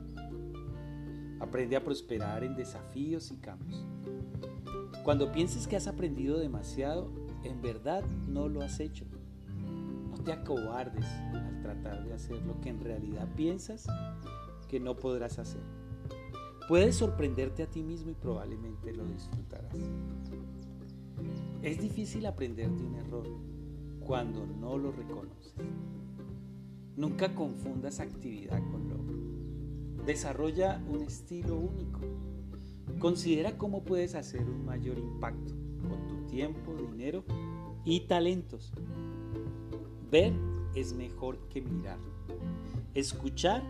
Aprende 1.48 1.78
a 1.78 1.84
prosperar 1.84 2.44
en 2.44 2.58
desafíos 2.58 3.32
y 3.32 3.38
cambios. 3.38 3.82
Cuando 5.06 5.32
pienses 5.32 5.66
que 5.66 5.78
has 5.78 5.88
aprendido 5.88 6.38
demasiado, 6.40 7.10
en 7.46 7.62
verdad 7.62 8.04
no 8.28 8.50
lo 8.50 8.62
has 8.62 8.82
hecho. 8.82 9.06
No 10.10 10.18
te 10.26 10.34
acobardes 10.34 11.06
al 11.06 11.62
tratar 11.62 12.04
de 12.04 12.14
hacer 12.14 12.42
lo 12.46 12.60
que 12.60 12.68
en 12.68 12.82
realidad 12.82 13.34
piensas 13.38 13.88
que 14.68 14.82
no 14.82 14.98
podrás 14.98 15.40
hacer. 15.40 15.62
Puedes 16.68 16.98
sorprenderte 16.98 17.64
a 17.64 17.68
ti 17.68 17.82
mismo 17.82 18.12
y 18.12 18.16
probablemente 18.16 18.92
lo 18.92 19.06
disfrutarás. 19.06 19.74
Es 21.62 21.80
difícil 21.80 22.26
aprender 22.26 22.70
de 22.72 22.84
un 22.84 22.96
error 22.96 23.28
cuando 24.02 24.46
no 24.46 24.78
lo 24.78 24.92
reconoces. 24.92 25.54
Nunca 26.98 27.34
confundas 27.34 28.02
actividad 28.02 28.60
con 28.70 28.90
logro. 28.90 29.27
Desarrolla 30.08 30.82
un 30.88 31.02
estilo 31.02 31.58
único. 31.58 32.00
Considera 32.98 33.58
cómo 33.58 33.84
puedes 33.84 34.16
hacer 34.16 34.42
un 34.42 34.64
mayor 34.64 34.98
impacto 34.98 35.54
con 35.82 36.08
tu 36.08 36.26
tiempo, 36.28 36.74
dinero 36.74 37.26
y 37.84 38.08
talentos. 38.08 38.72
Ver 40.10 40.32
es 40.76 40.94
mejor 40.94 41.38
que 41.50 41.60
mirar. 41.62 41.98
Escuchar 42.94 43.62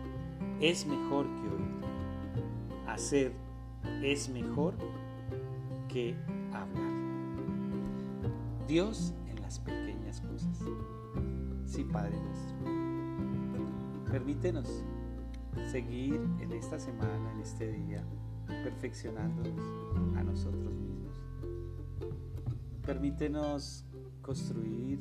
es 0.60 0.86
mejor 0.86 1.26
que 1.26 1.48
oír. 1.48 2.86
Hacer 2.86 3.32
es 4.04 4.28
mejor 4.28 4.76
que 5.88 6.14
hablar. 6.52 6.92
Dios 8.68 9.12
en 9.26 9.42
las 9.42 9.58
pequeñas 9.58 10.20
cosas. 10.20 10.56
Sí, 11.64 11.82
Padre 11.82 12.16
nuestro. 12.16 12.56
Permítenos 14.12 14.84
seguir 15.66 16.20
en 16.40 16.52
esta 16.52 16.78
semana, 16.78 17.32
en 17.32 17.40
este 17.40 17.72
día, 17.72 18.04
perfeccionándonos 18.46 20.16
a 20.16 20.22
nosotros 20.22 20.72
mismos. 20.74 21.20
Permítenos 22.84 23.84
construir 24.22 25.00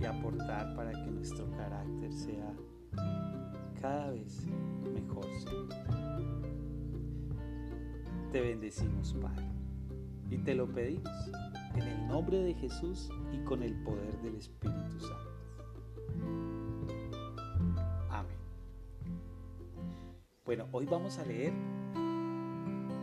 y 0.00 0.04
aportar 0.04 0.74
para 0.74 0.92
que 0.92 1.10
nuestro 1.10 1.50
carácter 1.52 2.12
sea 2.12 2.52
cada 3.80 4.10
vez 4.10 4.46
mejor. 4.92 5.26
Te 8.32 8.40
bendecimos, 8.40 9.14
Padre, 9.14 9.44
y 10.30 10.38
te 10.38 10.54
lo 10.54 10.68
pedimos 10.68 11.30
en 11.74 11.82
el 11.82 12.06
nombre 12.06 12.38
de 12.38 12.54
Jesús 12.54 13.10
y 13.32 13.38
con 13.44 13.62
el 13.62 13.74
poder 13.82 14.16
del 14.22 14.36
Espíritu 14.36 15.00
Santo. 15.00 15.29
Bueno, 20.50 20.66
hoy 20.72 20.84
vamos 20.84 21.16
a 21.20 21.24
leer 21.24 21.52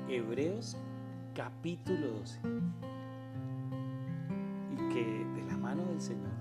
Hebreos 0.09 0.75
capítulo 1.33 2.07
12. 2.19 2.41
Y 4.73 4.93
que 4.93 5.25
de 5.33 5.43
la 5.47 5.55
mano 5.55 5.85
del 5.85 6.01
Señor 6.01 6.33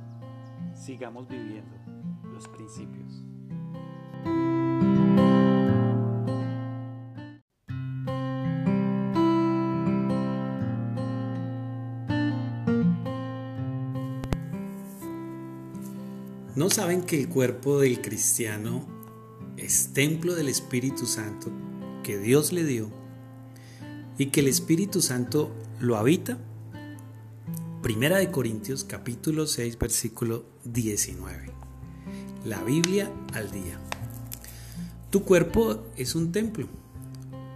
sigamos 0.75 1.29
viviendo 1.29 1.77
los 2.25 2.49
principios. 2.49 3.25
¿No 16.57 16.69
saben 16.69 17.03
que 17.03 17.21
el 17.21 17.29
cuerpo 17.29 17.79
del 17.79 18.03
cristiano 18.03 18.96
es 19.67 19.89
templo 19.93 20.37
del 20.37 20.49
Espíritu 20.49 21.07
Santo 21.07 21.51
que 22.05 22.19
Dios 22.19 22.53
le 22.53 22.63
dio 22.63 22.89
y 24.17 24.27
que 24.27 24.39
el 24.39 24.47
Espíritu 24.47 25.03
Santo 25.03 25.53
lo 25.81 25.97
habita. 25.97 26.39
Primera 27.83 28.19
de 28.19 28.31
Corintios 28.31 28.85
capítulo 28.85 29.49
6 29.49 29.77
versículo 29.77 30.45
19. 30.67 31.51
La 32.45 32.63
Biblia 32.63 33.11
al 33.35 33.51
día. 33.51 33.81
Tu 35.11 35.25
cuerpo 35.25 35.85
es 35.97 36.15
un 36.15 36.31
templo. 36.31 36.69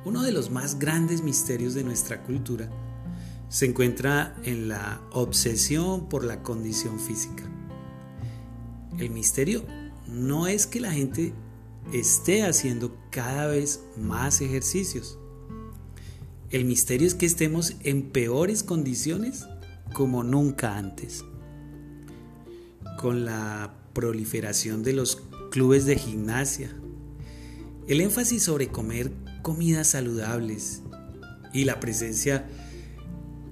Uno 0.04 0.22
de 0.22 0.32
los 0.32 0.50
más 0.50 0.80
grandes 0.80 1.22
misterios 1.22 1.74
de 1.74 1.84
nuestra 1.84 2.24
cultura 2.24 2.68
se 3.50 3.66
encuentra 3.66 4.34
en 4.42 4.66
la 4.66 5.00
obsesión 5.12 6.08
por 6.08 6.24
la 6.24 6.42
condición 6.42 6.98
física. 6.98 7.44
El 8.98 9.10
misterio 9.10 9.64
no 10.08 10.48
es 10.48 10.66
que 10.66 10.80
la 10.80 10.90
gente 10.90 11.34
esté 11.92 12.42
haciendo 12.44 12.96
cada 13.10 13.46
vez 13.46 13.80
más 13.96 14.40
ejercicios. 14.40 15.18
El 16.50 16.64
misterio 16.64 17.06
es 17.06 17.14
que 17.14 17.26
estemos 17.26 17.74
en 17.84 18.10
peores 18.10 18.62
condiciones 18.62 19.46
como 19.92 20.24
nunca 20.24 20.76
antes. 20.76 21.24
Con 22.98 23.24
la 23.24 23.74
proliferación 23.92 24.82
de 24.82 24.92
los 24.92 25.22
clubes 25.50 25.86
de 25.86 25.96
gimnasia, 25.96 26.74
el 27.86 28.00
énfasis 28.00 28.42
sobre 28.42 28.68
comer 28.68 29.12
comidas 29.42 29.88
saludables 29.88 30.82
y 31.52 31.64
la 31.64 31.80
presencia 31.80 32.48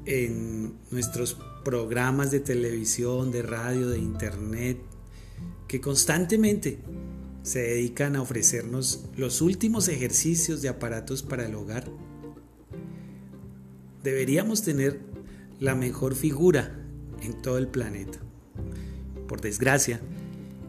en 0.05 0.75
nuestros 0.91 1.39
programas 1.65 2.31
de 2.31 2.41
televisión, 2.41 3.31
de 3.31 3.43
radio, 3.43 3.89
de 3.89 3.99
internet, 3.99 4.79
que 5.67 5.81
constantemente 5.81 6.79
se 7.49 7.61
dedican 7.61 8.15
a 8.15 8.21
ofrecernos 8.21 9.07
los 9.17 9.41
últimos 9.41 9.89
ejercicios 9.89 10.61
de 10.61 10.69
aparatos 10.69 11.23
para 11.23 11.47
el 11.47 11.55
hogar. 11.55 11.91
Deberíamos 14.05 14.61
tener 14.63 15.01
la 15.59 15.75
mejor 15.75 16.15
figura 16.15 16.79
en 17.23 17.41
todo 17.41 17.57
el 17.57 17.67
planeta. 17.67 18.19
Por 19.27 19.41
desgracia, 19.41 19.99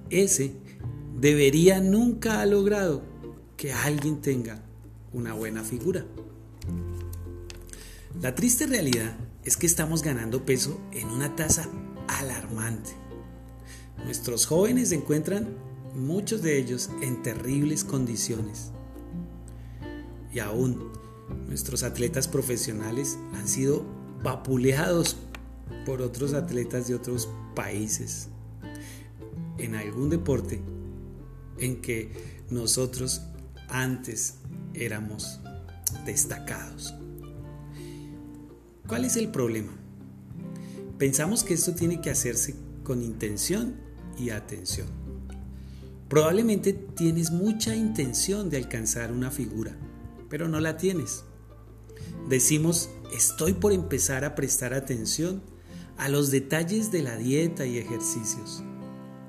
ese 0.10 0.54
debería 1.20 1.82
nunca 1.82 2.40
ha 2.40 2.46
logrado 2.46 3.04
que 3.58 3.74
alguien 3.74 4.22
tenga 4.22 4.64
una 5.12 5.34
buena 5.34 5.66
figura. 5.66 6.06
La 8.22 8.36
triste 8.36 8.68
realidad 8.68 9.18
es 9.44 9.58
que 9.58 9.66
estamos 9.66 10.02
ganando 10.02 10.46
peso 10.46 10.80
en 10.94 11.10
una 11.10 11.36
tasa 11.36 11.70
alarmante. 12.08 12.92
Nuestros 14.06 14.46
jóvenes 14.46 14.90
se 14.90 14.96
encuentran 14.96 15.68
muchos 15.96 16.42
de 16.42 16.58
ellos 16.58 16.90
en 17.02 17.22
terribles 17.22 17.84
condiciones. 17.84 18.72
Y 20.34 20.40
aún 20.40 20.92
nuestros 21.48 21.84
atletas 21.84 22.28
profesionales 22.28 23.18
han 23.34 23.48
sido 23.48 23.86
vapuleados 24.24 25.18
por 25.86 26.02
otros 26.02 26.34
atletas 26.34 26.88
de 26.88 26.96
otros 26.96 27.30
países 27.56 28.30
en 29.58 29.76
algún 29.76 30.10
deporte 30.10 30.62
en 31.58 31.82
que 31.82 32.12
nosotros 32.50 33.22
antes 33.68 34.36
éramos 34.74 35.40
destacados. 36.06 36.94
¿Cuál 38.88 39.06
es 39.06 39.18
el 39.18 39.30
problema? 39.30 39.72
Pensamos 40.98 41.44
que 41.44 41.54
esto 41.54 41.76
tiene 41.76 42.02
que 42.02 42.10
hacerse 42.10 42.56
con 42.84 43.02
intención 43.02 43.76
y 44.18 44.32
atención. 44.32 44.99
Probablemente 46.10 46.74
tienes 46.74 47.30
mucha 47.30 47.76
intención 47.76 48.50
de 48.50 48.58
alcanzar 48.58 49.12
una 49.12 49.30
figura, 49.30 49.78
pero 50.28 50.48
no 50.48 50.60
la 50.60 50.76
tienes. 50.76 51.24
Decimos 52.28 52.90
estoy 53.16 53.54
por 53.54 53.74
empezar 53.74 54.26
a 54.26 54.34
prestar 54.34 54.74
atención 54.74 55.44
a 55.98 56.10
los 56.10 56.32
detalles 56.32 56.92
de 56.92 57.04
la 57.04 57.16
dieta 57.16 57.66
y 57.68 57.78
ejercicios. 57.78 58.64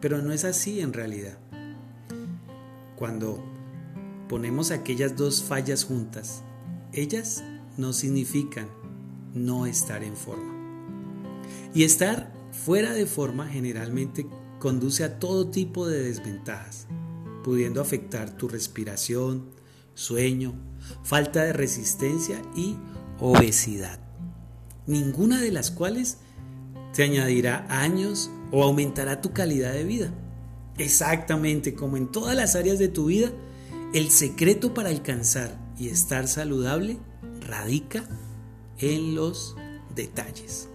Pero 0.01 0.23
no 0.23 0.33
es 0.33 0.45
así 0.45 0.81
en 0.81 0.95
realidad. 0.95 1.39
Cuando 2.97 3.45
ponemos 4.29 4.71
aquellas 4.71 5.17
dos 5.17 5.43
fallas 5.43 5.85
juntas, 5.85 6.43
ellas 6.93 7.45
no 7.77 7.93
significan 7.93 8.69
no 9.35 9.67
estar 9.67 10.03
en 10.03 10.17
forma. 10.17 10.55
Y 11.75 11.85
estar 11.85 12.33
fuera 12.53 12.93
de 12.93 13.07
forma 13.07 13.47
generalmente 13.49 14.27
conduce 14.61 15.03
a 15.03 15.19
todo 15.19 15.49
tipo 15.49 15.89
de 15.89 16.05
desventajas, 16.05 16.87
pudiendo 17.43 17.81
afectar 17.81 18.37
tu 18.37 18.47
respiración, 18.47 19.51
sueño, 19.95 20.55
falta 21.03 21.43
de 21.43 21.53
resistencia 21.53 22.41
y 22.55 22.77
obesidad. 23.19 23.99
Ninguna 24.87 25.41
de 25.41 25.51
las 25.51 25.73
cuales 25.73 26.19
te 26.95 27.03
añadirá 27.03 27.67
años 27.69 28.31
o 28.53 28.63
aumentará 28.63 29.21
tu 29.21 29.33
calidad 29.33 29.73
de 29.73 29.85
vida. 29.85 30.15
Exactamente 30.79 31.75
como 31.75 31.97
en 31.97 32.13
todas 32.13 32.37
las 32.37 32.55
áreas 32.55 32.79
de 32.79 32.89
tu 32.89 33.07
vida, 33.07 33.33
el 33.93 34.11
secreto 34.11 34.75
para 34.75 34.91
alcanzar 34.91 35.59
y 35.79 35.89
estar 35.89 36.29
saludable 36.29 36.99
radica 37.41 38.05
en 38.79 39.15
los 39.15 39.57
detalles. 39.95 40.69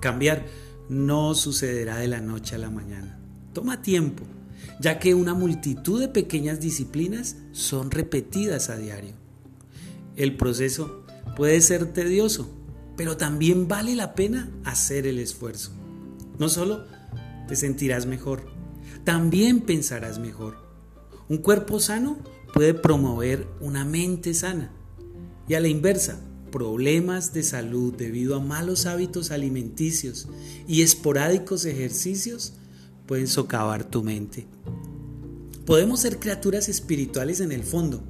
Cambiar 0.00 0.46
no 0.90 1.36
sucederá 1.36 1.98
de 1.98 2.08
la 2.08 2.20
noche 2.20 2.56
a 2.56 2.58
la 2.58 2.68
mañana. 2.68 3.16
Toma 3.52 3.80
tiempo, 3.80 4.24
ya 4.80 4.98
que 4.98 5.14
una 5.14 5.34
multitud 5.34 6.00
de 6.00 6.08
pequeñas 6.08 6.58
disciplinas 6.58 7.36
son 7.52 7.92
repetidas 7.92 8.70
a 8.70 8.76
diario. 8.76 9.12
El 10.16 10.36
proceso 10.36 11.06
puede 11.36 11.60
ser 11.60 11.92
tedioso, 11.92 12.50
pero 12.96 13.16
también 13.16 13.68
vale 13.68 13.94
la 13.94 14.16
pena 14.16 14.50
hacer 14.64 15.06
el 15.06 15.20
esfuerzo. 15.20 15.70
No 16.40 16.48
solo 16.48 16.84
te 17.46 17.54
sentirás 17.54 18.06
mejor, 18.06 18.50
también 19.04 19.60
pensarás 19.60 20.18
mejor. 20.18 20.56
Un 21.28 21.38
cuerpo 21.38 21.78
sano 21.78 22.18
puede 22.52 22.74
promover 22.74 23.46
una 23.60 23.84
mente 23.84 24.34
sana. 24.34 24.72
Y 25.46 25.54
a 25.54 25.60
la 25.60 25.68
inversa, 25.68 26.20
problemas 26.50 27.32
de 27.32 27.42
salud 27.42 27.94
debido 27.94 28.36
a 28.36 28.40
malos 28.40 28.86
hábitos 28.86 29.30
alimenticios 29.30 30.28
y 30.66 30.82
esporádicos 30.82 31.64
ejercicios 31.64 32.54
pueden 33.06 33.28
socavar 33.28 33.84
tu 33.84 34.02
mente. 34.02 34.46
Podemos 35.66 36.00
ser 36.00 36.18
criaturas 36.18 36.68
espirituales 36.68 37.40
en 37.40 37.52
el 37.52 37.62
fondo, 37.62 38.02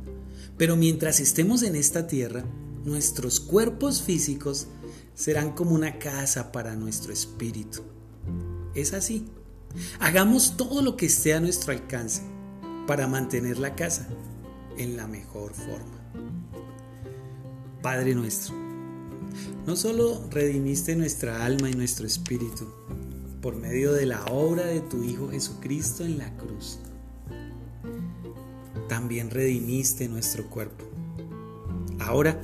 pero 0.56 0.76
mientras 0.76 1.20
estemos 1.20 1.62
en 1.62 1.76
esta 1.76 2.06
tierra, 2.06 2.44
nuestros 2.84 3.40
cuerpos 3.40 4.02
físicos 4.02 4.66
serán 5.14 5.52
como 5.52 5.74
una 5.74 5.98
casa 5.98 6.52
para 6.52 6.76
nuestro 6.76 7.12
espíritu. 7.12 7.82
Es 8.74 8.92
así. 8.92 9.26
Hagamos 9.98 10.56
todo 10.56 10.82
lo 10.82 10.96
que 10.96 11.06
esté 11.06 11.34
a 11.34 11.40
nuestro 11.40 11.72
alcance 11.72 12.22
para 12.86 13.06
mantener 13.06 13.58
la 13.58 13.76
casa 13.76 14.08
en 14.78 14.96
la 14.96 15.06
mejor 15.06 15.52
forma. 15.52 16.00
Padre 17.82 18.14
nuestro, 18.14 18.54
no 19.66 19.74
solo 19.74 20.28
redimiste 20.30 20.96
nuestra 20.96 21.44
alma 21.44 21.70
y 21.70 21.74
nuestro 21.74 22.06
espíritu 22.06 22.66
por 23.40 23.56
medio 23.56 23.92
de 23.92 24.06
la 24.06 24.24
obra 24.26 24.66
de 24.66 24.80
tu 24.80 25.02
Hijo 25.02 25.30
Jesucristo 25.30 26.04
en 26.04 26.18
la 26.18 26.36
cruz, 26.36 26.78
también 28.88 29.30
redimiste 29.30 30.08
nuestro 30.08 30.50
cuerpo. 30.50 30.84
Ahora 32.00 32.40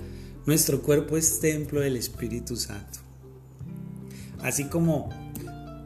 nuestro 0.46 0.80
cuerpo 0.80 1.16
es 1.16 1.40
templo 1.40 1.80
del 1.80 1.96
Espíritu 1.96 2.56
Santo. 2.56 3.00
Así 4.40 4.68
como 4.68 5.10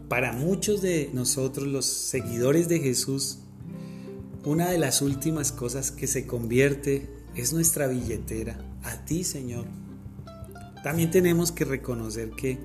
para 0.09 0.33
muchos 0.33 0.83
de 0.83 1.11
nosotros 1.15 1.67
los 1.67 1.87
seguidores 1.87 2.69
de 2.69 2.79
Jesús, 2.81 3.39
una 4.45 4.71
de 4.71 4.79
las 4.79 5.03
últimas 5.03 5.51
cosas 5.51 5.91
que 5.91 6.07
se 6.07 6.27
convierte 6.27 7.09
es 7.35 7.53
nuestra 7.53 7.87
billetera, 7.87 8.59
a 8.83 9.05
ti 9.05 9.25
Señor. 9.25 9.67
También 10.83 11.11
tenemos 11.11 11.53
que 11.53 11.65
reconocer 11.65 12.31
que 12.31 12.59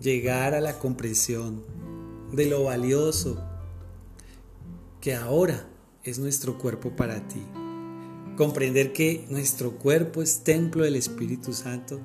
llegar 0.00 0.54
a 0.54 0.60
la 0.60 0.78
comprensión 0.78 1.64
de 2.32 2.46
lo 2.46 2.64
valioso 2.64 3.42
que 5.00 5.14
ahora 5.14 5.68
es 6.04 6.18
nuestro 6.18 6.58
cuerpo 6.58 6.94
para 6.94 7.26
ti. 7.26 7.42
Comprender 8.36 8.92
que 8.92 9.26
nuestro 9.30 9.72
cuerpo 9.72 10.22
es 10.22 10.44
templo 10.44 10.84
del 10.84 10.96
Espíritu 10.96 11.52
Santo 11.52 12.00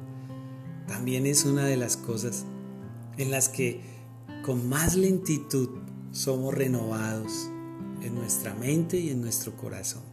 también 0.87 1.25
es 1.25 1.45
una 1.45 1.65
de 1.65 1.77
las 1.77 1.95
cosas 1.95 2.45
en 3.17 3.31
las 3.31 3.49
que 3.49 3.81
con 4.43 4.67
más 4.67 4.95
lentitud 4.95 5.69
somos 6.11 6.53
renovados 6.53 7.49
en 8.01 8.15
nuestra 8.15 8.53
mente 8.55 8.99
y 8.99 9.09
en 9.09 9.21
nuestro 9.21 9.55
corazón. 9.55 10.03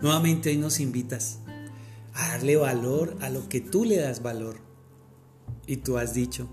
Nuevamente 0.00 0.50
hoy 0.50 0.56
nos 0.56 0.80
invitas 0.80 1.38
a 2.14 2.28
darle 2.28 2.56
valor 2.56 3.16
a 3.20 3.30
lo 3.30 3.48
que 3.48 3.60
tú 3.60 3.84
le 3.84 3.96
das 3.96 4.22
valor. 4.22 4.56
Y 5.66 5.78
tú 5.78 5.98
has 5.98 6.14
dicho 6.14 6.48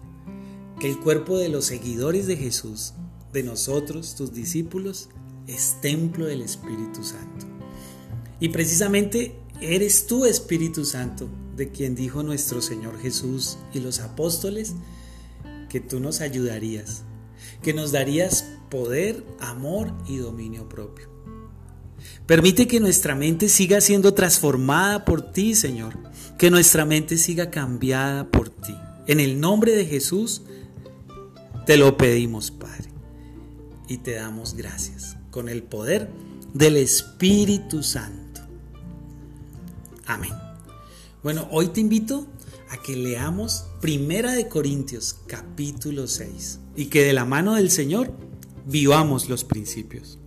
que 0.80 0.90
el 0.90 1.00
cuerpo 1.00 1.38
de 1.38 1.50
los 1.50 1.66
seguidores 1.66 2.28
de 2.28 2.38
Jesús, 2.38 2.94
de 3.34 3.44
nosotros, 3.44 4.16
tus 4.16 4.34
discípulos, 4.34 5.10
es 5.48 5.78
templo 5.82 6.26
del 6.26 6.42
Espíritu 6.42 7.04
Santo. 7.04 7.46
Y 8.40 8.50
precisamente 8.50 9.36
eres 9.60 10.08
tú, 10.08 10.26
Espíritu 10.26 10.86
Santo, 10.86 11.28
de 11.56 11.70
quien 11.70 11.96
dijo 11.96 12.24
nuestro 12.24 12.62
Señor 12.62 12.98
Jesús 13.00 13.58
y 13.74 13.80
los 13.80 14.00
apóstoles, 14.00 14.76
que 15.68 15.80
tú 15.80 16.00
nos 16.00 16.22
ayudarías, 16.22 17.04
que 17.62 17.74
nos 17.74 17.92
darías 17.92 18.46
poder, 18.70 19.26
amor 19.40 19.94
y 20.08 20.18
dominio 20.18 20.70
propio. 20.70 21.09
Permite 22.30 22.68
que 22.68 22.80
nuestra 22.80 23.16
mente 23.16 23.50
siga 23.50 23.82
siendo 23.82 24.14
transformada 24.14 25.04
por 25.04 25.32
ti, 25.32 25.56
Señor. 25.56 25.98
Que 26.38 26.52
nuestra 26.52 26.86
mente 26.86 27.18
siga 27.18 27.50
cambiada 27.50 28.30
por 28.30 28.52
ti. 28.52 28.76
En 29.08 29.20
el 29.20 29.40
nombre 29.40 29.76
de 29.76 29.88
Jesús 29.88 30.44
te 31.66 31.76
lo 31.76 31.98
pedimos, 31.98 32.52
Padre. 32.52 32.92
Y 33.88 33.98
te 33.98 34.12
damos 34.12 34.54
gracias 34.54 35.18
con 35.32 35.50
el 35.50 35.64
poder 35.64 36.12
del 36.54 36.78
Espíritu 36.78 37.82
Santo. 37.82 38.42
Amén. 40.06 40.34
Bueno, 41.24 41.48
hoy 41.50 41.70
te 41.70 41.82
invito 41.82 42.28
a 42.70 42.78
que 42.78 42.96
leamos 42.96 43.66
Primera 43.82 44.34
de 44.34 44.48
Corintios 44.48 45.18
capítulo 45.26 46.06
6 46.06 46.60
y 46.76 46.86
que 46.86 47.04
de 47.04 47.14
la 47.14 47.26
mano 47.26 47.56
del 47.56 47.72
Señor 47.72 48.14
vivamos 48.68 49.30
los 49.30 49.44
principios. 49.44 50.20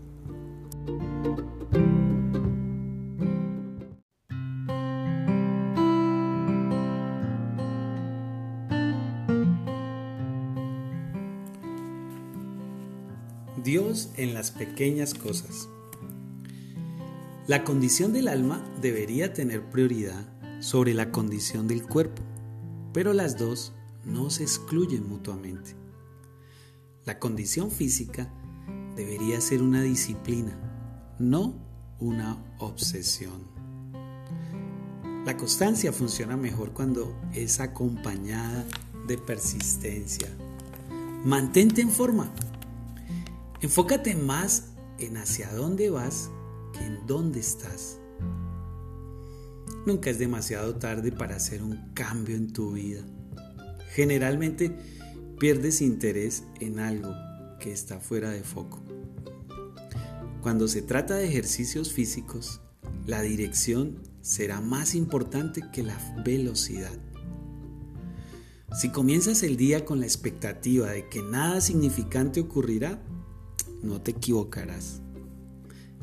Dios 13.62 14.10
en 14.16 14.34
las 14.34 14.50
pequeñas 14.50 15.14
cosas. 15.14 15.68
La 17.46 17.62
condición 17.62 18.12
del 18.12 18.26
alma 18.26 18.64
debería 18.80 19.32
tener 19.32 19.62
prioridad 19.70 20.26
sobre 20.60 20.94
la 20.94 21.12
condición 21.12 21.68
del 21.68 21.82
cuerpo, 21.82 22.22
pero 22.92 23.12
las 23.12 23.38
dos 23.38 23.72
no 24.04 24.30
se 24.30 24.42
excluyen 24.42 25.08
mutuamente. 25.08 25.76
La 27.04 27.18
condición 27.18 27.70
física 27.70 28.32
debería 28.96 29.40
ser 29.40 29.62
una 29.62 29.82
disciplina, 29.82 30.58
no 31.18 31.54
una 32.02 32.36
obsesión. 32.58 33.40
La 35.24 35.36
constancia 35.36 35.92
funciona 35.92 36.36
mejor 36.36 36.72
cuando 36.72 37.14
es 37.32 37.60
acompañada 37.60 38.64
de 39.06 39.18
persistencia. 39.18 40.28
Mantente 41.24 41.80
en 41.80 41.90
forma, 41.90 42.32
Enfócate 43.62 44.16
más 44.16 44.72
en 44.98 45.16
hacia 45.16 45.48
dónde 45.54 45.88
vas 45.88 46.30
que 46.72 46.84
en 46.84 47.06
dónde 47.06 47.38
estás. 47.38 47.96
Nunca 49.86 50.10
es 50.10 50.18
demasiado 50.18 50.74
tarde 50.74 51.12
para 51.12 51.36
hacer 51.36 51.62
un 51.62 51.92
cambio 51.94 52.34
en 52.34 52.52
tu 52.52 52.72
vida. 52.72 53.02
Generalmente 53.94 54.76
pierdes 55.38 55.80
interés 55.80 56.42
en 56.58 56.80
algo 56.80 57.14
que 57.60 57.70
está 57.70 58.00
fuera 58.00 58.30
de 58.30 58.42
foco. 58.42 58.82
Cuando 60.42 60.66
se 60.66 60.82
trata 60.82 61.14
de 61.14 61.28
ejercicios 61.28 61.92
físicos, 61.92 62.60
la 63.06 63.22
dirección 63.22 64.02
será 64.22 64.60
más 64.60 64.96
importante 64.96 65.62
que 65.72 65.84
la 65.84 65.96
velocidad. 66.24 66.98
Si 68.74 68.88
comienzas 68.88 69.44
el 69.44 69.56
día 69.56 69.84
con 69.84 70.00
la 70.00 70.06
expectativa 70.06 70.90
de 70.90 71.08
que 71.08 71.22
nada 71.22 71.60
significante 71.60 72.40
ocurrirá, 72.40 73.00
no 73.84 74.00
te 74.00 74.10
equivocarás. 74.10 75.00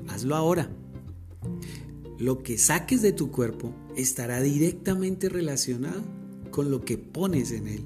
Hazlo 0.07 0.37
ahora. 0.37 0.71
lo 2.17 2.43
que 2.43 2.57
saques 2.57 3.01
de 3.01 3.11
tu 3.11 3.31
cuerpo 3.31 3.73
estará 3.95 4.41
directamente 4.41 5.27
relacionado 5.29 6.01
con 6.49 6.71
lo 6.71 6.85
que 6.85 6.97
pones 6.97 7.51
en 7.51 7.67
él. 7.67 7.85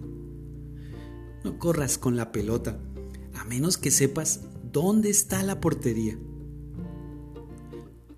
No 1.43 1.57
corras 1.57 1.97
con 1.97 2.15
la 2.15 2.31
pelota, 2.31 2.79
a 3.33 3.43
menos 3.45 3.77
que 3.77 3.89
sepas 3.89 4.41
dónde 4.71 5.09
está 5.09 5.41
la 5.43 5.59
portería. 5.59 6.17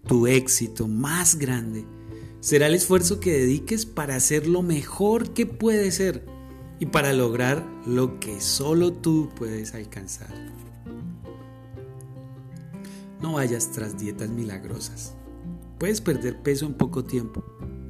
Tu 0.08 0.28
éxito 0.28 0.88
más 0.88 1.36
grande 1.36 1.86
será 2.40 2.68
el 2.68 2.76
esfuerzo 2.76 3.20
que 3.20 3.34
dediques 3.34 3.88
para 3.88 4.16
hacer 4.16 4.48
lo 4.48 4.62
mejor 4.62 5.34
que 5.34 5.48
puedes 5.48 5.96
ser 5.96 6.24
y 6.80 6.86
para 6.86 7.12
lograr 7.14 7.66
lo 7.88 8.20
que 8.20 8.40
solo 8.40 8.94
tú 8.94 9.30
puedes 9.36 9.74
alcanzar. 9.74 10.34
No 13.22 13.34
vayas 13.34 13.72
tras 13.72 13.98
dietas 13.98 14.30
milagrosas. 14.30 15.16
Puedes 15.80 16.02
perder 16.02 16.44
peso 16.44 16.68
en 16.68 16.76
poco 16.76 17.04
tiempo, 17.04 17.44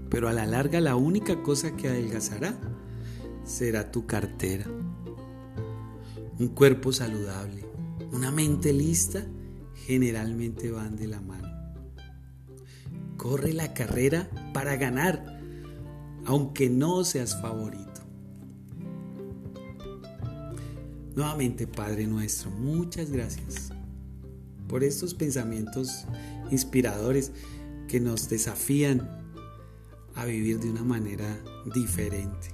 pero 0.09 0.29
a 0.29 0.33
la 0.33 0.45
larga 0.45 0.79
la 0.79 0.95
única 0.95 1.43
cosa 1.43 1.75
que 1.75 1.89
adelgazará 1.89 2.57
será 3.43 3.91
tu 3.91 4.05
cartera. 4.05 4.65
Un 6.39 6.47
cuerpo 6.49 6.93
saludable, 6.93 7.65
una 8.13 8.31
mente 8.31 8.71
lista, 8.71 9.25
generalmente 9.73 10.71
van 10.71 10.95
de 10.95 11.07
la 11.07 11.19
mano. 11.19 11.54
Corre 13.17 13.53
la 13.53 13.73
carrera 13.73 14.29
para 14.53 14.75
ganar, 14.75 15.39
aunque 16.25 16.69
no 16.69 17.03
seas 17.03 17.39
favorito. 17.41 18.01
Nuevamente, 21.15 21.65
Padre 21.65 22.07
nuestro, 22.07 22.51
muchas 22.51 23.09
gracias 23.09 23.71
por 24.67 24.83
estos 24.83 25.13
pensamientos 25.13 26.05
inspiradores 26.51 27.31
que 27.87 27.99
nos 27.99 28.27
desafían 28.27 29.07
a 30.15 30.25
vivir 30.25 30.59
de 30.59 30.69
una 30.69 30.83
manera 30.83 31.37
diferente. 31.73 32.49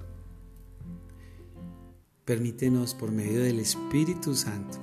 Permítenos 2.26 2.94
por 2.94 3.12
medio 3.12 3.42
del 3.42 3.60
Espíritu 3.60 4.36
Santo 4.36 4.78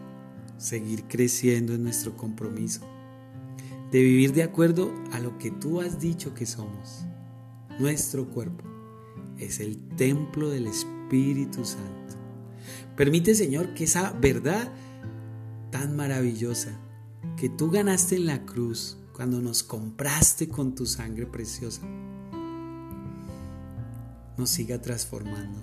seguir 0.56 1.04
creciendo 1.04 1.74
en 1.74 1.84
nuestro 1.84 2.16
compromiso 2.16 2.80
de 3.90 4.02
vivir 4.02 4.32
de 4.32 4.42
acuerdo 4.42 4.92
a 5.12 5.20
lo 5.20 5.38
que 5.38 5.50
tú 5.50 5.80
has 5.80 5.98
dicho 5.98 6.34
que 6.34 6.46
somos. 6.46 7.04
Nuestro 7.78 8.28
cuerpo 8.28 8.64
es 9.38 9.60
el 9.60 9.78
templo 9.96 10.50
del 10.50 10.66
Espíritu 10.66 11.64
Santo. 11.64 12.16
Permite, 12.96 13.34
Señor, 13.34 13.74
que 13.74 13.84
esa 13.84 14.12
verdad 14.12 14.72
tan 15.70 15.96
maravillosa 15.96 16.78
que 17.36 17.48
tú 17.48 17.70
ganaste 17.70 18.16
en 18.16 18.26
la 18.26 18.44
cruz 18.44 18.98
cuando 19.12 19.40
nos 19.40 19.62
compraste 19.62 20.48
con 20.48 20.74
tu 20.74 20.86
sangre 20.86 21.26
preciosa, 21.26 21.82
nos 24.36 24.50
siga 24.50 24.80
transformando 24.80 25.60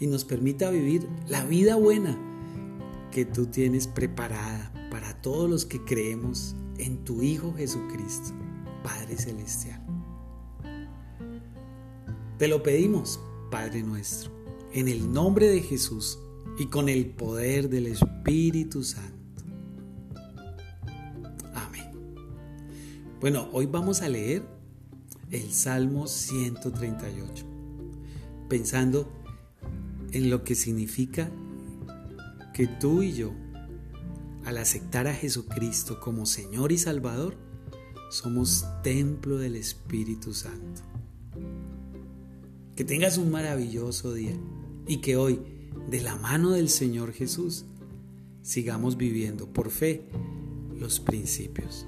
y 0.00 0.06
nos 0.06 0.24
permita 0.24 0.70
vivir 0.70 1.08
la 1.28 1.44
vida 1.44 1.76
buena 1.76 2.18
que 3.12 3.24
tú 3.24 3.46
tienes 3.46 3.86
preparada 3.86 4.72
para 4.90 5.20
todos 5.20 5.48
los 5.48 5.64
que 5.64 5.84
creemos 5.84 6.56
en 6.78 7.04
tu 7.04 7.22
Hijo 7.22 7.52
Jesucristo, 7.54 8.32
Padre 8.82 9.16
Celestial. 9.16 9.80
Te 12.38 12.48
lo 12.48 12.62
pedimos, 12.62 13.20
Padre 13.50 13.82
nuestro, 13.82 14.32
en 14.72 14.88
el 14.88 15.12
nombre 15.12 15.48
de 15.48 15.60
Jesús 15.60 16.18
y 16.58 16.66
con 16.66 16.88
el 16.88 17.06
poder 17.06 17.68
del 17.68 17.86
Espíritu 17.86 18.82
Santo. 18.82 19.44
Amén. 21.54 21.90
Bueno, 23.20 23.48
hoy 23.52 23.66
vamos 23.66 24.02
a 24.02 24.08
leer 24.08 24.42
el 25.30 25.52
Salmo 25.52 26.06
138, 26.06 27.44
pensando 28.48 29.10
en 30.12 30.28
lo 30.28 30.44
que 30.44 30.54
significa 30.54 31.30
que 32.52 32.66
tú 32.66 33.02
y 33.02 33.12
yo 33.12 33.32
al 34.44 34.58
aceptar 34.58 35.06
a 35.06 35.14
Jesucristo 35.14 36.00
como 36.00 36.26
Señor 36.26 36.72
y 36.72 36.78
Salvador, 36.78 37.36
somos 38.10 38.66
templo 38.82 39.38
del 39.38 39.56
Espíritu 39.56 40.34
Santo. 40.34 40.82
Que 42.76 42.84
tengas 42.84 43.18
un 43.18 43.30
maravilloso 43.30 44.12
día 44.12 44.34
y 44.86 44.98
que 44.98 45.16
hoy, 45.16 45.40
de 45.88 46.00
la 46.00 46.16
mano 46.16 46.50
del 46.50 46.68
Señor 46.68 47.12
Jesús, 47.12 47.64
sigamos 48.42 48.96
viviendo 48.96 49.46
por 49.46 49.70
fe 49.70 50.08
los 50.78 51.00
principios. 51.00 51.86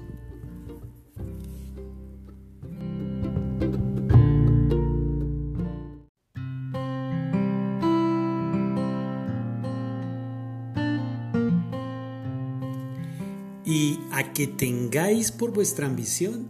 A 14.15 14.31
que 14.31 14.47
tengáis 14.47 15.29
por 15.33 15.51
vuestra 15.51 15.87
ambición 15.87 16.47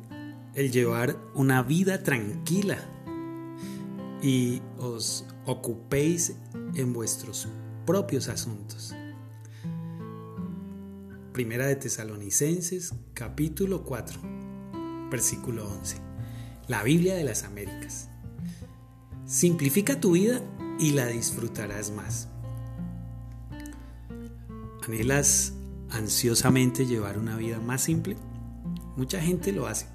el 0.53 0.71
llevar 0.71 1.17
una 1.33 1.63
vida 1.63 2.03
tranquila 2.03 2.77
y 4.21 4.61
os 4.77 5.25
ocupéis 5.47 6.35
en 6.75 6.93
vuestros 6.93 7.47
propios 7.87 8.27
asuntos. 8.27 8.93
Primera 11.33 11.65
de 11.65 11.75
Tesalonicenses 11.75 12.93
capítulo 13.15 13.83
4 13.83 14.19
versículo 15.09 15.67
11. 15.67 15.97
La 16.67 16.83
Biblia 16.83 17.15
de 17.15 17.23
las 17.23 17.43
Américas. 17.43 18.09
Simplifica 19.25 19.99
tu 19.99 20.11
vida 20.11 20.39
y 20.77 20.91
la 20.91 21.07
disfrutarás 21.07 21.89
más. 21.89 22.29
¿Anhelas 24.83 25.55
ansiosamente 25.95 26.85
llevar 26.85 27.17
una 27.17 27.38
vida 27.38 27.59
más 27.59 27.82
simple? 27.82 28.17
Mucha 28.95 29.22
gente 29.22 29.51
lo 29.51 29.67
hace. 29.67 29.88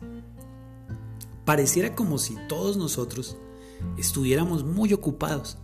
Pareciera 1.45 1.95
como 1.95 2.19
si 2.19 2.37
todos 2.49 2.77
nosotros 2.77 3.37
estuviéramos 3.97 4.65
muy 4.65 4.93
ocupados, 4.93 5.59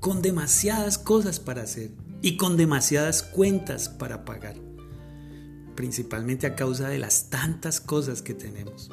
con 0.00 0.22
demasiadas 0.22 0.98
cosas 0.98 1.40
para 1.40 1.62
hacer 1.62 1.90
y 2.22 2.36
con 2.36 2.56
demasiadas 2.56 3.22
cuentas 3.22 3.88
para 3.88 4.24
pagar, 4.24 4.56
principalmente 5.74 6.46
a 6.46 6.54
causa 6.54 6.88
de 6.88 6.98
las 6.98 7.28
tantas 7.28 7.80
cosas 7.80 8.22
que 8.22 8.34
tenemos. 8.34 8.90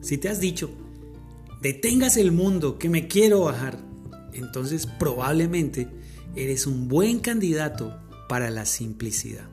Si 0.00 0.18
te 0.18 0.28
has 0.28 0.40
dicho, 0.40 0.70
detengas 1.60 2.16
el 2.16 2.32
mundo 2.32 2.78
que 2.78 2.88
me 2.88 3.06
quiero 3.06 3.42
bajar, 3.42 3.78
entonces 4.32 4.86
probablemente 4.86 5.88
eres 6.34 6.66
un 6.66 6.88
buen 6.88 7.20
candidato 7.20 8.01
para 8.32 8.48
la 8.48 8.64
simplicidad. 8.64 9.46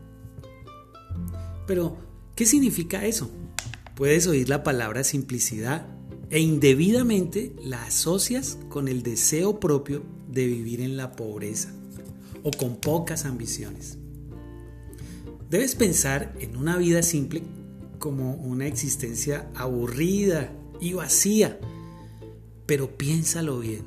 Pero, 1.67 1.97
¿qué 2.33 2.45
significa 2.45 3.05
eso? 3.05 3.29
Puedes 3.93 4.25
oír 4.25 4.47
la 4.47 4.63
palabra 4.63 5.03
simplicidad 5.03 5.85
e 6.29 6.39
indebidamente 6.39 7.53
la 7.61 7.83
asocias 7.83 8.57
con 8.69 8.87
el 8.87 9.03
deseo 9.03 9.59
propio 9.59 10.01
de 10.29 10.47
vivir 10.47 10.79
en 10.79 10.95
la 10.95 11.11
pobreza 11.11 11.73
o 12.41 12.51
con 12.51 12.77
pocas 12.77 13.25
ambiciones. 13.25 13.97
Debes 15.49 15.75
pensar 15.75 16.33
en 16.39 16.55
una 16.55 16.77
vida 16.77 17.03
simple 17.03 17.43
como 17.97 18.35
una 18.35 18.65
existencia 18.65 19.51
aburrida 19.55 20.53
y 20.79 20.93
vacía, 20.93 21.59
pero 22.65 22.95
piénsalo 22.95 23.59
bien. 23.59 23.83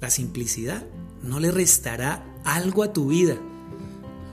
La 0.00 0.10
simplicidad 0.10 0.84
no 1.22 1.38
le 1.38 1.52
restará 1.52 2.27
algo 2.54 2.82
a 2.82 2.92
tu 2.94 3.08
vida. 3.08 3.36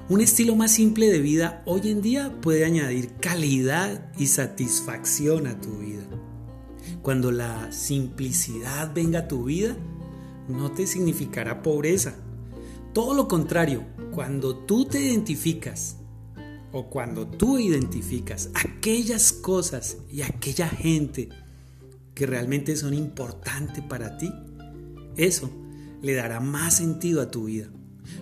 Un 0.07 0.21
estilo 0.21 0.55
más 0.55 0.71
simple 0.71 1.09
de 1.09 1.19
vida 1.19 1.63
hoy 1.65 1.89
en 1.89 2.01
día 2.01 2.39
puede 2.41 2.63
añadir 2.63 3.15
calidad 3.15 4.09
y 4.17 4.27
satisfacción 4.27 5.47
a 5.47 5.59
tu 5.59 5.79
vida. 5.79 6.03
Cuando 7.01 7.31
la 7.31 7.71
simplicidad 7.73 8.93
venga 8.93 9.19
a 9.19 9.27
tu 9.27 9.43
vida, 9.43 9.75
no 10.47 10.71
te 10.71 10.87
significará 10.87 11.61
pobreza. 11.61 12.15
Todo 12.93 13.13
lo 13.13 13.27
contrario, 13.27 13.83
cuando 14.11 14.55
tú 14.55 14.85
te 14.85 15.01
identificas 15.01 15.97
o 16.71 16.89
cuando 16.89 17.27
tú 17.27 17.57
identificas 17.57 18.49
aquellas 18.53 19.33
cosas 19.33 19.97
y 20.09 20.21
aquella 20.21 20.69
gente 20.69 21.29
que 22.13 22.25
realmente 22.25 22.77
son 22.77 22.93
importantes 22.93 23.83
para 23.83 24.17
ti, 24.17 24.31
eso 25.17 25.49
le 26.01 26.13
dará 26.13 26.39
más 26.39 26.77
sentido 26.77 27.21
a 27.21 27.29
tu 27.29 27.45
vida. 27.45 27.69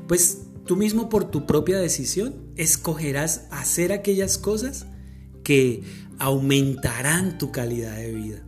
Pues 0.07 0.43
tú 0.65 0.75
mismo 0.75 1.09
por 1.09 1.25
tu 1.25 1.45
propia 1.45 1.77
decisión 1.77 2.35
escogerás 2.55 3.47
hacer 3.51 3.91
aquellas 3.91 4.37
cosas 4.37 4.85
que 5.43 5.83
aumentarán 6.19 7.37
tu 7.37 7.51
calidad 7.51 7.95
de 7.95 8.11
vida. 8.13 8.43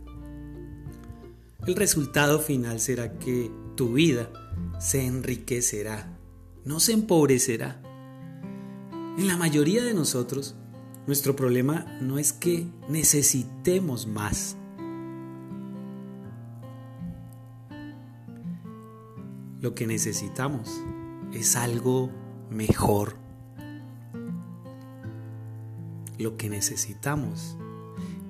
El 1.66 1.74
resultado 1.74 2.38
final 2.38 2.80
será 2.80 3.18
que 3.18 3.50
tu 3.74 3.92
vida 3.92 4.30
se 4.78 5.04
enriquecerá, 5.04 6.16
no 6.64 6.80
se 6.80 6.92
empobrecerá. 6.92 7.82
En 9.18 9.26
la 9.26 9.36
mayoría 9.36 9.82
de 9.84 9.94
nosotros 9.94 10.54
Nuestro 11.06 11.36
problema 11.36 11.86
no 12.00 12.18
es 12.18 12.32
que 12.32 12.66
necesitemos 12.88 14.08
más. 14.08 14.56
Lo 19.60 19.72
que 19.74 19.86
necesitamos 19.86 20.82
es 21.36 21.56
algo 21.56 22.10
mejor. 22.50 23.16
Lo 26.18 26.36
que 26.36 26.48
necesitamos 26.48 27.56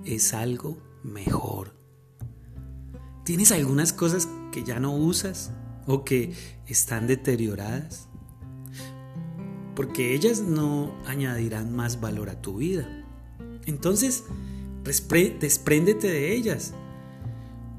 es 0.04 0.34
algo 0.34 0.78
mejor. 1.02 1.74
¿Tienes 3.24 3.52
algunas 3.52 3.92
cosas 3.92 4.28
que 4.52 4.64
ya 4.64 4.80
no 4.80 4.94
usas 4.94 5.52
o 5.86 6.04
que 6.04 6.34
están 6.66 7.06
deterioradas? 7.06 8.08
porque 9.76 10.14
ellas 10.14 10.40
no 10.40 10.92
añadirán 11.06 11.76
más 11.76 12.00
valor 12.00 12.30
a 12.30 12.40
tu 12.40 12.56
vida. 12.56 12.88
Entonces, 13.66 14.24
despréndete 14.82 16.08
de 16.08 16.34
ellas. 16.34 16.72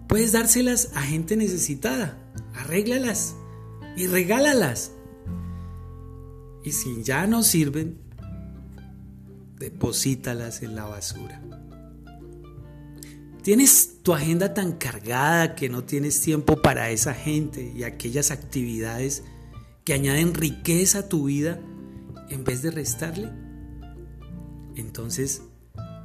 Puedes 0.08 0.32
dárselas 0.32 0.92
a 0.94 1.02
gente 1.02 1.36
necesitada, 1.36 2.18
arréglalas 2.54 3.36
y 3.98 4.08
regálalas. 4.08 4.92
Y 6.68 6.74
si 6.74 7.02
ya 7.02 7.28
no 7.28 7.44
sirven, 7.44 7.98
deposítalas 9.58 10.64
en 10.64 10.76
la 10.76 10.84
basura. 10.84 11.42
Tienes 13.42 14.04
tu 14.04 14.14
agenda 14.14 14.54
tan 14.54 14.74
cargada 14.74 15.56
que 15.56 15.70
no 15.70 15.86
tienes 15.86 16.20
tiempo 16.20 16.62
para 16.62 16.90
esa 16.90 17.14
gente 17.14 17.72
y 17.74 17.84
aquellas 17.84 18.32
actividades 18.32 19.24
que 19.86 19.94
añaden 19.94 20.34
riqueza 20.34 21.00
a 21.00 21.08
tu 21.08 21.28
vida 21.28 21.58
en 22.30 22.44
vez 22.44 22.62
de 22.64 22.72
restarle? 22.72 23.30
Entonces 24.76 25.44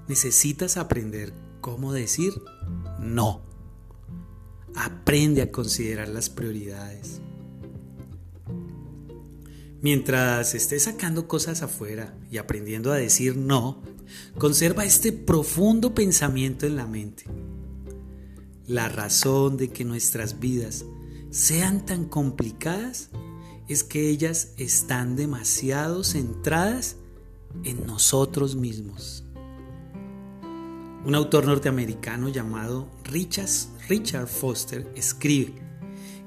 necesitas 0.07 0.77
aprender 0.77 1.35
cómo 1.61 1.93
decir 1.93 2.35
no. 3.01 3.43
Aprende 4.77 5.43
a 5.43 5.51
considerar 5.51 6.07
las 6.07 6.31
prioridades. 6.31 7.21
Mientras 9.83 10.55
estés 10.55 10.85
sacando 10.85 11.27
cosas 11.27 11.63
afuera 11.63 12.17
y 12.31 12.39
aprendiendo 12.39 12.93
a 12.93 12.97
decir 12.97 13.37
no, 13.37 13.83
conserva 14.39 14.85
este 14.85 15.11
profundo 15.13 15.93
pensamiento 15.93 16.67
en 16.67 16.77
la 16.77 16.87
mente. 16.87 17.25
La 18.69 18.89
razón 18.89 19.57
de 19.57 19.71
que 19.71 19.85
nuestras 19.85 20.39
vidas 20.39 20.85
sean 21.31 21.85
tan 21.85 22.05
complicadas 22.05 23.11
es 23.67 23.83
que 23.83 24.09
ellas 24.09 24.53
están 24.57 25.17
demasiado 25.17 26.05
centradas 26.05 26.95
en 27.65 27.85
nosotros 27.85 28.55
mismos. 28.55 29.25
Un 31.05 31.17
autor 31.17 31.45
norteamericano 31.47 32.29
llamado 32.29 32.89
Richard, 33.03 33.51
Richard 33.89 34.29
Foster 34.29 34.89
escribe 34.95 35.55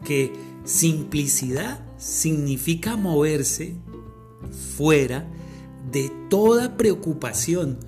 que 0.04 0.34
simplicidad 0.66 1.80
significa 1.98 2.98
moverse 2.98 3.76
fuera 4.76 5.26
de 5.92 6.12
toda 6.30 6.76
preocupación 6.76 7.80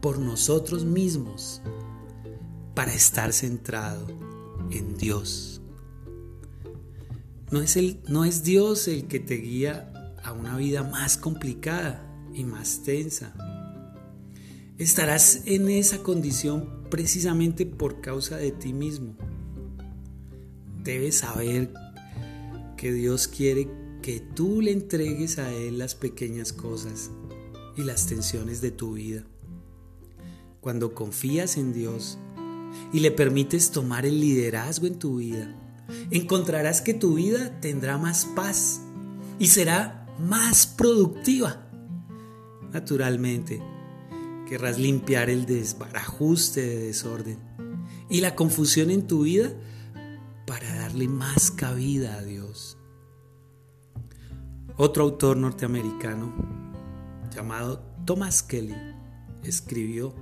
por 0.00 0.18
nosotros 0.18 0.84
mismos 0.84 1.62
para 2.74 2.92
estar 2.92 3.32
centrado 3.32 4.06
en 4.70 4.96
Dios. 4.98 5.62
No 7.50 7.60
es, 7.60 7.76
el, 7.76 8.00
no 8.08 8.24
es 8.24 8.42
Dios 8.42 8.88
el 8.88 9.06
que 9.06 9.20
te 9.20 9.36
guía 9.36 9.92
a 10.22 10.32
una 10.32 10.56
vida 10.56 10.82
más 10.82 11.16
complicada 11.16 12.08
y 12.34 12.44
más 12.44 12.82
tensa. 12.82 13.34
Estarás 14.78 15.42
en 15.44 15.68
esa 15.68 16.02
condición 16.02 16.82
precisamente 16.90 17.66
por 17.66 18.00
causa 18.00 18.36
de 18.36 18.50
ti 18.50 18.72
mismo. 18.72 19.16
Debes 20.82 21.18
saber 21.18 21.72
que 22.82 22.92
Dios 22.92 23.28
quiere 23.28 23.68
que 24.02 24.18
tú 24.18 24.60
le 24.60 24.72
entregues 24.72 25.38
a 25.38 25.52
Él 25.52 25.78
las 25.78 25.94
pequeñas 25.94 26.52
cosas 26.52 27.12
y 27.76 27.84
las 27.84 28.08
tensiones 28.08 28.60
de 28.60 28.72
tu 28.72 28.94
vida. 28.94 29.22
Cuando 30.60 30.92
confías 30.92 31.58
en 31.58 31.72
Dios 31.72 32.18
y 32.92 32.98
le 32.98 33.12
permites 33.12 33.70
tomar 33.70 34.04
el 34.04 34.20
liderazgo 34.20 34.88
en 34.88 34.98
tu 34.98 35.18
vida, 35.18 35.54
encontrarás 36.10 36.80
que 36.80 36.92
tu 36.92 37.14
vida 37.14 37.60
tendrá 37.60 37.98
más 37.98 38.24
paz 38.34 38.80
y 39.38 39.46
será 39.46 40.04
más 40.18 40.66
productiva. 40.66 41.70
Naturalmente, 42.72 43.62
querrás 44.48 44.80
limpiar 44.80 45.30
el 45.30 45.46
desbarajuste 45.46 46.66
de 46.66 46.78
desorden 46.86 47.38
y 48.10 48.22
la 48.22 48.34
confusión 48.34 48.90
en 48.90 49.06
tu 49.06 49.22
vida 49.22 49.52
para 50.46 50.74
darle 50.74 51.08
más 51.08 51.50
cabida 51.50 52.14
a 52.14 52.22
Dios. 52.22 52.71
Otro 54.78 55.04
autor 55.04 55.36
norteamericano 55.36 56.32
llamado 57.34 57.82
Thomas 58.06 58.42
Kelly 58.42 58.74
escribió 59.42 60.14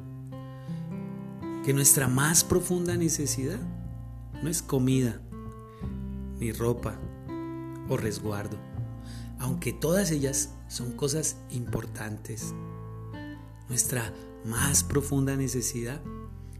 que 1.65 1.73
nuestra 1.73 2.09
más 2.09 2.43
profunda 2.43 2.97
necesidad 2.97 3.61
no 4.43 4.49
es 4.49 4.61
comida, 4.63 5.21
ni 6.41 6.51
ropa 6.51 6.99
o 7.89 7.97
resguardo, 7.97 8.59
aunque 9.39 9.73
todas 9.73 10.11
ellas 10.11 10.55
son 10.67 10.93
cosas 10.93 11.37
importantes. 11.51 12.53
Nuestra 13.69 14.13
más 14.45 14.83
profunda 14.83 15.37
necesidad 15.37 16.01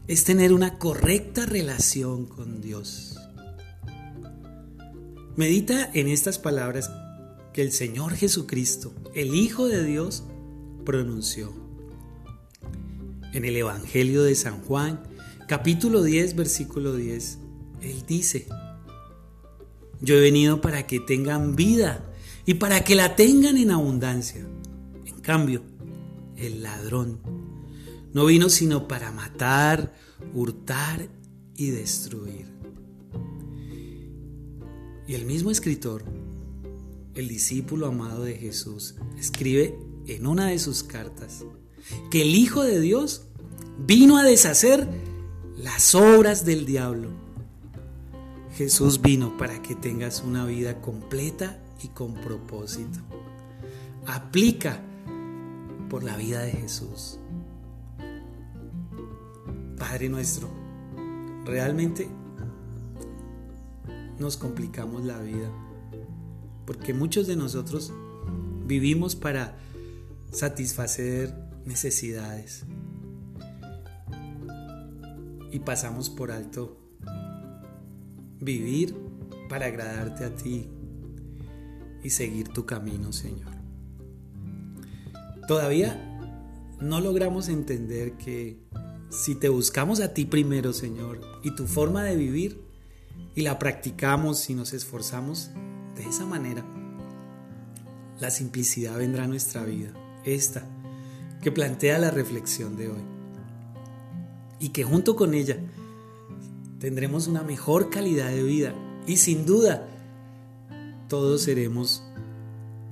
es 0.07 0.23
tener 0.23 0.53
una 0.53 0.77
correcta 0.77 1.45
relación 1.45 2.25
con 2.25 2.61
Dios. 2.61 3.17
Medita 5.35 5.89
en 5.93 6.07
estas 6.07 6.39
palabras 6.39 6.89
que 7.53 7.61
el 7.61 7.71
Señor 7.71 8.13
Jesucristo, 8.15 8.93
el 9.13 9.35
Hijo 9.35 9.67
de 9.67 9.83
Dios, 9.83 10.23
pronunció. 10.85 11.53
En 13.33 13.45
el 13.45 13.55
Evangelio 13.55 14.23
de 14.23 14.35
San 14.35 14.61
Juan, 14.61 15.01
capítulo 15.47 16.03
10, 16.03 16.35
versículo 16.35 16.95
10, 16.95 17.37
Él 17.81 18.03
dice, 18.07 18.47
yo 20.01 20.15
he 20.15 20.21
venido 20.21 20.61
para 20.61 20.87
que 20.87 20.99
tengan 20.99 21.55
vida 21.55 22.11
y 22.45 22.55
para 22.55 22.83
que 22.83 22.95
la 22.95 23.15
tengan 23.15 23.57
en 23.57 23.71
abundancia. 23.71 24.45
En 25.05 25.19
cambio, 25.21 25.61
el 26.37 26.63
ladrón 26.63 27.19
no 28.13 28.25
vino 28.25 28.49
sino 28.49 28.87
para 28.87 29.11
matar, 29.11 29.93
hurtar 30.33 31.07
y 31.55 31.69
destruir. 31.69 32.47
Y 35.07 35.13
el 35.13 35.25
mismo 35.25 35.51
escritor, 35.51 36.03
el 37.15 37.27
discípulo 37.27 37.87
amado 37.87 38.23
de 38.23 38.35
Jesús, 38.35 38.95
escribe 39.17 39.77
en 40.07 40.27
una 40.27 40.47
de 40.47 40.59
sus 40.59 40.83
cartas 40.83 41.43
que 42.09 42.21
el 42.21 42.35
Hijo 42.35 42.63
de 42.63 42.79
Dios 42.79 43.27
vino 43.77 44.17
a 44.17 44.23
deshacer 44.23 44.87
las 45.57 45.95
obras 45.95 46.45
del 46.45 46.65
diablo. 46.65 47.09
Jesús 48.55 49.01
vino 49.01 49.37
para 49.37 49.61
que 49.61 49.75
tengas 49.75 50.23
una 50.25 50.45
vida 50.45 50.81
completa 50.81 51.61
y 51.83 51.89
con 51.89 52.13
propósito. 52.15 52.99
Aplica 54.05 54.81
por 55.89 56.03
la 56.03 56.17
vida 56.17 56.41
de 56.41 56.51
Jesús. 56.51 57.17
Padre 59.77 60.09
nuestro, 60.09 60.49
realmente 61.45 62.07
nos 64.19 64.37
complicamos 64.37 65.03
la 65.03 65.19
vida 65.19 65.49
porque 66.65 66.93
muchos 66.93 67.27
de 67.27 67.35
nosotros 67.35 67.93
vivimos 68.65 69.15
para 69.15 69.57
satisfacer 70.31 71.33
necesidades 71.65 72.63
y 75.51 75.59
pasamos 75.59 76.09
por 76.09 76.31
alto 76.31 76.77
vivir 78.39 78.95
para 79.49 79.67
agradarte 79.67 80.23
a 80.23 80.35
ti 80.35 80.69
y 82.03 82.09
seguir 82.09 82.47
tu 82.47 82.65
camino, 82.65 83.11
Señor. 83.11 83.51
Todavía 85.47 86.07
no 86.79 87.01
logramos 87.01 87.49
entender 87.49 88.13
que 88.13 88.63
si 89.09 89.35
te 89.35 89.49
buscamos 89.49 89.99
a 89.99 90.13
ti 90.13 90.25
primero, 90.25 90.73
Señor, 90.73 91.21
y 91.43 91.53
tu 91.55 91.67
forma 91.67 92.03
de 92.03 92.15
vivir, 92.15 92.71
y 93.35 93.41
la 93.41 93.59
practicamos 93.59 94.49
y 94.49 94.55
nos 94.55 94.73
esforzamos 94.73 95.51
de 96.01 96.09
esa 96.09 96.25
manera, 96.25 96.63
la 98.19 98.31
simplicidad 98.31 98.97
vendrá 98.97 99.25
a 99.25 99.27
nuestra 99.27 99.63
vida, 99.63 99.93
esta 100.23 100.63
que 101.41 101.51
plantea 101.51 101.99
la 101.99 102.09
reflexión 102.09 102.75
de 102.75 102.89
hoy. 102.89 103.01
Y 104.59 104.69
que 104.69 104.83
junto 104.83 105.15
con 105.15 105.33
ella 105.33 105.57
tendremos 106.79 107.27
una 107.27 107.43
mejor 107.43 107.89
calidad 107.89 108.29
de 108.29 108.43
vida 108.43 108.73
y 109.05 109.17
sin 109.17 109.45
duda 109.45 109.87
todos 111.07 111.43
seremos 111.43 112.03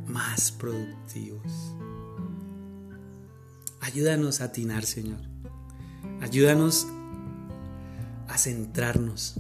más 0.08 0.52
productivos. 0.52 1.76
ayúdanos 3.82 4.42
a 4.42 4.46
atinar, 4.46 4.86
Señor. 4.86 5.20
Ayúdanos 6.22 6.88
a 8.28 8.38
centrarnos. 8.38 9.36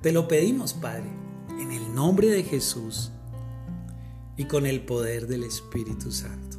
Te 0.00 0.10
lo 0.10 0.26
pedimos, 0.26 0.74
Padre, 0.74 1.27
en 1.58 1.72
el 1.72 1.94
nombre 1.94 2.28
de 2.28 2.42
Jesús 2.42 3.10
y 4.36 4.44
con 4.44 4.66
el 4.66 4.82
poder 4.82 5.26
del 5.26 5.44
Espíritu 5.44 6.12
Santo. 6.12 6.58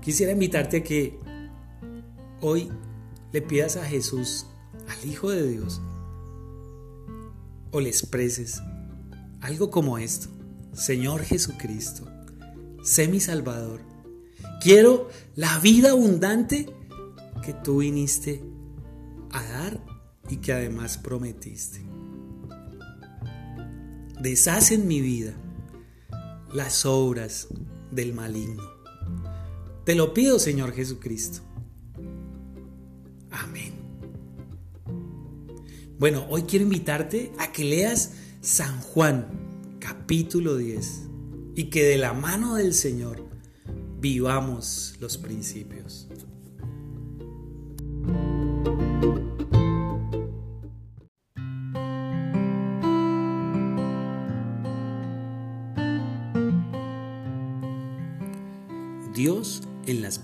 Quisiera 0.00 0.32
invitarte 0.32 0.78
a 0.78 0.82
que 0.82 1.18
hoy 2.40 2.70
le 3.32 3.42
pidas 3.42 3.76
a 3.76 3.84
Jesús, 3.84 4.46
al 4.86 5.08
Hijo 5.08 5.30
de 5.30 5.48
Dios, 5.48 5.80
o 7.72 7.80
le 7.80 7.88
expreses 7.88 8.62
algo 9.40 9.70
como 9.70 9.98
esto. 9.98 10.28
Señor 10.72 11.22
Jesucristo, 11.22 12.06
sé 12.82 13.08
mi 13.08 13.20
Salvador. 13.20 13.80
Quiero 14.60 15.08
la 15.34 15.58
vida 15.58 15.90
abundante 15.90 16.66
que 17.44 17.52
tú 17.52 17.78
viniste 17.78 18.42
a 19.30 19.42
dar 19.42 19.80
y 20.28 20.36
que 20.36 20.52
además 20.52 20.96
prometiste. 20.98 21.93
Deshaz 24.24 24.72
en 24.72 24.88
mi 24.88 25.02
vida 25.02 25.34
las 26.50 26.86
obras 26.86 27.46
del 27.90 28.14
maligno. 28.14 28.62
Te 29.84 29.94
lo 29.94 30.14
pido, 30.14 30.38
Señor 30.38 30.72
Jesucristo. 30.72 31.42
Amén. 33.30 33.74
Bueno, 35.98 36.24
hoy 36.30 36.44
quiero 36.44 36.62
invitarte 36.62 37.32
a 37.38 37.52
que 37.52 37.64
leas 37.64 38.12
San 38.40 38.80
Juan, 38.80 39.26
capítulo 39.78 40.56
10, 40.56 41.02
y 41.54 41.64
que 41.64 41.84
de 41.84 41.98
la 41.98 42.14
mano 42.14 42.54
del 42.54 42.72
Señor 42.72 43.28
vivamos 44.00 44.94
los 45.00 45.18
principios. 45.18 46.08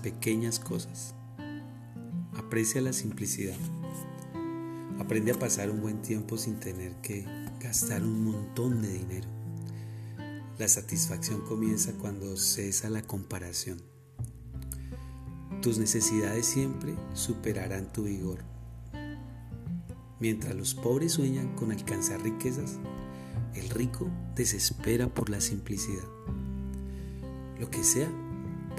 Pequeñas 0.01 0.59
cosas. 0.59 1.15
Aprecia 2.33 2.81
la 2.81 2.93
simplicidad. 2.93 3.57
Aprende 4.99 5.31
a 5.31 5.39
pasar 5.39 5.69
un 5.69 5.81
buen 5.81 6.01
tiempo 6.01 6.37
sin 6.37 6.59
tener 6.59 6.95
que 7.01 7.25
gastar 7.59 8.03
un 8.03 8.23
montón 8.23 8.81
de 8.81 8.93
dinero. 8.93 9.27
La 10.57 10.67
satisfacción 10.67 11.41
comienza 11.41 11.93
cuando 11.93 12.37
cesa 12.37 12.89
la 12.89 13.01
comparación. 13.01 13.81
Tus 15.61 15.77
necesidades 15.77 16.45
siempre 16.45 16.95
superarán 17.13 17.91
tu 17.91 18.03
vigor. 18.03 18.43
Mientras 20.19 20.55
los 20.55 20.75
pobres 20.75 21.13
sueñan 21.13 21.55
con 21.55 21.71
alcanzar 21.71 22.21
riquezas, 22.21 22.77
el 23.55 23.69
rico 23.69 24.07
desespera 24.35 25.07
por 25.07 25.29
la 25.29 25.41
simplicidad. 25.41 26.05
Lo 27.59 27.69
que 27.69 27.83
sea 27.83 28.09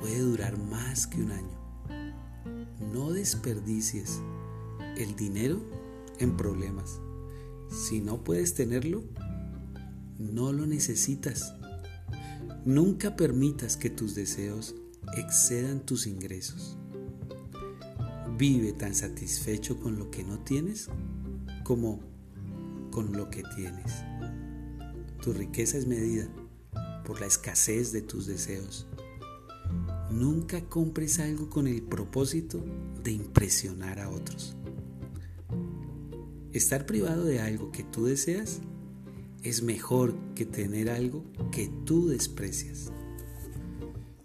puede 0.02 0.18
durar 0.18 0.58
más 0.58 1.06
que 1.06 1.22
un 1.22 1.30
año. 1.30 1.62
No 2.92 3.12
desperdicies 3.12 4.20
el 4.96 5.14
dinero 5.14 5.60
en 6.18 6.36
problemas. 6.36 7.00
Si 7.70 8.00
no 8.00 8.24
puedes 8.24 8.54
tenerlo, 8.54 9.04
no 10.18 10.52
lo 10.52 10.66
necesitas. 10.66 11.54
Nunca 12.64 13.14
permitas 13.14 13.76
que 13.76 13.90
tus 13.90 14.16
deseos 14.16 14.74
excedan 15.16 15.86
tus 15.86 16.08
ingresos. 16.08 16.76
Vive 18.36 18.72
tan 18.72 18.96
satisfecho 18.96 19.78
con 19.78 20.00
lo 20.00 20.10
que 20.10 20.24
no 20.24 20.40
tienes 20.40 20.88
como 21.62 22.00
con 22.90 23.12
lo 23.12 23.30
que 23.30 23.44
tienes. 23.54 24.02
Tu 25.22 25.32
riqueza 25.32 25.78
es 25.78 25.86
medida 25.86 26.28
por 27.04 27.20
la 27.20 27.26
escasez 27.26 27.92
de 27.92 28.02
tus 28.02 28.26
deseos. 28.26 28.88
Nunca 30.12 30.60
compres 30.68 31.18
algo 31.20 31.48
con 31.48 31.66
el 31.66 31.82
propósito 31.82 32.62
de 33.02 33.12
impresionar 33.12 33.98
a 33.98 34.10
otros. 34.10 34.54
Estar 36.52 36.84
privado 36.84 37.24
de 37.24 37.40
algo 37.40 37.72
que 37.72 37.82
tú 37.82 38.04
deseas 38.04 38.60
es 39.42 39.62
mejor 39.62 40.14
que 40.34 40.44
tener 40.44 40.90
algo 40.90 41.24
que 41.50 41.70
tú 41.86 42.08
desprecias. 42.08 42.92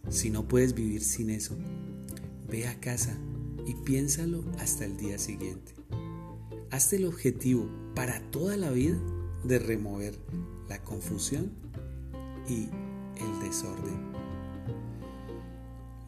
Si 0.09 0.29
no 0.29 0.47
puedes 0.47 0.73
vivir 0.75 1.03
sin 1.03 1.29
eso, 1.29 1.55
ve 2.49 2.67
a 2.67 2.79
casa 2.81 3.17
y 3.65 3.73
piénsalo 3.73 4.43
hasta 4.59 4.83
el 4.83 4.97
día 4.97 5.17
siguiente. 5.17 5.73
Hazte 6.69 6.97
el 6.97 7.05
objetivo 7.05 7.69
para 7.95 8.19
toda 8.29 8.57
la 8.57 8.71
vida 8.71 8.97
de 9.45 9.57
remover 9.57 10.19
la 10.67 10.83
confusión 10.83 11.51
y 12.49 12.67
el 13.21 13.39
desorden. 13.41 14.16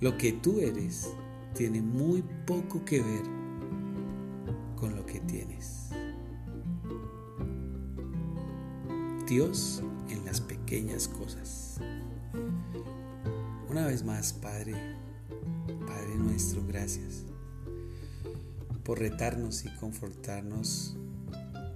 Lo 0.02 0.18
que 0.18 0.32
tú 0.32 0.60
eres 0.60 1.14
tiene 1.54 1.82
muy 1.82 2.24
poco 2.46 2.86
que 2.86 3.02
ver 3.02 3.24
con 4.78 4.96
lo 4.96 5.06
que 5.06 5.20
tienes. 5.20 5.90
Dios 9.28 9.84
en 10.10 10.24
las 10.26 10.40
pequeñas 10.40 11.10
cosas. 11.10 11.80
Una 13.70 13.86
vez 13.88 14.06
más, 14.06 14.32
Padre, 14.32 14.74
Padre 15.86 16.16
nuestro, 16.16 16.66
gracias 16.66 17.26
por 18.86 19.00
retarnos 19.00 19.66
y 19.66 19.70
confortarnos, 19.76 20.98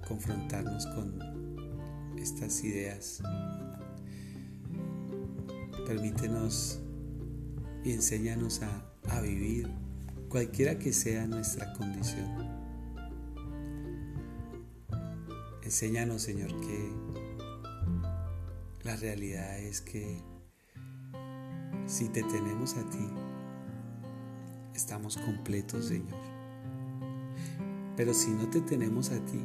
confrontarnos 0.08 0.86
con 0.86 2.14
estas 2.18 2.64
ideas. 2.64 3.22
Permítenos 5.86 6.80
y 7.84 7.92
enséñanos 7.92 8.62
a, 8.62 9.20
vivir 9.20 9.70
cualquiera 10.28 10.78
que 10.78 10.92
sea 10.92 11.26
nuestra 11.26 11.72
condición. 11.74 12.48
Enséñanos, 15.62 16.22
Señor, 16.22 16.48
que 16.60 16.92
la 18.82 18.96
realidad 18.96 19.58
es 19.58 19.80
que 19.80 20.20
si 21.86 22.08
te 22.08 22.22
tenemos 22.22 22.74
a 22.76 22.88
ti, 22.90 23.06
estamos 24.74 25.16
completos, 25.18 25.86
Señor. 25.86 26.18
Pero 27.96 28.12
si 28.12 28.30
no 28.30 28.48
te 28.48 28.60
tenemos 28.62 29.10
a 29.10 29.24
ti, 29.24 29.40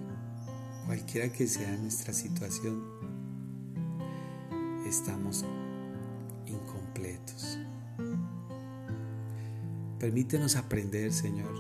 cualquiera 0.85 1.31
que 1.31 1.45
sea 1.45 1.75
nuestra 1.77 2.13
situación, 2.13 2.81
estamos 4.85 5.45
Permítenos 9.99 10.55
aprender, 10.55 11.11
Señor, 11.11 11.53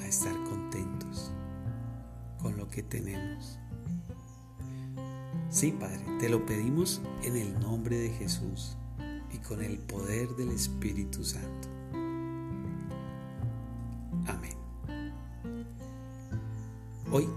a 0.00 0.06
estar 0.06 0.34
contentos 0.44 1.30
con 2.40 2.56
lo 2.56 2.68
que 2.68 2.82
tenemos. 2.82 3.58
Sí, 5.50 5.70
Padre, 5.70 6.00
te 6.18 6.28
lo 6.28 6.44
pedimos 6.44 7.00
en 7.22 7.36
el 7.36 7.60
nombre 7.60 7.96
de 7.96 8.10
Jesús 8.10 8.76
y 9.32 9.38
con 9.38 9.62
el 9.62 9.78
poder 9.78 10.28
del 10.30 10.50
Espíritu 10.50 11.22
Santo. 11.22 11.68
Amén. 14.26 14.56
Hoy 17.12 17.28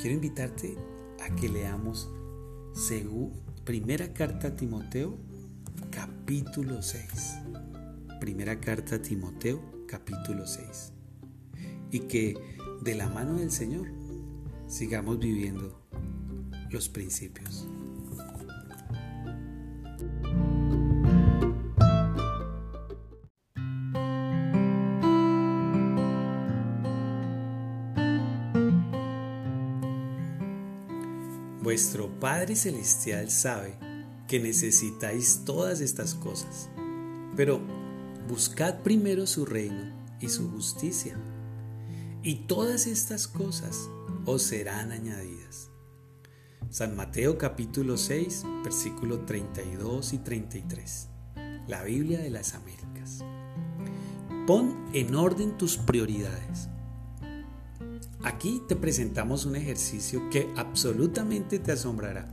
quiero 0.00 0.14
invitarte 0.14 0.78
a 1.20 1.34
que 1.36 1.48
leamos 1.50 2.08
primera 3.64 4.14
carta 4.14 4.48
a 4.48 4.56
Timoteo 4.56 5.27
capítulo 5.98 6.80
6. 6.80 7.40
Primera 8.20 8.60
carta 8.60 8.94
a 8.94 9.02
Timoteo, 9.02 9.84
capítulo 9.88 10.46
6. 10.46 10.92
Y 11.90 12.00
que 12.00 12.36
de 12.82 12.94
la 12.94 13.08
mano 13.08 13.34
del 13.34 13.50
Señor 13.50 13.88
sigamos 14.68 15.18
viviendo 15.18 15.84
los 16.70 16.88
principios. 16.88 17.66
Vuestro 31.60 32.08
Padre 32.20 32.54
Celestial 32.54 33.32
sabe 33.32 33.87
que 34.28 34.38
necesitáis 34.38 35.42
todas 35.44 35.80
estas 35.80 36.14
cosas. 36.14 36.68
Pero 37.34 37.60
buscad 38.28 38.82
primero 38.82 39.26
su 39.26 39.46
reino 39.46 39.92
y 40.20 40.28
su 40.28 40.50
justicia, 40.50 41.16
y 42.22 42.46
todas 42.46 42.86
estas 42.86 43.26
cosas 43.26 43.88
os 44.26 44.42
serán 44.42 44.92
añadidas. 44.92 45.70
San 46.70 46.94
Mateo 46.94 47.38
capítulo 47.38 47.96
6, 47.96 48.44
versículo 48.62 49.20
32 49.20 50.12
y 50.12 50.18
33. 50.18 51.08
La 51.66 51.82
Biblia 51.82 52.20
de 52.20 52.30
las 52.30 52.54
Américas. 52.54 53.24
Pon 54.46 54.90
en 54.92 55.14
orden 55.14 55.56
tus 55.56 55.78
prioridades. 55.78 56.68
Aquí 58.24 58.60
te 58.68 58.76
presentamos 58.76 59.46
un 59.46 59.56
ejercicio 59.56 60.28
que 60.28 60.52
absolutamente 60.56 61.58
te 61.58 61.72
asombrará. 61.72 62.30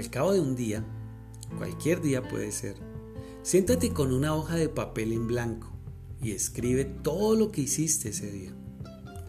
Al 0.00 0.08
cabo 0.08 0.32
de 0.32 0.40
un 0.40 0.56
día, 0.56 0.82
cualquier 1.58 2.00
día 2.00 2.26
puede 2.26 2.52
ser, 2.52 2.74
siéntate 3.42 3.92
con 3.92 4.14
una 4.14 4.34
hoja 4.34 4.56
de 4.56 4.70
papel 4.70 5.12
en 5.12 5.26
blanco 5.26 5.70
y 6.22 6.30
escribe 6.30 6.86
todo 6.86 7.36
lo 7.36 7.52
que 7.52 7.60
hiciste 7.60 8.08
ese 8.08 8.32
día. 8.32 8.54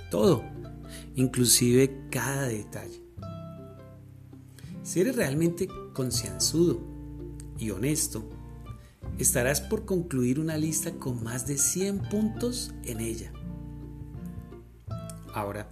Todo, 0.10 0.46
inclusive 1.16 2.08
cada 2.10 2.48
detalle. 2.48 3.04
Si 4.82 5.02
eres 5.02 5.18
realmente 5.18 5.68
concienzudo 5.92 6.80
y 7.58 7.72
honesto, 7.72 8.24
estarás 9.20 9.60
por 9.60 9.84
concluir 9.84 10.40
una 10.40 10.56
lista 10.56 10.94
con 10.94 11.22
más 11.22 11.48
de 11.48 11.58
100 11.58 12.04
puntos 12.04 12.74
en 12.86 13.02
ella. 13.02 13.34
Ahora, 15.34 15.70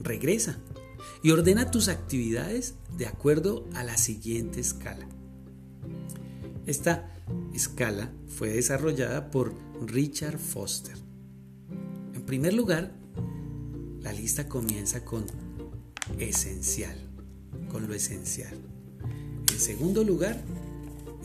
regresa 0.00 0.58
y 1.24 1.32
ordena 1.32 1.72
tus 1.72 1.88
actividades 1.88 2.74
de 2.96 3.08
acuerdo 3.08 3.66
a 3.74 3.82
la 3.82 3.96
siguiente 3.96 4.60
escala. 4.60 5.08
Esta 6.66 7.10
escala 7.52 8.12
fue 8.28 8.50
desarrollada 8.50 9.32
por 9.32 9.54
Richard 9.84 10.38
Foster. 10.38 10.96
En 12.14 12.22
primer 12.22 12.54
lugar, 12.54 12.92
la 14.00 14.12
lista 14.12 14.48
comienza 14.48 15.04
con 15.04 15.24
esencial 16.18 17.04
con 17.74 17.88
lo 17.88 17.94
esencial. 17.94 18.54
En 19.50 19.58
segundo 19.58 20.04
lugar, 20.04 20.40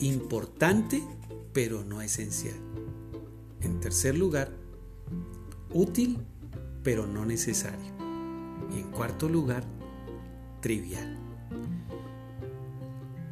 importante 0.00 1.00
pero 1.52 1.84
no 1.84 2.02
esencial. 2.02 2.56
En 3.60 3.78
tercer 3.78 4.18
lugar, 4.18 4.50
útil 5.72 6.18
pero 6.82 7.06
no 7.06 7.24
necesario. 7.24 7.92
Y 8.74 8.80
en 8.80 8.90
cuarto 8.90 9.28
lugar, 9.28 9.64
trivial. 10.60 11.16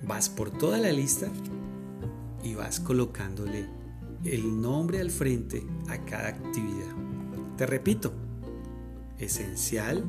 Vas 0.02 0.28
por 0.28 0.50
toda 0.50 0.78
la 0.78 0.92
lista 0.92 1.28
y 2.42 2.54
vas 2.54 2.80
colocándole 2.80 3.66
el 4.24 4.60
nombre 4.60 5.00
al 5.00 5.10
frente 5.10 5.66
a 5.88 5.98
cada 6.04 6.28
actividad. 6.28 6.94
Te 7.56 7.66
repito, 7.66 8.12
esencial, 9.18 10.04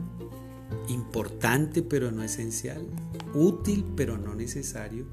importante 0.88 1.82
pero 1.82 2.12
no 2.12 2.24
esencial, 2.24 2.86
útil 3.34 3.86
pero 3.96 4.18
no 4.18 4.36
necesario 4.36 5.06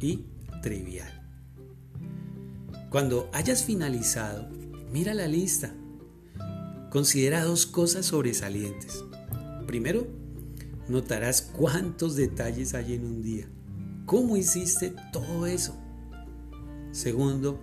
y 0.00 0.24
trivial. 0.62 1.22
Cuando 2.90 3.28
hayas 3.32 3.64
finalizado, 3.64 4.48
mira 4.92 5.14
la 5.14 5.26
lista. 5.26 5.74
Considera 6.90 7.42
dos 7.42 7.66
cosas 7.66 8.06
sobresalientes. 8.06 9.04
Primero, 9.66 10.06
notarás 10.88 11.42
cuántos 11.42 12.16
detalles 12.16 12.74
hay 12.74 12.94
en 12.94 13.04
un 13.04 13.22
día. 13.22 13.48
¿Cómo 14.06 14.36
hiciste 14.36 14.94
todo 15.12 15.46
eso? 15.46 15.76
Segundo, 16.92 17.58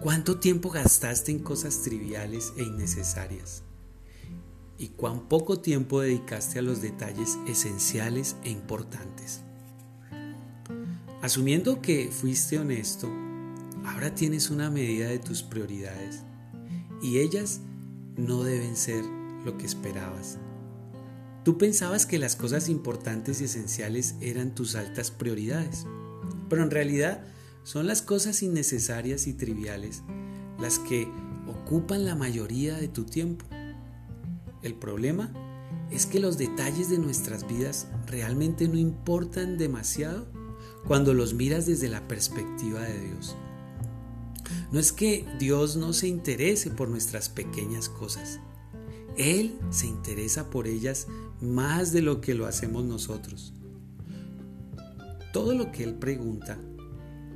¿cuánto 0.00 0.38
tiempo 0.38 0.70
gastaste 0.70 1.30
en 1.30 1.40
cosas 1.40 1.82
triviales 1.82 2.52
e 2.56 2.62
innecesarias? 2.62 3.64
y 4.78 4.88
cuán 4.88 5.28
poco 5.28 5.60
tiempo 5.60 6.00
dedicaste 6.00 6.58
a 6.58 6.62
los 6.62 6.82
detalles 6.82 7.38
esenciales 7.46 8.36
e 8.44 8.50
importantes. 8.50 9.40
Asumiendo 11.22 11.80
que 11.80 12.10
fuiste 12.10 12.58
honesto, 12.58 13.08
ahora 13.84 14.14
tienes 14.14 14.50
una 14.50 14.70
medida 14.70 15.08
de 15.08 15.18
tus 15.18 15.42
prioridades 15.42 16.22
y 17.00 17.18
ellas 17.18 17.60
no 18.16 18.42
deben 18.42 18.76
ser 18.76 19.04
lo 19.44 19.56
que 19.56 19.66
esperabas. 19.66 20.38
Tú 21.44 21.58
pensabas 21.58 22.06
que 22.06 22.18
las 22.18 22.36
cosas 22.36 22.70
importantes 22.70 23.40
y 23.40 23.44
esenciales 23.44 24.14
eran 24.22 24.54
tus 24.54 24.76
altas 24.76 25.10
prioridades, 25.10 25.86
pero 26.48 26.62
en 26.62 26.70
realidad 26.70 27.22
son 27.64 27.86
las 27.86 28.00
cosas 28.00 28.42
innecesarias 28.42 29.26
y 29.26 29.34
triviales 29.34 30.02
las 30.58 30.78
que 30.78 31.06
ocupan 31.46 32.06
la 32.06 32.14
mayoría 32.14 32.76
de 32.76 32.88
tu 32.88 33.04
tiempo. 33.04 33.44
El 34.62 34.74
problema 34.74 35.32
es 35.90 36.06
que 36.06 36.20
los 36.20 36.38
detalles 36.38 36.88
de 36.88 36.98
nuestras 36.98 37.46
vidas 37.46 37.88
realmente 38.06 38.66
no 38.66 38.78
importan 38.78 39.58
demasiado 39.58 40.26
cuando 40.86 41.12
los 41.12 41.34
miras 41.34 41.66
desde 41.66 41.88
la 41.88 42.08
perspectiva 42.08 42.80
de 42.80 43.00
Dios. 43.00 43.36
No 44.72 44.80
es 44.80 44.92
que 44.92 45.26
Dios 45.38 45.76
no 45.76 45.92
se 45.92 46.08
interese 46.08 46.70
por 46.70 46.88
nuestras 46.88 47.28
pequeñas 47.28 47.90
cosas. 47.90 48.40
Él 49.16 49.58
se 49.70 49.86
interesa 49.86 50.50
por 50.50 50.66
ellas 50.66 51.06
más 51.40 51.92
de 51.92 52.02
lo 52.02 52.20
que 52.20 52.34
lo 52.34 52.46
hacemos 52.46 52.84
nosotros. 52.84 53.52
Todo 55.32 55.54
lo 55.54 55.72
que 55.72 55.84
Él 55.84 55.94
pregunta 55.94 56.58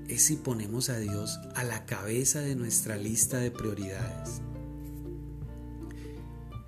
es 0.09 0.23
si 0.23 0.36
ponemos 0.36 0.89
a 0.89 0.99
Dios 0.99 1.39
a 1.55 1.65
la 1.65 1.85
cabeza 1.85 2.41
de 2.41 2.55
nuestra 2.55 2.97
lista 2.97 3.39
de 3.39 3.51
prioridades. 3.51 4.41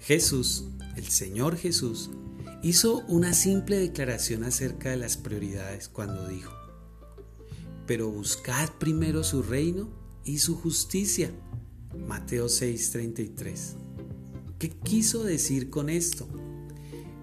Jesús, 0.00 0.64
el 0.96 1.06
Señor 1.08 1.56
Jesús, 1.56 2.10
hizo 2.62 3.04
una 3.06 3.32
simple 3.32 3.78
declaración 3.78 4.44
acerca 4.44 4.90
de 4.90 4.96
las 4.96 5.16
prioridades 5.16 5.88
cuando 5.88 6.26
dijo, 6.28 6.52
pero 7.86 8.10
buscad 8.10 8.68
primero 8.78 9.24
su 9.24 9.42
reino 9.42 9.88
y 10.24 10.38
su 10.38 10.56
justicia. 10.56 11.30
Mateo 12.06 12.46
6:33. 12.46 13.76
¿Qué 14.58 14.70
quiso 14.70 15.24
decir 15.24 15.70
con 15.70 15.88
esto? 15.88 16.28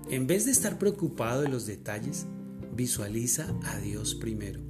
En 0.09 0.25
vez 0.25 0.45
de 0.45 0.51
estar 0.51 0.79
preocupado 0.79 1.41
de 1.41 1.49
los 1.49 1.65
detalles, 1.65 2.25
visualiza 2.73 3.53
a 3.65 3.77
Dios 3.79 4.15
primero. 4.15 4.61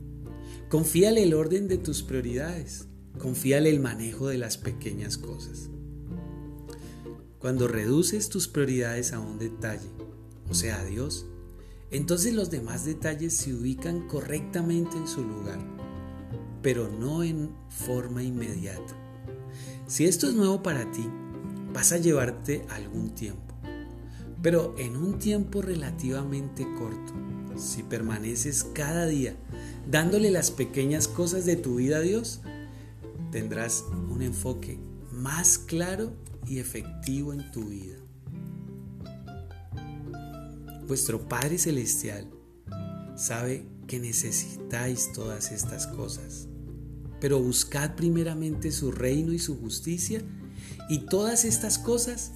Confíale 0.69 1.23
el 1.23 1.33
orden 1.33 1.67
de 1.67 1.77
tus 1.77 2.01
prioridades. 2.01 2.87
Confíale 3.19 3.69
el 3.69 3.79
manejo 3.79 4.27
de 4.27 4.37
las 4.37 4.57
pequeñas 4.57 5.17
cosas. 5.17 5.69
Cuando 7.39 7.67
reduces 7.67 8.29
tus 8.29 8.47
prioridades 8.47 9.13
a 9.13 9.19
un 9.19 9.37
detalle, 9.37 9.89
o 10.49 10.55
sea, 10.55 10.81
a 10.81 10.85
Dios, 10.85 11.27
entonces 11.91 12.33
los 12.33 12.49
demás 12.49 12.83
detalles 12.83 13.35
se 13.35 13.53
ubican 13.53 14.07
correctamente 14.07 14.97
en 14.97 15.07
su 15.07 15.23
lugar, 15.23 15.59
pero 16.61 16.89
no 16.89 17.23
en 17.23 17.51
forma 17.69 18.23
inmediata. 18.23 18.95
Si 19.87 20.05
esto 20.05 20.27
es 20.27 20.33
nuevo 20.33 20.61
para 20.63 20.91
ti, 20.91 21.07
vas 21.73 21.91
a 21.93 21.97
llevarte 21.97 22.65
algún 22.69 23.15
tiempo, 23.15 23.46
pero 24.47 24.73
en 24.77 24.95
un 24.95 25.19
tiempo 25.19 25.61
relativamente 25.61 26.65
corto, 26.79 27.11
si 27.57 27.83
permaneces 27.83 28.63
cada 28.63 29.05
día 29.05 29.35
dándole 29.91 30.31
las 30.31 30.51
pequeñas 30.51 31.09
cosas 31.09 31.45
de 31.45 31.57
tu 31.57 31.75
vida 31.75 31.97
a 31.97 31.99
Dios, 31.99 32.39
tendrás 33.29 33.83
un 34.09 34.21
enfoque 34.21 34.79
más 35.11 35.57
claro 35.57 36.13
y 36.47 36.59
efectivo 36.59 37.33
en 37.33 37.51
tu 37.51 37.65
vida. 37.65 37.97
Vuestro 40.87 41.27
Padre 41.27 41.57
Celestial 41.57 42.29
sabe 43.17 43.67
que 43.85 43.99
necesitáis 43.99 45.11
todas 45.11 45.51
estas 45.51 45.87
cosas, 45.87 46.47
pero 47.19 47.41
buscad 47.41 47.95
primeramente 47.95 48.71
su 48.71 48.93
reino 48.93 49.33
y 49.33 49.39
su 49.39 49.59
justicia 49.59 50.21
y 50.87 50.99
todas 50.99 51.43
estas 51.43 51.77
cosas 51.77 52.31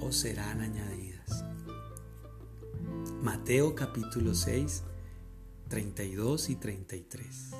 os 0.00 0.16
serán 0.16 0.62
añadidas. 0.62 0.97
Mateo 3.22 3.74
capítulo 3.74 4.32
6, 4.32 4.84
32 5.68 6.50
y 6.50 6.54
33. 6.54 7.50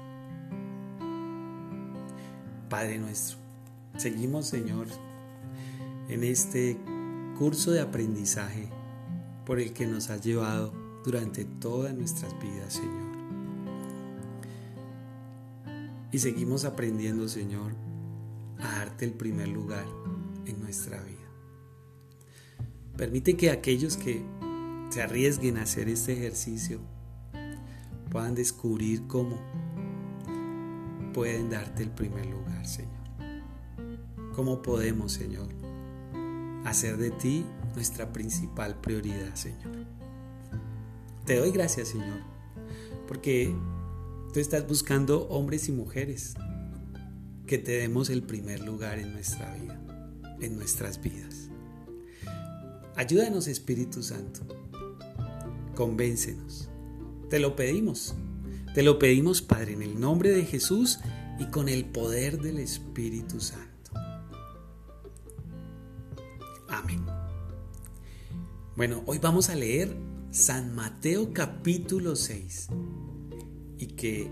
Padre 2.70 2.98
nuestro, 3.00 3.38
seguimos 3.96 4.46
Señor 4.46 4.86
en 6.08 6.22
este 6.22 6.78
curso 7.36 7.72
de 7.72 7.80
aprendizaje 7.80 8.68
por 9.44 9.58
el 9.58 9.72
que 9.72 9.88
nos 9.88 10.10
has 10.10 10.24
llevado 10.24 10.72
durante 11.04 11.44
todas 11.44 11.92
nuestras 11.92 12.32
vidas, 12.40 12.74
Señor. 12.74 13.08
Y 16.12 16.20
seguimos 16.20 16.64
aprendiendo, 16.64 17.26
Señor, 17.26 17.72
a 18.60 18.78
darte 18.78 19.06
el 19.06 19.12
primer 19.12 19.48
lugar 19.48 19.86
en 20.46 20.60
nuestra 20.60 21.02
vida. 21.02 21.18
Permite 22.96 23.36
que 23.36 23.50
aquellos 23.50 23.96
que 23.96 24.37
se 24.90 25.02
arriesguen 25.02 25.58
a 25.58 25.62
hacer 25.62 25.88
este 25.88 26.12
ejercicio 26.12 26.80
puedan 28.10 28.34
descubrir 28.34 29.06
cómo 29.06 29.36
pueden 31.12 31.50
darte 31.50 31.82
el 31.82 31.90
primer 31.90 32.26
lugar, 32.26 32.66
Señor. 32.66 32.92
¿Cómo 34.34 34.62
podemos, 34.62 35.12
Señor, 35.12 35.48
hacer 36.64 36.96
de 36.96 37.10
ti 37.10 37.44
nuestra 37.74 38.12
principal 38.12 38.80
prioridad, 38.80 39.34
Señor. 39.34 39.86
Te 41.24 41.36
doy 41.36 41.50
gracias, 41.50 41.88
Señor, 41.88 42.20
porque 43.06 43.54
tú 44.32 44.40
estás 44.40 44.66
buscando 44.66 45.28
hombres 45.28 45.68
y 45.68 45.72
mujeres 45.72 46.34
que 47.46 47.58
te 47.58 47.72
demos 47.72 48.10
el 48.10 48.22
primer 48.22 48.60
lugar 48.60 48.98
en 48.98 49.12
nuestra 49.12 49.54
vida, 49.54 49.80
en 50.40 50.56
nuestras 50.56 51.00
vidas. 51.00 51.48
Ayúdanos, 52.96 53.46
Espíritu 53.46 54.02
Santo. 54.02 54.67
Convéncenos. 55.78 56.68
Te 57.30 57.38
lo 57.38 57.54
pedimos. 57.54 58.16
Te 58.74 58.82
lo 58.82 58.98
pedimos, 58.98 59.42
Padre, 59.42 59.74
en 59.74 59.82
el 59.82 60.00
nombre 60.00 60.30
de 60.30 60.44
Jesús 60.44 60.98
y 61.38 61.44
con 61.52 61.68
el 61.68 61.84
poder 61.84 62.40
del 62.40 62.58
Espíritu 62.58 63.40
Santo. 63.40 63.92
Amén. 66.68 67.06
Bueno, 68.74 69.04
hoy 69.06 69.18
vamos 69.18 69.50
a 69.50 69.54
leer 69.54 69.96
San 70.32 70.74
Mateo 70.74 71.32
capítulo 71.32 72.16
6 72.16 72.70
y 73.78 73.86
que 73.86 74.28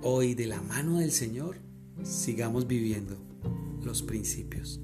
hoy 0.00 0.32
de 0.32 0.46
la 0.46 0.62
mano 0.62 0.96
del 0.96 1.12
Señor 1.12 1.58
sigamos 2.04 2.66
viviendo 2.66 3.18
los 3.82 4.02
principios. 4.02 4.80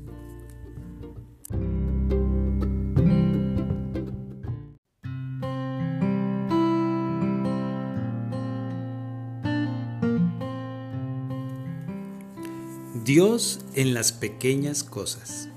Dios 13.11 13.59
en 13.75 13.93
las 13.93 14.13
pequeñas 14.13 14.85
cosas. 14.85 15.49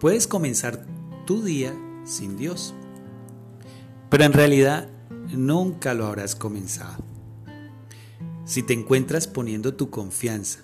Puedes 0.00 0.26
comenzar 0.26 0.86
tu 1.26 1.42
día 1.42 1.78
sin 2.06 2.38
Dios, 2.38 2.72
pero 4.08 4.24
en 4.24 4.32
realidad 4.32 4.88
nunca 5.30 5.92
lo 5.92 6.06
habrás 6.06 6.34
comenzado. 6.34 7.04
Si 8.46 8.62
te 8.62 8.72
encuentras 8.72 9.26
poniendo 9.26 9.74
tu 9.74 9.90
confianza 9.90 10.60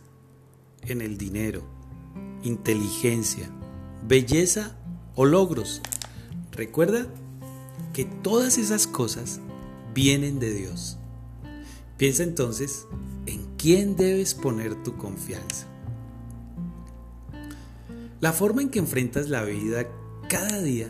en 0.85 1.03
el 1.03 1.19
dinero, 1.19 1.61
inteligencia, 2.43 3.51
belleza 4.09 4.79
o 5.15 5.27
logros, 5.27 5.83
recuerda 6.51 7.09
que 7.93 8.07
todas 8.07 8.57
esas 8.57 8.87
cosas 8.87 9.39
vienen 9.93 10.39
de 10.39 10.51
Dios. 10.51 10.97
Piensa 11.99 12.23
entonces 12.23 12.87
en 13.27 13.55
quién 13.59 13.97
debes 13.97 14.33
poner 14.33 14.83
tu 14.83 14.97
confianza. 14.97 15.74
La 18.25 18.33
forma 18.33 18.63
en 18.63 18.71
que 18.71 18.79
enfrentas 18.79 19.29
la 19.29 19.45
vida 19.45 19.87
cada 20.31 20.63
día 20.63 20.89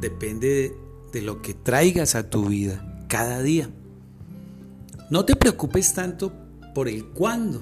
depende 0.00 0.72
de 1.12 1.20
lo 1.20 1.42
que 1.42 1.52
traigas 1.52 2.14
a 2.14 2.30
tu 2.30 2.44
vida 2.44 3.04
cada 3.08 3.42
día. 3.42 3.68
No 5.10 5.24
te 5.24 5.34
preocupes 5.34 5.94
tanto 5.94 6.32
por 6.76 6.88
el 6.88 7.06
cuándo, 7.06 7.60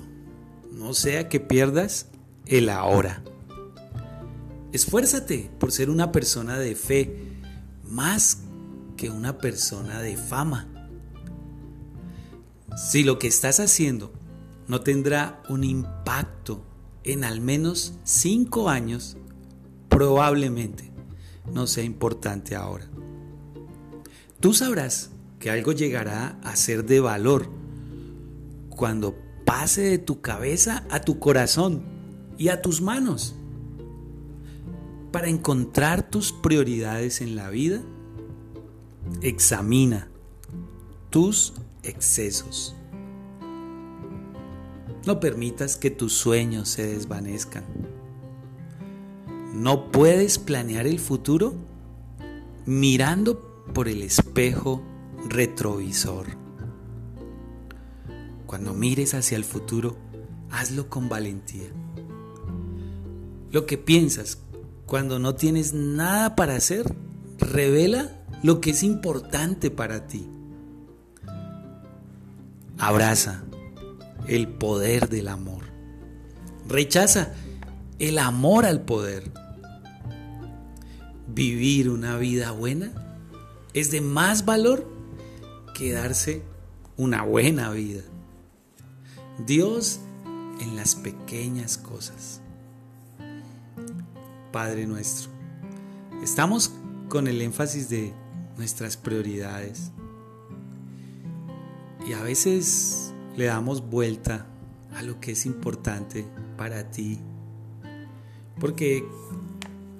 no 0.73 0.93
sea 0.93 1.31
que 1.31 1.41
pierdas 1.41 2.09
el 2.45 2.69
ahora. 2.69 3.25
Esfuérzate 4.73 5.51
por 5.59 5.73
ser 5.73 5.89
una 5.89 6.13
persona 6.13 6.59
de 6.59 6.77
fe 6.77 7.17
más 7.83 8.43
que 8.99 9.09
una 9.09 9.39
persona 9.39 10.03
de 10.03 10.19
fama. 10.19 10.69
Si 12.77 13.05
lo 13.05 13.19
que 13.19 13.29
estás 13.29 13.59
haciendo 13.59 14.13
no 14.69 14.83
tendrá 14.83 15.43
un 15.49 15.65
impacto 15.65 16.66
en 17.07 17.25
al 17.25 17.41
menos 17.41 17.95
cinco 18.05 18.69
años, 18.69 19.17
probablemente 19.89 20.91
no 21.53 21.67
sea 21.67 21.85
importante 21.85 22.57
ahora. 22.57 22.87
Tú 24.41 24.53
sabrás 24.53 25.11
que 25.39 25.51
algo 25.51 25.73
llegará 25.73 26.39
a 26.43 26.57
ser 26.57 26.85
de 26.85 27.01
valor 27.01 27.49
cuando 28.71 29.17
pase 29.45 29.83
de 29.83 29.99
tu 29.99 30.21
cabeza 30.21 30.85
a 30.91 31.01
tu 31.01 31.19
corazón 31.19 31.83
y 32.37 32.49
a 32.49 32.61
tus 32.61 32.83
manos. 32.83 33.37
Para 35.13 35.29
encontrar 35.29 36.11
tus 36.11 36.33
prioridades 36.33 37.21
en 37.21 37.37
la 37.37 37.49
vida, 37.49 37.83
examina 39.23 40.09
tus 41.11 41.55
excesos. 41.83 42.75
No 45.07 45.21
permitas 45.21 45.77
que 45.77 45.93
tus 45.93 46.15
sueños 46.15 46.69
se 46.69 46.85
desvanezcan. 46.85 47.65
No 49.55 49.93
puedes 49.93 50.39
planear 50.41 50.89
el 50.89 50.99
futuro 50.99 51.55
mirando 52.67 53.63
por 53.73 53.87
el 53.87 54.03
espejo 54.03 54.83
retrovisor. 55.29 56.27
Cuando 58.47 58.75
mires 58.75 59.15
hacia 59.15 59.37
el 59.37 59.45
futuro, 59.45 59.97
hazlo 60.51 60.91
con 60.91 61.09
valentía. 61.09 61.69
Lo 63.53 63.65
que 63.65 63.79
piensas 63.79 64.39
cuando 64.87 65.21
no 65.21 65.37
tienes 65.37 65.73
nada 65.73 66.35
para 66.35 66.57
hacer, 66.57 66.95
revela 67.39 68.25
lo 68.43 68.61
que 68.61 68.71
es 68.71 68.83
importante 68.83 69.71
para 69.71 70.09
ti. 70.09 70.29
Abraza 72.79 73.46
el 74.29 74.49
poder 74.49 75.09
del 75.09 75.29
amor. 75.29 75.65
Rechaza 76.69 77.35
el 77.99 78.19
amor 78.19 78.67
al 78.67 78.83
poder. 78.83 79.31
Vivir 81.29 81.91
una 81.91 82.17
vida 82.17 82.51
buena 82.51 82.93
es 83.75 83.91
de 83.91 84.01
más 84.01 84.45
valor 84.45 84.89
que 85.75 85.93
darse 85.93 86.43
una 86.97 87.23
buena 87.23 87.71
vida. 87.71 88.03
Dios 89.47 90.01
en 90.61 90.77
las 90.77 90.95
pequeñas 90.95 91.77
cosas. 91.77 92.41
Padre 94.53 94.87
nuestro, 94.87 95.31
estamos 96.23 96.73
con 97.09 97.29
el 97.29 97.43
énfasis 97.43 97.91
de 97.91 98.15
nuestras 98.57 98.97
prioridades. 98.97 99.93
Y 102.09 102.15
a 102.15 102.23
veces 102.23 103.06
le 103.37 103.45
damos 103.45 103.89
vuelta 103.89 104.47
a 104.95 105.03
lo 105.03 105.21
que 105.21 105.33
es 105.33 105.47
importante 105.47 106.25
para 106.57 106.91
ti. 106.91 107.21
Porque 108.59 109.07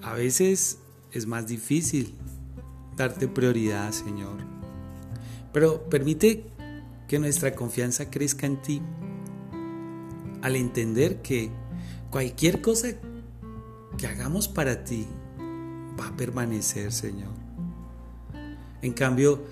a 0.03 0.15
veces 0.15 0.79
es 1.13 1.27
más 1.27 1.47
difícil 1.47 2.15
darte 2.97 3.29
prioridad, 3.29 3.93
Señor. 3.93 4.39
Pero 5.53 5.89
permite 5.89 6.47
que 7.09 7.19
nuestra 7.19 7.55
confianza 7.55 8.11
crezca 8.11 8.47
en 8.47 8.61
ti 8.63 8.83
al 10.43 10.57
entender 10.57 11.23
que 11.23 11.51
cualquier 12.11 12.61
cosa 12.61 12.89
que 13.99 14.07
hagamos 14.07 14.49
para 14.49 14.85
ti 14.85 15.07
va 15.99 16.09
a 16.09 16.17
permanecer, 16.17 16.93
Señor. 16.93 17.33
En 18.83 18.93
cambio, 18.93 19.45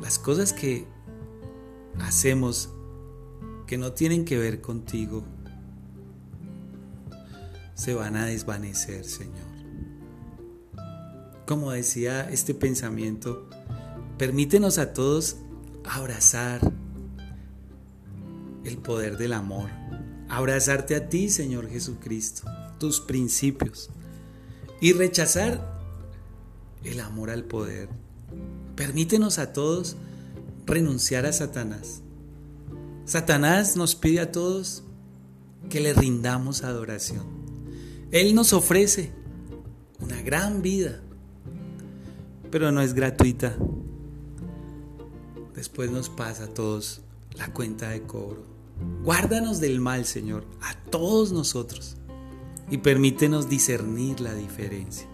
las 0.00 0.18
cosas 0.18 0.52
que 0.52 0.86
hacemos 2.00 2.70
que 3.66 3.78
no 3.78 3.92
tienen 3.92 4.24
que 4.24 4.38
ver 4.38 4.60
contigo 4.60 5.24
se 7.74 7.94
van 7.94 8.16
a 8.16 8.26
desvanecer, 8.26 9.04
Señor. 9.04 9.52
Como 11.46 11.72
decía 11.72 12.28
este 12.30 12.54
pensamiento, 12.54 13.48
permítenos 14.18 14.78
a 14.78 14.92
todos 14.92 15.36
abrazar 15.84 16.60
el 18.64 18.78
poder 18.78 19.16
del 19.16 19.32
amor, 19.32 19.70
abrazarte 20.28 20.94
a 20.94 21.08
ti, 21.08 21.28
Señor 21.28 21.68
Jesucristo, 21.68 22.44
tus 22.78 23.00
principios 23.00 23.90
y 24.80 24.92
rechazar 24.92 25.80
el 26.84 27.00
amor 27.00 27.30
al 27.30 27.44
poder. 27.44 27.88
Permítenos 28.76 29.38
a 29.38 29.52
todos 29.52 29.96
renunciar 30.72 31.26
a 31.26 31.32
Satanás. 31.32 32.02
Satanás 33.04 33.76
nos 33.76 33.94
pide 33.94 34.20
a 34.20 34.32
todos 34.32 34.84
que 35.68 35.80
le 35.80 35.92
rindamos 35.92 36.64
adoración. 36.64 37.24
Él 38.10 38.34
nos 38.34 38.52
ofrece 38.52 39.12
una 40.00 40.20
gran 40.22 40.62
vida, 40.62 41.00
pero 42.50 42.72
no 42.72 42.80
es 42.80 42.94
gratuita. 42.94 43.56
Después 45.54 45.90
nos 45.90 46.08
pasa 46.08 46.44
a 46.44 46.48
todos 46.48 47.02
la 47.36 47.52
cuenta 47.52 47.90
de 47.90 48.02
cobro. 48.02 48.44
Guárdanos 49.04 49.60
del 49.60 49.80
mal, 49.80 50.06
Señor, 50.06 50.44
a 50.60 50.74
todos 50.90 51.32
nosotros, 51.32 51.96
y 52.70 52.78
permítenos 52.78 53.48
discernir 53.48 54.20
la 54.20 54.34
diferencia. 54.34 55.06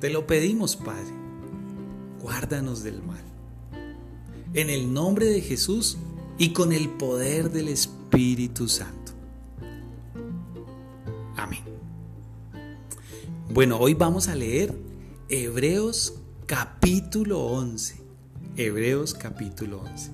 Te 0.00 0.10
lo 0.10 0.26
pedimos, 0.26 0.76
Padre 0.76 1.19
guárdanos 2.22 2.82
del 2.82 3.02
mal. 3.02 3.22
En 4.54 4.70
el 4.70 4.92
nombre 4.92 5.26
de 5.26 5.40
Jesús 5.40 5.98
y 6.38 6.52
con 6.52 6.72
el 6.72 6.88
poder 6.88 7.50
del 7.50 7.68
Espíritu 7.68 8.68
Santo. 8.68 9.12
Amén. 11.36 11.62
Bueno, 13.52 13.78
hoy 13.78 13.94
vamos 13.94 14.28
a 14.28 14.34
leer 14.34 14.74
Hebreos 15.28 16.14
capítulo 16.46 17.40
11. 17.40 18.00
Hebreos 18.56 19.14
capítulo 19.14 19.82
11. 19.82 20.10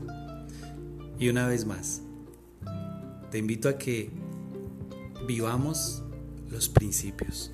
Y 1.19 1.29
una 1.31 1.47
vez 1.47 1.65
más, 1.65 2.03
te 3.31 3.39
invito 3.39 3.69
a 3.69 3.79
que 3.79 4.11
vivamos 5.27 6.03
los 6.51 6.69
principios. 6.69 7.51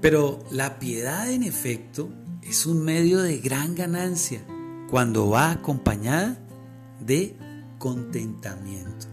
Pero 0.00 0.44
la 0.52 0.78
piedad 0.78 1.30
en 1.30 1.42
efecto 1.42 2.08
es 2.42 2.66
un 2.66 2.84
medio 2.84 3.20
de 3.20 3.38
gran 3.38 3.74
ganancia 3.74 4.44
cuando 4.88 5.28
va 5.28 5.50
acompañada 5.50 6.38
de 7.00 7.36
contentamiento. 7.78 9.06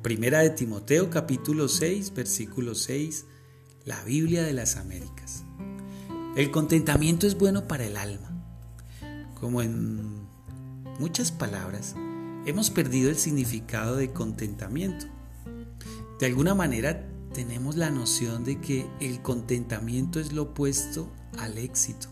Primera 0.00 0.40
de 0.40 0.50
Timoteo 0.50 1.10
capítulo 1.10 1.68
6 1.68 2.14
versículo 2.14 2.74
6, 2.74 3.26
la 3.84 4.02
Biblia 4.04 4.42
de 4.42 4.54
las 4.54 4.76
Américas. 4.76 5.44
El 6.36 6.50
contentamiento 6.50 7.26
es 7.26 7.36
bueno 7.36 7.68
para 7.68 7.84
el 7.84 7.98
alma. 7.98 8.30
Como 9.38 9.60
en 9.60 10.26
muchas 10.98 11.32
palabras, 11.32 11.94
hemos 12.46 12.70
perdido 12.70 13.10
el 13.10 13.16
significado 13.16 13.96
de 13.96 14.10
contentamiento. 14.10 15.04
De 16.18 16.26
alguna 16.26 16.54
manera 16.54 17.11
tenemos 17.32 17.76
la 17.76 17.90
noción 17.90 18.44
de 18.44 18.60
que 18.60 18.86
el 19.00 19.22
contentamiento 19.22 20.20
es 20.20 20.32
lo 20.32 20.42
opuesto 20.42 21.10
al 21.38 21.58
éxito. 21.58 22.08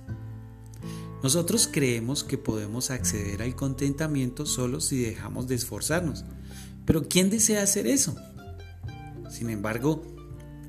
Nosotros 1.22 1.68
creemos 1.70 2.24
que 2.24 2.38
podemos 2.38 2.90
acceder 2.90 3.42
al 3.42 3.54
contentamiento 3.54 4.46
solo 4.46 4.80
si 4.80 5.02
dejamos 5.02 5.46
de 5.48 5.54
esforzarnos. 5.56 6.24
Pero 6.86 7.08
¿quién 7.08 7.28
desea 7.28 7.62
hacer 7.62 7.86
eso? 7.86 8.16
Sin 9.30 9.50
embargo, 9.50 10.02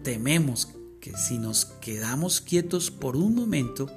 tememos 0.04 0.70
que 1.00 1.18
si 1.18 1.38
nos 1.38 1.66
quedamos 1.66 2.42
quietos 2.42 2.92
por 2.92 3.16
un 3.16 3.34
momento, 3.34 3.90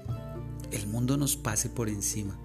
el 0.71 0.87
mundo 0.87 1.17
nos 1.17 1.37
pase 1.37 1.69
por 1.69 1.89
encima. 1.89 2.39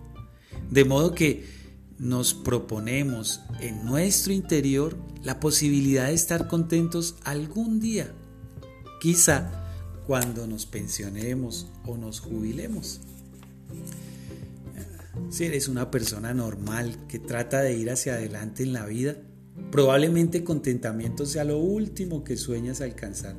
De 0.70 0.86
modo 0.86 1.14
que 1.14 1.59
nos 2.00 2.34
proponemos 2.34 3.42
en 3.60 3.86
nuestro 3.86 4.32
interior 4.32 4.98
la 5.22 5.40
posibilidad 5.40 6.08
de 6.08 6.14
estar 6.14 6.48
contentos 6.48 7.16
algún 7.24 7.80
día, 7.80 8.14
quizá 9.02 9.52
cuando 10.08 10.48
nos 10.48 10.66
pensionemos 10.66 11.68
o 11.86 11.98
nos 11.98 12.22
jubilemos. 12.22 13.02
Si 15.30 15.44
eres 15.44 15.68
una 15.68 15.92
persona 15.92 16.34
normal 16.34 17.06
que 17.08 17.20
trata 17.20 17.62
de 17.62 17.78
ir 17.78 17.92
hacia 17.92 18.14
adelante 18.14 18.64
en 18.64 18.74
la 18.74 18.86
vida, 18.86 19.18
probablemente 19.70 20.44
contentamiento 20.46 21.26
sea 21.26 21.44
lo 21.44 21.60
último 21.60 22.24
que 22.24 22.38
sueñas 22.38 22.80
alcanzar. 22.80 23.36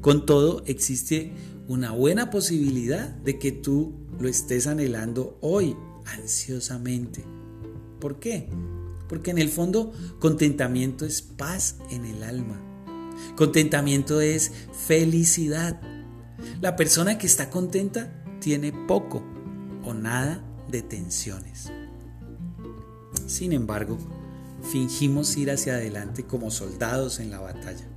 Con 0.00 0.24
todo, 0.24 0.62
existe 0.66 1.32
una 1.68 1.92
buena 1.92 2.30
posibilidad 2.30 3.08
de 3.08 3.38
que 3.38 3.52
tú 3.52 4.06
lo 4.18 4.28
estés 4.28 4.66
anhelando 4.66 5.38
hoy 5.42 5.76
ansiosamente. 6.06 7.35
¿Por 8.00 8.18
qué? 8.18 8.48
Porque 9.08 9.30
en 9.30 9.38
el 9.38 9.48
fondo 9.48 9.92
contentamiento 10.18 11.04
es 11.04 11.22
paz 11.22 11.76
en 11.90 12.04
el 12.04 12.22
alma. 12.22 12.60
Contentamiento 13.36 14.20
es 14.20 14.52
felicidad. 14.86 15.80
La 16.60 16.76
persona 16.76 17.18
que 17.18 17.26
está 17.26 17.50
contenta 17.50 18.22
tiene 18.40 18.72
poco 18.72 19.22
o 19.84 19.94
nada 19.94 20.42
de 20.70 20.82
tensiones. 20.82 21.72
Sin 23.26 23.52
embargo, 23.52 23.98
fingimos 24.70 25.36
ir 25.36 25.50
hacia 25.50 25.74
adelante 25.74 26.24
como 26.24 26.50
soldados 26.50 27.20
en 27.20 27.30
la 27.30 27.40
batalla. 27.40 27.88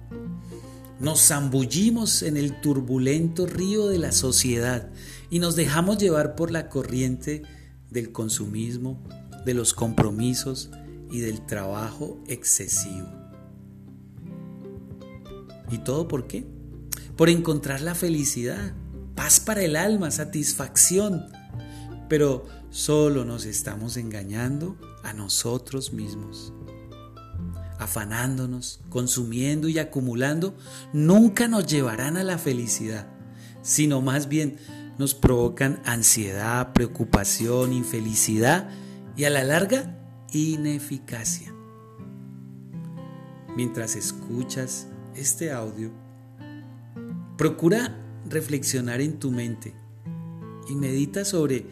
Nos 1.00 1.28
zambullimos 1.28 2.24
en 2.24 2.36
el 2.36 2.60
turbulento 2.62 3.46
río 3.46 3.88
de 3.88 4.00
la 4.00 4.12
sociedad 4.12 4.90
y 5.30 5.40
nos 5.40 5.56
dejamos 5.56 5.98
llevar 5.98 6.36
por 6.36 6.52
la 6.52 6.70
corriente 6.70 7.44
del 7.90 8.12
consumismo, 8.12 9.02
de 9.50 9.56
los 9.56 9.74
compromisos 9.74 10.70
y 11.10 11.22
del 11.22 11.44
trabajo 11.44 12.20
excesivo. 12.28 13.10
¿Y 15.72 15.80
todo 15.80 16.08
por 16.08 16.28
qué? 16.28 16.46
Por 17.18 17.30
encontrar 17.30 17.82
la 17.82 17.96
felicidad, 17.96 18.76
paz 19.16 19.40
para 19.40 19.64
el 19.64 19.76
alma, 19.76 20.12
satisfacción. 20.12 21.26
Pero 22.10 22.46
solo 22.70 23.26
nos 23.26 23.46
estamos 23.46 23.98
engañando 23.98 24.78
a 25.04 25.14
nosotros 25.14 25.94
mismos. 25.94 26.54
Afanándonos, 27.80 28.82
consumiendo 28.90 29.68
y 29.68 29.80
acumulando 29.80 30.56
nunca 30.94 31.48
nos 31.48 31.66
llevarán 31.66 32.18
a 32.18 32.24
la 32.24 32.38
felicidad, 32.38 33.08
sino 33.64 34.00
más 34.02 34.30
bien 34.30 34.58
nos 35.00 35.16
provocan 35.16 35.82
ansiedad, 35.86 36.72
preocupación, 36.72 37.74
infelicidad 37.74 38.70
y 39.16 39.26
a 39.26 39.30
la 39.30 39.44
larga 39.44 39.98
ineficacia. 40.32 41.54
Mientras 43.56 43.96
escuchas 43.96 44.88
este 45.16 45.52
audio, 45.52 45.92
procura 47.38 47.98
reflexionar 48.30 49.02
en 49.02 49.20
tu 49.20 49.32
mente 49.32 49.74
y 50.70 50.76
medita 50.76 51.26
sobre 51.26 51.66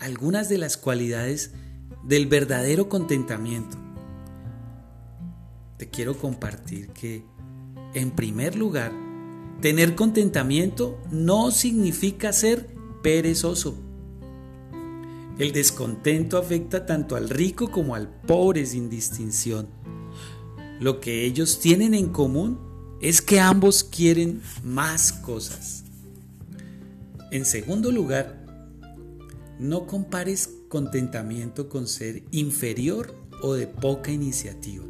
algunas 0.00 0.48
de 0.48 0.58
las 0.58 0.76
cualidades 0.76 1.52
del 2.04 2.26
verdadero 2.26 2.88
contentamiento. 2.88 3.76
Te 5.76 5.88
quiero 5.88 6.16
compartir 6.16 6.88
que, 6.90 7.24
en 7.94 8.10
primer 8.10 8.56
lugar, 8.56 8.92
tener 9.60 9.94
contentamiento 9.94 11.00
no 11.10 11.50
significa 11.50 12.32
ser 12.32 12.68
perezoso. 13.02 13.83
El 15.36 15.50
descontento 15.50 16.38
afecta 16.38 16.86
tanto 16.86 17.16
al 17.16 17.28
rico 17.28 17.68
como 17.68 17.96
al 17.96 18.08
pobre 18.08 18.64
sin 18.66 18.88
distinción. 18.88 19.66
Lo 20.78 21.00
que 21.00 21.24
ellos 21.24 21.58
tienen 21.58 21.92
en 21.92 22.10
común 22.10 22.58
es 23.00 23.20
que 23.20 23.40
ambos 23.40 23.82
quieren 23.82 24.42
más 24.62 25.12
cosas. 25.12 25.84
En 27.32 27.44
segundo 27.44 27.90
lugar, 27.90 28.44
no 29.58 29.88
compares 29.88 30.50
contentamiento 30.68 31.68
con 31.68 31.88
ser 31.88 32.22
inferior 32.30 33.12
o 33.42 33.54
de 33.54 33.66
poca 33.66 34.12
iniciativa. 34.12 34.84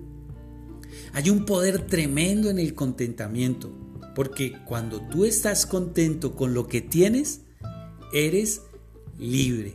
Hay 1.15 1.31
un 1.31 1.47
poder 1.47 1.87
tremendo 1.87 2.51
en 2.51 2.59
el 2.59 2.75
contentamiento, 2.75 3.73
porque 4.15 4.59
cuando 4.67 5.01
tú 5.01 5.25
estás 5.25 5.65
contento 5.65 6.37
con 6.37 6.53
lo 6.53 6.67
que 6.67 6.83
tienes, 6.83 7.41
eres 8.13 8.61
libre 9.19 9.75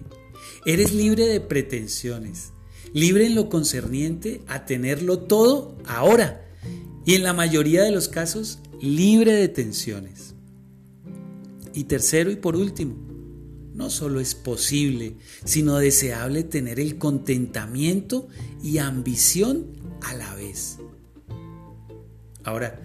Eres 0.69 0.93
libre 0.93 1.25
de 1.25 1.41
pretensiones, 1.41 2.51
libre 2.93 3.25
en 3.25 3.33
lo 3.33 3.49
concerniente 3.49 4.43
a 4.45 4.67
tenerlo 4.67 5.17
todo 5.17 5.75
ahora 5.83 6.45
y 7.07 7.15
en 7.15 7.23
la 7.23 7.33
mayoría 7.33 7.81
de 7.81 7.89
los 7.89 8.07
casos 8.07 8.59
libre 8.79 9.31
de 9.33 9.47
tensiones. 9.47 10.35
Y 11.73 11.85
tercero 11.85 12.29
y 12.29 12.35
por 12.35 12.55
último, 12.55 12.95
no 13.73 13.89
solo 13.89 14.19
es 14.19 14.35
posible, 14.35 15.15
sino 15.43 15.75
deseable 15.77 16.43
tener 16.43 16.79
el 16.79 16.99
contentamiento 16.99 18.27
y 18.61 18.77
ambición 18.77 19.71
a 20.03 20.13
la 20.13 20.35
vez. 20.35 20.77
Ahora, 22.43 22.79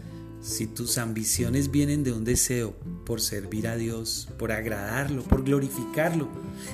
si 0.44 0.66
tus 0.66 0.98
ambiciones 0.98 1.70
vienen 1.70 2.04
de 2.04 2.12
un 2.12 2.22
deseo 2.22 2.74
por 3.06 3.22
servir 3.22 3.66
a 3.66 3.76
Dios, 3.76 4.28
por 4.38 4.52
agradarlo, 4.52 5.22
por 5.22 5.42
glorificarlo, 5.42 6.28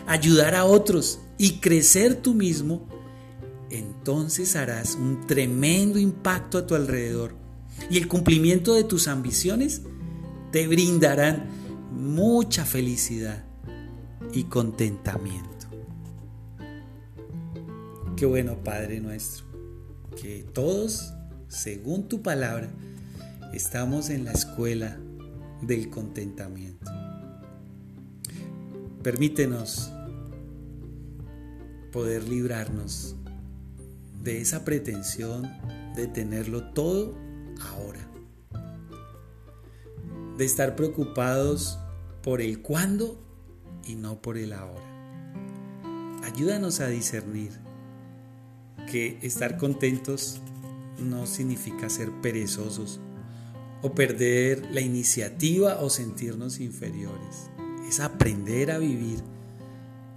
ayudar 0.08 0.56
a 0.56 0.64
otros 0.64 1.20
y 1.38 1.60
crecer 1.60 2.16
tú 2.16 2.34
mismo, 2.34 2.88
entonces 3.70 4.56
harás 4.56 4.96
un 4.96 5.24
tremendo 5.28 6.00
impacto 6.00 6.58
a 6.58 6.66
tu 6.66 6.74
alrededor. 6.74 7.36
Y 7.88 7.98
el 7.98 8.08
cumplimiento 8.08 8.74
de 8.74 8.82
tus 8.82 9.06
ambiciones 9.06 9.82
te 10.50 10.66
brindarán 10.66 11.48
mucha 11.92 12.64
felicidad 12.64 13.44
y 14.34 14.44
contentamiento. 14.44 15.48
Qué 18.16 18.26
bueno, 18.26 18.56
Padre 18.64 19.00
nuestro, 19.00 19.44
que 20.20 20.44
todos, 20.52 21.14
según 21.46 22.08
tu 22.08 22.20
palabra, 22.20 22.68
Estamos 23.52 24.10
en 24.10 24.24
la 24.24 24.30
escuela 24.30 24.96
del 25.60 25.90
contentamiento. 25.90 26.88
Permítenos 29.02 29.92
poder 31.90 32.28
librarnos 32.28 33.16
de 34.22 34.40
esa 34.40 34.64
pretensión 34.64 35.50
de 35.96 36.06
tenerlo 36.06 36.72
todo 36.72 37.18
ahora. 37.60 37.98
De 40.38 40.44
estar 40.44 40.76
preocupados 40.76 41.76
por 42.22 42.40
el 42.40 42.62
cuándo 42.62 43.20
y 43.84 43.96
no 43.96 44.22
por 44.22 44.38
el 44.38 44.52
ahora. 44.52 44.86
ayúdanos 46.22 46.78
a 46.78 46.86
discernir 46.86 47.50
que 48.88 49.18
estar 49.22 49.56
contentos 49.56 50.40
no 51.00 51.26
significa 51.26 51.88
ser 51.88 52.12
perezosos 52.20 53.00
o 53.82 53.94
perder 53.94 54.70
la 54.70 54.80
iniciativa 54.80 55.80
o 55.80 55.90
sentirnos 55.90 56.60
inferiores. 56.60 57.50
Es 57.88 58.00
aprender 58.00 58.70
a 58.70 58.78
vivir 58.78 59.20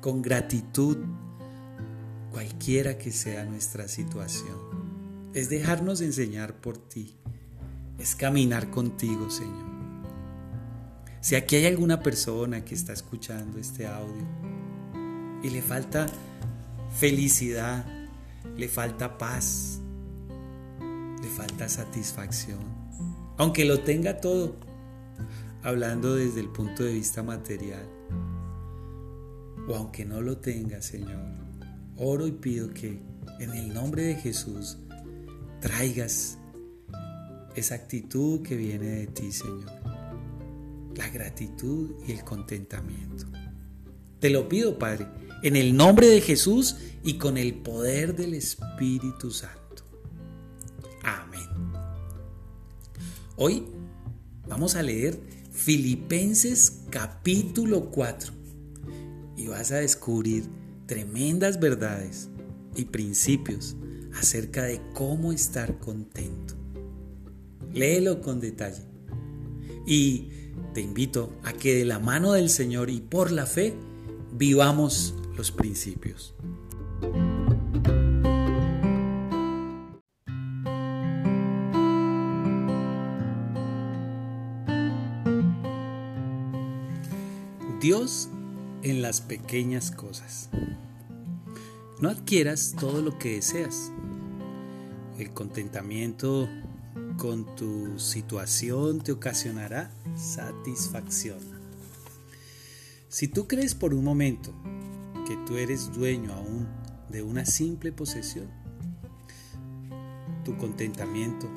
con 0.02 0.22
gratitud 0.22 0.98
cualquiera 2.32 2.98
que 2.98 3.12
sea 3.12 3.46
nuestra 3.46 3.88
situación. 3.88 5.32
Es 5.34 5.50
dejarnos 5.50 6.02
enseñar 6.02 6.56
por 6.60 6.78
ti. 6.78 7.16
Es 7.98 8.16
caminar 8.16 8.70
contigo, 8.70 9.30
Señor. 9.30 9.74
Si 11.22 11.36
aquí 11.36 11.56
hay 11.56 11.68
alguna 11.68 12.02
persona 12.02 12.66
que 12.66 12.76
está 12.76 12.92
escuchando 12.92 13.58
este 13.58 13.88
audio 13.88 14.28
y 15.42 15.50
le 15.50 15.62
falta 15.62 16.08
felicidad, 17.00 17.86
le 18.58 18.68
falta 18.68 19.18
paz, 19.18 19.80
le 21.22 21.30
falta 21.30 21.70
satisfacción, 21.70 22.60
aunque 23.38 23.66
lo 23.66 23.80
tenga 23.80 24.20
todo, 24.20 24.56
hablando 25.62 26.16
desde 26.16 26.42
el 26.42 26.50
punto 26.50 26.84
de 26.84 26.94
vista 26.94 27.24
material, 27.24 27.88
o 29.68 29.76
aunque 29.76 30.06
no 30.06 30.22
lo 30.22 30.38
tenga, 30.38 30.82
Señor, 30.82 31.22
oro 31.98 32.28
y 32.28 32.32
pido 32.32 32.74
que 32.74 33.02
en 33.40 33.54
el 33.54 33.74
nombre 33.74 34.04
de 34.04 34.16
Jesús 34.16 34.78
traigas 35.62 36.38
esa 37.56 37.76
actitud 37.76 38.42
que 38.42 38.56
viene 38.56 38.88
de 38.88 39.08
ti, 39.08 39.32
Señor, 39.32 39.72
la 40.96 41.10
gratitud 41.10 41.92
y 42.08 42.12
el 42.12 42.24
contentamiento. 42.24 43.26
Te 44.20 44.30
lo 44.30 44.48
pido, 44.48 44.78
Padre, 44.78 45.08
en 45.44 45.56
el 45.56 45.76
nombre 45.76 46.08
de 46.08 46.22
Jesús 46.22 46.78
y 47.04 47.18
con 47.18 47.38
el 47.38 47.56
poder 47.56 48.16
del 48.16 48.34
Espíritu 48.34 49.32
Santo. 49.32 49.63
Hoy 53.36 53.64
vamos 54.48 54.76
a 54.76 54.84
leer 54.84 55.20
Filipenses 55.52 56.84
capítulo 56.92 57.90
4 57.90 58.32
y 59.36 59.48
vas 59.48 59.72
a 59.72 59.78
descubrir 59.78 60.44
tremendas 60.86 61.60
verdades 61.60 62.30
y 62.76 62.86
principios 62.86 63.76
acerca 64.14 64.66
de 64.66 64.80
cómo 64.94 65.32
estar 65.32 65.80
contento. 65.80 66.54
Léelo 67.74 68.22
con 68.22 68.40
detalle 68.40 68.84
y 69.88 70.30
te 70.76 70.82
invito 70.82 71.34
a 71.44 71.54
que 71.54 71.74
de 71.74 71.86
la 71.86 71.98
mano 71.98 72.34
del 72.34 72.52
Señor 72.52 72.92
y 72.92 73.00
por 73.00 73.32
la 73.32 73.48
fe 73.48 73.74
vivamos 74.32 75.16
los 75.36 75.52
principios. 75.52 76.36
Dios 87.84 88.30
en 88.82 89.02
las 89.02 89.20
pequeñas 89.20 89.92
cosas. 89.92 90.50
No 92.00 92.08
adquieras 92.08 92.76
todo 92.80 93.02
lo 93.02 93.20
que 93.20 93.34
deseas. 93.34 93.92
El 95.18 95.34
contentamiento 95.34 96.48
con 97.18 97.58
tu 97.58 98.00
situación 98.00 99.02
te 99.02 99.12
ocasionará 99.12 99.92
satisfacción. 100.16 101.40
Si 103.10 103.28
tú 103.28 103.50
crees 103.50 103.76
por 103.76 103.94
un 103.94 104.06
momento 104.06 104.54
que 105.28 105.36
tú 105.46 105.58
eres 105.58 105.92
dueño 105.92 106.32
aún 106.32 106.66
de 107.10 107.22
una 107.22 107.46
simple 107.46 107.92
posesión, 107.92 108.48
tu 110.46 110.56
contentamiento 110.56 111.50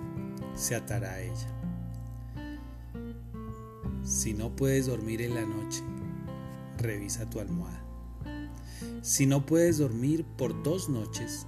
se 0.56 0.74
atará 0.74 1.12
a 1.12 1.20
ella. 1.20 1.52
Si 4.02 4.34
no 4.34 4.56
puedes 4.56 4.86
dormir 4.86 5.22
en 5.22 5.36
la 5.36 5.44
noche, 5.44 5.84
revisa 6.78 7.28
tu 7.28 7.40
almohada. 7.40 7.82
Si 9.02 9.26
no 9.26 9.46
puedes 9.46 9.78
dormir 9.78 10.24
por 10.36 10.62
dos 10.62 10.88
noches, 10.88 11.46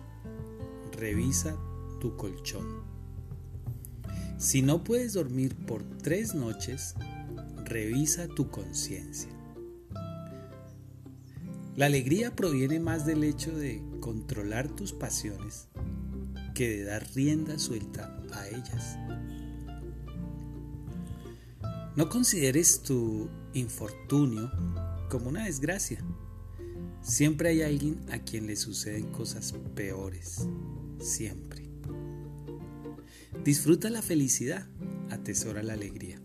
revisa 0.92 1.57
tu 2.00 2.16
colchón. 2.16 2.82
Si 4.39 4.62
no 4.62 4.84
puedes 4.84 5.15
dormir 5.15 5.57
por 5.57 5.82
tres 5.82 6.34
noches, 6.34 6.94
revisa 7.65 8.28
tu 8.28 8.50
conciencia. 8.50 9.31
La 11.76 11.86
alegría 11.86 12.34
proviene 12.34 12.81
más 12.81 13.07
del 13.07 13.24
hecho 13.24 13.57
de 13.57 13.82
controlar 14.00 14.68
tus 14.68 14.92
pasiones 14.92 15.68
que 16.55 16.68
de 16.68 16.84
dar 16.84 17.07
rienda 17.15 17.58
suelta 17.58 18.16
a 18.32 18.48
ellas. 18.48 18.97
No 21.94 22.08
consideres 22.08 22.82
tu 22.82 23.28
infortunio 23.55 24.50
como 25.08 25.28
una 25.28 25.44
desgracia. 25.44 26.04
Siempre 27.02 27.50
hay 27.50 27.62
alguien 27.62 28.00
a 28.10 28.18
quien 28.18 28.46
le 28.46 28.56
suceden 28.56 29.10
cosas 29.12 29.54
peores. 29.74 30.46
Siempre. 31.00 31.68
Disfruta 33.44 33.88
la 33.88 34.02
felicidad, 34.02 34.68
atesora 35.10 35.62
la 35.62 35.74
alegría. 35.74 36.20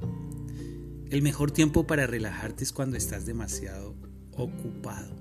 El 1.10 1.22
mejor 1.22 1.52
tiempo 1.52 1.86
para 1.86 2.08
relajarte 2.08 2.64
es 2.64 2.72
cuando 2.72 2.98
estás 2.98 3.26
demasiado 3.26 3.96
ocupado. 4.36 5.16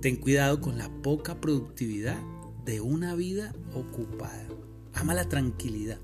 Ten 0.00 0.16
cuidado 0.16 0.60
con 0.60 0.78
la 0.78 0.88
poca 1.02 1.40
productividad 1.40 2.18
de 2.64 2.80
una 2.80 3.14
vida 3.14 3.54
ocupada. 3.74 4.48
Ama 4.94 5.14
la 5.14 5.28
tranquilidad, 5.28 6.00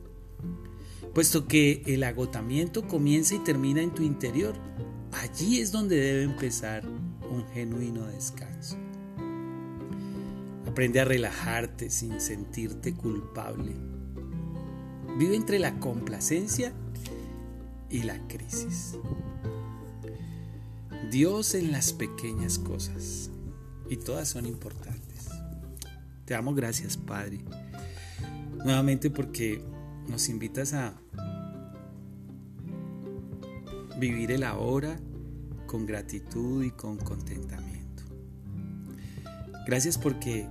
puesto 1.15 1.49
que 1.49 1.83
el 1.87 2.05
agotamiento 2.05 2.87
comienza 2.87 3.35
y 3.35 3.39
termina 3.39 3.83
en 3.83 3.95
tu 3.95 4.03
interior 4.03 4.55
Allí 5.23 5.61
es 5.61 5.73
donde 5.73 5.97
debe 5.97 6.23
empezar 6.25 6.87
un 6.87 7.47
genuino 7.55 8.07
descanso. 8.07 8.77
Aprende 10.67 11.01
a 11.01 11.05
relajarte 11.07 11.89
sin 11.89 12.21
sentirte 12.21 12.93
culpable. 12.93 13.73
Vive 15.19 15.37
entre 15.37 15.59
la 15.59 15.79
complacencia 15.81 16.73
y 17.89 18.03
la 18.03 18.19
crisis. 18.29 18.99
Dios 21.11 21.55
en 21.55 21.73
las 21.73 21.95
pequeñas 21.95 22.59
cosas. 22.59 23.31
Y 23.89 23.97
todas 23.97 24.29
son 24.29 24.45
importantes. 24.45 25.29
Te 26.27 26.35
damos 26.35 26.55
gracias, 26.55 26.99
Padre. 26.99 27.41
Nuevamente 28.65 29.11
porque 29.11 29.63
nos 30.09 30.29
invitas 30.29 30.75
a 30.75 30.95
vivir 33.99 34.31
el 34.31 34.43
ahora 34.43 34.99
con 35.67 35.87
gratitud 35.87 36.63
y 36.65 36.71
con 36.71 36.97
contentamiento. 36.97 38.03
Gracias 39.67 39.99
porque 39.99 40.49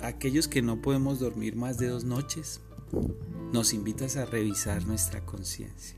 aquellos 0.00 0.48
que 0.48 0.62
no 0.62 0.80
podemos 0.80 1.20
dormir 1.20 1.56
más 1.56 1.78
de 1.78 1.88
dos 1.88 2.04
noches, 2.04 2.60
nos 3.52 3.72
invitas 3.72 4.16
a 4.16 4.26
revisar 4.26 4.86
nuestra 4.86 5.24
conciencia. 5.24 5.96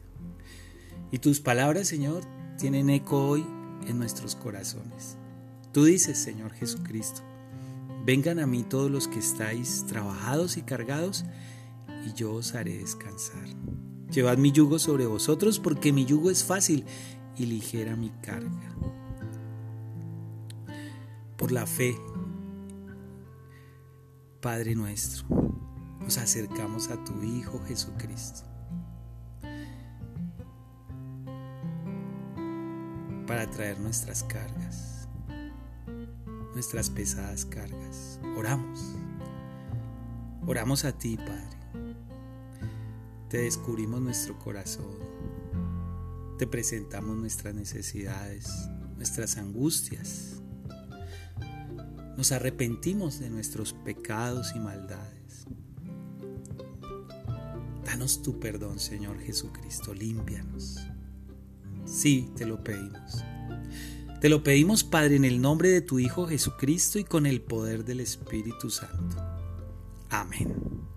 Y 1.10 1.19
tus 1.19 1.41
palabras, 1.41 1.89
Señor, 1.89 2.23
tienen 2.59 2.91
eco 2.91 3.28
hoy 3.28 3.44
en 3.86 3.99
nuestros 3.99 4.36
corazones. 4.36 5.17
Tú 5.73 5.85
dices, 5.85 6.19
Señor 6.19 6.52
Jesucristo, 6.52 7.23
vengan 8.05 8.39
a 8.39 8.47
mí 8.47 8.62
todos 8.62 8.91
los 8.91 9.09
que 9.09 9.19
estáis 9.19 9.85
trabajados 9.86 10.57
y 10.57 10.62
cargados, 10.62 11.25
y 12.07 12.12
yo 12.12 12.35
os 12.35 12.55
haré 12.55 12.78
descansar. 12.78 13.49
Llevad 14.10 14.39
mi 14.39 14.50
yugo 14.50 14.78
sobre 14.78 15.06
vosotros 15.06 15.60
porque 15.60 15.92
mi 15.92 16.05
yugo 16.05 16.30
es 16.30 16.42
fácil 16.42 16.84
y 17.36 17.47
ligera 17.47 17.94
mi 17.94 18.10
carga. 18.22 18.74
Por 21.36 21.52
la 21.52 21.64
fe, 21.64 21.97
Padre 24.40 24.74
nuestro, 24.74 25.26
nos 26.00 26.18
acercamos 26.18 26.89
a 26.89 27.02
tu 27.05 27.22
Hijo 27.22 27.60
Jesucristo. 27.66 28.50
para 33.26 33.48
traer 33.48 33.78
nuestras 33.78 34.24
cargas, 34.24 35.08
nuestras 36.52 36.90
pesadas 36.90 37.44
cargas. 37.44 38.18
Oramos. 38.36 38.97
Oramos 40.48 40.84
a 40.84 40.90
ti, 40.90 41.16
Padre 41.16 41.59
te 43.31 43.39
descubrimos 43.39 44.02
nuestro 44.02 44.36
corazón, 44.41 44.99
te 46.36 46.49
presentamos 46.49 47.17
nuestras 47.17 47.55
necesidades, 47.55 48.50
nuestras 48.97 49.36
angustias, 49.36 50.42
nos 52.17 52.33
arrepentimos 52.33 53.20
de 53.20 53.31
nuestros 53.31 53.73
pecados 53.73 54.52
y 54.57 54.59
maldades. 54.59 55.47
Danos 57.84 58.20
tu 58.20 58.41
perdón, 58.41 58.81
Señor 58.81 59.20
Jesucristo, 59.20 59.94
límpianos. 59.94 60.81
Sí, 61.84 62.31
te 62.36 62.44
lo 62.44 62.62
pedimos. 62.65 63.25
Te 64.20 64.28
lo 64.28 64.42
pedimos, 64.42 64.83
Padre, 64.83 65.17
en 65.17 65.25
el 65.25 65.41
nombre 65.41 65.70
de 65.70 65.81
tu 65.81 66.00
Hijo 66.00 66.26
Jesucristo 66.26 66.99
y 66.99 67.05
con 67.05 67.26
el 67.26 67.41
poder 67.41 67.84
del 67.84 68.00
Espíritu 68.00 68.70
Santo. 68.70 69.17
Amén. 70.10 70.90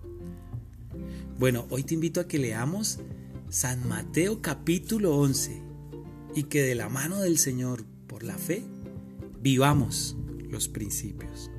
Bueno, 1.36 1.66
hoy 1.70 1.82
te 1.82 1.94
invito 1.94 2.20
a 2.20 2.28
que 2.28 2.38
leamos 2.38 3.00
San 3.48 3.88
Mateo 3.88 4.40
capítulo 4.40 5.16
11 5.16 5.62
y 6.36 6.44
que 6.44 6.62
de 6.62 6.76
la 6.76 6.88
mano 6.88 7.20
del 7.20 7.38
Señor, 7.38 7.84
por 8.06 8.22
la 8.22 8.38
fe, 8.38 8.62
vivamos 9.40 10.16
los 10.48 10.68
principios. 10.68 11.50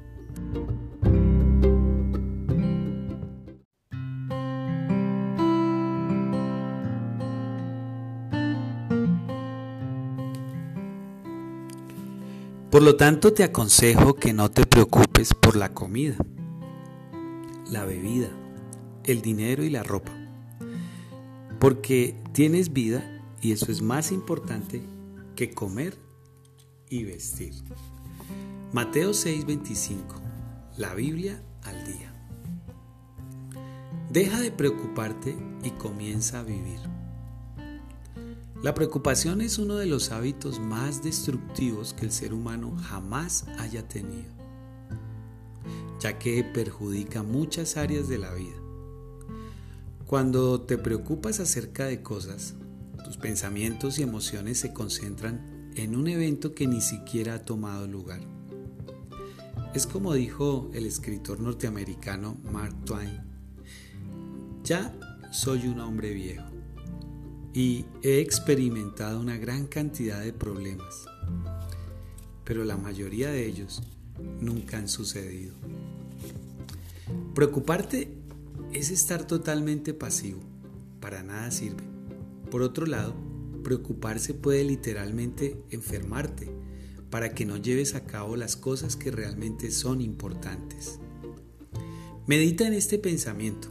Por 12.71 12.81
lo 12.81 12.95
tanto, 12.95 13.33
te 13.33 13.43
aconsejo 13.43 14.15
que 14.15 14.31
no 14.31 14.49
te 14.51 14.65
preocupes 14.65 15.33
por 15.33 15.57
la 15.57 15.73
comida, 15.73 16.15
la 17.69 17.83
bebida, 17.83 18.29
el 19.05 19.21
dinero 19.21 19.63
y 19.63 19.69
la 19.69 19.83
ropa, 19.83 20.11
porque 21.59 22.21
tienes 22.33 22.73
vida 22.73 23.21
y 23.41 23.51
eso 23.51 23.71
es 23.71 23.81
más 23.81 24.11
importante 24.11 24.81
que 25.35 25.51
comer 25.51 25.97
y 26.89 27.03
vestir. 27.03 27.53
Mateo 28.73 29.11
6:25, 29.11 30.21
la 30.77 30.93
Biblia 30.95 31.41
al 31.63 31.85
día. 31.85 32.11
Deja 34.09 34.39
de 34.39 34.51
preocuparte 34.51 35.37
y 35.63 35.71
comienza 35.71 36.39
a 36.39 36.43
vivir. 36.43 36.79
La 38.61 38.73
preocupación 38.73 39.41
es 39.41 39.59
uno 39.59 39.75
de 39.75 39.85
los 39.85 40.11
hábitos 40.11 40.59
más 40.59 41.03
destructivos 41.03 41.93
que 41.93 42.05
el 42.05 42.11
ser 42.11 42.33
humano 42.33 42.75
jamás 42.81 43.45
haya 43.59 43.87
tenido, 43.87 44.33
ya 45.99 46.17
que 46.17 46.43
perjudica 46.43 47.21
muchas 47.21 47.77
áreas 47.77 48.07
de 48.07 48.17
la 48.17 48.33
vida. 48.33 48.64
Cuando 50.15 50.61
te 50.61 50.77
preocupas 50.77 51.41
acerca 51.41 51.87
de 51.87 52.01
cosas, 52.01 52.55
tus 53.03 53.17
pensamientos 53.17 53.99
y 53.99 54.03
emociones 54.03 54.57
se 54.57 54.71
concentran 54.71 55.73
en 55.75 55.93
un 55.93 56.07
evento 56.07 56.55
que 56.55 56.67
ni 56.67 56.79
siquiera 56.79 57.33
ha 57.33 57.41
tomado 57.41 57.85
lugar. 57.85 58.21
Es 59.73 59.85
como 59.85 60.13
dijo 60.13 60.71
el 60.73 60.85
escritor 60.85 61.41
norteamericano 61.41 62.37
Mark 62.49 62.73
Twain, 62.85 63.23
ya 64.63 64.95
soy 65.31 65.67
un 65.67 65.81
hombre 65.81 66.13
viejo 66.13 66.49
y 67.53 67.83
he 68.01 68.21
experimentado 68.21 69.19
una 69.19 69.35
gran 69.35 69.67
cantidad 69.67 70.21
de 70.21 70.31
problemas, 70.31 71.07
pero 72.45 72.63
la 72.63 72.77
mayoría 72.77 73.31
de 73.31 73.45
ellos 73.45 73.83
nunca 74.39 74.77
han 74.77 74.87
sucedido. 74.87 75.55
Preocuparte 77.33 78.24
es 78.75 78.91
estar 78.91 79.25
totalmente 79.25 79.93
pasivo, 79.93 80.41
para 80.99 81.23
nada 81.23 81.49
sirve. 81.49 81.83
Por 82.51 82.61
otro 82.61 82.85
lado, 82.85 83.15
preocuparse 83.63 84.33
puede 84.33 84.65
literalmente 84.65 85.57
enfermarte 85.71 86.51
para 87.09 87.33
que 87.33 87.45
no 87.45 87.55
lleves 87.55 87.95
a 87.95 88.05
cabo 88.05 88.35
las 88.35 88.57
cosas 88.57 88.97
que 88.97 89.11
realmente 89.11 89.71
son 89.71 90.01
importantes. 90.01 90.99
Medita 92.27 92.67
en 92.67 92.73
este 92.73 92.97
pensamiento 92.97 93.69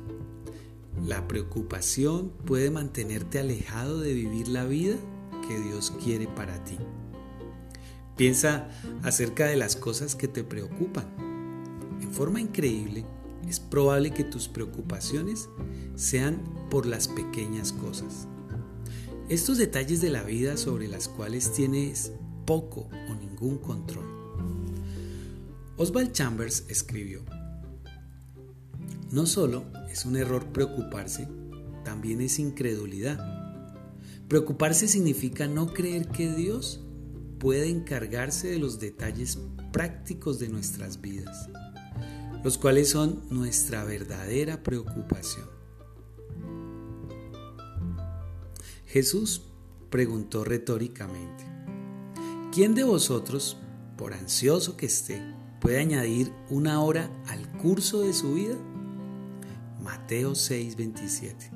la 1.04 1.28
preocupación 1.28 2.30
puede 2.46 2.70
mantenerte 2.70 3.38
alejado 3.38 4.00
de 4.00 4.14
vivir 4.14 4.48
la 4.48 4.64
vida 4.64 4.96
que 5.46 5.60
Dios 5.60 5.92
quiere 6.02 6.28
para 6.28 6.64
ti. 6.64 6.78
Piensa 8.16 8.70
acerca 9.02 9.46
de 9.46 9.56
las 9.56 9.76
cosas 9.76 10.14
que 10.14 10.28
te 10.28 10.44
preocupan. 10.44 11.04
En 12.00 12.10
forma 12.10 12.40
increíble, 12.40 13.04
es 13.48 13.60
probable 13.60 14.12
que 14.12 14.24
tus 14.24 14.48
preocupaciones 14.48 15.48
sean 15.94 16.42
por 16.70 16.86
las 16.86 17.08
pequeñas 17.08 17.72
cosas. 17.72 18.26
Estos 19.28 19.58
detalles 19.58 20.00
de 20.00 20.10
la 20.10 20.22
vida 20.22 20.56
sobre 20.56 20.88
las 20.88 21.08
cuales 21.08 21.52
tienes 21.52 22.12
poco 22.44 22.88
o 23.10 23.14
ningún 23.14 23.58
control. 23.58 24.04
Oswald 25.76 26.12
Chambers 26.12 26.64
escribió, 26.68 27.24
no 29.10 29.26
solo 29.26 29.64
es 29.90 30.04
un 30.04 30.16
error 30.16 30.46
preocuparse, 30.52 31.28
también 31.84 32.20
es 32.20 32.38
incredulidad. 32.38 33.18
Preocuparse 34.28 34.88
significa 34.88 35.46
no 35.46 35.72
creer 35.72 36.08
que 36.08 36.32
Dios 36.32 36.80
puede 37.38 37.68
encargarse 37.68 38.48
de 38.48 38.58
los 38.58 38.80
detalles 38.80 39.38
prácticos 39.72 40.38
de 40.38 40.48
nuestras 40.48 41.00
vidas, 41.00 41.48
los 42.44 42.58
cuales 42.58 42.90
son 42.90 43.22
nuestra 43.30 43.84
verdadera 43.84 44.62
preocupación. 44.62 45.48
Jesús 48.86 49.42
preguntó 49.88 50.44
retóricamente, 50.44 51.44
¿quién 52.52 52.74
de 52.74 52.84
vosotros, 52.84 53.56
por 53.96 54.12
ansioso 54.12 54.76
que 54.76 54.86
esté, 54.86 55.22
puede 55.58 55.78
añadir 55.78 56.32
una 56.50 56.82
hora 56.82 57.10
al 57.26 57.50
curso 57.52 58.02
de 58.02 58.12
su 58.12 58.34
vida? 58.34 58.56
Mateo 59.82 60.34
6:27, 60.34 61.50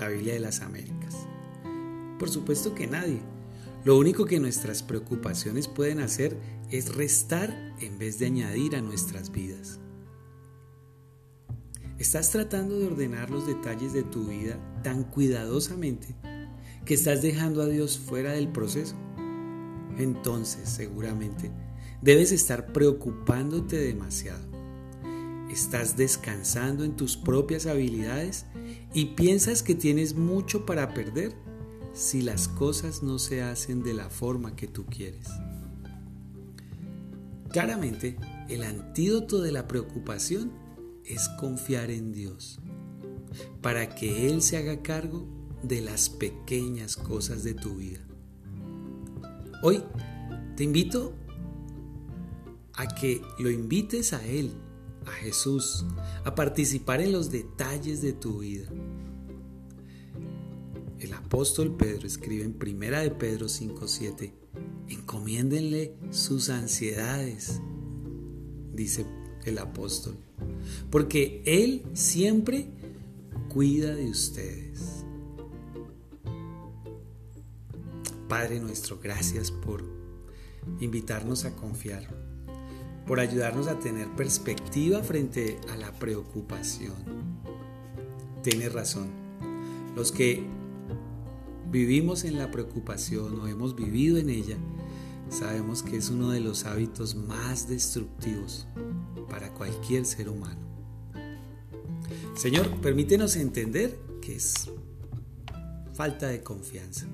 la 0.00 0.08
Biblia 0.08 0.34
de 0.34 0.40
las 0.40 0.60
Américas. 0.62 1.14
Por 2.18 2.28
supuesto 2.28 2.74
que 2.74 2.88
nadie. 2.88 3.20
Lo 3.84 3.96
único 3.96 4.24
que 4.24 4.40
nuestras 4.40 4.82
preocupaciones 4.82 5.68
pueden 5.68 6.00
hacer 6.00 6.36
es 6.70 6.94
restar 6.94 7.76
en 7.80 7.98
vez 7.98 8.18
de 8.18 8.26
añadir 8.26 8.74
a 8.74 8.82
nuestras 8.82 9.30
vidas. 9.30 9.78
¿Estás 11.98 12.30
tratando 12.30 12.78
de 12.78 12.86
ordenar 12.86 13.30
los 13.30 13.46
detalles 13.46 13.92
de 13.92 14.02
tu 14.02 14.24
vida 14.26 14.58
tan 14.82 15.04
cuidadosamente 15.04 16.14
que 16.84 16.94
estás 16.94 17.22
dejando 17.22 17.62
a 17.62 17.66
Dios 17.66 17.98
fuera 17.98 18.32
del 18.32 18.48
proceso? 18.48 18.96
Entonces, 19.98 20.68
seguramente, 20.68 21.50
debes 22.00 22.32
estar 22.32 22.72
preocupándote 22.72 23.76
demasiado 23.76 24.58
estás 25.50 25.96
descansando 25.96 26.84
en 26.84 26.96
tus 26.96 27.16
propias 27.16 27.66
habilidades 27.66 28.46
y 28.92 29.06
piensas 29.06 29.62
que 29.62 29.74
tienes 29.74 30.14
mucho 30.14 30.66
para 30.66 30.94
perder 30.94 31.34
si 31.92 32.22
las 32.22 32.48
cosas 32.48 33.02
no 33.02 33.18
se 33.18 33.42
hacen 33.42 33.82
de 33.82 33.94
la 33.94 34.10
forma 34.10 34.54
que 34.54 34.68
tú 34.68 34.86
quieres. 34.86 35.26
Claramente, 37.50 38.16
el 38.48 38.62
antídoto 38.62 39.40
de 39.40 39.52
la 39.52 39.66
preocupación 39.66 40.52
es 41.08 41.28
confiar 41.30 41.90
en 41.90 42.12
Dios, 42.12 42.58
para 43.62 43.94
que 43.94 44.28
Él 44.28 44.42
se 44.42 44.56
haga 44.56 44.82
cargo 44.82 45.26
de 45.62 45.80
las 45.80 46.08
pequeñas 46.08 46.96
cosas 46.96 47.42
de 47.42 47.54
tu 47.54 47.76
vida. 47.76 48.00
Hoy 49.62 49.82
te 50.56 50.64
invito 50.64 51.14
a 52.74 52.86
que 52.86 53.20
lo 53.38 53.50
invites 53.50 54.12
a 54.12 54.24
Él 54.24 54.52
a 55.06 55.10
Jesús, 55.12 55.84
a 56.24 56.34
participar 56.34 57.00
en 57.00 57.12
los 57.12 57.30
detalles 57.30 58.02
de 58.02 58.12
tu 58.12 58.40
vida. 58.40 58.68
El 61.00 61.14
apóstol 61.14 61.76
Pedro 61.76 62.06
escribe 62.06 62.44
en 62.44 62.52
Primera 62.52 63.00
de 63.00 63.10
Pedro 63.10 63.48
5:7, 63.48 64.32
encomiéndenle 64.88 65.94
sus 66.10 66.50
ansiedades, 66.50 67.60
dice 68.72 69.06
el 69.44 69.58
apóstol, 69.58 70.16
porque 70.90 71.42
él 71.44 71.82
siempre 71.94 72.66
cuida 73.48 73.94
de 73.94 74.08
ustedes. 74.08 75.04
Padre 78.28 78.60
nuestro, 78.60 79.00
gracias 79.02 79.50
por 79.50 79.82
invitarnos 80.80 81.44
a 81.44 81.56
confiar 81.56 82.28
por 83.08 83.20
ayudarnos 83.20 83.68
a 83.68 83.78
tener 83.78 84.06
perspectiva 84.08 85.02
frente 85.02 85.58
a 85.70 85.76
la 85.76 85.92
preocupación. 85.92 86.92
Tienes 88.42 88.70
razón. 88.70 89.08
Los 89.96 90.12
que 90.12 90.44
vivimos 91.72 92.24
en 92.24 92.38
la 92.38 92.50
preocupación 92.50 93.40
o 93.40 93.48
hemos 93.48 93.74
vivido 93.74 94.18
en 94.18 94.28
ella, 94.28 94.58
sabemos 95.30 95.82
que 95.82 95.96
es 95.96 96.10
uno 96.10 96.30
de 96.30 96.40
los 96.40 96.64
hábitos 96.64 97.14
más 97.14 97.68
destructivos 97.68 98.66
para 99.28 99.52
cualquier 99.52 100.04
ser 100.04 100.28
humano. 100.28 100.60
Señor, 102.34 102.80
permítenos 102.80 103.36
entender 103.36 103.98
que 104.20 104.36
es 104.36 104.70
falta 105.92 106.28
de 106.28 106.42
confianza 106.42 107.06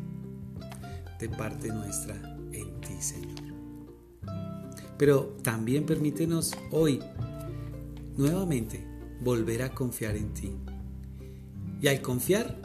de 1.19 1.29
parte 1.29 1.69
nuestra 1.69 2.15
en 2.53 2.81
ti, 2.81 3.01
Señor. 3.01 3.35
Pero 4.99 5.37
también 5.43 5.87
permítenos 5.87 6.55
hoy 6.71 7.01
nuevamente 8.17 8.87
volver 9.21 9.63
a 9.63 9.75
confiar 9.75 10.17
en 10.17 10.35
ti. 10.35 10.53
Y 11.81 11.89
al 11.89 12.01
confiar, 12.01 12.61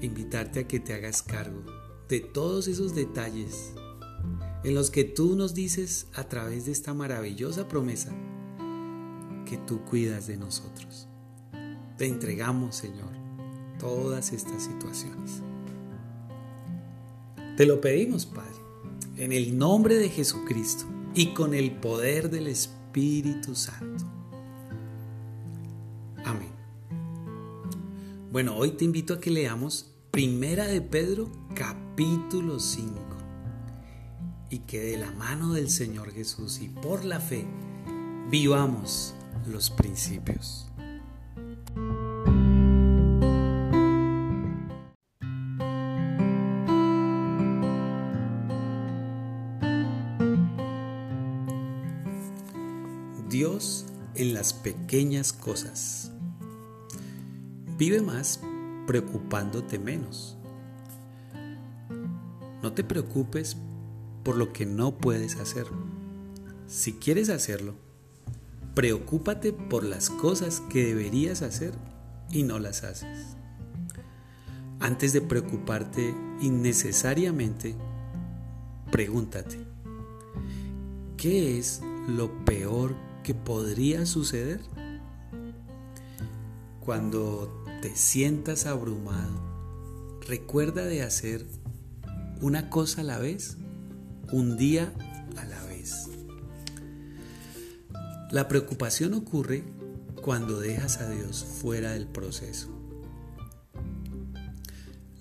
invitarte 0.00 0.60
a 0.60 0.68
que 0.68 0.80
te 0.80 0.94
hagas 0.94 1.22
cargo 1.22 1.77
de 2.08 2.20
todos 2.20 2.68
esos 2.68 2.94
detalles 2.94 3.72
en 4.64 4.74
los 4.74 4.90
que 4.90 5.04
tú 5.04 5.36
nos 5.36 5.54
dices 5.54 6.06
a 6.14 6.24
través 6.24 6.64
de 6.64 6.72
esta 6.72 6.94
maravillosa 6.94 7.68
promesa 7.68 8.12
que 9.44 9.58
tú 9.58 9.84
cuidas 9.84 10.26
de 10.26 10.36
nosotros. 10.36 11.06
Te 11.96 12.06
entregamos, 12.06 12.76
Señor, 12.76 13.10
todas 13.78 14.32
estas 14.32 14.64
situaciones. 14.64 15.42
Te 17.56 17.66
lo 17.66 17.80
pedimos, 17.80 18.24
Padre, 18.26 18.56
en 19.16 19.32
el 19.32 19.58
nombre 19.58 19.96
de 19.96 20.08
Jesucristo 20.08 20.84
y 21.14 21.34
con 21.34 21.54
el 21.54 21.72
poder 21.72 22.30
del 22.30 22.46
Espíritu 22.46 23.54
Santo. 23.54 24.04
Amén. 26.24 26.52
Bueno, 28.30 28.56
hoy 28.56 28.72
te 28.72 28.84
invito 28.84 29.14
a 29.14 29.20
que 29.20 29.30
leamos 29.30 29.97
Primera 30.10 30.66
de 30.66 30.80
Pedro 30.80 31.30
capítulo 31.54 32.58
5 32.58 32.94
y 34.50 34.60
que 34.60 34.80
de 34.80 34.96
la 34.96 35.12
mano 35.12 35.52
del 35.52 35.68
Señor 35.68 36.12
Jesús 36.12 36.60
y 36.60 36.68
por 36.70 37.04
la 37.04 37.20
fe 37.20 37.44
vivamos 38.30 39.14
los 39.46 39.70
principios. 39.70 40.66
Dios 53.28 53.84
en 54.14 54.32
las 54.32 54.54
pequeñas 54.54 55.34
cosas. 55.34 56.10
Vive 57.76 58.00
más 58.00 58.40
preocupándote 58.88 59.78
menos. 59.78 60.38
No 62.62 62.72
te 62.72 62.82
preocupes 62.82 63.58
por 64.24 64.36
lo 64.36 64.54
que 64.54 64.64
no 64.64 64.96
puedes 64.96 65.36
hacer. 65.36 65.66
Si 66.66 66.94
quieres 66.94 67.28
hacerlo, 67.28 67.74
preocúpate 68.74 69.52
por 69.52 69.84
las 69.84 70.08
cosas 70.08 70.62
que 70.70 70.86
deberías 70.86 71.42
hacer 71.42 71.74
y 72.30 72.44
no 72.44 72.58
las 72.58 72.82
haces. 72.82 73.36
Antes 74.80 75.12
de 75.12 75.20
preocuparte 75.20 76.14
innecesariamente, 76.40 77.74
pregúntate, 78.90 79.58
¿qué 81.18 81.58
es 81.58 81.82
lo 82.08 82.42
peor 82.46 82.94
que 83.22 83.34
podría 83.34 84.06
suceder? 84.06 84.62
Cuando 86.80 87.57
te 87.80 87.94
sientas 87.94 88.66
abrumado, 88.66 90.20
recuerda 90.26 90.84
de 90.84 91.02
hacer 91.02 91.46
una 92.40 92.70
cosa 92.70 93.02
a 93.02 93.04
la 93.04 93.18
vez, 93.18 93.56
un 94.32 94.56
día 94.56 94.92
a 95.36 95.44
la 95.44 95.62
vez. 95.64 96.08
La 98.30 98.48
preocupación 98.48 99.14
ocurre 99.14 99.64
cuando 100.22 100.58
dejas 100.60 100.98
a 100.98 101.08
Dios 101.08 101.44
fuera 101.44 101.92
del 101.92 102.06
proceso. 102.06 102.68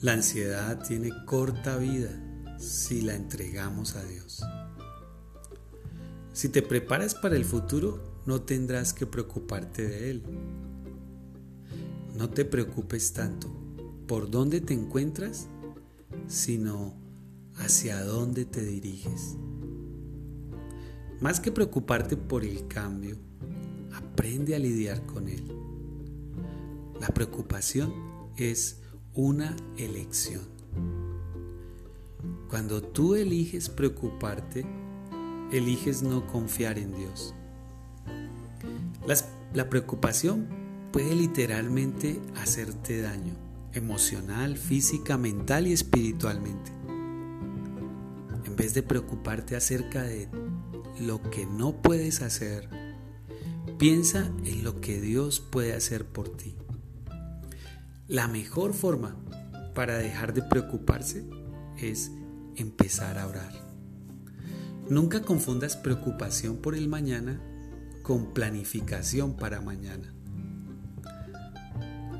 La 0.01 0.13
ansiedad 0.13 0.83
tiene 0.85 1.11
corta 1.25 1.77
vida 1.77 2.09
si 2.59 3.01
la 3.01 3.15
entregamos 3.15 3.95
a 3.95 4.03
Dios. 4.03 4.43
Si 6.33 6.49
te 6.49 6.61
preparas 6.61 7.15
para 7.15 7.35
el 7.35 7.45
futuro, 7.45 8.21
no 8.25 8.41
tendrás 8.41 8.93
que 8.93 9.05
preocuparte 9.05 9.87
de 9.87 10.11
él. 10.11 10.23
No 12.17 12.31
te 12.31 12.45
preocupes 12.45 13.13
tanto 13.13 13.47
por 14.07 14.31
dónde 14.31 14.59
te 14.59 14.73
encuentras, 14.73 15.47
sino 16.25 16.95
hacia 17.57 18.03
dónde 18.03 18.43
te 18.45 18.65
diriges. 18.65 19.37
Más 21.21 21.39
que 21.39 21.51
preocuparte 21.51 22.17
por 22.17 22.43
el 22.43 22.67
cambio, 22.67 23.17
aprende 23.93 24.55
a 24.55 24.59
lidiar 24.59 25.05
con 25.05 25.27
él. 25.27 25.43
La 26.99 27.09
preocupación 27.09 27.93
es 28.35 28.81
una 29.13 29.55
elección. 29.77 30.41
Cuando 32.49 32.81
tú 32.81 33.13
eliges 33.13 33.69
preocuparte, 33.69 34.65
eliges 35.51 36.01
no 36.01 36.25
confiar 36.25 36.79
en 36.79 36.95
Dios. 36.95 37.35
la 39.53 39.69
preocupación 39.69 40.66
puede 40.91 41.15
literalmente 41.15 42.19
hacerte 42.35 43.01
daño, 43.01 43.33
emocional, 43.73 44.57
física, 44.57 45.17
mental 45.17 45.67
y 45.67 45.73
espiritualmente 45.73 46.77
vez 48.57 48.73
de 48.73 48.83
preocuparte 48.83 49.55
acerca 49.55 50.01
de 50.03 50.27
lo 50.99 51.21
que 51.29 51.45
no 51.45 51.81
puedes 51.81 52.21
hacer, 52.21 52.67
piensa 53.77 54.31
en 54.43 54.63
lo 54.63 54.81
que 54.81 54.99
Dios 54.99 55.39
puede 55.39 55.73
hacer 55.73 56.05
por 56.05 56.35
ti. 56.35 56.55
La 58.07 58.27
mejor 58.27 58.73
forma 58.73 59.15
para 59.75 59.97
dejar 59.99 60.33
de 60.33 60.41
preocuparse 60.41 61.29
es 61.77 62.11
empezar 62.55 63.19
a 63.19 63.27
orar. 63.27 63.53
Nunca 64.89 65.21
confundas 65.21 65.77
preocupación 65.77 66.57
por 66.57 66.73
el 66.73 66.89
mañana 66.89 67.39
con 68.01 68.33
planificación 68.33 69.37
para 69.37 69.61
mañana. 69.61 70.16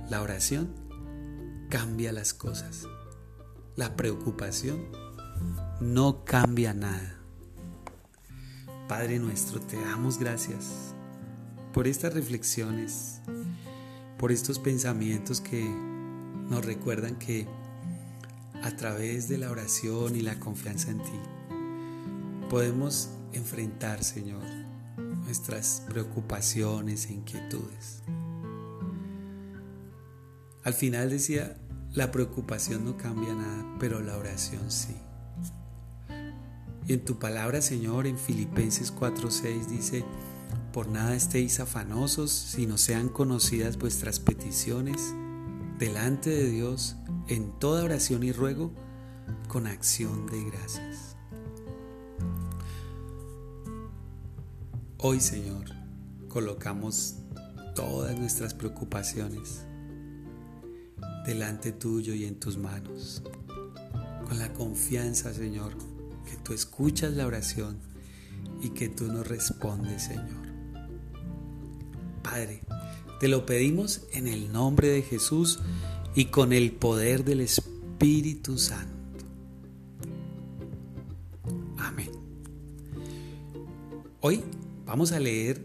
La 0.09 0.21
oración 0.21 0.73
cambia 1.69 2.13
las 2.13 2.33
cosas. 2.33 2.87
La 3.75 3.95
preocupación 3.97 4.87
no 5.81 6.23
cambia 6.23 6.73
nada. 6.73 7.19
Padre 8.87 9.19
nuestro, 9.19 9.59
te 9.59 9.75
damos 9.75 10.17
gracias 10.17 10.93
por 11.73 11.87
estas 11.87 12.13
reflexiones, 12.13 13.19
por 14.17 14.31
estos 14.31 14.59
pensamientos 14.59 15.41
que 15.41 15.65
nos 16.49 16.63
recuerdan 16.63 17.17
que 17.17 17.45
a 18.63 18.71
través 18.77 19.27
de 19.27 19.37
la 19.37 19.51
oración 19.51 20.15
y 20.15 20.21
la 20.21 20.39
confianza 20.39 20.89
en 20.89 20.99
ti 20.99 21.19
podemos 22.49 23.09
enfrentar, 23.33 24.05
Señor, 24.05 24.43
nuestras 25.25 25.83
preocupaciones 25.89 27.07
e 27.07 27.13
inquietudes. 27.13 28.03
Al 30.67 30.73
final 30.73 31.09
decía, 31.09 31.55
la 31.93 32.11
preocupación 32.11 32.83
no 32.83 32.97
cambia 32.97 33.33
nada, 33.33 33.77
pero 33.79 34.01
la 34.01 34.17
oración 34.17 34.69
sí. 34.69 34.97
Y 36.85 36.91
en 36.91 37.05
tu 37.05 37.19
palabra, 37.19 37.61
Señor, 37.61 38.05
en 38.05 38.17
Filipenses 38.17 38.93
4:6 38.93 39.67
dice, 39.67 40.03
por 40.73 40.89
nada 40.89 41.15
estéis 41.15 41.61
afanosos, 41.61 42.31
sino 42.31 42.77
sean 42.77 43.07
conocidas 43.07 43.77
vuestras 43.77 44.19
peticiones 44.19 45.13
delante 45.79 46.31
de 46.31 46.49
Dios 46.49 46.97
en 47.29 47.57
toda 47.59 47.85
oración 47.85 48.23
y 48.23 48.33
ruego 48.33 48.73
con 49.47 49.67
acción 49.67 50.27
de 50.27 50.43
gracias. 50.43 51.15
Hoy, 54.97 55.21
Señor, 55.21 55.63
colocamos 56.27 57.15
todas 57.73 58.19
nuestras 58.19 58.53
preocupaciones 58.53 59.66
delante 61.27 61.73
tuyo 61.73 62.13
y 62.13 62.23
en 62.23 62.39
tus 62.39 62.57
manos, 62.57 63.21
con 64.25 64.39
la 64.39 64.53
confianza, 64.53 65.33
Señor, 65.33 65.73
que 66.25 66.37
tú 66.37 66.53
escuchas 66.53 67.13
la 67.13 67.27
oración 67.27 67.77
y 68.63 68.69
que 68.69 68.87
tú 68.87 69.11
nos 69.11 69.27
respondes, 69.27 70.03
Señor. 70.03 70.47
Padre, 72.23 72.61
te 73.19 73.27
lo 73.27 73.45
pedimos 73.45 74.03
en 74.13 74.29
el 74.29 74.53
nombre 74.53 74.87
de 74.87 75.01
Jesús 75.01 75.59
y 76.15 76.25
con 76.25 76.53
el 76.53 76.71
poder 76.71 77.25
del 77.25 77.41
Espíritu 77.41 78.57
Santo. 78.57 79.25
Amén. 81.77 82.11
Hoy 84.21 84.41
vamos 84.85 85.11
a 85.11 85.19
leer 85.19 85.61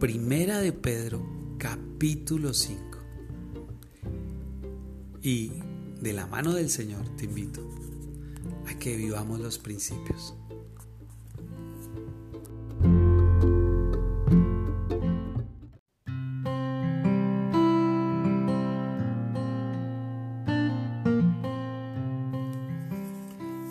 Primera 0.00 0.58
de 0.58 0.72
Pedro, 0.72 1.24
capítulo 1.58 2.52
5. 2.52 2.95
Y 5.26 5.50
de 6.00 6.12
la 6.12 6.28
mano 6.28 6.52
del 6.52 6.70
Señor 6.70 7.04
te 7.16 7.24
invito 7.24 7.60
a 8.68 8.78
que 8.78 8.96
vivamos 8.96 9.40
los 9.40 9.58
principios. 9.58 10.36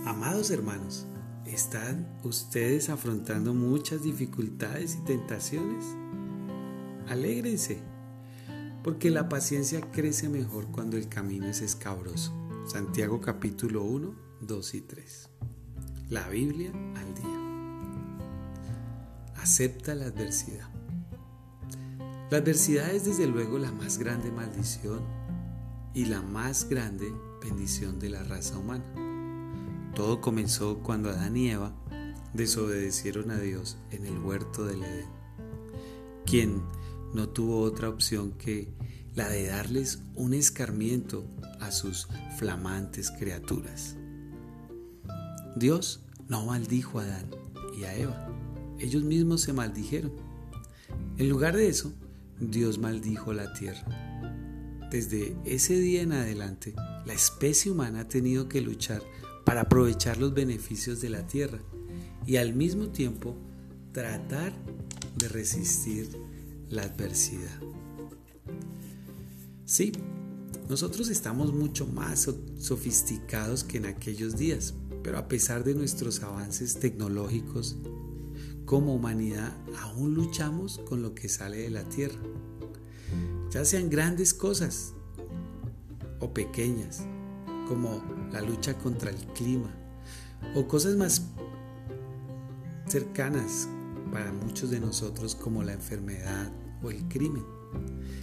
Amados 0.06 0.52
hermanos, 0.52 1.08
¿están 1.46 2.20
ustedes 2.26 2.90
afrontando 2.90 3.54
muchas 3.54 4.04
dificultades 4.04 4.98
y 5.02 5.06
tentaciones? 5.06 5.86
Alégrense, 7.08 7.95
porque 8.86 9.10
la 9.10 9.28
paciencia 9.30 9.82
crece 9.90 10.30
mejor 10.30 10.68
cuando 10.68 10.96
el 10.96 11.10
camino 11.10 11.48
es 11.48 11.62
escabroso. 11.62 12.32
Santiago 12.68 13.20
capítulo 13.20 13.82
1, 13.82 14.14
2 14.42 14.74
y 14.76 14.82
3. 14.82 15.30
La 16.10 16.30
Biblia 16.30 16.70
al 16.70 17.16
día. 17.16 17.40
Acepta 19.38 19.96
la 19.96 20.06
adversidad. 20.06 20.70
La 22.30 22.38
adversidad 22.38 22.92
es 22.92 23.06
desde 23.06 23.26
luego 23.26 23.58
la 23.58 23.72
más 23.72 23.98
grande 23.98 24.32
maldición 24.32 25.00
y 25.96 26.06
la 26.06 26.22
más 26.22 26.70
grande 26.70 27.12
bendición 27.42 27.98
de 27.98 28.10
la 28.12 28.22
raza 28.22 28.56
humana. 28.56 28.86
Todo 29.96 30.22
comenzó 30.22 30.78
cuando 30.84 31.10
Adán 31.10 31.36
y 31.36 31.50
Eva 31.50 31.74
desobedecieron 32.36 33.32
a 33.32 33.40
Dios 33.40 33.80
en 33.90 34.06
el 34.06 34.20
huerto 34.20 34.64
del 34.64 34.84
Edén, 34.84 35.10
quien 36.24 36.62
no 37.16 37.30
tuvo 37.30 37.62
otra 37.62 37.90
opción 37.90 38.34
que 38.34 38.68
la 39.16 39.30
de 39.30 39.48
darles 39.48 40.00
un 40.16 40.34
escarmiento 40.34 41.26
a 41.62 41.72
sus 41.72 42.08
flamantes 42.38 43.10
criaturas. 43.10 43.96
Dios 45.56 46.02
no 46.28 46.46
maldijo 46.46 47.00
a 47.00 47.04
Adán 47.04 47.32
y 47.80 47.86
a 47.86 47.96
Eva, 47.96 48.28
ellos 48.80 49.04
mismos 49.04 49.42
se 49.42 49.54
maldijeron. 49.54 50.12
En 51.18 51.30
lugar 51.30 51.56
de 51.56 51.70
eso, 51.70 51.94
Dios 52.40 52.78
maldijo 52.78 53.34
la 53.34 53.54
tierra. 53.54 53.86
Desde 54.92 55.38
ese 55.46 55.80
día 55.80 56.02
en 56.02 56.12
adelante, 56.12 56.74
la 57.06 57.14
especie 57.14 57.72
humana 57.72 58.02
ha 58.02 58.08
tenido 58.08 58.50
que 58.50 58.62
luchar 58.62 59.02
para 59.46 59.62
aprovechar 59.62 60.18
los 60.18 60.34
beneficios 60.34 61.00
de 61.00 61.10
la 61.10 61.26
tierra 61.26 61.60
y 62.26 62.36
al 62.36 62.54
mismo 62.54 62.90
tiempo 62.90 63.38
tratar 63.94 64.54
de 65.16 65.30
resistir 65.30 66.25
la 66.70 66.84
adversidad. 66.84 67.60
Sí, 69.66 69.92
nosotros 70.70 71.10
estamos 71.10 71.54
mucho 71.54 71.86
más 71.88 72.30
sofisticados 72.60 73.64
que 73.64 73.78
en 73.78 73.86
aquellos 73.86 74.36
días, 74.36 74.74
pero 75.04 75.18
a 75.18 75.28
pesar 75.28 75.64
de 75.64 75.76
nuestros 75.76 76.22
avances 76.24 76.80
tecnológicos, 76.80 77.78
como 78.66 78.96
humanidad 78.96 79.54
aún 79.80 80.16
luchamos 80.16 80.80
con 80.90 81.02
lo 81.04 81.14
que 81.14 81.30
sale 81.30 81.58
de 81.58 81.70
la 81.70 81.84
tierra. 81.84 82.20
Ya 83.52 83.64
sean 83.64 83.90
grandes 83.90 84.34
cosas 84.34 84.94
o 86.20 86.34
pequeñas, 86.34 87.04
como 87.68 88.04
la 88.32 88.42
lucha 88.42 88.78
contra 88.78 89.12
el 89.12 89.18
clima, 89.34 89.70
o 90.56 90.68
cosas 90.68 90.96
más 90.96 91.28
cercanas 92.88 93.68
para 94.12 94.32
muchos 94.32 94.70
de 94.72 94.80
nosotros 94.80 95.36
como 95.36 95.64
la 95.64 95.74
enfermedad 95.74 96.52
o 96.82 96.92
el 96.92 97.08
crimen. 97.08 97.44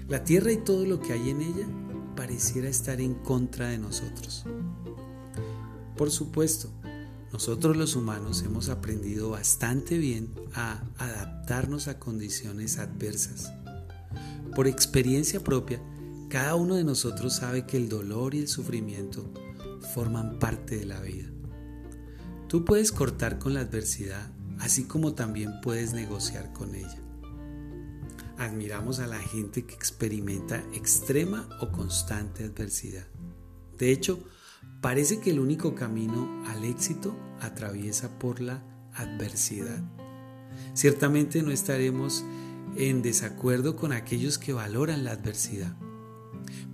La 0.09 0.25
tierra 0.25 0.53
y 0.53 0.59
todo 0.59 0.87
lo 0.87 1.01
que 1.01 1.13
hay 1.13 1.31
en 1.31 1.43
ella 1.43 1.67
pareciera 2.17 2.69
estar 2.69 3.01
en 3.01 3.15
contra 3.15 3.69
de 3.69 3.79
nosotros. 3.79 4.45
Por 5.97 6.11
supuesto, 6.11 6.71
nosotros 7.33 7.77
los 7.77 7.97
humanos 7.97 8.43
hemos 8.43 8.69
aprendido 8.69 9.31
bastante 9.31 9.99
bien 9.99 10.35
a 10.55 10.85
adaptarnos 10.99 11.89
a 11.89 11.99
condiciones 11.99 12.79
adversas. 12.79 13.53
Por 14.55 14.67
experiencia 14.67 15.41
propia, 15.41 15.81
cada 16.29 16.55
uno 16.55 16.77
de 16.77 16.85
nosotros 16.85 17.37
sabe 17.37 17.67
que 17.67 17.77
el 17.77 17.89
dolor 17.89 18.35
y 18.35 18.39
el 18.39 18.49
sufrimiento 18.49 19.31
forman 19.95 20.39
parte 20.39 20.79
de 20.79 20.87
la 20.87 21.01
vida. 21.01 21.29
Tú 22.49 22.65
puedes 22.65 22.91
cortar 22.91 23.39
con 23.39 23.55
la 23.55 23.61
adversidad, 23.61 24.32
así 24.63 24.85
como 24.85 25.15
también 25.15 25.61
puedes 25.61 25.93
negociar 25.93 26.53
con 26.53 26.77
ella. 26.77 27.01
Admiramos 28.39 29.01
a 29.01 29.09
la 29.09 29.19
gente 29.19 29.67
que 29.67 29.75
experimenta 29.75 30.63
extrema 30.73 31.49
o 31.61 31.73
constante 31.73 32.45
adversidad. 32.45 33.07
De 33.77 33.91
hecho, 33.91 34.23
parece 34.81 35.19
que 35.19 35.31
el 35.31 35.41
único 35.41 35.75
camino 35.75 36.45
al 36.47 36.65
éxito 36.65 37.17
atraviesa 37.41 38.21
por 38.21 38.41
la 38.41 38.63
adversidad. 38.95 39.83
Ciertamente 40.75 41.43
no 41.43 41.51
estaremos 41.51 42.25
en 42.77 43.03
desacuerdo 43.03 43.75
con 43.75 43.93
aquellos 43.93 44.39
que 44.39 44.53
valoran 44.53 45.03
la 45.03 45.11
adversidad. 45.11 45.77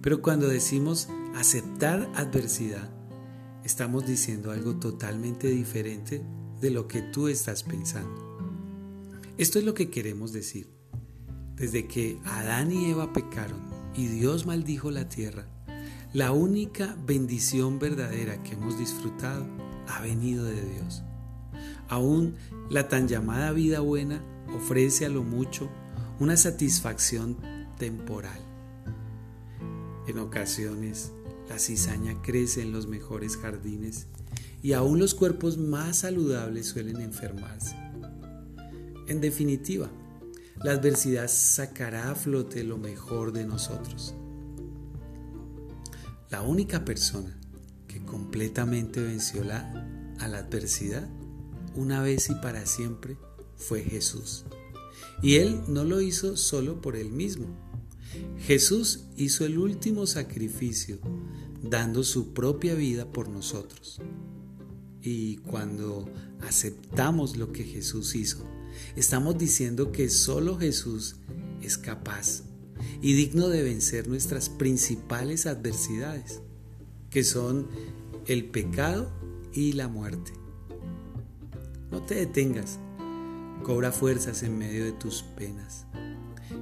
Pero 0.02 0.20
cuando 0.20 0.46
decimos 0.46 1.08
aceptar 1.34 2.06
adversidad, 2.14 2.90
estamos 3.64 4.06
diciendo 4.06 4.50
algo 4.50 4.76
totalmente 4.76 5.48
diferente 5.48 6.22
de 6.60 6.70
lo 6.70 6.88
que 6.88 7.02
tú 7.02 7.28
estás 7.28 7.62
pensando. 7.62 8.28
Esto 9.36 9.58
es 9.58 9.64
lo 9.64 9.74
que 9.74 9.90
queremos 9.90 10.32
decir. 10.32 10.68
Desde 11.54 11.86
que 11.86 12.18
Adán 12.24 12.72
y 12.72 12.90
Eva 12.90 13.12
pecaron 13.12 13.60
y 13.94 14.06
Dios 14.06 14.46
maldijo 14.46 14.90
la 14.90 15.08
tierra, 15.08 15.46
la 16.12 16.32
única 16.32 16.96
bendición 17.06 17.78
verdadera 17.78 18.42
que 18.42 18.54
hemos 18.54 18.78
disfrutado 18.78 19.46
ha 19.88 20.00
venido 20.00 20.44
de 20.44 20.60
Dios. 20.60 21.02
Aún 21.88 22.36
la 22.70 22.88
tan 22.88 23.08
llamada 23.08 23.52
vida 23.52 23.80
buena 23.80 24.22
ofrece 24.56 25.06
a 25.06 25.08
lo 25.08 25.22
mucho 25.22 25.68
una 26.18 26.36
satisfacción 26.36 27.36
temporal. 27.78 28.40
En 30.06 30.18
ocasiones, 30.18 31.12
la 31.48 31.58
cizaña 31.58 32.20
crece 32.22 32.62
en 32.62 32.72
los 32.72 32.86
mejores 32.86 33.36
jardines 33.36 34.06
y 34.62 34.72
aún 34.72 34.98
los 34.98 35.14
cuerpos 35.14 35.58
más 35.58 35.98
saludables 35.98 36.66
suelen 36.66 37.00
enfermarse. 37.00 37.76
En 39.06 39.20
definitiva, 39.20 39.90
la 40.62 40.72
adversidad 40.72 41.28
sacará 41.28 42.10
a 42.10 42.14
flote 42.14 42.64
lo 42.64 42.78
mejor 42.78 43.32
de 43.32 43.44
nosotros. 43.44 44.14
La 46.30 46.42
única 46.42 46.84
persona 46.84 47.38
que 47.86 48.04
completamente 48.04 49.00
venció 49.00 49.44
la, 49.44 49.88
a 50.18 50.28
la 50.28 50.38
adversidad 50.38 51.08
una 51.74 52.02
vez 52.02 52.28
y 52.28 52.34
para 52.34 52.66
siempre 52.66 53.16
fue 53.56 53.82
Jesús. 53.82 54.44
Y 55.22 55.36
Él 55.36 55.62
no 55.68 55.84
lo 55.84 56.00
hizo 56.00 56.36
solo 56.36 56.80
por 56.80 56.96
Él 56.96 57.10
mismo. 57.10 57.46
Jesús 58.38 59.04
hizo 59.16 59.44
el 59.44 59.58
último 59.58 60.06
sacrificio 60.06 60.98
dando 61.62 62.04
su 62.04 62.32
propia 62.32 62.74
vida 62.74 63.12
por 63.12 63.28
nosotros. 63.28 64.00
Y 65.02 65.36
cuando 65.38 66.10
aceptamos 66.40 67.36
lo 67.36 67.52
que 67.52 67.64
Jesús 67.64 68.14
hizo, 68.14 68.44
estamos 68.96 69.38
diciendo 69.38 69.92
que 69.92 70.08
solo 70.08 70.58
Jesús 70.58 71.16
es 71.62 71.78
capaz 71.78 72.42
y 73.00 73.12
digno 73.14 73.48
de 73.48 73.62
vencer 73.62 74.08
nuestras 74.08 74.48
principales 74.48 75.46
adversidades, 75.46 76.40
que 77.10 77.24
son 77.24 77.68
el 78.26 78.46
pecado 78.46 79.10
y 79.52 79.72
la 79.72 79.88
muerte. 79.88 80.32
No 81.90 82.02
te 82.02 82.16
detengas, 82.16 82.78
cobra 83.62 83.92
fuerzas 83.92 84.42
en 84.42 84.58
medio 84.58 84.84
de 84.84 84.92
tus 84.92 85.22
penas, 85.22 85.86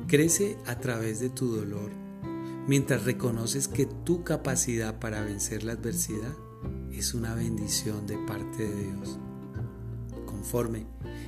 crece 0.07 0.57
a 0.67 0.79
través 0.79 1.21
de 1.21 1.31
tu 1.31 1.49
dolor, 1.49 1.91
mientras 2.67 3.05
reconoces 3.05 3.69
que 3.69 3.87
tu 3.87 4.25
capacidad 4.25 4.99
para 4.99 5.23
vencer 5.23 5.65
la 5.65 5.73
adversidad 5.73 6.35
es 6.99 7.15
una 7.15 7.35
bendición 7.35 8.07
de 8.07 8.17
parte 8.19 8.67
de 8.67 8.93
Dios. 8.93 9.19
Conforme 10.25 10.87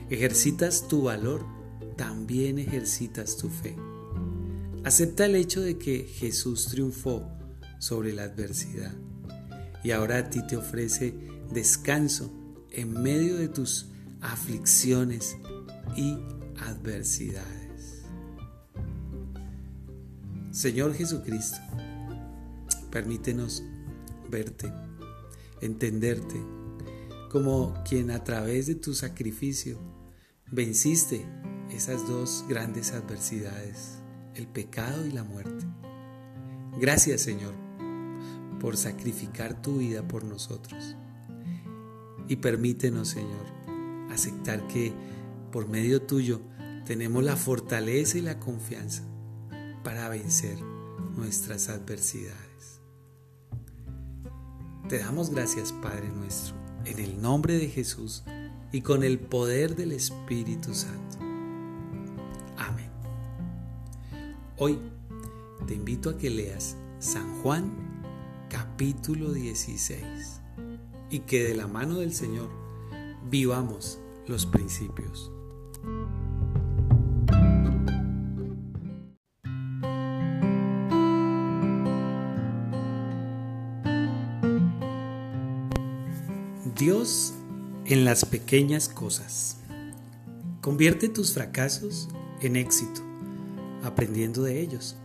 ejercitas 0.09 0.89
tu 0.89 1.03
valor, 1.03 1.45
también 1.97 2.59
ejercitas 2.59 3.37
tu 3.37 3.49
fe. 3.49 3.77
Acepta 4.85 5.27
el 5.27 5.35
hecho 5.35 5.61
de 5.61 5.79
que 5.79 6.05
Jesús 6.05 6.67
triunfó 6.67 7.29
sobre 7.79 8.13
la 8.13 8.25
adversidad 8.25 8.93
y 9.85 9.91
ahora 9.91 10.19
a 10.19 10.31
ti 10.31 10.41
te 10.47 10.57
ofrece 10.57 11.15
descanso 11.53 12.33
en 12.71 12.93
medio 13.03 13.37
de 13.37 13.49
tus 13.49 13.87
aflicciones 14.21 15.37
y 15.97 16.17
adversidades. 16.61 18.03
Señor 20.51 20.95
Jesucristo, 20.95 21.59
permítenos 22.91 23.63
verte 24.31 24.73
entenderte 25.61 26.41
como 27.31 27.75
quien 27.89 28.11
a 28.11 28.25
través 28.25 28.67
de 28.67 28.75
tu 28.75 28.95
sacrificio 28.95 29.79
venciste 30.51 31.27
esas 31.71 32.07
dos 32.09 32.45
grandes 32.49 32.93
adversidades, 32.93 33.99
el 34.35 34.47
pecado 34.47 35.07
y 35.07 35.13
la 35.13 35.25
muerte. 35.25 35.67
Gracias 36.81 37.21
Señor 37.21 37.55
por 38.61 38.77
sacrificar 38.77 39.61
tu 39.61 39.79
vida 39.79 40.07
por 40.07 40.25
nosotros. 40.25 40.97
Y 42.29 42.37
permítenos 42.37 43.09
Señor 43.09 43.47
aceptar 44.11 44.67
que 44.67 44.93
por 45.53 45.69
medio 45.69 46.03
tuyo 46.03 46.41
tenemos 46.85 47.23
la 47.23 47.37
fortaleza 47.37 48.19
y 48.19 48.23
la 48.23 48.39
confianza 48.39 49.03
para 49.85 50.09
vencer 50.09 50.59
nuestras 51.17 51.69
adversidades. 51.69 52.48
Te 54.89 55.01
damos 55.01 55.29
gracias, 55.29 55.71
Padre 55.71 56.09
nuestro, 56.09 56.55
en 56.87 56.99
el 56.99 57.21
nombre 57.21 57.59
de 57.59 57.69
Jesús 57.69 58.25
y 58.73 58.81
con 58.81 59.05
el 59.05 59.19
poder 59.19 59.77
del 59.77 59.93
Espíritu 59.93 60.73
Santo. 60.73 61.19
Amén. 62.57 62.89
Hoy 64.57 64.79
te 65.67 65.75
invito 65.75 66.09
a 66.09 66.17
que 66.17 66.31
leas 66.31 66.75
San 67.01 67.43
Juan 67.43 67.71
capítulo 68.49 69.33
16. 69.33 70.41
y 71.11 71.21
que 71.21 71.45
de 71.45 71.55
la 71.55 71.67
mano 71.67 71.97
del 71.97 72.15
Señor 72.15 72.49
vivamos 73.31 73.99
los 74.27 74.47
principios. 74.47 75.31
Dios 86.79 87.35
en 87.87 88.05
las 88.05 88.25
pequeñas 88.25 88.89
cosas. 88.89 89.57
Convierte 90.61 91.09
tus 91.09 91.33
fracasos 91.33 92.09
en 92.41 92.55
éxito, 92.55 93.03
aprendiendo 93.83 94.45
de 94.45 94.61
ellos. 94.61 94.97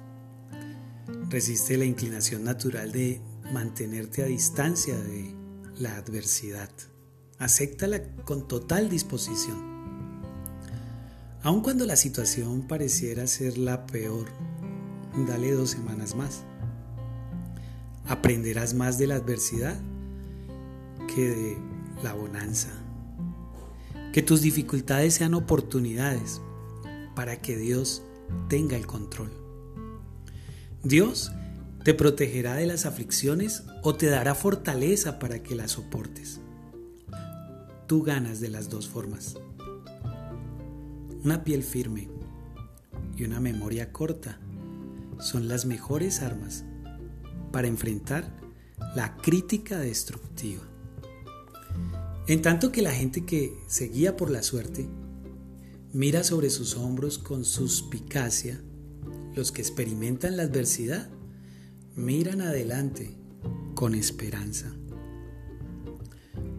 Resiste 1.29 1.75
la 1.77 1.85
inclinación 1.85 2.43
natural 2.43 2.91
de 2.91 3.21
mantenerte 3.51 4.21
a 4.21 4.27
distancia 4.27 4.95
de 4.95 5.33
la 5.79 5.97
adversidad. 5.97 6.69
Acéptala 7.39 8.03
con 8.23 8.47
total 8.47 8.87
disposición. 8.87 9.73
Aun 11.41 11.61
cuando 11.61 11.87
la 11.87 11.95
situación 11.95 12.67
pareciera 12.67 13.25
ser 13.25 13.57
la 13.57 13.87
peor, 13.87 14.27
dale 15.27 15.51
dos 15.53 15.71
semanas 15.71 16.15
más. 16.15 16.43
Aprenderás 18.05 18.75
más 18.75 18.99
de 18.99 19.07
la 19.07 19.15
adversidad 19.15 19.75
que 21.13 21.29
de 21.29 21.57
la 22.03 22.13
bonanza. 22.13 22.69
Que 24.11 24.21
tus 24.21 24.41
dificultades 24.41 25.15
sean 25.15 25.33
oportunidades 25.33 26.41
para 27.15 27.41
que 27.41 27.57
Dios 27.57 28.03
tenga 28.47 28.77
el 28.77 28.87
control. 28.87 29.31
Dios 30.83 31.31
te 31.83 31.93
protegerá 31.93 32.55
de 32.55 32.65
las 32.65 32.85
aflicciones 32.85 33.63
o 33.81 33.95
te 33.95 34.07
dará 34.07 34.35
fortaleza 34.35 35.19
para 35.19 35.43
que 35.43 35.55
las 35.55 35.71
soportes. 35.71 36.39
Tú 37.87 38.03
ganas 38.03 38.39
de 38.39 38.49
las 38.49 38.69
dos 38.69 38.87
formas. 38.87 39.35
Una 41.23 41.43
piel 41.43 41.63
firme 41.63 42.09
y 43.15 43.23
una 43.23 43.39
memoria 43.39 43.91
corta 43.91 44.39
son 45.19 45.47
las 45.47 45.65
mejores 45.65 46.21
armas 46.21 46.65
para 47.51 47.67
enfrentar 47.67 48.29
la 48.95 49.15
crítica 49.17 49.79
destructiva. 49.79 50.72
En 52.25 52.41
tanto 52.41 52.71
que 52.71 52.81
la 52.81 52.93
gente 52.93 53.25
que 53.25 53.53
se 53.67 53.89
guía 53.89 54.15
por 54.15 54.29
la 54.29 54.43
suerte 54.43 54.87
mira 55.91 56.23
sobre 56.23 56.49
sus 56.49 56.77
hombros 56.77 57.17
con 57.17 57.43
suspicacia, 57.43 58.61
los 59.35 59.51
que 59.51 59.61
experimentan 59.61 60.37
la 60.37 60.43
adversidad 60.43 61.09
miran 61.95 62.39
adelante 62.39 63.17
con 63.75 63.93
esperanza. 63.93 64.73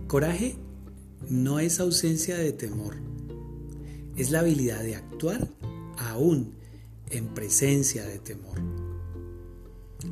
Coraje 0.06 0.56
no 1.30 1.58
es 1.60 1.80
ausencia 1.80 2.36
de 2.36 2.52
temor, 2.52 2.96
es 4.16 4.30
la 4.30 4.40
habilidad 4.40 4.82
de 4.82 4.96
actuar 4.96 5.48
aún 5.96 6.52
en 7.08 7.28
presencia 7.28 8.04
de 8.04 8.18
temor. 8.18 8.60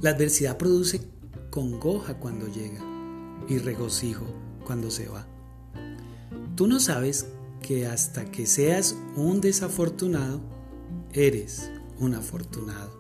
La 0.00 0.10
adversidad 0.10 0.56
produce 0.56 1.02
congoja 1.50 2.18
cuando 2.18 2.48
llega 2.48 2.82
y 3.48 3.58
regocijo 3.58 4.24
cuando 4.64 4.90
se 4.90 5.08
va. 5.08 5.31
Tú 6.56 6.66
no 6.66 6.80
sabes 6.80 7.26
que 7.62 7.86
hasta 7.86 8.26
que 8.26 8.46
seas 8.46 8.96
un 9.16 9.40
desafortunado, 9.40 10.40
eres 11.12 11.70
un 11.98 12.14
afortunado. 12.14 12.90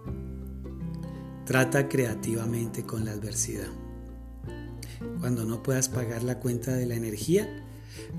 Trata 1.44 1.88
creativamente 1.88 2.84
con 2.84 3.04
la 3.04 3.12
adversidad. 3.12 3.68
Cuando 5.20 5.44
no 5.44 5.62
puedas 5.62 5.88
pagar 5.88 6.22
la 6.22 6.38
cuenta 6.40 6.72
de 6.72 6.86
la 6.86 6.94
energía, 6.94 7.46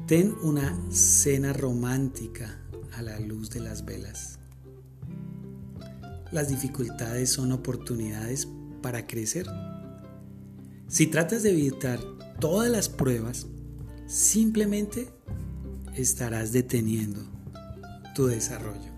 ten 0.05 0.35
una 0.43 0.77
cena 0.91 1.51
romántica 1.51 2.59
a 2.93 3.01
la 3.01 3.19
luz 3.19 3.49
de 3.49 3.61
las 3.61 3.85
velas. 3.85 4.37
Las 6.31 6.49
dificultades 6.49 7.31
son 7.31 7.51
oportunidades 7.53 8.47
para 8.81 9.07
crecer. 9.07 9.47
Si 10.87 11.07
tratas 11.07 11.41
de 11.41 11.51
evitar 11.51 11.99
todas 12.39 12.69
las 12.69 12.89
pruebas, 12.89 13.47
simplemente 14.07 15.09
estarás 15.95 16.51
deteniendo 16.51 17.21
tu 18.15 18.27
desarrollo. 18.27 18.91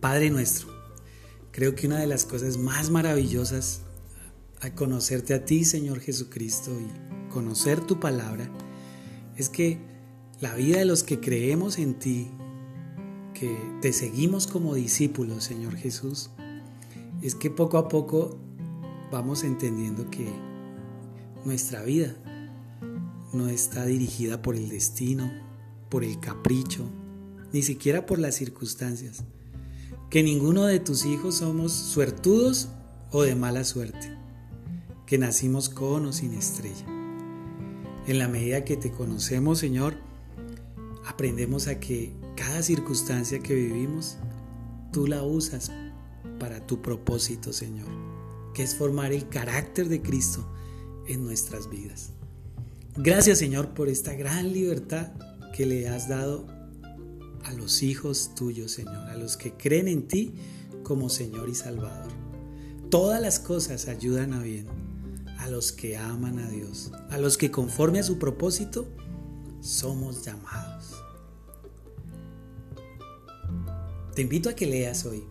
Padre 0.00 0.30
nuestro, 0.30 0.68
creo 1.50 1.74
que 1.74 1.86
una 1.86 1.98
de 1.98 2.06
las 2.06 2.24
cosas 2.24 2.56
más 2.56 2.90
maravillosas 2.90 3.82
al 4.60 4.74
conocerte 4.74 5.34
a 5.34 5.44
ti, 5.44 5.64
Señor 5.64 6.00
Jesucristo, 6.00 6.72
y 6.72 7.32
conocer 7.32 7.80
tu 7.80 8.00
palabra, 8.00 8.48
es 9.36 9.48
que 9.48 9.78
la 10.40 10.54
vida 10.54 10.78
de 10.78 10.84
los 10.84 11.02
que 11.02 11.20
creemos 11.20 11.78
en 11.78 11.94
ti, 11.94 12.28
que 13.34 13.56
te 13.80 13.92
seguimos 13.92 14.46
como 14.46 14.74
discípulos, 14.74 15.44
Señor 15.44 15.76
Jesús, 15.76 16.30
es 17.22 17.34
que 17.34 17.50
poco 17.50 17.78
a 17.78 17.88
poco 17.88 18.38
vamos 19.10 19.44
entendiendo 19.44 20.10
que 20.10 20.28
nuestra 21.44 21.82
vida 21.82 22.16
no 23.32 23.48
está 23.48 23.84
dirigida 23.84 24.42
por 24.42 24.56
el 24.56 24.68
destino, 24.68 25.30
por 25.88 26.04
el 26.04 26.18
capricho, 26.20 26.84
ni 27.52 27.62
siquiera 27.62 28.06
por 28.06 28.18
las 28.18 28.36
circunstancias. 28.36 29.24
Que 30.10 30.22
ninguno 30.22 30.64
de 30.64 30.80
tus 30.80 31.04
hijos 31.04 31.36
somos 31.36 31.72
suertudos 31.72 32.68
o 33.10 33.22
de 33.22 33.34
mala 33.34 33.64
suerte. 33.64 34.16
Que 35.06 35.18
nacimos 35.18 35.68
con 35.68 36.06
o 36.06 36.12
sin 36.12 36.34
estrella. 36.34 36.86
En 38.06 38.18
la 38.18 38.28
medida 38.28 38.64
que 38.64 38.76
te 38.76 38.90
conocemos, 38.90 39.58
Señor, 39.58 39.96
aprendemos 41.06 41.66
a 41.66 41.78
que 41.78 42.14
cada 42.36 42.62
circunstancia 42.62 43.40
que 43.40 43.54
vivimos, 43.54 44.16
tú 44.92 45.06
la 45.06 45.22
usas 45.22 45.70
para 46.38 46.66
tu 46.66 46.80
propósito, 46.80 47.52
Señor, 47.52 47.88
que 48.54 48.62
es 48.62 48.74
formar 48.74 49.12
el 49.12 49.28
carácter 49.28 49.88
de 49.88 50.00
Cristo 50.00 50.46
en 51.06 51.24
nuestras 51.24 51.68
vidas. 51.68 52.12
Gracias 53.00 53.38
Señor 53.38 53.74
por 53.74 53.88
esta 53.88 54.12
gran 54.14 54.52
libertad 54.52 55.12
que 55.54 55.66
le 55.66 55.88
has 55.88 56.08
dado 56.08 56.48
a 57.44 57.52
los 57.52 57.84
hijos 57.84 58.34
tuyos, 58.34 58.72
Señor, 58.72 59.08
a 59.08 59.16
los 59.16 59.36
que 59.36 59.52
creen 59.52 59.86
en 59.86 60.08
ti 60.08 60.34
como 60.82 61.08
Señor 61.08 61.48
y 61.48 61.54
Salvador. 61.54 62.10
Todas 62.90 63.22
las 63.22 63.38
cosas 63.38 63.86
ayudan 63.86 64.32
a 64.32 64.42
bien 64.42 64.66
a 65.38 65.48
los 65.48 65.70
que 65.70 65.96
aman 65.96 66.40
a 66.40 66.50
Dios, 66.50 66.90
a 67.08 67.18
los 67.18 67.38
que 67.38 67.52
conforme 67.52 68.00
a 68.00 68.02
su 68.02 68.18
propósito 68.18 68.88
somos 69.60 70.24
llamados. 70.24 70.96
Te 74.16 74.22
invito 74.22 74.48
a 74.48 74.54
que 74.54 74.66
leas 74.66 75.06
hoy 75.06 75.22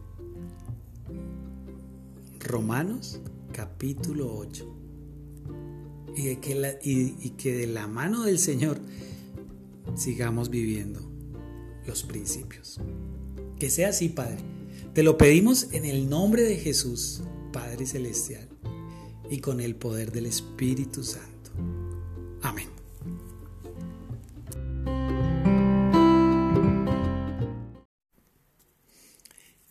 Romanos 2.39 3.19
capítulo 3.51 4.33
8 4.37 4.76
y, 6.17 6.35
que 6.37 6.79
y 6.83 7.29
que 7.31 7.53
de 7.53 7.67
la 7.67 7.87
mano 7.87 8.23
del 8.23 8.39
Señor 8.39 8.79
sigamos 9.95 10.49
viviendo 10.49 10.99
los 11.85 12.03
principios. 12.03 12.79
Que 13.59 13.69
sea 13.69 13.89
así, 13.89 14.09
Padre. 14.09 14.37
Te 14.93 15.03
lo 15.03 15.17
pedimos 15.17 15.71
en 15.73 15.85
el 15.85 16.09
nombre 16.09 16.43
de 16.43 16.57
Jesús, 16.57 17.21
Padre 17.53 17.85
Celestial, 17.85 18.47
y 19.29 19.39
con 19.39 19.59
el 19.61 19.75
poder 19.75 20.11
del 20.11 20.25
Espíritu 20.25 21.03
Santo. 21.03 21.51
Amén. 22.41 22.67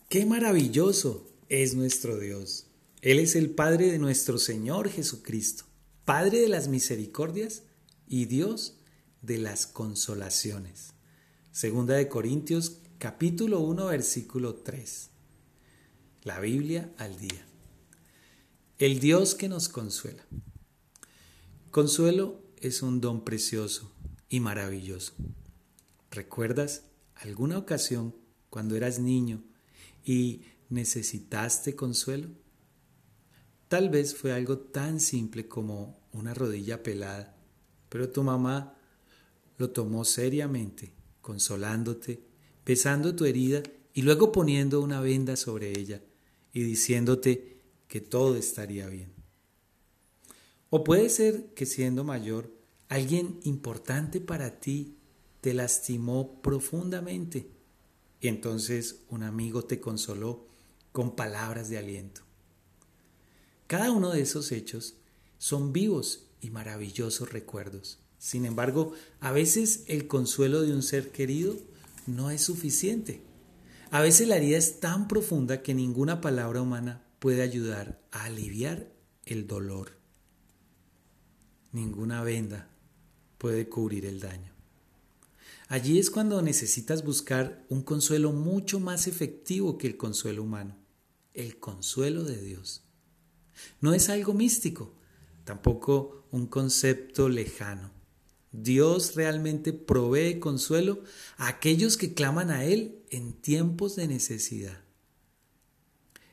Qué 0.09 0.25
maravilloso 0.25 1.29
es 1.49 1.75
nuestro 1.75 2.19
Dios. 2.19 2.67
Él 3.01 3.19
es 3.19 3.35
el 3.35 3.49
Padre 3.49 3.91
de 3.91 3.99
nuestro 3.99 4.37
Señor 4.37 4.89
Jesucristo. 4.89 5.66
Padre 6.07 6.39
de 6.39 6.47
las 6.47 6.69
misericordias 6.69 7.63
y 8.07 8.27
Dios 8.27 8.77
de 9.21 9.39
las 9.39 9.67
consolaciones. 9.67 10.93
Segunda 11.51 11.95
de 11.95 12.07
Corintios 12.07 12.77
capítulo 12.97 13.59
1 13.59 13.87
versículo 13.87 14.55
3. 14.55 15.09
La 16.23 16.39
Biblia 16.39 16.93
al 16.97 17.19
día. 17.19 17.45
El 18.79 19.01
Dios 19.01 19.35
que 19.35 19.49
nos 19.49 19.67
consuela. 19.67 20.25
Consuelo 21.71 22.39
es 22.55 22.81
un 22.83 23.01
don 23.01 23.25
precioso 23.25 23.91
y 24.29 24.39
maravilloso. 24.39 25.11
¿Recuerdas 26.09 26.83
alguna 27.15 27.57
ocasión 27.57 28.15
cuando 28.49 28.77
eras 28.77 28.99
niño 28.99 29.43
y 30.05 30.43
necesitaste 30.69 31.75
consuelo? 31.75 32.29
Tal 33.67 33.89
vez 33.89 34.15
fue 34.15 34.31
algo 34.31 34.57
tan 34.59 35.01
simple 35.01 35.49
como 35.49 35.96
una 36.13 36.33
rodilla 36.33 36.83
pelada, 36.83 37.35
pero 37.89 38.09
tu 38.09 38.23
mamá 38.23 38.77
lo 39.57 39.71
tomó 39.71 40.05
seriamente, 40.05 40.93
consolándote, 41.21 42.21
besando 42.65 43.15
tu 43.15 43.25
herida 43.25 43.63
y 43.93 44.01
luego 44.03 44.31
poniendo 44.31 44.81
una 44.81 45.01
venda 45.01 45.35
sobre 45.35 45.77
ella 45.77 46.01
y 46.53 46.63
diciéndote 46.63 47.61
que 47.87 48.01
todo 48.01 48.35
estaría 48.35 48.87
bien. 48.87 49.11
O 50.69 50.83
puede 50.83 51.09
ser 51.09 51.53
que 51.53 51.65
siendo 51.65 52.03
mayor, 52.03 52.51
alguien 52.89 53.39
importante 53.43 54.19
para 54.21 54.59
ti 54.59 54.97
te 55.41 55.53
lastimó 55.53 56.41
profundamente 56.41 57.49
y 58.19 58.27
entonces 58.27 59.03
un 59.09 59.23
amigo 59.23 59.63
te 59.63 59.79
consoló 59.79 60.47
con 60.91 61.15
palabras 61.15 61.69
de 61.69 61.77
aliento. 61.77 62.21
Cada 63.67 63.91
uno 63.91 64.11
de 64.11 64.21
esos 64.21 64.51
hechos 64.51 64.95
son 65.37 65.73
vivos 65.73 66.27
y 66.41 66.49
maravillosos 66.49 67.31
recuerdos. 67.31 67.99
Sin 68.17 68.45
embargo, 68.45 68.93
a 69.19 69.31
veces 69.31 69.83
el 69.87 70.07
consuelo 70.07 70.61
de 70.61 70.73
un 70.73 70.83
ser 70.83 71.11
querido 71.11 71.55
no 72.07 72.31
es 72.31 72.41
suficiente. 72.41 73.21
A 73.91 74.01
veces 74.01 74.27
la 74.27 74.37
herida 74.37 74.57
es 74.57 74.79
tan 74.79 75.07
profunda 75.07 75.61
que 75.61 75.73
ninguna 75.73 76.19
palabra 76.19 76.61
humana 76.61 77.03
puede 77.19 77.41
ayudar 77.41 78.01
a 78.11 78.25
aliviar 78.25 78.91
el 79.25 79.47
dolor. 79.47 79.91
Ninguna 81.71 82.23
venda 82.23 82.69
puede 83.37 83.69
cubrir 83.69 84.05
el 84.05 84.19
daño. 84.19 84.51
Allí 85.69 85.99
es 85.99 86.09
cuando 86.09 86.41
necesitas 86.41 87.03
buscar 87.03 87.65
un 87.69 87.81
consuelo 87.81 88.31
mucho 88.31 88.79
más 88.79 89.07
efectivo 89.07 89.77
que 89.77 89.87
el 89.87 89.97
consuelo 89.97 90.43
humano, 90.43 90.77
el 91.33 91.59
consuelo 91.59 92.23
de 92.23 92.41
Dios. 92.41 92.83
No 93.81 93.93
es 93.93 94.07
algo 94.09 94.33
místico, 94.33 94.93
tampoco 95.47 96.27
un 96.29 96.45
concepto 96.45 97.29
lejano. 97.29 97.89
Dios 98.51 99.15
realmente 99.15 99.71
provee 99.71 100.39
consuelo 100.39 101.01
a 101.37 101.47
aquellos 101.47 101.95
que 101.95 102.13
claman 102.13 102.51
a 102.51 102.65
Él 102.65 103.05
en 103.09 103.31
tiempos 103.33 103.95
de 103.95 104.09
necesidad. 104.09 104.83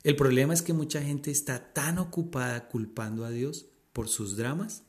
El 0.03 0.17
problema 0.17 0.53
es 0.53 0.61
que 0.61 0.73
mucha 0.73 1.01
gente 1.01 1.31
está 1.31 1.73
tan 1.73 1.97
ocupada 1.97 2.67
culpando 2.67 3.23
a 3.23 3.31
Dios 3.31 3.67
por 3.93 4.09
sus 4.09 4.35
dramas 4.35 4.83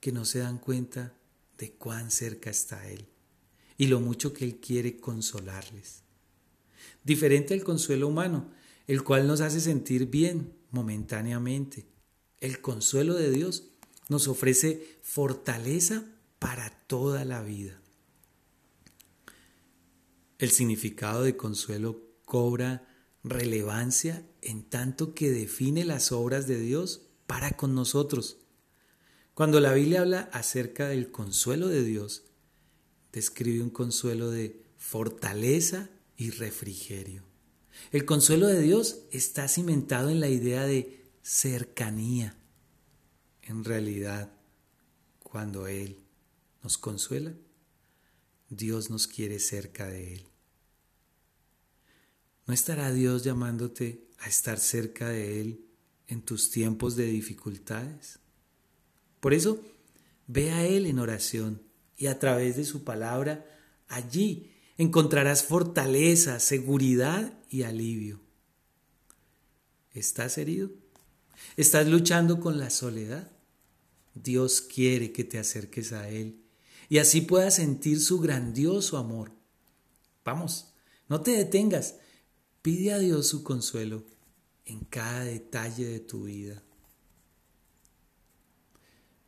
que 0.00 0.12
no 0.12 0.26
se 0.26 0.40
dan 0.40 0.58
cuenta 0.58 1.14
de 1.56 1.72
cuán 1.72 2.10
cerca 2.10 2.50
está 2.50 2.88
Él 2.90 3.08
y 3.78 3.86
lo 3.86 4.00
mucho 4.00 4.34
que 4.34 4.44
Él 4.44 4.60
quiere 4.60 5.00
consolarles. 5.00 6.02
Diferente 7.04 7.54
al 7.54 7.64
consuelo 7.64 8.08
humano, 8.08 8.50
el 8.86 9.02
cual 9.02 9.26
nos 9.26 9.40
hace 9.40 9.60
sentir 9.60 10.06
bien 10.10 10.52
momentáneamente. 10.70 11.91
El 12.42 12.60
consuelo 12.60 13.14
de 13.14 13.30
Dios 13.30 13.68
nos 14.08 14.26
ofrece 14.26 14.98
fortaleza 15.00 16.04
para 16.40 16.70
toda 16.88 17.24
la 17.24 17.40
vida. 17.40 17.80
El 20.38 20.50
significado 20.50 21.22
de 21.22 21.36
consuelo 21.36 22.02
cobra 22.24 22.84
relevancia 23.22 24.26
en 24.40 24.64
tanto 24.64 25.14
que 25.14 25.30
define 25.30 25.84
las 25.84 26.10
obras 26.10 26.48
de 26.48 26.58
Dios 26.58 27.02
para 27.28 27.52
con 27.52 27.76
nosotros. 27.76 28.38
Cuando 29.34 29.60
la 29.60 29.72
Biblia 29.72 30.00
habla 30.00 30.28
acerca 30.32 30.88
del 30.88 31.12
consuelo 31.12 31.68
de 31.68 31.84
Dios, 31.84 32.24
describe 33.12 33.62
un 33.62 33.70
consuelo 33.70 34.32
de 34.32 34.64
fortaleza 34.76 35.90
y 36.16 36.30
refrigerio. 36.30 37.22
El 37.92 38.04
consuelo 38.04 38.48
de 38.48 38.60
Dios 38.60 39.02
está 39.12 39.46
cimentado 39.46 40.10
en 40.10 40.18
la 40.18 40.28
idea 40.28 40.64
de 40.64 41.01
cercanía. 41.22 42.36
En 43.42 43.64
realidad, 43.64 44.32
cuando 45.22 45.66
Él 45.66 45.98
nos 46.62 46.78
consuela, 46.78 47.32
Dios 48.50 48.90
nos 48.90 49.06
quiere 49.06 49.38
cerca 49.38 49.86
de 49.86 50.14
Él. 50.14 50.26
¿No 52.46 52.52
estará 52.52 52.92
Dios 52.92 53.24
llamándote 53.24 54.08
a 54.18 54.28
estar 54.28 54.58
cerca 54.58 55.08
de 55.08 55.40
Él 55.40 55.64
en 56.08 56.22
tus 56.22 56.50
tiempos 56.50 56.96
de 56.96 57.06
dificultades? 57.06 58.18
Por 59.20 59.32
eso, 59.32 59.64
ve 60.26 60.50
a 60.50 60.66
Él 60.66 60.86
en 60.86 60.98
oración 60.98 61.62
y 61.96 62.08
a 62.08 62.18
través 62.18 62.56
de 62.56 62.64
su 62.64 62.84
palabra, 62.84 63.46
allí 63.88 64.50
encontrarás 64.76 65.44
fortaleza, 65.44 66.40
seguridad 66.40 67.38
y 67.48 67.62
alivio. 67.62 68.20
¿Estás 69.92 70.38
herido? 70.38 70.81
¿Estás 71.56 71.86
luchando 71.86 72.40
con 72.40 72.58
la 72.58 72.70
soledad? 72.70 73.30
Dios 74.14 74.60
quiere 74.60 75.12
que 75.12 75.24
te 75.24 75.38
acerques 75.38 75.92
a 75.92 76.08
Él 76.08 76.44
y 76.88 76.98
así 76.98 77.22
puedas 77.22 77.56
sentir 77.56 78.00
su 78.00 78.20
grandioso 78.20 78.98
amor. 78.98 79.32
Vamos, 80.24 80.74
no 81.08 81.20
te 81.20 81.32
detengas, 81.32 81.96
pide 82.60 82.92
a 82.92 82.98
Dios 82.98 83.26
su 83.26 83.42
consuelo 83.42 84.04
en 84.64 84.80
cada 84.80 85.24
detalle 85.24 85.86
de 85.86 86.00
tu 86.00 86.24
vida. 86.24 86.62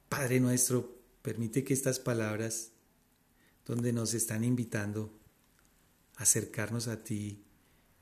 Padre 0.09 0.41
nuestro, 0.41 0.95
Permite 1.25 1.65
que 1.65 1.73
estas 1.73 2.01
palabras, 2.01 2.73
donde 3.65 3.95
nos 3.95 4.13
están 4.13 4.45
invitando 4.45 5.19
a 6.17 6.25
acercarnos 6.25 6.87
a 6.87 7.03
ti 7.03 7.47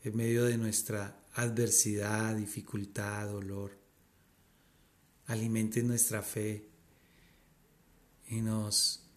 en 0.02 0.16
medio 0.16 0.44
de 0.44 0.58
nuestra 0.58 1.24
adversidad, 1.34 2.34
dificultad, 2.34 3.28
dolor, 3.28 3.78
alimenten 5.32 5.88
nuestra 5.88 6.22
fe 6.22 6.68
y 8.28 8.42
nos 8.42 9.08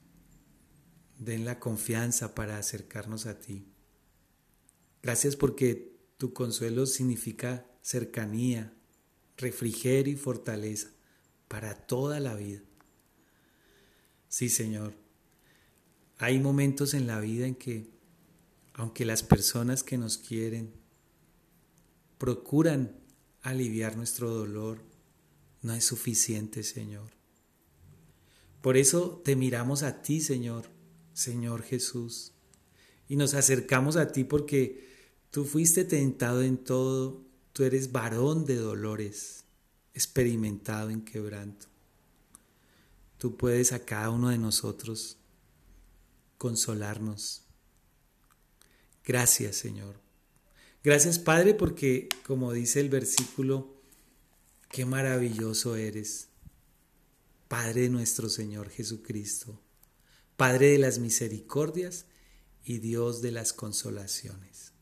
den 1.19 1.43
la 1.43 1.59
confianza 1.59 2.33
para 2.33 2.57
acercarnos 2.57 3.25
a 3.25 3.39
ti. 3.39 3.67
Gracias 5.03 5.35
porque 5.35 5.97
tu 6.17 6.33
consuelo 6.33 6.85
significa 6.85 7.65
cercanía, 7.81 8.73
refrigerio 9.37 10.13
y 10.13 10.17
fortaleza 10.17 10.89
para 11.49 11.75
toda 11.75 12.19
la 12.21 12.33
vida. 12.33 12.61
Sí, 14.29 14.49
Señor. 14.49 14.93
Hay 16.17 16.39
momentos 16.39 16.93
en 16.93 17.07
la 17.07 17.19
vida 17.19 17.45
en 17.45 17.55
que, 17.55 17.89
aunque 18.73 19.03
las 19.03 19.21
personas 19.21 19.83
que 19.83 19.97
nos 19.97 20.17
quieren 20.17 20.73
procuran 22.17 22.97
aliviar 23.41 23.97
nuestro 23.97 24.33
dolor, 24.33 24.94
no 25.65 25.73
es 25.73 25.83
suficiente, 25.83 26.63
Señor. 26.63 27.11
Por 28.61 28.77
eso 28.77 29.21
te 29.23 29.35
miramos 29.35 29.83
a 29.83 30.01
ti, 30.01 30.21
Señor, 30.21 30.69
Señor 31.13 31.61
Jesús, 31.61 32.31
y 33.09 33.17
nos 33.17 33.33
acercamos 33.33 33.97
a 33.97 34.11
ti 34.11 34.23
porque 34.23 34.87
tú 35.29 35.43
fuiste 35.43 35.83
tentado 35.83 36.41
en 36.41 36.57
todo, 36.57 37.23
tú 37.51 37.63
eres 37.63 37.91
varón 37.91 38.45
de 38.45 38.55
dolores, 38.55 39.43
experimentado 39.93 40.89
en 40.89 41.01
quebranto 41.03 41.67
tú 43.25 43.37
puedes 43.37 43.73
a 43.73 43.85
cada 43.85 44.09
uno 44.11 44.29
de 44.29 44.37
nosotros 44.37 45.17
consolarnos. 46.37 47.43
Gracias, 49.03 49.55
Señor. 49.55 49.99
Gracias, 50.83 51.17
Padre, 51.17 51.53
porque 51.53 52.07
como 52.25 52.53
dice 52.53 52.79
el 52.79 52.89
versículo, 52.89 53.74
qué 54.69 54.85
maravilloso 54.85 55.75
eres, 55.75 56.29
Padre 57.47 57.89
nuestro 57.89 58.29
Señor 58.29 58.69
Jesucristo, 58.69 59.61
Padre 60.35 60.71
de 60.71 60.79
las 60.79 60.99
misericordias 60.99 62.05
y 62.63 62.79
Dios 62.79 63.21
de 63.21 63.31
las 63.31 63.53
consolaciones. 63.53 64.73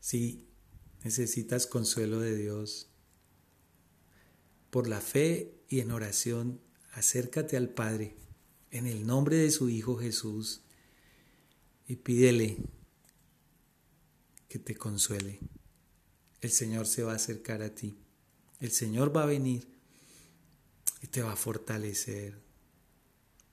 Si 0.00 0.46
necesitas 1.02 1.66
consuelo 1.66 2.20
de 2.20 2.36
Dios, 2.36 2.88
por 4.70 4.88
la 4.88 5.00
fe 5.00 5.54
y 5.68 5.80
en 5.80 5.90
oración, 5.92 6.60
acércate 6.92 7.56
al 7.56 7.68
Padre 7.70 8.16
en 8.70 8.86
el 8.86 9.06
nombre 9.06 9.36
de 9.36 9.50
su 9.50 9.70
Hijo 9.70 9.96
Jesús 9.96 10.62
y 11.86 11.96
pídele 11.96 12.58
que 14.48 14.58
te 14.58 14.74
consuele. 14.74 15.38
El 16.44 16.50
Señor 16.50 16.86
se 16.86 17.02
va 17.02 17.12
a 17.12 17.16
acercar 17.16 17.62
a 17.62 17.74
ti. 17.74 17.96
El 18.60 18.70
Señor 18.70 19.16
va 19.16 19.22
a 19.22 19.26
venir 19.26 19.66
y 21.00 21.06
te 21.06 21.22
va 21.22 21.32
a 21.32 21.36
fortalecer 21.36 22.38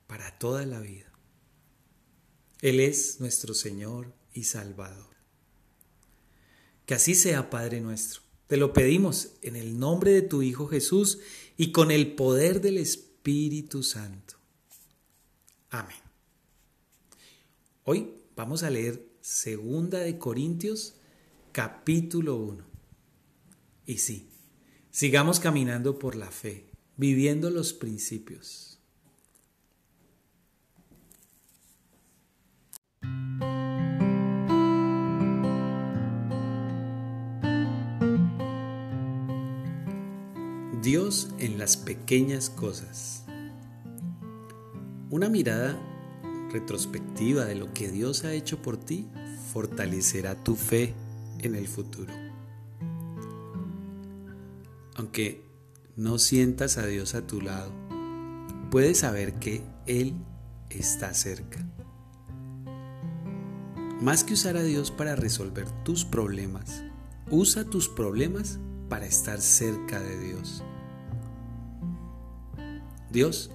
para 0.07 0.37
toda 0.37 0.65
la 0.65 0.81
vida. 0.81 1.09
Él 2.59 2.81
es 2.81 3.21
nuestro 3.21 3.53
Señor 3.53 4.13
y 4.33 4.43
Salvador. 4.43 5.15
Que 6.85 6.95
así 6.95 7.15
sea, 7.15 7.49
Padre 7.49 7.79
nuestro. 7.79 8.23
Te 8.47 8.57
lo 8.57 8.73
pedimos 8.73 9.35
en 9.41 9.55
el 9.55 9.79
nombre 9.79 10.11
de 10.11 10.23
tu 10.23 10.41
Hijo 10.41 10.67
Jesús 10.67 11.19
y 11.55 11.71
con 11.71 11.91
el 11.91 12.13
poder 12.13 12.59
del 12.59 12.77
Espíritu 12.77 13.83
Santo. 13.83 14.35
Amén. 15.69 15.95
Hoy 17.85 18.15
vamos 18.35 18.63
a 18.63 18.69
leer 18.69 19.01
Segunda 19.21 19.99
de 19.99 20.17
Corintios 20.17 20.95
capítulo 21.53 22.35
1. 22.35 22.70
Y 23.91 23.97
sí, 23.97 24.29
sigamos 24.89 25.41
caminando 25.41 25.99
por 25.99 26.15
la 26.15 26.31
fe, 26.31 26.63
viviendo 26.95 27.49
los 27.49 27.73
principios. 27.73 28.79
Dios 40.81 41.27
en 41.39 41.57
las 41.57 41.75
pequeñas 41.75 42.49
cosas. 42.49 43.25
Una 45.09 45.27
mirada 45.27 45.77
retrospectiva 46.53 47.43
de 47.43 47.55
lo 47.55 47.73
que 47.73 47.91
Dios 47.91 48.23
ha 48.23 48.31
hecho 48.31 48.61
por 48.61 48.77
ti 48.77 49.09
fortalecerá 49.51 50.41
tu 50.41 50.55
fe 50.55 50.93
en 51.39 51.55
el 51.55 51.67
futuro. 51.67 52.20
Aunque 55.01 55.43
no 55.95 56.19
sientas 56.19 56.77
a 56.77 56.85
Dios 56.85 57.15
a 57.15 57.25
tu 57.25 57.41
lado, 57.41 57.71
puedes 58.69 58.99
saber 58.99 59.39
que 59.39 59.63
Él 59.87 60.13
está 60.69 61.15
cerca. 61.15 61.67
Más 63.99 64.23
que 64.23 64.35
usar 64.35 64.57
a 64.57 64.61
Dios 64.61 64.91
para 64.91 65.15
resolver 65.15 65.67
tus 65.83 66.05
problemas, 66.05 66.83
usa 67.31 67.63
tus 67.63 67.89
problemas 67.89 68.59
para 68.89 69.07
estar 69.07 69.41
cerca 69.41 69.99
de 69.99 70.19
Dios. 70.19 70.63
Dios 73.09 73.49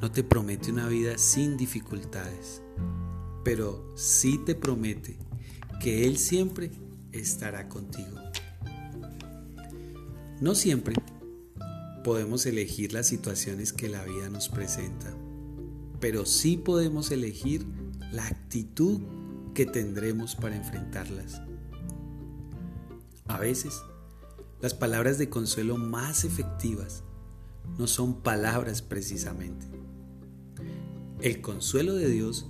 no 0.00 0.12
te 0.12 0.22
promete 0.22 0.70
una 0.70 0.86
vida 0.86 1.18
sin 1.18 1.56
dificultades, 1.56 2.62
pero 3.42 3.92
sí 3.96 4.38
te 4.38 4.54
promete 4.54 5.18
que 5.82 6.06
Él 6.06 6.16
siempre 6.16 6.70
estará 7.10 7.68
contigo. 7.68 8.25
No 10.38 10.54
siempre 10.54 10.94
podemos 12.04 12.44
elegir 12.44 12.92
las 12.92 13.06
situaciones 13.06 13.72
que 13.72 13.88
la 13.88 14.04
vida 14.04 14.28
nos 14.28 14.50
presenta, 14.50 15.16
pero 15.98 16.26
sí 16.26 16.58
podemos 16.58 17.10
elegir 17.10 17.66
la 18.12 18.26
actitud 18.26 19.00
que 19.54 19.64
tendremos 19.64 20.36
para 20.36 20.54
enfrentarlas. 20.54 21.40
A 23.26 23.38
veces, 23.38 23.80
las 24.60 24.74
palabras 24.74 25.16
de 25.16 25.30
consuelo 25.30 25.78
más 25.78 26.24
efectivas 26.24 27.02
no 27.78 27.86
son 27.86 28.20
palabras 28.22 28.82
precisamente. 28.82 29.66
El 31.22 31.40
consuelo 31.40 31.94
de 31.94 32.10
Dios 32.10 32.46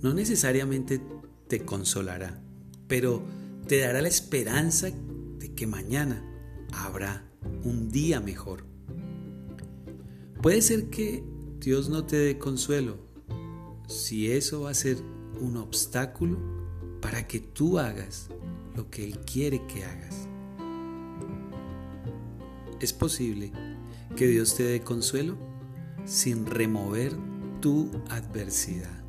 no 0.00 0.14
necesariamente 0.14 1.02
te 1.46 1.62
consolará, 1.62 2.42
pero 2.88 3.22
te 3.68 3.80
dará 3.80 4.00
la 4.00 4.08
esperanza 4.08 4.88
de 5.38 5.52
que 5.54 5.66
mañana 5.66 6.22
habrá 6.84 7.24
un 7.64 7.90
día 7.90 8.20
mejor. 8.20 8.64
Puede 10.42 10.62
ser 10.62 10.90
que 10.90 11.24
Dios 11.60 11.88
no 11.88 12.04
te 12.04 12.16
dé 12.16 12.38
consuelo, 12.38 12.98
si 13.88 14.30
eso 14.30 14.62
va 14.62 14.70
a 14.70 14.74
ser 14.74 14.98
un 15.40 15.56
obstáculo 15.56 16.38
para 17.00 17.26
que 17.26 17.40
tú 17.40 17.78
hagas 17.78 18.28
lo 18.76 18.90
que 18.90 19.04
Él 19.04 19.18
quiere 19.20 19.66
que 19.66 19.84
hagas. 19.84 20.28
Es 22.80 22.92
posible 22.92 23.52
que 24.16 24.26
Dios 24.26 24.54
te 24.54 24.64
dé 24.64 24.80
consuelo 24.80 25.36
sin 26.04 26.46
remover 26.46 27.16
tu 27.60 27.90
adversidad. 28.10 29.02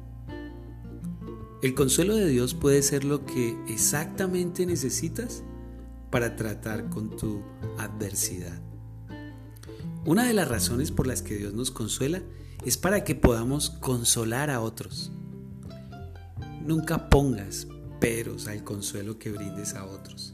El 1.61 1.73
consuelo 1.73 2.15
de 2.15 2.27
Dios 2.27 2.53
puede 2.53 2.81
ser 2.81 3.03
lo 3.03 3.25
que 3.25 3.57
exactamente 3.67 4.65
necesitas 4.65 5.43
para 6.09 6.35
tratar 6.35 6.89
con 6.89 7.15
tu 7.15 7.41
adversidad. 7.77 8.61
Una 10.05 10.25
de 10.25 10.33
las 10.33 10.47
razones 10.47 10.91
por 10.91 11.05
las 11.07 11.21
que 11.21 11.35
Dios 11.35 11.53
nos 11.53 11.71
consuela 11.71 12.21
es 12.65 12.77
para 12.77 13.03
que 13.03 13.15
podamos 13.15 13.69
consolar 13.69 14.49
a 14.49 14.61
otros. 14.61 15.11
Nunca 16.65 17.09
pongas 17.09 17.67
peros 17.99 18.47
al 18.47 18.63
consuelo 18.63 19.19
que 19.19 19.31
brindes 19.31 19.73
a 19.73 19.85
otros. 19.85 20.33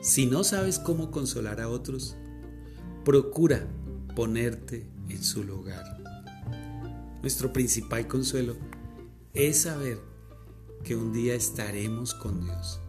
Si 0.00 0.26
no 0.26 0.44
sabes 0.44 0.78
cómo 0.78 1.10
consolar 1.10 1.60
a 1.60 1.68
otros, 1.68 2.16
procura 3.04 3.66
ponerte 4.16 4.86
en 5.08 5.22
su 5.22 5.44
lugar. 5.44 5.98
Nuestro 7.20 7.52
principal 7.52 8.08
consuelo 8.08 8.56
es 9.34 9.62
saber 9.62 10.00
que 10.82 10.96
un 10.96 11.12
día 11.12 11.34
estaremos 11.34 12.14
con 12.14 12.40
Dios. 12.40 12.80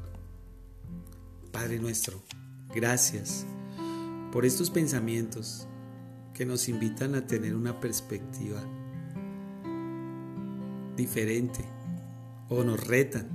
Padre 1.52 1.80
nuestro, 1.80 2.24
gracias 2.74 3.46
por 4.32 4.46
estos 4.46 4.70
pensamientos 4.70 5.68
que 6.34 6.46
nos 6.46 6.70
invitan 6.70 7.16
a 7.16 7.28
tener 7.28 7.56
una 7.56 7.80
perspectiva 7.80 8.62
diferente 10.96 11.66
o 12.50 12.64
nos 12.64 12.86
retan 12.86 13.28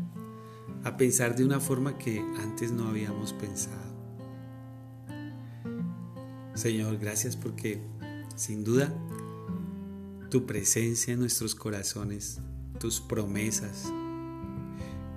a 0.85 0.97
pensar 0.97 1.37
de 1.37 1.45
una 1.45 1.61
forma 1.61 1.99
que 1.99 2.21
antes 2.39 2.73
no 2.73 2.89
habíamos 2.89 3.33
pensado. 3.33 3.95
Señor, 6.55 6.97
gracias 6.99 7.37
porque 7.37 7.83
sin 8.35 8.65
duda 8.65 8.95
tu 10.31 10.47
presencia 10.47 11.15
en 11.15 11.21
nuestros 11.21 11.55
corazones, 11.55 12.41
tus 12.79 13.01
promesas 13.01 13.93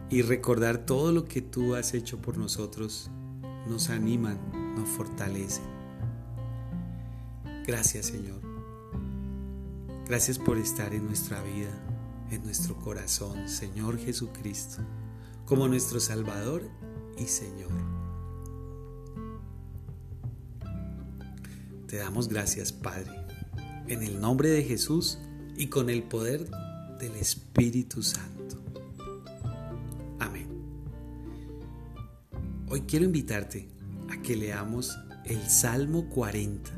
y 0.09 0.21
recordar 0.21 0.85
todo 0.85 1.11
lo 1.11 1.25
que 1.25 1.41
tú 1.41 1.75
has 1.75 1.93
hecho 1.93 2.21
por 2.21 2.38
nosotros 2.38 3.09
nos 3.67 3.89
animan, 3.89 4.39
nos 4.75 4.89
fortalecen. 4.89 5.65
Gracias 7.65 8.07
Señor. 8.07 8.41
Gracias 10.07 10.39
por 10.39 10.57
estar 10.57 10.93
en 10.93 11.05
nuestra 11.05 11.41
vida, 11.43 11.69
en 12.31 12.43
nuestro 12.43 12.75
corazón, 12.77 13.47
Señor 13.47 13.99
Jesucristo 13.99 14.81
como 15.49 15.67
nuestro 15.67 15.99
Salvador 15.99 16.61
y 17.17 17.25
Señor. 17.25 17.71
Te 21.88 21.97
damos 21.97 22.27
gracias, 22.29 22.71
Padre, 22.71 23.11
en 23.88 24.03
el 24.03 24.21
nombre 24.21 24.49
de 24.49 24.63
Jesús 24.63 25.17
y 25.57 25.65
con 25.65 25.89
el 25.89 26.03
poder 26.03 26.47
del 26.99 27.15
Espíritu 27.15 28.03
Santo. 28.03 28.39
Hoy 32.72 32.81
quiero 32.81 33.06
invitarte 33.06 33.67
a 34.11 34.22
que 34.22 34.35
leamos 34.35 34.95
el 35.25 35.41
Salmo 35.49 36.07
40 36.07 36.69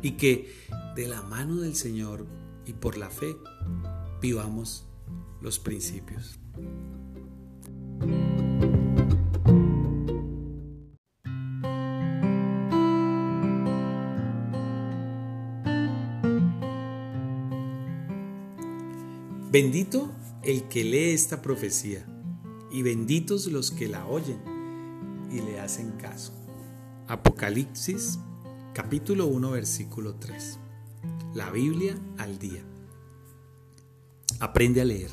y 0.00 0.12
que 0.12 0.50
de 0.96 1.08
la 1.08 1.20
mano 1.20 1.56
del 1.56 1.74
Señor 1.74 2.26
y 2.64 2.72
por 2.72 2.96
la 2.96 3.10
fe 3.10 3.36
vivamos 4.22 4.86
los 5.42 5.58
principios. 5.58 6.38
Bendito 19.52 20.10
el 20.42 20.66
que 20.68 20.82
lee 20.82 21.10
esta 21.10 21.42
profecía 21.42 22.06
y 22.72 22.80
benditos 22.80 23.48
los 23.48 23.70
que 23.70 23.86
la 23.86 24.06
oyen 24.06 24.49
y 25.30 25.40
le 25.40 25.60
hacen 25.60 25.92
caso. 25.92 26.32
Apocalipsis 27.06 28.18
capítulo 28.74 29.26
1 29.26 29.50
versículo 29.50 30.14
3. 30.14 30.58
La 31.34 31.50
Biblia 31.50 31.96
al 32.18 32.38
día. 32.38 32.62
Aprende 34.40 34.80
a 34.80 34.84
leer. 34.84 35.10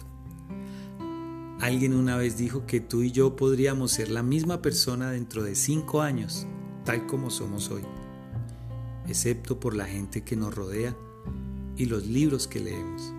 Alguien 1.60 1.96
una 1.96 2.18
vez 2.18 2.38
dijo 2.38 2.66
que 2.68 2.80
tú 2.80 3.02
y 3.02 3.12
yo 3.12 3.36
podríamos 3.36 3.92
ser 3.92 4.10
la 4.10 4.24
misma 4.24 4.62
persona 4.62 5.10
dentro 5.12 5.44
de 5.44 5.56
cinco 5.56 6.02
años, 6.02 6.46
tal 6.86 7.08
como 7.08 7.32
somos 7.32 7.72
hoy, 7.72 7.82
excepto 9.08 9.60
por 9.60 9.76
la 9.76 9.86
gente 9.86 10.24
que 10.24 10.36
nos 10.36 10.54
rodea 10.54 10.96
y 11.76 11.86
los 11.86 12.06
libros 12.06 12.48
que 12.48 12.60
leemos. 12.60 13.17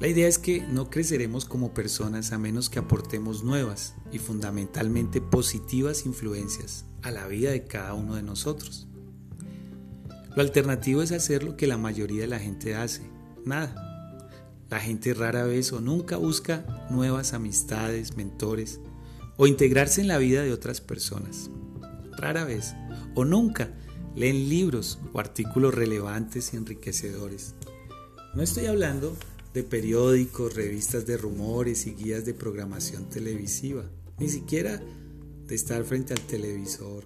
La 0.00 0.08
idea 0.08 0.28
es 0.28 0.38
que 0.38 0.60
no 0.62 0.90
creceremos 0.90 1.44
como 1.44 1.74
personas 1.74 2.32
a 2.32 2.38
menos 2.38 2.70
que 2.70 2.78
aportemos 2.78 3.42
nuevas 3.42 3.94
y 4.12 4.18
fundamentalmente 4.18 5.20
positivas 5.20 6.06
influencias 6.06 6.84
a 7.02 7.10
la 7.10 7.26
vida 7.26 7.50
de 7.50 7.64
cada 7.64 7.94
uno 7.94 8.14
de 8.14 8.22
nosotros. 8.22 8.86
Lo 10.36 10.42
alternativo 10.42 11.02
es 11.02 11.10
hacer 11.10 11.42
lo 11.42 11.56
que 11.56 11.66
la 11.66 11.78
mayoría 11.78 12.20
de 12.22 12.28
la 12.28 12.38
gente 12.38 12.76
hace, 12.76 13.02
nada 13.44 13.88
la 14.70 14.80
gente 14.80 15.14
rara 15.14 15.44
vez 15.44 15.72
o 15.72 15.80
nunca 15.80 16.18
busca 16.18 16.86
nuevas 16.90 17.32
amistades, 17.32 18.16
mentores 18.16 18.80
o 19.38 19.46
integrarse 19.46 20.02
en 20.02 20.08
la 20.08 20.18
vida 20.18 20.42
de 20.42 20.52
otras 20.52 20.82
personas. 20.82 21.50
Rara 22.18 22.44
vez 22.44 22.74
o 23.14 23.24
nunca 23.24 23.70
leen 24.14 24.50
libros 24.50 24.98
o 25.12 25.20
artículos 25.20 25.74
relevantes 25.74 26.52
y 26.52 26.58
enriquecedores. 26.58 27.54
No 28.34 28.42
estoy 28.42 28.66
hablando 28.66 29.16
periódicos, 29.62 30.54
revistas 30.54 31.06
de 31.06 31.16
rumores 31.16 31.86
y 31.86 31.94
guías 31.94 32.24
de 32.24 32.34
programación 32.34 33.08
televisiva, 33.08 33.84
ni 34.18 34.28
siquiera 34.28 34.82
de 35.46 35.54
estar 35.54 35.84
frente 35.84 36.14
al 36.14 36.20
televisor. 36.20 37.04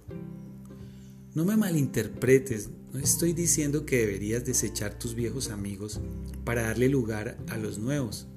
No 1.33 1.45
me 1.45 1.57
malinterpretes, 1.57 2.69
no 2.91 2.99
estoy 2.99 3.33
diciendo 3.33 3.85
que 3.85 3.97
deberías 3.97 4.45
desechar 4.45 4.99
tus 4.99 5.15
viejos 5.15 5.49
amigos 5.49 5.99
para 6.43 6.63
darle 6.63 6.89
lugar 6.89 7.37
a 7.47 7.57
los 7.57 7.79
nuevos. 7.79 8.27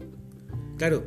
Claro, 0.79 1.05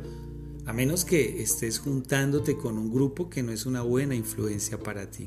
a 0.66 0.72
menos 0.72 1.04
que 1.04 1.42
estés 1.42 1.78
juntándote 1.78 2.56
con 2.56 2.78
un 2.78 2.92
grupo 2.92 3.28
que 3.28 3.42
no 3.42 3.50
es 3.50 3.66
una 3.66 3.82
buena 3.82 4.14
influencia 4.14 4.78
para 4.78 5.10
ti. 5.10 5.26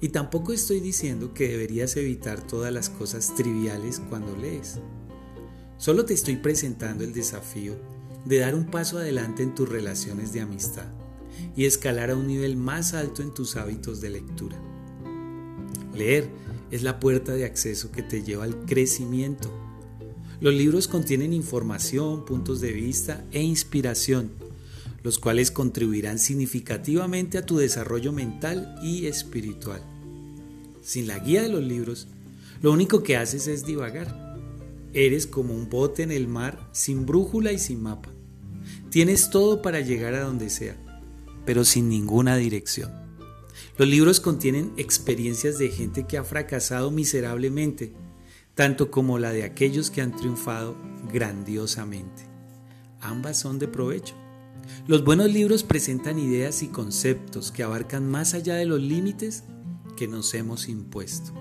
Y 0.00 0.08
tampoco 0.08 0.52
estoy 0.52 0.80
diciendo 0.80 1.34
que 1.34 1.48
deberías 1.48 1.96
evitar 1.96 2.46
todas 2.46 2.72
las 2.72 2.88
cosas 2.88 3.34
triviales 3.34 4.00
cuando 4.08 4.36
lees. 4.36 4.78
Solo 5.82 6.04
te 6.04 6.14
estoy 6.14 6.36
presentando 6.36 7.02
el 7.02 7.12
desafío 7.12 7.74
de 8.24 8.38
dar 8.38 8.54
un 8.54 8.66
paso 8.66 8.98
adelante 8.98 9.42
en 9.42 9.52
tus 9.52 9.68
relaciones 9.68 10.32
de 10.32 10.40
amistad 10.40 10.86
y 11.56 11.64
escalar 11.64 12.12
a 12.12 12.14
un 12.14 12.28
nivel 12.28 12.56
más 12.56 12.94
alto 12.94 13.20
en 13.20 13.34
tus 13.34 13.56
hábitos 13.56 14.00
de 14.00 14.10
lectura. 14.10 14.56
Leer 15.92 16.30
es 16.70 16.84
la 16.84 17.00
puerta 17.00 17.32
de 17.32 17.44
acceso 17.44 17.90
que 17.90 18.04
te 18.04 18.22
lleva 18.22 18.44
al 18.44 18.64
crecimiento. 18.64 19.52
Los 20.40 20.54
libros 20.54 20.86
contienen 20.86 21.32
información, 21.32 22.24
puntos 22.26 22.60
de 22.60 22.70
vista 22.70 23.24
e 23.32 23.42
inspiración, 23.42 24.30
los 25.02 25.18
cuales 25.18 25.50
contribuirán 25.50 26.20
significativamente 26.20 27.38
a 27.38 27.44
tu 27.44 27.56
desarrollo 27.56 28.12
mental 28.12 28.76
y 28.84 29.06
espiritual. 29.06 29.82
Sin 30.80 31.08
la 31.08 31.18
guía 31.18 31.42
de 31.42 31.48
los 31.48 31.64
libros, 31.64 32.06
lo 32.60 32.70
único 32.70 33.02
que 33.02 33.16
haces 33.16 33.48
es 33.48 33.66
divagar. 33.66 34.21
Eres 34.94 35.26
como 35.26 35.54
un 35.54 35.70
bote 35.70 36.02
en 36.02 36.10
el 36.10 36.28
mar 36.28 36.68
sin 36.72 37.06
brújula 37.06 37.52
y 37.52 37.58
sin 37.58 37.82
mapa. 37.82 38.10
Tienes 38.90 39.30
todo 39.30 39.62
para 39.62 39.80
llegar 39.80 40.14
a 40.14 40.22
donde 40.22 40.50
sea, 40.50 40.76
pero 41.46 41.64
sin 41.64 41.88
ninguna 41.88 42.36
dirección. 42.36 42.92
Los 43.78 43.88
libros 43.88 44.20
contienen 44.20 44.72
experiencias 44.76 45.58
de 45.58 45.70
gente 45.70 46.06
que 46.06 46.18
ha 46.18 46.24
fracasado 46.24 46.90
miserablemente, 46.90 47.94
tanto 48.54 48.90
como 48.90 49.18
la 49.18 49.32
de 49.32 49.44
aquellos 49.44 49.90
que 49.90 50.02
han 50.02 50.14
triunfado 50.14 50.76
grandiosamente. 51.10 52.26
Ambas 53.00 53.38
son 53.38 53.58
de 53.58 53.68
provecho. 53.68 54.14
Los 54.86 55.04
buenos 55.04 55.32
libros 55.32 55.62
presentan 55.62 56.18
ideas 56.18 56.62
y 56.62 56.68
conceptos 56.68 57.50
que 57.50 57.62
abarcan 57.62 58.08
más 58.08 58.34
allá 58.34 58.56
de 58.56 58.66
los 58.66 58.80
límites 58.80 59.44
que 59.96 60.06
nos 60.06 60.34
hemos 60.34 60.68
impuesto. 60.68 61.32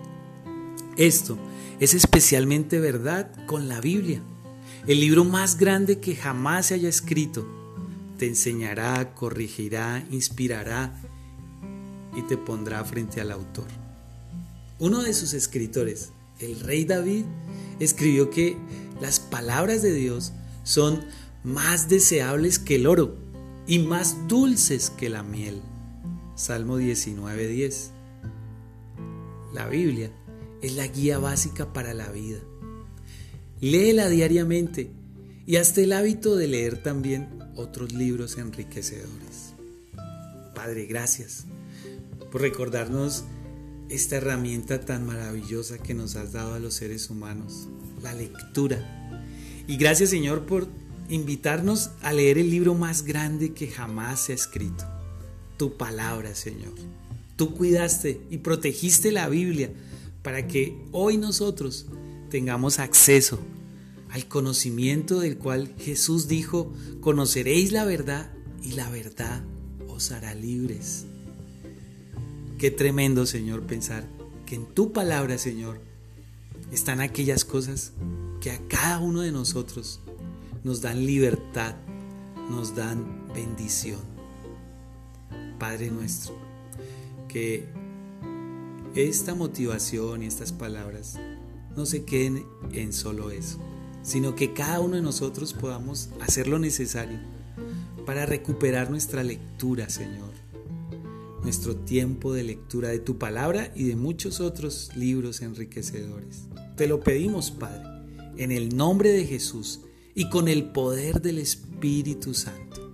Esto 0.98 1.38
es 1.82 1.96
especialmente 1.96 2.80
verdad 2.80 3.32
con 3.48 3.68
la 3.68 3.82
Biblia, 3.82 4.22
el 4.86 5.00
libro 5.00 5.26
más 5.26 5.58
grande 5.58 6.00
que 6.00 6.16
jamás 6.16 6.68
se 6.68 6.76
haya 6.76 6.88
escrito. 6.88 7.48
Te 8.20 8.28
enseñará, 8.28 9.16
corrigirá, 9.16 10.06
inspirará 10.12 11.02
y 12.16 12.22
te 12.22 12.38
pondrá 12.38 12.86
frente 12.86 13.20
al 13.20 13.32
autor. 13.32 13.66
Uno 14.78 15.02
de 15.02 15.16
sus 15.16 15.34
escritores, 15.34 16.12
el 16.40 16.60
rey 16.60 16.86
David, 16.86 17.26
escribió 17.80 18.30
que 18.30 18.58
las 19.02 19.20
palabras 19.20 19.82
de 19.82 19.94
Dios 19.94 20.34
son 20.64 21.04
más 21.44 21.90
deseables 21.90 22.60
que 22.60 22.76
el 22.76 22.86
oro 22.86 23.18
y 23.66 23.80
más 23.80 24.28
dulces 24.28 24.92
que 24.92 25.10
la 25.10 25.24
miel. 25.24 25.64
Salmo 26.36 26.78
19:10. 26.78 27.90
La 29.52 29.68
Biblia 29.68 30.12
es 30.62 30.76
la 30.76 30.88
guía 30.88 31.20
básica 31.20 31.74
para 31.74 31.94
la 31.94 32.12
vida. 32.12 32.40
Léela 33.60 34.10
diariamente 34.10 34.92
y 35.46 35.58
hazte 35.58 35.84
el 35.84 35.94
hábito 35.94 36.36
de 36.36 36.48
leer 36.48 36.82
también 36.82 37.30
otros 37.56 37.94
libros 37.94 38.38
enriquecedores. 38.38 39.54
Padre, 40.56 40.86
gracias 40.86 41.46
por 42.32 42.42
recordarnos 42.42 43.24
esta 43.90 44.18
herramienta 44.18 44.80
tan 44.80 45.06
maravillosa 45.06 45.78
que 45.78 45.94
nos 45.94 46.16
has 46.16 46.32
dado 46.32 46.54
a 46.54 46.60
los 46.60 46.76
seres 46.76 47.10
humanos, 47.10 47.68
la 48.02 48.14
lectura. 48.14 49.20
Y 49.68 49.78
gracias 49.78 50.10
Señor 50.10 50.46
por 50.46 50.68
invitarnos 51.10 51.92
a 52.02 52.14
leer 52.14 52.38
el 52.38 52.50
libro 52.50 52.74
más 52.74 53.04
grande 53.04 53.54
que 53.54 53.68
jamás 53.68 54.22
se 54.22 54.32
ha 54.32 54.36
escrito, 54.36 54.86
tu 55.58 55.76
palabra 55.78 56.36
Señor. 56.36 56.74
Tú 57.36 57.54
cuidaste 57.56 58.22
y 58.30 58.38
protegiste 58.38 59.12
la 59.12 59.28
Biblia 59.28 59.72
para 60.22 60.48
que 60.48 60.78
hoy 60.92 61.18
nosotros 61.18 61.88
tengamos 62.30 62.80
acceso 62.80 63.40
al 64.10 64.28
conocimiento 64.28 65.20
del 65.20 65.38
cual 65.38 65.74
Jesús 65.78 66.28
dijo, 66.28 66.74
conoceréis 67.00 67.72
la 67.72 67.86
verdad 67.86 68.32
y 68.62 68.74
la 68.74 68.90
verdad 68.90 69.44
os 69.88 70.12
hará 70.12 70.34
libres. 70.34 71.06
Qué 72.58 72.72
tremendo, 72.72 73.26
Señor, 73.26 73.64
pensar 73.64 74.08
que 74.46 74.56
en 74.56 74.66
tu 74.66 74.92
palabra, 74.92 75.38
Señor, 75.38 75.82
están 76.72 77.02
aquellas 77.02 77.46
cosas 77.46 77.94
que 78.40 78.52
a 78.52 78.60
cada 78.68 79.00
uno 79.00 79.22
de 79.22 79.32
nosotros 79.32 80.02
nos 80.64 80.82
dan 80.82 81.06
libertad, 81.06 81.76
nos 82.50 82.76
dan 82.76 83.28
bendición. 83.34 84.00
Padre 85.58 85.90
nuestro, 85.90 86.36
que 87.28 87.68
esta 88.96 89.36
motivación 89.36 90.24
y 90.24 90.26
estas 90.26 90.52
palabras 90.52 91.20
no 91.76 91.86
se 91.86 92.04
queden 92.04 92.46
en 92.74 92.94
solo 92.94 93.32
eso, 93.32 93.60
sino 94.04 94.36
que 94.36 94.54
cada 94.54 94.80
uno 94.80 94.96
de 94.96 95.02
nosotros 95.02 95.54
podamos 95.54 96.10
hacer 96.20 96.48
lo 96.48 96.60
necesario 96.60 97.20
para 98.06 98.26
recuperar 98.26 98.90
nuestra 98.90 99.24
lectura, 99.24 99.90
Señor 99.90 100.32
nuestro 101.44 101.76
tiempo 101.76 102.34
de 102.34 102.44
lectura 102.44 102.90
de 102.90 103.00
tu 103.00 103.18
palabra 103.18 103.72
y 103.76 103.86
de 103.86 103.96
muchos 103.96 104.40
otros 104.40 104.92
libros 104.96 105.42
enriquecedores. 105.42 106.48
Te 106.76 106.88
lo 106.88 107.00
pedimos, 107.00 107.52
Padre, 107.52 107.84
en 108.38 108.52
el 108.52 108.76
nombre 108.76 109.12
de 109.12 109.26
Jesús 109.26 109.82
y 110.14 110.30
con 110.30 110.48
el 110.48 110.72
poder 110.72 111.22
del 111.22 111.40
Espíritu 111.40 112.34
Santo. 112.34 112.94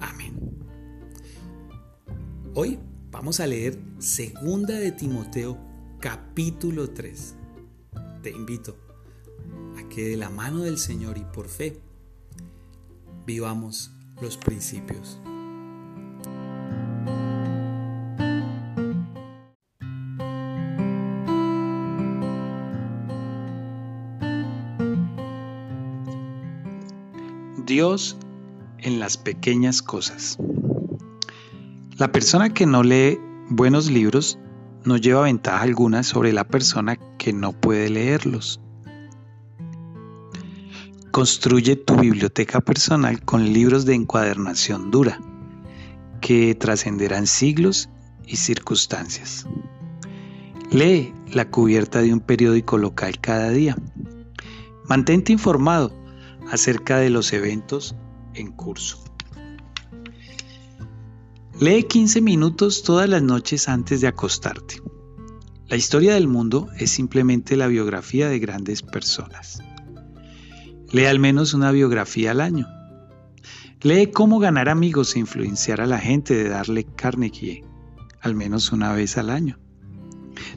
Amén. 0.00 0.34
Hoy 2.54 2.78
vamos 3.16 3.40
a 3.40 3.46
leer 3.46 3.78
Segunda 3.98 4.74
de 4.74 4.92
Timoteo 4.92 5.56
capítulo 6.00 6.90
3. 6.90 7.34
Te 8.22 8.28
invito 8.30 8.76
a 9.78 9.88
que 9.88 10.08
de 10.08 10.18
la 10.18 10.28
mano 10.28 10.64
del 10.64 10.76
Señor 10.76 11.16
y 11.16 11.24
por 11.24 11.48
fe 11.48 11.80
vivamos 13.24 13.90
los 14.20 14.36
principios. 14.36 15.18
Dios 27.64 28.18
en 28.76 29.00
las 29.00 29.16
pequeñas 29.16 29.80
cosas. 29.80 30.36
La 31.98 32.12
persona 32.12 32.50
que 32.50 32.66
no 32.66 32.82
lee 32.82 33.18
buenos 33.48 33.90
libros 33.90 34.38
no 34.84 34.98
lleva 34.98 35.22
ventaja 35.22 35.62
alguna 35.62 36.02
sobre 36.02 36.30
la 36.34 36.44
persona 36.44 36.96
que 37.16 37.32
no 37.32 37.52
puede 37.52 37.88
leerlos. 37.88 38.60
Construye 41.10 41.74
tu 41.76 41.96
biblioteca 41.96 42.60
personal 42.60 43.24
con 43.24 43.50
libros 43.50 43.86
de 43.86 43.94
encuadernación 43.94 44.90
dura, 44.90 45.18
que 46.20 46.54
trascenderán 46.54 47.26
siglos 47.26 47.88
y 48.26 48.36
circunstancias. 48.36 49.46
Lee 50.70 51.14
la 51.32 51.48
cubierta 51.48 52.02
de 52.02 52.12
un 52.12 52.20
periódico 52.20 52.76
local 52.76 53.18
cada 53.22 53.48
día. 53.48 53.74
Mantente 54.86 55.32
informado 55.32 55.94
acerca 56.52 56.98
de 56.98 57.08
los 57.08 57.32
eventos 57.32 57.96
en 58.34 58.52
curso. 58.52 59.05
Lee 61.58 61.84
15 61.84 62.20
minutos 62.20 62.82
todas 62.82 63.08
las 63.08 63.22
noches 63.22 63.68
antes 63.68 64.00
de 64.00 64.08
acostarte. 64.08 64.82
La 65.68 65.76
historia 65.76 66.14
del 66.14 66.28
mundo 66.28 66.68
es 66.76 66.90
simplemente 66.90 67.56
la 67.56 67.66
biografía 67.66 68.28
de 68.28 68.38
grandes 68.38 68.82
personas. 68.82 69.62
Lee 70.92 71.06
al 71.06 71.18
menos 71.18 71.54
una 71.54 71.70
biografía 71.70 72.32
al 72.32 72.40
año. 72.40 72.66
Lee 73.80 74.10
cómo 74.12 74.38
ganar 74.38 74.68
amigos 74.68 75.16
e 75.16 75.18
influenciar 75.18 75.80
a 75.80 75.86
la 75.86 75.98
gente 75.98 76.34
de 76.34 76.48
darle 76.48 76.84
Carnegie, 76.84 77.64
al 78.20 78.34
menos 78.34 78.72
una 78.72 78.92
vez 78.92 79.16
al 79.16 79.30
año. 79.30 79.58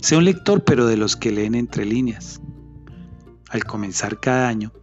Sé 0.02 0.18
un 0.18 0.26
lector 0.26 0.64
pero 0.64 0.86
de 0.86 0.98
los 0.98 1.16
que 1.16 1.32
leen 1.32 1.56
entre 1.56 1.86
líneas. 1.86 2.42
Al 3.50 3.64
comenzar 3.64 4.20
cada 4.20 4.48
año, 4.48 4.74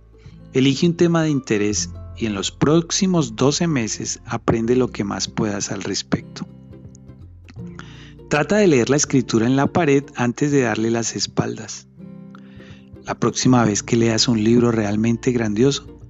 Elige 0.56 0.86
un 0.86 0.96
tema 0.96 1.22
de 1.22 1.28
interés 1.28 1.90
y 2.16 2.26
en 2.26 2.34
los 2.34 2.50
próximos 2.50 3.36
12 3.36 3.66
meses 3.66 4.20
aprende 4.24 4.76
lo 4.76 4.88
que 4.88 5.04
más 5.04 5.28
puedas 5.28 5.70
al 5.70 5.82
respecto. 5.82 6.46
Trata 8.28 8.56
de 8.56 8.66
leer 8.66 8.90
la 8.90 8.96
escritura 8.96 9.46
en 9.46 9.56
la 9.56 9.68
pared 9.68 10.04
antes 10.16 10.50
de 10.50 10.62
darle 10.62 10.90
las 10.90 11.14
espaldas. 11.14 11.86
La 13.04 13.14
próxima 13.14 13.64
vez 13.64 13.82
que 13.82 13.96
leas 13.96 14.26
un 14.26 14.42
libro 14.42 14.72
realmente 14.72 15.30
grandioso, 15.30 16.00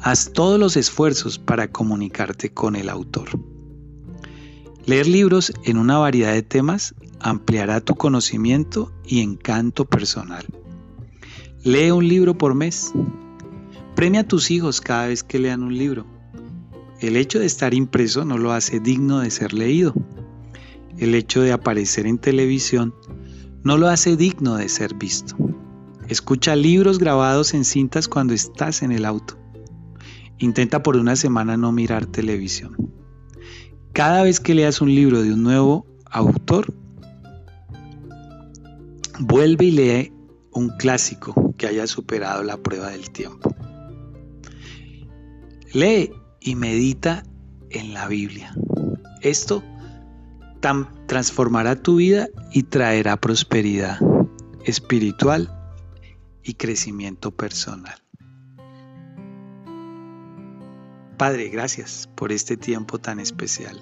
haz 0.00 0.32
todos 0.32 0.60
los 0.60 0.76
esfuerzos 0.76 1.38
para 1.38 1.72
comunicarte 1.72 2.52
con 2.52 2.76
el 2.76 2.90
autor. 2.90 3.30
Leer 4.84 5.06
libros 5.06 5.52
en 5.64 5.78
una 5.78 5.98
variedad 5.98 6.32
de 6.32 6.42
temas 6.42 6.94
ampliará 7.20 7.80
tu 7.80 7.94
conocimiento 7.94 8.92
y 9.04 9.20
encanto 9.20 9.86
personal. 9.86 10.44
Lee 11.64 11.90
un 11.90 12.06
libro 12.06 12.36
por 12.38 12.54
mes. 12.54 12.92
Premia 13.96 14.20
a 14.20 14.28
tus 14.28 14.50
hijos 14.50 14.82
cada 14.82 15.06
vez 15.06 15.24
que 15.24 15.38
lean 15.38 15.62
un 15.62 15.76
libro. 15.76 16.04
El 17.00 17.16
hecho 17.16 17.38
de 17.38 17.46
estar 17.46 17.72
impreso 17.72 18.26
no 18.26 18.36
lo 18.36 18.52
hace 18.52 18.78
digno 18.78 19.20
de 19.20 19.30
ser 19.30 19.54
leído. 19.54 19.94
el 20.98 21.14
hecho 21.14 21.40
de 21.40 21.52
aparecer 21.52 22.06
en 22.06 22.18
televisión 22.18 22.94
no 23.64 23.78
lo 23.78 23.88
hace 23.88 24.16
digno 24.18 24.56
de 24.56 24.68
ser 24.68 24.94
visto. 24.94 25.34
Escucha 26.08 26.54
libros 26.56 26.98
grabados 26.98 27.54
en 27.54 27.64
cintas 27.64 28.06
cuando 28.06 28.34
estás 28.34 28.82
en 28.82 28.92
el 28.92 29.06
auto. 29.06 29.38
Intenta 30.38 30.82
por 30.82 30.98
una 30.98 31.16
semana 31.16 31.56
no 31.56 31.72
mirar 31.72 32.04
televisión. 32.04 32.76
Cada 33.94 34.22
vez 34.24 34.40
que 34.40 34.54
leas 34.54 34.82
un 34.82 34.94
libro 34.94 35.22
de 35.22 35.32
un 35.32 35.42
nuevo 35.42 35.86
autor, 36.10 36.74
vuelve 39.20 39.64
y 39.64 39.70
lee 39.70 40.12
un 40.52 40.68
clásico 40.76 41.54
que 41.56 41.66
haya 41.66 41.86
superado 41.86 42.42
la 42.42 42.58
prueba 42.58 42.90
del 42.90 43.10
tiempo. 43.10 43.54
Lee 45.72 46.12
y 46.40 46.54
medita 46.54 47.22
en 47.70 47.92
la 47.92 48.06
Biblia. 48.08 48.54
Esto 49.22 49.62
transformará 51.06 51.76
tu 51.76 51.96
vida 51.96 52.28
y 52.52 52.64
traerá 52.64 53.16
prosperidad 53.16 53.98
espiritual 54.64 55.52
y 56.42 56.54
crecimiento 56.54 57.30
personal. 57.30 57.94
Padre, 61.16 61.48
gracias 61.48 62.08
por 62.14 62.32
este 62.32 62.56
tiempo 62.56 62.98
tan 62.98 63.20
especial, 63.20 63.80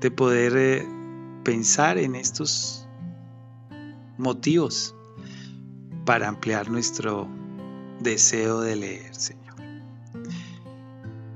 de 0.00 0.10
poder 0.10 0.56
eh, 0.56 0.86
pensar 1.44 1.98
en 1.98 2.16
estos 2.16 2.88
motivos 4.18 4.94
para 6.04 6.28
ampliar 6.28 6.68
nuestro 6.70 7.28
deseo 8.00 8.60
de 8.60 8.76
leer, 8.76 9.14
Señor. 9.14 9.41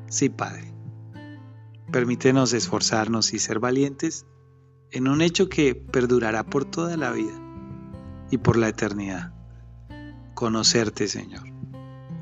Sí, 0.09 0.29
Padre, 0.29 0.73
permítenos 1.91 2.53
esforzarnos 2.53 3.33
y 3.33 3.39
ser 3.39 3.59
valientes 3.59 4.27
en 4.93 5.09
un 5.09 5.21
hecho 5.21 5.49
que 5.49 5.75
perdurará 5.75 6.45
por 6.45 6.65
toda 6.65 6.97
la 6.97 7.11
vida 7.11 7.35
y 8.31 8.39
por 8.39 8.57
la 8.57 8.69
eternidad. 8.69 9.33
Conocerte, 10.35 11.09
Señor. 11.09 11.43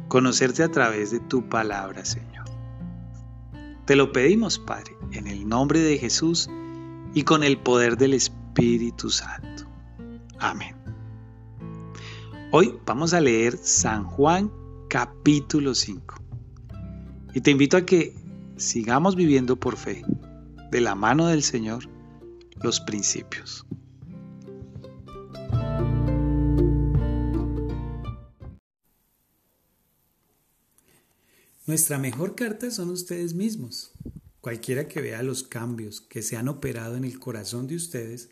Conocerte 0.08 0.62
a 0.62 0.70
través 0.70 1.10
de 1.10 1.20
tu 1.20 1.48
palabra, 1.48 2.04
Señor. 2.04 2.44
Te 3.84 3.96
lo 3.96 4.12
pedimos, 4.12 4.58
Padre, 4.58 4.96
en 5.12 5.26
el 5.26 5.46
nombre 5.46 5.80
de 5.80 5.98
Jesús 5.98 6.48
y 7.12 7.22
con 7.24 7.44
el 7.44 7.58
poder 7.58 7.98
del 7.98 8.14
Espíritu 8.14 9.10
Santo. 9.10 9.64
Amén. 10.38 10.74
Hoy 12.50 12.78
vamos 12.86 13.12
a 13.12 13.20
leer 13.20 13.58
San 13.58 14.04
Juan 14.04 14.50
capítulo 14.88 15.74
5. 15.74 16.23
Y 17.34 17.40
te 17.40 17.50
invito 17.50 17.76
a 17.76 17.84
que 17.84 18.14
sigamos 18.56 19.16
viviendo 19.16 19.56
por 19.56 19.76
fe, 19.76 20.02
de 20.70 20.80
la 20.80 20.94
mano 20.94 21.26
del 21.26 21.42
Señor, 21.42 21.90
los 22.62 22.80
principios. 22.80 23.66
Nuestra 31.66 31.98
mejor 31.98 32.36
carta 32.36 32.70
son 32.70 32.90
ustedes 32.90 33.34
mismos. 33.34 33.92
Cualquiera 34.40 34.86
que 34.86 35.00
vea 35.00 35.22
los 35.24 35.42
cambios 35.42 36.02
que 36.02 36.22
se 36.22 36.36
han 36.36 36.48
operado 36.48 36.96
en 36.96 37.04
el 37.04 37.18
corazón 37.18 37.66
de 37.66 37.74
ustedes 37.74 38.28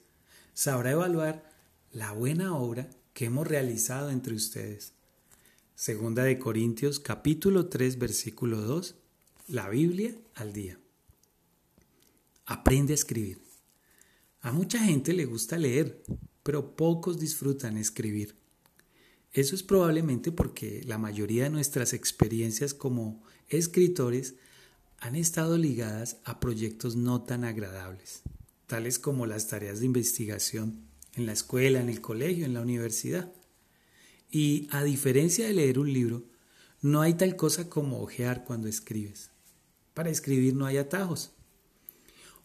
sabrá 0.52 0.92
evaluar 0.92 1.50
la 1.90 2.12
buena 2.12 2.54
obra 2.54 2.88
que 3.14 3.24
hemos 3.24 3.48
realizado 3.48 4.10
entre 4.10 4.34
ustedes. 4.34 4.92
Segunda 5.82 6.22
de 6.22 6.38
Corintios 6.38 7.00
capítulo 7.00 7.66
3 7.66 7.98
versículo 7.98 8.60
2, 8.60 8.94
la 9.48 9.68
Biblia 9.68 10.16
al 10.36 10.52
día. 10.52 10.78
Aprende 12.46 12.92
a 12.92 12.94
escribir. 12.94 13.42
A 14.42 14.52
mucha 14.52 14.78
gente 14.78 15.12
le 15.12 15.24
gusta 15.24 15.58
leer, 15.58 16.00
pero 16.44 16.76
pocos 16.76 17.18
disfrutan 17.18 17.78
escribir. 17.78 18.36
Eso 19.32 19.56
es 19.56 19.64
probablemente 19.64 20.30
porque 20.30 20.84
la 20.86 20.98
mayoría 20.98 21.42
de 21.42 21.50
nuestras 21.50 21.94
experiencias 21.94 22.74
como 22.74 23.20
escritores 23.48 24.36
han 25.00 25.16
estado 25.16 25.58
ligadas 25.58 26.18
a 26.22 26.38
proyectos 26.38 26.94
no 26.94 27.22
tan 27.22 27.42
agradables, 27.42 28.22
tales 28.68 29.00
como 29.00 29.26
las 29.26 29.48
tareas 29.48 29.80
de 29.80 29.86
investigación 29.86 30.86
en 31.14 31.26
la 31.26 31.32
escuela, 31.32 31.80
en 31.80 31.88
el 31.88 32.00
colegio, 32.00 32.46
en 32.46 32.54
la 32.54 32.60
universidad. 32.60 33.32
Y 34.32 34.66
a 34.70 34.82
diferencia 34.82 35.46
de 35.46 35.52
leer 35.52 35.78
un 35.78 35.92
libro, 35.92 36.24
no 36.80 37.02
hay 37.02 37.14
tal 37.14 37.36
cosa 37.36 37.68
como 37.68 38.00
ojear 38.00 38.44
cuando 38.44 38.66
escribes. 38.66 39.30
Para 39.94 40.10
escribir 40.10 40.54
no 40.54 40.66
hay 40.66 40.78
atajos. 40.78 41.32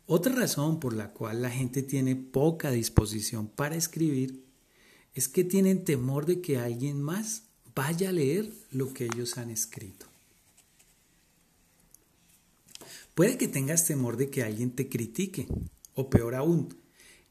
Otra 0.06 0.36
razón 0.36 0.80
por 0.80 0.94
la 0.94 1.14
cual 1.14 1.42
la 1.42 1.50
gente 1.50 1.82
tiene 1.82 2.16
poca 2.16 2.72
disposición 2.72 3.48
para 3.48 3.76
escribir 3.76 4.44
es 5.14 5.28
que 5.30 5.44
tienen 5.44 5.86
temor 5.86 6.26
de 6.26 6.42
que 6.42 6.58
alguien 6.58 7.02
más 7.02 7.44
vaya 7.74 8.10
a 8.10 8.12
leer 8.12 8.52
lo 8.70 8.94
que 8.94 9.06
ellos 9.06 9.38
han 9.38 9.50
escrito. 9.50 10.06
Puede 13.16 13.38
que 13.38 13.48
tengas 13.48 13.86
temor 13.86 14.18
de 14.18 14.30
que 14.30 14.44
alguien 14.44 14.72
te 14.72 14.90
critique, 14.90 15.48
o 15.96 16.10
peor 16.10 16.36
aún, 16.36 16.78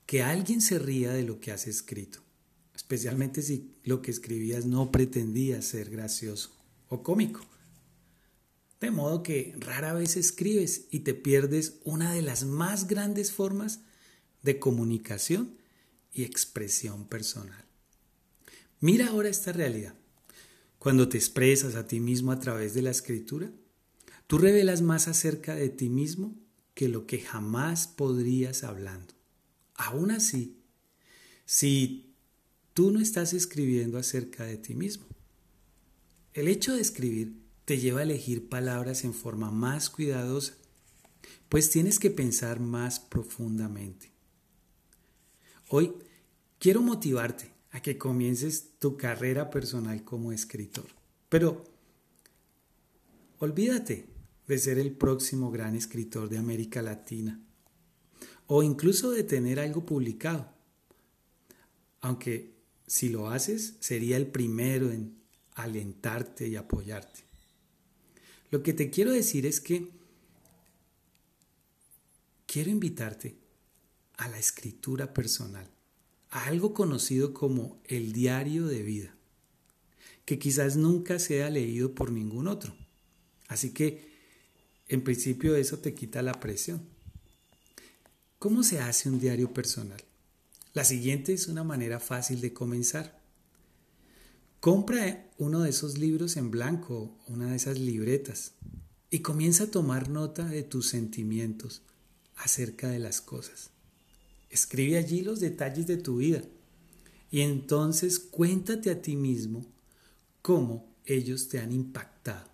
que 0.07 0.23
alguien 0.23 0.60
se 0.60 0.78
ría 0.78 1.12
de 1.12 1.23
lo 1.23 1.41
que 1.41 1.52
has 1.52 1.67
escrito, 1.67 2.20
especialmente 2.86 3.42
si 3.42 3.74
lo 3.82 4.00
que 4.00 4.12
escribías 4.12 4.65
no 4.65 4.92
pretendía 4.92 5.60
ser 5.60 5.90
gracioso 5.90 6.52
o 6.86 7.02
cómico. 7.02 7.40
De 8.81 8.92
modo 8.92 9.24
que 9.24 9.56
rara 9.58 9.92
vez 9.92 10.16
escribes 10.16 10.86
y 10.92 11.00
te 11.00 11.12
pierdes 11.12 11.81
una 11.82 12.12
de 12.12 12.23
las 12.23 12.44
más 12.44 12.86
grandes 12.86 13.32
formas 13.32 13.81
de 14.44 14.60
comunicación 14.60 15.56
y 16.12 16.23
expresión 16.23 17.08
personal. 17.08 17.65
Mira 18.78 19.08
ahora 19.08 19.31
esta 19.31 19.50
realidad. 19.50 19.97
Cuando 20.78 21.08
te 21.08 21.18
expresas 21.18 21.74
a 21.74 21.89
ti 21.89 21.98
mismo 21.98 22.31
a 22.31 22.39
través 22.39 22.73
de 22.73 22.82
la 22.82 22.90
escritura, 22.90 23.50
tú 24.28 24.39
revelas 24.39 24.81
más 24.81 25.08
acerca 25.08 25.56
de 25.56 25.70
ti 25.70 25.89
mismo 25.89 26.36
que 26.74 26.86
lo 26.86 27.05
que 27.08 27.18
jamás 27.18 27.89
podrías 27.89 28.62
hablando. 28.62 29.12
Aún 29.74 30.12
así, 30.12 30.60
si 31.47 32.06
tú 32.76 32.90
no 32.90 33.00
estás 33.00 33.32
escribiendo 33.32 33.96
acerca 33.96 34.44
de 34.44 34.58
ti 34.58 34.74
mismo, 34.74 35.06
el 36.34 36.46
hecho 36.46 36.74
de 36.74 36.82
escribir 36.82 37.40
te 37.64 37.78
lleva 37.78 38.00
a 38.00 38.02
elegir 38.02 38.50
palabras 38.50 39.02
en 39.05 39.14
forma 39.14 39.50
más 39.50 39.88
cuidadosa, 39.88 40.58
pues 41.48 41.70
tienes 41.70 41.98
que 41.98 42.10
pensar 42.10 42.60
más 42.60 43.00
profundamente. 43.00 44.12
Hoy 45.70 45.94
quiero 46.58 46.82
motivarte 46.82 47.50
a 47.70 47.80
que 47.80 47.96
comiences 47.96 48.72
tu 48.78 48.98
carrera 48.98 49.48
personal 49.48 50.05
como 50.05 50.30
escritor. 50.30 50.88
Pero 51.30 51.64
olvídate 53.38 54.05
de 54.46 54.58
ser 54.58 54.78
el 54.78 54.92
próximo 54.92 55.50
gran 55.50 55.76
escritor 55.76 56.28
de 56.28 56.36
América 56.36 56.82
Latina 56.82 57.40
o 58.46 58.62
incluso 58.62 59.12
de 59.12 59.24
tener 59.24 59.60
algo 59.60 59.86
publicado. 59.86 60.52
Aunque 62.02 62.56
si 62.86 63.08
lo 63.08 63.31
haces, 63.31 63.74
sería 63.81 64.16
el 64.16 64.26
primero 64.26 64.90
en 64.90 65.16
alentarte 65.55 66.47
y 66.48 66.56
apoyarte. 66.56 67.20
Lo 68.50 68.62
que 68.62 68.73
te 68.73 68.90
quiero 68.90 69.10
decir 69.10 69.47
es 69.47 69.60
que 69.60 69.89
quiero 72.47 72.70
invitarte 72.70 73.36
a 74.16 74.28
la 74.28 74.39
escritura 74.39 75.12
personal 75.12 75.68
algo 76.31 76.74
conocido 76.74 77.32
como 77.32 77.81
el 77.84 78.12
diario 78.12 78.66
de 78.66 78.82
vida, 78.82 79.15
que 80.24 80.39
quizás 80.39 80.76
nunca 80.76 81.18
sea 81.18 81.50
leído 81.50 81.94
por 81.94 82.12
ningún 82.12 82.48
otro. 82.48 82.74
Así 83.48 83.70
que, 83.70 84.10
en 84.89 85.02
principio, 85.02 85.56
eso 85.56 85.78
te 85.78 85.94
quita 85.94 86.23
la 86.23 86.39
presión. 86.39 86.82
¿Cómo 88.39 88.62
se 88.62 88.81
hace 88.81 89.08
un 89.08 89.18
diario 89.18 89.52
personal? 89.52 90.02
La 90.76 90.84
siguiente 90.84 91.32
es 91.32 91.48
una 91.48 91.64
manera 91.64 92.00
fácil 92.00 92.42
de 92.42 92.52
comenzar. 92.52 93.18
Compra 94.60 95.26
uno 95.38 95.62
de 95.62 95.70
esos 95.70 95.96
libros 95.96 96.36
en 96.36 96.50
blanco, 96.50 97.16
una 97.28 97.48
de 97.48 97.56
esas 97.56 97.78
libretas, 97.78 98.52
y 99.08 99.20
comienza 99.20 99.64
a 99.64 99.70
tomar 99.70 100.10
nota 100.10 100.44
de 100.44 100.62
tus 100.62 100.88
sentimientos 100.88 101.80
acerca 102.36 102.90
de 102.90 102.98
las 102.98 103.22
cosas. 103.22 103.70
Escribe 104.50 104.98
allí 104.98 105.22
los 105.22 105.40
detalles 105.40 105.86
de 105.86 105.96
tu 105.96 106.18
vida 106.18 106.42
y 107.30 107.40
entonces 107.40 108.18
cuéntate 108.18 108.90
a 108.90 109.00
ti 109.00 109.16
mismo 109.16 109.64
cómo 110.42 110.94
ellos 111.06 111.48
te 111.48 111.58
han 111.58 111.72
impactado. 111.72 112.50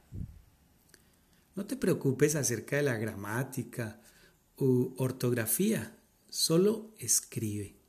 No 1.56 1.66
te 1.66 1.74
preocupes 1.74 2.36
acerca 2.36 2.76
de 2.76 2.82
la 2.82 2.98
gramática 2.98 4.00
u 4.56 4.94
ortografía, 4.96 5.98
solo 6.28 6.94
escribe. 7.00 7.81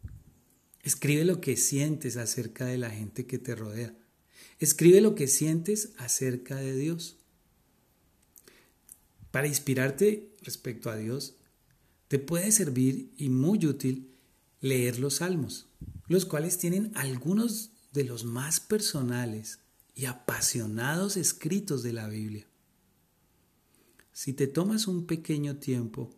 Escribe 0.83 1.23
lo 1.23 1.39
que 1.39 1.55
sientes 1.55 2.17
acerca 2.17 2.65
de 2.65 2.77
la 2.77 2.89
gente 2.89 3.25
que 3.25 3.39
te 3.39 3.55
rodea. 3.55 3.95
Escribe 4.59 5.01
lo 5.01 5.15
que 5.15 5.27
sientes 5.27 5.93
acerca 5.97 6.57
de 6.57 6.75
Dios. 6.75 7.17
Para 9.31 9.47
inspirarte 9.47 10.29
respecto 10.41 10.91
a 10.91 10.97
Dios, 10.97 11.35
te 12.09 12.19
puede 12.19 12.51
servir 12.51 13.11
y 13.17 13.29
muy 13.29 13.65
útil 13.65 14.11
leer 14.59 14.99
los 14.99 15.15
salmos, 15.15 15.67
los 16.07 16.25
cuales 16.25 16.57
tienen 16.57 16.91
algunos 16.95 17.71
de 17.93 18.03
los 18.03 18.25
más 18.25 18.59
personales 18.59 19.59
y 19.95 20.05
apasionados 20.05 21.17
escritos 21.17 21.81
de 21.81 21.93
la 21.93 22.07
Biblia. 22.07 22.45
Si 24.11 24.33
te 24.33 24.47
tomas 24.47 24.87
un 24.87 25.05
pequeño 25.05 25.57
tiempo, 25.57 26.13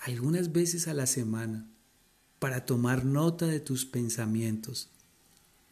algunas 0.00 0.52
veces 0.52 0.88
a 0.88 0.94
la 0.94 1.06
semana, 1.06 1.69
para 2.40 2.66
tomar 2.66 3.04
nota 3.04 3.46
de 3.46 3.60
tus 3.60 3.84
pensamientos, 3.84 4.88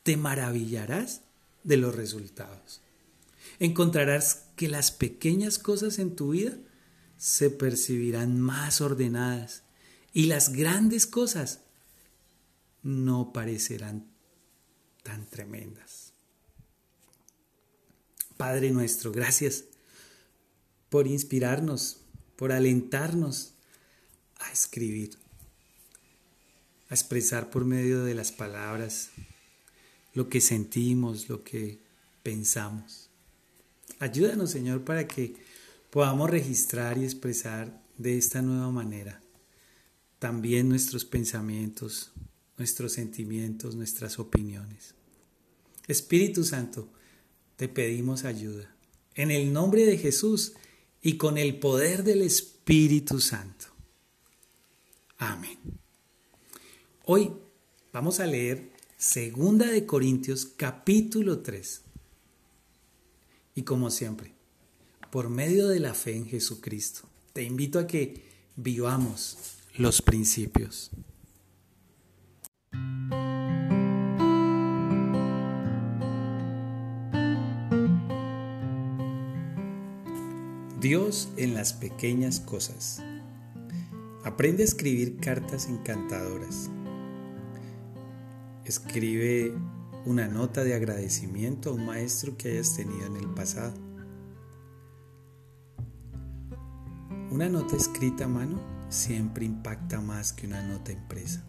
te 0.05 0.17
maravillarás 0.17 1.23
de 1.65 1.79
los 1.79 1.97
resultados. 1.97 2.83
Encontrarás 3.59 4.45
que 4.55 4.69
las 4.69 4.93
pequeñas 4.93 5.59
cosas 5.59 5.99
en 5.99 6.15
tu 6.15 6.31
vida 6.31 6.57
se 7.17 7.51
percibirán 7.51 8.39
más 8.41 8.81
ordenadas 8.81 9.65
y 10.13 10.27
las 10.27 10.53
grandes 10.53 11.07
cosas 11.07 11.61
no 12.83 13.33
parecerán 13.33 14.07
tan 15.03 15.27
tremendas. 15.27 16.13
Padre 18.37 18.71
nuestro, 18.71 19.11
gracias 19.11 19.65
por 20.91 21.07
inspirarnos, 21.07 22.03
por 22.37 22.53
alentarnos 22.53 23.55
a 24.39 24.53
escribir, 24.53 25.19
a 26.89 26.95
expresar 26.95 27.51
por 27.51 27.65
medio 27.65 28.05
de 28.05 28.15
las 28.15 28.33
palabras 28.33 29.11
lo 30.15 30.29
que 30.29 30.41
sentimos, 30.41 31.29
lo 31.29 31.45
que 31.45 31.79
pensamos. 32.23 33.11
Ayúdanos, 33.99 34.51
Señor, 34.51 34.85
para 34.85 35.07
que 35.07 35.35
podamos 35.91 36.31
registrar 36.31 36.99
y 36.99 37.05
expresar 37.05 37.83
de 37.97 38.17
esta 38.17 38.43
nueva 38.43 38.71
manera 38.71 39.21
también 40.19 40.69
nuestros 40.69 41.05
pensamientos, 41.05 42.11
nuestros 42.57 42.93
sentimientos, 42.93 43.75
nuestras 43.75 44.19
opiniones. 44.19 44.95
Espíritu 45.87 46.45
Santo, 46.45 46.89
te 47.57 47.69
pedimos 47.69 48.25
ayuda. 48.25 48.75
En 49.15 49.31
el 49.31 49.53
nombre 49.53 49.85
de 49.85 49.97
Jesús 49.97 50.55
y 51.03 51.17
con 51.17 51.39
el 51.39 51.59
poder 51.59 52.05
del 52.05 52.23
Espíritu 52.23 53.21
Santo. 53.21 53.67
Amén. 55.19 55.59
Hoy 57.11 57.33
vamos 57.91 58.21
a 58.21 58.27
leer 58.27 58.71
Segunda 58.99 59.65
de 59.65 59.87
Corintios 59.87 60.45
capítulo 60.45 61.39
3. 61.39 61.81
Y 63.55 63.63
como 63.63 63.89
siempre, 63.89 64.35
por 65.11 65.31
medio 65.31 65.69
de 65.69 65.81
la 65.81 65.95
fe 65.95 66.15
en 66.15 66.27
Jesucristo, 66.27 67.09
te 67.33 67.45
invito 67.45 67.79
a 67.79 67.87
que 67.87 68.27
vivamos 68.57 69.39
los 69.79 70.03
principios. 70.03 70.91
Dios 80.79 81.31
en 81.39 81.55
las 81.55 81.73
pequeñas 81.73 82.39
cosas. 82.39 83.03
Aprende 84.25 84.63
a 84.63 84.67
escribir 84.67 85.17
cartas 85.17 85.69
encantadoras. 85.71 86.69
Escribe 88.69 89.55
una 90.05 90.29
nota 90.29 90.63
de 90.63 90.75
agradecimiento 90.75 91.71
a 91.71 91.73
un 91.73 91.87
maestro 91.87 92.37
que 92.37 92.51
hayas 92.51 92.77
tenido 92.77 93.07
en 93.07 93.17
el 93.17 93.27
pasado. 93.31 93.73
Una 97.31 97.49
nota 97.49 97.77
escrita 97.77 98.27
a 98.27 98.29
mano 98.29 98.61
siempre 98.91 99.47
impacta 99.47 100.03
más 100.03 100.35
que 100.35 100.47
una 100.47 100.61
nota 100.61 100.93
impresa. 100.93 101.47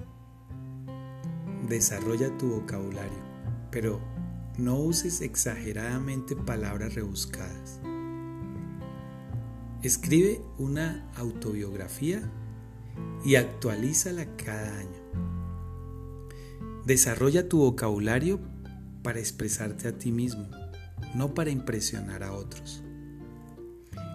Desarrolla 1.68 2.38
tu 2.38 2.52
vocabulario, 2.52 3.20
pero 3.70 4.00
no 4.58 4.78
uses 4.80 5.20
exageradamente 5.20 6.38
palabras 6.38 6.96
rebuscadas. 6.96 7.82
Escribe 9.84 10.42
una 10.58 11.12
autobiografía 11.18 12.22
y 13.26 13.36
actualízala 13.36 14.26
cada 14.38 14.78
año. 14.78 14.99
Desarrolla 16.90 17.48
tu 17.48 17.60
vocabulario 17.60 18.40
para 19.04 19.20
expresarte 19.20 19.88
a 19.88 19.96
ti 20.00 20.12
mismo, 20.12 20.50
no 21.14 21.36
para 21.36 21.52
impresionar 21.52 22.24
a 22.24 22.34
otros. 22.34 22.82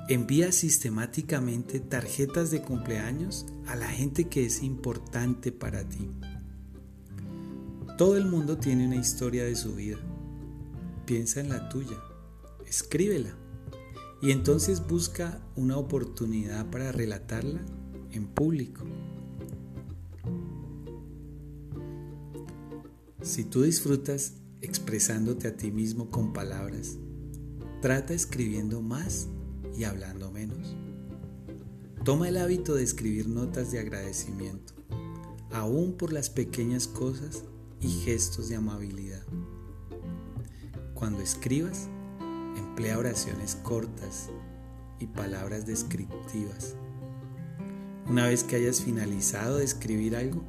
Envía 0.08 0.50
sistemáticamente 0.50 1.78
tarjetas 1.78 2.50
de 2.50 2.62
cumpleaños 2.62 3.46
a 3.68 3.76
la 3.76 3.86
gente 3.86 4.24
que 4.24 4.44
es 4.44 4.60
importante 4.64 5.52
para 5.52 5.88
ti. 5.88 6.10
Todo 7.96 8.16
el 8.16 8.26
mundo 8.26 8.58
tiene 8.58 8.88
una 8.88 8.96
historia 8.96 9.44
de 9.44 9.54
su 9.54 9.76
vida. 9.76 9.98
Piensa 11.06 11.38
en 11.38 11.50
la 11.50 11.68
tuya. 11.68 11.96
Escríbela 12.66 13.36
y 14.20 14.32
entonces 14.32 14.84
busca 14.84 15.40
una 15.54 15.76
oportunidad 15.76 16.68
para 16.70 16.90
relatarla 16.90 17.60
en 18.10 18.26
público. 18.26 18.84
Si 23.24 23.42
tú 23.42 23.62
disfrutas 23.62 24.34
expresándote 24.60 25.48
a 25.48 25.56
ti 25.56 25.72
mismo 25.72 26.10
con 26.10 26.34
palabras, 26.34 26.98
trata 27.80 28.12
escribiendo 28.12 28.82
más 28.82 29.28
y 29.74 29.84
hablando 29.84 30.30
menos. 30.30 30.76
Toma 32.04 32.28
el 32.28 32.36
hábito 32.36 32.74
de 32.74 32.82
escribir 32.82 33.26
notas 33.26 33.72
de 33.72 33.78
agradecimiento, 33.78 34.74
aún 35.50 35.96
por 35.96 36.12
las 36.12 36.28
pequeñas 36.28 36.86
cosas 36.86 37.44
y 37.80 37.88
gestos 37.88 38.50
de 38.50 38.56
amabilidad. 38.56 39.24
Cuando 40.92 41.22
escribas, 41.22 41.88
Emplea 42.56 42.98
oraciones 42.98 43.56
cortas 43.56 44.30
y 45.00 45.06
palabras 45.06 45.64
descriptivas. 45.64 46.74
Una 48.08 48.26
vez 48.26 48.44
que 48.44 48.56
hayas 48.56 48.82
finalizado 48.82 49.58
de 49.58 49.64
escribir 49.64 50.14
algo, 50.14 50.44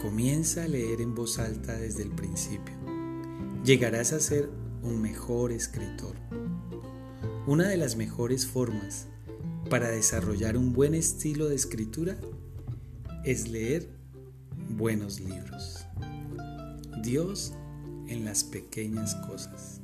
comienza 0.00 0.64
a 0.64 0.68
leer 0.68 1.00
en 1.00 1.14
voz 1.14 1.38
alta 1.38 1.74
desde 1.74 2.02
el 2.02 2.10
principio. 2.10 2.74
Llegarás 3.64 4.12
a 4.12 4.20
ser 4.20 4.48
un 4.82 5.00
mejor 5.00 5.52
escritor. 5.52 6.14
Una 7.46 7.68
de 7.68 7.76
las 7.76 7.96
mejores 7.96 8.46
formas 8.46 9.06
para 9.70 9.88
desarrollar 9.88 10.56
un 10.56 10.72
buen 10.72 10.94
estilo 10.94 11.48
de 11.48 11.54
escritura 11.54 12.16
es 13.24 13.48
leer 13.48 13.88
buenos 14.68 15.20
libros. 15.20 15.86
Dios 17.02 17.52
en 18.08 18.24
las 18.24 18.44
pequeñas 18.44 19.14
cosas. 19.14 19.80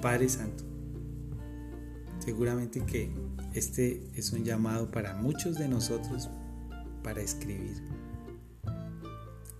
Padre 0.00 0.28
Santo, 0.28 0.64
seguramente 2.18 2.80
que 2.84 3.10
este 3.54 4.04
es 4.14 4.32
un 4.32 4.44
llamado 4.44 4.90
para 4.90 5.14
muchos 5.14 5.58
de 5.58 5.68
nosotros 5.68 6.28
para 7.06 7.22
escribir. 7.22 7.84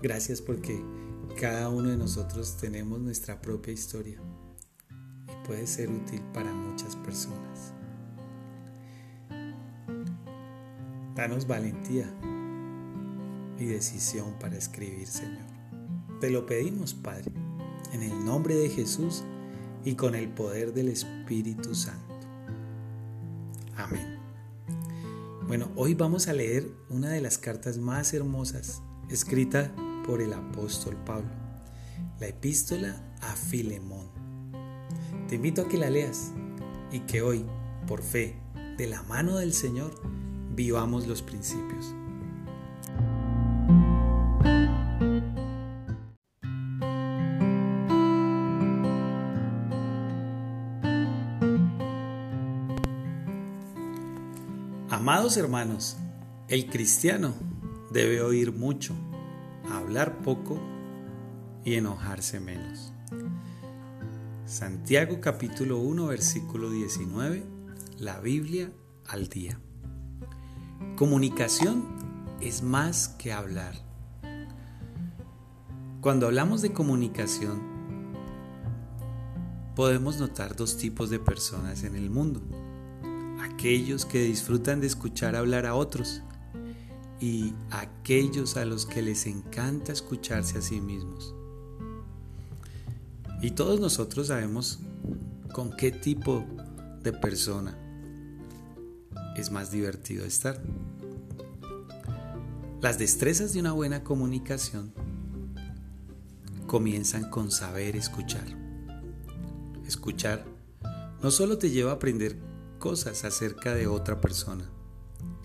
Gracias 0.03 0.43
porque 0.43 0.85
cada 1.41 1.69
uno 1.69 1.91
de 1.91 1.97
nosotros 1.97 2.57
tenemos 2.57 2.99
nuestra 2.99 3.41
propia 3.41 3.73
historia 3.73 4.19
y 4.91 5.47
puede 5.47 5.65
ser 5.69 5.89
útil 5.89 6.21
para 6.35 6.53
muchas 6.53 6.97
personas. 6.97 7.73
Danos 11.15 11.47
valentía 11.47 12.13
y 13.61 13.67
decisión 13.67 14.35
para 14.41 14.57
escribir, 14.57 15.07
Señor. 15.07 15.47
Te 16.21 16.31
lo 16.31 16.47
pedimos, 16.47 16.95
Padre, 16.95 17.31
en 17.93 18.03
el 18.03 18.25
nombre 18.25 18.57
de 18.57 18.71
Jesús 18.71 19.23
y 19.85 19.95
con 19.95 20.17
el 20.17 20.31
poder 20.31 20.75
del 20.75 20.89
Espíritu 20.89 21.77
Santo. 21.77 22.27
Amén. 23.77 24.16
Bueno, 25.47 25.71
hoy 25.77 25.95
vamos 25.95 26.27
a 26.27 26.33
leer 26.33 26.69
una 26.91 27.11
de 27.11 27.21
las 27.21 27.39
cartas 27.39 27.79
más 27.79 28.13
hermosas 28.13 28.83
escrita 29.09 29.73
por 30.05 30.21
el 30.21 30.33
apóstol 30.33 30.97
Pablo, 31.07 31.31
la 32.19 32.27
epístola 32.27 33.15
a 33.21 33.37
Filemón. 33.37 34.11
Te 35.29 35.37
invito 35.37 35.63
a 35.63 35.69
que 35.69 35.79
la 35.79 35.89
leas 35.89 36.33
y 36.91 36.99
que 37.01 37.23
hoy, 37.23 37.45
por 37.87 38.03
fe, 38.03 38.41
de 38.77 38.89
la 38.89 39.05
mano 39.05 39.37
del 39.37 39.53
Señor, 39.53 39.93
vivamos 40.57 41.07
los 41.07 41.23
principios. 41.23 41.95
Hermanos, 55.35 55.97
el 56.47 56.71
cristiano 56.71 57.35
debe 57.91 58.21
oír 58.21 58.53
mucho, 58.53 58.95
hablar 59.69 60.23
poco 60.23 60.61
y 61.65 61.75
enojarse 61.75 62.39
menos. 62.39 62.93
Santiago 64.47 65.21
capítulo 65.21 65.79
1 65.79 66.07
versículo 66.07 66.71
19, 66.71 67.45
la 67.99 68.21
Biblia 68.21 68.71
al 69.09 69.27
día. 69.27 69.59
Comunicación 70.95 71.85
es 72.41 72.63
más 72.63 73.09
que 73.09 73.33
hablar. 73.33 73.75
Cuando 76.01 76.27
hablamos 76.27 76.63
de 76.63 76.73
comunicación, 76.73 77.61
podemos 79.75 80.19
notar 80.19 80.55
dos 80.55 80.77
tipos 80.77 81.11
de 81.11 81.19
personas 81.19 81.83
en 81.83 81.97
el 81.97 82.11
mundo. 82.11 82.41
Aquellos 83.53 84.05
que 84.05 84.23
disfrutan 84.23 84.81
de 84.81 84.89
escuchar 84.89 85.37
hablar 85.37 85.67
a 85.67 85.75
otros 85.75 86.23
y 87.21 87.55
aquellos 87.71 88.57
a 88.57 88.65
los 88.65 88.87
que 88.87 89.03
les 89.03 89.27
encanta 89.27 89.93
escucharse 89.93 90.59
a 90.59 90.63
sí 90.63 90.81
mismos. 90.81 91.35
Y 93.41 93.53
todos 93.53 93.79
nosotros 93.79 94.27
sabemos 94.27 94.81
con 95.53 95.71
qué 95.71 95.93
tipo 95.93 96.45
de 97.03 97.13
persona 97.13 97.79
es 99.37 99.51
más 99.51 99.71
divertido 99.71 100.25
estar. 100.25 100.61
Las 102.83 102.99
destrezas 102.99 103.53
de 103.53 103.61
una 103.61 103.73
buena 103.73 104.03
comunicación 104.03 104.93
comienzan 106.67 107.31
con 107.31 107.53
saber 107.53 107.95
escuchar. 107.95 108.47
Escuchar 109.87 110.45
no 111.23 111.31
solo 111.31 111.59
te 111.59 111.71
lleva 111.71 111.93
a 111.93 111.95
aprender 111.95 112.46
acerca 112.95 113.75
de 113.75 113.89
otra 113.89 114.21
persona, 114.21 114.71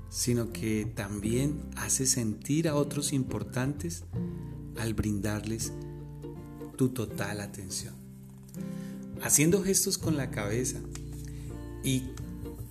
sino 0.10 0.52
que 0.52 0.86
también 0.86 1.60
hace 1.76 2.06
sentir 2.06 2.68
a 2.68 2.76
otros 2.76 3.14
importantes 3.14 4.04
al 4.78 4.94
brindarles 4.94 5.74
tu 6.78 6.90
total 6.90 7.42
atención. 7.42 7.96
Haciendo 9.24 9.64
gestos 9.64 9.98
con 9.98 10.18
la 10.18 10.30
cabeza 10.30 10.80
y 11.84 12.04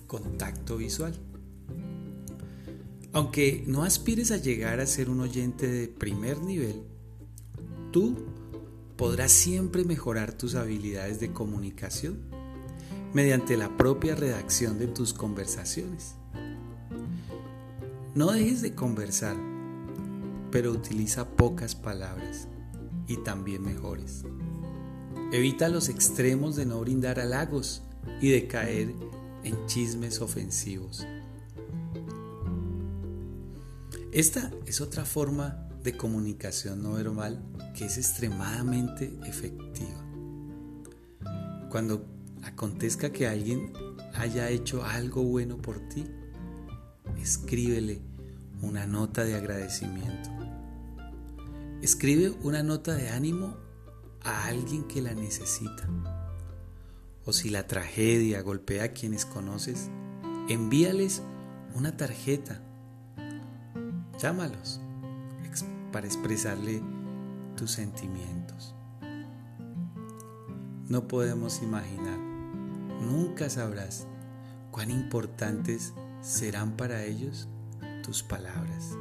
contacto 0.07 0.77
visual. 0.77 1.13
Aunque 3.13 3.65
no 3.67 3.83
aspires 3.83 4.31
a 4.31 4.37
llegar 4.37 4.79
a 4.79 4.87
ser 4.87 5.09
un 5.09 5.19
oyente 5.19 5.67
de 5.67 5.89
primer 5.89 6.39
nivel, 6.39 6.81
tú 7.91 8.15
podrás 8.95 9.33
siempre 9.33 9.83
mejorar 9.83 10.31
tus 10.31 10.55
habilidades 10.55 11.19
de 11.19 11.33
comunicación 11.33 12.30
mediante 13.13 13.57
la 13.57 13.75
propia 13.77 14.15
redacción 14.15 14.79
de 14.79 14.87
tus 14.87 15.13
conversaciones. 15.13 16.15
No 18.15 18.31
dejes 18.31 18.61
de 18.61 18.75
conversar, 18.75 19.35
pero 20.51 20.71
utiliza 20.71 21.27
pocas 21.27 21.75
palabras 21.75 22.47
y 23.07 23.17
también 23.17 23.63
mejores. 23.63 24.23
Evita 25.31 25.69
los 25.69 25.87
extremos 25.87 26.55
de 26.55 26.65
no 26.65 26.79
brindar 26.81 27.19
halagos 27.19 27.83
y 28.19 28.29
de 28.29 28.47
caer 28.47 28.93
en 29.43 29.65
chismes 29.65 30.21
ofensivos. 30.21 31.05
Esta 34.11 34.51
es 34.65 34.81
otra 34.81 35.05
forma 35.05 35.69
de 35.83 35.95
comunicación 35.95 36.83
no 36.83 36.93
verbal 36.93 37.41
que 37.73 37.85
es 37.85 37.97
extremadamente 37.97 39.17
efectiva. 39.25 40.05
Cuando 41.69 42.05
acontezca 42.43 43.11
que 43.11 43.27
alguien 43.27 43.73
haya 44.13 44.49
hecho 44.49 44.83
algo 44.83 45.23
bueno 45.23 45.57
por 45.57 45.79
ti, 45.89 46.05
escríbele 47.21 48.01
una 48.61 48.85
nota 48.85 49.23
de 49.23 49.35
agradecimiento. 49.35 50.29
Escribe 51.81 52.33
una 52.43 52.61
nota 52.63 52.93
de 52.93 53.09
ánimo 53.09 53.57
a 54.23 54.45
alguien 54.45 54.83
que 54.83 55.01
la 55.01 55.13
necesita. 55.13 55.89
O 57.25 57.33
si 57.33 57.49
la 57.49 57.67
tragedia 57.67 58.41
golpea 58.41 58.85
a 58.85 58.89
quienes 58.89 59.25
conoces, 59.25 59.89
envíales 60.47 61.21
una 61.75 61.97
tarjeta 61.97 62.61
Llámalos 64.21 64.79
para 65.91 66.05
expresarle 66.05 66.79
tus 67.57 67.71
sentimientos. 67.71 68.75
No 70.87 71.07
podemos 71.07 71.63
imaginar, 71.63 72.19
nunca 73.01 73.49
sabrás 73.49 74.07
cuán 74.71 74.91
importantes 74.91 75.93
serán 76.21 76.77
para 76.77 77.03
ellos 77.03 77.49
tus 78.03 78.23
palabras. 78.23 78.97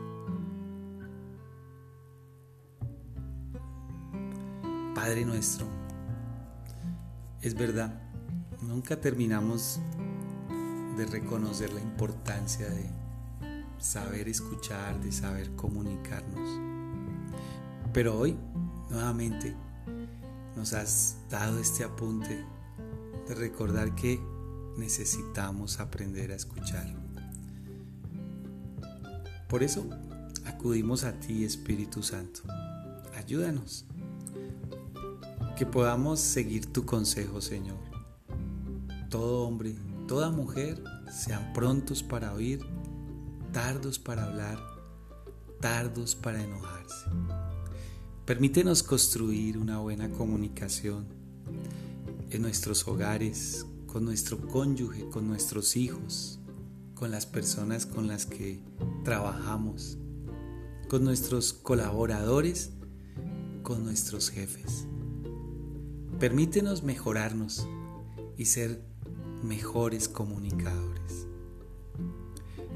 Padre 4.94 5.24
nuestro, 5.24 5.66
es 7.40 7.54
verdad, 7.54 8.02
nunca 8.60 9.00
terminamos 9.00 9.80
de 10.96 11.06
reconocer 11.06 11.72
la 11.72 11.80
importancia 11.80 12.68
de 12.68 12.90
saber 13.78 14.28
escuchar, 14.28 15.00
de 15.00 15.12
saber 15.12 15.54
comunicarnos. 15.56 16.60
Pero 17.92 18.18
hoy, 18.18 18.36
nuevamente, 18.90 19.56
nos 20.56 20.74
has 20.74 21.16
dado 21.30 21.58
este 21.58 21.84
apunte 21.84 22.44
recordar 23.34 23.94
que 23.94 24.20
necesitamos 24.76 25.80
aprender 25.80 26.32
a 26.32 26.36
escuchar. 26.36 26.86
Por 29.48 29.62
eso 29.62 29.86
acudimos 30.44 31.04
a 31.04 31.18
ti, 31.18 31.44
Espíritu 31.44 32.02
Santo. 32.02 32.42
Ayúdanos. 33.16 33.84
Que 35.56 35.66
podamos 35.66 36.20
seguir 36.20 36.72
tu 36.72 36.86
consejo, 36.86 37.40
Señor. 37.40 37.78
Todo 39.10 39.46
hombre, 39.46 39.74
toda 40.06 40.30
mujer 40.30 40.82
sean 41.10 41.52
prontos 41.52 42.02
para 42.02 42.32
oír 42.32 42.64
tardos 43.52 43.98
para 43.98 44.24
hablar, 44.24 44.58
tardos 45.60 46.14
para 46.14 46.42
enojarse. 46.42 47.06
Permítenos 48.24 48.82
construir 48.82 49.58
una 49.58 49.78
buena 49.78 50.10
comunicación 50.10 51.19
en 52.30 52.42
nuestros 52.42 52.86
hogares, 52.86 53.66
con 53.86 54.04
nuestro 54.04 54.46
cónyuge, 54.46 55.08
con 55.08 55.26
nuestros 55.26 55.76
hijos, 55.76 56.38
con 56.94 57.10
las 57.10 57.26
personas 57.26 57.86
con 57.86 58.06
las 58.06 58.26
que 58.26 58.62
trabajamos, 59.04 59.98
con 60.88 61.04
nuestros 61.04 61.52
colaboradores, 61.52 62.70
con 63.62 63.84
nuestros 63.84 64.30
jefes. 64.30 64.86
Permítenos 66.18 66.82
mejorarnos 66.82 67.66
y 68.36 68.44
ser 68.44 68.84
mejores 69.42 70.08
comunicadores. 70.08 71.26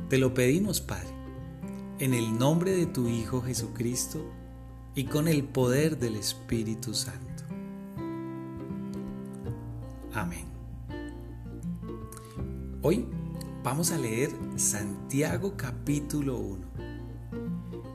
Te 0.08 0.18
lo 0.18 0.34
pedimos, 0.34 0.80
Padre, 0.80 1.14
en 1.98 2.14
el 2.14 2.38
nombre 2.38 2.72
de 2.72 2.86
tu 2.86 3.08
Hijo 3.08 3.42
Jesucristo 3.42 4.24
y 4.94 5.04
con 5.04 5.28
el 5.28 5.44
poder 5.44 5.98
del 5.98 6.16
Espíritu 6.16 6.94
Santo. 6.94 7.33
Amén. 10.14 10.44
Hoy 12.82 13.04
vamos 13.64 13.90
a 13.90 13.98
leer 13.98 14.30
Santiago 14.54 15.56
capítulo 15.56 16.38
1. 16.38 16.66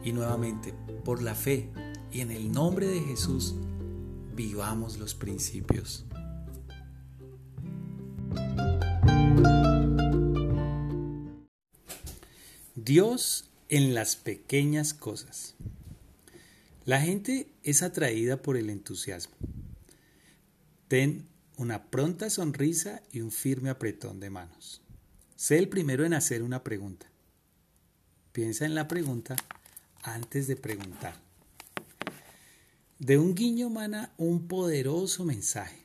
Y 0.04 0.12
nuevamente, 0.12 0.74
por 1.06 1.22
la 1.22 1.34
fe 1.34 1.70
y 2.12 2.20
en 2.20 2.32
el 2.32 2.52
nombre 2.52 2.88
de 2.88 3.00
Jesús, 3.00 3.56
vivamos 4.36 4.98
los 4.98 5.16
principios. 5.16 6.06
Dios 12.76 13.50
en 13.70 13.94
las 13.94 14.18
pequeñas 14.18 14.94
cosas. 14.94 15.56
La 16.84 17.00
gente 17.00 17.48
es 17.64 17.82
atraída 17.82 18.42
por 18.42 18.58
el 18.58 18.70
entusiasmo. 18.70 19.36
Ten 20.90 21.30
una 21.60 21.92
pronta 21.92 22.30
sonrisa 22.30 23.04
y 23.12 23.20
un 23.20 23.32
firme 23.32 23.70
apretón 23.70 24.22
de 24.22 24.30
manos. 24.30 24.82
Sé 25.36 25.58
el 25.58 25.68
primero 25.68 26.06
en 26.06 26.14
hacer 26.14 26.42
una 26.42 26.64
pregunta. 26.64 27.06
Piensa 28.32 28.66
en 28.66 28.76
la 28.76 28.88
pregunta 28.88 29.36
antes 30.02 30.48
de 30.48 30.56
preguntar. 30.56 31.16
De 32.98 33.18
un 33.18 33.36
guiño 33.36 33.70
mana 33.70 34.14
un 34.16 34.48
poderoso 34.48 35.26
mensaje. 35.26 35.82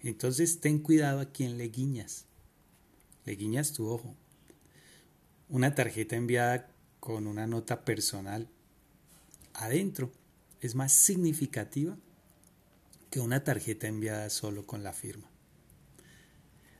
Entonces 0.00 0.60
ten 0.60 0.78
cuidado 0.78 1.20
a 1.20 1.30
quien 1.30 1.58
le 1.58 1.68
guiñas. 1.68 2.24
Le 3.26 3.34
guiñas 3.34 3.74
tu 3.74 3.86
ojo, 3.86 4.16
una 5.50 5.74
tarjeta 5.74 6.16
enviada 6.16 6.70
con 7.00 7.26
una 7.26 7.46
nota 7.46 7.84
personal 7.84 8.48
adentro 9.52 10.10
es 10.62 10.74
más 10.74 10.92
significativa 10.92 11.98
que 13.10 13.20
una 13.20 13.44
tarjeta 13.44 13.86
enviada 13.86 14.30
solo 14.30 14.66
con 14.66 14.82
la 14.82 14.92
firma. 14.92 15.28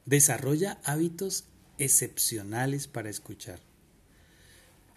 Desarrolla 0.06 0.80
hábitos 0.84 1.44
excepcionales 1.78 2.88
para 2.88 3.10
escuchar. 3.10 3.60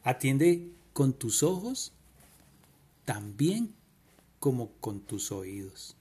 Atiende 0.04 0.72
con 0.94 1.14
tus 1.14 1.44
ojos 1.44 1.94
también 3.06 3.74
como 4.40 4.72
con 4.80 5.02
tus 5.02 5.32
oídos. 5.32 5.96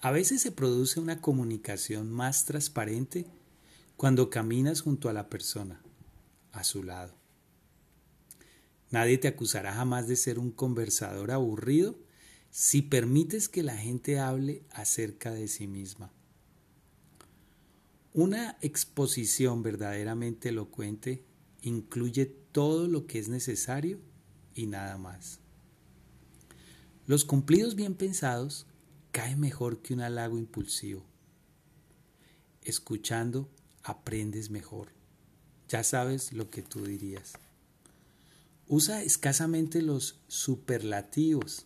A 0.00 0.10
veces 0.10 0.42
se 0.42 0.52
produce 0.52 1.00
una 1.00 1.20
comunicación 1.20 2.10
más 2.10 2.44
transparente 2.44 3.26
cuando 3.96 4.30
caminas 4.30 4.80
junto 4.80 5.08
a 5.08 5.12
la 5.12 5.28
persona 5.28 5.80
a 6.52 6.64
su 6.64 6.82
lado. 6.82 7.14
Nadie 8.90 9.16
te 9.16 9.28
acusará 9.28 9.72
jamás 9.72 10.06
de 10.06 10.16
ser 10.16 10.38
un 10.38 10.50
conversador 10.50 11.30
aburrido 11.30 11.96
si 12.52 12.82
permites 12.82 13.48
que 13.48 13.62
la 13.62 13.76
gente 13.76 14.20
hable 14.20 14.62
acerca 14.70 15.32
de 15.32 15.48
sí 15.48 15.66
misma. 15.66 16.12
Una 18.12 18.58
exposición 18.60 19.62
verdaderamente 19.62 20.50
elocuente 20.50 21.24
incluye 21.62 22.26
todo 22.26 22.88
lo 22.88 23.06
que 23.06 23.18
es 23.18 23.30
necesario 23.30 24.00
y 24.54 24.66
nada 24.66 24.98
más. 24.98 25.40
Los 27.06 27.24
cumplidos 27.24 27.74
bien 27.74 27.94
pensados 27.94 28.66
caen 29.12 29.40
mejor 29.40 29.80
que 29.80 29.94
un 29.94 30.02
halago 30.02 30.36
impulsivo. 30.36 31.06
Escuchando 32.60 33.48
aprendes 33.82 34.50
mejor. 34.50 34.88
Ya 35.70 35.82
sabes 35.84 36.34
lo 36.34 36.50
que 36.50 36.60
tú 36.60 36.84
dirías. 36.84 37.32
Usa 38.68 39.02
escasamente 39.02 39.80
los 39.80 40.20
superlativos. 40.28 41.64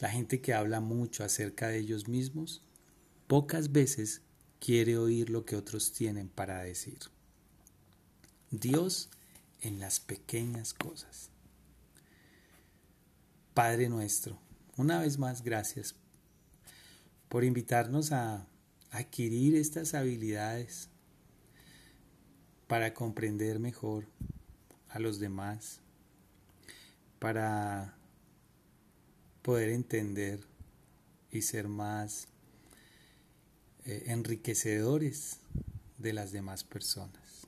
La 0.00 0.10
gente 0.10 0.40
que 0.40 0.54
habla 0.54 0.80
mucho 0.80 1.24
acerca 1.24 1.68
de 1.68 1.78
ellos 1.78 2.08
mismos 2.08 2.62
pocas 3.26 3.70
veces 3.70 4.22
quiere 4.58 4.96
oír 4.96 5.28
lo 5.28 5.44
que 5.44 5.56
otros 5.56 5.92
tienen 5.92 6.28
para 6.28 6.62
decir. 6.62 6.98
Dios 8.50 9.10
en 9.60 9.78
las 9.78 10.00
pequeñas 10.00 10.72
cosas. 10.72 11.28
Padre 13.52 13.90
nuestro, 13.90 14.38
una 14.76 15.00
vez 15.00 15.18
más 15.18 15.44
gracias 15.44 15.94
por 17.28 17.44
invitarnos 17.44 18.10
a 18.10 18.46
adquirir 18.90 19.54
estas 19.54 19.92
habilidades 19.92 20.88
para 22.66 22.94
comprender 22.94 23.58
mejor 23.58 24.06
a 24.88 24.98
los 24.98 25.20
demás, 25.20 25.80
para 27.18 27.99
poder 29.42 29.70
entender 29.70 30.40
y 31.30 31.42
ser 31.42 31.68
más 31.68 32.28
eh, 33.84 34.04
enriquecedores 34.06 35.38
de 35.98 36.12
las 36.12 36.32
demás 36.32 36.64
personas. 36.64 37.46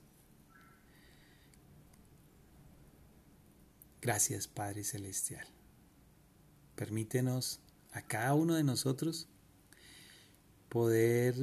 Gracias 4.01 4.47
Padre 4.47 4.83
Celestial. 4.83 5.47
Permítenos 6.75 7.59
a 7.91 8.01
cada 8.01 8.33
uno 8.33 8.55
de 8.55 8.63
nosotros 8.63 9.27
poder 10.69 11.35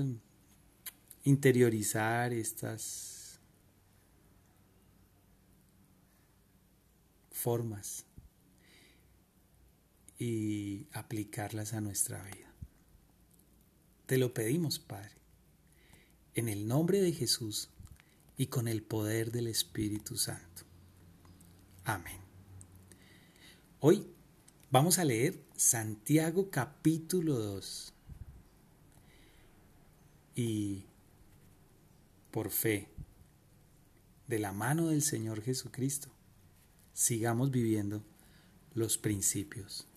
interiorizar 1.24 2.32
estas 2.32 3.38
formas 7.30 8.04
y 10.20 10.86
aplicarlas 10.92 11.72
a 11.72 11.80
nuestra 11.80 12.22
vida. 12.22 12.52
Te 14.04 14.18
lo 14.18 14.34
pedimos, 14.34 14.78
Padre, 14.78 15.12
en 16.34 16.50
el 16.50 16.68
nombre 16.68 17.00
de 17.00 17.12
Jesús 17.12 17.70
y 18.36 18.46
con 18.48 18.68
el 18.68 18.82
poder 18.82 19.32
del 19.32 19.46
Espíritu 19.46 20.18
Santo. 20.18 20.64
Amén. 21.84 22.18
Hoy 23.80 24.06
vamos 24.70 24.98
a 24.98 25.06
leer 25.06 25.42
Santiago 25.56 26.50
capítulo 26.50 27.38
2. 27.38 27.94
Y 30.36 30.84
por 32.30 32.50
fe, 32.50 32.88
de 34.28 34.38
la 34.38 34.52
mano 34.52 34.88
del 34.88 35.00
Señor 35.00 35.40
Jesucristo, 35.42 36.10
sigamos 36.92 37.50
viviendo 37.50 38.04
los 38.74 38.98
principios. 38.98 39.89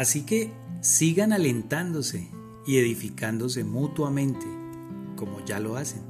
Así 0.00 0.22
que 0.22 0.50
sigan 0.80 1.34
alentándose 1.34 2.30
y 2.66 2.78
edificándose 2.78 3.64
mutuamente, 3.64 4.46
como 5.14 5.44
ya 5.44 5.60
lo 5.60 5.76
hacen. 5.76 6.00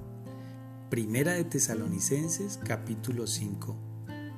Primera 0.90 1.32
de 1.32 1.42
Tesalonicenses 1.42 2.60
capítulo 2.64 3.26
5, 3.26 3.76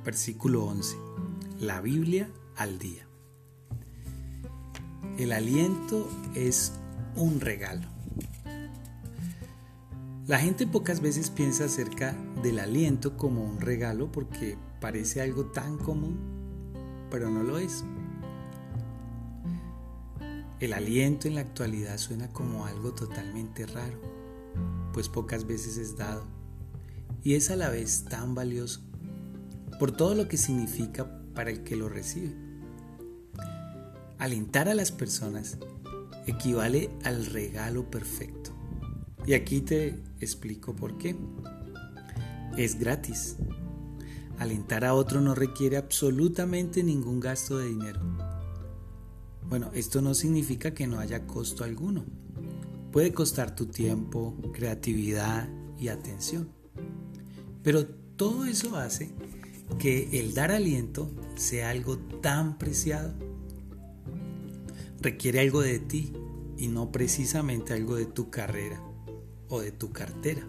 versículo 0.06 0.64
11. 0.64 0.96
La 1.60 1.82
Biblia 1.82 2.30
al 2.56 2.78
día. 2.78 3.06
El 5.18 5.32
aliento 5.32 6.08
es 6.34 6.72
un 7.14 7.38
regalo. 7.38 7.86
La 10.28 10.38
gente 10.38 10.68
pocas 10.68 11.00
veces 11.00 11.30
piensa 11.30 11.64
acerca 11.64 12.14
del 12.44 12.60
aliento 12.60 13.16
como 13.16 13.42
un 13.42 13.60
regalo 13.60 14.12
porque 14.12 14.56
parece 14.80 15.20
algo 15.20 15.46
tan 15.46 15.78
común, 15.78 16.16
pero 17.10 17.28
no 17.28 17.42
lo 17.42 17.58
es. 17.58 17.84
El 20.60 20.74
aliento 20.74 21.26
en 21.26 21.34
la 21.34 21.40
actualidad 21.40 21.98
suena 21.98 22.28
como 22.28 22.66
algo 22.66 22.94
totalmente 22.94 23.66
raro, 23.66 24.00
pues 24.92 25.08
pocas 25.08 25.44
veces 25.44 25.76
es 25.76 25.96
dado, 25.96 26.24
y 27.24 27.34
es 27.34 27.50
a 27.50 27.56
la 27.56 27.68
vez 27.68 28.04
tan 28.04 28.36
valioso 28.36 28.80
por 29.80 29.90
todo 29.90 30.14
lo 30.14 30.28
que 30.28 30.36
significa 30.36 31.20
para 31.34 31.50
el 31.50 31.64
que 31.64 31.74
lo 31.74 31.88
recibe. 31.88 32.32
Alentar 34.18 34.68
a 34.68 34.74
las 34.74 34.92
personas 34.92 35.58
equivale 36.28 36.90
al 37.02 37.26
regalo 37.26 37.90
perfecto. 37.90 38.52
Y 39.26 39.34
aquí 39.34 39.60
te 39.60 40.00
explico 40.24 40.74
por 40.74 40.98
qué. 40.98 41.16
Es 42.56 42.78
gratis. 42.78 43.36
Alentar 44.38 44.84
a 44.84 44.94
otro 44.94 45.20
no 45.20 45.34
requiere 45.34 45.76
absolutamente 45.76 46.82
ningún 46.82 47.20
gasto 47.20 47.58
de 47.58 47.68
dinero 47.68 48.00
bueno, 49.52 49.70
esto 49.74 50.00
no 50.00 50.14
significa 50.14 50.72
que 50.72 50.86
no 50.86 50.98
haya 50.98 51.26
costo 51.26 51.62
alguno. 51.62 52.06
Puede 52.90 53.12
costar 53.12 53.54
tu 53.54 53.66
tiempo, 53.66 54.34
creatividad 54.54 55.46
y 55.78 55.88
atención. 55.88 56.48
Pero 57.62 57.84
todo 57.86 58.46
eso 58.46 58.76
hace 58.76 59.12
que 59.78 60.18
el 60.18 60.32
dar 60.32 60.52
aliento 60.52 61.10
sea 61.34 61.68
algo 61.68 61.98
tan 61.98 62.56
preciado. 62.56 63.12
Requiere 65.02 65.40
algo 65.40 65.60
de 65.60 65.80
ti 65.80 66.14
y 66.56 66.68
no 66.68 66.90
precisamente 66.90 67.74
algo 67.74 67.96
de 67.96 68.06
tu 68.06 68.30
carrera 68.30 68.82
de 69.60 69.72
tu 69.72 69.92
cartera. 69.92 70.42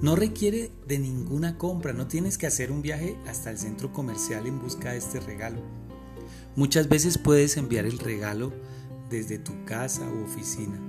No 0.00 0.16
requiere 0.16 0.70
de 0.86 0.98
ninguna 0.98 1.58
compra, 1.58 1.92
no 1.92 2.06
tienes 2.06 2.38
que 2.38 2.46
hacer 2.46 2.70
un 2.70 2.82
viaje 2.82 3.16
hasta 3.26 3.50
el 3.50 3.58
centro 3.58 3.92
comercial 3.92 4.46
en 4.46 4.60
busca 4.60 4.92
de 4.92 4.98
este 4.98 5.20
regalo 5.20 5.60
Muchas 6.56 6.88
veces 6.88 7.18
puedes 7.18 7.56
enviar 7.56 7.84
el 7.84 7.98
regalo 7.98 8.52
desde 9.10 9.38
tu 9.38 9.64
casa 9.64 10.08
u 10.08 10.22
oficina, 10.22 10.80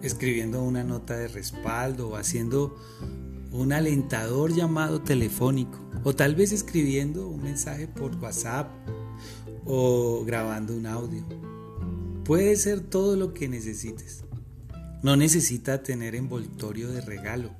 escribiendo 0.00 0.62
una 0.62 0.82
nota 0.82 1.14
de 1.14 1.28
respaldo 1.28 2.08
o 2.08 2.16
haciendo 2.16 2.78
un 3.52 3.74
alentador 3.74 4.54
llamado 4.54 5.02
telefónico, 5.02 5.78
o 6.04 6.14
tal 6.14 6.36
vez 6.36 6.52
escribiendo 6.52 7.28
un 7.28 7.42
mensaje 7.42 7.86
por 7.86 8.16
WhatsApp 8.16 8.70
o 9.66 10.24
grabando 10.24 10.74
un 10.74 10.86
audio. 10.86 11.22
Puede 12.24 12.56
ser 12.56 12.80
todo 12.80 13.14
lo 13.14 13.34
que 13.34 13.46
necesites. 13.46 14.24
No 15.02 15.16
necesita 15.16 15.82
tener 15.82 16.14
envoltorio 16.14 16.90
de 16.90 17.00
regalo. 17.00 17.50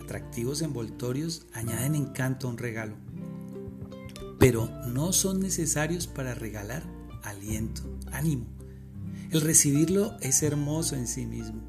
Atractivos 0.00 0.62
envoltorios 0.62 1.46
añaden 1.52 1.94
encanto 1.94 2.46
a 2.46 2.50
un 2.50 2.58
regalo 2.58 2.96
pero 4.38 4.68
no 4.86 5.12
son 5.12 5.40
necesarios 5.40 6.06
para 6.06 6.34
regalar 6.34 6.82
aliento, 7.22 7.82
ánimo. 8.12 8.46
El 9.30 9.40
recibirlo 9.40 10.16
es 10.20 10.42
hermoso 10.42 10.94
en 10.94 11.06
sí 11.06 11.26
mismo. 11.26 11.62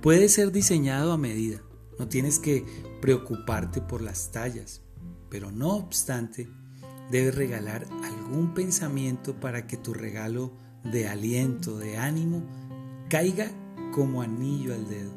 Puede 0.00 0.28
ser 0.28 0.52
diseñado 0.52 1.12
a 1.12 1.18
medida, 1.18 1.62
no 1.98 2.08
tienes 2.08 2.38
que 2.38 2.64
preocuparte 3.00 3.80
por 3.80 4.02
las 4.02 4.32
tallas, 4.32 4.82
pero 5.30 5.50
no 5.52 5.70
obstante, 5.76 6.48
debes 7.10 7.34
regalar 7.34 7.86
algún 8.04 8.54
pensamiento 8.54 9.38
para 9.38 9.66
que 9.66 9.76
tu 9.76 9.94
regalo 9.94 10.52
de 10.84 11.06
aliento, 11.06 11.78
de 11.78 11.96
ánimo, 11.96 12.42
caiga 13.12 13.50
como 13.92 14.22
anillo 14.22 14.72
al 14.72 14.88
dedo. 14.88 15.12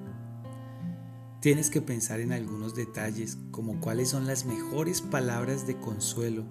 Tienes 1.39 1.69
que 1.69 1.81
pensar 1.81 2.19
en 2.19 2.33
algunos 2.33 2.75
detalles 2.75 3.37
como 3.51 3.79
cuáles 3.79 4.09
son 4.09 4.27
las 4.27 4.43
mejores 4.43 4.99
palabras 4.99 5.65
de 5.65 5.79
consuelo, 5.79 6.43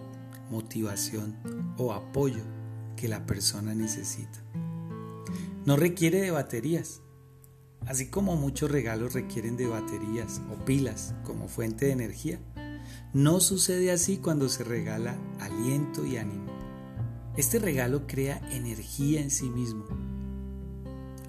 motivación 0.51 1.37
o 1.77 1.93
apoyo 1.93 2.43
que 2.97 3.09
la 3.09 3.27
persona 3.27 3.75
necesita. 3.75 4.43
No 5.67 5.77
requiere 5.77 6.23
de 6.23 6.31
baterías, 6.31 7.03
así 7.85 8.09
como 8.09 8.37
muchos 8.37 8.71
regalos 8.71 9.13
requieren 9.13 9.59
de 9.59 9.67
baterías 9.67 10.41
o 10.51 10.65
pilas 10.65 11.15
como 11.25 11.47
fuente 11.47 11.85
de 11.85 11.93
energía. 11.93 12.41
No 13.13 13.41
sucede 13.41 13.93
así 13.93 14.17
cuando 14.17 14.49
se 14.49 14.65
regala 14.65 15.19
aliento 15.41 16.07
y 16.07 16.17
ánimo. 16.17 16.47
Este 17.37 17.59
regalo 17.59 18.07
crea 18.07 18.41
energía 18.51 19.21
en 19.21 19.31
sí 19.31 19.51
mismo. 19.51 20.03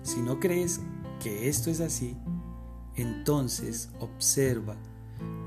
Si 0.06 0.22
no 0.22 0.40
crees 0.40 0.82
que 1.20 1.50
esto 1.50 1.72
es 1.72 1.82
así, 1.82 2.16
entonces 2.96 3.90
observa 4.00 4.78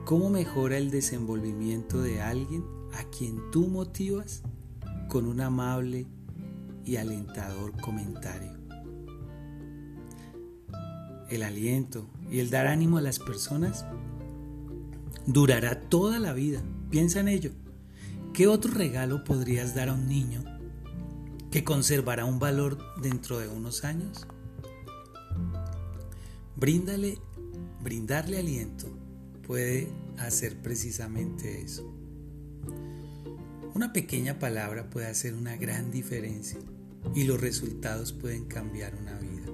cómo 0.05 0.31
mejora 0.31 0.77
el 0.79 0.91
desenvolvimiento 0.91 2.03
de 2.03 2.21
alguien 2.21 2.65
a 2.93 3.05
quien 3.05 3.53
tú 3.53 3.69
motivas 3.69 4.43
con 5.09 5.27
un 5.27 5.41
amable 5.41 6.09
y 6.85 6.97
alentador 6.97 7.81
comentario. 7.81 8.59
El 11.31 11.45
aliento 11.45 12.11
y 12.29 12.41
el 12.41 12.51
dar 12.51 12.67
ánimo 12.67 12.99
a 12.99 13.03
las 13.03 13.21
personas 13.21 13.87
durará 15.25 15.83
toda 15.83 16.19
la 16.19 16.33
vida. 16.33 16.65
Piensa 16.91 17.21
en 17.21 17.29
ello. 17.29 17.53
¿Qué 18.35 18.49
otro 18.49 18.75
regalo 18.75 19.23
podrías 19.23 19.77
dar 19.77 19.89
a 19.89 19.95
un 19.95 20.09
niño 20.09 20.43
que 21.53 21.63
conservará 21.63 22.25
un 22.25 22.41
valor 22.41 22.79
dentro 23.01 23.39
de 23.39 23.47
unos 23.47 23.85
años? 23.85 24.27
Bríndale, 26.59 27.19
brindarle 27.85 28.37
aliento 28.37 28.89
puede 29.47 29.87
hacer 30.19 30.61
precisamente 30.61 31.63
eso. 31.63 31.89
Una 33.77 33.93
pequeña 33.93 34.41
palabra 34.41 34.91
puede 34.91 35.07
hacer 35.07 35.35
una 35.35 35.57
gran 35.57 35.93
diferencia 35.93 36.59
y 37.15 37.23
los 37.25 37.41
resultados 37.41 38.13
pueden 38.13 38.47
cambiar 38.47 38.97
una 38.97 39.17
vida. 39.21 39.47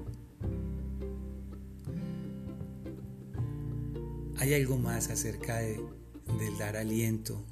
Hay 4.39 4.55
algo 4.55 4.78
más 4.78 5.10
acerca 5.10 5.58
de, 5.58 5.78
del 6.39 6.57
dar 6.58 6.78
aliento 6.78 7.44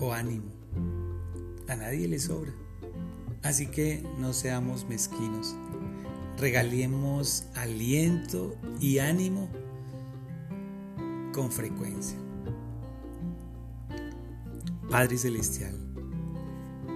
o 0.00 0.12
ánimo. 0.12 0.50
A 1.68 1.76
nadie 1.76 2.08
le 2.08 2.18
sobra. 2.18 2.52
Así 3.44 3.68
que 3.68 4.02
no 4.18 4.32
seamos 4.32 4.84
mezquinos. 4.88 5.54
Regalemos 6.38 7.46
aliento 7.56 8.56
y 8.80 9.00
ánimo 9.00 9.48
con 11.34 11.50
frecuencia. 11.50 12.16
Padre 14.88 15.18
Celestial, 15.18 15.74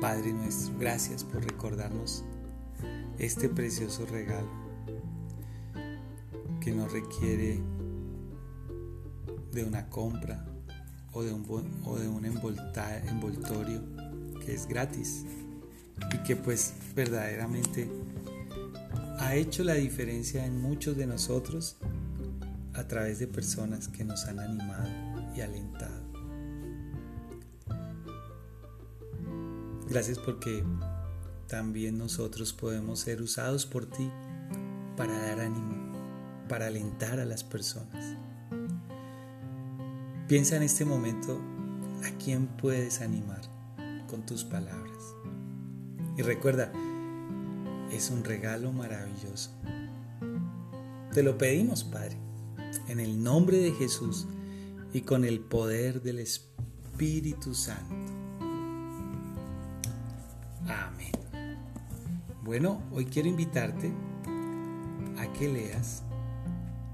Padre 0.00 0.32
nuestro, 0.32 0.78
gracias 0.78 1.24
por 1.24 1.44
recordarnos 1.44 2.24
este 3.18 3.48
precioso 3.48 4.06
regalo 4.06 4.48
que 6.60 6.70
no 6.70 6.86
requiere 6.86 7.60
de 9.50 9.64
una 9.64 9.88
compra 9.88 10.46
o 11.12 11.24
de 11.24 11.32
un, 11.32 11.44
o 11.84 11.98
de 11.98 12.08
un 12.08 12.24
envoltorio 12.24 13.82
que 14.44 14.54
es 14.54 14.68
gratis 14.68 15.24
y 16.14 16.18
que 16.18 16.36
pues 16.36 16.74
verdaderamente 16.94 17.88
ha 19.22 19.36
hecho 19.36 19.62
la 19.62 19.74
diferencia 19.74 20.44
en 20.44 20.60
muchos 20.60 20.96
de 20.96 21.06
nosotros 21.06 21.76
a 22.74 22.88
través 22.88 23.20
de 23.20 23.28
personas 23.28 23.86
que 23.86 24.04
nos 24.04 24.24
han 24.24 24.40
animado 24.40 24.88
y 25.36 25.40
alentado. 25.40 26.02
Gracias 29.88 30.18
porque 30.18 30.64
también 31.46 31.98
nosotros 31.98 32.52
podemos 32.52 32.98
ser 32.98 33.22
usados 33.22 33.64
por 33.64 33.86
ti 33.86 34.10
para 34.96 35.16
dar 35.16 35.38
ánimo, 35.38 35.92
para 36.48 36.66
alentar 36.66 37.20
a 37.20 37.24
las 37.24 37.44
personas. 37.44 38.16
Piensa 40.26 40.56
en 40.56 40.64
este 40.64 40.84
momento 40.84 41.40
a 42.02 42.10
quién 42.18 42.48
puedes 42.48 43.00
animar 43.00 43.42
con 44.08 44.26
tus 44.26 44.42
palabras. 44.42 45.14
Y 46.16 46.22
recuerda, 46.22 46.72
es 47.92 48.10
un 48.10 48.24
regalo 48.24 48.72
maravilloso. 48.72 49.50
Te 51.12 51.22
lo 51.22 51.36
pedimos, 51.36 51.84
Padre, 51.84 52.16
en 52.88 53.00
el 53.00 53.22
nombre 53.22 53.58
de 53.58 53.72
Jesús 53.72 54.26
y 54.92 55.02
con 55.02 55.24
el 55.24 55.40
poder 55.40 56.02
del 56.02 56.18
Espíritu 56.18 57.54
Santo. 57.54 58.12
Bueno, 62.44 62.82
hoy 62.92 63.06
quiero 63.06 63.28
invitarte 63.28 63.92
a 65.16 65.32
que 65.32 65.48
leas 65.48 66.02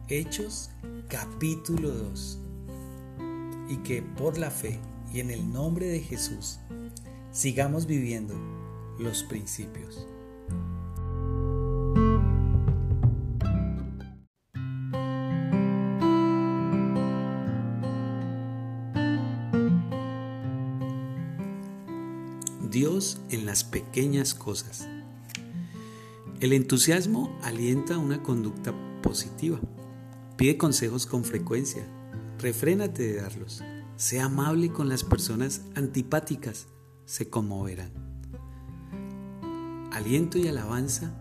Hechos 0.09 0.71
capítulo 1.09 1.91
2 1.91 2.39
y 3.71 3.77
que 3.79 4.03
por 4.03 4.37
la 4.37 4.51
fe 4.51 4.79
y 5.13 5.21
en 5.21 5.31
el 5.31 5.51
nombre 5.51 5.87
de 5.87 6.01
Jesús 6.01 6.59
sigamos 7.33 7.87
viviendo 7.87 8.35
los 8.99 9.23
principios. 9.23 10.07
Dios 22.79 23.19
en 23.31 23.45
las 23.45 23.65
pequeñas 23.65 24.35
cosas. 24.35 24.87
El 26.39 26.53
entusiasmo 26.53 27.37
alienta 27.43 27.99
una 27.99 28.23
conducta 28.23 28.73
positiva. 29.03 29.59
Pide 30.37 30.59
consejos 30.59 31.05
con 31.05 31.25
frecuencia. 31.25 31.85
Refrénate 32.39 33.03
de 33.03 33.21
darlos. 33.21 33.65
Sea 33.97 34.27
amable 34.27 34.71
con 34.71 34.89
las 34.89 35.03
personas 35.03 35.63
antipáticas. 35.75 36.69
Se 37.05 37.29
conmoverán. 37.29 37.91
Aliento 39.91 40.39
y 40.39 40.47
alabanza 40.47 41.13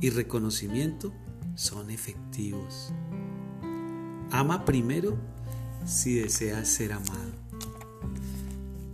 y 0.00 0.08
reconocimiento 0.08 1.12
son 1.56 1.90
efectivos. 1.90 2.90
Ama 4.30 4.64
primero 4.64 5.18
si 5.84 6.14
deseas 6.14 6.68
ser 6.68 6.94
amado. 6.94 7.32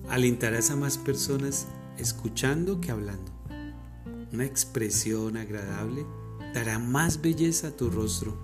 Alentarás 0.08 0.70
a 0.70 0.74
más 0.76 0.98
personas 0.98 1.68
escuchando 1.98 2.80
que 2.80 2.90
hablando 2.90 3.38
una 4.32 4.44
expresión 4.44 5.36
agradable 5.36 6.06
dará 6.54 6.78
más 6.78 7.20
belleza 7.20 7.68
a 7.68 7.76
tu 7.76 7.90
rostro. 7.90 8.36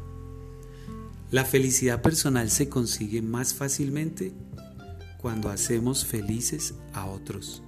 La 1.31 1.45
felicidad 1.45 2.03
personal 2.03 2.51
se 2.51 2.69
consigue 2.69 3.23
más 3.23 3.55
fácilmente 3.55 4.33
cuando 5.19 5.51
hacemos 5.51 6.05
felices 6.05 6.75
a 6.93 7.07
otros. 7.07 7.63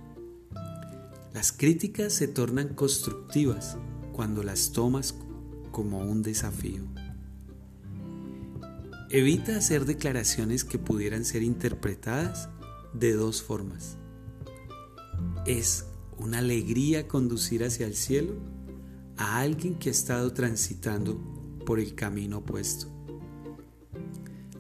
Las 1.32 1.52
críticas 1.52 2.12
se 2.12 2.28
tornan 2.28 2.68
constructivas 2.74 3.76
cuando 4.12 4.42
las 4.42 4.72
tomas 4.72 5.14
como 5.72 5.98
un 5.98 6.22
desafío. 6.22 6.82
Evita 9.10 9.56
hacer 9.56 9.84
declaraciones 9.84 10.64
que 10.64 10.78
pudieran 10.78 11.24
ser 11.24 11.42
interpretadas 11.42 12.48
de 12.92 13.12
dos 13.12 13.42
formas. 13.42 13.98
Es 15.46 15.86
una 16.18 16.38
alegría 16.38 17.06
conducir 17.06 17.64
hacia 17.64 17.86
el 17.86 17.94
cielo 17.94 18.34
a 19.16 19.38
alguien 19.38 19.78
que 19.78 19.88
ha 19.88 19.92
estado 19.92 20.32
transitando 20.32 21.18
por 21.64 21.80
el 21.80 21.94
camino 21.94 22.38
opuesto. 22.38 22.88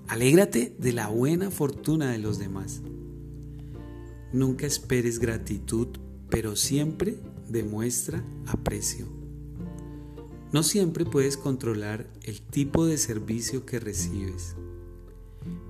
Alégrate 0.08 0.74
de 0.78 0.92
la 0.92 1.08
buena 1.08 1.50
fortuna 1.50 2.12
de 2.12 2.18
los 2.18 2.38
demás. 2.38 2.80
Nunca 4.32 4.66
esperes 4.66 5.18
gratitud, 5.18 5.88
pero 6.30 6.56
siempre 6.56 7.18
demuestra 7.48 8.24
aprecio. 8.46 9.06
No 10.52 10.62
siempre 10.62 11.04
puedes 11.04 11.36
controlar 11.36 12.06
el 12.22 12.40
tipo 12.40 12.86
de 12.86 12.98
servicio 12.98 13.66
que 13.66 13.80
recibes, 13.80 14.54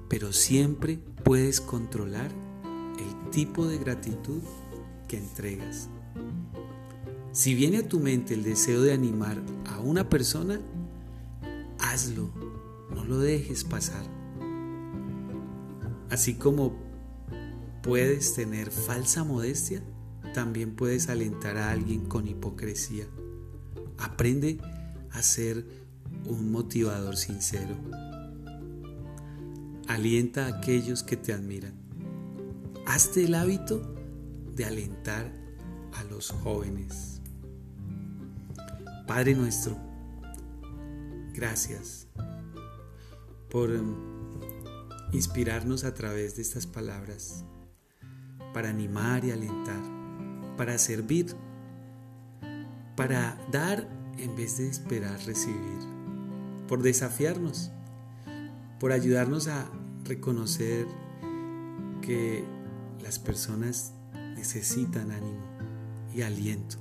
pero 0.08 0.32
siempre 0.32 0.98
puedes 1.24 1.60
controlar 1.60 2.30
el 2.98 3.30
tipo 3.30 3.66
de 3.66 3.78
gratitud 3.78 4.42
que 5.06 5.18
entregas. 5.18 5.88
Si 7.32 7.54
viene 7.54 7.78
a 7.78 7.88
tu 7.88 8.00
mente 8.00 8.34
el 8.34 8.42
deseo 8.42 8.82
de 8.82 8.92
animar 8.92 9.42
a 9.66 9.78
una 9.80 10.08
persona, 10.08 10.60
hazlo, 11.78 12.30
no 12.94 13.04
lo 13.04 13.18
dejes 13.18 13.64
pasar. 13.64 14.04
Así 16.10 16.34
como 16.34 16.74
puedes 17.82 18.34
tener 18.34 18.70
falsa 18.70 19.22
modestia, 19.22 19.82
también 20.32 20.76
puedes 20.76 21.08
alentar 21.08 21.56
a 21.56 21.70
alguien 21.70 22.06
con 22.06 22.26
hipocresía. 22.26 23.06
Aprende 23.98 24.58
a 25.10 25.22
ser 25.22 25.66
un 26.24 26.50
motivador 26.50 27.16
sincero. 27.16 27.74
Alienta 29.88 30.46
a 30.46 30.58
aquellos 30.58 31.02
que 31.02 31.16
te 31.16 31.32
admiran. 31.32 31.74
Hazte 32.86 33.24
el 33.24 33.34
hábito 33.34 33.94
de 34.56 34.64
alentar 34.64 35.30
a 35.94 36.02
los 36.04 36.30
jóvenes. 36.30 37.20
Padre 39.06 39.34
nuestro, 39.34 39.76
gracias 41.32 42.08
por 43.48 43.70
em, 43.70 43.94
inspirarnos 45.12 45.84
a 45.84 45.94
través 45.94 46.34
de 46.34 46.42
estas 46.42 46.66
palabras, 46.66 47.44
para 48.52 48.70
animar 48.70 49.24
y 49.24 49.30
alentar, 49.30 49.82
para 50.56 50.76
servir 50.78 51.36
para 52.96 53.38
dar 53.52 53.86
en 54.16 54.34
vez 54.34 54.56
de 54.56 54.68
esperar 54.68 55.20
recibir, 55.26 55.78
por 56.66 56.82
desafiarnos, 56.82 57.70
por 58.80 58.92
ayudarnos 58.92 59.48
a 59.48 59.70
reconocer 60.04 60.86
que 62.00 62.42
las 63.02 63.18
personas 63.18 63.92
necesitan 64.46 65.10
ánimo 65.10 65.42
y 66.14 66.22
aliento, 66.22 66.76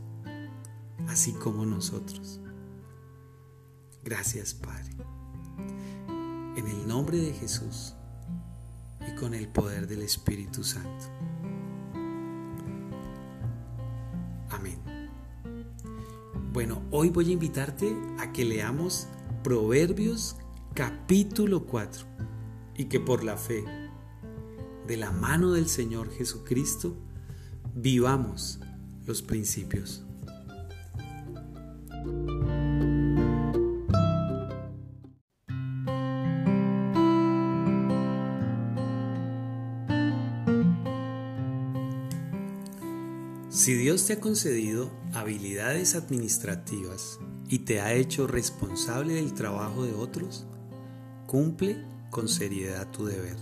así 1.07 1.33
como 1.33 1.65
nosotros. 1.65 2.39
Gracias, 4.03 4.53
Padre. 4.53 4.91
En 6.57 6.67
el 6.67 6.87
nombre 6.87 7.17
de 7.17 7.33
Jesús 7.33 7.95
y 9.07 9.15
con 9.15 9.33
el 9.33 9.47
poder 9.47 9.87
del 9.87 10.03
Espíritu 10.03 10.63
Santo. 10.63 11.05
Amén. 14.51 14.79
Bueno, 16.53 16.83
hoy 16.91 17.09
voy 17.09 17.29
a 17.29 17.33
invitarte 17.33 17.97
a 18.19 18.31
que 18.31 18.45
leamos 18.45 19.07
Proverbios 19.43 20.37
capítulo 20.75 21.65
4 21.65 22.05
y 22.77 22.85
que 22.85 22.99
por 22.99 23.23
la 23.23 23.37
fe, 23.37 23.65
de 24.85 24.97
la 24.97 25.11
mano 25.11 25.53
del 25.53 25.67
Señor 25.67 26.11
Jesucristo, 26.11 26.95
vivamos 27.75 28.59
los 29.05 29.21
principios. 29.21 30.01
Si 43.49 43.73
Dios 43.73 44.05
te 44.05 44.13
ha 44.13 44.19
concedido 44.19 44.91
habilidades 45.13 45.95
administrativas 45.95 47.19
y 47.49 47.59
te 47.59 47.81
ha 47.81 47.93
hecho 47.93 48.27
responsable 48.27 49.15
del 49.15 49.33
trabajo 49.33 49.83
de 49.83 49.93
otros, 49.93 50.45
cumple 51.25 51.83
con 52.09 52.27
seriedad 52.29 52.89
tu 52.91 53.05
deber. 53.05 53.37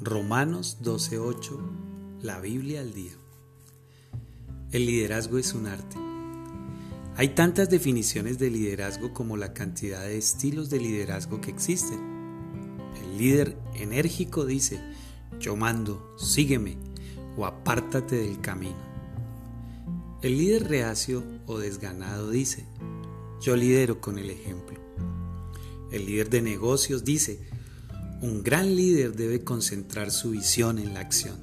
Romanos 0.00 0.78
12:8, 0.82 2.20
la 2.20 2.40
Biblia 2.40 2.80
al 2.80 2.92
día. 2.92 3.23
El 4.74 4.86
liderazgo 4.86 5.38
es 5.38 5.54
un 5.54 5.68
arte. 5.68 5.96
Hay 7.14 7.28
tantas 7.28 7.70
definiciones 7.70 8.40
de 8.40 8.50
liderazgo 8.50 9.12
como 9.12 9.36
la 9.36 9.54
cantidad 9.54 10.02
de 10.02 10.18
estilos 10.18 10.68
de 10.68 10.80
liderazgo 10.80 11.40
que 11.40 11.52
existen. 11.52 12.00
El 13.00 13.16
líder 13.16 13.56
enérgico 13.76 14.44
dice, 14.44 14.80
yo 15.38 15.54
mando, 15.54 16.16
sígueme 16.18 16.76
o 17.36 17.46
apártate 17.46 18.16
del 18.16 18.40
camino. 18.40 18.74
El 20.22 20.38
líder 20.38 20.66
reacio 20.66 21.22
o 21.46 21.60
desganado 21.60 22.30
dice, 22.30 22.66
yo 23.40 23.54
lidero 23.54 24.00
con 24.00 24.18
el 24.18 24.28
ejemplo. 24.28 24.80
El 25.92 26.04
líder 26.04 26.30
de 26.30 26.42
negocios 26.42 27.04
dice, 27.04 27.38
un 28.22 28.42
gran 28.42 28.74
líder 28.74 29.14
debe 29.14 29.44
concentrar 29.44 30.10
su 30.10 30.32
visión 30.32 30.80
en 30.80 30.94
la 30.94 31.00
acción. 31.00 31.38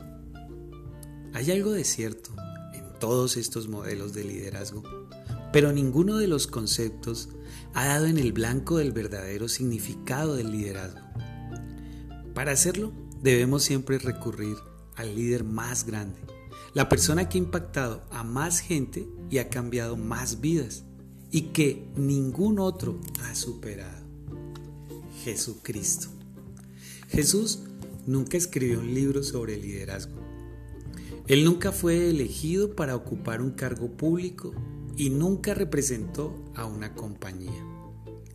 Hay 1.33 1.49
algo 1.49 1.71
de 1.71 1.85
cierto 1.85 2.40
todos 3.01 3.35
estos 3.35 3.67
modelos 3.67 4.13
de 4.13 4.23
liderazgo, 4.23 4.83
pero 5.51 5.73
ninguno 5.73 6.17
de 6.17 6.27
los 6.27 6.47
conceptos 6.47 7.29
ha 7.73 7.87
dado 7.87 8.05
en 8.05 8.17
el 8.17 8.31
blanco 8.31 8.77
del 8.77 8.93
verdadero 8.93 9.49
significado 9.49 10.35
del 10.35 10.51
liderazgo. 10.51 11.01
Para 12.33 12.53
hacerlo, 12.53 12.93
debemos 13.21 13.63
siempre 13.63 13.97
recurrir 13.97 14.55
al 14.95 15.15
líder 15.15 15.43
más 15.43 15.85
grande, 15.85 16.19
la 16.73 16.87
persona 16.87 17.27
que 17.27 17.37
ha 17.37 17.41
impactado 17.41 18.05
a 18.11 18.23
más 18.23 18.59
gente 18.59 19.09
y 19.29 19.39
ha 19.39 19.49
cambiado 19.49 19.97
más 19.97 20.39
vidas 20.39 20.83
y 21.31 21.53
que 21.53 21.89
ningún 21.95 22.59
otro 22.59 23.01
ha 23.23 23.33
superado. 23.33 24.05
Jesucristo. 25.23 26.07
Jesús 27.09 27.63
nunca 28.05 28.37
escribió 28.37 28.79
un 28.79 28.93
libro 28.93 29.23
sobre 29.23 29.57
liderazgo. 29.57 30.20
Él 31.27 31.45
nunca 31.45 31.71
fue 31.71 32.09
elegido 32.09 32.75
para 32.75 32.95
ocupar 32.95 33.41
un 33.41 33.51
cargo 33.51 33.91
público 33.95 34.53
y 34.97 35.09
nunca 35.09 35.53
representó 35.53 36.35
a 36.55 36.65
una 36.65 36.93
compañía. 36.95 37.65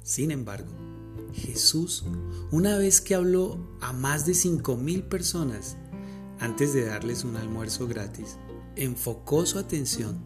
Sin 0.03 0.31
embargo, 0.31 0.73
Jesús, 1.33 2.05
una 2.51 2.79
vez 2.79 3.01
que 3.01 3.15
habló 3.15 3.77
a 3.81 3.93
más 3.93 4.25
de 4.25 4.33
5.000 4.33 5.09
personas 5.09 5.77
antes 6.39 6.73
de 6.73 6.85
darles 6.85 7.25
un 7.25 7.37
almuerzo 7.37 7.87
gratis, 7.87 8.39
enfocó 8.77 9.47
su 9.47 9.59
atención 9.59 10.25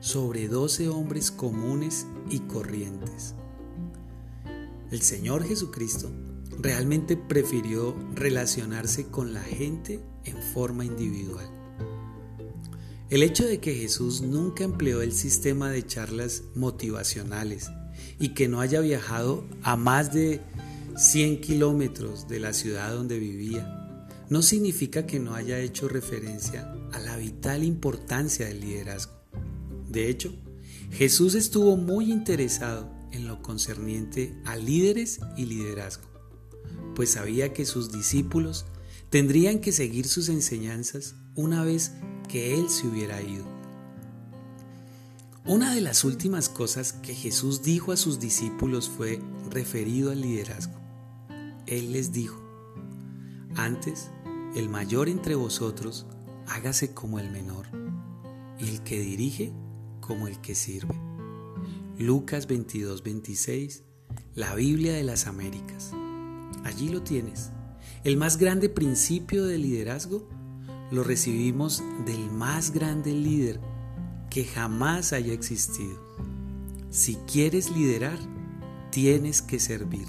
sobre 0.00 0.48
12 0.48 0.88
hombres 0.88 1.30
comunes 1.30 2.06
y 2.28 2.40
corrientes. 2.40 3.34
El 4.90 5.00
Señor 5.00 5.44
Jesucristo 5.44 6.10
realmente 6.58 7.16
prefirió 7.16 7.96
relacionarse 8.14 9.06
con 9.06 9.32
la 9.32 9.42
gente 9.42 10.00
en 10.24 10.36
forma 10.42 10.84
individual. 10.84 11.61
El 13.12 13.22
hecho 13.22 13.44
de 13.44 13.60
que 13.60 13.74
Jesús 13.74 14.22
nunca 14.22 14.64
empleó 14.64 15.02
el 15.02 15.12
sistema 15.12 15.68
de 15.68 15.86
charlas 15.86 16.44
motivacionales 16.54 17.68
y 18.18 18.30
que 18.30 18.48
no 18.48 18.62
haya 18.62 18.80
viajado 18.80 19.44
a 19.62 19.76
más 19.76 20.14
de 20.14 20.40
100 20.96 21.42
kilómetros 21.42 22.26
de 22.26 22.40
la 22.40 22.54
ciudad 22.54 22.90
donde 22.94 23.18
vivía 23.18 24.08
no 24.30 24.40
significa 24.40 25.04
que 25.04 25.20
no 25.20 25.34
haya 25.34 25.58
hecho 25.58 25.90
referencia 25.90 26.72
a 26.90 27.00
la 27.00 27.18
vital 27.18 27.64
importancia 27.64 28.46
del 28.46 28.60
liderazgo. 28.60 29.12
De 29.90 30.08
hecho, 30.08 30.34
Jesús 30.90 31.34
estuvo 31.34 31.76
muy 31.76 32.10
interesado 32.10 32.90
en 33.12 33.28
lo 33.28 33.42
concerniente 33.42 34.40
a 34.46 34.56
líderes 34.56 35.20
y 35.36 35.44
liderazgo, 35.44 36.08
pues 36.94 37.10
sabía 37.10 37.52
que 37.52 37.66
sus 37.66 37.92
discípulos 37.92 38.64
tendrían 39.10 39.58
que 39.58 39.72
seguir 39.72 40.08
sus 40.08 40.30
enseñanzas 40.30 41.14
una 41.34 41.62
vez 41.62 41.92
que 42.28 42.54
Él 42.54 42.68
se 42.68 42.86
hubiera 42.86 43.20
ido. 43.20 43.44
Una 45.44 45.74
de 45.74 45.80
las 45.80 46.04
últimas 46.04 46.48
cosas 46.48 46.92
que 46.92 47.14
Jesús 47.14 47.62
dijo 47.62 47.90
a 47.90 47.96
sus 47.96 48.20
discípulos 48.20 48.88
fue 48.88 49.20
referido 49.50 50.12
al 50.12 50.20
liderazgo. 50.20 50.78
Él 51.66 51.92
les 51.92 52.12
dijo, 52.12 52.40
antes 53.56 54.10
el 54.54 54.68
mayor 54.68 55.08
entre 55.08 55.34
vosotros 55.34 56.06
hágase 56.46 56.94
como 56.94 57.18
el 57.18 57.30
menor, 57.30 57.66
y 58.58 58.68
el 58.68 58.82
que 58.82 59.00
dirige 59.00 59.52
como 60.00 60.28
el 60.28 60.40
que 60.40 60.54
sirve. 60.54 60.94
Lucas 61.98 62.46
22, 62.46 63.02
26, 63.02 63.82
la 64.34 64.54
Biblia 64.54 64.92
de 64.92 65.02
las 65.02 65.26
Américas. 65.26 65.92
Allí 66.64 66.88
lo 66.88 67.02
tienes. 67.02 67.50
El 68.04 68.16
más 68.16 68.36
grande 68.36 68.68
principio 68.68 69.44
de 69.44 69.58
liderazgo 69.58 70.28
lo 70.92 71.02
recibimos 71.02 71.82
del 72.06 72.30
más 72.30 72.70
grande 72.70 73.12
líder 73.12 73.58
que 74.30 74.44
jamás 74.44 75.12
haya 75.12 75.32
existido. 75.32 76.00
Si 76.90 77.16
quieres 77.26 77.70
liderar, 77.70 78.18
tienes 78.90 79.42
que 79.42 79.58
servir. 79.58 80.06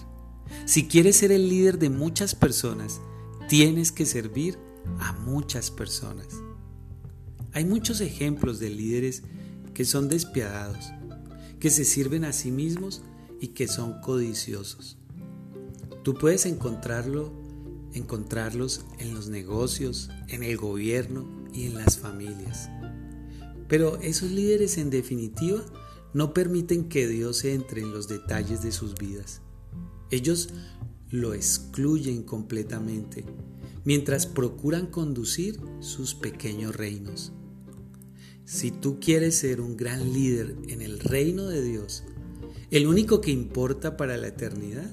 Si 0.66 0.88
quieres 0.88 1.16
ser 1.16 1.32
el 1.32 1.50
líder 1.50 1.80
de 1.80 1.90
muchas 1.90 2.36
personas, 2.36 3.02
Tienes 3.48 3.92
que 3.92 4.06
servir 4.06 4.58
a 5.00 5.14
muchas 5.14 5.70
personas. 5.70 6.28
Hay 7.52 7.66
muchos 7.66 8.02
ejemplos 8.02 8.60
de 8.60 8.70
líderes 8.70 9.22
que 9.74 9.86
son 9.86 10.08
despiadados, 10.08 10.92
que 11.60 11.70
se 11.70 11.84
sirven 11.84 12.24
a 12.24 12.34
sí 12.34 12.52
mismos 12.52 13.04
y 13.42 13.50
que 13.50 13.68
son 13.68 14.00
codiciosos. 14.02 14.98
Tú 16.04 16.16
puedes 16.16 16.46
encontrarlo, 16.46 17.34
encontrarlos 17.94 18.86
en 19.00 19.14
los 19.14 19.30
negocios, 19.30 20.10
en 20.28 20.44
el 20.44 20.58
gobierno 20.58 21.28
y 21.54 21.66
en 21.66 21.76
las 21.76 21.98
familias. 21.98 22.70
Pero 23.68 23.98
esos 24.02 24.32
líderes 24.32 24.78
en 24.78 24.90
definitiva 24.90 25.64
no 26.14 26.34
permiten 26.34 26.90
que 26.90 27.08
Dios 27.08 27.44
entre 27.44 27.82
en 27.82 27.92
los 27.92 28.08
detalles 28.08 28.62
de 28.62 28.72
sus 28.72 28.96
vidas. 28.96 29.42
Ellos 30.12 30.50
lo 31.10 31.34
excluyen 31.34 32.24
completamente, 32.24 33.26
mientras 33.84 34.26
procuran 34.26 34.88
conducir 34.88 35.60
sus 35.80 36.16
pequeños 36.16 36.76
reinos. 36.76 37.32
Si 38.46 38.72
tú 38.72 39.00
quieres 39.00 39.36
ser 39.38 39.62
un 39.62 39.78
gran 39.78 40.14
líder 40.14 40.56
en 40.68 40.82
el 40.82 41.00
reino 41.00 41.48
de 41.48 41.64
Dios, 41.64 42.04
el 42.72 42.88
único 42.88 43.22
que 43.22 43.32
importa 43.32 43.98
para 43.98 44.18
la 44.18 44.28
eternidad, 44.28 44.92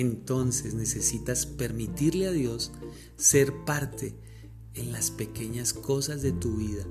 entonces 0.00 0.74
necesitas 0.74 1.44
permitirle 1.44 2.28
a 2.28 2.32
Dios 2.32 2.70
ser 3.16 3.52
parte 3.64 4.14
en 4.74 4.92
las 4.92 5.10
pequeñas 5.10 5.72
cosas 5.72 6.22
de 6.22 6.30
tu 6.30 6.56
vida, 6.56 6.84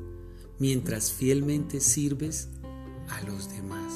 mientras 0.60 1.14
fielmente 1.14 1.80
sirves 1.80 2.50
a 3.08 3.22
los 3.22 3.50
demás. 3.50 3.94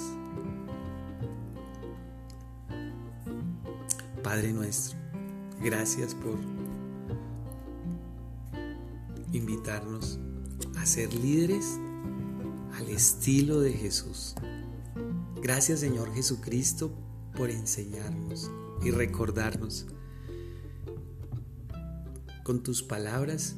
Padre 4.24 4.54
nuestro, 4.54 4.98
gracias 5.62 6.16
por 6.16 6.38
invitarnos 9.34 10.20
a 10.78 10.86
ser 10.86 11.14
líderes 11.14 11.66
al 12.76 12.88
estilo 12.88 13.60
de 13.60 13.74
Jesús. 13.74 14.36
Gracias 15.42 15.82
Señor 15.82 16.14
Jesucristo 16.14 16.94
por 17.36 17.50
enseñarnos 17.50 18.50
y 18.84 18.92
recordarnos 18.92 19.86
con 22.44 22.64
tus 22.64 22.84
palabras 22.84 23.56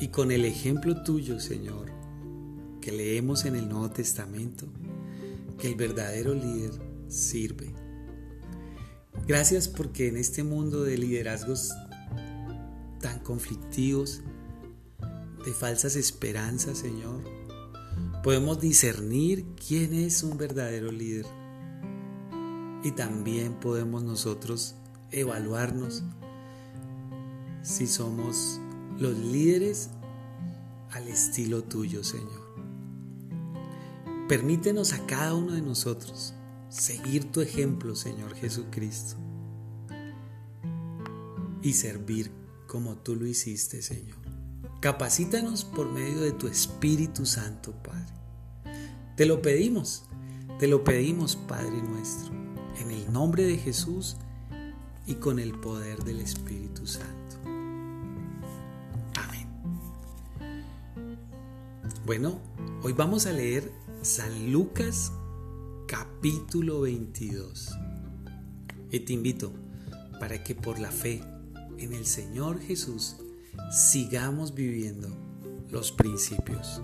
y 0.00 0.08
con 0.08 0.30
el 0.30 0.44
ejemplo 0.44 1.02
tuyo, 1.02 1.40
Señor, 1.40 1.90
que 2.80 2.92
leemos 2.92 3.44
en 3.44 3.56
el 3.56 3.68
Nuevo 3.68 3.90
Testamento, 3.90 4.66
que 5.58 5.68
el 5.68 5.74
verdadero 5.74 6.34
líder 6.34 6.72
sirve. 7.08 7.72
Gracias 9.26 9.68
porque 9.68 10.08
en 10.08 10.16
este 10.16 10.42
mundo 10.42 10.84
de 10.84 10.98
liderazgos 10.98 11.72
tan 13.00 13.20
conflictivos, 13.20 14.22
de 15.44 15.52
falsas 15.52 15.96
esperanzas, 15.96 16.78
Señor, 16.78 17.22
podemos 18.22 18.60
discernir 18.60 19.44
quién 19.66 19.94
es 19.94 20.22
un 20.22 20.38
verdadero 20.38 20.90
líder. 20.90 21.26
Y 22.84 22.92
también 22.92 23.54
podemos 23.54 24.04
nosotros 24.04 24.76
evaluarnos 25.10 26.04
si 27.62 27.86
somos 27.86 28.60
los 28.98 29.16
líderes 29.16 29.88
al 30.90 31.08
estilo 31.08 31.64
tuyo, 31.64 32.04
Señor. 32.04 32.44
Permítenos 34.28 34.92
a 34.92 35.04
cada 35.06 35.34
uno 35.34 35.52
de 35.52 35.62
nosotros 35.62 36.34
seguir 36.68 37.32
tu 37.32 37.40
ejemplo, 37.40 37.96
Señor 37.96 38.34
Jesucristo, 38.34 39.16
y 41.62 41.72
servir 41.72 42.30
como 42.66 42.96
tú 42.98 43.16
lo 43.16 43.26
hiciste, 43.26 43.80
Señor. 43.80 44.18
Capacítanos 44.80 45.64
por 45.64 45.90
medio 45.90 46.20
de 46.20 46.32
tu 46.32 46.48
Espíritu 46.48 47.24
Santo, 47.24 47.72
Padre. 47.82 48.12
Te 49.16 49.24
lo 49.24 49.40
pedimos, 49.40 50.04
te 50.58 50.66
lo 50.66 50.84
pedimos, 50.84 51.36
Padre 51.36 51.80
nuestro, 51.82 52.43
en 52.80 52.90
el 52.90 53.12
nombre 53.12 53.44
de 53.44 53.56
Jesús 53.56 54.16
y 55.06 55.14
con 55.14 55.38
el 55.38 55.52
poder 55.58 56.02
del 56.04 56.20
Espíritu 56.20 56.86
Santo. 56.86 57.36
Amén. 59.16 59.48
Bueno, 62.06 62.40
hoy 62.82 62.92
vamos 62.92 63.26
a 63.26 63.32
leer 63.32 63.70
San 64.02 64.52
Lucas 64.52 65.12
capítulo 65.86 66.82
22. 66.82 67.70
Y 68.90 69.00
te 69.00 69.12
invito 69.12 69.52
para 70.20 70.42
que 70.42 70.54
por 70.54 70.78
la 70.78 70.90
fe 70.90 71.22
en 71.78 71.92
el 71.92 72.06
Señor 72.06 72.60
Jesús 72.60 73.16
sigamos 73.70 74.54
viviendo 74.54 75.08
los 75.70 75.92
principios. 75.92 76.80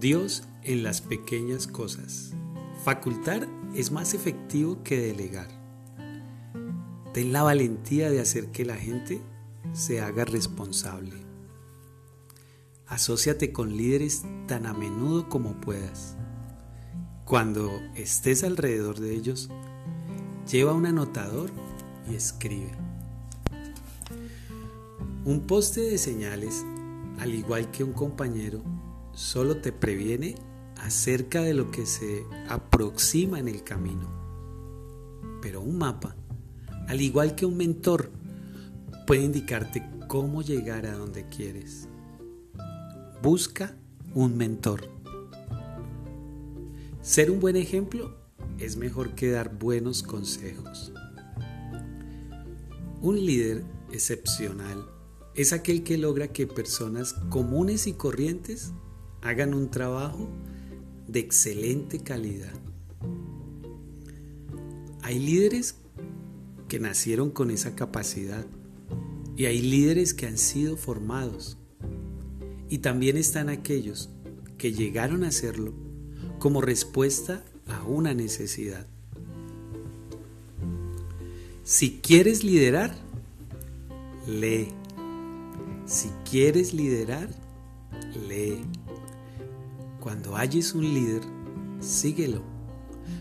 Dios 0.00 0.44
en 0.62 0.82
las 0.82 1.02
pequeñas 1.02 1.66
cosas. 1.66 2.32
Facultar 2.84 3.46
es 3.74 3.92
más 3.92 4.14
efectivo 4.14 4.82
que 4.82 4.98
delegar. 4.98 5.48
Ten 7.12 7.34
la 7.34 7.42
valentía 7.42 8.08
de 8.08 8.18
hacer 8.18 8.50
que 8.50 8.64
la 8.64 8.76
gente 8.76 9.20
se 9.74 10.00
haga 10.00 10.24
responsable. 10.24 11.12
Asociate 12.86 13.52
con 13.52 13.76
líderes 13.76 14.22
tan 14.48 14.64
a 14.64 14.72
menudo 14.72 15.28
como 15.28 15.60
puedas. 15.60 16.16
Cuando 17.26 17.70
estés 17.94 18.42
alrededor 18.42 19.00
de 19.00 19.14
ellos, 19.14 19.50
lleva 20.50 20.72
un 20.72 20.86
anotador 20.86 21.50
y 22.10 22.14
escribe. 22.14 22.72
Un 25.26 25.42
poste 25.46 25.82
de 25.82 25.98
señales, 25.98 26.64
al 27.18 27.34
igual 27.34 27.70
que 27.70 27.84
un 27.84 27.92
compañero, 27.92 28.62
solo 29.12 29.58
te 29.58 29.72
previene 29.72 30.34
acerca 30.76 31.42
de 31.42 31.54
lo 31.54 31.70
que 31.70 31.86
se 31.86 32.24
aproxima 32.48 33.38
en 33.38 33.48
el 33.48 33.62
camino. 33.62 34.08
Pero 35.42 35.60
un 35.60 35.78
mapa, 35.78 36.16
al 36.88 37.00
igual 37.00 37.34
que 37.34 37.46
un 37.46 37.56
mentor, 37.56 38.10
puede 39.06 39.22
indicarte 39.22 39.88
cómo 40.08 40.42
llegar 40.42 40.86
a 40.86 40.96
donde 40.96 41.28
quieres. 41.28 41.88
Busca 43.22 43.76
un 44.14 44.36
mentor. 44.36 44.88
Ser 47.02 47.30
un 47.30 47.40
buen 47.40 47.56
ejemplo 47.56 48.16
es 48.58 48.76
mejor 48.76 49.14
que 49.14 49.30
dar 49.30 49.58
buenos 49.58 50.02
consejos. 50.02 50.92
Un 53.00 53.16
líder 53.24 53.64
excepcional 53.92 54.86
es 55.34 55.52
aquel 55.52 55.82
que 55.82 55.96
logra 55.96 56.28
que 56.28 56.46
personas 56.46 57.14
comunes 57.30 57.86
y 57.86 57.94
corrientes 57.94 58.72
hagan 59.22 59.54
un 59.54 59.70
trabajo 59.70 60.28
de 61.06 61.20
excelente 61.20 62.00
calidad. 62.00 62.52
Hay 65.02 65.18
líderes 65.18 65.76
que 66.68 66.78
nacieron 66.78 67.30
con 67.30 67.50
esa 67.50 67.74
capacidad 67.74 68.46
y 69.36 69.46
hay 69.46 69.60
líderes 69.60 70.14
que 70.14 70.26
han 70.26 70.38
sido 70.38 70.76
formados. 70.76 71.56
Y 72.68 72.78
también 72.78 73.16
están 73.16 73.48
aquellos 73.48 74.10
que 74.56 74.72
llegaron 74.72 75.24
a 75.24 75.28
hacerlo 75.28 75.74
como 76.38 76.60
respuesta 76.60 77.44
a 77.66 77.82
una 77.82 78.14
necesidad. 78.14 78.86
Si 81.64 82.00
quieres 82.00 82.44
liderar, 82.44 82.94
lee. 84.26 84.68
Si 85.86 86.08
quieres 86.28 86.72
liderar, 86.72 87.28
lee. 88.28 88.62
Cuando 90.00 90.34
halles 90.34 90.74
un 90.74 90.82
líder, 90.94 91.22
síguelo. 91.78 92.42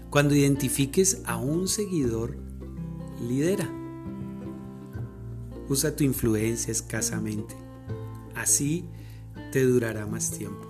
Cuando 0.10 0.34
identifiques 0.34 1.22
a 1.26 1.36
un 1.36 1.68
seguidor, 1.68 2.38
lidera. 3.22 3.70
Usa 5.68 5.94
tu 5.96 6.06
influencia 6.06 6.72
escasamente. 6.72 7.54
Así 8.34 8.86
te 9.52 9.66
durará 9.66 10.06
más 10.06 10.32
tiempo. 10.32 10.68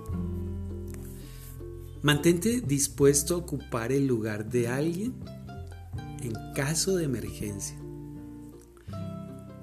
Mantente 2.01 2.61
dispuesto 2.61 3.35
a 3.35 3.37
ocupar 3.37 3.91
el 3.91 4.07
lugar 4.07 4.49
de 4.49 4.67
alguien 4.67 5.13
en 6.23 6.33
caso 6.55 6.95
de 6.95 7.03
emergencia. 7.03 7.77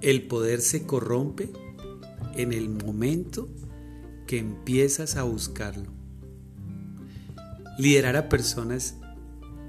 El 0.00 0.28
poder 0.28 0.60
se 0.60 0.86
corrompe 0.86 1.50
en 2.36 2.52
el 2.52 2.68
momento 2.68 3.48
que 4.26 4.38
empiezas 4.38 5.16
a 5.16 5.24
buscarlo. 5.24 5.95
Liderar 7.78 8.16
a 8.16 8.28
personas 8.28 8.96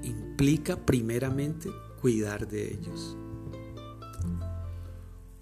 implica 0.02 0.76
primeramente 0.76 1.70
cuidar 2.00 2.48
de 2.48 2.72
ellos. 2.72 3.16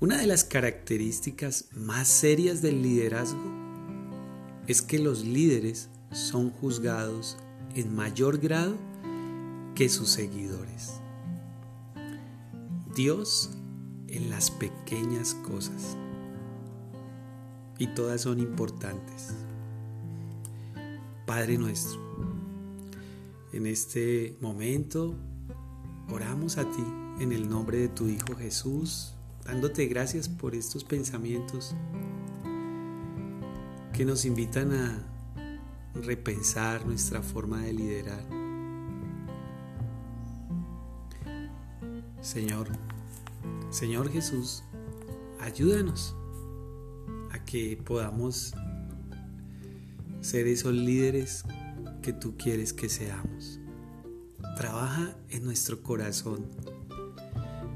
Una 0.00 0.18
de 0.18 0.26
las 0.26 0.44
características 0.44 1.66
más 1.74 2.08
serias 2.08 2.62
del 2.62 2.82
liderazgo 2.82 3.40
es 4.66 4.82
que 4.82 4.98
los 4.98 5.24
líderes 5.24 5.88
son 6.12 6.50
juzgados 6.50 7.36
en 7.74 7.94
mayor 7.94 8.38
grado 8.38 8.76
que 9.74 9.88
sus 9.88 10.08
seguidores. 10.08 11.00
Dios 12.94 13.50
en 14.08 14.30
las 14.30 14.50
pequeñas 14.50 15.34
cosas. 15.34 15.96
Y 17.78 17.88
todas 17.88 18.22
son 18.22 18.38
importantes. 18.38 19.34
Padre 21.26 21.58
nuestro, 21.58 22.00
en 23.56 23.66
este 23.66 24.36
momento 24.42 25.14
oramos 26.10 26.58
a 26.58 26.70
ti 26.70 26.84
en 27.20 27.32
el 27.32 27.48
nombre 27.48 27.78
de 27.78 27.88
tu 27.88 28.06
Hijo 28.06 28.36
Jesús, 28.36 29.14
dándote 29.44 29.86
gracias 29.86 30.28
por 30.28 30.54
estos 30.54 30.84
pensamientos 30.84 31.74
que 33.94 34.04
nos 34.04 34.26
invitan 34.26 34.72
a 34.72 35.02
repensar 35.94 36.84
nuestra 36.84 37.22
forma 37.22 37.62
de 37.62 37.72
liderar. 37.72 38.22
Señor, 42.20 42.68
Señor 43.70 44.10
Jesús, 44.10 44.64
ayúdanos 45.40 46.14
a 47.32 47.42
que 47.46 47.80
podamos 47.82 48.52
ser 50.20 50.46
esos 50.46 50.74
líderes 50.74 51.42
que 52.06 52.12
tú 52.12 52.36
quieres 52.36 52.72
que 52.72 52.88
seamos. 52.88 53.58
Trabaja 54.56 55.16
en 55.28 55.44
nuestro 55.44 55.82
corazón 55.82 56.46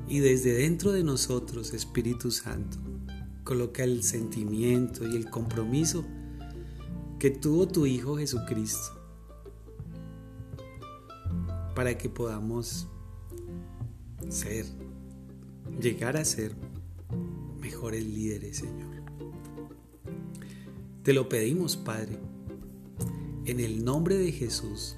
y 0.07 0.20
desde 0.20 0.52
dentro 0.52 0.92
de 0.92 1.02
nosotros, 1.02 1.75
Espíritu 1.75 2.31
Santo, 2.31 2.78
coloca 3.42 3.83
el 3.83 4.05
sentimiento 4.05 5.05
y 5.05 5.17
el 5.17 5.28
compromiso 5.28 6.05
que 7.18 7.31
tuvo 7.31 7.67
tu 7.67 7.86
Hijo 7.86 8.17
Jesucristo. 8.18 8.99
para 11.75 11.97
que 11.97 12.09
podamos 12.09 12.86
ser, 14.28 14.67
llegar 15.81 16.17
a 16.17 16.25
ser 16.25 16.55
mejores 17.60 18.05
líderes, 18.05 18.59
Señor. 18.59 19.02
Te 21.02 21.15
lo 21.15 21.28
pedimos, 21.28 21.76
Padre, 21.76 22.18
en 23.50 23.58
el 23.58 23.84
nombre 23.84 24.16
de 24.16 24.30
Jesús 24.30 24.96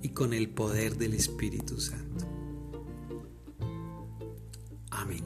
y 0.00 0.10
con 0.10 0.32
el 0.32 0.48
poder 0.48 0.96
del 0.96 1.12
Espíritu 1.14 1.80
Santo. 1.80 2.24
Amén. 4.90 5.24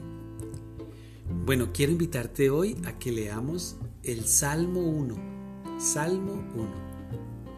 Bueno, 1.45 1.69
quiero 1.71 1.91
invitarte 1.91 2.49
hoy 2.49 2.75
a 2.85 2.97
que 2.97 3.11
leamos 3.11 3.77
el 4.01 4.25
Salmo 4.25 4.81
1, 4.81 5.15
Salmo 5.79 6.43
1, 6.55 6.67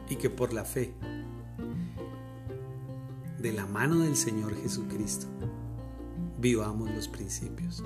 y 0.10 0.18
que 0.18 0.30
por 0.30 0.52
la 0.52 0.66
fe, 0.66 0.94
de 3.40 3.54
la 3.54 3.66
mano 3.66 4.00
del 4.00 4.18
Señor 4.18 4.62
Jesucristo, 4.62 5.28
vivamos 6.38 6.92
los 6.92 7.08
principios. 7.08 7.82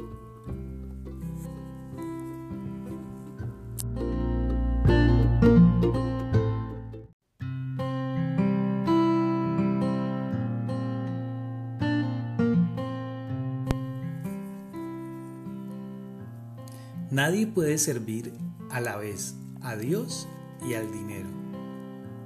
Nadie 17.16 17.48
puede 17.48 17.78
servir 17.78 18.34
a 18.70 18.82
la 18.82 18.98
vez 18.98 19.36
a 19.62 19.78
Dios 19.78 20.28
y 20.68 20.74
al 20.74 20.92
dinero. 20.92 21.30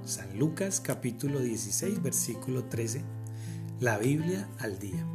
San 0.04 0.40
Lucas 0.40 0.82
capítulo 0.82 1.42
16 1.42 2.02
versículo 2.02 2.64
13. 2.64 3.04
La 3.80 4.00
Biblia 4.00 4.50
al 4.58 4.80
día. 4.80 5.06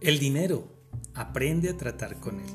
El 0.00 0.18
dinero. 0.18 0.74
Aprende 1.14 1.70
a 1.70 1.76
tratar 1.76 2.18
con 2.18 2.40
él. 2.40 2.50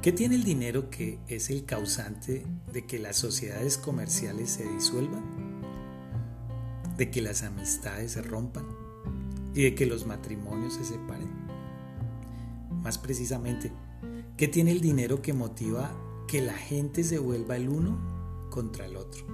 ¿Qué 0.00 0.12
tiene 0.12 0.36
el 0.36 0.44
dinero 0.44 0.88
que 0.88 1.18
es 1.26 1.50
el 1.50 1.64
causante 1.64 2.46
de 2.72 2.86
que 2.86 3.00
las 3.00 3.16
sociedades 3.16 3.78
comerciales 3.78 4.48
se 4.48 4.64
disuelvan? 4.64 5.24
¿De 6.96 7.10
que 7.10 7.20
las 7.20 7.42
amistades 7.42 8.12
se 8.12 8.22
rompan? 8.22 8.64
¿Y 9.56 9.64
de 9.64 9.74
que 9.74 9.86
los 9.86 10.06
matrimonios 10.06 10.74
se 10.74 10.84
separen? 10.84 11.35
Más 12.86 12.98
precisamente, 12.98 13.72
¿qué 14.36 14.46
tiene 14.46 14.70
el 14.70 14.80
dinero 14.80 15.20
que 15.20 15.32
motiva 15.32 15.90
que 16.28 16.40
la 16.40 16.52
gente 16.54 17.02
se 17.02 17.18
vuelva 17.18 17.56
el 17.56 17.68
uno 17.68 18.48
contra 18.48 18.86
el 18.86 18.94
otro? 18.94 19.26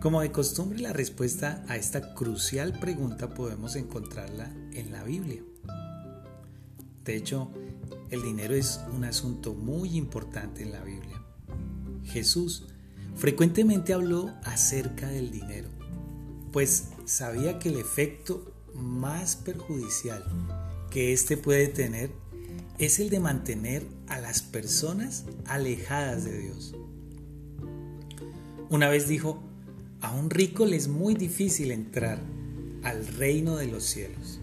Como 0.00 0.20
de 0.20 0.30
costumbre, 0.30 0.78
la 0.78 0.92
respuesta 0.92 1.64
a 1.66 1.74
esta 1.74 2.14
crucial 2.14 2.78
pregunta 2.78 3.34
podemos 3.34 3.74
encontrarla 3.74 4.54
en 4.72 4.92
la 4.92 5.02
Biblia. 5.02 5.42
De 7.04 7.16
hecho, 7.16 7.50
el 8.10 8.22
dinero 8.22 8.54
es 8.54 8.78
un 8.94 9.02
asunto 9.02 9.54
muy 9.54 9.96
importante 9.96 10.62
en 10.62 10.70
la 10.70 10.84
Biblia. 10.84 11.20
Jesús 12.04 12.68
frecuentemente 13.16 13.94
habló 13.94 14.32
acerca 14.44 15.08
del 15.08 15.32
dinero, 15.32 15.68
pues 16.52 16.90
sabía 17.04 17.58
que 17.58 17.70
el 17.70 17.80
efecto 17.80 18.54
más 18.74 19.34
perjudicial 19.34 20.24
que 20.90 21.12
éste 21.12 21.36
puede 21.36 21.68
tener 21.68 22.10
es 22.78 22.98
el 22.98 23.10
de 23.10 23.20
mantener 23.20 23.86
a 24.08 24.20
las 24.20 24.42
personas 24.42 25.24
alejadas 25.46 26.24
de 26.24 26.38
Dios. 26.38 26.74
Una 28.68 28.88
vez 28.88 29.08
dijo, 29.08 29.42
a 30.00 30.12
un 30.12 30.30
rico 30.30 30.66
le 30.66 30.76
es 30.76 30.88
muy 30.88 31.14
difícil 31.14 31.70
entrar 31.70 32.20
al 32.82 33.06
reino 33.06 33.56
de 33.56 33.66
los 33.66 33.84
cielos. 33.84 34.40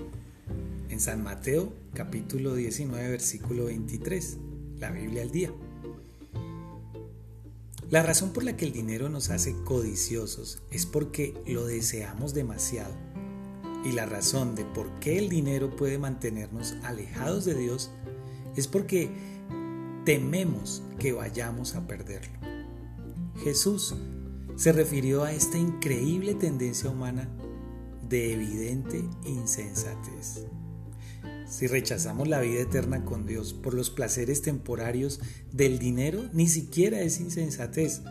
En 0.90 1.00
San 1.00 1.24
Mateo 1.24 1.74
capítulo 1.94 2.56
19 2.56 3.10
versículo 3.10 3.66
23, 3.66 4.38
la 4.80 4.92
Biblia 4.92 5.24
al 5.24 5.32
día. 5.32 5.52
La 7.90 8.04
razón 8.04 8.34
por 8.34 8.44
la 8.44 8.58
que 8.58 8.66
el 8.66 8.74
dinero 8.74 9.10
nos 9.10 9.30
hace 9.30 9.56
codiciosos 9.64 10.62
es 10.72 10.86
porque 10.86 11.34
lo 11.48 11.66
deseamos 11.66 12.34
demasiado 12.34 13.07
y 13.88 13.94
la 13.94 14.06
razón 14.06 14.54
de 14.56 14.66
por 14.66 15.00
qué 15.00 15.18
el 15.18 15.30
dinero 15.30 15.76
puede 15.76 15.98
mantenernos 15.98 16.76
alejados 16.84 17.46
de 17.46 17.56
Dios 17.56 17.90
es 18.56 18.68
porque 18.68 19.10
tememos 20.04 20.84
que 21.00 21.14
vayamos 21.14 21.76
a 21.76 21.88
perderlo. 21.88 22.38
Jesús 23.44 23.96
se 24.58 24.74
refirió 24.74 25.24
a 25.24 25.32
esta 25.32 25.58
increíble 25.58 26.34
tendencia 26.34 26.90
humana 26.90 27.30
de 28.10 28.34
evidente 28.34 29.04
insensatez. 29.24 30.46
Si 31.48 31.68
rechazamos 31.68 32.28
la 32.28 32.42
vida 32.42 32.62
eterna 32.62 33.06
con 33.06 33.26
Dios 33.26 33.54
por 33.54 33.74
los 33.74 33.90
placeres 33.90 34.42
temporarios 34.42 35.22
del 35.54 35.80
dinero, 35.80 36.24
ni 36.34 36.48
siquiera 36.48 37.00
es 37.00 37.22
insensatez. 37.22 38.02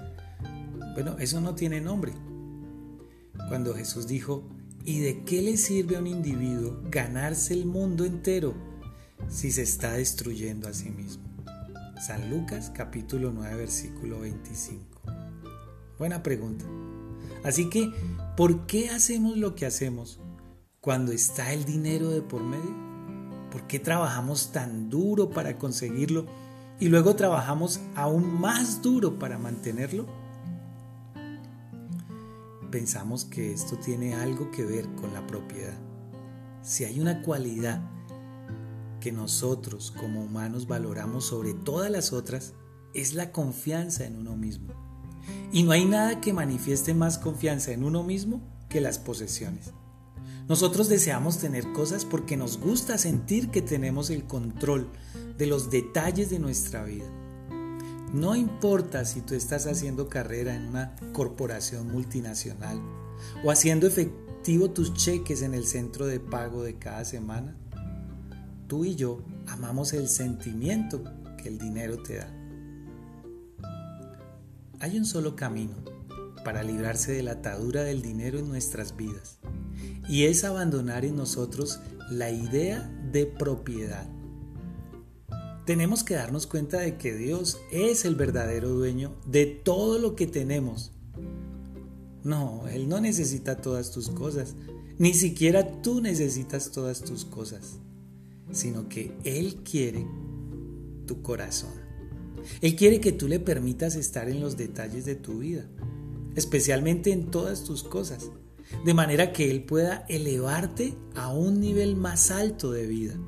Bueno, 0.95 1.17
eso 1.19 1.43
no 1.43 1.55
tiene 1.55 1.83
nombre. 1.83 2.13
Cuando 3.49 3.75
Jesús 3.75 4.07
dijo, 4.07 4.56
¿Y 4.89 5.01
de 5.01 5.25
qué 5.25 5.43
le 5.43 5.57
sirve 5.57 5.97
a 5.97 5.99
un 5.99 6.07
individuo 6.07 6.79
ganarse 6.85 7.53
el 7.53 7.67
mundo 7.67 8.05
entero 8.05 8.55
si 9.29 9.51
se 9.51 9.63
está 9.63 9.95
destruyendo 9.95 10.69
a 10.69 10.73
sí 10.73 10.91
mismo? 10.91 11.25
San 12.01 12.31
Lucas 12.31 12.71
capítulo 12.73 13.33
9 13.35 13.57
versículo 13.57 14.21
25. 14.21 15.03
Buena 15.99 16.23
pregunta. 16.23 16.65
Así 17.43 17.69
que, 17.69 17.91
¿por 18.37 18.69
qué 18.69 18.91
hacemos 18.91 19.37
lo 19.37 19.57
que 19.57 19.67
hacemos 19.67 20.21
cuando 20.81 21.11
está 21.11 21.53
el 21.53 21.65
dinero 21.65 22.11
de 22.11 22.23
por 22.23 22.45
medio? 22.45 22.77
¿Por 23.51 23.67
qué 23.67 23.81
trabajamos 23.81 24.53
tan 24.53 24.89
duro 24.89 25.31
para 25.31 25.59
conseguirlo 25.59 26.27
y 26.79 26.91
luego 26.91 27.17
trabajamos 27.17 27.81
aún 27.97 28.41
más 28.41 28.83
duro 28.83 29.19
para 29.19 29.37
mantenerlo? 29.37 30.07
Pensamos 32.71 33.25
que 33.25 33.53
esto 33.53 33.77
tiene 33.79 34.15
algo 34.15 34.51
que 34.51 34.65
ver 34.65 34.87
con 34.95 35.13
la 35.13 35.27
propiedad. 35.27 35.79
Si 36.63 36.85
hay 36.85 37.01
una 37.01 37.23
cualidad 37.23 37.81
que 39.01 39.13
nosotros 39.13 39.93
como 39.93 40.23
humanos 40.23 40.67
valoramos 40.67 41.27
sobre 41.27 41.55
todas 41.55 41.91
las 41.91 42.13
otras, 42.13 42.55
es 42.95 43.15
la 43.15 43.31
confianza 43.31 44.05
en 44.05 44.17
uno 44.17 44.37
mismo. 44.37 44.73
Y 45.53 45.63
no 45.63 45.73
hay 45.73 45.85
nada 45.85 46.21
que 46.21 46.33
manifieste 46.33 46.95
más 46.95 47.19
confianza 47.19 47.73
en 47.73 47.85
uno 47.85 48.03
mismo 48.03 48.41
que 48.69 48.81
las 48.81 48.99
posesiones. 48.99 49.73
Nosotros 50.49 50.89
deseamos 50.89 51.39
tener 51.39 51.73
cosas 51.73 52.05
porque 52.05 52.37
nos 52.37 52.59
gusta 52.59 52.99
sentir 52.99 53.51
que 53.51 53.63
tenemos 53.63 54.11
el 54.11 54.25
control 54.25 54.89
de 55.37 55.47
los 55.47 55.71
detalles 55.71 56.31
de 56.31 56.39
nuestra 56.39 56.85
vida. 56.85 57.07
No 58.17 58.35
importa 58.35 59.05
si 59.05 59.21
tú 59.21 59.35
estás 59.35 59.67
haciendo 59.67 60.09
carrera 60.09 60.57
en 60.57 60.69
una 60.69 60.97
corporación 61.13 61.93
multinacional 61.93 62.81
o 63.45 63.51
haciendo 63.51 63.87
efectivo 63.87 64.71
tus 64.71 64.95
cheques 64.95 65.43
en 65.43 65.53
el 65.53 65.67
centro 65.67 66.07
de 66.07 66.19
pago 66.19 66.63
de 66.63 66.79
cada 66.79 67.05
semana, 67.05 67.55
tú 68.69 68.87
y 68.87 68.95
yo 68.95 69.23
amamos 69.47 69.93
el 69.93 70.09
sentimiento 70.09 71.05
que 71.37 71.51
el 71.51 71.59
dinero 71.59 72.03
te 72.03 72.17
da. 72.17 72.35
Hay 74.81 74.97
un 74.97 75.05
solo 75.05 75.37
camino 75.37 75.75
para 76.43 76.63
librarse 76.63 77.13
de 77.13 77.23
la 77.23 77.33
atadura 77.33 77.83
del 77.83 78.01
dinero 78.01 78.39
en 78.39 78.49
nuestras 78.49 78.97
vidas 78.97 79.41
y 80.09 80.25
es 80.25 80.43
abandonar 80.43 81.05
en 81.05 81.17
nosotros 81.17 81.81
la 82.09 82.31
idea 82.31 82.91
de 83.13 83.27
propiedad 83.27 84.09
tenemos 85.67 86.05
que 86.05 86.15
darnos 86.15 86.47
cuenta 86.47 86.79
de 86.79 86.97
que 86.97 87.15
Dios 87.15 87.59
es 87.73 88.05
el 88.05 88.15
verdadero 88.15 88.69
dueño 88.71 89.13
de 89.27 89.47
todo 89.47 89.99
lo 89.99 90.15
que 90.15 90.29
tenemos. 90.29 90.93
No, 92.23 92.67
Él 92.69 92.89
no 92.89 93.01
necesita 93.01 93.61
todas 93.61 93.91
tus 93.91 94.09
cosas, 94.09 94.55
ni 94.97 95.13
siquiera 95.13 95.83
tú 95.83 96.01
necesitas 96.01 96.71
todas 96.71 97.03
tus 97.03 97.25
cosas, 97.25 97.79
sino 98.53 98.89
que 98.89 99.13
Él 99.25 99.57
quiere 99.65 100.07
tu 101.05 101.21
corazón. 101.21 101.75
Él 102.61 102.77
quiere 102.77 103.01
que 103.01 103.13
tú 103.13 103.27
le 103.27 103.41
permitas 103.41 103.97
estar 103.97 104.29
en 104.29 104.41
los 104.41 104.57
detalles 104.57 105.05
de 105.05 105.17
tu 105.17 105.41
vida, 105.41 105.67
especialmente 106.37 107.11
en 107.11 107.33
todas 107.33 107.65
tus 107.65 107.83
cosas, 107.83 108.31
de 108.85 108.95
manera 108.95 109.33
que 109.33 109.51
Él 109.51 109.65
pueda 109.65 110.07
elevarte 110.09 110.95
a 111.17 111.33
un 111.35 111.61
nivel 111.61 111.97
más 111.97 112.31
alto 112.31 112.71
de 112.71 112.87
vida. 112.87 113.19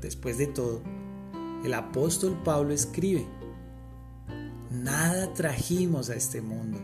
Después 0.00 0.38
de 0.38 0.46
todo, 0.46 0.82
el 1.64 1.74
apóstol 1.74 2.40
Pablo 2.44 2.72
escribe, 2.72 3.26
nada 4.70 5.32
trajimos 5.34 6.10
a 6.10 6.14
este 6.14 6.40
mundo 6.40 6.78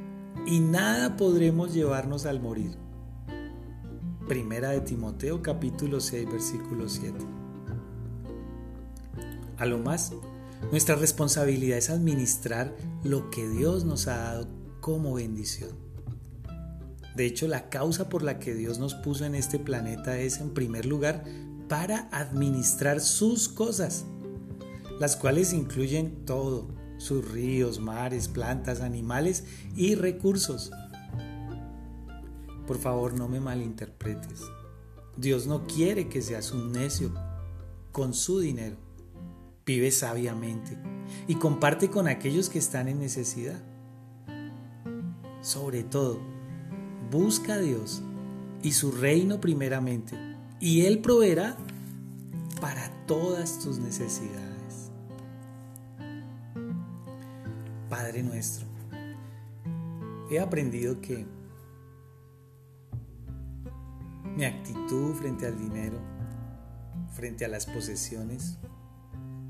y 0.46 0.60
nada 0.60 1.16
podremos 1.16 1.72
llevarnos 1.72 2.26
al 2.26 2.40
morir. 2.40 2.76
Primera 4.28 4.70
de 4.70 4.80
Timoteo 4.80 5.42
capítulo 5.42 6.00
6 6.00 6.26
versículo 6.30 6.88
7. 6.88 7.18
A 9.58 9.66
lo 9.66 9.78
más, 9.78 10.12
Nuestra 10.70 10.96
responsabilidad 10.96 11.78
es 11.78 11.90
administrar 11.90 12.74
lo 13.02 13.30
que 13.30 13.48
Dios 13.48 13.84
nos 13.84 14.08
ha 14.08 14.16
dado 14.16 14.48
como 14.80 15.14
bendición. 15.14 15.70
De 17.14 17.26
hecho, 17.26 17.46
la 17.46 17.68
causa 17.68 18.08
por 18.08 18.22
la 18.22 18.38
que 18.38 18.54
Dios 18.54 18.78
nos 18.78 18.94
puso 18.94 19.24
en 19.24 19.34
este 19.34 19.58
planeta 19.58 20.18
es, 20.18 20.40
en 20.40 20.52
primer 20.52 20.86
lugar, 20.86 21.24
para 21.68 22.08
administrar 22.12 23.00
sus 23.00 23.48
cosas, 23.48 24.04
las 25.00 25.16
cuales 25.16 25.52
incluyen 25.52 26.24
todo, 26.24 26.68
sus 26.98 27.30
ríos, 27.30 27.80
mares, 27.80 28.28
plantas, 28.28 28.80
animales 28.80 29.44
y 29.76 29.94
recursos. 29.94 30.70
Por 32.66 32.78
favor, 32.78 33.14
no 33.14 33.28
me 33.28 33.40
malinterpretes. 33.40 34.42
Dios 35.16 35.46
no 35.46 35.66
quiere 35.66 36.08
que 36.08 36.22
seas 36.22 36.52
un 36.52 36.72
necio 36.72 37.12
con 37.92 38.14
su 38.14 38.40
dinero. 38.40 38.76
Vive 39.66 39.90
sabiamente 39.90 40.76
y 41.28 41.36
comparte 41.36 41.90
con 41.90 42.08
aquellos 42.08 42.48
que 42.48 42.58
están 42.58 42.88
en 42.88 42.98
necesidad. 42.98 43.62
Sobre 45.40 45.84
todo, 45.84 46.20
busca 47.10 47.54
a 47.54 47.58
Dios 47.58 48.02
y 48.62 48.72
su 48.72 48.92
reino 48.92 49.40
primeramente, 49.40 50.16
y 50.64 50.86
Él 50.86 51.00
proveerá 51.00 51.58
para 52.58 52.88
todas 53.04 53.58
tus 53.58 53.78
necesidades. 53.78 54.90
Padre 57.90 58.22
nuestro, 58.22 58.66
he 60.30 60.40
aprendido 60.40 61.02
que 61.02 61.26
mi 64.34 64.46
actitud 64.46 65.12
frente 65.12 65.46
al 65.46 65.58
dinero, 65.58 65.98
frente 67.12 67.44
a 67.44 67.48
las 67.48 67.66
posesiones, 67.66 68.56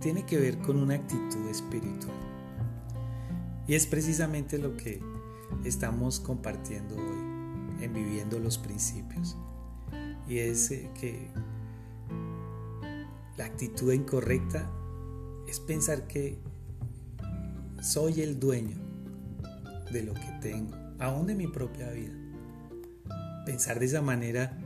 tiene 0.00 0.26
que 0.26 0.36
ver 0.36 0.58
con 0.58 0.76
una 0.76 0.96
actitud 0.96 1.48
espiritual. 1.48 2.16
Y 3.68 3.76
es 3.76 3.86
precisamente 3.86 4.58
lo 4.58 4.76
que 4.76 5.00
estamos 5.64 6.18
compartiendo 6.18 6.96
hoy 6.96 7.84
en 7.84 7.92
Viviendo 7.92 8.40
los 8.40 8.58
Principios. 8.58 9.36
Y 10.28 10.38
es 10.38 10.70
eh, 10.70 10.90
que 10.98 11.28
la 13.36 13.44
actitud 13.44 13.92
incorrecta 13.92 14.70
es 15.46 15.60
pensar 15.60 16.06
que 16.06 16.38
soy 17.82 18.22
el 18.22 18.40
dueño 18.40 18.76
de 19.92 20.02
lo 20.02 20.14
que 20.14 20.38
tengo, 20.40 20.74
aún 20.98 21.26
de 21.26 21.34
mi 21.34 21.46
propia 21.46 21.90
vida. 21.90 22.14
Pensar 23.44 23.78
de 23.78 23.86
esa 23.86 24.00
manera 24.00 24.56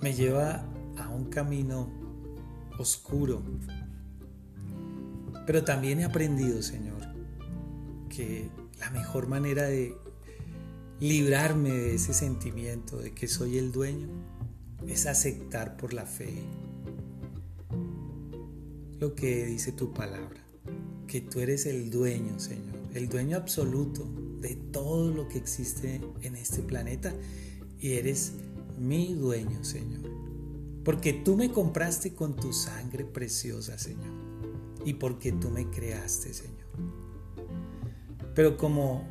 me 0.00 0.12
lleva 0.12 0.64
a 0.98 1.08
un 1.08 1.26
camino 1.26 1.88
oscuro, 2.78 3.42
pero 5.46 5.62
también 5.62 6.00
he 6.00 6.04
aprendido, 6.04 6.60
Señor, 6.62 7.00
que 8.08 8.50
la 8.80 8.90
mejor 8.90 9.28
manera 9.28 9.64
de 9.64 9.94
librarme 10.98 11.70
de 11.70 11.94
ese 11.94 12.14
sentimiento 12.14 12.96
de 12.96 13.12
que 13.12 13.28
soy 13.28 13.58
el 13.58 13.70
dueño 13.72 14.08
es 14.88 15.06
aceptar 15.06 15.76
por 15.76 15.92
la 15.92 16.06
fe 16.06 16.42
lo 18.98 19.14
que 19.14 19.46
dice 19.46 19.72
tu 19.72 19.92
palabra, 19.92 20.44
que 21.06 21.20
tú 21.20 21.40
eres 21.40 21.66
el 21.66 21.90
dueño, 21.90 22.38
Señor, 22.38 22.78
el 22.94 23.08
dueño 23.08 23.36
absoluto 23.36 24.08
de 24.40 24.54
todo 24.54 25.12
lo 25.12 25.28
que 25.28 25.38
existe 25.38 26.00
en 26.22 26.36
este 26.36 26.62
planeta 26.62 27.14
y 27.80 27.92
eres 27.92 28.32
mi 28.78 29.14
dueño, 29.14 29.64
Señor. 29.64 30.02
Porque 30.84 31.12
tú 31.12 31.36
me 31.36 31.50
compraste 31.50 32.14
con 32.14 32.36
tu 32.36 32.52
sangre 32.52 33.04
preciosa, 33.04 33.78
Señor 33.78 34.22
y 34.84 34.94
porque 34.94 35.32
tú 35.32 35.50
me 35.50 35.68
creaste, 35.70 36.32
Señor. 36.34 36.52
Pero 38.34 38.56
como 38.56 39.04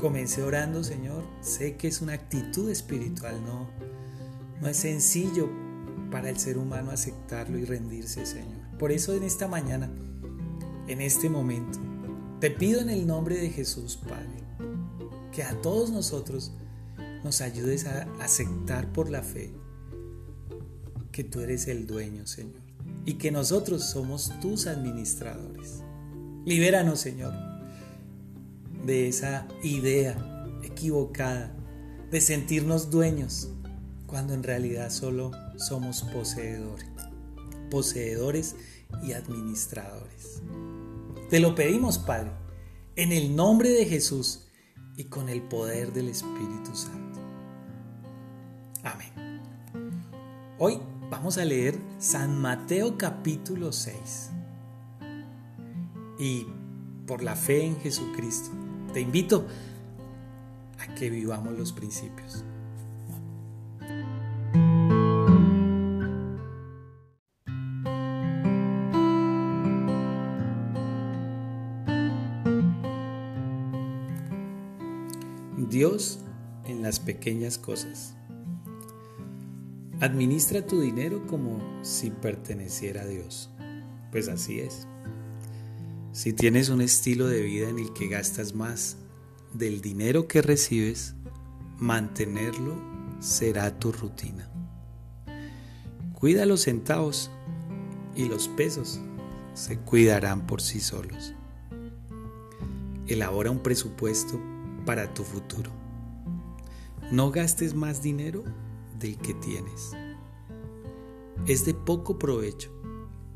comencé 0.00 0.42
orando, 0.42 0.84
Señor, 0.84 1.24
sé 1.40 1.76
que 1.76 1.88
es 1.88 2.00
una 2.00 2.12
actitud 2.12 2.70
espiritual, 2.70 3.42
no, 3.44 3.68
no 4.60 4.68
es 4.68 4.76
sencillo 4.76 5.48
para 6.10 6.30
el 6.30 6.38
ser 6.38 6.58
humano 6.58 6.90
aceptarlo 6.90 7.58
y 7.58 7.64
rendirse, 7.64 8.26
Señor. 8.26 8.60
Por 8.78 8.92
eso 8.92 9.14
en 9.14 9.22
esta 9.22 9.48
mañana, 9.48 9.90
en 10.88 11.00
este 11.00 11.28
momento, 11.28 11.78
te 12.40 12.50
pido 12.50 12.80
en 12.80 12.90
el 12.90 13.06
nombre 13.06 13.36
de 13.36 13.50
Jesús, 13.50 13.96
Padre, 13.96 14.44
que 15.32 15.42
a 15.42 15.60
todos 15.62 15.90
nosotros 15.90 16.52
nos 17.22 17.40
ayudes 17.40 17.86
a 17.86 18.02
aceptar 18.20 18.92
por 18.92 19.10
la 19.10 19.22
fe 19.22 19.52
que 21.10 21.24
tú 21.24 21.40
eres 21.40 21.68
el 21.68 21.86
dueño, 21.86 22.26
Señor 22.26 22.64
y 23.06 23.14
que 23.14 23.30
nosotros 23.30 23.84
somos 23.84 24.32
tus 24.40 24.66
administradores. 24.66 25.82
Libéranos, 26.44 27.00
Señor, 27.00 27.34
de 28.84 29.08
esa 29.08 29.46
idea 29.62 30.16
equivocada 30.62 31.54
de 32.10 32.20
sentirnos 32.20 32.90
dueños 32.90 33.50
cuando 34.14 34.32
en 34.32 34.44
realidad 34.44 34.90
solo 34.90 35.32
somos 35.56 36.02
poseedores, 36.04 36.86
poseedores 37.68 38.54
y 39.02 39.12
administradores. 39.12 40.40
Te 41.30 41.40
lo 41.40 41.56
pedimos, 41.56 41.98
Padre, 41.98 42.30
en 42.94 43.10
el 43.10 43.34
nombre 43.34 43.70
de 43.70 43.86
Jesús 43.86 44.46
y 44.96 45.06
con 45.06 45.28
el 45.28 45.42
poder 45.42 45.92
del 45.92 46.10
Espíritu 46.10 46.76
Santo. 46.76 47.18
Amén. 48.84 49.42
Hoy 50.60 50.78
Vamos 51.10 51.36
a 51.36 51.44
leer 51.44 51.76
San 51.98 52.40
Mateo 52.40 52.96
capítulo 52.96 53.72
6. 53.72 54.30
Y 56.20 56.46
por 57.04 57.24
la 57.24 57.34
fe 57.34 57.66
en 57.66 57.80
Jesucristo, 57.80 58.50
te 58.92 59.00
invito 59.00 59.44
a 60.78 60.94
que 60.94 61.10
vivamos 61.10 61.58
los 61.58 61.72
principios. 61.72 62.44
Dios 75.74 76.20
en 76.66 76.82
las 76.82 77.00
pequeñas 77.00 77.58
cosas. 77.58 78.14
Administra 80.00 80.64
tu 80.64 80.80
dinero 80.80 81.26
como 81.26 81.60
si 81.82 82.12
perteneciera 82.12 83.02
a 83.02 83.06
Dios. 83.06 83.50
Pues 84.12 84.28
así 84.28 84.60
es. 84.60 84.86
Si 86.12 86.32
tienes 86.32 86.68
un 86.68 86.80
estilo 86.80 87.26
de 87.26 87.42
vida 87.42 87.68
en 87.68 87.80
el 87.80 87.92
que 87.92 88.06
gastas 88.06 88.54
más 88.54 88.98
del 89.52 89.80
dinero 89.80 90.28
que 90.28 90.42
recibes, 90.42 91.16
mantenerlo 91.80 92.76
será 93.18 93.76
tu 93.80 93.90
rutina. 93.90 94.48
Cuida 96.12 96.46
los 96.46 96.62
centavos 96.62 97.32
y 98.14 98.28
los 98.28 98.46
pesos 98.46 99.00
se 99.54 99.78
cuidarán 99.78 100.46
por 100.46 100.62
sí 100.62 100.78
solos. 100.78 101.34
Elabora 103.08 103.50
un 103.50 103.58
presupuesto 103.58 104.40
para 104.84 105.12
tu 105.14 105.24
futuro. 105.24 105.70
No 107.10 107.30
gastes 107.30 107.74
más 107.74 108.02
dinero 108.02 108.44
del 108.98 109.16
que 109.18 109.34
tienes. 109.34 109.92
Es 111.46 111.64
de 111.64 111.74
poco 111.74 112.18
provecho 112.18 112.70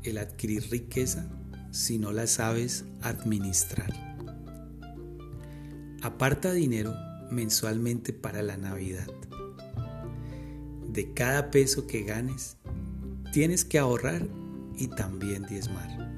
el 0.03 0.17
adquirir 0.17 0.69
riqueza 0.69 1.29
si 1.71 1.99
no 1.99 2.11
la 2.11 2.27
sabes 2.27 2.85
administrar. 3.01 3.91
Aparta 6.01 6.51
dinero 6.51 6.93
mensualmente 7.29 8.13
para 8.13 8.41
la 8.41 8.57
Navidad. 8.57 9.07
De 10.87 11.13
cada 11.13 11.51
peso 11.51 11.85
que 11.85 12.03
ganes, 12.03 12.57
tienes 13.31 13.63
que 13.63 13.77
ahorrar 13.77 14.27
y 14.75 14.87
también 14.87 15.43
diezmar. 15.43 16.09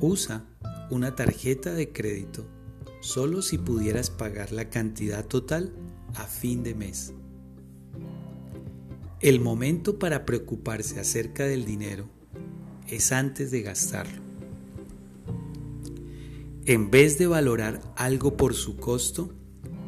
Usa 0.00 0.44
una 0.90 1.14
tarjeta 1.14 1.72
de 1.72 1.92
crédito 1.92 2.46
solo 3.00 3.42
si 3.42 3.58
pudieras 3.58 4.10
pagar 4.10 4.52
la 4.52 4.70
cantidad 4.70 5.26
total 5.26 5.72
a 6.14 6.24
fin 6.24 6.62
de 6.62 6.74
mes. 6.74 7.12
El 9.20 9.40
momento 9.40 9.98
para 9.98 10.24
preocuparse 10.24 11.00
acerca 11.00 11.44
del 11.44 11.64
dinero 11.64 12.08
es 12.88 13.12
antes 13.12 13.50
de 13.50 13.62
gastarlo. 13.62 14.22
En 16.64 16.90
vez 16.90 17.18
de 17.18 17.26
valorar 17.26 17.80
algo 17.96 18.36
por 18.36 18.54
su 18.54 18.76
costo, 18.76 19.32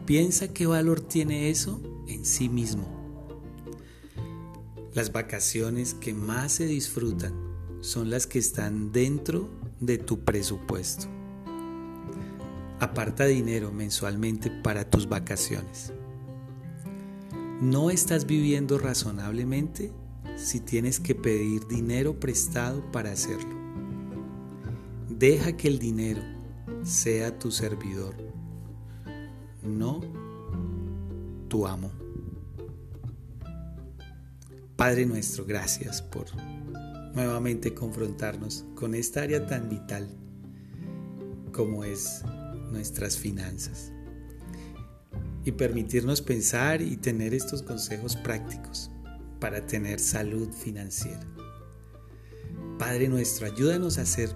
piensa 0.05 0.53
qué 0.53 0.67
valor 0.67 1.01
tiene 1.01 1.51
eso 1.51 1.81
en 2.09 2.25
sí 2.25 2.49
mismo. 2.49 3.01
Las 4.95 5.13
vacaciones 5.13 5.95
que 5.95 6.13
más 6.13 6.53
se 6.53 6.67
disfrutan 6.67 7.33
son 7.81 8.11
las 8.11 8.27
que 8.27 8.39
están 8.39 8.93
dentro 8.93 9.49
de 9.81 9.99
tu 9.99 10.25
presupuesto. 10.25 11.22
Aparta 12.83 13.27
dinero 13.27 13.71
mensualmente 13.71 14.51
para 14.51 14.85
tus 14.91 15.09
vacaciones. 15.09 15.93
No 17.61 17.91
estás 17.91 18.27
viviendo 18.27 18.77
razonablemente 18.77 19.93
si 20.35 20.59
tienes 20.59 20.99
que 20.99 21.15
pedir 21.15 21.69
dinero 21.69 22.19
prestado 22.19 22.83
para 22.91 23.13
hacerlo. 23.13 23.55
Deja 25.09 25.57
que 25.57 25.69
el 25.69 25.79
dinero 25.79 26.23
sea 26.83 27.39
tu 27.39 27.53
servidor, 27.53 28.17
no 29.63 30.01
tu 31.47 31.69
amo. 31.69 31.93
Padre 34.75 35.07
nuestro, 35.07 35.45
gracias 35.45 36.03
por 36.03 36.27
nuevamente 37.15 37.75
confrontarnos 37.75 38.65
con 38.75 38.97
esta 38.97 39.23
área 39.23 39.47
tan 39.47 39.69
vital 39.69 40.09
como 41.53 41.85
es 41.85 42.25
nuestras 42.73 43.17
finanzas 43.17 43.93
y 45.45 45.53
permitirnos 45.53 46.23
pensar 46.23 46.83
y 46.83 46.97
tener 46.97 47.35
estos 47.35 47.63
consejos 47.63 48.17
prácticos 48.17 48.91
para 49.41 49.67
tener 49.67 49.99
salud 49.99 50.49
financiera. 50.53 51.27
Padre 52.79 53.09
nuestro, 53.09 53.47
ayúdanos 53.47 53.99
a 53.99 54.07
ser 54.07 54.31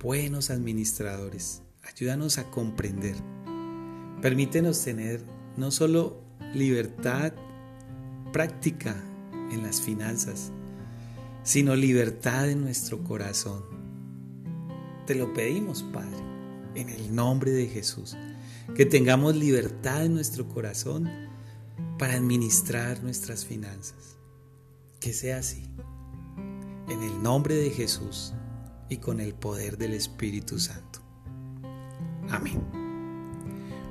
buenos 0.00 0.50
administradores, 0.50 1.62
ayúdanos 1.82 2.38
a 2.38 2.50
comprender. 2.50 3.16
Permítenos 4.20 4.82
tener 4.82 5.22
no 5.56 5.70
solo 5.70 6.20
libertad 6.54 7.32
práctica 8.32 8.96
en 9.50 9.62
las 9.62 9.80
finanzas, 9.80 10.52
sino 11.42 11.74
libertad 11.76 12.50
en 12.50 12.60
nuestro 12.60 13.02
corazón. 13.04 13.64
Te 15.06 15.14
lo 15.14 15.32
pedimos, 15.32 15.82
Padre, 15.84 16.27
en 16.74 16.88
el 16.88 17.14
nombre 17.14 17.50
de 17.50 17.66
Jesús, 17.66 18.16
que 18.74 18.86
tengamos 18.86 19.36
libertad 19.36 20.04
en 20.04 20.14
nuestro 20.14 20.48
corazón 20.48 21.10
para 21.98 22.14
administrar 22.14 23.02
nuestras 23.02 23.44
finanzas. 23.44 24.16
Que 25.00 25.12
sea 25.12 25.38
así. 25.38 25.64
En 26.88 27.02
el 27.02 27.22
nombre 27.22 27.54
de 27.54 27.70
Jesús 27.70 28.32
y 28.88 28.98
con 28.98 29.20
el 29.20 29.34
poder 29.34 29.76
del 29.78 29.94
Espíritu 29.94 30.58
Santo. 30.58 31.00
Amén. 32.30 32.62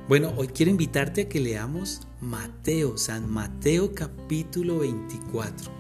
Bueno, 0.07 0.33
hoy 0.38 0.47
quiero 0.47 0.72
invitarte 0.72 1.23
a 1.23 1.30
que 1.30 1.39
leamos 1.39 2.07
Mateo, 2.22 2.97
San 2.97 3.30
Mateo 3.30 3.93
capítulo 3.93 4.80
24. 4.80 5.72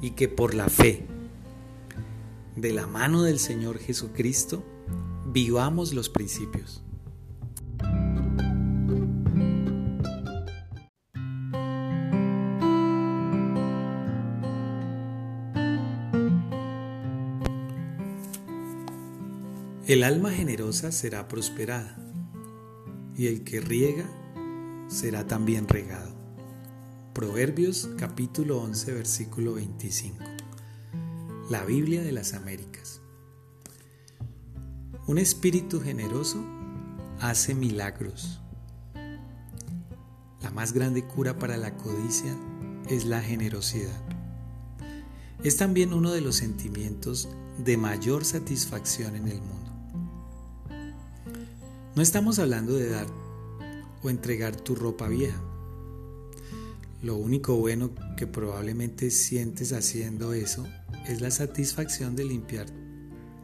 Y 0.00 0.10
que 0.12 0.28
por 0.28 0.54
la 0.54 0.68
fe, 0.68 1.06
de 2.56 2.72
la 2.72 2.86
mano 2.86 3.22
del 3.22 3.38
Señor 3.38 3.78
Jesucristo, 3.78 4.64
vivamos 5.32 5.92
los 5.92 6.08
principios. 6.08 6.82
El 19.86 20.02
alma 20.02 20.32
generosa 20.32 20.90
será 20.90 21.28
prosperada, 21.28 21.96
y 23.16 23.28
el 23.28 23.44
que 23.44 23.60
riega 23.60 24.04
será 24.88 25.26
también 25.26 25.68
regado. 25.68 26.14
Proverbios 27.14 27.88
capítulo 27.96 28.60
11 28.62 28.92
versículo 28.92 29.54
25. 29.54 30.24
La 31.50 31.64
Biblia 31.64 32.02
de 32.02 32.12
las 32.12 32.34
Américas. 32.34 32.75
Un 35.08 35.18
espíritu 35.18 35.80
generoso 35.80 36.44
hace 37.20 37.54
milagros. 37.54 38.40
La 40.42 40.50
más 40.50 40.72
grande 40.72 41.04
cura 41.04 41.38
para 41.38 41.56
la 41.56 41.76
codicia 41.76 42.36
es 42.88 43.04
la 43.04 43.22
generosidad. 43.22 44.00
Es 45.44 45.58
también 45.58 45.92
uno 45.92 46.10
de 46.10 46.22
los 46.22 46.34
sentimientos 46.34 47.28
de 47.64 47.76
mayor 47.76 48.24
satisfacción 48.24 49.14
en 49.14 49.28
el 49.28 49.40
mundo. 49.40 49.70
No 51.94 52.02
estamos 52.02 52.40
hablando 52.40 52.74
de 52.74 52.88
dar 52.88 53.06
o 54.02 54.10
entregar 54.10 54.56
tu 54.56 54.74
ropa 54.74 55.06
vieja. 55.06 55.40
Lo 57.00 57.14
único 57.14 57.54
bueno 57.54 57.92
que 58.16 58.26
probablemente 58.26 59.12
sientes 59.12 59.72
haciendo 59.72 60.32
eso 60.32 60.66
es 61.06 61.20
la 61.20 61.30
satisfacción 61.30 62.16
de 62.16 62.24
limpiar 62.24 62.66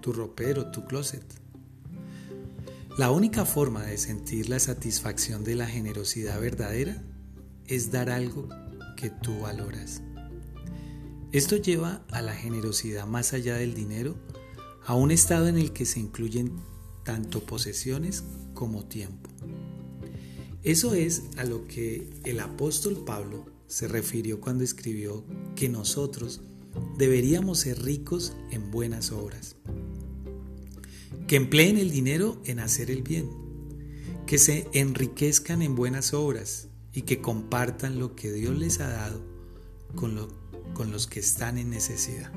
tu 0.01 0.13
ropero, 0.13 0.73
tu 0.73 0.85
closet. 0.87 1.42
La 2.99 3.11
única 3.11 3.47
forma 3.47 3.83
de 3.87 3.97
sentir 3.97 4.51
la 4.51 4.59
satisfacción 4.59 5.45
de 5.45 5.55
la 5.55 5.67
generosidad 5.67 6.39
verdadera 6.39 7.03
es 7.67 7.91
dar 7.91 8.11
algo 8.11 8.51
que 8.99 9.09
tú 9.09 9.41
valoras. 9.41 10.03
Esto 11.33 11.57
lleva 11.57 12.05
a 12.11 12.21
la 12.21 12.35
generosidad 12.35 13.07
más 13.07 13.33
allá 13.33 13.57
del 13.57 13.73
dinero, 13.73 14.17
a 14.85 14.95
un 14.95 15.11
estado 15.11 15.49
en 15.49 15.57
el 15.57 15.73
que 15.73 15.87
se 15.87 16.01
incluyen 16.01 16.53
tanto 17.03 17.41
posesiones 17.47 18.25
como 18.53 18.85
tiempo. 18.85 19.31
Eso 20.63 20.93
es 20.93 21.23
a 21.39 21.45
lo 21.45 21.67
que 21.67 22.11
el 22.25 22.41
apóstol 22.41 23.05
Pablo 23.07 23.47
se 23.69 23.89
refirió 23.89 24.39
cuando 24.39 24.65
escribió 24.65 25.25
que 25.57 25.71
nosotros 25.71 26.43
deberíamos 26.99 27.61
ser 27.61 27.83
ricos 27.83 28.35
en 28.51 28.71
buenas 28.71 29.13
obras, 29.13 29.57
que 31.33 31.37
empleen 31.37 31.79
el 31.79 31.91
dinero 31.91 32.37
en 32.45 32.61
hacer 32.61 32.91
el 32.91 33.01
bien, 33.01 33.31
que 34.27 34.37
se 34.37 34.69
enriquezcan 34.75 35.63
en 35.63 35.75
buenas 35.75 36.13
obras 36.13 36.69
y 36.93 37.03
que 37.03 37.23
compartan 37.23 37.99
lo 37.99 38.15
que 38.15 38.31
Dios 38.31 38.55
les 38.59 38.81
ha 38.81 38.89
dado 38.91 39.25
con, 39.95 40.15
los 40.91 41.07
que 41.07 41.21
están 41.21 41.57
en 41.57 41.71
necesidad. 41.71 42.31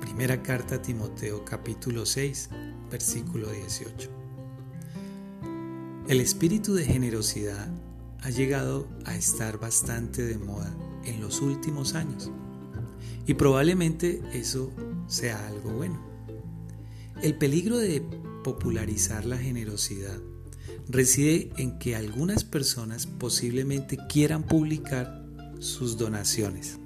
Primera 0.00 0.40
carta 0.44 0.76
a 0.76 0.82
Timoteo 0.82 1.44
capítulo 1.44 2.06
6, 2.06 2.50
versículo 2.92 3.50
18. 3.50 4.08
El 6.06 6.20
espíritu 6.20 6.74
de 6.74 6.84
generosidad 6.84 7.68
ha 8.20 8.30
llegado 8.30 8.86
a 9.04 9.16
estar 9.16 9.58
bastante 9.58 10.22
de 10.22 10.38
moda 10.38 10.72
en 11.04 11.20
los 11.20 11.40
últimos 11.40 11.96
años 11.96 12.30
y 13.26 13.34
probablemente 13.34 14.22
eso 14.32 14.72
sea 15.08 15.44
algo 15.48 15.72
bueno. 15.72 16.05
El 17.22 17.36
peligro 17.36 17.78
de 17.78 18.02
popularizar 18.44 19.24
la 19.24 19.38
generosidad 19.38 20.18
reside 20.88 21.50
en 21.56 21.78
que 21.78 21.96
algunas 21.96 22.44
personas 22.44 23.06
posiblemente 23.06 23.98
quieran 24.08 24.44
publicar 24.44 25.24
sus 25.58 25.96
donaciones. 25.96 26.78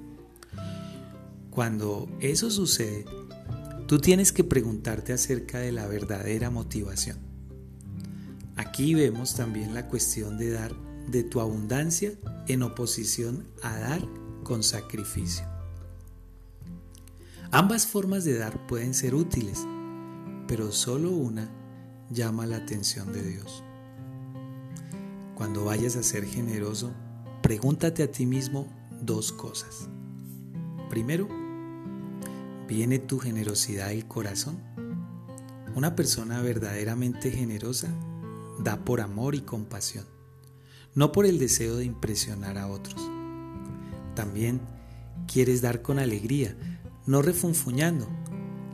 Cuando 1.49 2.09
eso 2.21 2.49
sucede, 2.49 3.05
Tú 3.91 3.99
tienes 3.99 4.31
que 4.31 4.45
preguntarte 4.45 5.11
acerca 5.11 5.59
de 5.59 5.73
la 5.73 5.85
verdadera 5.85 6.49
motivación. 6.49 7.17
Aquí 8.55 8.93
vemos 8.93 9.35
también 9.35 9.73
la 9.73 9.89
cuestión 9.89 10.37
de 10.37 10.49
dar 10.49 10.73
de 11.09 11.23
tu 11.23 11.41
abundancia 11.41 12.13
en 12.47 12.63
oposición 12.63 13.49
a 13.61 13.77
dar 13.77 14.01
con 14.45 14.63
sacrificio. 14.63 15.43
Ambas 17.51 17.85
formas 17.85 18.23
de 18.23 18.37
dar 18.37 18.65
pueden 18.65 18.93
ser 18.93 19.13
útiles, 19.13 19.67
pero 20.51 20.73
solo 20.73 21.11
una 21.11 21.49
llama 22.09 22.45
la 22.45 22.57
atención 22.57 23.13
de 23.13 23.23
Dios. 23.23 23.63
Cuando 25.33 25.63
vayas 25.63 25.95
a 25.95 26.03
ser 26.03 26.25
generoso, 26.25 26.91
pregúntate 27.41 28.03
a 28.03 28.11
ti 28.11 28.25
mismo 28.25 28.67
dos 29.01 29.31
cosas. 29.31 29.87
Primero, 30.89 31.29
¿Viene 32.67 32.99
tu 32.99 33.19
generosidad 33.19 33.89
del 33.89 34.07
corazón? 34.07 34.57
Una 35.75 35.93
persona 35.93 36.41
verdaderamente 36.41 37.29
generosa 37.29 37.89
da 38.59 38.85
por 38.85 39.01
amor 39.01 39.35
y 39.35 39.41
compasión, 39.41 40.05
no 40.95 41.11
por 41.11 41.25
el 41.25 41.37
deseo 41.37 41.75
de 41.75 41.83
impresionar 41.83 42.57
a 42.57 42.67
otros. 42.67 42.95
También 44.15 44.61
quieres 45.27 45.61
dar 45.61 45.81
con 45.81 45.99
alegría, 45.99 46.55
no 47.05 47.21
refunfuñando. 47.21 48.07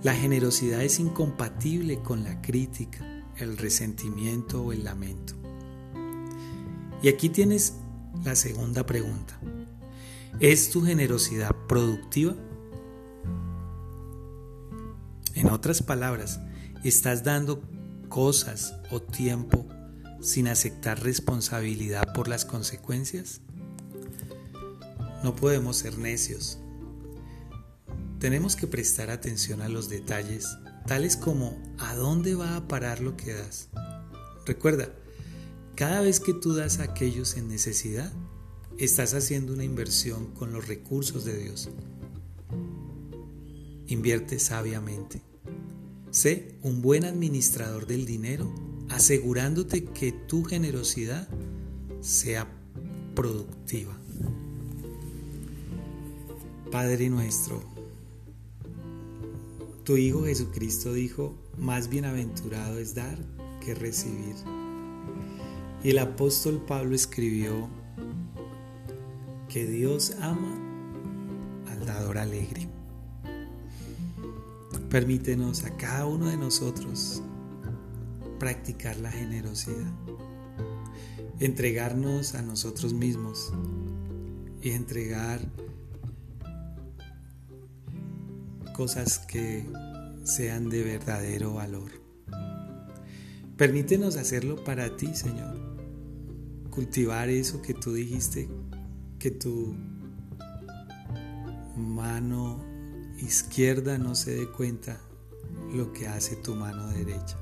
La 0.03 0.13
generosidad 0.13 0.83
es 0.83 0.99
incompatible 0.99 1.99
con 2.01 2.23
la 2.23 2.41
crítica, 2.41 3.25
el 3.37 3.57
resentimiento 3.57 4.63
o 4.63 4.71
el 4.71 4.83
lamento. 4.83 5.33
Y 7.01 7.09
aquí 7.09 7.29
tienes 7.29 7.73
la 8.23 8.35
segunda 8.35 8.85
pregunta. 8.85 9.39
¿Es 10.39 10.69
tu 10.69 10.83
generosidad 10.83 11.55
productiva? 11.67 12.35
En 15.33 15.49
otras 15.49 15.81
palabras, 15.81 16.39
estás 16.83 17.23
dando 17.23 17.61
cosas 18.07 18.75
o 18.91 19.01
tiempo 19.01 19.67
sin 20.21 20.47
aceptar 20.47 21.01
responsabilidad 21.03 22.13
por 22.13 22.27
las 22.27 22.45
consecuencias. 22.45 23.41
No 25.23 25.35
podemos 25.35 25.77
ser 25.77 25.97
necios. 25.97 26.59
Tenemos 28.19 28.55
que 28.55 28.65
prestar 28.65 29.11
atención 29.11 29.61
a 29.61 29.69
los 29.69 29.89
detalles, 29.89 30.57
tales 30.87 31.15
como 31.15 31.55
a 31.77 31.95
dónde 31.95 32.33
va 32.33 32.55
a 32.55 32.67
parar 32.67 32.99
lo 32.99 33.15
que 33.15 33.33
das. 33.33 33.69
Recuerda, 34.45 34.91
cada 35.75 36.01
vez 36.01 36.19
que 36.19 36.33
tú 36.33 36.55
das 36.55 36.79
a 36.79 36.83
aquellos 36.83 37.37
en 37.37 37.47
necesidad, 37.47 38.11
estás 38.79 39.13
haciendo 39.13 39.53
una 39.53 39.63
inversión 39.63 40.33
con 40.33 40.51
los 40.51 40.67
recursos 40.67 41.25
de 41.25 41.37
Dios. 41.37 41.69
Invierte 43.85 44.39
sabiamente. 44.39 45.21
Sé 46.09 46.55
un 46.63 46.81
buen 46.81 47.05
administrador 47.05 47.85
del 47.85 48.07
dinero, 48.07 48.51
asegurándote 48.89 49.83
que 49.83 50.11
tu 50.11 50.43
generosidad 50.43 51.29
sea 52.01 52.47
productiva. 53.13 53.95
Padre 56.71 57.09
nuestro, 57.09 57.76
tu 59.87 59.95
Hijo 59.95 60.25
Jesucristo 60.25 60.91
dijo, 60.91 61.33
más 61.57 61.87
bienaventurado 61.87 62.77
es 62.77 62.93
dar 62.93 63.17
que 63.63 63.73
recibir. 63.73 64.35
Y 65.81 65.91
el 65.91 65.99
apóstol 65.99 66.61
Pablo 66.67 66.93
escribió 66.93 67.69
que 69.47 69.65
Dios 69.65 70.17
ama 70.19 70.59
al 71.69 71.85
dador 71.85 72.17
alegre. 72.17 72.67
Permítenos 74.89 75.63
a 75.63 75.77
cada 75.77 76.05
uno 76.05 76.25
de 76.25 76.35
nosotros 76.35 77.23
practicar 78.39 78.97
la 78.97 79.13
generosidad, 79.13 79.93
entregarnos 81.39 82.35
a 82.35 82.41
nosotros 82.41 82.91
mismos 82.91 83.53
y 84.61 84.71
entregar 84.71 85.39
cosas 88.77 89.17
que 89.17 89.65
sean 90.23 90.69
de 90.69 90.83
verdadero 90.83 91.55
valor. 91.55 91.89
Permítenos 93.57 94.17
hacerlo 94.17 94.63
para 94.63 94.95
ti, 94.95 95.15
Señor. 95.15 95.57
Cultivar 96.69 97.27
eso 97.29 97.63
que 97.63 97.73
tú 97.73 97.91
dijiste, 97.93 98.47
que 99.17 99.31
tu 99.31 99.75
mano 101.75 102.63
izquierda 103.17 103.97
no 103.97 104.13
se 104.13 104.35
dé 104.35 104.47
cuenta 104.47 105.01
lo 105.73 105.91
que 105.91 106.07
hace 106.07 106.35
tu 106.35 106.53
mano 106.53 106.87
derecha. 106.89 107.35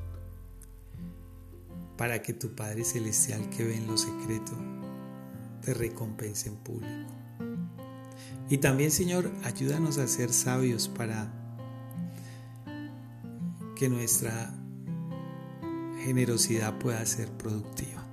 Para 1.97 2.21
que 2.21 2.31
tu 2.31 2.55
Padre 2.55 2.85
Celestial 2.85 3.49
que 3.49 3.65
ve 3.65 3.75
en 3.75 3.87
lo 3.87 3.97
secreto 3.97 4.53
te 5.61 5.73
recompense 5.73 6.47
en 6.47 6.55
público. 6.55 7.14
Y 8.49 8.59
también, 8.59 8.91
Señor, 8.91 9.31
ayúdanos 9.43 9.97
a 9.97 10.07
ser 10.07 10.31
sabios 10.31 10.87
para 10.87 11.31
que 13.75 13.89
nuestra 13.89 14.53
generosidad 16.03 16.77
pueda 16.77 17.03
ser 17.05 17.31
productiva. 17.31 18.05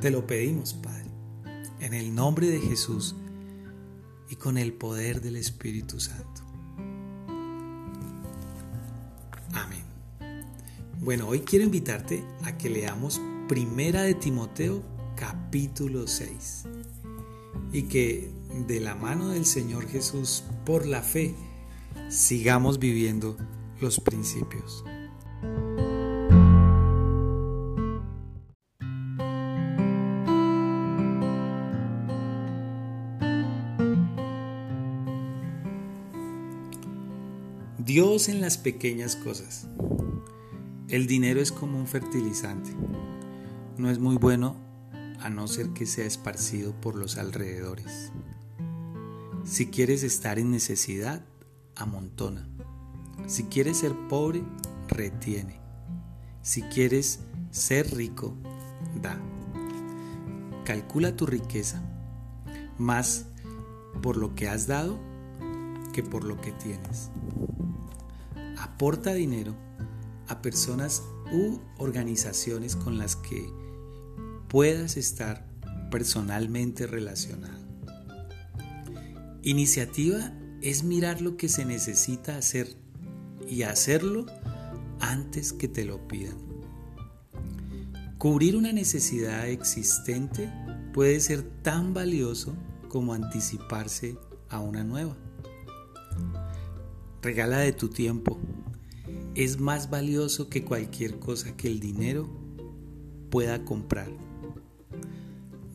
Te 0.00 0.10
lo 0.10 0.26
pedimos, 0.26 0.74
Padre, 0.74 1.10
en 1.80 1.94
el 1.94 2.14
nombre 2.14 2.48
de 2.48 2.60
Jesús 2.60 3.16
y 4.28 4.36
con 4.36 4.58
el 4.58 4.74
poder 4.74 5.22
del 5.22 5.36
Espíritu 5.36 5.98
Santo. 5.98 6.42
Amén. 9.54 9.84
Bueno, 11.00 11.28
hoy 11.28 11.40
quiero 11.40 11.64
invitarte 11.64 12.22
a 12.42 12.58
que 12.58 12.68
leamos 12.68 13.20
Primera 13.48 14.02
de 14.02 14.14
Timoteo 14.14 14.82
capítulo 15.16 16.06
6 16.06 16.64
y 17.74 17.82
que 17.82 18.30
de 18.68 18.78
la 18.78 18.94
mano 18.94 19.30
del 19.30 19.44
Señor 19.44 19.88
Jesús, 19.88 20.44
por 20.64 20.86
la 20.86 21.02
fe, 21.02 21.34
sigamos 22.08 22.78
viviendo 22.78 23.36
los 23.80 23.98
principios. 23.98 24.84
Dios 37.78 38.28
en 38.28 38.40
las 38.40 38.56
pequeñas 38.56 39.16
cosas. 39.16 39.66
El 40.88 41.08
dinero 41.08 41.40
es 41.40 41.50
como 41.50 41.78
un 41.78 41.88
fertilizante. 41.88 42.70
No 43.78 43.90
es 43.90 43.98
muy 43.98 44.14
bueno 44.14 44.73
a 45.20 45.30
no 45.30 45.46
ser 45.46 45.70
que 45.70 45.86
sea 45.86 46.06
esparcido 46.06 46.78
por 46.80 46.96
los 46.96 47.16
alrededores. 47.16 48.12
Si 49.44 49.66
quieres 49.66 50.02
estar 50.02 50.38
en 50.38 50.50
necesidad, 50.50 51.24
amontona. 51.76 52.48
Si 53.26 53.44
quieres 53.44 53.78
ser 53.78 53.94
pobre, 54.08 54.42
retiene. 54.88 55.60
Si 56.42 56.62
quieres 56.62 57.20
ser 57.50 57.94
rico, 57.94 58.36
da. 59.00 59.20
Calcula 60.64 61.16
tu 61.16 61.26
riqueza, 61.26 61.82
más 62.78 63.26
por 64.02 64.16
lo 64.16 64.34
que 64.34 64.48
has 64.48 64.66
dado 64.66 64.98
que 65.92 66.02
por 66.02 66.24
lo 66.24 66.40
que 66.40 66.52
tienes. 66.52 67.10
Aporta 68.58 69.14
dinero 69.14 69.54
a 70.28 70.42
personas 70.42 71.02
u 71.32 71.60
organizaciones 71.78 72.76
con 72.76 72.98
las 72.98 73.16
que 73.16 73.48
puedas 74.54 74.96
estar 74.96 75.44
personalmente 75.90 76.86
relacionado. 76.86 77.58
Iniciativa 79.42 80.32
es 80.62 80.84
mirar 80.84 81.20
lo 81.20 81.36
que 81.36 81.48
se 81.48 81.64
necesita 81.64 82.36
hacer 82.36 82.68
y 83.48 83.62
hacerlo 83.62 84.26
antes 85.00 85.52
que 85.52 85.66
te 85.66 85.84
lo 85.84 86.06
pidan. 86.06 86.36
Cubrir 88.16 88.54
una 88.54 88.72
necesidad 88.72 89.48
existente 89.48 90.48
puede 90.92 91.18
ser 91.18 91.42
tan 91.62 91.92
valioso 91.92 92.54
como 92.88 93.12
anticiparse 93.12 94.16
a 94.50 94.60
una 94.60 94.84
nueva. 94.84 95.16
Regala 97.22 97.58
de 97.58 97.72
tu 97.72 97.88
tiempo. 97.88 98.38
Es 99.34 99.58
más 99.58 99.90
valioso 99.90 100.48
que 100.48 100.64
cualquier 100.64 101.18
cosa 101.18 101.56
que 101.56 101.66
el 101.66 101.80
dinero 101.80 102.30
pueda 103.30 103.64
comprar. 103.64 104.23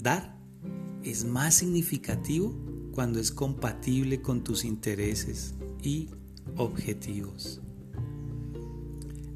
Dar 0.02 0.34
es 1.04 1.26
más 1.26 1.56
significativo 1.56 2.56
cuando 2.94 3.20
es 3.20 3.32
compatible 3.32 4.22
con 4.22 4.46
tus 4.46 4.64
intereses 4.64 5.56
y 5.84 6.10
objetivos. 6.56 7.62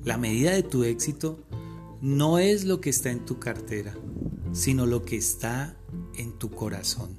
La 0.06 0.18
medida 0.18 0.52
de 0.52 0.64
tu 0.64 0.86
éxito 0.86 1.46
no 2.02 2.40
es 2.40 2.64
lo 2.64 2.80
que 2.80 2.90
está 2.90 3.12
en 3.12 3.26
tu 3.26 3.40
cartera, 3.40 3.94
sino 4.54 4.86
lo 4.86 5.04
que 5.04 5.18
está 5.18 5.76
en 6.16 6.32
tu 6.40 6.50
corazón. 6.50 7.18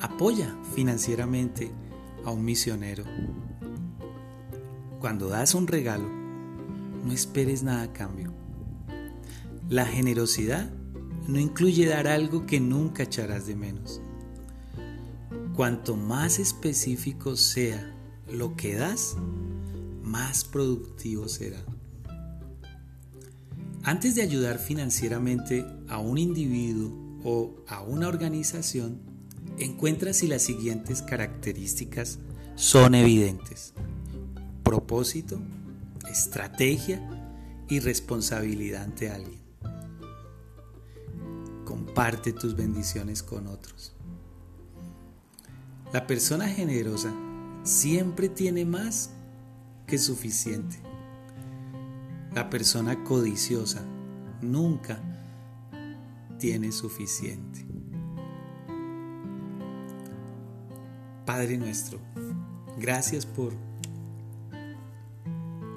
Apoya 0.00 0.56
financieramente 0.74 1.70
a 2.24 2.30
un 2.30 2.42
misionero. 2.42 3.04
Cuando 4.98 5.28
das 5.28 5.54
un 5.54 5.66
regalo, 5.66 6.08
no 7.04 7.12
esperes 7.12 7.62
nada 7.62 7.82
a 7.82 7.92
cambio. 7.92 8.32
La 9.68 9.84
generosidad 9.84 10.70
no 11.26 11.38
incluye 11.38 11.86
dar 11.86 12.08
algo 12.08 12.46
que 12.46 12.60
nunca 12.60 13.04
echarás 13.04 13.46
de 13.46 13.56
menos. 13.56 14.00
Cuanto 15.54 15.96
más 15.96 16.38
específico 16.38 17.36
sea 17.36 17.94
lo 18.30 18.56
que 18.56 18.74
das, 18.74 19.16
más 20.02 20.44
productivo 20.44 21.28
será. 21.28 21.62
Antes 23.84 24.14
de 24.14 24.22
ayudar 24.22 24.58
financieramente 24.58 25.66
a 25.88 25.98
un 25.98 26.16
individuo 26.18 26.92
o 27.24 27.56
a 27.66 27.82
una 27.82 28.08
organización, 28.08 29.00
encuentra 29.58 30.12
si 30.12 30.28
las 30.28 30.42
siguientes 30.42 31.02
características 31.02 32.18
son 32.54 32.94
evidentes. 32.94 33.74
Propósito, 34.62 35.40
estrategia 36.10 37.00
y 37.68 37.80
responsabilidad 37.80 38.84
ante 38.84 39.10
alguien. 39.10 39.41
Comparte 41.64 42.32
tus 42.32 42.56
bendiciones 42.56 43.22
con 43.22 43.46
otros. 43.46 43.94
La 45.92 46.06
persona 46.06 46.48
generosa 46.48 47.12
siempre 47.62 48.28
tiene 48.28 48.64
más 48.64 49.10
que 49.86 49.98
suficiente. 49.98 50.76
La 52.34 52.48
persona 52.48 53.04
codiciosa 53.04 53.82
nunca 54.40 55.00
tiene 56.38 56.72
suficiente. 56.72 57.64
Padre 61.26 61.56
nuestro, 61.56 62.00
gracias 62.78 63.26
por 63.26 63.52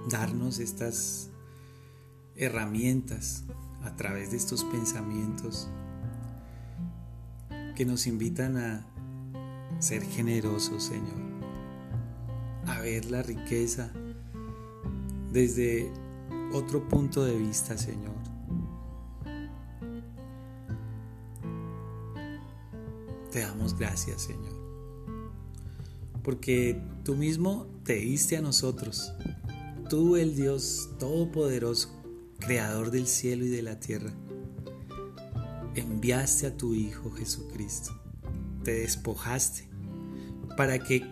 darnos 0.10 0.60
estas 0.60 1.30
herramientas 2.36 3.45
a 3.86 3.96
través 3.96 4.32
de 4.32 4.38
estos 4.38 4.64
pensamientos 4.66 5.70
que 7.76 7.86
nos 7.86 8.08
invitan 8.08 8.58
a 8.58 8.86
ser 9.80 10.04
generosos, 10.04 10.84
Señor, 10.84 11.22
a 12.66 12.80
ver 12.80 13.06
la 13.06 13.22
riqueza 13.22 13.92
desde 15.32 15.92
otro 16.54 16.88
punto 16.88 17.24
de 17.24 17.38
vista, 17.38 17.78
Señor. 17.78 18.16
Te 23.32 23.42
damos 23.42 23.78
gracias, 23.78 24.22
Señor 24.22 24.66
porque 26.26 26.82
tú 27.04 27.16
mismo 27.16 27.68
te 27.84 27.94
diste 27.94 28.36
a 28.36 28.42
nosotros. 28.42 29.14
Tú, 29.92 30.16
el 30.16 30.36
Dios 30.36 30.90
Todopoderoso, 30.98 31.95
Creador 32.40 32.92
del 32.92 33.08
cielo 33.08 33.46
y 33.46 33.50
de 33.50 33.62
la 33.62 33.80
tierra, 33.80 34.14
enviaste 35.76 36.48
a 36.48 36.58
tu 36.58 36.74
Hijo 36.74 37.12
Jesucristo. 37.12 38.00
Te 38.64 38.74
despojaste 38.74 39.68
para 40.58 40.80
que 40.80 41.10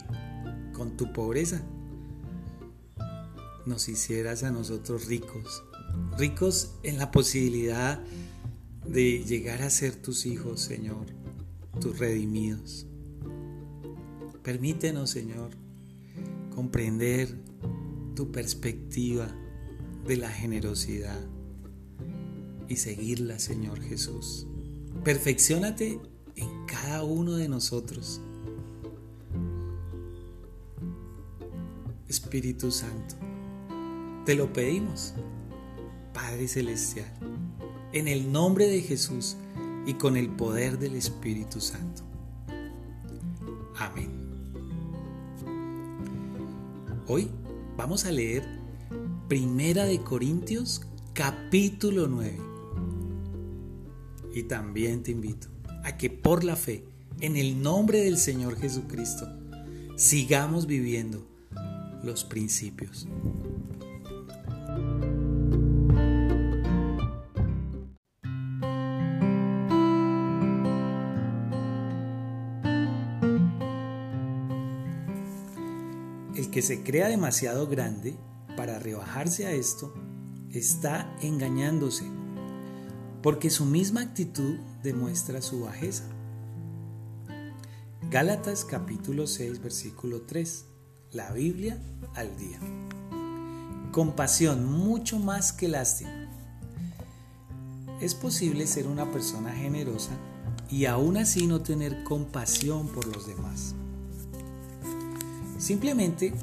con 0.74 0.98
tu 0.98 1.11
pobreza 1.14 1.64
nos 3.66 3.88
hicieras 3.90 4.43
a 4.43 4.52
nosotros 4.52 5.08
ricos. 5.08 5.64
Ricos 6.18 6.76
en 6.84 6.98
la 6.98 7.11
posibilidad 7.11 8.03
de 8.88 9.24
llegar 9.24 9.61
a 9.61 9.69
ser 9.69 9.95
tus 9.95 10.26
hijos, 10.26 10.61
Señor, 10.61 11.06
tus 11.80 12.00
redimidos. 12.00 12.88
Permítenos, 14.43 15.10
Señor, 15.10 15.52
comprender 16.53 17.34
tu 18.16 18.32
perspectiva 18.32 19.34
de 20.07 20.17
la 20.17 20.30
generosidad 20.30 21.19
y 22.67 22.75
seguirla, 22.75 23.40
Señor 23.40 23.82
Jesús. 23.82 24.45
Perfeccionate 25.03 25.99
en 26.35 26.65
cada 26.65 27.03
uno 27.03 27.33
de 27.33 27.48
nosotros. 27.48 28.22
Espíritu 32.07 32.72
Santo, 32.72 33.15
te 34.25 34.35
lo 34.35 34.51
pedimos, 34.53 35.14
Padre 36.14 36.48
Celestial, 36.48 37.11
en 37.91 38.07
el 38.07 38.32
nombre 38.32 38.67
de 38.67 38.82
Jesús 38.82 39.35
y 39.85 39.95
con 39.95 40.17
el 40.17 40.30
poder 40.30 40.80
del 40.80 40.95
Espíritu 40.95 41.59
Santo. 41.59 42.03
Amén. 43.77 44.11
Hoy 47.07 47.30
vamos 47.75 48.06
a 48.06 48.11
leer 48.11 48.62
Primera 49.34 49.86
de 49.86 50.00
Corintios 50.00 50.84
capítulo 51.14 52.08
9. 52.08 52.38
Y 54.36 54.44
también 54.44 55.02
te 55.02 55.10
invito 55.10 55.48
a 55.84 55.98
que 55.98 56.12
por 56.12 56.44
la 56.44 56.56
fe, 56.56 56.86
en 57.20 57.36
el 57.36 57.60
nombre 57.60 58.03
del 58.03 58.20
Señor 58.20 58.56
Jesucristo, 58.60 59.28
sigamos 59.95 60.68
viviendo 60.68 61.28
los 62.03 62.26
principios. 62.26 63.08
El 76.36 76.52
que 76.52 76.62
se 76.62 76.84
crea 76.84 77.08
demasiado 77.08 77.66
grande 77.66 78.16
para 78.56 78.80
rebajarse 78.80 79.45
a 79.45 79.51
esto 79.51 79.93
está 80.51 81.15
engañándose, 81.22 82.06
porque 83.22 83.49
su 83.49 83.65
misma 83.65 84.01
actitud 84.01 84.57
demuestra 84.83 85.41
su 85.41 85.61
bajeza. 85.61 86.03
Gálatas 88.09 88.64
capítulo 88.65 89.25
6 89.25 89.61
versículo 89.61 90.22
3. 90.22 90.65
La 91.14 91.32
Biblia 91.32 91.80
al 92.15 92.35
día. 92.38 92.59
Compasión 93.91 94.65
mucho 94.65 95.19
más 95.19 95.53
que 95.53 95.67
lástima. 95.67 96.30
Es 98.01 98.14
posible 98.14 98.67
ser 98.67 98.88
una 98.88 99.11
persona 99.11 99.51
generosa 99.51 100.11
y 100.69 100.85
aún 100.85 101.17
así 101.17 101.48
no 101.48 101.61
tener 101.61 102.03
compasión 102.03 102.88
por 102.88 103.06
los 103.07 103.27
demás. 103.27 103.75
Simplemente, 105.57 106.33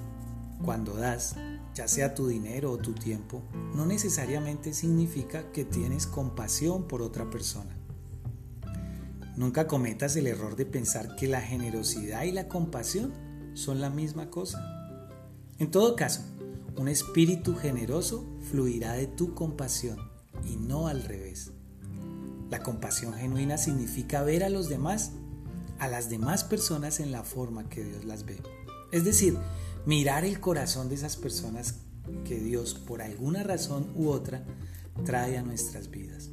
cuando 0.64 0.94
das, 0.94 1.36
ya 1.74 1.88
sea 1.88 2.14
tu 2.14 2.28
dinero 2.28 2.72
o 2.72 2.78
tu 2.78 2.92
tiempo, 2.92 3.42
no 3.74 3.86
necesariamente 3.86 4.72
significa 4.74 5.50
que 5.52 5.64
tienes 5.64 6.06
compasión 6.06 6.88
por 6.88 7.02
otra 7.02 7.30
persona. 7.30 7.76
Nunca 9.36 9.66
cometas 9.66 10.16
el 10.16 10.26
error 10.26 10.56
de 10.56 10.66
pensar 10.66 11.16
que 11.16 11.26
la 11.26 11.40
generosidad 11.40 12.24
y 12.24 12.32
la 12.32 12.48
compasión 12.48 13.12
son 13.54 13.80
la 13.80 13.88
misma 13.88 14.30
cosa. 14.30 14.60
En 15.58 15.70
todo 15.70 15.96
caso, 15.96 16.22
un 16.76 16.88
espíritu 16.88 17.54
generoso 17.54 18.26
fluirá 18.50 18.94
de 18.94 19.06
tu 19.06 19.34
compasión 19.34 19.98
y 20.44 20.56
no 20.56 20.88
al 20.88 21.02
revés. 21.02 21.52
La 22.50 22.62
compasión 22.62 23.14
genuina 23.14 23.58
significa 23.58 24.22
ver 24.22 24.42
a 24.42 24.48
los 24.48 24.68
demás, 24.68 25.12
a 25.78 25.88
las 25.88 26.10
demás 26.10 26.42
personas 26.44 26.98
en 27.00 27.12
la 27.12 27.22
forma 27.22 27.68
que 27.68 27.84
Dios 27.84 28.04
las 28.04 28.24
ve. 28.24 28.42
Es 28.92 29.04
decir, 29.04 29.38
mirar 29.86 30.24
el 30.24 30.40
corazón 30.40 30.88
de 30.88 30.94
esas 30.94 31.16
personas 31.16 31.76
que 32.24 32.38
Dios 32.38 32.74
por 32.74 33.02
alguna 33.02 33.42
razón 33.42 33.92
u 33.94 34.08
otra 34.08 34.44
trae 35.04 35.38
a 35.38 35.42
nuestras 35.42 35.90
vidas. 35.90 36.30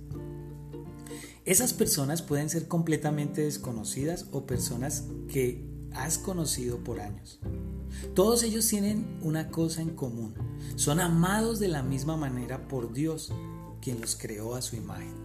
Esas 1.46 1.74
personas 1.74 2.22
pueden 2.22 2.50
ser 2.50 2.68
completamente 2.68 3.42
desconocidas 3.42 4.26
o 4.32 4.46
personas 4.46 5.06
que 5.30 5.66
has 5.94 6.18
conocido 6.18 6.84
por 6.84 7.00
años. 7.00 7.40
Todos 8.14 8.44
ellos 8.44 8.68
tienen 8.68 9.18
una 9.22 9.50
cosa 9.50 9.82
en 9.82 9.92
común. 9.92 10.34
Son 10.76 11.00
amados 11.00 11.60
de 11.60 11.70
la 11.70 11.84
misma 11.84 12.18
manera 12.18 12.68
por 12.68 12.94
Dios, 12.94 13.32
quien 13.82 14.02
los 14.02 14.16
creó 14.16 14.56
a 14.56 14.62
su 14.62 14.76
imagen. 14.76 15.16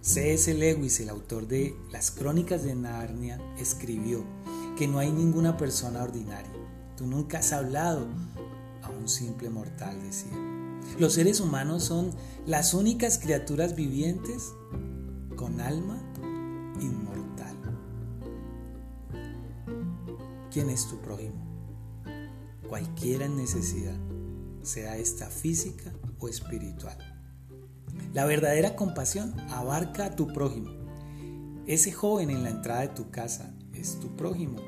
C.S. 0.00 0.52
Lewis, 0.54 1.00
el 1.00 1.08
autor 1.08 1.48
de 1.48 1.74
Las 1.90 2.10
Crónicas 2.10 2.62
de 2.62 2.74
Narnia, 2.74 3.40
escribió 3.58 4.24
que 4.76 4.86
no 4.86 4.98
hay 4.98 5.10
ninguna 5.10 5.56
persona 5.56 6.02
ordinaria. 6.02 6.63
Tú 6.96 7.06
nunca 7.06 7.38
has 7.38 7.52
hablado 7.52 8.06
a 8.82 8.90
un 8.90 9.08
simple 9.08 9.50
mortal, 9.50 10.00
decía. 10.02 10.32
Los 10.98 11.14
seres 11.14 11.40
humanos 11.40 11.84
son 11.84 12.10
las 12.46 12.72
únicas 12.72 13.18
criaturas 13.18 13.74
vivientes 13.74 14.52
con 15.34 15.60
alma 15.60 16.00
inmortal. 16.80 17.56
¿Quién 20.52 20.70
es 20.70 20.86
tu 20.86 21.00
prójimo? 21.00 21.44
Cualquiera 22.68 23.26
necesidad, 23.26 23.96
sea 24.62 24.96
esta 24.96 25.26
física 25.26 25.92
o 26.20 26.28
espiritual. 26.28 26.96
La 28.12 28.24
verdadera 28.24 28.76
compasión 28.76 29.34
abarca 29.50 30.06
a 30.06 30.16
tu 30.16 30.28
prójimo. 30.32 30.70
Ese 31.66 31.90
joven 31.90 32.30
en 32.30 32.44
la 32.44 32.50
entrada 32.50 32.82
de 32.82 32.88
tu 32.88 33.10
casa 33.10 33.52
es 33.72 33.98
tu 33.98 34.14
prójimo. 34.14 34.58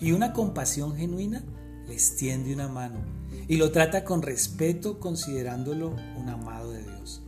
Y 0.00 0.12
una 0.12 0.32
compasión 0.32 0.96
genuina 0.96 1.44
le 1.86 1.92
extiende 1.92 2.52
una 2.52 2.68
mano 2.68 3.00
y 3.48 3.56
lo 3.56 3.70
trata 3.70 4.04
con 4.04 4.22
respeto 4.22 4.98
considerándolo 4.98 5.94
un 6.16 6.28
amado 6.28 6.72
de 6.72 6.82
Dios. 6.82 7.22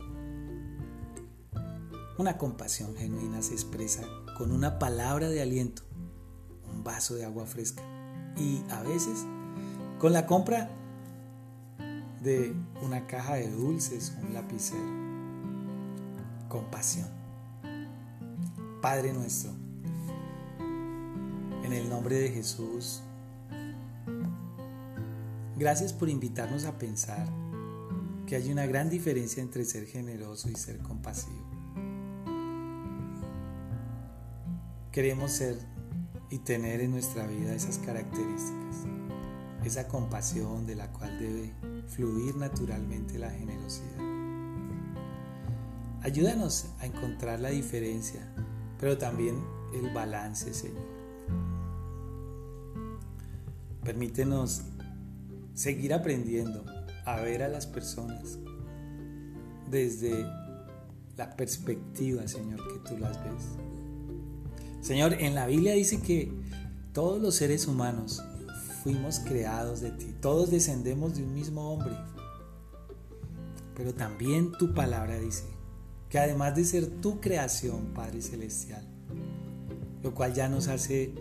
Una 2.17 2.37
compasión 2.37 2.95
genuina 2.95 3.41
se 3.41 3.53
expresa 3.53 4.03
con 4.37 4.51
una 4.51 4.77
palabra 4.77 5.29
de 5.29 5.41
aliento, 5.41 5.83
un 6.73 6.83
vaso 6.83 7.15
de 7.15 7.23
agua 7.23 7.45
fresca 7.45 7.81
y 8.35 8.61
a 8.69 8.83
veces 8.83 9.25
con 9.99 10.13
la 10.13 10.25
compra 10.25 10.69
de 12.21 12.53
una 12.81 13.07
caja 13.07 13.35
de 13.35 13.49
dulces, 13.49 14.13
un 14.21 14.33
lapicero. 14.33 14.99
Compasión. 16.49 17.07
Padre 18.81 19.13
nuestro, 19.13 19.51
en 21.63 21.73
el 21.73 21.89
nombre 21.89 22.17
de 22.17 22.29
Jesús, 22.29 23.03
gracias 25.59 25.93
por 25.93 26.09
invitarnos 26.09 26.65
a 26.65 26.79
pensar 26.79 27.27
que 28.25 28.35
hay 28.35 28.51
una 28.51 28.65
gran 28.65 28.89
diferencia 28.89 29.43
entre 29.43 29.65
ser 29.65 29.85
generoso 29.85 30.49
y 30.49 30.55
ser 30.55 30.79
compasivo. 30.79 31.45
Queremos 34.91 35.31
ser 35.31 35.57
y 36.31 36.39
tener 36.39 36.81
en 36.81 36.91
nuestra 36.91 37.27
vida 37.27 37.53
esas 37.53 37.77
características 37.77 38.59
esa 39.63 39.87
compasión 39.87 40.65
de 40.65 40.75
la 40.75 40.91
cual 40.91 41.19
debe 41.19 41.53
fluir 41.87 42.35
naturalmente 42.35 43.19
la 43.19 43.29
generosidad. 43.29 43.99
Ayúdanos 46.01 46.67
a 46.79 46.85
encontrar 46.85 47.39
la 47.41 47.49
diferencia, 47.49 48.21
pero 48.79 48.97
también 48.97 49.43
el 49.73 49.93
balance, 49.93 50.53
Señor. 50.53 50.87
Permítenos 53.83 54.63
seguir 55.59 55.93
aprendiendo 55.93 56.63
a 57.03 57.19
ver 57.19 57.43
a 57.43 57.49
las 57.49 57.67
personas 57.67 58.39
desde 59.69 60.25
la 61.17 61.35
perspectiva, 61.35 62.25
Señor, 62.29 62.65
que 62.65 62.89
tú 62.89 62.97
las 62.97 63.21
ves. 63.25 63.43
Señor, 64.79 65.15
en 65.15 65.35
la 65.35 65.47
Biblia 65.47 65.73
dice 65.73 65.99
que 65.99 66.31
todos 66.93 67.21
los 67.21 67.35
seres 67.35 67.67
humanos 67.67 68.23
fuimos 68.83 69.19
creados 69.19 69.81
de 69.81 69.91
ti, 69.91 70.15
todos 70.21 70.49
descendemos 70.49 71.17
de 71.17 71.23
un 71.23 71.33
mismo 71.33 71.73
hombre. 71.73 71.93
Pero 73.75 73.93
también 73.93 74.53
tu 74.53 74.73
palabra 74.73 75.19
dice 75.19 75.43
que 76.07 76.19
además 76.19 76.55
de 76.55 76.63
ser 76.63 76.87
tu 77.01 77.19
creación, 77.19 77.93
Padre 77.93 78.21
Celestial, 78.21 78.87
lo 80.03 80.15
cual 80.15 80.33
ya 80.33 80.47
nos 80.47 80.69
hace 80.69 81.13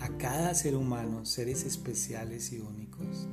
a 0.00 0.08
cada 0.18 0.52
ser 0.56 0.74
humano 0.74 1.24
seres 1.24 1.64
especiales 1.64 2.52
y 2.52 2.58
únicos. 2.58 3.28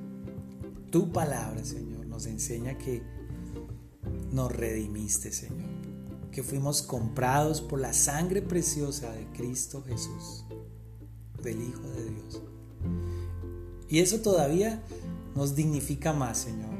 Tu 0.91 1.11
palabra, 1.11 1.63
Señor, 1.63 2.07
nos 2.07 2.25
enseña 2.25 2.77
que 2.77 3.03
nos 4.31 4.51
redimiste, 4.51 5.31
Señor, 5.31 5.69
que 6.31 6.41
fuimos 6.41 6.81
comprados 6.81 7.61
por 7.61 7.79
la 7.79 7.93
sangre 7.93 8.41
preciosa 8.41 9.11
de 9.11 9.25
Cristo 9.33 9.83
Jesús, 9.85 10.45
del 11.43 11.61
Hijo 11.61 11.87
de 11.89 12.09
Dios. 12.09 12.41
Y 13.87 13.99
eso 13.99 14.21
todavía 14.21 14.81
nos 15.35 15.55
dignifica 15.55 16.11
más, 16.11 16.39
Señor. 16.39 16.75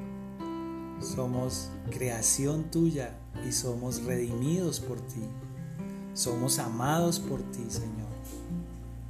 Somos 0.99 1.69
creación 1.91 2.71
tuya 2.71 3.15
y 3.47 3.51
somos 3.51 4.03
redimidos 4.03 4.79
por 4.79 4.99
ti. 5.01 5.21
Somos 6.13 6.59
amados 6.59 7.19
por 7.19 7.41
ti, 7.51 7.63
Señor, 7.69 8.09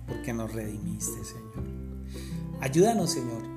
porque 0.08 0.34
nos 0.34 0.54
redimiste, 0.54 1.24
Señor. 1.24 1.64
Ayúdanos, 2.62 3.12
Señor, 3.12 3.49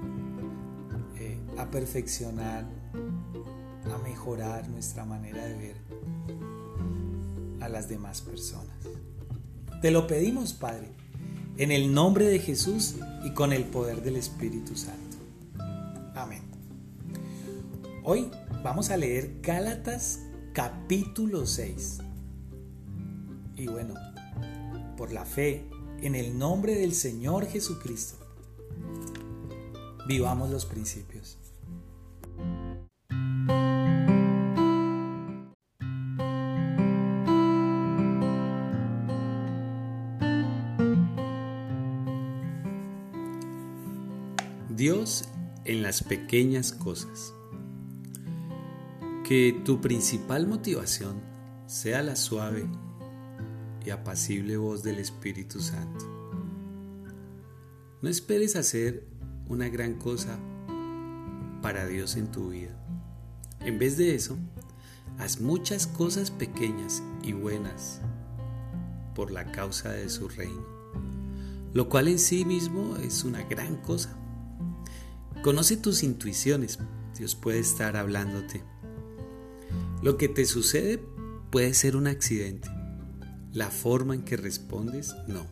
a 1.59 1.71
perfeccionar, 1.71 2.65
a 3.93 3.99
mejorar 3.99 4.69
nuestra 4.69 5.05
manera 5.05 5.45
de 5.45 5.57
ver 5.57 5.77
a 7.61 7.69
las 7.69 7.89
demás 7.89 8.21
personas. 8.23 8.77
Te 9.81 9.91
lo 9.91 10.07
pedimos, 10.07 10.53
Padre, 10.53 10.89
en 11.57 11.71
el 11.71 11.93
nombre 11.93 12.27
de 12.27 12.39
Jesús 12.39 12.97
y 13.25 13.33
con 13.35 13.53
el 13.53 13.65
poder 13.65 14.03
del 14.03 14.17
Espíritu 14.17 14.77
Santo. 14.77 15.17
Amén. 16.15 16.43
Hoy 18.05 18.31
vamos 18.63 18.91
a 18.91 18.97
leer 18.97 19.39
Gálatas 19.43 20.21
capítulo 20.53 21.47
6. 21.47 21.99
Y 23.57 23.67
bueno, 23.67 23.95
por 24.97 25.13
la 25.13 25.25
fe 25.25 25.69
en 26.01 26.15
el 26.15 26.39
nombre 26.39 26.75
del 26.75 26.95
Señor 26.95 27.47
Jesucristo, 27.47 28.17
vivamos 30.07 30.51
los 30.51 30.67
principios. 30.67 31.12
Dios 44.83 45.27
en 45.65 45.81
las 45.81 46.03
pequeñas 46.03 46.73
cosas. 46.73 47.33
Que 49.23 49.63
tu 49.65 49.81
principal 49.81 50.49
motivación 50.49 51.23
sea 51.67 52.03
la 52.03 52.17
suave 52.17 52.69
y 53.87 53.91
apacible 53.91 54.57
voz 54.57 54.83
del 54.83 54.99
Espíritu 54.99 55.61
Santo. 55.61 56.05
No 58.03 58.09
esperes 58.09 58.57
hacer 58.57 59.07
una 59.47 59.69
gran 59.69 59.95
cosa 59.95 60.37
para 61.63 61.87
Dios 61.87 62.17
en 62.17 62.33
tu 62.33 62.49
vida. 62.49 62.77
En 63.61 63.79
vez 63.79 63.97
de 63.97 64.17
eso, 64.17 64.37
haz 65.17 65.41
muchas 65.41 65.87
cosas 65.87 66.33
pequeñas 66.33 67.05
y 67.23 67.35
buenas 67.35 68.01
por 69.15 69.31
la 69.31 69.53
causa 69.53 69.91
de 69.91 70.09
su 70.09 70.29
reino, 70.29 70.67
lo 71.73 71.89
cual 71.89 72.09
en 72.09 72.19
sí 72.19 72.45
mismo 72.45 72.97
es 72.97 73.23
una 73.23 73.45
gran 73.45 73.77
cosa. 73.77 74.19
Conoce 75.43 75.77
tus 75.77 76.05
intuiciones, 76.05 76.79
Dios 77.19 77.35
puede 77.35 77.59
estar 77.59 77.97
hablándote. 77.97 78.63
Lo 80.01 80.17
que 80.17 80.29
te 80.29 80.45
sucede 80.45 81.03
puede 81.51 81.75
ser 81.75 81.97
un 81.97 82.07
accidente, 82.07 82.69
la 83.53 83.71
forma 83.71 84.15
en 84.15 84.23
que 84.23 84.37
respondes, 84.37 85.17
no. 85.27 85.47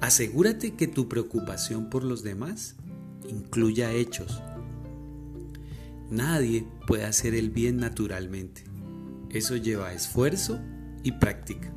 Asegúrate 0.00 0.74
que 0.74 0.88
tu 0.88 1.08
preocupación 1.08 1.88
por 1.88 2.02
los 2.02 2.24
demás 2.24 2.74
incluya 3.28 3.92
hechos. 3.92 4.42
Nadie 6.10 6.66
puede 6.88 7.04
hacer 7.04 7.34
el 7.34 7.50
bien 7.50 7.76
naturalmente. 7.76 8.64
Eso 9.30 9.54
lleva 9.54 9.92
esfuerzo 9.92 10.60
y 11.04 11.12
práctica. 11.12 11.72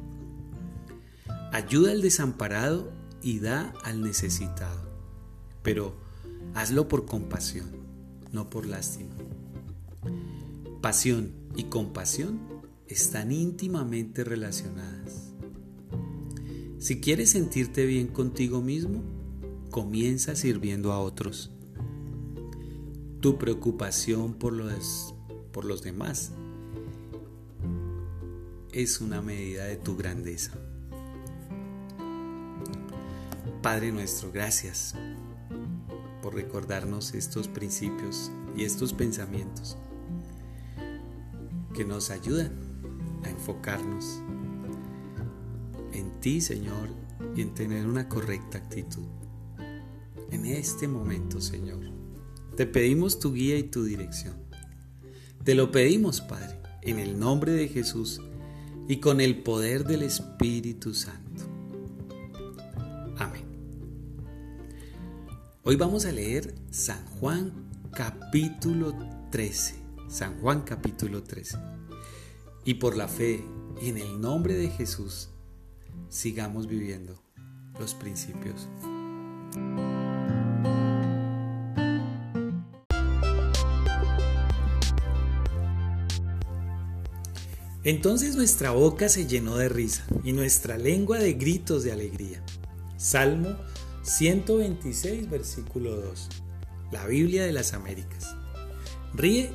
Ayuda 1.51 1.91
al 1.91 2.01
desamparado 2.01 2.91
y 3.21 3.39
da 3.39 3.71
al 3.83 4.01
necesitado. 4.01 4.89
Pero 5.63 6.08
hazlo 6.59 6.89
por 6.89 7.05
compasión, 7.05 7.69
no 8.33 8.49
por 8.49 8.65
lástima. 8.65 9.15
Pasión 10.81 11.31
y 11.55 11.63
compasión 11.63 12.37
están 12.85 13.31
íntimamente 13.31 14.25
relacionadas. 14.25 15.31
Si 16.77 16.99
quieres 16.99 17.29
sentirte 17.29 17.85
bien 17.85 18.07
contigo 18.07 18.59
mismo, 18.61 19.01
comienza 19.71 20.35
sirviendo 20.35 20.91
a 20.91 20.99
otros. 20.99 21.49
Tu 23.21 23.37
preocupación 23.37 24.33
por 24.33 24.51
los, 24.51 25.15
por 25.53 25.63
los 25.63 25.81
demás 25.81 26.33
es 28.73 28.99
una 28.99 29.21
medida 29.21 29.63
de 29.63 29.77
tu 29.77 29.95
grandeza. 29.95 30.51
Padre 33.61 33.93
nuestro, 33.93 34.29
gracias 34.33 34.93
por 36.21 36.35
recordarnos 36.35 37.13
estos 37.13 37.47
principios 37.47 38.31
y 38.55 38.63
estos 38.63 38.93
pensamientos 38.93 39.77
que 41.73 41.85
nos 41.85 42.09
ayudan 42.09 42.51
a 43.23 43.29
enfocarnos 43.29 44.21
en 45.93 46.11
ti, 46.19 46.41
Señor, 46.41 46.89
y 47.35 47.41
en 47.41 47.53
tener 47.53 47.85
una 47.85 48.07
correcta 48.07 48.57
actitud. 48.57 49.05
En 50.31 50.45
este 50.45 50.87
momento, 50.87 51.41
Señor, 51.41 51.79
te 52.55 52.65
pedimos 52.65 53.19
tu 53.19 53.33
guía 53.33 53.57
y 53.57 53.63
tu 53.63 53.83
dirección. 53.83 54.35
Te 55.43 55.55
lo 55.55 55.71
pedimos, 55.71 56.21
Padre, 56.21 56.59
en 56.81 56.99
el 56.99 57.19
nombre 57.19 57.53
de 57.53 57.67
Jesús 57.67 58.21
y 58.87 58.97
con 58.97 59.21
el 59.21 59.43
poder 59.43 59.85
del 59.85 60.03
Espíritu 60.03 60.93
Santo. 60.93 61.43
Amén. 63.17 63.48
Hoy 65.69 65.75
vamos 65.75 66.05
a 66.05 66.11
leer 66.11 66.55
San 66.71 67.05
Juan 67.19 67.53
capítulo 67.91 68.91
13. 69.29 69.75
San 70.07 70.41
Juan 70.41 70.61
capítulo 70.61 71.21
13 71.21 71.59
y 72.65 72.73
por 72.73 72.97
la 72.97 73.07
fe 73.07 73.45
y 73.79 73.89
en 73.89 73.99
el 73.99 74.19
nombre 74.19 74.55
de 74.55 74.69
Jesús 74.69 75.29
sigamos 76.09 76.65
viviendo 76.65 77.21
los 77.79 77.93
principios. 77.93 78.67
Entonces 87.83 88.35
nuestra 88.35 88.71
boca 88.71 89.07
se 89.07 89.27
llenó 89.27 89.55
de 89.55 89.69
risa 89.69 90.03
y 90.23 90.33
nuestra 90.33 90.79
lengua 90.79 91.19
de 91.19 91.33
gritos 91.33 91.83
de 91.83 91.91
alegría. 91.91 92.43
Salmo 92.97 93.55
126, 94.09 95.29
versículo 95.29 95.95
2. 95.95 96.29
La 96.91 97.05
Biblia 97.05 97.45
de 97.45 97.51
las 97.51 97.73
Américas. 97.73 98.35
Ríe 99.13 99.51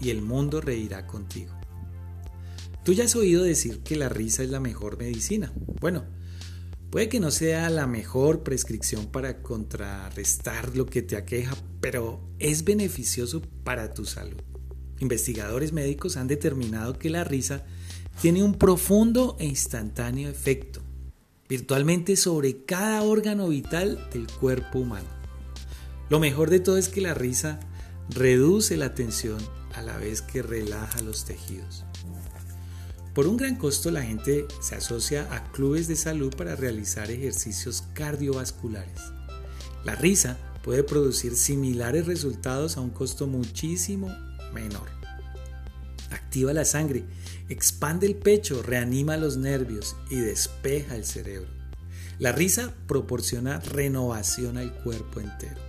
y 0.00 0.10
el 0.10 0.22
mundo 0.22 0.60
reirá 0.60 1.08
contigo. 1.08 1.52
Tú 2.84 2.92
ya 2.92 3.04
has 3.04 3.16
oído 3.16 3.42
decir 3.42 3.80
que 3.80 3.96
la 3.96 4.08
risa 4.08 4.44
es 4.44 4.50
la 4.50 4.60
mejor 4.60 4.98
medicina. 4.98 5.52
Bueno, 5.80 6.04
puede 6.90 7.08
que 7.08 7.18
no 7.18 7.32
sea 7.32 7.68
la 7.70 7.88
mejor 7.88 8.44
prescripción 8.44 9.06
para 9.06 9.42
contrarrestar 9.42 10.76
lo 10.76 10.86
que 10.86 11.02
te 11.02 11.16
aqueja, 11.16 11.56
pero 11.80 12.20
es 12.38 12.62
beneficioso 12.62 13.42
para 13.64 13.94
tu 13.94 14.04
salud. 14.04 14.40
Investigadores 15.00 15.72
médicos 15.72 16.16
han 16.16 16.28
determinado 16.28 17.00
que 17.00 17.10
la 17.10 17.24
risa 17.24 17.64
tiene 18.22 18.44
un 18.44 18.54
profundo 18.54 19.36
e 19.40 19.46
instantáneo 19.46 20.28
efecto, 20.28 20.82
virtualmente 21.48 22.16
sobre 22.16 22.64
cada 22.64 23.02
órgano 23.02 23.48
vital 23.48 24.08
del 24.12 24.26
cuerpo 24.26 24.80
humano. 24.80 25.08
Lo 26.10 26.20
mejor 26.20 26.50
de 26.50 26.60
todo 26.60 26.76
es 26.76 26.88
que 26.88 27.00
la 27.00 27.14
risa 27.14 27.60
reduce 28.10 28.76
la 28.76 28.94
tensión 28.94 29.38
a 29.74 29.82
la 29.82 29.96
vez 29.98 30.22
que 30.22 30.42
relaja 30.42 31.00
los 31.02 31.24
tejidos. 31.24 31.84
Por 33.14 33.26
un 33.26 33.36
gran 33.36 33.56
costo 33.56 33.90
la 33.90 34.02
gente 34.02 34.46
se 34.60 34.76
asocia 34.76 35.26
a 35.34 35.50
clubes 35.50 35.88
de 35.88 35.96
salud 35.96 36.34
para 36.36 36.54
realizar 36.54 37.10
ejercicios 37.10 37.84
cardiovasculares. 37.94 39.00
La 39.84 39.94
risa 39.94 40.36
puede 40.62 40.84
producir 40.84 41.34
similares 41.34 42.06
resultados 42.06 42.76
a 42.76 42.80
un 42.80 42.90
costo 42.90 43.26
muchísimo 43.26 44.08
menor. 44.52 44.88
Activa 46.10 46.52
la 46.52 46.64
sangre, 46.64 47.04
expande 47.48 48.06
el 48.06 48.16
pecho, 48.16 48.62
reanima 48.62 49.16
los 49.16 49.36
nervios 49.36 49.96
y 50.10 50.16
despeja 50.16 50.96
el 50.96 51.04
cerebro. 51.04 51.48
La 52.18 52.32
risa 52.32 52.74
proporciona 52.86 53.60
renovación 53.60 54.58
al 54.58 54.74
cuerpo 54.82 55.20
entero. 55.20 55.60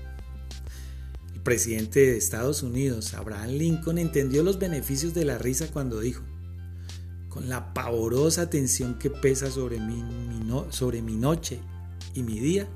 El 1.34 1.42
presidente 1.42 2.00
de 2.00 2.18
Estados 2.18 2.64
Unidos, 2.64 3.14
Abraham 3.14 3.52
Lincoln, 3.52 3.98
entendió 3.98 4.44
los 4.44 4.60
beneficios 4.60 5.14
de 5.14 5.26
la 5.26 5.38
risa 5.38 5.68
cuando 5.72 6.00
dijo, 6.00 6.24
con 7.30 7.48
la 7.48 7.74
pavorosa 7.74 8.50
tensión 8.50 8.98
que 8.98 9.10
pesa 9.10 9.52
sobre 9.52 9.80
mi, 9.80 10.04
sobre 10.72 11.02
mi 11.02 11.16
noche 11.16 11.60
y 12.16 12.24
mi 12.24 12.40
día, 12.40 12.68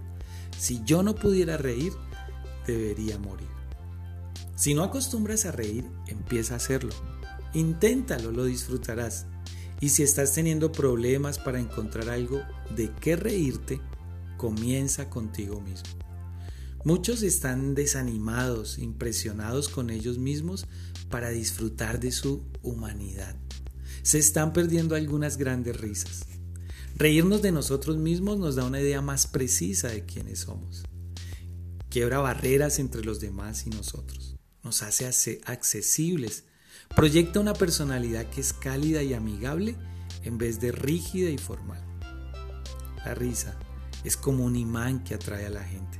si 0.58 0.82
yo 0.86 1.02
no 1.02 1.16
pudiera 1.16 1.58
reír, 1.58 1.94
debería 2.68 3.18
morir. 3.18 3.48
Si 4.56 4.76
no 4.76 4.84
acostumbras 4.84 5.46
a 5.46 5.52
reír, 5.52 5.84
empieza 6.08 6.54
a 6.54 6.58
hacerlo. 6.58 6.94
Inténtalo, 7.54 8.32
lo 8.32 8.46
disfrutarás. 8.46 9.26
Y 9.80 9.90
si 9.90 10.04
estás 10.04 10.34
teniendo 10.34 10.72
problemas 10.72 11.40
para 11.40 11.60
encontrar 11.60 12.10
algo 12.10 12.42
de 12.76 12.92
qué 13.02 13.16
reírte, 13.16 13.82
comienza 14.38 15.10
contigo 15.10 15.62
mismo. 15.62 15.90
Muchos 16.86 17.24
están 17.24 17.76
desanimados, 17.76 18.78
impresionados 18.78 19.70
con 19.70 19.90
ellos 19.90 20.18
mismos 20.18 20.68
para 21.10 21.30
disfrutar 21.30 22.00
de 22.00 22.12
su 22.12 22.44
humanidad. 22.62 23.36
Se 24.02 24.20
están 24.20 24.52
perdiendo 24.52 24.96
algunas 24.96 25.38
grandes 25.38 25.80
risas. 25.80 26.26
Reírnos 26.96 27.42
de 27.42 27.52
nosotros 27.52 27.98
mismos 27.98 28.38
nos 28.38 28.56
da 28.56 28.66
una 28.66 28.82
idea 28.82 29.02
más 29.02 29.28
precisa 29.28 29.88
de 29.88 30.06
quiénes 30.06 30.40
somos. 30.40 30.84
Quiebra 31.90 32.20
barreras 32.20 32.80
entre 32.80 33.04
los 33.04 33.20
demás 33.20 33.66
y 33.66 33.70
nosotros. 33.70 34.36
Nos 34.64 34.82
hace 34.84 35.40
accesibles. 35.46 36.44
Proyecta 36.96 37.40
una 37.40 37.54
personalidad 37.54 38.26
que 38.28 38.42
es 38.42 38.54
cálida 38.54 39.02
y 39.02 39.14
amigable 39.14 39.76
en 40.24 40.38
vez 40.38 40.60
de 40.60 40.72
rígida 40.72 41.30
y 41.30 41.38
formal. 41.38 41.82
La 43.06 43.16
risa 43.16 43.56
es 44.04 44.16
como 44.16 44.46
un 44.46 44.56
imán 44.56 45.04
que 45.04 45.16
atrae 45.16 45.46
a 45.46 45.50
la 45.50 45.64
gente. 45.64 46.00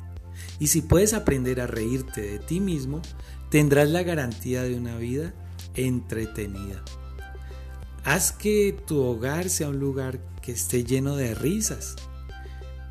Y 0.60 0.68
si 0.68 0.82
puedes 0.82 1.14
aprender 1.14 1.62
a 1.62 1.68
reírte 1.68 2.22
de 2.22 2.40
ti 2.40 2.60
mismo, 2.60 3.02
tendrás 3.50 3.90
la 3.90 4.04
garantía 4.04 4.64
de 4.64 4.76
una 4.76 4.96
vida 4.98 5.34
entretenida. 5.76 6.84
Haz 8.04 8.32
que 8.32 8.78
tu 8.86 9.02
hogar 9.02 9.50
sea 9.50 9.70
un 9.70 9.80
lugar 9.80 10.20
que 10.42 10.52
esté 10.52 10.84
lleno 10.84 11.16
de 11.16 11.34
risas. 11.34 11.96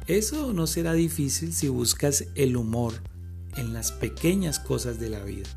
Eso 0.06 0.52
no 0.52 0.66
será 0.66 0.94
difícil 0.94 1.52
si 1.52 1.68
buscas 1.68 2.24
el 2.34 2.56
humor 2.56 2.94
en 3.56 3.72
las 3.72 3.92
pequeñas 3.92 4.58
cosas 4.58 4.98
de 4.98 5.10
la 5.10 5.22
vida. 5.22 5.48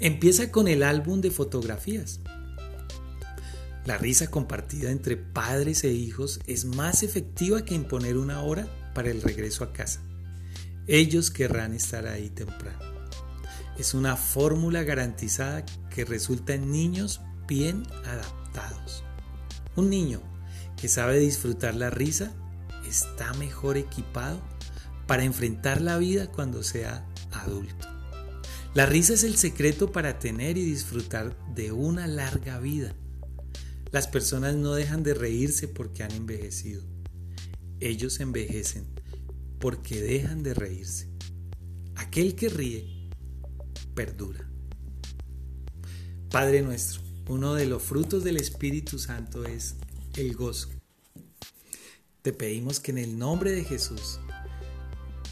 Empieza 0.00 0.50
con 0.50 0.66
el 0.66 0.82
álbum 0.82 1.20
de 1.20 1.30
fotografías. 1.30 2.20
La 3.84 3.96
risa 3.96 4.28
compartida 4.28 4.90
entre 4.90 5.16
padres 5.16 5.84
e 5.84 5.92
hijos 5.92 6.40
es 6.46 6.64
más 6.64 7.02
efectiva 7.04 7.64
que 7.64 7.74
imponer 7.74 8.16
una 8.16 8.40
hora 8.42 8.66
para 8.92 9.10
el 9.10 9.22
regreso 9.22 9.62
a 9.62 9.72
casa. 9.72 10.00
Ellos 10.88 11.30
querrán 11.30 11.74
estar 11.74 12.06
ahí 12.06 12.28
temprano. 12.28 12.80
Es 13.78 13.94
una 13.94 14.16
fórmula 14.16 14.82
garantizada 14.82 15.64
que 15.90 16.04
resulta 16.04 16.54
en 16.54 16.72
niños 16.72 17.20
bien 17.46 17.84
adaptados. 18.04 19.04
Un 19.76 19.90
niño 19.90 20.20
que 20.76 20.88
sabe 20.88 21.18
disfrutar 21.18 21.74
la 21.76 21.90
risa 21.90 22.32
está 22.88 23.32
mejor 23.34 23.76
equipado 23.76 24.40
para 25.06 25.24
enfrentar 25.24 25.80
la 25.80 25.98
vida 25.98 26.26
cuando 26.26 26.62
sea 26.62 27.06
adulto. 27.30 27.93
La 28.74 28.86
risa 28.86 29.14
es 29.14 29.22
el 29.22 29.36
secreto 29.36 29.92
para 29.92 30.18
tener 30.18 30.58
y 30.58 30.64
disfrutar 30.64 31.36
de 31.54 31.70
una 31.70 32.08
larga 32.08 32.58
vida. 32.58 32.96
Las 33.92 34.08
personas 34.08 34.56
no 34.56 34.74
dejan 34.74 35.04
de 35.04 35.14
reírse 35.14 35.68
porque 35.68 36.02
han 36.02 36.10
envejecido. 36.10 36.82
Ellos 37.78 38.18
envejecen 38.18 38.84
porque 39.60 40.00
dejan 40.00 40.42
de 40.42 40.54
reírse. 40.54 41.08
Aquel 41.94 42.34
que 42.34 42.48
ríe, 42.48 43.08
perdura. 43.94 44.50
Padre 46.28 46.62
nuestro, 46.62 47.00
uno 47.28 47.54
de 47.54 47.66
los 47.66 47.80
frutos 47.80 48.24
del 48.24 48.38
Espíritu 48.38 48.98
Santo 48.98 49.44
es 49.44 49.76
el 50.16 50.34
gozo. 50.34 50.70
Te 52.22 52.32
pedimos 52.32 52.80
que 52.80 52.90
en 52.90 52.98
el 52.98 53.18
nombre 53.18 53.52
de 53.52 53.62
Jesús 53.62 54.18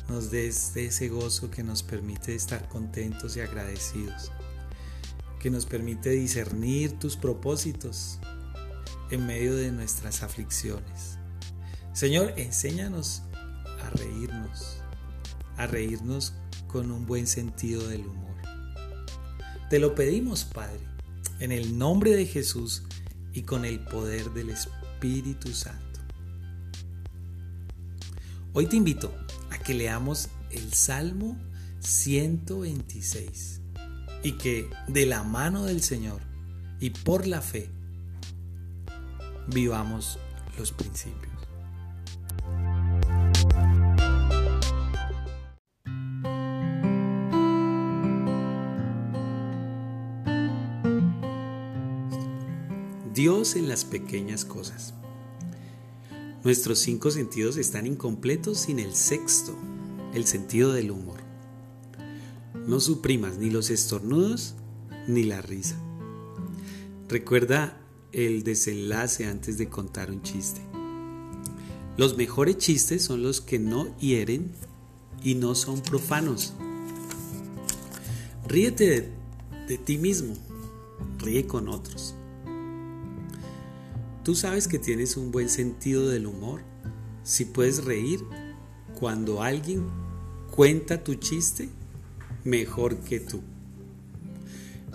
nos 0.08 0.30
des 0.30 0.76
ese 0.76 1.08
gozo 1.08 1.50
que 1.50 1.62
nos 1.62 1.82
permite 1.82 2.34
estar 2.34 2.68
contentos 2.68 3.36
y 3.36 3.40
agradecidos, 3.40 4.32
que 5.38 5.50
nos 5.50 5.66
permite 5.66 6.10
discernir 6.10 6.98
tus 6.98 7.16
propósitos, 7.16 8.18
en 9.12 9.26
medio 9.26 9.54
de 9.54 9.70
nuestras 9.70 10.22
aflicciones. 10.22 11.18
Señor, 11.92 12.32
enséñanos 12.38 13.22
a 13.82 13.90
reírnos, 13.90 14.78
a 15.58 15.66
reírnos 15.66 16.32
con 16.66 16.90
un 16.90 17.04
buen 17.06 17.26
sentido 17.26 17.86
del 17.88 18.06
humor. 18.06 18.32
Te 19.68 19.78
lo 19.78 19.94
pedimos, 19.94 20.44
Padre, 20.44 20.80
en 21.40 21.52
el 21.52 21.76
nombre 21.76 22.16
de 22.16 22.24
Jesús 22.24 22.84
y 23.34 23.42
con 23.42 23.66
el 23.66 23.80
poder 23.80 24.30
del 24.30 24.48
Espíritu 24.48 25.52
Santo. 25.52 26.00
Hoy 28.54 28.66
te 28.66 28.76
invito 28.76 29.14
que 29.62 29.74
leamos 29.74 30.28
el 30.50 30.72
Salmo 30.72 31.36
126 31.80 33.60
y 34.22 34.32
que 34.32 34.68
de 34.88 35.06
la 35.06 35.22
mano 35.22 35.64
del 35.64 35.82
Señor 35.82 36.20
y 36.80 36.90
por 36.90 37.26
la 37.26 37.40
fe 37.40 37.70
vivamos 39.48 40.18
los 40.58 40.72
principios. 40.72 41.32
Dios 53.14 53.56
en 53.56 53.68
las 53.68 53.84
pequeñas 53.84 54.44
cosas. 54.44 54.94
Nuestros 56.44 56.80
cinco 56.80 57.12
sentidos 57.12 57.56
están 57.56 57.86
incompletos 57.86 58.58
sin 58.58 58.80
el 58.80 58.94
sexto, 58.94 59.56
el 60.12 60.26
sentido 60.26 60.72
del 60.72 60.90
humor. 60.90 61.20
No 62.66 62.80
suprimas 62.80 63.38
ni 63.38 63.48
los 63.48 63.70
estornudos 63.70 64.54
ni 65.06 65.22
la 65.22 65.40
risa. 65.40 65.76
Recuerda 67.08 67.80
el 68.10 68.42
desenlace 68.42 69.26
antes 69.26 69.56
de 69.56 69.68
contar 69.68 70.10
un 70.10 70.22
chiste. 70.22 70.60
Los 71.96 72.16
mejores 72.16 72.58
chistes 72.58 73.04
son 73.04 73.22
los 73.22 73.40
que 73.40 73.60
no 73.60 73.96
hieren 73.98 74.50
y 75.22 75.36
no 75.36 75.54
son 75.54 75.80
profanos. 75.80 76.54
Ríete 78.48 79.12
de, 79.68 79.78
ti 79.78 79.96
mismo, 79.96 80.34
ríe 81.18 81.46
con 81.46 81.68
otros. 81.68 82.16
Tú 84.24 84.36
sabes 84.36 84.68
que 84.68 84.78
tienes 84.78 85.16
un 85.16 85.32
buen 85.32 85.48
sentido 85.48 86.08
del 86.08 86.26
humor 86.26 86.62
si 87.24 87.44
puedes 87.44 87.84
reír 87.84 88.20
cuando 88.98 89.42
alguien 89.42 89.84
cuenta 90.52 91.02
tu 91.02 91.16
chiste 91.16 91.68
mejor 92.44 92.98
que 92.98 93.18
tú. 93.18 93.40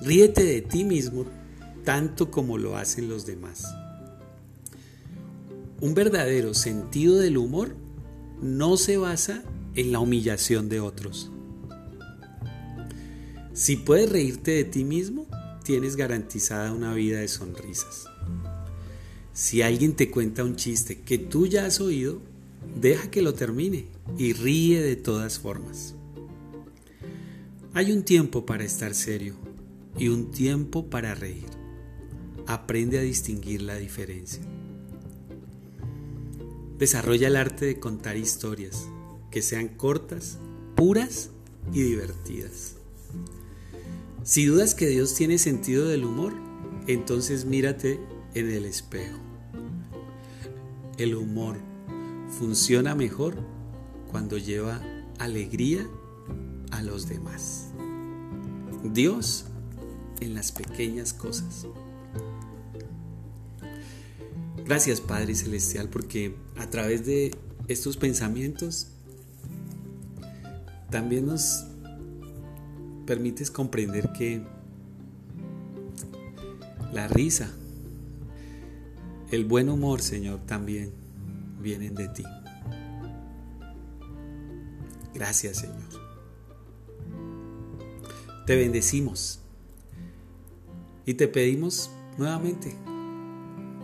Ríete 0.02 0.44
de 0.44 0.62
ti 0.62 0.86
mismo 0.86 1.26
tanto 1.84 2.32
como 2.32 2.58
lo 2.58 2.78
hacen 2.78 3.10
los 3.10 3.26
demás. 3.26 3.66
Un 5.82 5.94
verdadero 5.94 6.54
sentido 6.54 7.18
del 7.18 7.38
humor 7.38 7.76
no 8.42 8.78
se 8.78 8.98
basa 8.98 9.44
en 9.76 9.92
la 9.92 10.00
humillación 10.00 10.70
de 10.70 10.80
otros. 10.80 11.32
Si 13.54 13.76
puedes 13.76 14.10
reírte 14.10 14.52
de 14.52 14.64
ti 14.64 14.84
mismo, 14.84 15.26
tienes 15.64 15.96
garantizada 15.96 16.72
una 16.72 16.94
vida 16.94 17.20
de 17.20 17.28
sonrisas. 17.28 18.06
Si 19.38 19.62
alguien 19.62 19.96
te 19.96 20.10
cuenta 20.10 20.44
un 20.44 20.56
chiste 20.56 21.02
que 21.02 21.20
tú 21.20 21.46
ya 21.46 21.68
has 21.68 21.80
oído, 21.80 22.20
deja 22.82 23.12
que 23.12 23.22
lo 23.22 23.36
termine 23.36 23.86
y 24.18 24.34
ríe 24.34 24.82
de 24.82 24.96
todas 24.96 25.38
formas. 25.38 25.94
Hay 27.76 27.92
un 27.92 28.02
tiempo 28.02 28.48
para 28.48 28.64
estar 28.64 28.96
serio 28.96 29.36
y 29.96 30.08
un 30.08 30.32
tiempo 30.32 30.90
para 30.90 31.14
reír 31.14 31.46
aprende 32.48 32.98
a 32.98 33.04
distinguir 33.04 33.62
la 33.62 33.76
diferencia. 33.76 34.42
Desarrolla 36.80 37.28
el 37.28 37.36
arte 37.36 37.68
de 37.68 37.80
contar 37.80 38.18
historias 38.18 38.88
que 39.30 39.44
sean 39.44 39.68
cortas, 39.68 40.40
puras 40.76 41.30
y 41.72 41.84
divertidas. 41.84 42.78
Si 44.24 44.46
dudas 44.46 44.74
que 44.74 44.88
Dios 44.88 45.14
tiene 45.14 45.38
sentido 45.38 45.88
del 45.88 46.06
humor, 46.06 46.34
entonces 46.88 47.46
mírate 47.46 48.00
en 48.34 48.50
el 48.50 48.66
espejo. 48.66 49.27
El 50.98 51.16
humor 51.16 51.58
funciona 52.40 52.96
mejor 52.96 53.36
cuando 54.10 54.38
lleva 54.38 54.82
alegría 55.20 55.88
a 56.72 56.82
los 56.82 57.08
demás. 57.08 57.68
Dios 58.84 59.46
en 60.22 60.34
las 60.34 60.52
pequeñas 60.52 61.14
cosas. 61.14 61.68
Gracias 64.66 65.00
Padre 65.00 65.36
Celestial 65.36 65.88
porque 65.88 66.36
a 66.58 66.70
través 66.70 67.06
de 67.06 67.36
estos 67.68 67.96
pensamientos 67.96 68.88
también 70.90 71.26
nos 71.26 71.66
permites 73.06 73.52
comprender 73.52 74.12
que 74.12 74.42
la 76.92 77.08
risa, 77.08 77.52
el 79.32 79.46
buen 79.46 79.70
humor, 79.70 80.02
Señor, 80.02 80.40
también 80.46 80.92
vienen 81.62 81.96
de 81.96 82.08
ti. 82.10 82.24
Gracias 85.14 85.58
Señor. 85.58 86.08
Te 88.46 88.56
bendecimos 88.56 89.40
y 91.06 91.16
te 91.16 91.28
pedimos 91.28 91.90
nuevamente 92.18 92.76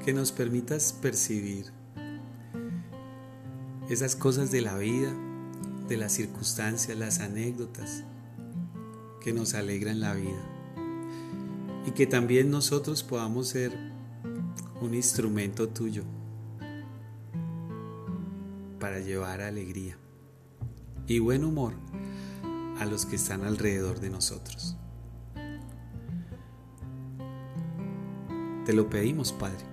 que 0.05 0.13
nos 0.13 0.31
permitas 0.31 0.93
percibir 0.93 1.71
esas 3.89 4.15
cosas 4.15 4.51
de 4.51 4.61
la 4.61 4.77
vida, 4.77 5.13
de 5.87 5.97
las 5.97 6.13
circunstancias, 6.13 6.97
las 6.97 7.19
anécdotas 7.19 8.03
que 9.21 9.33
nos 9.33 9.53
alegran 9.53 9.99
la 9.99 10.13
vida. 10.13 10.41
Y 11.85 11.91
que 11.91 12.07
también 12.07 12.49
nosotros 12.49 13.03
podamos 13.03 13.49
ser 13.49 13.92
un 14.83 14.93
instrumento 14.93 15.69
tuyo 15.69 16.03
para 18.79 18.99
llevar 18.99 19.41
alegría 19.41 19.97
y 21.07 21.19
buen 21.19 21.45
humor 21.45 21.73
a 22.79 22.85
los 22.85 23.05
que 23.05 23.15
están 23.15 23.43
alrededor 23.45 24.01
de 24.01 24.09
nosotros. 24.09 24.75
Te 28.65 28.73
lo 28.73 28.89
pedimos, 28.89 29.31
Padre, 29.31 29.63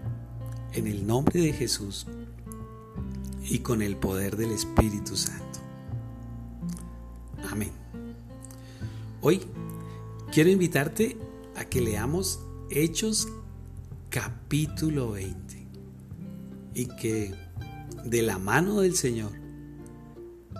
en 0.72 0.86
el 0.86 1.04
nombre 1.06 1.40
de 1.40 1.52
Jesús 1.52 2.06
y 3.42 3.58
con 3.60 3.82
el 3.82 3.96
poder 3.96 4.36
del 4.36 4.52
Espíritu 4.52 5.16
Santo. 5.16 5.58
Amén. 7.50 7.72
Hoy 9.22 9.40
quiero 10.32 10.50
invitarte 10.50 11.16
a 11.56 11.64
que 11.64 11.80
leamos 11.80 12.40
Hechos 12.70 13.26
capítulo 14.10 15.12
20 15.12 15.68
y 16.74 16.86
que 16.96 17.32
de 18.04 18.22
la 18.22 18.40
mano 18.40 18.80
del 18.80 18.96
Señor 18.96 19.30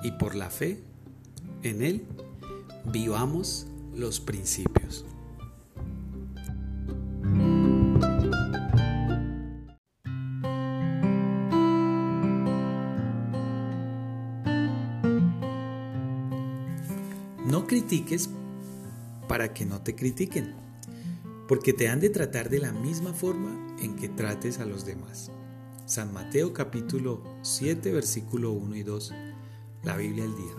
y 0.05 0.13
por 0.13 0.37
la 0.37 0.51
fe 0.51 0.81
en 1.65 1.83
Él 1.83 2.07
vivamos 2.93 3.67
los 3.93 4.21
principios. 4.21 5.05
No 17.45 17.67
critiques 17.67 18.31
para 19.27 19.53
que 19.53 19.67
no 19.67 19.81
te 19.81 19.97
critiquen, 19.97 20.55
porque 21.51 21.73
te 21.73 21.89
han 21.89 21.99
de 21.99 22.11
tratar 22.11 22.49
de 22.49 22.61
la 22.61 22.71
misma 22.71 23.13
forma 23.13 23.75
en 23.81 23.97
que 23.97 24.09
trates 24.09 24.61
a 24.61 24.65
los 24.65 24.85
demás. 24.85 25.33
San 25.85 26.13
Mateo 26.13 26.53
capítulo 26.53 27.25
7 27.43 27.91
versículo 27.91 28.53
1 28.53 28.77
y 28.77 28.83
2, 28.85 29.13
la 29.83 29.97
Biblia 29.97 30.23
al 30.27 30.37
día. 30.37 30.55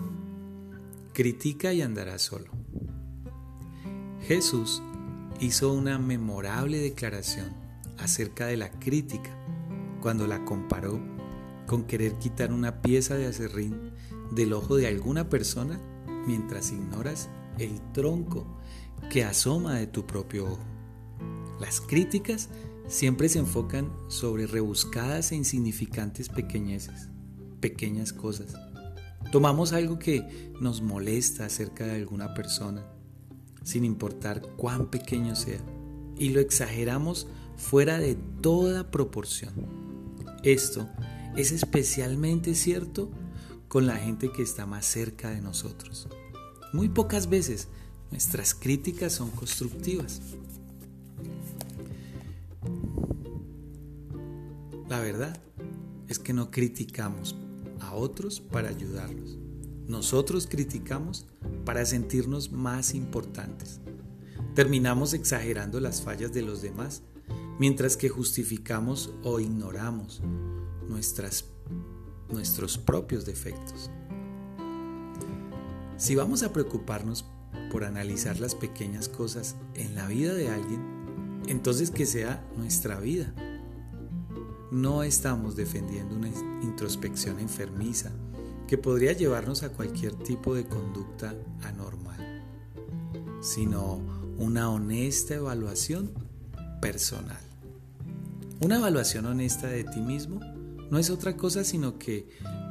Critica 1.14 1.72
y 1.72 1.80
andarás 1.80 2.20
solo. 2.20 2.52
Jesús 4.20 4.82
hizo 5.40 5.72
una 5.72 5.98
memorable 5.98 6.76
declaración 6.76 7.54
acerca 7.96 8.44
de 8.44 8.58
la 8.58 8.70
crítica 8.78 9.34
cuando 10.02 10.26
la 10.26 10.44
comparó 10.44 11.00
con 11.66 11.84
querer 11.84 12.18
quitar 12.18 12.52
una 12.52 12.82
pieza 12.82 13.14
de 13.14 13.28
acerrín 13.28 13.94
del 14.30 14.52
ojo 14.52 14.76
de 14.76 14.88
alguna 14.88 15.30
persona 15.30 15.80
mientras 16.26 16.70
ignoras 16.70 17.30
el 17.58 17.80
tronco 17.92 18.46
que 19.08 19.24
asoma 19.24 19.76
de 19.76 19.86
tu 19.86 20.06
propio 20.06 20.52
ojo. 20.52 20.71
Las 21.62 21.80
críticas 21.80 22.50
siempre 22.88 23.30
se 23.30 23.38
enfocan 23.38 23.90
sobre 24.08 24.46
rebuscadas 24.46 25.32
e 25.32 25.36
insignificantes 25.36 26.28
pequeñeces, 26.28 27.08
pequeñas 27.60 28.12
cosas 28.12 28.54
Tomamos 29.32 29.72
algo 29.72 29.98
que 29.98 30.52
nos 30.60 30.82
molesta 30.82 31.46
acerca 31.46 31.86
de 31.86 31.92
alguna 31.92 32.34
persona, 32.34 32.84
sin 33.64 33.82
importar 33.82 34.42
cuán 34.56 34.90
pequeño 34.90 35.36
sea, 35.36 35.58
y 36.18 36.28
lo 36.28 36.40
exageramos 36.40 37.26
fuera 37.56 37.98
de 37.98 38.14
toda 38.42 38.90
proporción. 38.90 39.54
Esto 40.42 40.86
es 41.34 41.50
especialmente 41.50 42.54
cierto 42.54 43.10
con 43.68 43.86
la 43.86 43.96
gente 43.96 44.30
que 44.30 44.42
está 44.42 44.66
más 44.66 44.84
cerca 44.84 45.30
de 45.30 45.40
nosotros. 45.40 46.08
Muy 46.74 46.90
pocas 46.90 47.30
veces 47.30 47.68
nuestras 48.10 48.54
críticas 48.54 49.14
son 49.14 49.30
constructivas. 49.30 50.20
La 54.88 55.00
verdad 55.00 55.40
es 56.08 56.18
que 56.18 56.32
no 56.32 56.50
criticamos 56.50 57.36
a 57.80 57.94
otros 57.94 58.40
para 58.40 58.68
ayudarlos. 58.68 59.38
Nosotros 59.86 60.46
criticamos 60.46 61.26
para 61.64 61.84
sentirnos 61.84 62.52
más 62.52 62.94
importantes. 62.94 63.80
Terminamos 64.54 65.14
exagerando 65.14 65.80
las 65.80 66.02
fallas 66.02 66.32
de 66.32 66.42
los 66.42 66.62
demás, 66.62 67.02
mientras 67.58 67.96
que 67.96 68.08
justificamos 68.08 69.12
o 69.22 69.40
ignoramos 69.40 70.20
nuestras, 70.88 71.46
nuestros 72.30 72.78
propios 72.78 73.24
defectos. 73.24 73.90
Si 75.96 76.14
vamos 76.14 76.42
a 76.42 76.52
preocuparnos 76.52 77.24
por 77.70 77.84
analizar 77.84 78.40
las 78.40 78.54
pequeñas 78.54 79.08
cosas 79.08 79.56
en 79.74 79.94
la 79.94 80.06
vida 80.06 80.34
de 80.34 80.50
alguien, 80.50 81.42
entonces 81.46 81.90
que 81.90 82.06
sea 82.06 82.46
nuestra 82.56 82.98
vida 83.00 83.34
no 84.72 85.02
estamos 85.02 85.54
defendiendo 85.54 86.16
una 86.16 86.28
introspección 86.62 87.38
enfermiza 87.38 88.10
que 88.66 88.78
podría 88.78 89.12
llevarnos 89.12 89.62
a 89.62 89.68
cualquier 89.68 90.14
tipo 90.14 90.54
de 90.54 90.64
conducta 90.64 91.34
anormal, 91.62 92.42
sino 93.42 94.00
una 94.38 94.70
honesta 94.70 95.34
evaluación 95.34 96.10
personal. 96.80 97.38
Una 98.60 98.76
evaluación 98.76 99.26
honesta 99.26 99.66
de 99.66 99.84
ti 99.84 100.00
mismo 100.00 100.40
no 100.90 100.98
es 100.98 101.10
otra 101.10 101.36
cosa 101.36 101.64
sino 101.64 101.98
que 101.98 102.30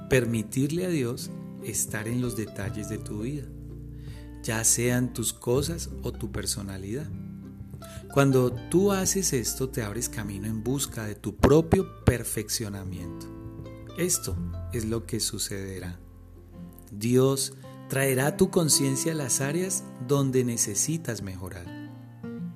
permitirle 0.09 0.85
a 0.87 0.89
Dios 0.89 1.29
estar 1.63 2.07
en 2.07 2.19
los 2.19 2.35
detalles 2.35 2.89
de 2.89 2.97
tu 2.97 3.21
vida, 3.21 3.45
ya 4.41 4.63
sean 4.63 5.13
tus 5.13 5.33
cosas 5.33 5.91
o 6.01 6.11
tu 6.11 6.31
personalidad. 6.31 7.07
Cuando 8.13 8.51
tú 8.51 8.91
haces 8.91 9.33
esto, 9.33 9.69
te 9.69 9.83
abres 9.83 10.09
camino 10.09 10.47
en 10.47 10.63
busca 10.63 11.05
de 11.05 11.15
tu 11.15 11.35
propio 11.35 12.03
perfeccionamiento. 12.03 13.27
Esto 13.97 14.35
es 14.73 14.85
lo 14.85 15.05
que 15.05 15.19
sucederá. 15.19 15.99
Dios 16.91 17.53
traerá 17.89 18.27
a 18.27 18.37
tu 18.37 18.49
conciencia 18.49 19.13
las 19.13 19.41
áreas 19.41 19.83
donde 20.07 20.43
necesitas 20.43 21.21
mejorar. 21.21 21.65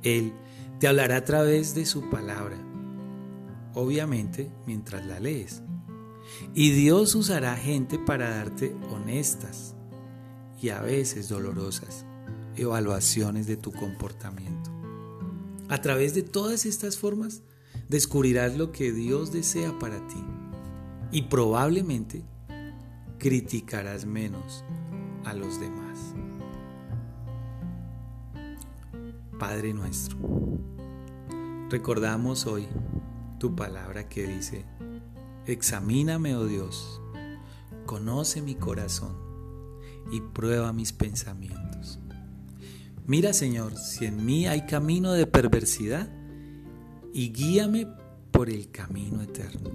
Él 0.04 0.34
te 0.80 0.88
hablará 0.88 1.18
a 1.18 1.24
través 1.24 1.74
de 1.76 1.86
su 1.86 2.10
palabra, 2.10 2.58
obviamente 3.74 4.52
mientras 4.66 5.06
la 5.06 5.20
lees. 5.20 5.62
Y 6.54 6.72
Dios 6.72 7.16
usará 7.16 7.56
gente 7.56 8.00
para 8.00 8.30
darte 8.30 8.76
honestas 8.92 9.76
y 10.62 10.70
a 10.70 10.82
veces 10.82 11.30
dolorosas 11.30 12.06
evaluaciones 12.56 13.48
de 13.48 13.58
tu 13.58 13.72
comportamiento. 13.72 14.75
A 15.68 15.82
través 15.82 16.14
de 16.14 16.22
todas 16.22 16.66
estas 16.66 16.98
formas 16.98 17.42
descubrirás 17.90 18.56
lo 18.56 18.72
que 18.72 18.92
Dios 18.92 19.32
desea 19.32 19.78
para 19.80 20.06
ti 20.08 20.24
y 21.12 21.24
probablemente 21.24 22.24
criticarás 23.18 24.06
menos 24.06 24.64
a 25.24 25.34
los 25.34 25.60
demás. 25.60 26.14
Padre 29.40 29.74
nuestro, 29.74 30.18
recordamos 31.70 32.46
hoy 32.46 32.68
tu 33.40 33.56
palabra 33.56 34.08
que 34.08 34.28
dice, 34.28 34.66
examíname, 35.48 36.36
oh 36.36 36.46
Dios, 36.46 37.02
conoce 37.88 38.42
mi 38.42 38.54
corazón 38.54 39.18
y 40.12 40.22
prueba 40.22 40.72
mis 40.74 40.94
pensamientos 40.94 41.65
Mira, 43.08 43.34
Señor, 43.34 43.78
si 43.78 44.06
en 44.06 44.26
mí 44.26 44.48
hay 44.48 44.66
camino 44.66 45.14
de 45.14 45.28
perversidad, 45.28 46.10
y 47.14 47.32
guíame 47.32 47.88
por 48.32 48.50
el 48.50 48.72
camino 48.72 49.22
eterno. 49.22 49.70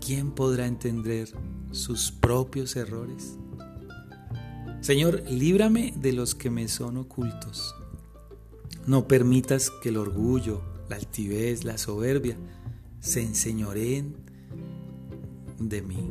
¿Quién 0.00 0.30
podrá 0.30 0.66
entender 0.66 1.28
sus 1.72 2.12
propios 2.12 2.76
errores? 2.76 3.36
Señor, 4.82 5.24
líbrame 5.28 5.92
de 5.96 6.12
los 6.12 6.36
que 6.36 6.48
me 6.48 6.68
son 6.68 6.98
ocultos. 6.98 7.74
No 8.86 9.08
permitas 9.08 9.70
que 9.70 9.88
el 9.88 9.96
orgullo, 9.96 10.62
la 10.88 10.94
altivez, 10.94 11.64
la 11.64 11.76
soberbia 11.76 12.36
se 13.00 13.22
enseñoreen 13.22 14.14
de 15.58 15.82
mí. 15.82 16.08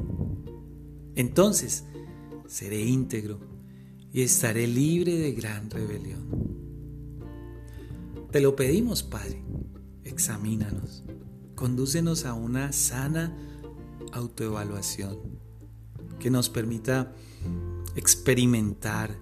Entonces 1.15 1.85
seré 2.47 2.81
íntegro 2.81 3.54
y 4.15 4.21
estaré 4.21 4.65
libre 4.65 5.17
de 5.17 5.33
gran 5.33 5.69
rebelión. 5.69 6.21
Te 8.31 8.39
lo 8.39 8.55
pedimos, 8.55 9.03
Padre, 9.03 9.43
examínanos, 10.05 11.03
condúcenos 11.53 12.23
a 12.23 12.33
una 12.33 12.71
sana 12.71 13.35
autoevaluación, 14.13 15.17
que 16.17 16.29
nos 16.29 16.49
permita 16.49 17.13
experimentar 17.97 19.13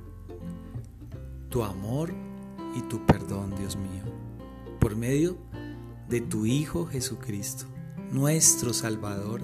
tu 1.49 1.63
amor 1.63 2.13
y 2.77 2.81
tu 2.88 3.03
perdón, 3.08 3.56
Dios 3.58 3.76
mío, 3.76 4.03
por 4.79 4.95
medio 4.95 5.40
de 6.08 6.22
tu 6.22 6.45
Hijo 6.45 6.85
Jesucristo, 6.85 7.65
nuestro 8.11 8.74
Salvador 8.74 9.42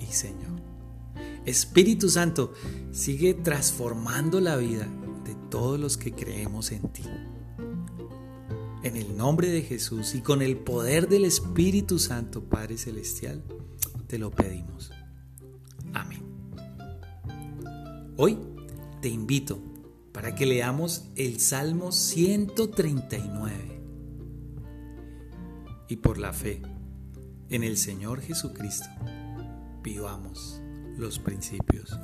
y 0.00 0.06
Señor. 0.06 0.51
Espíritu 1.46 2.08
Santo, 2.08 2.52
sigue 2.92 3.34
transformando 3.34 4.40
la 4.40 4.56
vida 4.56 4.86
de 5.24 5.34
todos 5.50 5.78
los 5.78 5.96
que 5.96 6.12
creemos 6.12 6.72
en 6.72 6.88
ti. 6.92 7.04
En 8.82 8.96
el 8.96 9.16
nombre 9.16 9.48
de 9.48 9.62
Jesús 9.62 10.14
y 10.14 10.20
con 10.20 10.42
el 10.42 10.56
poder 10.56 11.08
del 11.08 11.24
Espíritu 11.24 11.98
Santo, 11.98 12.44
Padre 12.44 12.78
Celestial, 12.78 13.42
te 14.06 14.18
lo 14.18 14.30
pedimos. 14.30 14.90
Amén. 15.92 16.22
Hoy 18.16 18.38
te 19.00 19.08
invito 19.08 19.60
para 20.12 20.34
que 20.34 20.46
leamos 20.46 21.04
el 21.16 21.40
Salmo 21.40 21.92
139 21.92 23.80
y 25.88 25.96
por 25.96 26.18
la 26.18 26.32
fe 26.32 26.62
en 27.48 27.64
el 27.64 27.76
Señor 27.76 28.20
Jesucristo 28.20 28.88
vivamos 29.82 30.61
los 31.02 31.18
principios. 31.18 31.98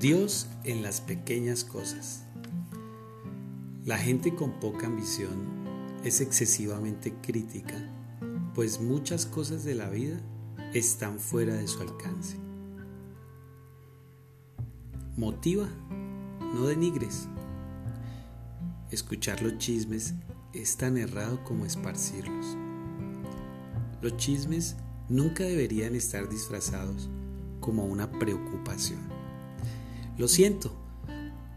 Dios 0.00 0.48
en 0.64 0.82
las 0.82 1.02
pequeñas 1.02 1.64
cosas. 1.64 2.24
La 3.84 3.98
gente 3.98 4.34
con 4.34 4.58
poca 4.58 4.86
ambición 4.86 5.28
es 6.02 6.22
excesivamente 6.22 7.12
crítica, 7.20 7.74
pues 8.54 8.80
muchas 8.80 9.26
cosas 9.26 9.64
de 9.64 9.74
la 9.74 9.90
vida 9.90 10.18
están 10.72 11.20
fuera 11.20 11.54
de 11.54 11.68
su 11.68 11.82
alcance. 11.82 12.49
Motiva, 15.16 15.68
no 16.54 16.66
denigres. 16.66 17.26
Escuchar 18.92 19.42
los 19.42 19.58
chismes 19.58 20.14
es 20.52 20.76
tan 20.76 20.96
errado 20.96 21.42
como 21.42 21.66
esparcirlos. 21.66 22.56
Los 24.00 24.16
chismes 24.16 24.76
nunca 25.08 25.42
deberían 25.42 25.96
estar 25.96 26.28
disfrazados 26.28 27.08
como 27.58 27.86
una 27.86 28.10
preocupación. 28.10 29.00
Lo 30.16 30.28
siento, 30.28 30.72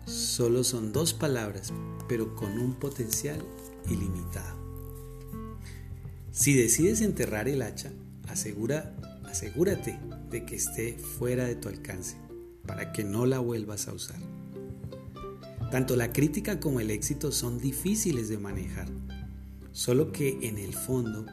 solo 0.05 0.63
son 0.63 0.91
dos 0.91 1.13
palabras, 1.13 1.71
pero 2.09 2.35
con 2.35 2.57
un 2.57 2.73
potencial 2.73 3.39
ilimitado. 3.87 4.57
Si 6.31 6.55
decides 6.55 7.01
enterrar 7.01 7.47
el 7.47 7.61
hacha, 7.61 7.91
asegura, 8.27 8.95
asegúrate 9.25 9.99
de 10.31 10.43
que 10.43 10.55
esté 10.55 10.97
fuera 10.97 11.45
de 11.45 11.55
tu 11.55 11.69
alcance 11.69 12.22
para 12.65 12.91
que 12.91 13.03
no 13.03 13.25
la 13.25 13.39
vuelvas 13.39 13.87
a 13.87 13.93
usar. 13.93 14.19
Tanto 15.71 15.95
la 15.95 16.13
crítica 16.13 16.59
como 16.59 16.79
el 16.79 16.91
éxito 16.91 17.31
son 17.31 17.59
difíciles 17.59 18.29
de 18.29 18.37
manejar, 18.37 18.87
solo 19.71 20.11
que 20.11 20.37
en 20.47 20.57
el 20.57 20.73
fondo 20.73 21.25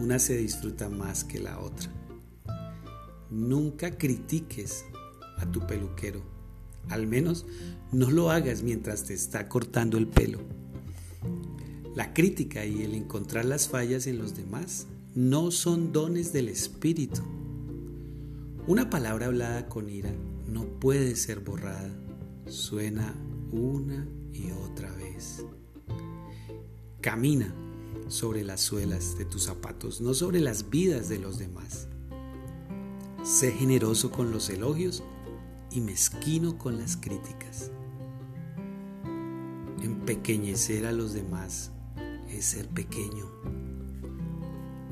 una 0.00 0.18
se 0.18 0.36
disfruta 0.36 0.88
más 0.88 1.22
que 1.24 1.38
la 1.38 1.60
otra. 1.60 1.90
Nunca 3.30 3.98
critiques 3.98 4.84
a 5.36 5.46
tu 5.46 5.66
peluquero, 5.66 6.22
al 6.88 7.06
menos 7.06 7.46
no 7.92 8.10
lo 8.10 8.30
hagas 8.30 8.62
mientras 8.62 9.04
te 9.04 9.14
está 9.14 9.48
cortando 9.48 9.98
el 9.98 10.08
pelo. 10.08 10.40
La 11.94 12.12
crítica 12.12 12.64
y 12.64 12.82
el 12.82 12.94
encontrar 12.94 13.44
las 13.44 13.68
fallas 13.68 14.06
en 14.06 14.18
los 14.18 14.34
demás 14.34 14.86
no 15.14 15.50
son 15.50 15.92
dones 15.92 16.32
del 16.32 16.48
espíritu. 16.48 17.22
Una 18.66 18.90
palabra 18.90 19.26
hablada 19.26 19.68
con 19.68 19.88
ira 19.88 20.10
no 20.46 20.64
puede 20.80 21.16
ser 21.16 21.40
borrada. 21.40 21.90
Suena 22.46 23.14
una 23.50 24.06
y 24.32 24.50
otra 24.50 24.92
vez. 24.92 25.44
Camina 27.00 27.54
sobre 28.08 28.44
las 28.44 28.60
suelas 28.60 29.16
de 29.16 29.24
tus 29.24 29.44
zapatos, 29.44 30.00
no 30.00 30.14
sobre 30.14 30.40
las 30.40 30.70
vidas 30.70 31.08
de 31.08 31.18
los 31.18 31.38
demás. 31.38 31.88
Sé 33.22 33.52
generoso 33.52 34.10
con 34.10 34.30
los 34.30 34.50
elogios 34.50 35.02
y 35.70 35.80
mezquino 35.80 36.58
con 36.58 36.78
las 36.78 36.96
críticas. 36.96 37.70
Empequeñecer 39.82 40.86
a 40.86 40.92
los 40.92 41.12
demás 41.12 41.72
es 42.28 42.44
ser 42.44 42.68
pequeño. 42.68 43.30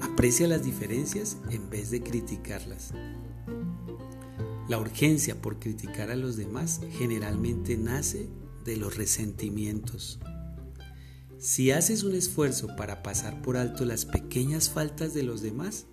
Aprecia 0.01 0.49
las 0.49 0.65
diferencias 0.65 1.38
en 1.51 1.70
vez 1.70 1.90
de 1.90 2.02
criticarlas. 2.02 2.92
La 4.72 4.78
urgencia 4.78 5.38
por 5.42 5.58
criticar 5.58 6.10
a 6.10 6.17
los 6.17 6.38
demás 6.38 6.81
generalmente 6.92 7.76
nace 7.76 8.31
de 8.65 8.78
los 8.78 8.97
resentimientos. 8.97 10.19
Si 11.37 11.71
haces 11.71 12.05
un 12.05 12.15
esfuerzo 12.15 12.69
para 12.74 13.03
pasar 13.03 13.42
por 13.42 13.58
alto 13.58 13.85
las 13.85 14.06
pequeñas 14.06 14.71
faltas 14.71 15.12
de 15.12 15.24
los 15.24 15.42
demás, 15.42 15.85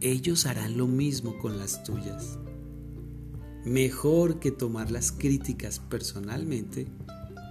ellos 0.00 0.46
harán 0.46 0.78
lo 0.78 0.86
mismo 0.86 1.36
con 1.36 1.58
las 1.58 1.84
tuyas. 1.84 2.38
Mejor 3.66 4.40
que 4.40 4.52
tomar 4.52 4.90
las 4.90 5.12
críticas 5.12 5.80
personalmente, 5.80 6.86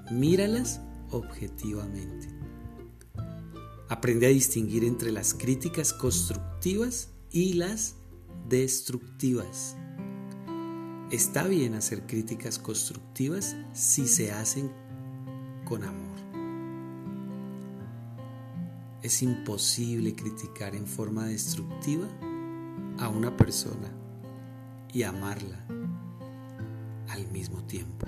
míralas 0.09 0.81
objetivamente. 1.11 2.29
Aprende 3.89 4.25
a 4.25 4.29
distinguir 4.29 4.85
entre 4.85 5.11
las 5.11 5.35
críticas 5.35 5.93
constructivas 5.93 7.09
y 7.31 7.53
las 7.53 7.93
destructivas. 8.47 9.75
Está 11.11 11.47
bien 11.47 11.73
hacer 11.73 12.05
críticas 12.05 12.59
constructivas 12.59 13.55
si 13.73 14.07
se 14.07 14.31
hacen 14.31 14.71
con 15.65 15.83
amor. 15.83 16.19
Es 19.01 19.23
imposible 19.23 20.13
criticar 20.13 20.75
en 20.75 20.85
forma 20.85 21.25
destructiva 21.25 22.07
a 22.99 23.09
una 23.09 23.35
persona 23.35 23.89
y 24.93 25.01
amarla 25.01 25.65
al 27.07 27.27
mismo 27.31 27.63
tiempo. 27.63 28.05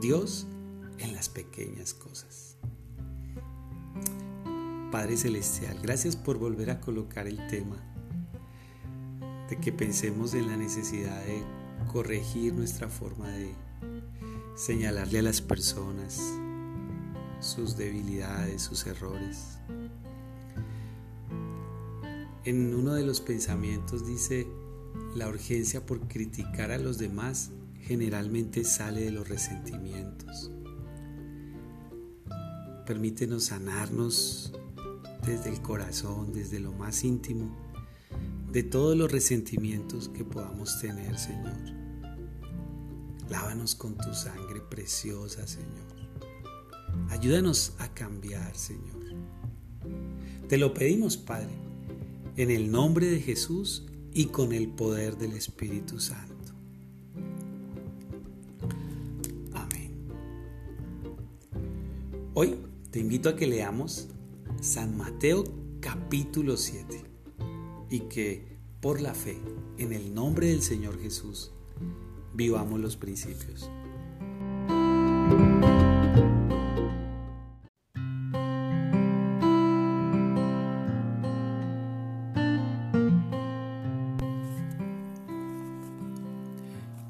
Dios 0.00 0.46
en 0.98 1.14
las 1.14 1.28
pequeñas 1.28 1.94
cosas. 1.94 2.58
Padre 4.92 5.16
Celestial, 5.16 5.80
gracias 5.82 6.14
por 6.14 6.38
volver 6.38 6.70
a 6.70 6.80
colocar 6.80 7.26
el 7.26 7.44
tema 7.48 7.76
de 9.50 9.56
que 9.58 9.72
pensemos 9.72 10.34
en 10.34 10.46
la 10.48 10.56
necesidad 10.56 11.24
de 11.24 11.55
corregir 11.86 12.54
nuestra 12.54 12.88
forma 12.88 13.28
de 13.28 13.52
señalarle 14.56 15.18
a 15.18 15.22
las 15.22 15.40
personas 15.40 16.20
sus 17.40 17.76
debilidades, 17.76 18.62
sus 18.62 18.86
errores. 18.86 19.58
En 22.44 22.74
uno 22.74 22.94
de 22.94 23.04
los 23.04 23.20
pensamientos 23.20 24.06
dice, 24.06 24.46
la 25.14 25.28
urgencia 25.28 25.84
por 25.84 26.06
criticar 26.06 26.70
a 26.70 26.78
los 26.78 26.98
demás 26.98 27.50
generalmente 27.80 28.64
sale 28.64 29.02
de 29.02 29.10
los 29.10 29.28
resentimientos. 29.28 30.50
Permítenos 32.86 33.44
sanarnos 33.44 34.52
desde 35.26 35.50
el 35.50 35.60
corazón, 35.60 36.32
desde 36.32 36.60
lo 36.60 36.72
más 36.72 37.02
íntimo, 37.02 37.65
de 38.56 38.62
todos 38.62 38.96
los 38.96 39.12
resentimientos 39.12 40.08
que 40.08 40.24
podamos 40.24 40.80
tener, 40.80 41.18
Señor. 41.18 41.58
Lávanos 43.28 43.74
con 43.74 43.98
tu 43.98 44.14
sangre 44.14 44.62
preciosa, 44.62 45.46
Señor. 45.46 45.84
Ayúdanos 47.10 47.74
a 47.76 47.92
cambiar, 47.92 48.56
Señor. 48.56 49.14
Te 50.48 50.56
lo 50.56 50.72
pedimos, 50.72 51.18
Padre, 51.18 51.50
en 52.38 52.50
el 52.50 52.70
nombre 52.72 53.10
de 53.10 53.20
Jesús 53.20 53.84
y 54.14 54.28
con 54.28 54.54
el 54.54 54.68
poder 54.68 55.18
del 55.18 55.34
Espíritu 55.34 56.00
Santo. 56.00 56.54
Amén. 59.52 59.90
Hoy 62.32 62.56
te 62.90 63.00
invito 63.00 63.28
a 63.28 63.36
que 63.36 63.46
leamos 63.46 64.08
San 64.62 64.96
Mateo 64.96 65.44
capítulo 65.82 66.56
7 66.56 67.05
y 67.90 68.00
que 68.00 68.56
por 68.80 69.00
la 69.00 69.14
fe 69.14 69.38
en 69.78 69.92
el 69.92 70.14
nombre 70.14 70.48
del 70.48 70.62
Señor 70.62 71.00
Jesús 71.00 71.52
vivamos 72.34 72.80
los 72.80 72.96
principios. 72.96 73.70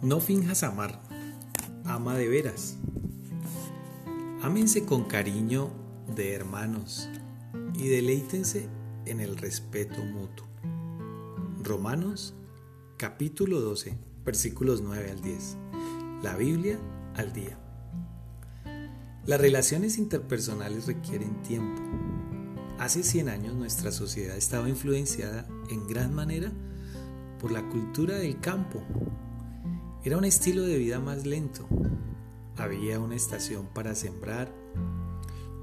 No 0.02 0.20
finjas 0.20 0.62
amar, 0.62 1.00
ama 1.84 2.14
de 2.14 2.28
veras. 2.28 2.76
Ámense 4.40 4.84
con 4.84 5.04
cariño 5.04 5.70
de 6.14 6.32
hermanos 6.32 7.08
y 7.74 7.88
deleítense 7.88 8.68
en 9.04 9.18
el 9.18 9.36
respeto 9.36 10.04
mutuo. 10.04 10.46
Romanos 11.62 12.34
capítulo 12.98 13.60
12, 13.60 13.96
versículos 14.24 14.82
9 14.82 15.10
al 15.10 15.20
10. 15.22 15.56
La 16.22 16.36
Biblia 16.36 16.78
al 17.14 17.32
día. 17.32 17.58
Las 19.24 19.40
relaciones 19.40 19.96
interpersonales 19.98 20.86
requieren 20.86 21.42
tiempo. 21.42 21.82
Hace 22.78 23.02
100 23.02 23.28
años 23.30 23.54
nuestra 23.54 23.90
sociedad 23.90 24.36
estaba 24.36 24.68
influenciada 24.68 25.46
en 25.70 25.86
gran 25.88 26.14
manera 26.14 26.52
por 27.40 27.50
la 27.50 27.66
cultura 27.70 28.16
del 28.16 28.38
campo. 28.38 28.82
Era 30.04 30.18
un 30.18 30.24
estilo 30.24 30.62
de 30.62 30.76
vida 30.76 31.00
más 31.00 31.26
lento. 31.26 31.66
Había 32.56 33.00
una 33.00 33.16
estación 33.16 33.66
para 33.74 33.94
sembrar, 33.94 34.52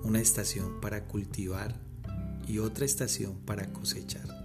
una 0.03 0.19
estación 0.19 0.81
para 0.81 1.05
cultivar 1.05 1.79
y 2.47 2.57
otra 2.57 2.83
estación 2.83 3.35
para 3.45 3.71
cosechar. 3.71 4.42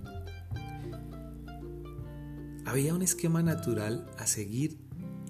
Había 2.69 2.93
un 2.93 3.01
esquema 3.01 3.43
natural 3.43 4.11
a 4.19 4.27
seguir 4.27 4.77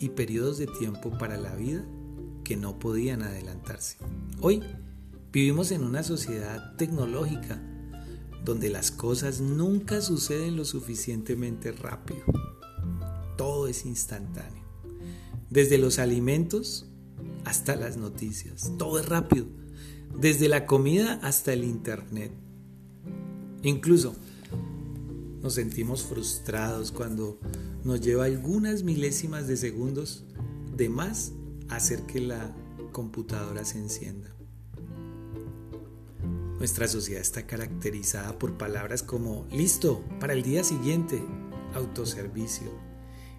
y 0.01 0.09
periodos 0.09 0.59
de 0.59 0.67
tiempo 0.67 1.17
para 1.19 1.37
la 1.37 1.55
vida 1.55 1.87
que 2.43 2.57
no 2.57 2.81
podían 2.81 3.23
adelantarse. 3.23 3.97
Hoy 4.41 4.61
vivimos 5.31 5.71
en 5.71 5.85
una 5.85 6.03
sociedad 6.03 6.75
tecnológica 6.75 7.63
donde 8.45 8.71
las 8.71 8.91
cosas 8.91 9.41
nunca 9.41 10.01
suceden 10.01 10.57
lo 10.57 10.65
suficientemente 10.65 11.71
rápido. 11.71 12.25
Todo 13.37 13.69
es 13.69 13.87
instantáneo. 13.87 14.65
Desde 15.49 15.79
los 15.79 16.01
alimentos 16.01 16.87
hasta 17.45 17.77
las 17.77 17.97
noticias. 17.99 18.73
Todo 18.79 18.99
es 18.99 19.09
rápido. 19.09 19.47
Desde 20.19 20.49
la 20.49 20.67
comida 20.67 21.21
hasta 21.23 21.53
el 21.53 21.63
Internet. 21.63 22.33
Incluso 23.63 24.17
nos 25.43 25.55
sentimos 25.55 26.03
frustrados 26.03 26.93
cuando 26.93 27.39
nos 27.85 28.01
lleva 28.01 28.25
algunas 28.25 28.83
milésimas 28.83 29.47
de 29.47 29.57
segundos 29.57 30.25
de 30.77 30.89
más 30.89 31.33
hacer 31.69 32.03
que 32.03 32.21
la 32.21 32.55
computadora 32.93 33.65
se 33.65 33.79
encienda. 33.79 34.35
Nuestra 36.59 36.89
sociedad 36.89 37.21
está 37.21 37.47
caracterizada 37.47 38.37
por 38.39 38.59
palabras 38.59 39.05
como 39.05 39.47
listo 39.53 40.03
para 40.19 40.33
el 40.33 40.43
día 40.43 40.65
siguiente, 40.65 41.23
autoservicio 41.75 42.71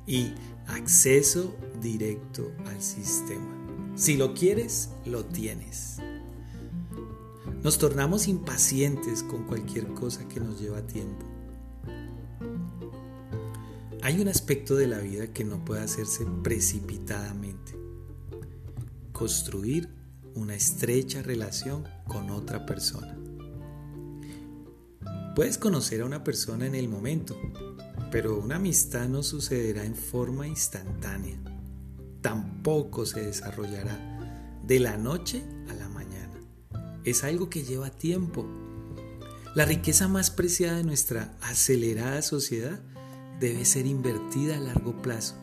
y 0.08 0.34
acceso 0.68 1.54
directo 1.82 2.50
al 2.66 2.82
sistema. 2.82 3.56
Si 3.96 4.16
lo 4.16 4.34
quieres, 4.34 4.90
lo 5.06 5.26
tienes. 5.26 5.98
Nos 7.62 7.78
tornamos 7.78 8.30
impacientes 8.30 9.22
con 9.22 9.44
cualquier 9.44 9.88
cosa 9.88 10.26
que 10.30 10.40
nos 10.40 10.62
lleva 10.62 10.88
tiempo. 10.88 11.29
Hay 14.02 14.22
un 14.22 14.30
aspecto 14.30 14.76
de 14.76 14.88
la 14.88 15.00
vida 15.00 15.28
que 15.34 15.44
no 15.44 15.66
puede 15.66 15.82
hacerse 15.82 16.26
precipitadamente. 16.42 17.78
Construir 19.12 19.90
una 20.36 20.56
estrecha 20.56 21.22
relación 21.22 21.84
con 22.08 22.30
otra 22.30 22.66
persona. 22.66 23.18
Puedes 25.36 25.58
conocer 25.58 26.02
a 26.02 26.06
una 26.06 26.24
persona 26.24 26.66
en 26.66 26.76
el 26.76 26.88
momento, 26.88 27.38
pero 28.10 28.40
una 28.40 28.56
amistad 28.56 29.10
no 29.10 29.22
sucederá 29.22 29.84
en 29.84 29.96
forma 29.96 30.48
instantánea. 30.48 31.38
Tampoco 32.22 33.06
se 33.06 33.26
desarrollará 33.26 34.60
de 34.66 34.80
la 34.80 34.98
noche 34.98 35.44
a 35.70 35.74
la 35.74 35.90
mañana. 35.90 36.40
Es 37.04 37.26
algo 37.26 37.50
que 37.50 37.64
lleva 37.64 37.90
tiempo. 37.90 38.48
La 39.56 39.66
riqueza 39.66 40.08
más 40.08 40.32
preciada 40.32 40.78
de 40.78 40.84
nuestra 40.84 41.38
acelerada 41.42 42.22
sociedad 42.22 42.82
debe 43.40 43.66
ser 43.66 43.86
invertida 43.86 44.58
a 44.58 44.60
largo 44.60 45.02
plazo 45.02 45.36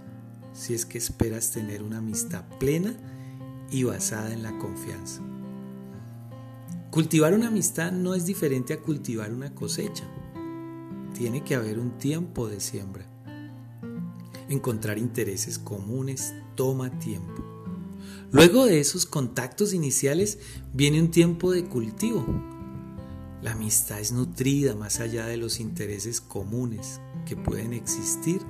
si 0.53 0.75
es 0.75 0.87
que 0.87 0.99
esperas 0.99 1.51
tener 1.51 1.83
una 1.83 1.99
amistad 1.99 2.45
plena 2.59 2.95
y 3.71 3.83
basada 3.83 4.33
en 4.33 4.43
la 4.43 4.57
confianza. 4.59 5.21
Cultivar 6.91 7.35
una 7.35 7.49
amistad 7.49 7.93
no 7.93 8.15
es 8.15 8.25
diferente 8.25 8.73
a 8.73 8.81
cultivar 8.81 9.33
una 9.33 9.55
cosecha. 9.55 10.05
Tiene 11.15 11.45
que 11.45 11.55
haber 11.55 11.79
un 11.79 11.99
tiempo 11.99 12.49
de 12.49 12.61
siembra. 12.61 13.07
Encontrar 14.49 14.99
intereses 14.99 15.59
comunes 15.59 16.33
toma 16.55 16.99
tiempo. 16.99 17.45
Luego 18.33 18.65
de 18.65 18.81
esos 18.81 19.05
contactos 19.05 19.75
iniciales 19.75 20.39
viene 20.73 21.03
un 21.03 21.11
tiempo 21.11 21.51
de 21.51 21.65
cultivo. 21.65 22.25
La 23.43 23.53
amistad 23.53 24.01
es 24.01 24.13
nutrida 24.13 24.75
más 24.75 25.01
allá 25.01 25.27
de 25.27 25.37
los 25.37 25.61
intereses 25.61 26.23
comunes 26.23 27.01
que 27.27 27.37
pueden 27.37 27.75
existir 27.75 28.41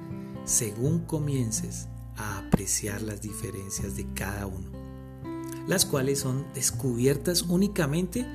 según 0.44 1.00
comiences 1.00 1.88
a 2.16 2.38
apreciar 2.38 3.02
las 3.02 3.20
diferencias 3.20 3.96
de 3.96 4.06
cada 4.14 4.46
uno 4.46 4.86
las 5.66 5.84
cuales 5.84 6.20
son 6.20 6.46
descubiertas 6.54 7.42
únicamente 7.42 8.26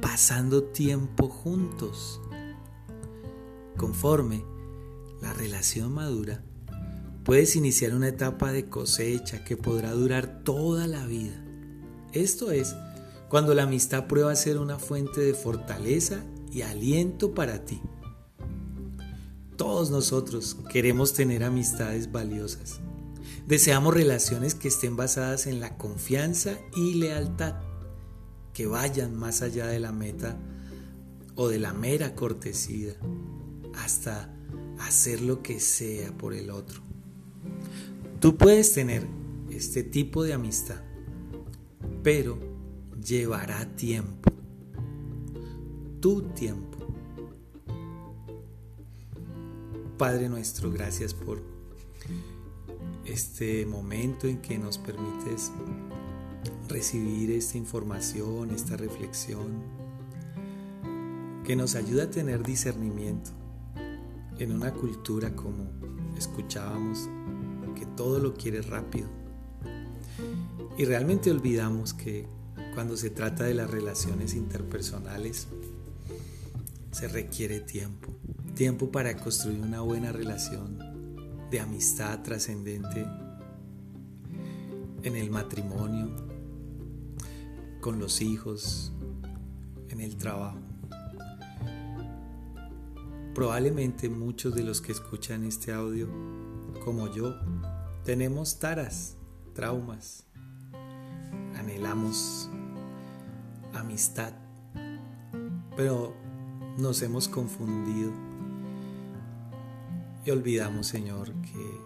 pasando 0.00 0.64
tiempo 0.64 1.28
juntos. 1.28 2.20
Conforme 3.76 4.44
la 5.20 5.32
relación 5.32 5.92
madura, 5.92 6.42
puedes 7.24 7.56
iniciar 7.56 7.94
una 7.94 8.08
etapa 8.08 8.52
de 8.52 8.68
cosecha 8.68 9.44
que 9.44 9.56
podrá 9.56 9.92
durar 9.92 10.42
toda 10.44 10.86
la 10.86 11.06
vida. 11.06 11.44
Esto 12.12 12.50
es, 12.50 12.74
cuando 13.28 13.54
la 13.54 13.64
amistad 13.64 14.06
prueba 14.06 14.34
ser 14.34 14.58
una 14.58 14.78
fuente 14.78 15.20
de 15.20 15.34
fortaleza 15.34 16.24
y 16.50 16.62
aliento 16.62 17.34
para 17.34 17.64
ti. 17.64 17.82
Todos 19.58 19.90
nosotros 19.90 20.56
queremos 20.72 21.12
tener 21.12 21.44
amistades 21.44 22.10
valiosas 22.10 22.80
Deseamos 23.48 23.94
relaciones 23.94 24.54
que 24.54 24.68
estén 24.68 24.94
basadas 24.94 25.46
en 25.46 25.58
la 25.58 25.78
confianza 25.78 26.58
y 26.76 26.96
lealtad, 26.96 27.54
que 28.52 28.66
vayan 28.66 29.16
más 29.16 29.40
allá 29.40 29.66
de 29.66 29.80
la 29.80 29.90
meta 29.90 30.36
o 31.34 31.48
de 31.48 31.58
la 31.58 31.72
mera 31.72 32.14
cortesía, 32.14 32.92
hasta 33.74 34.30
hacer 34.80 35.22
lo 35.22 35.42
que 35.42 35.60
sea 35.60 36.12
por 36.12 36.34
el 36.34 36.50
otro. 36.50 36.82
Tú 38.20 38.36
puedes 38.36 38.74
tener 38.74 39.06
este 39.48 39.82
tipo 39.82 40.24
de 40.24 40.34
amistad, 40.34 40.82
pero 42.02 42.38
llevará 43.02 43.64
tiempo. 43.76 44.30
Tu 46.00 46.20
tiempo. 46.34 46.67
Padre 49.98 50.28
nuestro, 50.28 50.70
gracias 50.70 51.12
por 51.12 51.42
este 53.04 53.66
momento 53.66 54.28
en 54.28 54.38
que 54.38 54.56
nos 54.56 54.78
permites 54.78 55.50
recibir 56.68 57.32
esta 57.32 57.58
información, 57.58 58.52
esta 58.52 58.76
reflexión, 58.76 59.60
que 61.44 61.56
nos 61.56 61.74
ayuda 61.74 62.04
a 62.04 62.10
tener 62.10 62.44
discernimiento 62.44 63.32
en 64.38 64.52
una 64.52 64.72
cultura 64.72 65.34
como 65.34 65.68
escuchábamos, 66.16 67.08
que 67.76 67.84
todo 67.96 68.20
lo 68.20 68.34
quiere 68.34 68.62
rápido. 68.62 69.08
Y 70.78 70.84
realmente 70.84 71.32
olvidamos 71.32 71.92
que 71.92 72.28
cuando 72.74 72.96
se 72.96 73.10
trata 73.10 73.42
de 73.42 73.54
las 73.54 73.68
relaciones 73.68 74.34
interpersonales, 74.34 75.48
se 76.92 77.08
requiere 77.08 77.58
tiempo. 77.58 78.16
Tiempo 78.58 78.90
para 78.90 79.14
construir 79.14 79.60
una 79.60 79.82
buena 79.82 80.10
relación 80.10 81.46
de 81.48 81.60
amistad 81.60 82.24
trascendente 82.24 83.06
en 85.04 85.14
el 85.14 85.30
matrimonio, 85.30 86.10
con 87.80 88.00
los 88.00 88.20
hijos, 88.20 88.92
en 89.90 90.00
el 90.00 90.16
trabajo. 90.16 90.58
Probablemente 93.32 94.08
muchos 94.08 94.52
de 94.56 94.64
los 94.64 94.80
que 94.80 94.90
escuchan 94.90 95.44
este 95.44 95.72
audio, 95.72 96.08
como 96.84 97.14
yo, 97.14 97.36
tenemos 98.04 98.58
taras, 98.58 99.16
traumas, 99.54 100.24
anhelamos 101.56 102.50
amistad, 103.72 104.32
pero 105.76 106.12
nos 106.76 107.02
hemos 107.02 107.28
confundido 107.28 108.27
y 110.28 110.30
olvidamos, 110.30 110.86
Señor, 110.86 111.32
que 111.40 111.80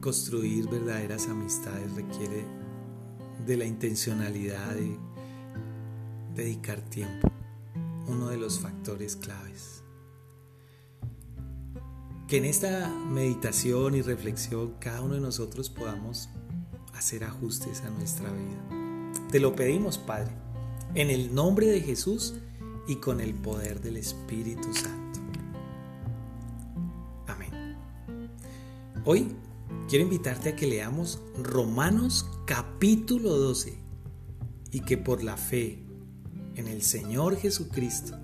construir 0.00 0.68
verdaderas 0.68 1.26
amistades 1.26 1.92
requiere 1.96 2.44
de 3.44 3.56
la 3.56 3.64
intencionalidad 3.64 4.76
de 4.76 4.96
dedicar 6.36 6.82
tiempo, 6.82 7.28
uno 8.06 8.28
de 8.28 8.36
los 8.36 8.60
factores 8.60 9.16
claves. 9.16 9.82
Que 12.28 12.36
en 12.36 12.44
esta 12.44 12.88
meditación 13.10 13.96
y 13.96 14.02
reflexión 14.02 14.74
cada 14.78 15.00
uno 15.00 15.14
de 15.14 15.20
nosotros 15.20 15.68
podamos 15.68 16.28
hacer 16.94 17.24
ajustes 17.24 17.82
a 17.82 17.90
nuestra 17.90 18.30
vida. 18.30 19.18
Te 19.32 19.40
lo 19.40 19.56
pedimos, 19.56 19.98
Padre, 19.98 20.30
en 20.94 21.10
el 21.10 21.34
nombre 21.34 21.66
de 21.66 21.80
Jesús 21.80 22.34
y 22.86 22.96
con 22.96 23.20
el 23.20 23.34
poder 23.34 23.80
del 23.80 23.96
Espíritu 23.96 24.72
Santo. 24.74 25.09
Hoy 29.06 29.34
quiero 29.88 30.04
invitarte 30.04 30.50
a 30.50 30.56
que 30.56 30.66
leamos 30.66 31.22
Romanos 31.42 32.26
capítulo 32.46 33.30
12 33.30 33.78
y 34.72 34.80
que 34.80 34.98
por 34.98 35.24
la 35.24 35.38
fe 35.38 35.82
en 36.54 36.68
el 36.68 36.82
Señor 36.82 37.36
Jesucristo 37.36 38.18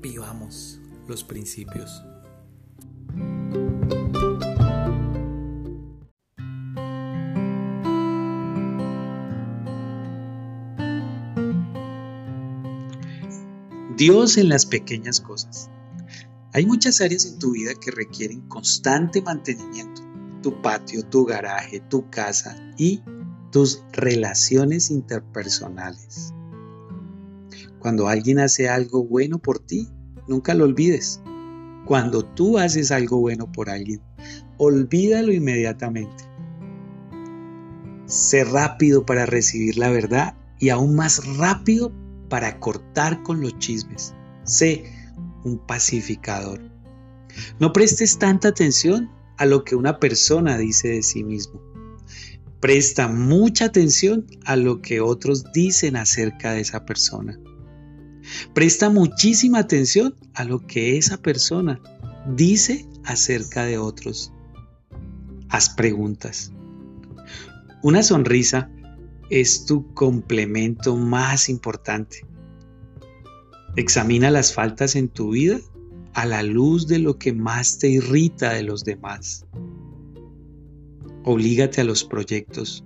vivamos 0.00 0.80
los 1.08 1.24
principios. 1.24 2.04
Dios 13.96 14.36
en 14.36 14.48
las 14.48 14.64
pequeñas 14.64 15.20
cosas. 15.20 15.68
Hay 16.58 16.66
muchas 16.66 17.00
áreas 17.00 17.24
en 17.24 17.38
tu 17.38 17.52
vida 17.52 17.70
que 17.80 17.92
requieren 17.92 18.40
constante 18.48 19.22
mantenimiento. 19.22 20.02
Tu 20.42 20.60
patio, 20.60 21.04
tu 21.04 21.24
garaje, 21.24 21.78
tu 21.78 22.10
casa 22.10 22.56
y 22.76 23.00
tus 23.52 23.84
relaciones 23.92 24.90
interpersonales. 24.90 26.34
Cuando 27.78 28.08
alguien 28.08 28.40
hace 28.40 28.68
algo 28.68 29.04
bueno 29.04 29.38
por 29.38 29.60
ti, 29.60 29.88
nunca 30.26 30.52
lo 30.52 30.64
olvides. 30.64 31.20
Cuando 31.86 32.24
tú 32.24 32.58
haces 32.58 32.90
algo 32.90 33.20
bueno 33.20 33.52
por 33.52 33.70
alguien, 33.70 34.00
olvídalo 34.56 35.32
inmediatamente. 35.32 36.24
Sé 38.06 38.42
rápido 38.42 39.06
para 39.06 39.26
recibir 39.26 39.78
la 39.78 39.90
verdad 39.90 40.34
y 40.58 40.70
aún 40.70 40.96
más 40.96 41.24
rápido 41.36 41.92
para 42.28 42.58
cortar 42.58 43.22
con 43.22 43.42
los 43.42 43.56
chismes. 43.60 44.12
Sé 44.42 44.97
un 45.48 45.58
pacificador. 45.58 46.60
No 47.58 47.72
prestes 47.72 48.18
tanta 48.18 48.48
atención 48.48 49.10
a 49.36 49.46
lo 49.46 49.64
que 49.64 49.76
una 49.76 49.98
persona 49.98 50.58
dice 50.58 50.88
de 50.88 51.02
sí 51.02 51.24
mismo. 51.24 51.60
Presta 52.60 53.06
mucha 53.06 53.66
atención 53.66 54.26
a 54.44 54.56
lo 54.56 54.82
que 54.82 55.00
otros 55.00 55.52
dicen 55.52 55.96
acerca 55.96 56.52
de 56.52 56.60
esa 56.60 56.84
persona. 56.84 57.38
Presta 58.52 58.90
muchísima 58.90 59.60
atención 59.60 60.16
a 60.34 60.44
lo 60.44 60.66
que 60.66 60.98
esa 60.98 61.18
persona 61.18 61.80
dice 62.34 62.86
acerca 63.04 63.64
de 63.64 63.78
otros. 63.78 64.32
Haz 65.48 65.70
preguntas. 65.70 66.52
Una 67.82 68.02
sonrisa 68.02 68.70
es 69.30 69.64
tu 69.64 69.94
complemento 69.94 70.96
más 70.96 71.48
importante. 71.48 72.26
Examina 73.76 74.30
las 74.30 74.52
faltas 74.52 74.96
en 74.96 75.08
tu 75.08 75.30
vida 75.30 75.60
a 76.14 76.26
la 76.26 76.42
luz 76.42 76.88
de 76.88 76.98
lo 76.98 77.18
que 77.18 77.32
más 77.32 77.78
te 77.78 77.88
irrita 77.88 78.52
de 78.52 78.62
los 78.62 78.84
demás. 78.84 79.46
Oblígate 81.24 81.82
a 81.82 81.84
los 81.84 82.04
proyectos. 82.04 82.84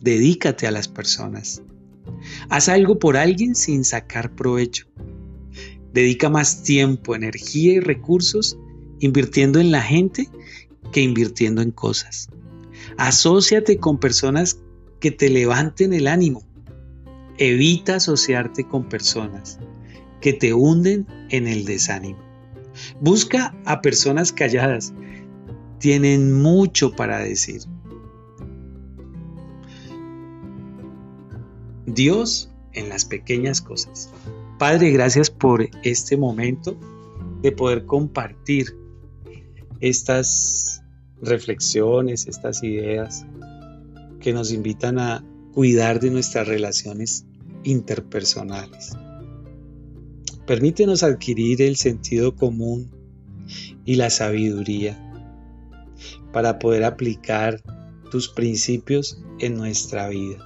Dedícate 0.00 0.66
a 0.66 0.72
las 0.72 0.88
personas. 0.88 1.62
Haz 2.48 2.68
algo 2.68 2.98
por 2.98 3.16
alguien 3.16 3.54
sin 3.54 3.84
sacar 3.84 4.34
provecho. 4.34 4.86
Dedica 5.92 6.28
más 6.28 6.62
tiempo, 6.62 7.14
energía 7.14 7.74
y 7.74 7.80
recursos 7.80 8.58
invirtiendo 8.98 9.60
en 9.60 9.70
la 9.70 9.82
gente 9.82 10.28
que 10.90 11.02
invirtiendo 11.02 11.62
en 11.62 11.70
cosas. 11.70 12.28
Asociate 12.96 13.76
con 13.76 13.98
personas 13.98 14.58
que 14.98 15.10
te 15.10 15.28
levanten 15.28 15.92
el 15.92 16.08
ánimo. 16.08 16.42
Evita 17.38 17.96
asociarte 17.96 18.64
con 18.66 18.88
personas 18.88 19.58
que 20.22 20.32
te 20.32 20.54
hunden 20.54 21.06
en 21.28 21.46
el 21.46 21.66
desánimo. 21.66 22.18
Busca 23.00 23.54
a 23.66 23.82
personas 23.82 24.32
calladas. 24.32 24.94
Tienen 25.78 26.40
mucho 26.40 26.92
para 26.92 27.18
decir. 27.18 27.62
Dios 31.86 32.50
en 32.72 32.88
las 32.88 33.04
pequeñas 33.04 33.60
cosas. 33.60 34.10
Padre, 34.58 34.90
gracias 34.92 35.28
por 35.28 35.68
este 35.82 36.16
momento 36.16 36.78
de 37.42 37.52
poder 37.52 37.84
compartir 37.84 38.76
estas 39.80 40.82
reflexiones, 41.20 42.28
estas 42.28 42.62
ideas 42.62 43.26
que 44.20 44.32
nos 44.32 44.52
invitan 44.52 45.00
a 45.00 45.24
cuidar 45.52 45.98
de 45.98 46.10
nuestras 46.10 46.46
relaciones 46.46 47.26
interpersonales. 47.64 48.96
Permítenos 50.46 51.02
adquirir 51.02 51.62
el 51.62 51.76
sentido 51.76 52.34
común 52.34 52.90
y 53.84 53.94
la 53.96 54.10
sabiduría 54.10 54.98
para 56.32 56.58
poder 56.58 56.84
aplicar 56.84 57.62
tus 58.10 58.28
principios 58.28 59.22
en 59.38 59.56
nuestra 59.56 60.08
vida. 60.08 60.38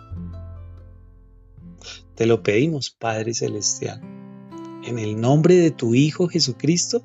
Te 2.14 2.26
lo 2.26 2.42
pedimos, 2.42 2.90
Padre 2.90 3.34
Celestial, 3.34 4.00
en 4.84 4.98
el 4.98 5.20
nombre 5.20 5.56
de 5.56 5.70
tu 5.70 5.94
Hijo 5.94 6.28
Jesucristo 6.28 7.02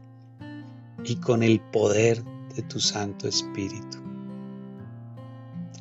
y 1.03 1.15
con 1.15 1.43
el 1.43 1.59
poder 1.59 2.24
de 2.56 2.61
tu 2.63 2.79
Santo 2.79 3.27
Espíritu. 3.27 3.97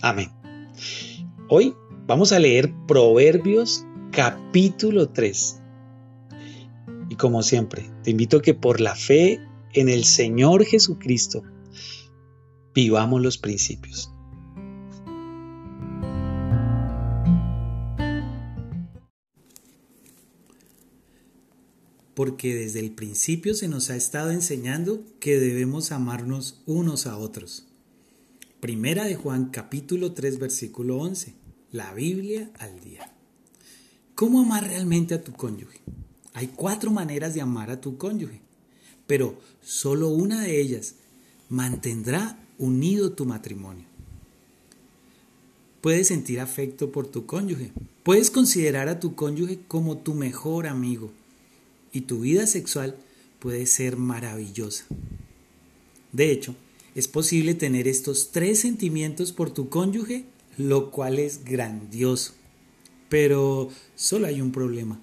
Amén. 0.00 0.30
Hoy 1.48 1.74
vamos 2.06 2.32
a 2.32 2.38
leer 2.38 2.72
Proverbios 2.86 3.84
capítulo 4.12 5.10
3. 5.10 5.59
Como 7.20 7.42
siempre, 7.42 7.90
te 8.02 8.12
invito 8.12 8.38
a 8.38 8.42
que 8.42 8.54
por 8.54 8.80
la 8.80 8.94
fe 8.94 9.40
en 9.74 9.90
el 9.90 10.04
Señor 10.04 10.64
Jesucristo 10.64 11.42
vivamos 12.74 13.20
los 13.20 13.36
principios. 13.36 14.10
Porque 22.14 22.54
desde 22.54 22.80
el 22.80 22.92
principio 22.92 23.52
se 23.52 23.68
nos 23.68 23.90
ha 23.90 23.96
estado 23.96 24.30
enseñando 24.30 25.04
que 25.20 25.38
debemos 25.38 25.92
amarnos 25.92 26.62
unos 26.64 27.06
a 27.06 27.18
otros. 27.18 27.66
Primera 28.60 29.04
de 29.04 29.16
Juan 29.16 29.50
capítulo 29.50 30.14
3 30.14 30.38
versículo 30.38 30.96
11. 30.96 31.34
La 31.70 31.92
Biblia 31.92 32.50
al 32.58 32.80
día. 32.80 33.12
¿Cómo 34.14 34.40
amar 34.40 34.66
realmente 34.66 35.12
a 35.12 35.22
tu 35.22 35.34
cónyuge? 35.34 35.82
Hay 36.34 36.48
cuatro 36.48 36.90
maneras 36.90 37.34
de 37.34 37.40
amar 37.40 37.70
a 37.70 37.80
tu 37.80 37.98
cónyuge, 37.98 38.40
pero 39.06 39.38
solo 39.62 40.08
una 40.08 40.42
de 40.42 40.60
ellas 40.60 40.94
mantendrá 41.48 42.38
unido 42.58 43.12
tu 43.12 43.24
matrimonio. 43.26 43.84
Puedes 45.80 46.08
sentir 46.08 46.40
afecto 46.40 46.92
por 46.92 47.06
tu 47.06 47.26
cónyuge. 47.26 47.72
Puedes 48.02 48.30
considerar 48.30 48.88
a 48.88 49.00
tu 49.00 49.14
cónyuge 49.14 49.60
como 49.66 49.98
tu 49.98 50.14
mejor 50.14 50.66
amigo. 50.66 51.10
Y 51.92 52.02
tu 52.02 52.20
vida 52.20 52.46
sexual 52.46 52.96
puede 53.38 53.66
ser 53.66 53.96
maravillosa. 53.96 54.84
De 56.12 56.30
hecho, 56.30 56.54
es 56.94 57.08
posible 57.08 57.54
tener 57.54 57.88
estos 57.88 58.30
tres 58.30 58.60
sentimientos 58.60 59.32
por 59.32 59.50
tu 59.50 59.68
cónyuge, 59.68 60.24
lo 60.58 60.90
cual 60.90 61.18
es 61.18 61.44
grandioso. 61.44 62.34
Pero 63.08 63.70
solo 63.96 64.26
hay 64.26 64.40
un 64.40 64.52
problema. 64.52 65.00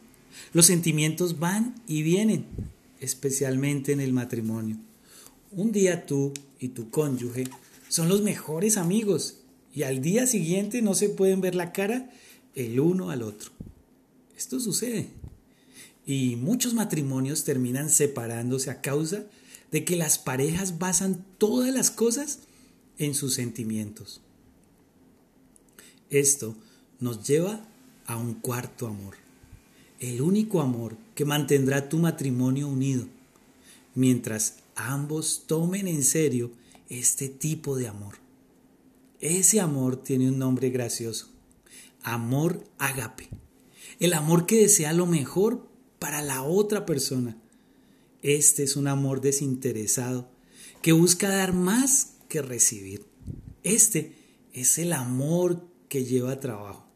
Los 0.54 0.66
sentimientos 0.66 1.40
van 1.40 1.76
y 1.88 2.04
vienen, 2.04 2.46
especialmente 3.00 3.92
en 3.92 4.00
el 4.00 4.14
matrimonio. 4.14 4.78
Un 5.52 5.72
día 5.72 6.06
tú 6.06 6.34
y 6.60 6.70
tu 6.70 6.90
cónyuge 6.90 7.46
son 7.90 8.10
los 8.10 8.22
mejores 8.22 8.78
amigos 8.78 9.38
y 9.74 9.84
al 9.84 10.02
día 10.02 10.28
siguiente 10.28 10.82
no 10.82 10.94
se 10.94 11.10
pueden 11.10 11.42
ver 11.42 11.56
la 11.56 11.72
cara 11.72 12.10
el 12.56 12.80
uno 12.80 13.12
al 13.12 13.22
otro. 13.22 13.52
Esto 14.36 14.60
sucede. 14.60 15.10
Y 16.06 16.36
muchos 16.38 16.74
matrimonios 16.74 17.44
terminan 17.44 17.90
separándose 17.90 18.72
a 18.72 18.82
causa 18.82 19.26
de 19.72 19.84
que 19.84 19.96
las 19.96 20.18
parejas 20.18 20.80
basan 20.80 21.26
todas 21.38 21.74
las 21.74 21.92
cosas 21.92 22.40
en 22.98 23.14
sus 23.14 23.34
sentimientos. 23.34 24.22
Esto 26.10 26.56
nos 27.00 27.28
lleva 27.28 27.66
a 28.06 28.16
un 28.18 28.36
cuarto 28.36 28.88
amor, 28.88 29.16
el 30.00 30.22
único 30.22 30.62
amor 30.62 30.98
que 31.16 31.26
mantendrá 31.26 31.90
tu 31.90 31.98
matrimonio 31.98 32.68
unido, 32.68 33.06
mientras 33.96 34.58
ambos 34.76 35.44
tomen 35.48 35.88
en 35.88 36.04
serio 36.04 36.52
este 36.90 37.30
tipo 37.30 37.76
de 37.76 37.88
amor. 37.88 38.16
Ese 39.20 39.60
amor 39.60 39.98
tiene 39.98 40.30
un 40.30 40.38
nombre 40.38 40.70
gracioso, 40.70 41.30
amor 42.04 42.64
ágape, 42.78 43.30
el 44.00 44.14
amor 44.14 44.46
que 44.46 44.62
desea 44.62 44.94
lo 44.94 45.06
mejor 45.06 45.68
para 46.00 46.22
la 46.22 46.44
otra 46.44 46.86
persona 46.86 47.38
este 48.24 48.64
es 48.64 48.76
un 48.76 48.88
amor 48.88 49.22
desinteresado 49.22 50.30
que 50.82 50.92
busca 50.92 51.30
dar 51.30 51.54
más 51.54 52.14
que 52.28 52.42
recibir. 52.42 53.06
Este 53.64 54.16
es 54.54 54.78
el 54.80 54.94
amor 54.94 55.64
que 55.88 56.04
lleva 56.04 56.40
trabajo. 56.40 56.87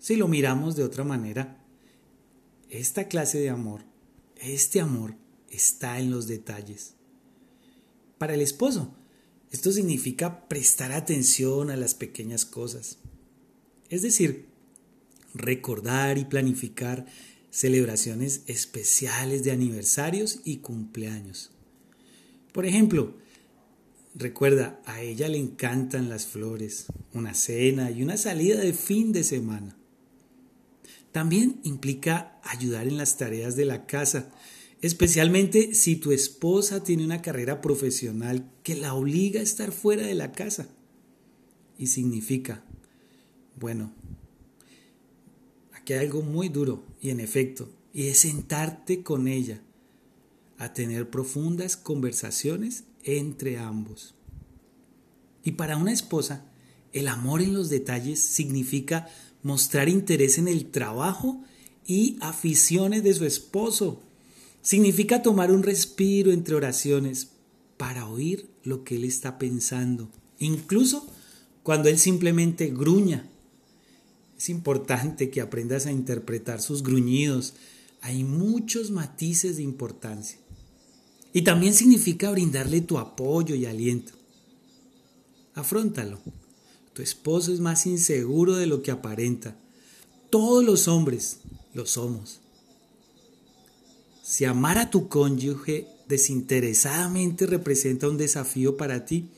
Si 0.00 0.16
lo 0.16 0.28
miramos 0.28 0.76
de 0.76 0.82
otra 0.82 1.04
manera, 1.04 1.62
esta 2.70 3.06
clase 3.06 3.38
de 3.38 3.50
amor, 3.50 3.84
este 4.40 4.80
amor 4.80 5.14
está 5.50 6.00
en 6.00 6.10
los 6.10 6.26
detalles. 6.26 6.94
Para 8.16 8.32
el 8.32 8.40
esposo, 8.40 8.94
esto 9.50 9.70
significa 9.70 10.48
prestar 10.48 10.92
atención 10.92 11.70
a 11.70 11.76
las 11.76 11.94
pequeñas 11.94 12.46
cosas. 12.46 12.96
Es 13.90 14.00
decir, 14.00 14.46
recordar 15.34 16.16
y 16.16 16.24
planificar 16.24 17.04
celebraciones 17.50 18.42
especiales 18.46 19.44
de 19.44 19.50
aniversarios 19.50 20.40
y 20.44 20.58
cumpleaños. 20.58 21.50
Por 22.52 22.64
ejemplo, 22.64 23.18
recuerda, 24.14 24.80
a 24.86 25.02
ella 25.02 25.28
le 25.28 25.36
encantan 25.36 26.08
las 26.08 26.26
flores, 26.26 26.86
una 27.12 27.34
cena 27.34 27.90
y 27.90 28.02
una 28.02 28.16
salida 28.16 28.60
de 28.60 28.72
fin 28.72 29.12
de 29.12 29.24
semana. 29.24 29.76
También 31.12 31.60
implica 31.64 32.38
ayudar 32.44 32.86
en 32.86 32.96
las 32.96 33.16
tareas 33.16 33.56
de 33.56 33.64
la 33.64 33.86
casa, 33.86 34.30
especialmente 34.80 35.74
si 35.74 35.96
tu 35.96 36.12
esposa 36.12 36.82
tiene 36.84 37.04
una 37.04 37.22
carrera 37.22 37.60
profesional 37.60 38.50
que 38.62 38.76
la 38.76 38.94
obliga 38.94 39.40
a 39.40 39.42
estar 39.42 39.72
fuera 39.72 40.06
de 40.06 40.14
la 40.14 40.32
casa. 40.32 40.68
Y 41.78 41.88
significa, 41.88 42.64
bueno, 43.58 43.92
aquí 45.72 45.94
hay 45.94 46.06
algo 46.06 46.22
muy 46.22 46.48
duro 46.48 46.84
y 47.00 47.10
en 47.10 47.20
efecto, 47.20 47.68
y 47.92 48.06
es 48.08 48.18
sentarte 48.18 49.02
con 49.02 49.26
ella 49.26 49.60
a 50.58 50.72
tener 50.74 51.10
profundas 51.10 51.76
conversaciones 51.76 52.84
entre 53.02 53.58
ambos. 53.58 54.14
Y 55.42 55.52
para 55.52 55.76
una 55.76 55.92
esposa, 55.92 56.44
el 56.92 57.08
amor 57.08 57.40
en 57.40 57.54
los 57.54 57.70
detalles 57.70 58.20
significa 58.20 59.08
mostrar 59.42 59.88
interés 59.88 60.38
en 60.38 60.48
el 60.48 60.70
trabajo 60.70 61.42
y 61.86 62.18
aficiones 62.20 63.02
de 63.02 63.14
su 63.14 63.24
esposo. 63.24 64.02
Significa 64.62 65.22
tomar 65.22 65.50
un 65.50 65.62
respiro 65.62 66.32
entre 66.32 66.54
oraciones 66.54 67.30
para 67.76 68.06
oír 68.06 68.48
lo 68.62 68.84
que 68.84 68.96
él 68.96 69.04
está 69.04 69.38
pensando, 69.38 70.10
incluso 70.38 71.06
cuando 71.62 71.88
él 71.88 71.98
simplemente 71.98 72.68
gruña. 72.68 73.28
Es 74.36 74.48
importante 74.48 75.30
que 75.30 75.40
aprendas 75.40 75.86
a 75.86 75.92
interpretar 75.92 76.62
sus 76.62 76.82
gruñidos. 76.82 77.54
Hay 78.00 78.24
muchos 78.24 78.90
matices 78.90 79.56
de 79.56 79.62
importancia. 79.62 80.38
Y 81.32 81.42
también 81.42 81.74
significa 81.74 82.30
brindarle 82.30 82.80
tu 82.80 82.98
apoyo 82.98 83.54
y 83.54 83.66
aliento. 83.66 84.12
Afróntalo. 85.54 86.20
Tu 86.92 87.02
esposo 87.02 87.52
es 87.52 87.60
más 87.60 87.86
inseguro 87.86 88.56
de 88.56 88.66
lo 88.66 88.82
que 88.82 88.90
aparenta. 88.90 89.56
Todos 90.30 90.64
los 90.64 90.88
hombres 90.88 91.38
lo 91.74 91.86
somos. 91.86 92.40
Si 94.22 94.44
amar 94.44 94.78
a 94.78 94.90
tu 94.90 95.08
cónyuge 95.08 95.88
desinteresadamente 96.08 97.46
representa 97.46 98.08
un 98.08 98.18
desafío 98.18 98.76
para 98.76 99.04
ti, 99.04 99.28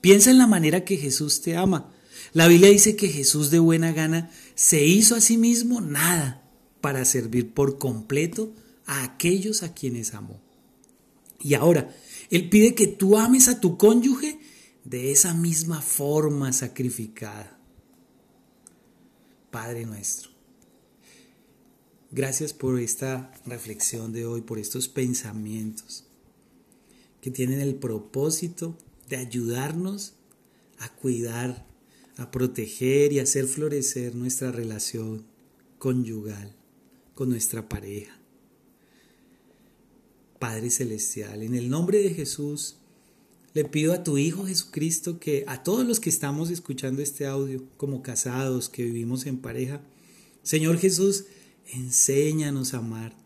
piensa 0.00 0.30
en 0.30 0.38
la 0.38 0.46
manera 0.46 0.84
que 0.84 0.96
Jesús 0.96 1.40
te 1.42 1.56
ama. 1.56 1.92
La 2.32 2.48
Biblia 2.48 2.70
dice 2.70 2.96
que 2.96 3.08
Jesús 3.08 3.50
de 3.50 3.58
buena 3.58 3.92
gana 3.92 4.30
se 4.54 4.84
hizo 4.84 5.14
a 5.14 5.20
sí 5.20 5.36
mismo 5.38 5.80
nada 5.80 6.42
para 6.80 7.04
servir 7.04 7.52
por 7.52 7.78
completo 7.78 8.52
a 8.86 9.02
aquellos 9.04 9.62
a 9.62 9.74
quienes 9.74 10.14
amó. 10.14 10.40
Y 11.40 11.54
ahora, 11.54 11.94
Él 12.30 12.48
pide 12.48 12.74
que 12.74 12.86
tú 12.86 13.16
ames 13.16 13.48
a 13.48 13.60
tu 13.60 13.76
cónyuge 13.76 14.38
de 14.88 15.12
esa 15.12 15.34
misma 15.34 15.82
forma 15.82 16.50
sacrificada. 16.54 17.60
Padre 19.50 19.84
nuestro, 19.84 20.30
gracias 22.10 22.54
por 22.54 22.80
esta 22.80 23.30
reflexión 23.44 24.12
de 24.12 24.24
hoy, 24.24 24.40
por 24.40 24.58
estos 24.58 24.88
pensamientos 24.88 26.06
que 27.20 27.30
tienen 27.30 27.60
el 27.60 27.74
propósito 27.74 28.78
de 29.10 29.16
ayudarnos 29.16 30.14
a 30.78 30.88
cuidar, 30.94 31.66
a 32.16 32.30
proteger 32.30 33.12
y 33.12 33.18
hacer 33.18 33.46
florecer 33.46 34.14
nuestra 34.14 34.52
relación 34.52 35.26
conyugal 35.78 36.56
con 37.14 37.28
nuestra 37.28 37.68
pareja. 37.68 38.18
Padre 40.38 40.70
Celestial, 40.70 41.42
en 41.42 41.54
el 41.54 41.68
nombre 41.68 41.98
de 41.98 42.14
Jesús, 42.14 42.77
le 43.58 43.64
pido 43.64 43.92
a 43.92 44.04
tu 44.04 44.18
Hijo 44.18 44.46
Jesucristo 44.46 45.18
que 45.18 45.42
a 45.48 45.64
todos 45.64 45.84
los 45.84 45.98
que 45.98 46.10
estamos 46.10 46.48
escuchando 46.48 47.02
este 47.02 47.26
audio, 47.26 47.64
como 47.76 48.02
casados, 48.02 48.68
que 48.68 48.84
vivimos 48.84 49.26
en 49.26 49.38
pareja, 49.38 49.80
Señor 50.44 50.78
Jesús, 50.78 51.24
enséñanos 51.72 52.72
a 52.72 52.78
amar 52.78 53.16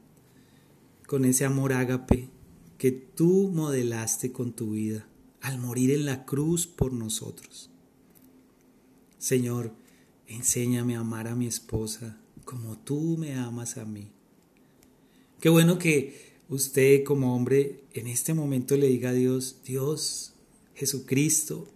con 1.06 1.26
ese 1.26 1.44
amor 1.44 1.74
ágape 1.74 2.30
que 2.78 2.92
tú 2.92 3.50
modelaste 3.52 4.32
con 4.32 4.54
tu 4.54 4.70
vida 4.70 5.06
al 5.42 5.58
morir 5.58 5.90
en 5.90 6.06
la 6.06 6.24
cruz 6.24 6.66
por 6.66 6.94
nosotros. 6.94 7.68
Señor, 9.18 9.74
enséñame 10.28 10.96
a 10.96 11.00
amar 11.00 11.28
a 11.28 11.34
mi 11.34 11.46
esposa 11.46 12.18
como 12.46 12.78
tú 12.78 13.18
me 13.18 13.34
amas 13.34 13.76
a 13.76 13.84
mí. 13.84 14.10
Qué 15.40 15.50
bueno 15.50 15.78
que 15.78 16.31
usted 16.52 17.02
como 17.02 17.34
hombre 17.34 17.80
en 17.94 18.06
este 18.06 18.34
momento 18.34 18.76
le 18.76 18.88
diga 18.88 19.10
a 19.10 19.14
Dios, 19.14 19.56
Dios, 19.64 20.34
Jesucristo, 20.74 21.66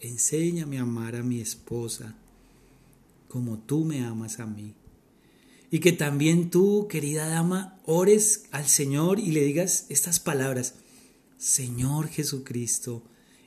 enséñame 0.00 0.78
a 0.78 0.82
amar 0.82 1.14
a 1.14 1.22
mi 1.22 1.40
esposa 1.40 2.16
como 3.28 3.58
tú 3.58 3.84
me 3.84 4.04
amas 4.04 4.40
a 4.40 4.46
mí. 4.46 4.74
Y 5.70 5.78
que 5.78 5.92
también 5.92 6.50
tú, 6.50 6.88
querida 6.88 7.28
dama, 7.28 7.80
ores 7.84 8.46
al 8.50 8.66
Señor 8.66 9.20
y 9.20 9.30
le 9.30 9.44
digas 9.44 9.86
estas 9.88 10.18
palabras, 10.18 10.74
Señor 11.38 12.08
Jesucristo, 12.08 13.04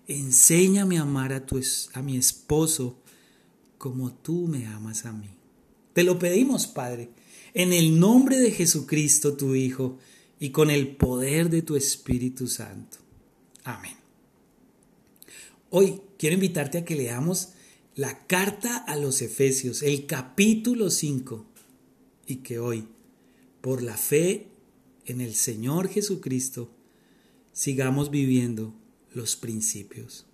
enséñame 0.07 0.99
a 0.99 1.01
amar 1.01 1.33
a, 1.33 1.45
tu, 1.45 1.61
a 1.93 2.01
mi 2.01 2.15
esposo 2.15 2.97
como 3.77 4.13
tú 4.13 4.47
me 4.47 4.67
amas 4.67 5.05
a 5.05 5.11
mí. 5.11 5.29
Te 5.93 6.03
lo 6.03 6.17
pedimos, 6.17 6.65
Padre, 6.65 7.09
en 7.53 7.73
el 7.73 7.99
nombre 7.99 8.37
de 8.39 8.51
Jesucristo, 8.51 9.35
tu 9.35 9.55
Hijo, 9.55 9.97
y 10.39 10.49
con 10.49 10.69
el 10.69 10.95
poder 10.95 11.49
de 11.49 11.61
tu 11.61 11.75
Espíritu 11.75 12.47
Santo. 12.47 12.97
Amén. 13.63 13.95
Hoy 15.69 16.01
quiero 16.17 16.35
invitarte 16.35 16.77
a 16.77 16.85
que 16.85 16.95
leamos 16.95 17.49
la 17.95 18.27
carta 18.27 18.77
a 18.77 18.95
los 18.95 19.21
Efesios, 19.21 19.81
el 19.81 20.05
capítulo 20.05 20.91
5, 20.91 21.45
y 22.27 22.37
que 22.37 22.59
hoy, 22.59 22.87
por 23.61 23.81
la 23.81 23.97
fe 23.97 24.47
en 25.05 25.19
el 25.19 25.33
Señor 25.33 25.89
Jesucristo, 25.89 26.69
sigamos 27.53 28.11
viviendo 28.11 28.73
los 29.13 29.35
principios. 29.35 30.26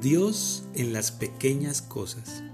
Dios 0.00 0.62
en 0.74 0.92
las 0.92 1.10
pequeñas 1.10 1.82
cosas. 1.82 2.44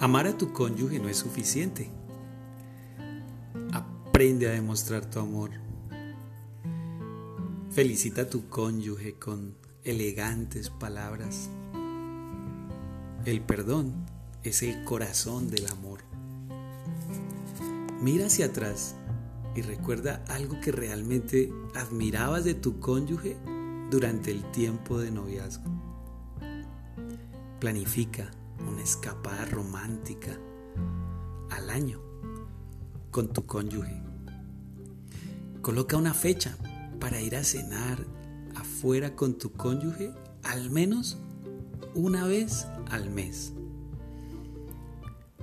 Amar 0.00 0.26
a 0.26 0.36
tu 0.36 0.52
cónyuge 0.52 0.98
no 0.98 1.08
es 1.08 1.18
suficiente. 1.18 1.88
Aprende 3.70 4.48
a 4.48 4.52
demostrar 4.52 5.08
tu 5.08 5.20
amor. 5.20 5.50
Felicita 7.70 8.22
a 8.22 8.28
tu 8.28 8.48
cónyuge 8.48 9.14
con 9.20 9.54
elegantes 9.84 10.68
palabras. 10.68 11.48
El 13.24 13.40
perdón 13.40 13.92
es 14.42 14.64
el 14.64 14.82
corazón 14.82 15.48
del 15.48 15.68
amor. 15.68 16.00
Mira 18.00 18.26
hacia 18.26 18.46
atrás 18.46 18.96
y 19.54 19.62
recuerda 19.62 20.24
algo 20.26 20.60
que 20.60 20.72
realmente 20.72 21.52
admirabas 21.76 22.44
de 22.44 22.54
tu 22.54 22.80
cónyuge 22.80 23.36
durante 23.92 24.30
el 24.30 24.42
tiempo 24.52 24.98
de 24.98 25.10
noviazgo. 25.10 25.70
Planifica 27.60 28.30
una 28.66 28.80
escapada 28.80 29.44
romántica 29.44 30.30
al 31.50 31.68
año 31.68 32.00
con 33.10 33.28
tu 33.34 33.44
cónyuge. 33.44 34.02
Coloca 35.60 35.98
una 35.98 36.14
fecha 36.14 36.56
para 37.00 37.20
ir 37.20 37.36
a 37.36 37.44
cenar 37.44 37.98
afuera 38.54 39.14
con 39.14 39.36
tu 39.36 39.52
cónyuge 39.52 40.14
al 40.42 40.70
menos 40.70 41.18
una 41.94 42.26
vez 42.26 42.66
al 42.90 43.10
mes. 43.10 43.52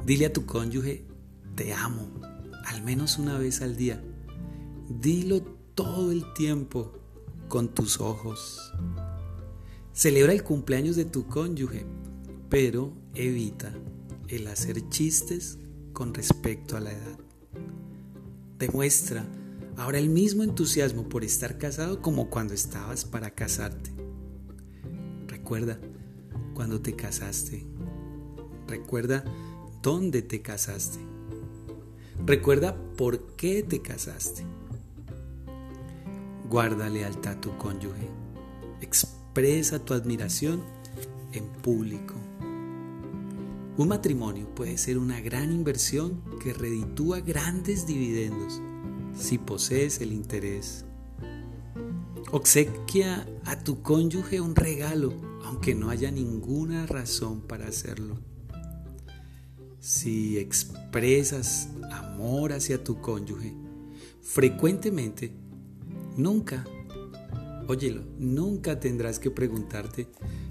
Dile 0.08 0.26
a 0.26 0.34
tu 0.34 0.48
cónyuge, 0.48 1.06
te 1.54 1.72
amo, 1.72 2.10
al 2.66 2.82
menos 2.82 3.20
una 3.20 3.38
vez 3.38 3.62
al 3.62 3.76
día. 3.76 4.04
Dilo 4.90 5.44
todo 5.76 6.12
el 6.12 6.34
tiempo 6.34 6.99
con 7.50 7.68
tus 7.68 8.00
ojos. 8.00 8.72
Celebra 9.92 10.32
el 10.32 10.44
cumpleaños 10.44 10.96
de 10.96 11.04
tu 11.04 11.28
cónyuge, 11.28 11.86
pero 12.48 12.94
evita 13.16 13.74
el 14.30 14.48
hacer 14.48 14.88
chistes 14.88 15.58
con 15.92 16.14
respecto 16.14 16.78
a 16.78 16.80
la 16.80 16.92
edad. 16.92 17.20
Demuestra 18.58 19.26
ahora 19.76 19.98
el 19.98 20.10
mismo 20.10 20.44
entusiasmo 20.44 21.10
por 21.10 21.24
estar 21.24 21.58
casado 21.58 22.02
como 22.02 22.30
cuando 22.30 22.54
estabas 22.54 23.04
para 23.04 23.32
casarte. 23.32 23.92
Recuerda 25.28 25.80
cuando 26.54 26.80
te 26.82 26.96
casaste. 26.96 27.66
Recuerda 28.68 29.26
dónde 29.82 30.22
te 30.22 30.42
casaste. 30.42 31.00
Recuerda 32.26 32.78
por 32.96 33.36
qué 33.36 33.64
te 33.64 33.82
casaste. 33.82 34.44
Guarda 36.50 36.90
lealtad 36.90 37.34
a 37.34 37.42
tu 37.42 37.56
cónyuge. 37.60 38.10
Expresa 38.82 39.78
tu 39.78 39.94
admiración 39.94 40.64
en 41.32 41.46
público. 41.48 42.16
Un 43.78 43.88
matrimonio 43.88 44.48
puede 44.56 44.80
ser 44.80 44.98
una 44.98 45.22
gran 45.22 45.52
inversión 45.52 46.24
que 46.42 46.54
reditúa 46.54 47.20
grandes 47.20 47.86
dividendos 47.86 48.60
si 49.16 49.38
posees 49.38 50.02
el 50.02 50.12
interés. 50.12 50.86
Obsequia 52.32 53.28
a 53.46 53.60
tu 53.60 53.84
cónyuge 53.84 54.42
un 54.42 54.56
regalo, 54.56 55.14
aunque 55.46 55.76
no 55.76 55.92
haya 55.92 56.10
ninguna 56.10 56.88
razón 56.88 57.42
para 57.42 57.68
hacerlo. 57.68 58.18
Si 59.80 60.40
expresas 60.40 61.70
amor 61.92 62.54
hacia 62.54 62.84
tu 62.84 63.00
cónyuge, 63.02 63.54
frecuentemente, 64.24 65.32
nunca, 66.18 66.66
óyelo, 67.68 68.04
nunca 68.18 68.80
tendrás 68.80 69.20
que 69.20 69.32
preguntarte 69.32 70.08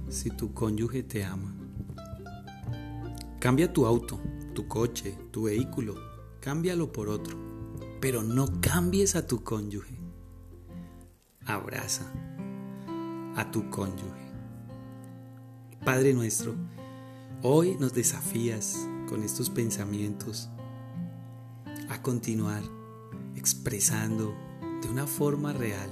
si 0.08 0.30
tu 0.30 0.52
cónyuge 0.52 1.02
te 1.02 1.24
ama. 1.24 1.54
Cambia 3.40 3.72
tu 3.72 3.86
auto, 3.86 4.20
tu 4.54 4.66
coche, 4.66 5.16
tu 5.30 5.44
vehículo, 5.44 5.94
cámbialo 6.40 6.90
por 6.92 7.08
otro, 7.08 7.36
pero 8.00 8.22
no 8.22 8.60
cambies 8.60 9.16
a 9.16 9.26
tu 9.26 9.42
cónyuge. 9.44 9.98
Abraza 11.44 12.12
a 13.36 13.50
tu 13.50 13.70
cónyuge. 13.70 14.28
Padre 15.84 16.12
nuestro, 16.12 16.54
hoy 17.42 17.76
nos 17.78 17.94
desafías 17.94 18.76
con 19.08 19.22
estos 19.22 19.48
pensamientos 19.48 20.50
a 21.88 22.02
continuar 22.02 22.62
expresando 23.36 24.34
de 24.82 24.88
una 24.88 25.06
forma 25.06 25.52
real, 25.52 25.90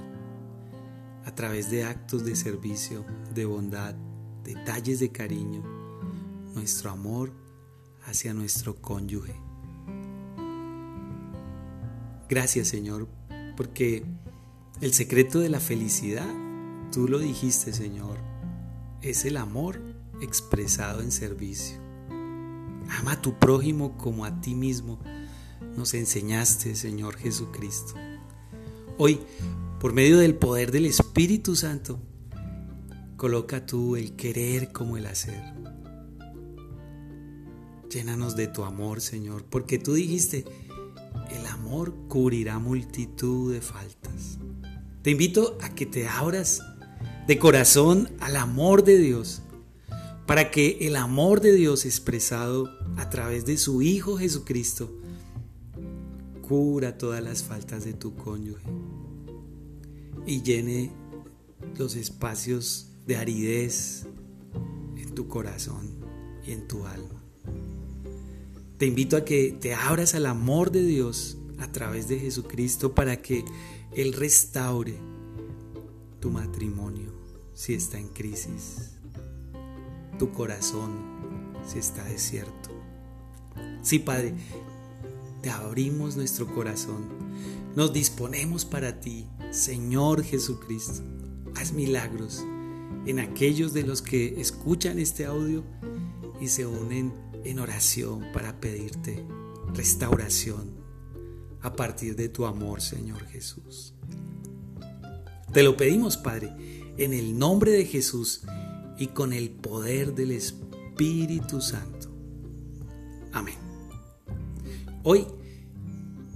a 1.25 1.35
través 1.35 1.69
de 1.69 1.83
actos 1.83 2.23
de 2.23 2.35
servicio, 2.35 3.05
de 3.33 3.45
bondad, 3.45 3.95
detalles 4.43 4.99
de 4.99 5.11
cariño, 5.11 5.61
nuestro 6.55 6.89
amor 6.89 7.33
hacia 8.05 8.33
nuestro 8.33 8.81
cónyuge. 8.81 9.35
Gracias 12.29 12.69
Señor, 12.69 13.07
porque 13.55 14.05
el 14.81 14.93
secreto 14.93 15.39
de 15.39 15.49
la 15.49 15.59
felicidad, 15.59 16.29
tú 16.91 17.07
lo 17.07 17.19
dijiste 17.19 17.73
Señor, 17.73 18.17
es 19.01 19.25
el 19.25 19.37
amor 19.37 19.81
expresado 20.21 21.01
en 21.01 21.11
servicio. 21.11 21.77
Ama 22.99 23.13
a 23.13 23.21
tu 23.21 23.37
prójimo 23.37 23.97
como 23.97 24.23
a 24.23 24.39
ti 24.39 24.55
mismo, 24.55 24.99
nos 25.75 25.93
enseñaste 25.93 26.75
Señor 26.75 27.17
Jesucristo. 27.17 27.95
Hoy, 28.99 29.19
por 29.79 29.93
medio 29.93 30.17
del 30.17 30.33
poder 30.33 30.71
del 30.71 30.87
Espíritu 30.87 31.55
Santo, 31.55 31.99
coloca 33.15 33.63
tú 33.63 33.95
el 33.95 34.15
querer 34.15 34.71
como 34.71 34.97
el 34.97 35.05
hacer. 35.05 35.39
Llénanos 37.91 38.35
de 38.35 38.47
tu 38.47 38.63
amor, 38.63 38.99
Señor, 38.99 39.43
porque 39.43 39.77
tú 39.77 39.93
dijiste, 39.93 40.45
el 41.29 41.45
amor 41.45 41.93
cubrirá 42.07 42.57
multitud 42.57 43.53
de 43.53 43.61
faltas. 43.61 44.39
Te 45.03 45.11
invito 45.11 45.59
a 45.61 45.75
que 45.75 45.85
te 45.85 46.07
abras 46.07 46.63
de 47.27 47.37
corazón 47.37 48.09
al 48.19 48.35
amor 48.35 48.83
de 48.83 48.97
Dios, 48.97 49.43
para 50.25 50.49
que 50.49 50.79
el 50.81 50.95
amor 50.95 51.39
de 51.39 51.53
Dios 51.53 51.85
expresado 51.85 52.67
a 52.97 53.11
través 53.11 53.45
de 53.45 53.57
su 53.57 53.83
Hijo 53.83 54.17
Jesucristo 54.17 54.89
cura 56.47 56.97
todas 56.97 57.21
las 57.21 57.43
faltas 57.43 57.83
de 57.83 57.93
tu 57.93 58.15
cónyuge 58.15 58.63
y 60.25 60.41
llene 60.43 60.91
los 61.77 61.95
espacios 61.95 62.89
de 63.05 63.17
aridez 63.17 64.05
en 64.95 65.13
tu 65.13 65.27
corazón 65.27 65.89
y 66.45 66.51
en 66.51 66.67
tu 66.67 66.85
alma. 66.85 67.21
Te 68.77 68.85
invito 68.85 69.17
a 69.17 69.25
que 69.25 69.57
te 69.59 69.73
abras 69.73 70.15
al 70.15 70.25
amor 70.25 70.71
de 70.71 70.83
Dios 70.83 71.37
a 71.59 71.71
través 71.71 72.07
de 72.07 72.19
Jesucristo 72.19 72.93
para 72.95 73.21
que 73.21 73.43
Él 73.95 74.13
restaure 74.13 74.97
tu 76.19 76.29
matrimonio 76.31 77.11
si 77.53 77.73
está 77.73 77.97
en 77.97 78.07
crisis, 78.09 78.91
tu 80.19 80.31
corazón 80.31 80.91
si 81.65 81.79
está 81.79 82.05
desierto. 82.05 82.69
Sí, 83.81 83.99
Padre, 83.99 84.35
abrimos 85.49 86.15
nuestro 86.15 86.47
corazón, 86.53 87.05
nos 87.75 87.93
disponemos 87.93 88.65
para 88.65 88.99
ti, 88.99 89.27
Señor 89.51 90.23
Jesucristo. 90.23 91.03
Haz 91.55 91.73
milagros 91.73 92.43
en 93.05 93.19
aquellos 93.19 93.73
de 93.73 93.83
los 93.83 94.01
que 94.01 94.39
escuchan 94.39 94.99
este 94.99 95.25
audio 95.25 95.63
y 96.41 96.47
se 96.47 96.65
unen 96.65 97.13
en 97.43 97.59
oración 97.59 98.25
para 98.33 98.59
pedirte 98.59 99.25
restauración 99.73 100.75
a 101.61 101.75
partir 101.75 102.15
de 102.15 102.29
tu 102.29 102.45
amor, 102.45 102.81
Señor 102.81 103.25
Jesús. 103.27 103.93
Te 105.53 105.63
lo 105.63 105.77
pedimos, 105.77 106.17
Padre, 106.17 106.53
en 106.97 107.13
el 107.13 107.37
nombre 107.37 107.71
de 107.71 107.85
Jesús 107.85 108.43
y 108.97 109.07
con 109.07 109.33
el 109.33 109.49
poder 109.49 110.13
del 110.13 110.31
Espíritu 110.31 111.61
Santo. 111.61 112.09
Amén. 113.31 113.55
Hoy 115.03 115.25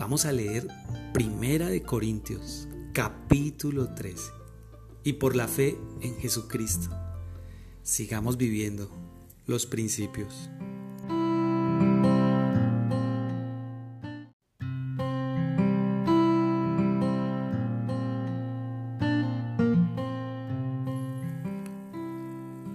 vamos 0.01 0.25
a 0.25 0.31
leer 0.31 0.67
Primera 1.13 1.69
de 1.69 1.83
Corintios, 1.83 2.67
capítulo 2.91 3.93
13. 3.93 4.31
Y 5.03 5.13
por 5.13 5.35
la 5.35 5.47
fe 5.47 5.77
en 6.01 6.17
Jesucristo, 6.17 6.89
sigamos 7.83 8.35
viviendo 8.35 8.89
los 9.45 9.67
principios. 9.67 10.49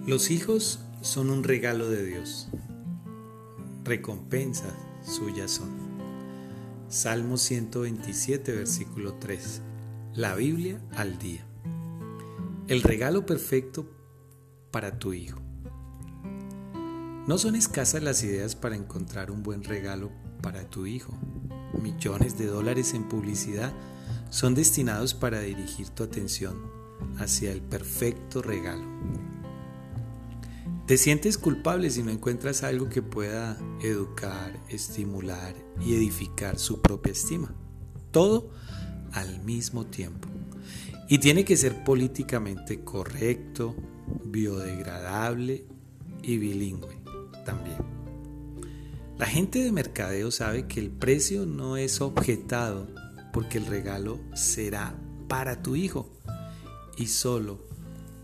Los 0.05 0.31
hijos 0.31 0.79
son 1.01 1.29
un 1.29 1.43
regalo 1.43 1.89
de 1.89 2.05
Dios. 2.05 2.47
Recompensa 3.83 4.73
suya 5.03 5.49
son. 5.49 5.86
Salmo 6.89 7.35
127, 7.35 8.53
versículo 8.53 9.15
3. 9.15 9.61
La 10.13 10.35
Biblia 10.35 10.81
al 10.95 11.19
día. 11.19 11.45
El 12.69 12.81
regalo 12.81 13.25
perfecto 13.25 13.85
para 14.71 14.97
tu 14.97 15.11
hijo. 15.11 15.37
No 17.27 17.37
son 17.37 17.55
escasas 17.55 18.01
las 18.01 18.23
ideas 18.23 18.55
para 18.55 18.77
encontrar 18.77 19.31
un 19.31 19.43
buen 19.43 19.65
regalo 19.65 20.11
para 20.41 20.69
tu 20.69 20.85
hijo. 20.85 21.11
Millones 21.73 22.37
de 22.37 22.45
dólares 22.45 22.93
en 22.93 23.03
publicidad 23.09 23.73
son 24.29 24.55
destinados 24.55 25.13
para 25.13 25.41
dirigir 25.41 25.89
tu 25.89 26.03
atención 26.03 26.71
hacia 27.19 27.51
el 27.51 27.61
perfecto 27.61 28.41
regalo. 28.41 28.85
Te 30.87 30.95
sientes 30.95 31.37
culpable 31.37 31.89
si 31.89 32.01
no 32.01 32.11
encuentras 32.11 32.63
algo 32.63 32.87
que 32.87 33.01
pueda 33.01 33.57
educar, 33.81 34.57
estimular 34.69 35.53
y 35.81 35.93
edificar 35.93 36.57
su 36.57 36.81
propia 36.81 37.11
estima. 37.11 37.53
Todo 38.11 38.51
al 39.11 39.43
mismo 39.43 39.85
tiempo. 39.85 40.29
Y 41.09 41.17
tiene 41.17 41.43
que 41.43 41.57
ser 41.57 41.83
políticamente 41.83 42.85
correcto, 42.85 43.75
biodegradable 44.23 45.65
y 46.21 46.37
bilingüe 46.37 46.97
también. 47.43 47.79
La 49.17 49.25
gente 49.25 49.59
de 49.59 49.73
mercadeo 49.73 50.31
sabe 50.31 50.67
que 50.67 50.79
el 50.79 50.89
precio 50.89 51.45
no 51.45 51.75
es 51.75 51.99
objetado 51.99 52.87
porque 53.33 53.57
el 53.57 53.65
regalo 53.65 54.21
será 54.35 54.95
para 55.27 55.61
tu 55.61 55.75
hijo 55.75 56.09
y 56.95 57.07
solo 57.07 57.59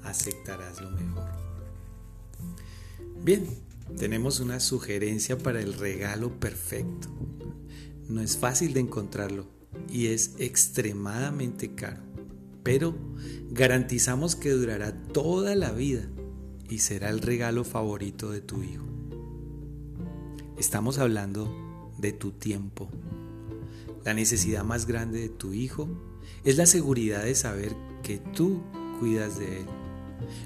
aceptarás 0.02 0.80
lo 0.80 0.92
mejor. 0.92 1.33
Bien, 3.24 3.48
tenemos 3.98 4.42
una 4.42 4.60
sugerencia 4.60 5.38
para 5.38 5.62
el 5.62 5.76
regalo 5.76 6.42
perfecto. 6.42 7.08
No 8.10 8.20
es 8.20 8.36
fácil 8.36 8.74
de 8.74 8.82
encontrarlo 8.82 9.46
y 9.90 10.08
es 10.08 10.36
extremadamente 10.40 11.74
caro, 11.74 12.02
pero 12.64 12.94
garantizamos 13.50 14.36
que 14.36 14.50
durará 14.50 14.92
toda 14.92 15.56
la 15.56 15.72
vida 15.72 16.06
y 16.68 16.80
será 16.80 17.10
el 17.10 17.22
regalo 17.22 17.64
favorito 17.64 18.30
de 18.30 18.42
tu 18.42 18.62
hijo. 18.62 18.84
Estamos 20.58 20.98
hablando 20.98 21.50
de 21.98 22.12
tu 22.12 22.32
tiempo. 22.32 22.90
La 24.04 24.14
necesidad 24.14 24.66
más 24.66 24.86
grande 24.86 25.22
de 25.22 25.30
tu 25.30 25.54
hijo 25.54 25.88
es 26.44 26.58
la 26.58 26.66
seguridad 26.66 27.24
de 27.24 27.36
saber 27.36 27.74
que 28.04 28.18
tú 28.18 28.62
cuidas 29.00 29.40
de 29.40 29.62
él. 29.62 29.66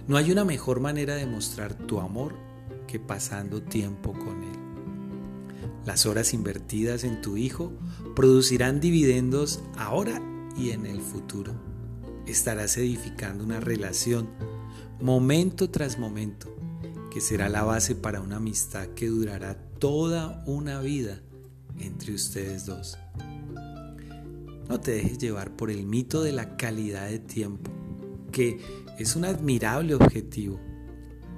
No 0.08 0.16
hay 0.16 0.32
una 0.32 0.46
mejor 0.46 0.80
manera 0.80 1.16
de 1.16 1.26
mostrar 1.26 1.74
tu 1.74 2.00
amor 2.00 2.46
que 2.88 3.00
pasando 3.00 3.62
tiempo 3.62 4.14
con 4.14 4.44
él. 4.44 4.60
Las 5.86 6.06
horas 6.06 6.34
invertidas 6.34 7.04
en 7.04 7.22
tu 7.22 7.38
hijo 7.38 7.72
producirán 8.16 8.80
dividendos 8.82 9.62
ahora 9.78 10.22
y 10.58 10.72
en 10.72 10.86
el 10.86 11.02
futuro. 11.02 11.54
Estarás 12.26 12.78
edificando 12.78 13.44
una 13.44 13.60
relación 13.60 14.28
momento 15.00 15.70
tras 15.70 16.00
momento 16.00 16.54
que 17.12 17.22
será 17.22 17.50
la 17.50 17.64
base 17.64 17.96
para 17.96 18.22
una 18.22 18.38
amistad 18.38 18.88
que 18.90 19.08
durará 19.08 19.56
toda 19.80 20.44
una 20.46 20.82
vida 20.82 21.22
entre 21.80 22.14
ustedes 22.14 22.66
dos. 22.66 22.98
No 24.68 24.80
te 24.82 24.92
dejes 24.92 25.18
llevar 25.18 25.56
por 25.56 25.72
el 25.72 25.86
mito 25.86 26.22
de 26.22 26.34
la 26.34 26.58
calidad 26.58 27.08
de 27.10 27.20
tiempo, 27.20 27.72
que 28.32 28.60
es 29.00 29.16
un 29.16 29.24
admirable 29.24 29.96
objetivo, 29.96 30.60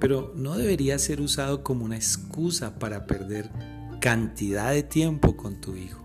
pero 0.00 0.32
no 0.34 0.56
debería 0.56 0.98
ser 0.98 1.20
usado 1.20 1.62
como 1.62 1.84
una 1.84 1.96
excusa 1.96 2.78
para 2.78 3.06
perder 3.06 3.50
cantidad 4.00 4.72
de 4.72 4.82
tiempo 4.82 5.36
con 5.36 5.60
tu 5.60 5.76
hijo. 5.76 6.04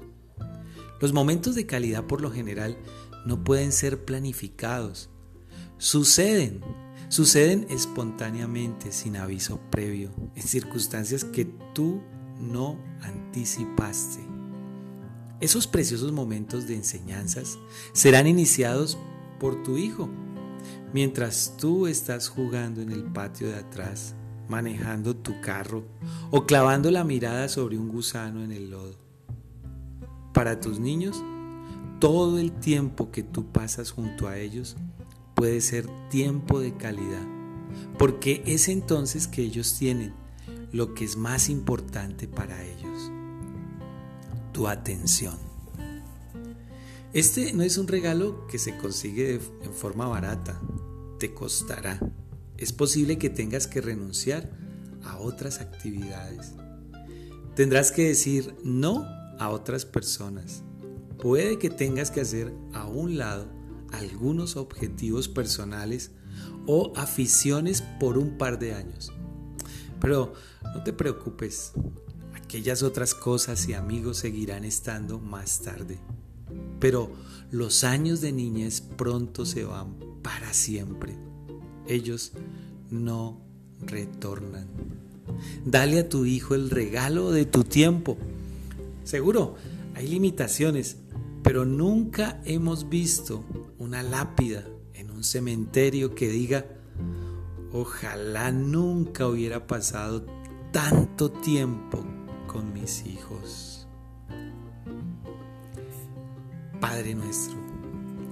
Los 0.99 1.13
momentos 1.13 1.55
de 1.55 1.65
calidad 1.65 2.05
por 2.05 2.21
lo 2.21 2.31
general 2.31 2.77
no 3.25 3.43
pueden 3.43 3.71
ser 3.71 4.05
planificados. 4.05 5.09
Suceden, 5.77 6.61
suceden 7.09 7.65
espontáneamente, 7.69 8.91
sin 8.91 9.17
aviso 9.17 9.59
previo, 9.71 10.11
en 10.35 10.43
circunstancias 10.43 11.23
que 11.23 11.45
tú 11.73 12.01
no 12.39 12.77
anticipaste. 13.01 14.19
Esos 15.41 15.67
preciosos 15.67 16.11
momentos 16.11 16.67
de 16.67 16.75
enseñanzas 16.75 17.57
serán 17.93 18.27
iniciados 18.27 18.97
por 19.39 19.63
tu 19.63 19.77
hijo, 19.77 20.09
mientras 20.95 21.57
tú 21.57 21.87
estás 21.87 22.29
jugando 22.29 22.81
en 22.81 22.89
el 22.89 23.03
patio 23.03 23.49
de 23.49 23.55
atrás, 23.55 24.15
manejando 24.47 25.13
tu 25.13 25.41
carro 25.41 25.83
o 26.31 26.45
clavando 26.45 26.89
la 26.89 27.03
mirada 27.03 27.49
sobre 27.49 27.77
un 27.77 27.89
gusano 27.89 28.41
en 28.41 28.53
el 28.53 28.69
lodo. 28.71 28.95
Para 30.33 30.61
tus 30.61 30.79
niños, 30.79 31.21
todo 31.99 32.39
el 32.39 32.53
tiempo 32.53 33.11
que 33.11 33.23
tú 33.23 33.51
pasas 33.51 33.91
junto 33.91 34.29
a 34.29 34.37
ellos 34.37 34.77
puede 35.33 35.59
ser 35.59 35.85
tiempo 36.09 36.61
de 36.61 36.77
calidad, 36.77 37.27
porque 37.99 38.41
es 38.45 38.69
entonces 38.69 39.27
que 39.27 39.41
ellos 39.41 39.77
tienen 39.77 40.13
lo 40.71 40.93
que 40.93 41.03
es 41.03 41.17
más 41.17 41.49
importante 41.49 42.25
para 42.29 42.63
ellos, 42.63 43.11
tu 44.53 44.69
atención. 44.69 45.35
Este 47.11 47.51
no 47.51 47.63
es 47.63 47.77
un 47.77 47.89
regalo 47.89 48.47
que 48.47 48.59
se 48.59 48.77
consigue 48.77 49.41
en 49.61 49.73
forma 49.73 50.07
barata, 50.07 50.57
te 51.19 51.33
costará. 51.33 51.99
Es 52.57 52.71
posible 52.71 53.17
que 53.17 53.29
tengas 53.29 53.67
que 53.67 53.81
renunciar 53.81 54.49
a 55.03 55.17
otras 55.17 55.59
actividades. 55.59 56.53
Tendrás 57.55 57.91
que 57.91 58.07
decir 58.07 58.55
no 58.63 59.05
a 59.39 59.49
otras 59.49 59.85
personas. 59.85 60.63
Puede 61.21 61.57
que 61.57 61.69
tengas 61.69 62.11
que 62.11 62.21
hacer 62.21 62.53
a 62.73 62.85
un 62.85 63.17
lado 63.17 63.47
algunos 63.91 64.57
objetivos 64.57 65.27
personales 65.27 66.11
o 66.67 66.91
aficiones 66.95 67.81
por 67.99 68.17
un 68.17 68.37
par 68.37 68.59
de 68.59 68.73
años. 68.73 69.11
Pero 70.01 70.33
no 70.63 70.83
te 70.83 70.93
preocupes, 70.93 71.71
aquellas 72.33 72.83
otras 72.83 73.15
cosas 73.15 73.67
y 73.69 73.73
amigos 73.73 74.17
seguirán 74.17 74.65
estando 74.65 75.19
más 75.19 75.61
tarde. 75.61 75.99
Pero 76.79 77.11
los 77.51 77.83
años 77.83 78.21
de 78.21 78.31
niñez 78.31 78.81
pronto 78.81 79.45
se 79.45 79.63
van 79.63 79.95
para 80.25 80.53
siempre. 80.53 81.13
Ellos 81.87 82.31
no 82.89 83.37
retornan. 83.81 84.67
Dale 85.63 85.99
a 85.99 86.09
tu 86.09 86.25
hijo 86.25 86.55
el 86.55 86.71
regalo 86.71 87.31
de 87.31 87.45
tu 87.45 87.63
tiempo. 87.63 88.17
Seguro, 89.03 89.53
hay 89.93 90.07
limitaciones, 90.07 90.97
pero 91.43 91.63
nunca 91.63 92.41
hemos 92.43 92.89
visto 92.89 93.45
una 93.77 94.01
lápida 94.01 94.65
en 94.95 95.11
un 95.11 95.23
cementerio 95.23 96.15
que 96.15 96.27
diga, 96.27 96.65
ojalá 97.71 98.51
nunca 98.51 99.27
hubiera 99.27 99.67
pasado 99.67 100.25
tanto 100.71 101.29
tiempo 101.29 102.03
con 102.47 102.73
mis 102.73 103.05
hijos. 103.05 103.87
Padre 106.81 107.13
nuestro, 107.13 107.64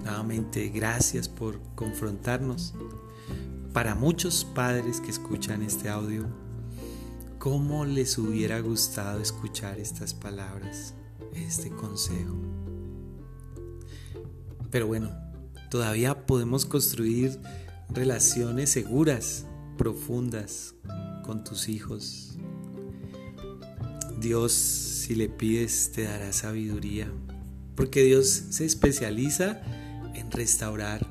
nuevamente 0.04 0.70
gracias 0.70 1.30
por 1.30 1.60
confrontarnos. 1.76 2.74
Para 3.74 3.96
muchos 3.96 4.46
padres 4.46 5.00
que 5.00 5.10
escuchan 5.10 5.64
este 5.64 5.90
audio, 5.90 6.28
¿cómo 7.40 7.86
les 7.86 8.18
hubiera 8.18 8.60
gustado 8.60 9.20
escuchar 9.20 9.80
estas 9.80 10.14
palabras, 10.14 10.94
este 11.34 11.70
consejo? 11.70 12.36
Pero 14.70 14.88
bueno, 14.88 15.12
todavía 15.72 16.26
podemos 16.26 16.66
construir 16.66 17.40
relaciones 17.90 18.70
seguras, 18.70 19.46
profundas 19.78 20.76
con 21.24 21.44
tus 21.44 21.70
hijos. 21.70 22.38
Dios, 24.20 24.52
si 24.52 25.16
le 25.16 25.30
pides, 25.30 25.92
te 25.92 26.04
dará 26.04 26.32
sabiduría, 26.32 27.12
porque 27.76 28.04
Dios 28.04 28.28
se 28.28 28.66
especializa 28.66 29.62
en 30.14 30.32
restaurar, 30.32 31.06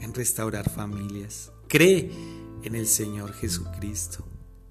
en 0.00 0.14
restaurar 0.14 0.70
familias. 0.70 1.52
Cree 1.68 2.10
en 2.62 2.74
el 2.74 2.86
Señor 2.86 3.32
Jesucristo 3.32 4.26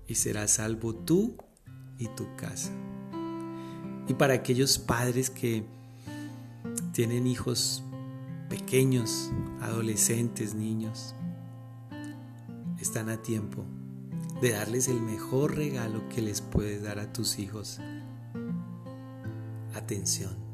y 0.08 0.16
serás 0.16 0.52
salvo 0.52 0.96
tú 0.96 1.38
y 1.98 2.08
tu 2.10 2.36
casa. 2.36 2.72
Y 4.08 4.14
para 4.16 4.34
aquellos 4.34 4.78
padres 4.80 5.30
que 5.30 5.64
tienen 6.94 7.28
hijos 7.28 7.84
pequeños, 8.50 9.32
adolescentes, 9.62 10.56
niños, 10.56 11.16
están 12.80 13.10
a 13.10 13.22
tiempo 13.22 13.66
de 14.42 14.52
darles 14.52 14.88
el 14.88 15.02
mejor 15.02 15.56
regalo 15.56 16.08
que 16.10 16.22
les 16.22 16.42
puedes 16.42 16.82
dar 16.82 16.98
a 17.00 17.14
tus 17.14 17.40
hijos. 17.40 17.80
Atención. 19.76 20.49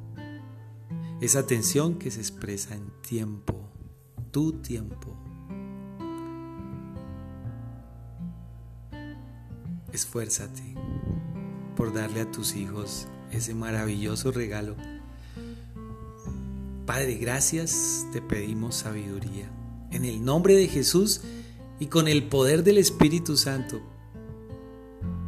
Esa 1.22 1.40
atención 1.40 1.96
que 1.96 2.12
se 2.12 2.20
expresa 2.20 2.76
en 2.76 2.92
tiempo, 3.02 3.70
tu 4.32 4.54
tiempo. 4.54 5.18
Esfuérzate 9.94 10.62
por 11.76 11.94
darle 11.94 12.22
a 12.22 12.32
tus 12.32 12.56
hijos 12.56 13.08
ese 13.32 13.54
maravilloso 13.54 14.32
regalo. 14.32 14.76
Padre, 16.86 17.16
gracias, 17.16 18.06
te 18.12 18.22
pedimos 18.22 18.76
sabiduría. 18.76 19.50
En 19.92 20.06
el 20.06 20.24
nombre 20.24 20.56
de 20.56 20.68
Jesús, 20.68 21.22
y 21.80 21.88
con 21.88 22.08
el 22.08 22.28
poder 22.28 22.64
del 22.64 22.78
Espíritu 22.78 23.36
Santo 23.38 23.82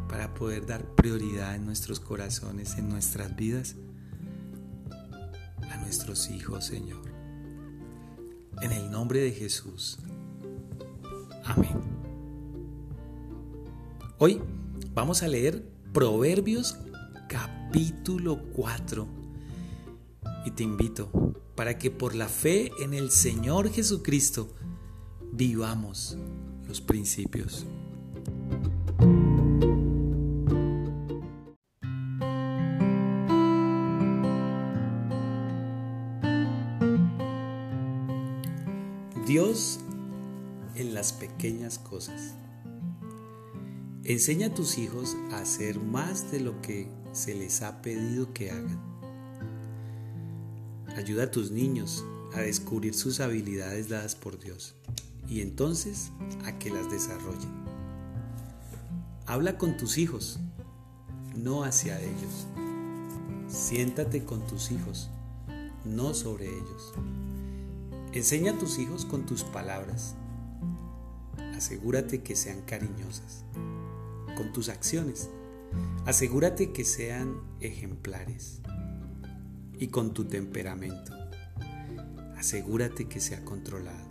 para 0.08 0.34
poder 0.34 0.66
dar 0.66 0.84
prioridad 0.96 1.56
en 1.56 1.66
nuestros 1.66 2.00
corazones, 2.00 2.78
en 2.78 2.90
nuestras 2.90 3.36
vidas, 3.36 3.76
a 5.70 5.78
nuestros 5.78 6.30
hijos, 6.30 6.66
Señor. 6.66 7.04
En 8.62 8.72
el 8.72 8.90
nombre 8.90 9.20
de 9.20 9.32
Jesús. 9.32 10.00
Amén. 11.44 11.80
Hoy 14.18 14.42
vamos 14.94 15.24
a 15.24 15.28
leer 15.28 15.64
Proverbios 15.94 16.78
capítulo 17.28 18.42
4. 18.54 19.08
Y 20.46 20.52
te 20.52 20.64
invito 20.64 21.12
para 21.56 21.78
que 21.78 21.92
por 21.92 22.16
la 22.16 22.28
fe 22.28 22.72
en 22.80 22.94
el 22.94 23.12
Señor 23.12 23.70
Jesucristo 23.70 24.56
vivamos 25.32 26.18
los 26.68 26.82
principios. 26.82 27.66
Dios 39.28 39.82
en 40.76 40.94
las 40.94 41.12
pequeñas 41.12 41.80
cosas. 41.80 42.34
Enseña 44.06 44.48
a 44.48 44.54
tus 44.54 44.78
hijos 44.78 45.18
a 45.34 45.40
hacer 45.40 45.82
más 45.82 46.32
de 46.32 46.40
lo 46.40 46.62
que 46.62 46.90
se 47.12 47.36
les 47.36 47.62
ha 47.62 47.82
pedido 47.82 48.32
que 48.32 48.52
hagan. 48.52 48.80
Ayuda 50.96 51.24
a 51.24 51.32
tus 51.32 51.52
niños 51.52 52.06
a 52.36 52.40
descubrir 52.40 52.94
sus 52.94 53.20
habilidades 53.20 53.90
dadas 53.90 54.16
por 54.16 54.40
Dios 54.40 54.76
y 55.28 55.42
entonces 55.42 56.10
a 56.46 56.58
que 56.58 56.70
las 56.70 56.90
desarrollen. 56.90 57.52
Habla 59.26 59.58
con 59.58 59.76
tus 59.76 59.98
hijos, 59.98 60.40
no 61.36 61.66
hacia 61.66 62.00
ellos. 62.00 62.48
Siéntate 63.50 64.24
con 64.24 64.48
tus 64.48 64.72
hijos, 64.72 65.10
no 65.84 66.14
sobre 66.14 66.48
ellos. 66.48 66.94
Enseña 68.14 68.54
a 68.54 68.58
tus 68.58 68.80
hijos 68.80 69.06
con 69.06 69.26
tus 69.26 69.44
palabras. 69.44 70.16
Asegúrate 71.56 72.22
que 72.22 72.36
sean 72.36 72.62
cariñosas. 72.62 73.44
Con 74.36 74.54
tus 74.54 74.70
acciones. 74.70 75.30
Asegúrate 76.06 76.72
que 76.72 76.86
sean 76.86 77.36
ejemplares. 77.60 78.62
Y 79.78 79.88
con 79.88 80.14
tu 80.14 80.26
temperamento. 80.26 81.14
Asegúrate 82.38 83.08
que 83.08 83.20
sea 83.20 83.44
controlado. 83.44 84.08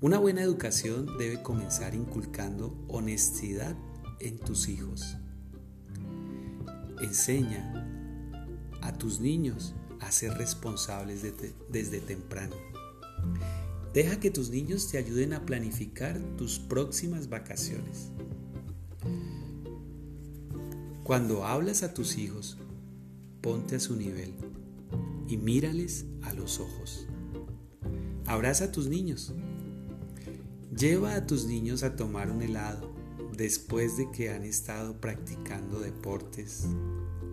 Una 0.00 0.18
buena 0.18 0.42
educación 0.42 1.16
debe 1.16 1.42
comenzar 1.42 1.94
inculcando 1.94 2.76
honestidad 2.88 3.76
en 4.18 4.38
tus 4.38 4.68
hijos. 4.68 5.16
Enseña 7.00 7.88
a 8.80 8.92
tus 8.92 9.20
niños 9.20 9.74
a 10.02 10.12
ser 10.12 10.34
responsables 10.34 11.22
desde 11.70 12.00
temprano. 12.00 12.56
Deja 13.94 14.20
que 14.20 14.30
tus 14.30 14.50
niños 14.50 14.90
te 14.90 14.98
ayuden 14.98 15.32
a 15.32 15.44
planificar 15.44 16.18
tus 16.36 16.58
próximas 16.58 17.28
vacaciones. 17.28 18.08
Cuando 21.04 21.44
hablas 21.44 21.82
a 21.82 21.92
tus 21.92 22.16
hijos, 22.16 22.56
ponte 23.40 23.76
a 23.76 23.80
su 23.80 23.96
nivel 23.96 24.32
y 25.28 25.36
mírales 25.36 26.06
a 26.22 26.32
los 26.32 26.58
ojos. 26.58 27.06
Abraza 28.26 28.64
a 28.64 28.72
tus 28.72 28.88
niños. 28.88 29.34
Lleva 30.74 31.14
a 31.14 31.26
tus 31.26 31.44
niños 31.44 31.82
a 31.82 31.96
tomar 31.96 32.30
un 32.30 32.40
helado 32.40 32.94
después 33.36 33.96
de 33.96 34.10
que 34.10 34.30
han 34.30 34.44
estado 34.44 35.00
practicando 35.00 35.80
deportes, 35.80 36.64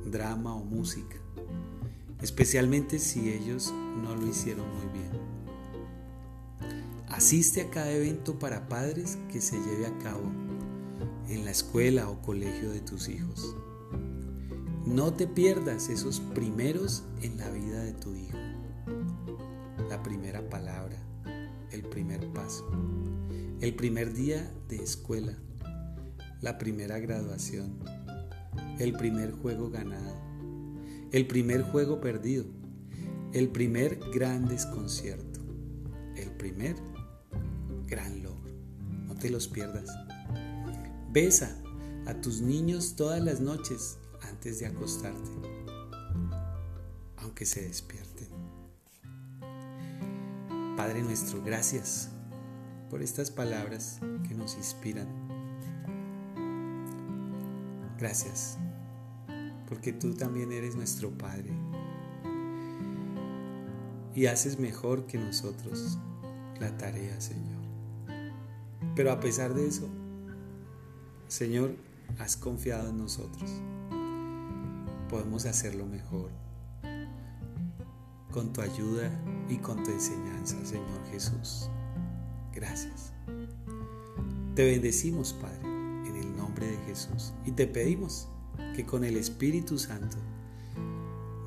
drama 0.06 0.56
o 0.56 0.64
música, 0.64 1.18
especialmente 2.22 3.00
si 3.00 3.30
ellos 3.30 3.74
no 4.04 4.16
lo 4.16 4.28
hicieron 4.28 4.68
muy 4.68 4.88
bien. 4.94 5.10
Asiste 7.10 7.62
a 7.62 7.70
cada 7.70 7.92
evento 7.92 8.40
para 8.40 8.68
padres 8.68 9.18
que 9.32 9.42
se 9.42 9.58
lleve 9.58 9.88
a 9.88 9.98
cabo 10.00 10.32
en 11.28 11.46
la 11.46 11.52
escuela 11.52 12.10
o 12.10 12.22
colegio 12.22 12.72
de 12.72 12.82
tus 12.82 13.10
hijos. 13.10 13.56
No 14.86 15.14
te 15.14 15.28
pierdas 15.28 15.90
esos 15.90 16.20
primeros 16.20 17.04
en 17.22 17.38
la 17.38 17.50
vida 17.50 17.84
de 17.84 17.94
tu 17.94 18.16
hijo. 18.16 18.38
La 19.90 20.02
primera 20.02 20.50
palabra, 20.50 20.98
el 21.72 21.84
primer 21.84 22.28
paso, 22.30 22.68
el 23.62 23.76
primer 23.76 24.14
día 24.14 24.52
de 24.68 24.78
escuela, 24.78 25.38
la 26.42 26.58
primera 26.58 27.00
graduación, 27.00 27.80
el 28.80 28.94
primer 28.94 29.32
juego 29.32 29.70
ganado, 29.70 30.29
el 31.12 31.26
primer 31.28 31.64
juego 31.64 32.00
perdido, 32.00 32.46
el 33.34 33.50
primer 33.50 34.00
gran 34.14 34.48
desconcierto, 34.48 35.40
el 36.16 36.32
primer 36.32 36.76
gran 37.88 38.22
logro. 38.24 38.54
No 39.08 39.16
te 39.16 39.30
los 39.30 39.48
pierdas. 39.48 39.90
Besa 41.12 41.58
a 42.06 42.14
tus 42.22 42.42
niños 42.42 42.96
todas 42.96 43.22
las 43.22 43.40
noches 43.40 43.98
antes 44.22 44.60
de 44.60 44.68
acostarte, 44.68 45.30
aunque 47.18 47.46
se 47.46 47.64
despierten. 47.64 48.28
Padre 50.78 51.02
nuestro, 51.04 51.44
gracias 51.44 52.10
por 52.90 53.02
estas 53.02 53.32
palabras 53.32 54.00
que 54.28 54.34
nos 54.34 54.56
inspiran. 54.56 55.08
Gracias, 57.98 58.58
porque 59.70 59.94
tú 59.94 60.16
también 60.16 60.52
eres 60.52 60.76
nuestro 60.76 61.12
Padre 61.12 61.54
y 64.16 64.26
haces 64.26 64.60
mejor 64.60 65.06
que 65.06 65.20
nosotros 65.20 66.00
la 66.60 66.76
tarea, 66.76 67.22
Señor. 67.22 67.60
Pero 68.96 69.12
a 69.12 69.20
pesar 69.20 69.54
de 69.54 69.68
eso, 69.68 69.88
Señor, 71.28 71.76
has 72.18 72.36
confiado 72.36 72.90
en 72.90 72.98
nosotros. 72.98 73.50
Podemos 75.08 75.46
hacerlo 75.46 75.86
mejor 75.86 76.32
con 78.32 78.52
tu 78.52 78.62
ayuda 78.62 79.12
y 79.48 79.58
con 79.58 79.84
tu 79.84 79.92
enseñanza, 79.92 80.58
Señor 80.66 81.06
Jesús. 81.12 81.70
Gracias. 82.54 83.14
Te 84.56 84.66
bendecimos, 84.66 85.34
Padre, 85.34 85.62
en 85.62 86.16
el 86.16 86.36
nombre 86.36 86.68
de 86.68 86.78
Jesús. 86.86 87.34
Y 87.46 87.52
te 87.52 87.68
pedimos 87.68 88.28
que 88.76 88.86
con 88.86 89.04
el 89.04 89.18
Espíritu 89.18 89.78
Santo 89.78 90.18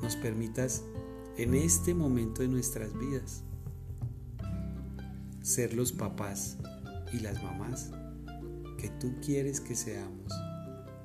nos 0.01 0.15
permitas 0.15 0.83
en 1.37 1.55
este 1.55 1.93
momento 1.93 2.41
de 2.41 2.47
nuestras 2.47 2.97
vidas 2.97 3.43
ser 5.41 5.73
los 5.73 5.91
papás 5.91 6.57
y 7.11 7.19
las 7.19 7.41
mamás 7.41 7.91
que 8.77 8.89
tú 8.89 9.13
quieres 9.23 9.59
que 9.59 9.75
seamos 9.75 10.33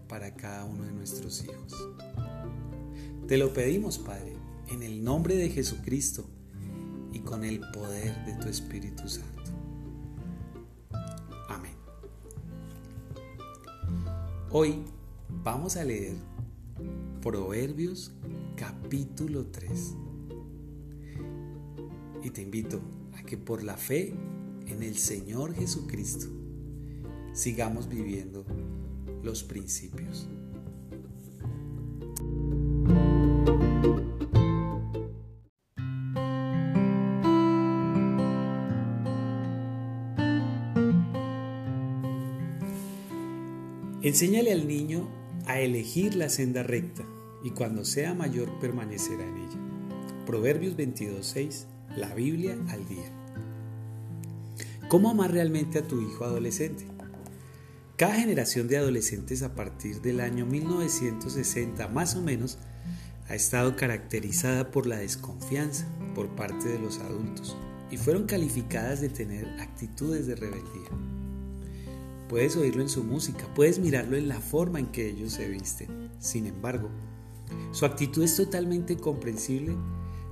para 0.09 0.35
cada 0.35 0.65
uno 0.65 0.85
de 0.85 0.93
nuestros 0.93 1.45
hijos. 1.45 1.75
Te 3.27 3.37
lo 3.37 3.53
pedimos, 3.53 3.99
Padre, 3.99 4.35
en 4.69 4.83
el 4.83 5.05
nombre 5.05 5.37
de 5.37 5.51
Jesucristo 5.51 6.29
y 7.13 7.21
con 7.21 7.45
el 7.45 7.61
poder 7.73 8.25
de 8.25 8.35
tu 8.35 8.49
Espíritu 8.49 9.09
Santo. 9.09 9.53
Amén. 11.49 11.75
Hoy 14.51 14.83
vamos 15.29 15.77
a 15.77 15.85
leer 15.85 16.17
Proverbios 17.23 18.13
capítulo 18.57 19.47
3. 19.47 19.95
Y 22.23 22.31
te 22.31 22.43
invito 22.43 22.81
a 23.17 23.23
que 23.23 23.37
por 23.37 23.63
la 23.63 23.77
fe 23.77 24.15
en 24.67 24.83
el 24.83 24.97
Señor 24.97 25.55
Jesucristo 25.55 26.27
sigamos 27.33 27.89
viviendo 27.89 28.45
los 29.23 29.45
principios. 29.45 30.29
Enséñale 44.09 44.53
al 44.53 44.67
niño 44.67 45.07
a 45.45 45.61
elegir 45.61 46.15
la 46.15 46.31
senda 46.31 46.63
recta 46.63 47.05
y 47.45 47.51
cuando 47.51 47.85
sea 47.85 48.15
mayor 48.15 48.59
permanecerá 48.59 49.23
en 49.23 49.37
ella. 49.37 50.25
Proverbios 50.25 50.79
22.6, 50.79 51.67
la 51.95 52.15
Biblia 52.15 52.57
al 52.71 52.89
día. 52.89 53.13
¿Cómo 54.89 55.11
amar 55.11 55.33
realmente 55.33 55.79
a 55.79 55.87
tu 55.87 56.01
hijo 56.01 56.25
adolescente? 56.25 56.87
Cada 57.99 58.15
generación 58.15 58.67
de 58.67 58.79
adolescentes 58.79 59.43
a 59.43 59.55
partir 59.55 60.01
del 60.01 60.21
año 60.21 60.47
1960 60.47 61.89
más 61.89 62.17
o 62.17 62.23
menos 62.23 62.57
ha 63.29 63.35
estado 63.35 63.77
caracterizada 63.77 64.71
por 64.71 64.87
la 64.87 64.97
desconfianza 64.97 65.87
por 66.15 66.35
parte 66.35 66.67
de 66.71 66.79
los 66.79 66.99
adultos 67.01 67.59
y 67.91 67.99
fueron 67.99 68.25
calificadas 68.25 69.03
de 69.03 69.11
tener 69.11 69.47
actitudes 69.61 70.27
de 70.27 70.35
rebeldía. 70.35 71.18
Puedes 72.29 72.57
oírlo 72.57 72.83
en 72.83 72.89
su 72.89 73.05
música, 73.05 73.47
puedes 73.55 73.79
mirarlo 73.79 74.17
en 74.17 74.29
la 74.29 74.41
forma 74.41 74.79
en 74.79 74.87
que 74.87 75.09
ellos 75.09 75.33
se 75.33 75.49
visten. 75.49 76.11
Sin 76.19 76.47
embargo, 76.47 76.91
su 77.73 77.87
actitud 77.87 78.23
es 78.23 78.37
totalmente 78.37 78.97
comprensible 78.97 79.77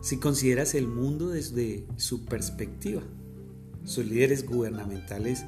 si 0.03 0.19
consideras 0.19 0.75
el 0.75 0.89
mundo 0.89 1.31
desde 1.31 1.87
su 1.97 2.25
perspectiva. 2.25 3.03
Sus 3.85 4.05
líderes 4.05 4.45
gubernamentales 4.45 5.45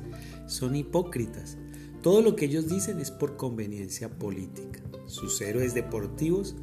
son 0.46 0.76
hipócritas 0.76 1.58
todo 2.02 2.22
lo 2.22 2.36
que 2.36 2.44
ellos 2.44 2.68
dicen 2.68 3.00
es 3.00 3.10
por 3.10 3.36
conveniencia 3.36 4.08
política. 4.08 4.80
Sus 5.06 5.40
héroes 5.40 5.74
deportivos 5.74 6.54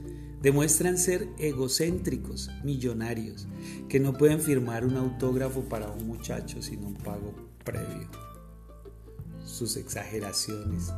demuestran 0.42 0.98
ser 0.98 1.28
egocéntricos, 1.38 2.50
millonarios, 2.64 3.48
que 3.90 4.00
no 4.00 4.14
pueden 4.14 4.40
firmar 4.40 4.86
un 4.86 4.96
autógrafo 4.96 5.62
para 5.64 5.92
un 5.92 6.08
muchacho 6.08 6.62
sin 6.62 6.86
un 6.86 6.94
pago 6.94 7.34
previo. 7.66 8.25
Sus 9.56 9.78
exageraciones 9.78 10.92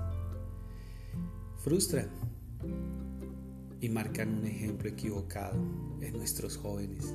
frustran 1.63 2.09
y 3.79 3.87
marcan 3.87 4.39
un 4.39 4.47
ejemplo 4.47 4.89
equivocado 4.89 5.59
en 6.01 6.13
nuestros 6.13 6.57
jóvenes. 6.57 7.13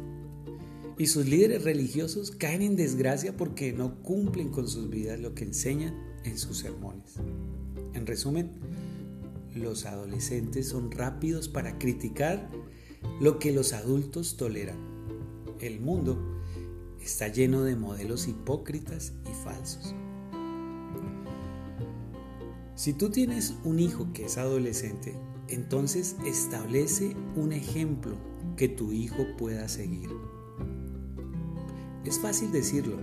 Y 0.99 1.09
sus 1.09 1.27
líderes 1.27 1.65
religiosos 1.65 2.31
caen 2.31 2.63
en 2.63 2.77
desgracia 2.77 3.37
porque 3.37 3.73
no 3.73 4.01
cumplen 4.05 4.51
con 4.51 4.69
sus 4.69 4.89
vidas 4.89 5.19
lo 5.19 5.35
que 5.35 5.43
enseñan 5.43 5.97
en 6.23 6.39
sus 6.39 6.59
sermones. 6.59 7.15
En 7.93 8.07
resumen, 8.07 8.53
los 9.53 9.85
adolescentes 9.85 10.69
son 10.69 10.93
rápidos 10.93 11.49
para 11.49 11.77
criticar 11.77 12.49
lo 13.21 13.41
que 13.41 13.51
los 13.51 13.73
adultos 13.73 14.37
toleran. 14.37 14.79
El 15.59 15.81
mundo 15.81 16.41
está 17.01 17.27
lleno 17.27 17.65
de 17.65 17.75
modelos 17.75 18.29
hipócritas 18.29 19.13
y 19.29 19.45
falsos. 19.45 19.93
Si 22.75 22.95
tú 22.95 23.11
tienes 23.11 23.55
un 23.65 23.79
hijo 23.79 24.13
que 24.13 24.25
es 24.27 24.39
adolescente, 24.39 25.15
entonces 25.49 26.17
establece 26.25 27.15
un 27.37 27.53
ejemplo 27.53 28.17
que 28.57 28.69
tu 28.69 28.93
hijo 28.93 29.27
pueda 29.37 29.69
seguir. 29.69 30.09
Es 32.05 32.19
fácil 32.19 32.51
decirlo, 32.51 32.97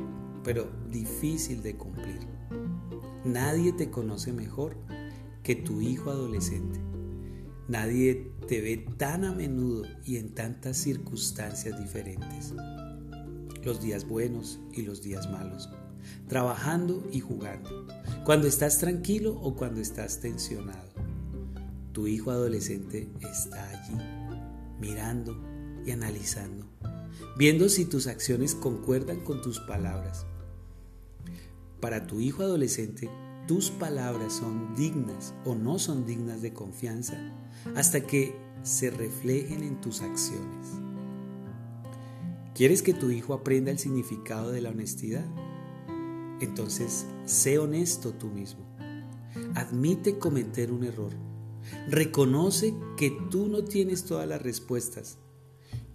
pero 0.43 0.69
difícil 0.89 1.61
de 1.61 1.75
cumplir. 1.75 2.19
Nadie 3.23 3.71
te 3.71 3.91
conoce 3.91 4.33
mejor 4.33 4.75
que 5.43 5.55
tu 5.55 5.81
hijo 5.81 6.09
adolescente. 6.09 6.79
Nadie 7.67 8.31
te 8.47 8.61
ve 8.61 8.77
tan 8.97 9.23
a 9.23 9.31
menudo 9.31 9.83
y 10.03 10.17
en 10.17 10.33
tantas 10.33 10.77
circunstancias 10.77 11.79
diferentes. 11.79 12.53
Los 13.63 13.81
días 13.81 14.07
buenos 14.07 14.59
y 14.73 14.81
los 14.81 15.03
días 15.03 15.29
malos. 15.29 15.69
Trabajando 16.27 17.07
y 17.11 17.19
jugando. 17.19 17.87
Cuando 18.25 18.47
estás 18.47 18.77
tranquilo 18.77 19.33
o 19.41 19.55
cuando 19.55 19.81
estás 19.81 20.19
tensionado. 20.19 20.89
Tu 21.93 22.07
hijo 22.07 22.31
adolescente 22.31 23.09
está 23.19 23.67
allí, 23.69 23.97
mirando 24.79 25.35
y 25.85 25.91
analizando, 25.91 26.65
viendo 27.37 27.67
si 27.67 27.85
tus 27.85 28.07
acciones 28.07 28.55
concuerdan 28.55 29.21
con 29.21 29.41
tus 29.41 29.59
palabras. 29.59 30.25
Para 31.81 32.05
tu 32.05 32.19
hijo 32.19 32.43
adolescente, 32.43 33.09
tus 33.47 33.71
palabras 33.71 34.33
son 34.33 34.75
dignas 34.75 35.33
o 35.45 35.55
no 35.55 35.79
son 35.79 36.05
dignas 36.05 36.41
de 36.41 36.53
confianza 36.53 37.17
hasta 37.75 38.01
que 38.01 38.35
se 38.63 38.91
reflejen 38.91 39.63
en 39.63 39.81
tus 39.81 40.01
acciones. 40.01 40.67
¿Quieres 42.53 42.81
que 42.83 42.93
tu 42.93 43.09
hijo 43.09 43.33
aprenda 43.33 43.71
el 43.71 43.79
significado 43.79 44.51
de 44.51 44.61
la 44.61 44.69
honestidad? 44.69 45.25
Entonces, 46.41 47.05
sé 47.25 47.59
honesto 47.59 48.13
tú 48.13 48.27
mismo. 48.27 48.65
Admite 49.55 50.17
cometer 50.17 50.71
un 50.71 50.83
error. 50.83 51.13
Reconoce 51.87 52.73
que 52.97 53.11
tú 53.29 53.47
no 53.47 53.63
tienes 53.63 54.05
todas 54.05 54.27
las 54.27 54.41
respuestas, 54.41 55.17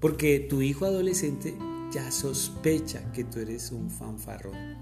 porque 0.00 0.40
tu 0.40 0.62
hijo 0.62 0.84
adolescente 0.84 1.56
ya 1.92 2.10
sospecha 2.10 3.10
que 3.12 3.24
tú 3.24 3.40
eres 3.40 3.72
un 3.72 3.90
fanfarrón 3.90 4.76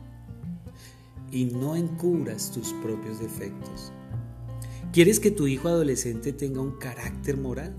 y 1.31 1.47
no 1.47 1.77
encubras 1.77 2.51
tus 2.51 2.73
propios 2.75 3.21
defectos. 3.21 3.93
¿Quieres 4.93 5.19
que 5.19 5.31
tu 5.31 5.47
hijo 5.47 5.69
adolescente 5.69 6.33
tenga 6.33 6.61
un 6.61 6.73
carácter 6.73 7.39
moral? 7.39 7.75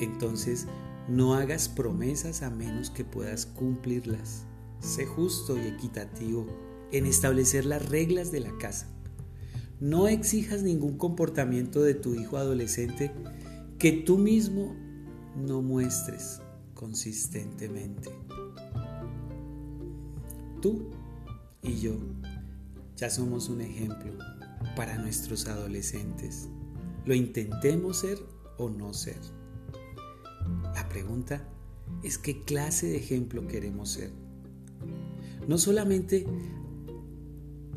Entonces 0.00 0.66
no 1.08 1.34
hagas 1.34 1.68
promesas 1.68 2.42
a 2.42 2.50
menos 2.50 2.90
que 2.90 3.04
puedas 3.04 3.46
cumplirlas. 3.46 4.44
Sé 4.80 5.06
justo 5.06 5.56
y 5.56 5.66
equitativo 5.66 6.46
en 6.92 7.06
establecer 7.06 7.64
las 7.64 7.88
reglas 7.88 8.30
de 8.30 8.40
la 8.40 8.56
casa. 8.58 8.88
No 9.80 10.06
exijas 10.06 10.62
ningún 10.62 10.96
comportamiento 10.96 11.82
de 11.82 11.94
tu 11.94 12.14
hijo 12.14 12.36
adolescente 12.36 13.10
que 13.78 13.92
tú 13.92 14.18
mismo 14.18 14.76
no 15.36 15.60
muestres 15.62 16.40
consistentemente. 16.74 18.10
Tú 20.60 20.90
y 21.62 21.80
yo 21.80 21.96
ya 22.96 23.10
somos 23.10 23.48
un 23.48 23.60
ejemplo 23.60 24.12
para 24.76 24.98
nuestros 24.98 25.48
adolescentes. 25.48 26.48
Lo 27.04 27.14
intentemos 27.14 27.98
ser 27.98 28.18
o 28.58 28.70
no 28.70 28.94
ser. 28.94 29.18
La 30.74 30.88
pregunta 30.88 31.48
es 32.02 32.18
qué 32.18 32.44
clase 32.44 32.86
de 32.86 32.96
ejemplo 32.96 33.46
queremos 33.48 33.90
ser. 33.90 34.12
No 35.48 35.58
solamente 35.58 36.26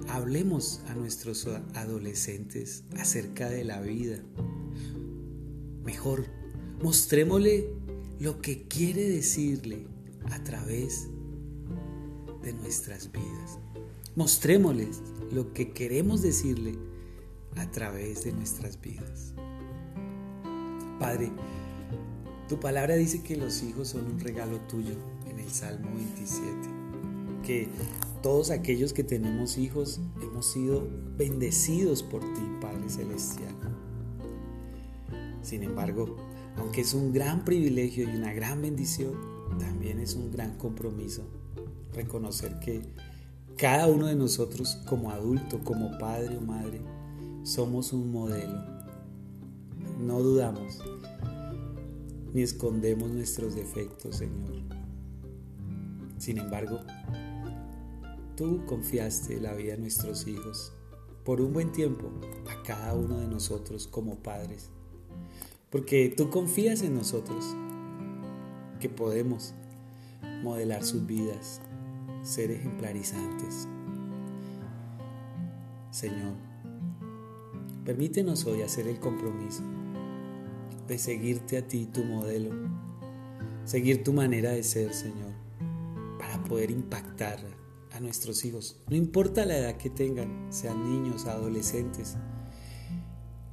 hablemos 0.07 0.81
a 0.87 0.93
nuestros 0.95 1.47
adolescentes 1.73 2.83
acerca 2.97 3.49
de 3.49 3.63
la 3.63 3.81
vida. 3.81 4.19
Mejor, 5.83 6.25
mostrémosle 6.81 7.69
lo 8.19 8.41
que 8.41 8.67
quiere 8.67 9.09
decirle 9.09 9.87
a 10.31 10.43
través 10.43 11.07
de 12.41 12.53
nuestras 12.53 13.11
vidas. 13.11 13.59
Mostrémosles 14.15 15.01
lo 15.31 15.53
que 15.53 15.71
queremos 15.71 16.21
decirle 16.21 16.77
a 17.57 17.69
través 17.71 18.23
de 18.23 18.31
nuestras 18.31 18.79
vidas. 18.79 19.33
Padre, 20.99 21.31
tu 22.47 22.59
palabra 22.59 22.95
dice 22.95 23.21
que 23.21 23.35
los 23.35 23.63
hijos 23.63 23.89
son 23.89 24.05
un 24.05 24.19
regalo 24.19 24.59
tuyo 24.61 24.93
en 25.29 25.39
el 25.39 25.51
Salmo 25.51 25.89
27, 25.95 26.51
que 27.43 27.67
todos 28.25 28.49
aquellos 28.49 28.91
que 28.91 29.03
tenemos 29.03 29.59
hijos 29.59 29.99
hemos 30.19 30.47
sido 30.47 30.87
bendecidos 31.15 32.01
por 32.01 32.21
ti, 32.21 32.41
Padre 32.59 32.89
Celestial. 32.89 33.53
Sin 35.43 35.61
embargo, 35.61 36.15
aunque 36.57 36.81
es 36.81 36.95
un 36.95 37.13
gran 37.13 37.45
privilegio 37.45 38.03
y 38.03 38.15
una 38.15 38.33
gran 38.33 38.63
bendición, 38.63 39.13
también 39.59 39.99
es 39.99 40.15
un 40.15 40.31
gran 40.31 40.57
compromiso 40.57 41.21
reconocer 41.93 42.57
que 42.57 42.81
cada 43.57 43.85
uno 43.85 44.07
de 44.07 44.15
nosotros 44.15 44.81
como 44.87 45.11
adulto, 45.11 45.59
como 45.63 45.95
padre 45.99 46.35
o 46.35 46.41
madre, 46.41 46.81
somos 47.43 47.93
un 47.93 48.11
modelo. 48.11 48.59
No 49.99 50.19
dudamos 50.19 50.79
ni 52.33 52.41
escondemos 52.41 53.11
nuestros 53.11 53.53
defectos, 53.53 54.15
Señor. 54.15 54.63
Sin 56.17 56.39
embargo, 56.39 56.79
tú 58.35 58.65
confiaste 58.65 59.39
la 59.39 59.53
vida 59.53 59.73
de 59.73 59.79
nuestros 59.79 60.27
hijos 60.27 60.73
por 61.23 61.41
un 61.41 61.53
buen 61.53 61.71
tiempo 61.71 62.11
a 62.49 62.63
cada 62.63 62.93
uno 62.93 63.19
de 63.19 63.27
nosotros 63.27 63.87
como 63.87 64.19
padres. 64.19 64.69
Porque 65.69 66.13
tú 66.15 66.29
confías 66.29 66.81
en 66.81 66.95
nosotros, 66.95 67.55
que 68.79 68.89
podemos 68.89 69.53
modelar 70.43 70.83
sus 70.83 71.05
vidas, 71.05 71.61
ser 72.23 72.51
ejemplarizantes. 72.51 73.67
Señor, 75.91 76.33
permítenos 77.85 78.45
hoy 78.45 78.61
hacer 78.61 78.87
el 78.87 78.99
compromiso 78.99 79.63
de 80.87 80.97
seguirte 80.97 81.57
a 81.57 81.67
ti, 81.67 81.87
tu 81.87 82.03
modelo, 82.03 82.51
seguir 83.63 84.03
tu 84.03 84.13
manera 84.13 84.51
de 84.51 84.61
ser, 84.61 84.93
Señor, 84.93 85.33
para 86.19 86.43
poder 86.43 86.69
impactar 86.69 87.54
a 87.95 88.01
nuestros 88.01 88.43
hijos, 88.43 88.81
no 88.89 88.97
importa 88.97 89.45
la 89.45 89.57
edad 89.57 89.77
que 89.77 89.89
tengan, 89.89 90.47
sean 90.51 90.83
niños, 90.83 91.27
adolescentes, 91.27 92.17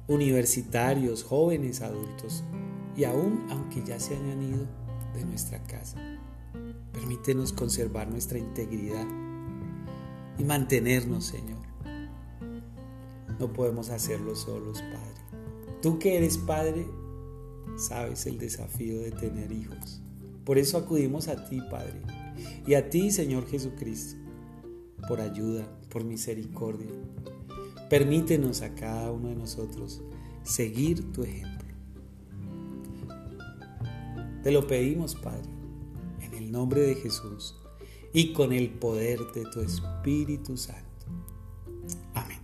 universitarios, 0.07 1.23
jóvenes, 1.23 1.81
adultos, 1.81 2.43
y 2.97 3.05
aún 3.05 3.47
aunque 3.49 3.81
ya 3.85 3.99
se 4.01 4.15
hayan 4.15 4.43
ido 4.43 4.67
de 5.13 5.23
nuestra 5.23 5.63
casa. 5.63 5.97
Permítenos 6.91 7.53
conservar 7.53 8.09
nuestra 8.09 8.37
integridad 8.37 9.07
y 10.37 10.43
mantenernos, 10.43 11.25
Señor. 11.25 11.63
No 13.39 13.53
podemos 13.53 13.89
hacerlo 13.91 14.35
solos, 14.35 14.81
Padre. 14.81 15.39
Tú 15.81 15.99
que 15.99 16.17
eres 16.17 16.37
Padre, 16.37 16.85
sabes 17.77 18.25
el 18.25 18.39
desafío 18.39 18.99
de 18.99 19.11
tener 19.11 19.53
hijos. 19.53 20.01
Por 20.43 20.57
eso 20.57 20.77
acudimos 20.77 21.29
a 21.29 21.47
ti, 21.47 21.61
Padre, 21.71 22.01
y 22.67 22.73
a 22.73 22.89
ti, 22.89 23.09
Señor 23.09 23.47
Jesucristo, 23.47 24.22
por 25.07 25.21
ayuda, 25.21 25.67
por 25.89 26.03
misericordia. 26.03 26.91
Permítenos 27.89 28.61
a 28.61 28.73
cada 28.73 29.11
uno 29.11 29.29
de 29.29 29.35
nosotros 29.35 30.01
seguir 30.43 31.11
tu 31.11 31.23
ejemplo. 31.23 31.69
Te 34.43 34.51
lo 34.51 34.67
pedimos, 34.67 35.15
Padre 35.15 35.53
en 36.23 36.33
el 36.33 36.51
nombre 36.51 36.81
de 36.81 36.95
Jesús 36.95 37.55
y 38.13 38.33
con 38.33 38.53
el 38.53 38.69
poder 38.69 39.19
de 39.33 39.45
tu 39.45 39.61
Espíritu 39.61 40.57
Santo. 40.57 40.83
Amén. 42.13 42.39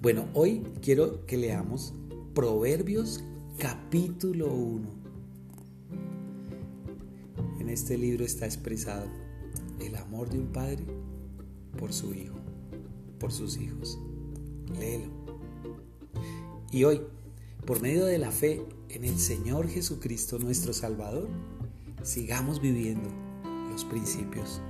Bueno, 0.00 0.26
hoy 0.34 0.62
quiero 0.82 1.24
que 1.26 1.36
leamos 1.36 1.92
Proverbios 2.34 3.22
capítulo 3.58 4.52
1. 4.52 4.88
En 7.60 7.68
este 7.68 7.96
libro 7.98 8.24
está 8.24 8.46
expresado 8.46 9.06
el 9.80 9.96
amor 9.96 10.28
de 10.28 10.38
un 10.38 10.48
padre 10.48 10.84
por 11.78 11.92
su 11.92 12.14
hijo, 12.14 12.36
por 13.18 13.32
sus 13.32 13.56
hijos. 13.56 13.98
Léelo. 14.78 15.10
Y 16.70 16.84
hoy, 16.84 17.02
por 17.64 17.80
medio 17.80 18.04
de 18.04 18.18
la 18.18 18.30
fe 18.30 18.62
en 18.88 19.04
el 19.04 19.18
Señor 19.18 19.68
Jesucristo 19.68 20.38
nuestro 20.38 20.72
Salvador, 20.72 21.28
sigamos 22.02 22.60
viviendo 22.60 23.08
los 23.70 23.84
principios. 23.84 24.60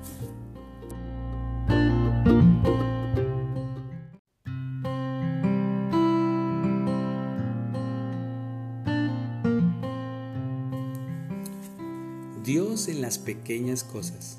Dios 12.44 12.87
en 12.87 13.03
las 13.03 13.19
pequeñas 13.19 13.83
cosas. 13.83 14.39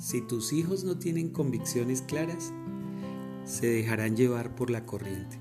Si 0.00 0.22
tus 0.22 0.54
hijos 0.54 0.82
no 0.82 0.96
tienen 0.96 1.28
convicciones 1.28 2.00
claras, 2.00 2.54
se 3.44 3.66
dejarán 3.66 4.16
llevar 4.16 4.56
por 4.56 4.70
la 4.70 4.86
corriente. 4.86 5.38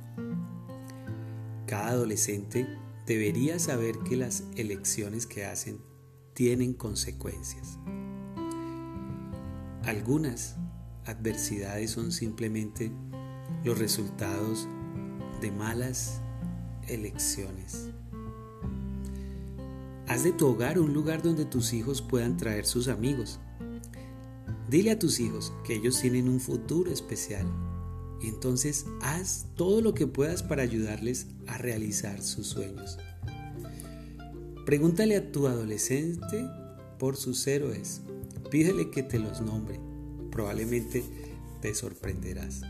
Cada 1.65 1.91
adolescente 1.91 2.67
debería 3.05 3.57
saber 3.57 3.97
que 3.99 4.17
las 4.17 4.43
elecciones 4.57 5.25
que 5.25 5.45
hacen 5.45 5.79
tienen 6.33 6.73
consecuencias. 6.73 7.79
Algunas 9.83 10.57
adversidades 11.05 11.91
son 11.91 12.11
simplemente 12.11 12.91
los 13.63 13.79
resultados 13.79 14.67
de 15.39 15.53
malas 15.53 16.19
elecciones. 16.89 17.89
Haz 20.05 20.25
de 20.25 20.33
tu 20.33 20.47
hogar 20.47 20.79
un 20.79 20.93
lugar 20.93 21.21
donde 21.21 21.45
tus 21.45 21.71
hijos 21.71 22.01
puedan 22.01 22.35
traer 22.35 22.65
sus 22.65 22.89
amigos. 22.89 23.39
Dile 24.69 24.91
a 24.91 24.99
tus 24.99 25.19
hijos 25.19 25.51
que 25.63 25.75
ellos 25.75 25.99
tienen 25.99 26.29
un 26.29 26.39
futuro 26.39 26.91
especial 26.91 27.47
y 28.21 28.27
entonces 28.27 28.85
haz 29.01 29.47
todo 29.55 29.81
lo 29.81 29.95
que 29.95 30.05
puedas 30.05 30.43
para 30.43 30.61
ayudarles 30.61 31.27
a 31.47 31.57
realizar 31.57 32.21
sus 32.21 32.47
sueños. 32.47 32.99
Pregúntale 34.67 35.15
a 35.15 35.31
tu 35.31 35.47
adolescente 35.47 36.45
por 36.99 37.17
sus 37.17 37.47
héroes. 37.47 38.01
Pídele 38.51 38.91
que 38.91 39.01
te 39.01 39.17
los 39.17 39.41
nombre. 39.41 39.79
Probablemente 40.31 41.03
te 41.61 41.73
sorprenderás. 41.73 42.61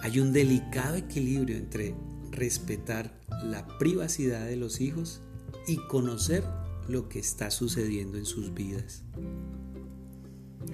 Hay 0.00 0.18
un 0.18 0.32
delicado 0.32 0.96
equilibrio 0.96 1.56
entre 1.56 1.94
respetar 2.32 3.20
la 3.44 3.78
privacidad 3.78 4.46
de 4.46 4.56
los 4.56 4.80
hijos 4.80 5.20
y 5.68 5.76
conocer 5.86 6.42
lo 6.88 7.08
que 7.08 7.20
está 7.20 7.52
sucediendo 7.52 8.18
en 8.18 8.24
sus 8.24 8.52
vidas. 8.52 9.04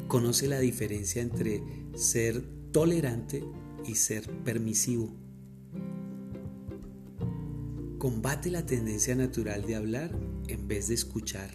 Conoce 0.08 0.48
la 0.48 0.60
diferencia 0.60 1.22
entre 1.22 1.62
ser 1.94 2.42
tolerante 2.72 3.44
y 3.86 3.94
ser 3.94 4.28
permisivo. 4.44 5.10
Combate 7.98 8.50
la 8.50 8.66
tendencia 8.66 9.14
natural 9.14 9.62
de 9.62 9.76
hablar 9.76 10.10
en 10.48 10.68
vez 10.68 10.88
de 10.88 10.94
escuchar. 10.94 11.50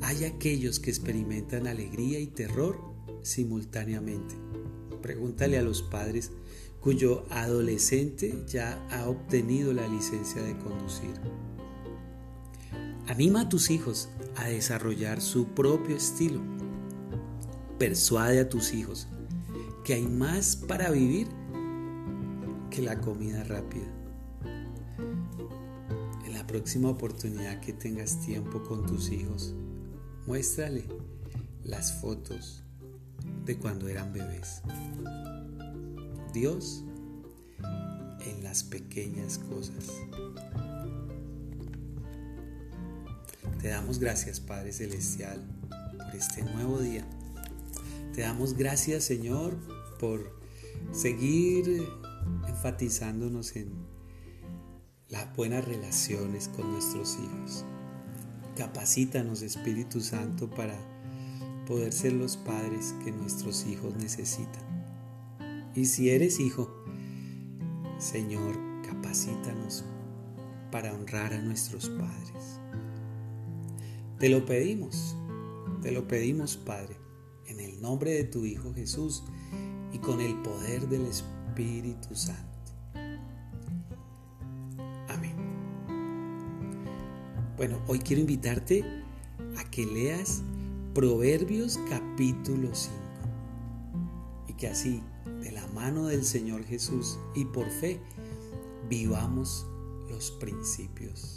Hay 0.00 0.24
aquellos 0.24 0.78
que 0.78 0.90
experimentan 0.90 1.66
alegría 1.66 2.20
y 2.20 2.28
terror 2.28 2.78
simultáneamente. 3.22 4.36
Pregúntale 5.02 5.58
a 5.58 5.62
los 5.62 5.82
padres 5.82 6.30
cuyo 6.80 7.24
adolescente 7.30 8.44
ya 8.46 8.86
ha 8.90 9.08
obtenido 9.08 9.72
la 9.72 9.88
licencia 9.88 10.40
de 10.42 10.56
conducir. 10.58 11.14
Anima 13.06 13.42
a 13.42 13.48
tus 13.48 13.70
hijos 13.70 14.08
a 14.36 14.44
desarrollar 14.44 15.20
su 15.20 15.48
propio 15.48 15.96
estilo. 15.96 16.40
Persuade 17.78 18.40
a 18.40 18.48
tus 18.48 18.72
hijos 18.72 19.08
que 19.84 19.94
hay 19.94 20.06
más 20.06 20.56
para 20.56 20.90
vivir 20.90 21.28
que 22.70 22.82
la 22.82 23.00
comida 23.00 23.44
rápida 23.44 23.96
próxima 26.46 26.88
oportunidad 26.88 27.60
que 27.60 27.72
tengas 27.72 28.20
tiempo 28.20 28.62
con 28.62 28.86
tus 28.86 29.10
hijos, 29.10 29.54
muéstrale 30.26 30.84
las 31.64 32.00
fotos 32.00 32.62
de 33.44 33.58
cuando 33.58 33.88
eran 33.88 34.12
bebés. 34.12 34.62
Dios 36.32 36.84
en 38.24 38.42
las 38.44 38.62
pequeñas 38.62 39.38
cosas. 39.38 39.90
Te 43.60 43.68
damos 43.68 43.98
gracias, 43.98 44.40
Padre 44.40 44.72
Celestial, 44.72 45.42
por 45.96 46.14
este 46.14 46.42
nuevo 46.42 46.78
día. 46.78 47.06
Te 48.14 48.22
damos 48.22 48.54
gracias, 48.54 49.04
Señor, 49.04 49.56
por 49.98 50.38
seguir 50.92 51.86
enfatizándonos 52.48 53.56
en 53.56 53.72
las 55.08 55.34
buenas 55.36 55.64
relaciones 55.64 56.48
con 56.48 56.72
nuestros 56.72 57.18
hijos. 57.18 57.64
Capacítanos, 58.56 59.42
Espíritu 59.42 60.00
Santo, 60.00 60.48
para 60.50 60.76
poder 61.66 61.92
ser 61.92 62.12
los 62.12 62.36
padres 62.36 62.94
que 63.04 63.12
nuestros 63.12 63.66
hijos 63.66 63.94
necesitan. 63.96 64.64
Y 65.74 65.84
si 65.84 66.10
eres 66.10 66.40
hijo, 66.40 66.84
Señor, 67.98 68.56
capacítanos 68.86 69.84
para 70.70 70.92
honrar 70.94 71.34
a 71.34 71.40
nuestros 71.40 71.88
padres. 71.88 72.35
Te 74.18 74.28
lo 74.28 74.46
pedimos, 74.46 75.16
te 75.82 75.92
lo 75.92 76.08
pedimos, 76.08 76.56
Padre, 76.56 76.96
en 77.46 77.60
el 77.60 77.80
nombre 77.80 78.12
de 78.12 78.24
tu 78.24 78.44
Hijo 78.44 78.72
Jesús 78.72 79.22
y 79.92 79.98
con 79.98 80.20
el 80.20 80.34
poder 80.42 80.88
del 80.88 81.06
Espíritu 81.06 82.14
Santo. 82.14 82.56
Bueno, 87.56 87.80
hoy 87.86 88.00
quiero 88.00 88.20
invitarte 88.20 88.84
a 89.56 89.64
que 89.70 89.86
leas 89.86 90.42
Proverbios 90.92 91.80
capítulo 91.88 92.68
5 92.74 92.96
y 94.48 94.52
que 94.52 94.68
así, 94.68 95.02
de 95.40 95.52
la 95.52 95.66
mano 95.68 96.06
del 96.06 96.24
Señor 96.24 96.64
Jesús 96.64 97.18
y 97.34 97.46
por 97.46 97.70
fe, 97.70 97.98
vivamos 98.90 99.66
los 100.10 100.32
principios. 100.32 101.35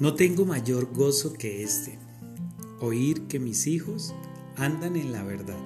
No 0.00 0.14
tengo 0.14 0.46
mayor 0.46 0.92
gozo 0.92 1.32
que 1.32 1.64
este, 1.64 1.98
oír 2.80 3.26
que 3.26 3.40
mis 3.40 3.66
hijos 3.66 4.14
andan 4.56 4.96
en 4.96 5.10
la 5.10 5.24
verdad. 5.24 5.58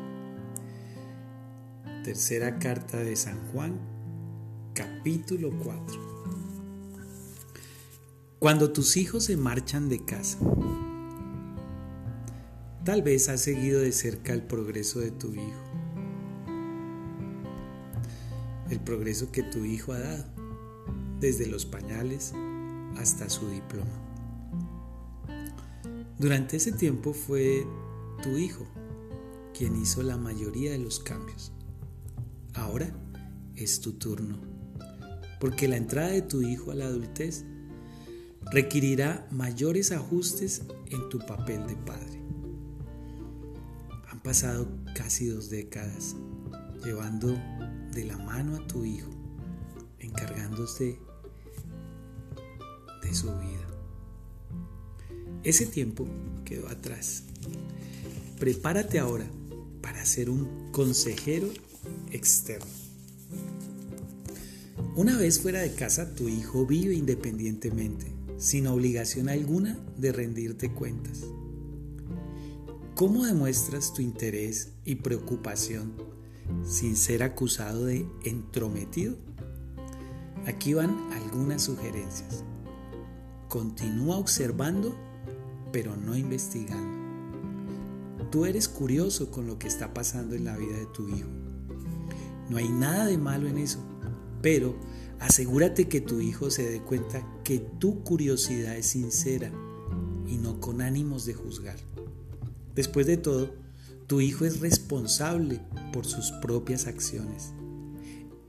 Tercera 2.02 2.58
carta 2.58 2.96
de 2.96 3.14
San 3.14 3.38
Juan, 3.52 3.78
capítulo 4.74 5.50
4. 5.62 6.12
Cuando 8.38 8.72
tus 8.72 8.96
hijos 8.96 9.24
se 9.26 9.36
marchan 9.36 9.90
de 9.90 10.04
casa, 10.04 10.38
tal 12.84 13.02
vez 13.02 13.28
has 13.28 13.40
seguido 13.40 13.80
de 13.80 13.92
cerca 13.92 14.32
el 14.32 14.42
progreso 14.42 14.98
de 14.98 15.12
tu 15.12 15.32
hijo, 15.34 15.62
el 18.70 18.80
progreso 18.80 19.30
que 19.30 19.42
tu 19.44 19.64
hijo 19.64 19.92
ha 19.92 20.00
dado, 20.00 20.24
desde 21.20 21.46
los 21.46 21.64
pañales 21.64 22.32
hasta 22.96 23.30
su 23.30 23.48
diploma. 23.48 23.90
Durante 26.18 26.56
ese 26.56 26.72
tiempo 26.72 27.12
fue 27.12 27.66
tu 28.22 28.36
hijo 28.36 28.66
quien 29.56 29.80
hizo 29.80 30.02
la 30.02 30.16
mayoría 30.16 30.72
de 30.72 30.78
los 30.78 30.98
cambios. 30.98 31.52
Ahora 32.54 32.92
es 33.54 33.80
tu 33.80 33.92
turno, 33.92 34.40
porque 35.40 35.68
la 35.68 35.76
entrada 35.76 36.08
de 36.08 36.22
tu 36.22 36.42
hijo 36.42 36.72
a 36.72 36.74
la 36.74 36.86
adultez 36.86 37.44
requerirá 38.50 39.28
mayores 39.30 39.92
ajustes 39.92 40.62
en 40.86 41.08
tu 41.08 41.18
papel 41.20 41.66
de 41.66 41.76
padre. 41.76 42.21
Pasado 44.22 44.68
casi 44.94 45.26
dos 45.26 45.50
décadas 45.50 46.14
llevando 46.84 47.36
de 47.92 48.04
la 48.04 48.16
mano 48.18 48.56
a 48.56 48.66
tu 48.66 48.84
hijo, 48.84 49.10
encargándose 49.98 50.98
de 53.02 53.14
su 53.14 53.26
vida. 53.26 53.68
Ese 55.42 55.66
tiempo 55.66 56.06
quedó 56.44 56.68
atrás. 56.68 57.24
Prepárate 58.38 58.98
ahora 58.98 59.26
para 59.80 60.04
ser 60.04 60.30
un 60.30 60.70
consejero 60.70 61.48
externo. 62.12 62.66
Una 64.94 65.16
vez 65.16 65.40
fuera 65.40 65.60
de 65.60 65.74
casa, 65.74 66.14
tu 66.14 66.28
hijo 66.28 66.64
vive 66.64 66.94
independientemente, 66.94 68.06
sin 68.38 68.66
obligación 68.66 69.28
alguna 69.28 69.78
de 69.96 70.12
rendirte 70.12 70.70
cuentas. 70.70 71.24
¿Cómo 73.02 73.24
demuestras 73.24 73.92
tu 73.92 74.00
interés 74.00 74.74
y 74.84 74.94
preocupación 74.94 75.92
sin 76.64 76.94
ser 76.94 77.24
acusado 77.24 77.86
de 77.86 78.06
entrometido? 78.22 79.16
Aquí 80.46 80.74
van 80.74 81.10
algunas 81.12 81.62
sugerencias. 81.62 82.44
Continúa 83.48 84.18
observando 84.18 84.96
pero 85.72 85.96
no 85.96 86.16
investigando. 86.16 86.96
Tú 88.30 88.46
eres 88.46 88.68
curioso 88.68 89.32
con 89.32 89.48
lo 89.48 89.58
que 89.58 89.66
está 89.66 89.92
pasando 89.92 90.36
en 90.36 90.44
la 90.44 90.56
vida 90.56 90.76
de 90.76 90.86
tu 90.86 91.08
hijo. 91.08 91.28
No 92.50 92.56
hay 92.56 92.68
nada 92.68 93.06
de 93.06 93.18
malo 93.18 93.48
en 93.48 93.58
eso, 93.58 93.80
pero 94.42 94.76
asegúrate 95.18 95.88
que 95.88 96.00
tu 96.00 96.20
hijo 96.20 96.52
se 96.52 96.70
dé 96.70 96.80
cuenta 96.80 97.26
que 97.42 97.58
tu 97.58 98.04
curiosidad 98.04 98.76
es 98.76 98.86
sincera 98.86 99.50
y 100.28 100.36
no 100.36 100.60
con 100.60 100.80
ánimos 100.80 101.24
de 101.24 101.34
juzgar. 101.34 101.91
Después 102.74 103.06
de 103.06 103.16
todo, 103.16 103.54
tu 104.06 104.20
hijo 104.20 104.44
es 104.44 104.60
responsable 104.60 105.60
por 105.92 106.06
sus 106.06 106.32
propias 106.32 106.86
acciones 106.86 107.52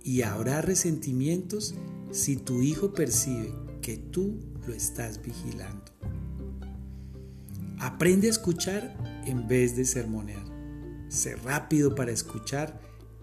y 0.04 0.22
habrá 0.24 0.62
resentimientos 0.62 1.76
si 2.12 2.36
tu 2.36 2.62
hijo 2.62 2.94
percibe 2.94 3.54
que 3.82 3.98
tú 3.98 4.40
lo 4.68 4.74
estás 4.74 5.22
vigilando. 5.22 5.92
Aprende 7.80 8.28
a 8.28 8.32
escuchar 8.32 9.24
en 9.26 9.48
vez 9.48 9.76
de 9.76 9.86
sermonear. 9.86 10.46
Sé 11.10 11.36
rápido 11.36 11.96
para 11.96 12.12
escuchar 12.12 12.82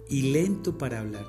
y 0.09 0.33
lento 0.33 0.79
para 0.79 1.01
hablar. 1.01 1.27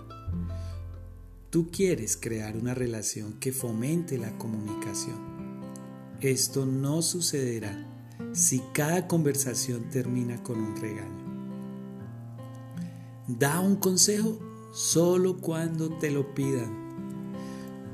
Tú 1.49 1.69
quieres 1.71 2.15
crear 2.15 2.55
una 2.55 2.73
relación 2.73 3.33
que 3.33 3.51
fomente 3.51 4.17
la 4.17 4.37
comunicación. 4.37 5.19
Esto 6.21 6.65
no 6.65 7.01
sucederá 7.01 7.90
si 8.33 8.61
cada 8.73 9.07
conversación 9.07 9.89
termina 9.89 10.41
con 10.41 10.59
un 10.59 10.75
regaño. 10.75 11.21
Da 13.27 13.59
un 13.59 13.75
consejo 13.75 14.39
solo 14.73 15.37
cuando 15.37 15.89
te 15.97 16.11
lo 16.11 16.33
pidan. 16.33 16.81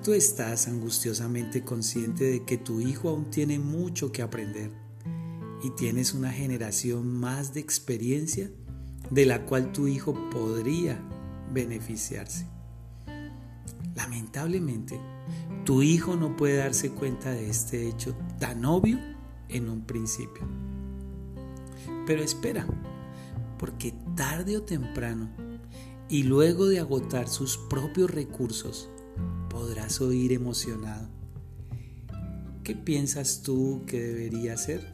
Tú 0.03 0.13
estás 0.13 0.67
angustiosamente 0.67 1.63
consciente 1.63 2.23
de 2.23 2.45
que 2.45 2.57
tu 2.57 2.81
hijo 2.81 3.09
aún 3.09 3.29
tiene 3.29 3.59
mucho 3.59 4.11
que 4.11 4.21
aprender 4.21 4.71
y 5.63 5.71
tienes 5.71 6.13
una 6.13 6.31
generación 6.31 7.07
más 7.07 7.53
de 7.53 7.59
experiencia 7.59 8.49
de 9.09 9.25
la 9.25 9.45
cual 9.45 9.71
tu 9.71 9.87
hijo 9.87 10.13
podría 10.29 11.01
beneficiarse. 11.51 12.45
Lamentablemente, 13.95 14.99
tu 15.65 15.81
hijo 15.81 16.15
no 16.15 16.37
puede 16.37 16.57
darse 16.57 16.91
cuenta 16.91 17.31
de 17.31 17.49
este 17.49 17.87
hecho 17.87 18.15
tan 18.39 18.63
obvio 18.63 19.16
en 19.49 19.69
un 19.69 19.85
principio. 19.85 20.43
Pero 22.05 22.23
espera, 22.23 22.65
porque 23.57 23.93
tarde 24.15 24.57
o 24.57 24.63
temprano, 24.63 25.29
y 26.09 26.23
luego 26.23 26.67
de 26.67 26.79
agotar 26.79 27.27
sus 27.27 27.57
propios 27.57 28.09
recursos, 28.09 28.89
podrás 29.49 29.99
oír 29.99 30.31
emocionado. 30.31 31.09
¿Qué 32.63 32.75
piensas 32.75 33.41
tú 33.43 33.83
que 33.85 34.01
debería 34.01 34.53
hacer? 34.53 34.93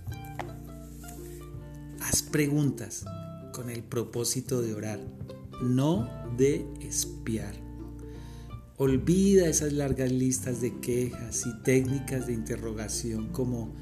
Haz 2.01 2.21
preguntas 2.23 3.05
con 3.53 3.69
el 3.69 3.83
propósito 3.83 4.61
de 4.61 4.73
orar, 4.73 4.99
no 5.61 6.09
de 6.37 6.67
espiar. 6.81 7.55
Olvida 8.77 9.47
esas 9.47 9.73
largas 9.73 10.11
listas 10.11 10.61
de 10.61 10.79
quejas 10.79 11.45
y 11.45 11.63
técnicas 11.63 12.27
de 12.27 12.33
interrogación 12.33 13.29
como 13.29 13.73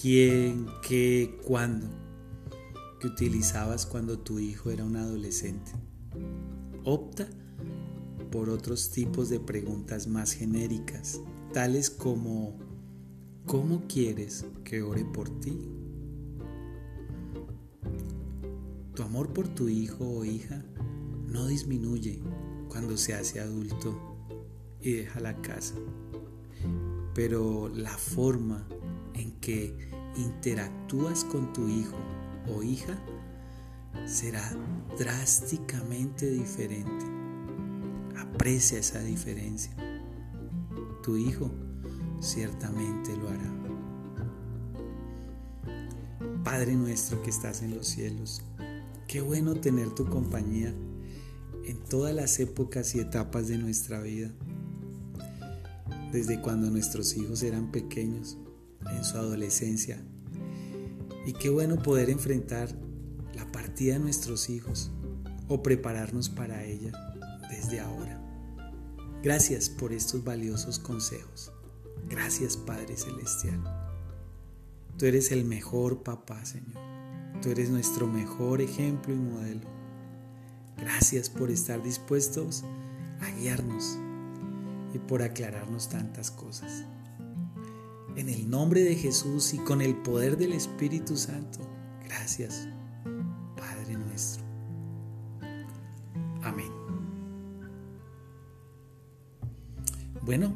quién, 0.00 0.66
qué, 0.86 1.40
cuándo 1.44 1.88
que 3.00 3.08
utilizabas 3.08 3.84
cuando 3.84 4.18
tu 4.18 4.38
hijo 4.38 4.70
era 4.70 4.84
un 4.84 4.96
adolescente. 4.96 5.72
Opta 6.84 7.28
por 8.30 8.48
otros 8.48 8.90
tipos 8.90 9.28
de 9.28 9.40
preguntas 9.40 10.06
más 10.06 10.32
genéricas, 10.32 11.20
tales 11.52 11.90
como 11.90 12.58
¿cómo 13.46 13.82
quieres 13.88 14.46
que 14.64 14.82
ore 14.82 15.04
por 15.04 15.28
ti? 15.40 15.58
Tu 18.94 19.02
amor 19.02 19.32
por 19.32 19.48
tu 19.48 19.68
hijo 19.68 20.08
o 20.08 20.24
hija 20.24 20.64
no 21.26 21.46
disminuye 21.46 22.20
cuando 22.68 22.96
se 22.96 23.14
hace 23.14 23.40
adulto 23.40 23.98
y 24.80 24.92
deja 24.92 25.20
la 25.20 25.40
casa, 25.40 25.74
pero 27.14 27.68
la 27.68 27.96
forma 27.96 28.66
en 29.14 29.32
que 29.40 29.87
interactúas 30.18 31.24
con 31.24 31.52
tu 31.52 31.68
hijo 31.68 31.96
o 32.54 32.62
hija 32.62 32.98
será 34.06 34.50
drásticamente 34.98 36.30
diferente. 36.30 37.06
Aprecia 38.16 38.78
esa 38.78 39.00
diferencia. 39.00 39.72
Tu 41.02 41.16
hijo 41.16 41.50
ciertamente 42.20 43.16
lo 43.16 43.28
hará. 43.28 43.54
Padre 46.44 46.74
nuestro 46.74 47.22
que 47.22 47.30
estás 47.30 47.62
en 47.62 47.74
los 47.74 47.86
cielos, 47.86 48.42
Qué 49.08 49.22
bueno 49.22 49.54
tener 49.54 49.94
tu 49.94 50.04
compañía 50.04 50.70
en 51.64 51.78
todas 51.88 52.14
las 52.14 52.38
épocas 52.40 52.94
y 52.94 53.00
etapas 53.00 53.48
de 53.48 53.56
nuestra 53.56 54.02
vida. 54.02 54.30
Desde 56.12 56.42
cuando 56.42 56.70
nuestros 56.70 57.16
hijos 57.16 57.42
eran 57.42 57.72
pequeños, 57.72 58.36
en 58.90 59.04
su 59.04 59.16
adolescencia. 59.16 60.02
Y 61.26 61.32
qué 61.32 61.50
bueno 61.50 61.76
poder 61.82 62.10
enfrentar 62.10 62.74
la 63.34 63.50
partida 63.52 63.94
de 63.94 64.00
nuestros 64.00 64.48
hijos 64.50 64.90
o 65.48 65.62
prepararnos 65.62 66.28
para 66.28 66.64
ella 66.64 66.92
desde 67.50 67.80
ahora. 67.80 68.20
Gracias 69.22 69.68
por 69.68 69.92
estos 69.92 70.24
valiosos 70.24 70.78
consejos. 70.78 71.52
Gracias 72.08 72.56
Padre 72.56 72.96
Celestial. 72.96 73.62
Tú 74.96 75.06
eres 75.06 75.32
el 75.32 75.44
mejor 75.44 76.02
papá, 76.02 76.44
Señor. 76.44 76.78
Tú 77.42 77.50
eres 77.50 77.70
nuestro 77.70 78.06
mejor 78.06 78.60
ejemplo 78.60 79.14
y 79.14 79.18
modelo. 79.18 79.68
Gracias 80.76 81.28
por 81.28 81.50
estar 81.50 81.82
dispuestos 81.82 82.64
a 83.20 83.30
guiarnos 83.38 83.98
y 84.94 84.98
por 84.98 85.22
aclararnos 85.22 85.88
tantas 85.88 86.30
cosas. 86.30 86.84
En 88.18 88.28
el 88.28 88.50
nombre 88.50 88.82
de 88.82 88.96
Jesús 88.96 89.54
y 89.54 89.58
con 89.58 89.80
el 89.80 89.94
poder 89.94 90.36
del 90.36 90.52
Espíritu 90.52 91.16
Santo, 91.16 91.60
gracias, 92.04 92.66
Padre 93.56 93.96
nuestro. 93.96 94.42
Amén. 96.42 96.72
Bueno, 100.22 100.52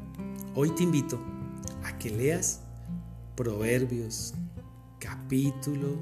hoy 0.57 0.71
te 0.71 0.83
invito 0.83 1.21
a 1.85 1.97
que 1.99 2.11
leas 2.11 2.63
Proverbios 3.37 4.35
capítulo 4.99 5.99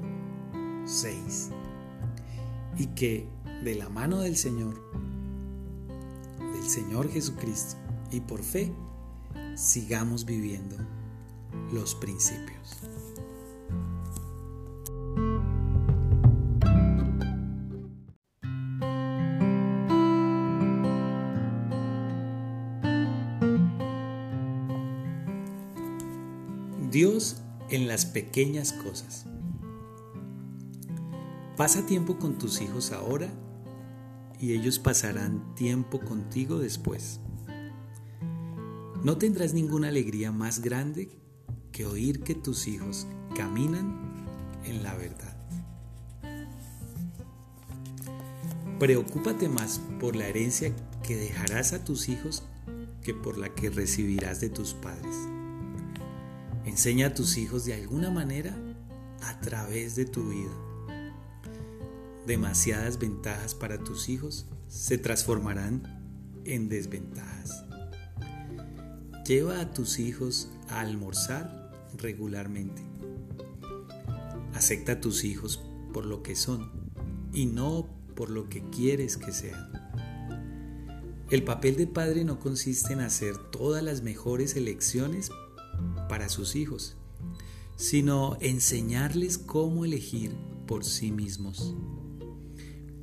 6. 0.85 1.51
Y 2.79 2.87
que 2.87 3.27
de 3.63 3.75
la 3.75 3.87
mano 3.87 4.21
del 4.21 4.35
Señor, 4.35 4.81
del 6.39 6.67
Señor 6.67 7.11
Jesucristo, 7.11 7.75
y 8.09 8.19
por 8.19 8.41
fe, 8.41 8.73
sigamos 9.55 10.25
viviendo 10.25 10.75
los 11.71 11.95
principios. 11.95 12.77
Dios 26.91 27.41
en 27.69 27.87
las 27.87 28.05
pequeñas 28.05 28.73
cosas. 28.73 29.25
Pasa 31.55 31.85
tiempo 31.85 32.19
con 32.19 32.37
tus 32.37 32.59
hijos 32.61 32.91
ahora 32.91 33.29
y 34.39 34.53
ellos 34.53 34.77
pasarán 34.79 35.55
tiempo 35.55 36.01
contigo 36.01 36.59
después. 36.59 37.21
No 39.03 39.17
tendrás 39.17 39.53
ninguna 39.53 39.87
alegría 39.87 40.33
más 40.33 40.61
grande 40.61 41.20
que 41.81 41.87
oír 41.87 42.21
que 42.21 42.35
tus 42.35 42.67
hijos 42.67 43.07
caminan 43.35 43.99
en 44.65 44.83
la 44.83 44.93
verdad. 44.93 45.35
Preocúpate 48.77 49.49
más 49.49 49.81
por 49.99 50.15
la 50.15 50.27
herencia 50.27 50.75
que 51.01 51.15
dejarás 51.15 51.73
a 51.73 51.83
tus 51.83 52.07
hijos 52.07 52.43
que 53.01 53.15
por 53.15 53.39
la 53.39 53.55
que 53.55 53.71
recibirás 53.71 54.39
de 54.41 54.49
tus 54.49 54.75
padres. 54.75 55.15
Enseña 56.65 57.07
a 57.07 57.13
tus 57.15 57.37
hijos 57.37 57.65
de 57.65 57.73
alguna 57.73 58.11
manera 58.11 58.55
a 59.23 59.39
través 59.39 59.95
de 59.95 60.05
tu 60.05 60.29
vida 60.29 60.51
demasiadas 62.27 62.99
ventajas 62.99 63.55
para 63.55 63.79
tus 63.79 64.07
hijos 64.07 64.45
se 64.67 64.99
transformarán 64.99 65.81
en 66.45 66.69
desventajas. 66.69 67.65
Lleva 69.25 69.61
a 69.61 69.73
tus 69.73 69.97
hijos 69.97 70.47
a 70.69 70.81
almorzar 70.81 71.60
regularmente. 72.01 72.81
Acepta 74.53 74.93
a 74.93 75.01
tus 75.01 75.23
hijos 75.23 75.61
por 75.93 76.05
lo 76.05 76.23
que 76.23 76.35
son 76.35 76.71
y 77.33 77.45
no 77.45 77.87
por 78.15 78.29
lo 78.29 78.49
que 78.49 78.61
quieres 78.69 79.17
que 79.17 79.31
sean. 79.31 79.71
El 81.29 81.43
papel 81.43 81.77
de 81.77 81.87
padre 81.87 82.25
no 82.25 82.39
consiste 82.39 82.91
en 82.91 82.99
hacer 82.99 83.37
todas 83.37 83.81
las 83.81 84.01
mejores 84.01 84.55
elecciones 84.57 85.31
para 86.09 86.27
sus 86.27 86.57
hijos, 86.57 86.97
sino 87.77 88.37
enseñarles 88.41 89.37
cómo 89.37 89.85
elegir 89.85 90.35
por 90.67 90.83
sí 90.83 91.11
mismos. 91.11 91.73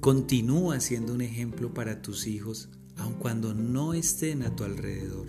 Continúa 0.01 0.79
siendo 0.81 1.15
un 1.15 1.23
ejemplo 1.23 1.73
para 1.73 2.03
tus 2.03 2.27
hijos 2.27 2.69
aun 2.99 3.15
cuando 3.15 3.55
no 3.55 3.95
estén 3.95 4.43
a 4.43 4.55
tu 4.55 4.65
alrededor. 4.65 5.27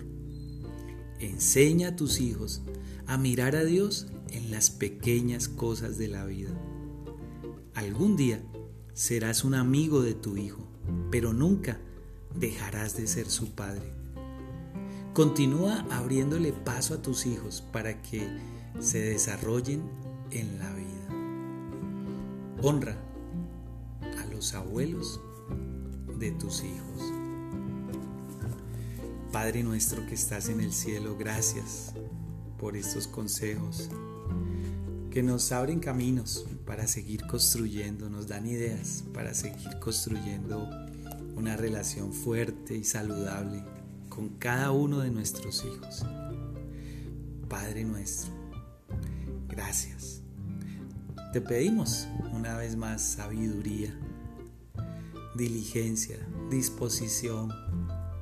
Enseña 1.18 1.88
a 1.88 1.96
tus 1.96 2.20
hijos 2.20 2.62
a 3.10 3.16
mirar 3.16 3.56
a 3.56 3.64
Dios 3.64 4.06
en 4.30 4.52
las 4.52 4.70
pequeñas 4.70 5.48
cosas 5.48 5.98
de 5.98 6.06
la 6.06 6.24
vida. 6.26 6.50
Algún 7.74 8.16
día 8.16 8.40
serás 8.92 9.42
un 9.42 9.54
amigo 9.54 10.00
de 10.00 10.14
tu 10.14 10.36
hijo, 10.36 10.64
pero 11.10 11.32
nunca 11.32 11.80
dejarás 12.36 12.96
de 12.96 13.08
ser 13.08 13.28
su 13.28 13.50
padre. 13.50 13.92
Continúa 15.12 15.84
abriéndole 15.90 16.52
paso 16.52 16.94
a 16.94 17.02
tus 17.02 17.26
hijos 17.26 17.64
para 17.72 18.00
que 18.00 18.28
se 18.78 19.00
desarrollen 19.00 19.82
en 20.30 20.60
la 20.60 20.72
vida. 20.72 21.08
Honra 22.62 22.96
a 24.20 24.26
los 24.32 24.54
abuelos 24.54 25.20
de 26.16 26.30
tus 26.30 26.62
hijos. 26.62 27.12
Padre 29.32 29.64
nuestro 29.64 30.06
que 30.06 30.14
estás 30.14 30.48
en 30.48 30.60
el 30.60 30.72
cielo, 30.72 31.16
gracias 31.18 31.92
por 32.60 32.76
estos 32.76 33.08
consejos 33.08 33.88
que 35.10 35.22
nos 35.22 35.50
abren 35.50 35.80
caminos 35.80 36.44
para 36.66 36.86
seguir 36.86 37.26
construyendo, 37.26 38.10
nos 38.10 38.28
dan 38.28 38.46
ideas 38.46 39.02
para 39.14 39.32
seguir 39.32 39.78
construyendo 39.80 40.68
una 41.36 41.56
relación 41.56 42.12
fuerte 42.12 42.76
y 42.76 42.84
saludable 42.84 43.64
con 44.10 44.28
cada 44.38 44.72
uno 44.72 45.00
de 45.00 45.10
nuestros 45.10 45.64
hijos. 45.64 46.04
Padre 47.48 47.84
nuestro, 47.84 48.30
gracias. 49.48 50.20
Te 51.32 51.40
pedimos 51.40 52.06
una 52.32 52.58
vez 52.58 52.76
más 52.76 53.00
sabiduría, 53.00 53.98
diligencia, 55.34 56.18
disposición 56.50 57.48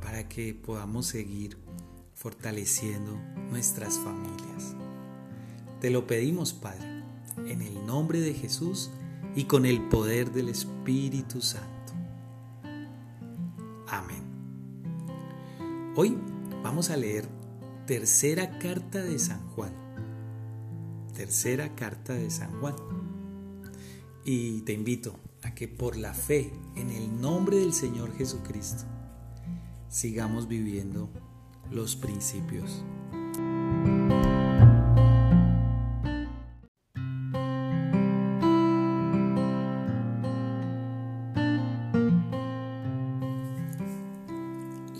para 0.01 0.29
que 0.29 0.55
podamos 0.55 1.07
seguir 1.07 1.59
fortaleciendo 2.19 3.17
nuestras 3.49 3.97
familias. 3.99 4.75
Te 5.81 5.89
lo 5.89 6.09
pedimos, 6.09 6.53
Padre, 6.53 7.05
en 7.47 7.63
el 7.63 7.87
nombre 7.87 8.21
de 8.21 8.35
Jesús 8.35 8.91
y 9.37 9.45
con 9.45 9.65
el 9.65 9.89
poder 9.89 10.33
del 10.33 10.49
Espíritu 10.49 11.41
Santo. 11.41 11.93
Amén. 13.87 14.25
Hoy 15.95 16.19
vamos 16.65 16.91
a 16.91 16.97
leer 16.97 17.29
tercera 17.87 18.59
carta 18.59 19.01
de 19.01 19.21
San 19.21 19.47
Juan. 19.51 19.73
Tercera 21.15 21.77
carta 21.77 22.15
de 22.15 22.31
San 22.31 22.51
Juan. 22.59 22.75
Y 24.25 24.63
te 24.63 24.73
invito 24.73 25.15
a 25.43 25.55
que 25.55 25.69
por 25.69 25.97
la 25.97 26.15
fe 26.15 26.53
en 26.75 26.91
el 26.91 27.21
nombre 27.21 27.59
del 27.59 27.73
Señor 27.73 28.13
Jesucristo 28.17 28.85
sigamos 29.89 30.49
viviendo 30.49 31.09
los 31.71 31.97
principios. 31.97 32.85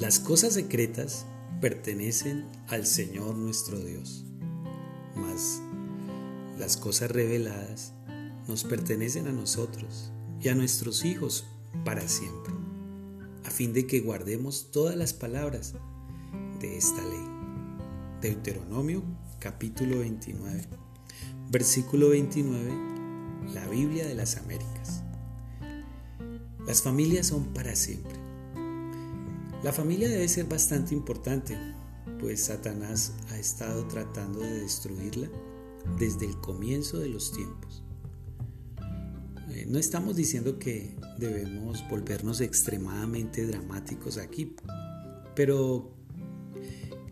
Las 0.01 0.21
cosas 0.21 0.55
secretas 0.55 1.27
pertenecen 1.61 2.47
al 2.69 2.87
Señor 2.87 3.35
nuestro 3.37 3.79
Dios, 3.79 4.25
mas 5.17 5.61
las 6.59 6.77
cosas 6.77 7.11
reveladas 7.11 7.93
nos 8.47 8.65
pertenecen 8.65 9.27
a 9.27 9.33
nosotros 9.33 10.11
y 10.41 10.49
a 10.49 10.55
nuestros 10.55 11.05
hijos 11.05 11.47
para 11.85 12.09
siempre, 12.09 12.55
a 13.45 13.51
fin 13.51 13.73
de 13.73 13.87
que 13.87 14.01
guardemos 14.01 14.71
todas 14.71 14.97
las 14.97 15.13
palabras 15.13 15.75
de 16.61 16.77
esta 16.77 17.03
ley. 17.03 17.27
Deuteronomio 18.21 19.03
capítulo 19.39 20.01
29, 20.01 20.63
versículo 21.51 22.09
29, 22.11 22.73
la 23.55 23.67
Biblia 23.69 24.07
de 24.07 24.15
las 24.15 24.37
Américas. 24.37 25.03
Las 26.67 26.83
familias 26.83 27.29
son 27.29 27.55
para 27.55 27.77
siempre. 27.77 28.15
La 29.63 29.73
familia 29.73 30.09
debe 30.09 30.27
ser 30.29 30.47
bastante 30.47 30.95
importante, 30.95 31.57
pues 32.21 32.45
Satanás 32.45 33.13
ha 33.31 33.39
estado 33.39 33.87
tratando 33.87 34.41
de 34.41 34.61
destruirla 34.61 35.29
desde 35.99 36.27
el 36.27 36.37
comienzo 36.41 36.99
de 36.99 37.09
los 37.09 37.33
tiempos. 37.33 37.85
Eh, 39.51 39.67
no 39.69 39.79
estamos 39.79 40.17
diciendo 40.17 40.59
que 40.59 40.97
debemos 41.19 41.89
volvernos 41.89 42.41
extremadamente 42.41 43.47
dramáticos 43.47 44.19
aquí, 44.19 44.55
pero 45.35 45.98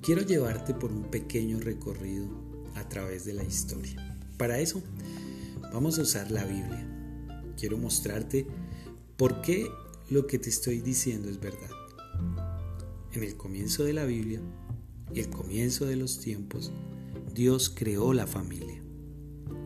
quiero 0.06 0.22
llevarte 0.22 0.72
por 0.72 0.92
un 0.92 1.10
pequeño 1.10 1.58
recorrido 1.58 2.28
a 2.76 2.88
través 2.88 3.24
de 3.24 3.34
la 3.34 3.42
historia. 3.42 4.16
Para 4.38 4.60
eso 4.60 4.80
vamos 5.72 5.98
a 5.98 6.02
usar 6.02 6.30
la 6.30 6.44
Biblia. 6.44 6.86
Quiero 7.58 7.76
mostrarte 7.76 8.46
por 9.16 9.40
qué 9.40 9.68
lo 10.08 10.28
que 10.28 10.38
te 10.38 10.48
estoy 10.48 10.80
diciendo 10.80 11.28
es 11.28 11.40
verdad. 11.40 11.70
En 13.14 13.24
el 13.24 13.36
comienzo 13.36 13.82
de 13.82 13.94
la 13.94 14.04
Biblia 14.04 14.40
y 15.12 15.18
el 15.18 15.28
comienzo 15.28 15.86
de 15.86 15.96
los 15.96 16.20
tiempos, 16.20 16.70
Dios 17.34 17.68
creó 17.68 18.12
la 18.12 18.28
familia. 18.28 18.80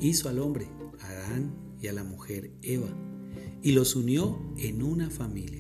Hizo 0.01 0.31
al 0.31 0.39
hombre, 0.39 0.69
Adán, 1.01 1.55
y 1.83 1.89
a 1.89 1.93
la 1.93 2.03
mujer, 2.03 2.51
Eva, 2.63 2.89
y 3.63 3.73
los 3.73 3.95
unió 3.95 4.41
en 4.57 4.83
una 4.83 5.11
familia. 5.11 5.60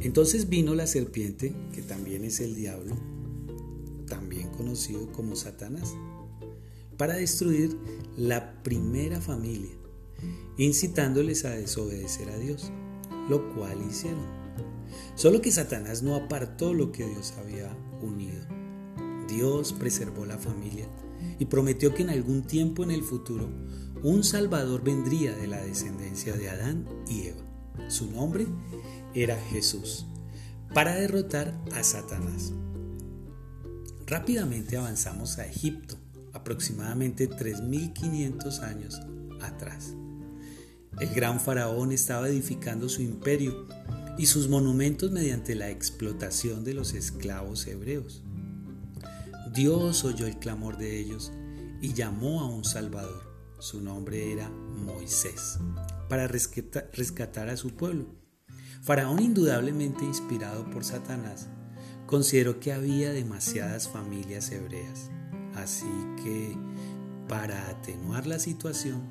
Entonces 0.00 0.48
vino 0.48 0.74
la 0.74 0.86
serpiente, 0.86 1.54
que 1.72 1.82
también 1.82 2.24
es 2.24 2.40
el 2.40 2.54
diablo, 2.54 2.96
también 4.06 4.48
conocido 4.48 5.12
como 5.12 5.36
Satanás, 5.36 5.94
para 6.96 7.14
destruir 7.14 7.76
la 8.16 8.62
primera 8.62 9.20
familia, 9.20 9.72
incitándoles 10.56 11.44
a 11.44 11.50
desobedecer 11.50 12.30
a 12.30 12.38
Dios, 12.38 12.70
lo 13.28 13.54
cual 13.54 13.78
hicieron. 13.88 14.26
Solo 15.14 15.40
que 15.40 15.52
Satanás 15.52 16.02
no 16.02 16.14
apartó 16.14 16.74
lo 16.74 16.92
que 16.92 17.06
Dios 17.06 17.34
había 17.38 17.74
unido. 18.00 18.40
Dios 19.28 19.72
preservó 19.72 20.26
la 20.26 20.38
familia 20.38 20.86
y 21.38 21.46
prometió 21.46 21.94
que 21.94 22.02
en 22.02 22.10
algún 22.10 22.42
tiempo 22.42 22.82
en 22.82 22.90
el 22.90 23.02
futuro 23.02 23.48
un 24.02 24.24
Salvador 24.24 24.82
vendría 24.82 25.34
de 25.36 25.46
la 25.46 25.62
descendencia 25.62 26.36
de 26.36 26.50
Adán 26.50 26.86
y 27.08 27.28
Eva. 27.28 27.42
Su 27.88 28.10
nombre 28.10 28.46
era 29.14 29.36
Jesús, 29.50 30.06
para 30.74 30.94
derrotar 30.94 31.54
a 31.74 31.82
Satanás. 31.82 32.52
Rápidamente 34.06 34.76
avanzamos 34.76 35.38
a 35.38 35.46
Egipto, 35.46 35.96
aproximadamente 36.32 37.30
3.500 37.30 38.60
años 38.60 39.00
atrás. 39.40 39.94
El 41.00 41.08
gran 41.14 41.40
faraón 41.40 41.92
estaba 41.92 42.28
edificando 42.28 42.88
su 42.88 43.02
imperio 43.02 43.66
y 44.18 44.26
sus 44.26 44.48
monumentos 44.48 45.10
mediante 45.10 45.54
la 45.54 45.70
explotación 45.70 46.64
de 46.64 46.74
los 46.74 46.92
esclavos 46.92 47.66
hebreos. 47.66 48.22
Dios 49.52 50.04
oyó 50.04 50.26
el 50.26 50.38
clamor 50.38 50.76
de 50.78 50.98
ellos 50.98 51.32
y 51.80 51.94
llamó 51.94 52.40
a 52.40 52.48
un 52.48 52.64
Salvador. 52.64 53.30
Su 53.58 53.80
nombre 53.80 54.32
era 54.32 54.48
Moisés, 54.50 55.58
para 56.08 56.26
rescatar 56.26 57.48
a 57.48 57.56
su 57.56 57.74
pueblo. 57.74 58.21
Faraón, 58.82 59.22
indudablemente 59.22 60.04
inspirado 60.04 60.68
por 60.70 60.84
Satanás, 60.84 61.48
Consideró 62.12 62.60
que 62.60 62.74
había 62.74 63.10
demasiadas 63.10 63.88
familias 63.88 64.50
hebreas, 64.50 65.10
así 65.54 65.88
que 66.22 66.54
para 67.26 67.70
atenuar 67.70 68.26
la 68.26 68.38
situación, 68.38 69.08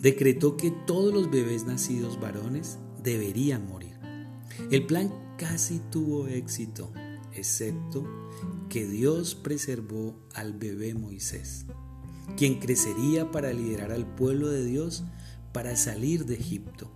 decretó 0.00 0.56
que 0.56 0.72
todos 0.72 1.14
los 1.14 1.30
bebés 1.30 1.64
nacidos 1.64 2.18
varones 2.18 2.78
deberían 3.00 3.68
morir. 3.68 3.94
El 4.72 4.84
plan 4.84 5.14
casi 5.38 5.78
tuvo 5.92 6.26
éxito, 6.26 6.90
excepto 7.34 8.04
que 8.68 8.88
Dios 8.88 9.36
preservó 9.36 10.18
al 10.34 10.54
bebé 10.54 10.94
Moisés, 10.94 11.66
quien 12.36 12.58
crecería 12.58 13.30
para 13.30 13.52
liderar 13.52 13.92
al 13.92 14.12
pueblo 14.16 14.48
de 14.48 14.64
Dios 14.64 15.04
para 15.52 15.76
salir 15.76 16.26
de 16.26 16.34
Egipto. 16.34 16.90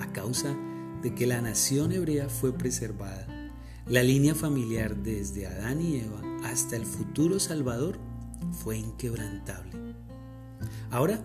A 0.00 0.12
causa 0.12 0.56
de 1.02 1.14
que 1.14 1.26
la 1.26 1.40
nación 1.40 1.92
hebrea 1.92 2.28
fue 2.28 2.52
preservada. 2.52 3.26
La 3.86 4.02
línea 4.02 4.34
familiar 4.34 4.96
desde 4.96 5.46
Adán 5.46 5.80
y 5.80 5.96
Eva 5.96 6.20
hasta 6.44 6.76
el 6.76 6.84
futuro 6.84 7.38
Salvador 7.38 7.98
fue 8.52 8.78
inquebrantable. 8.78 9.94
Ahora 10.90 11.20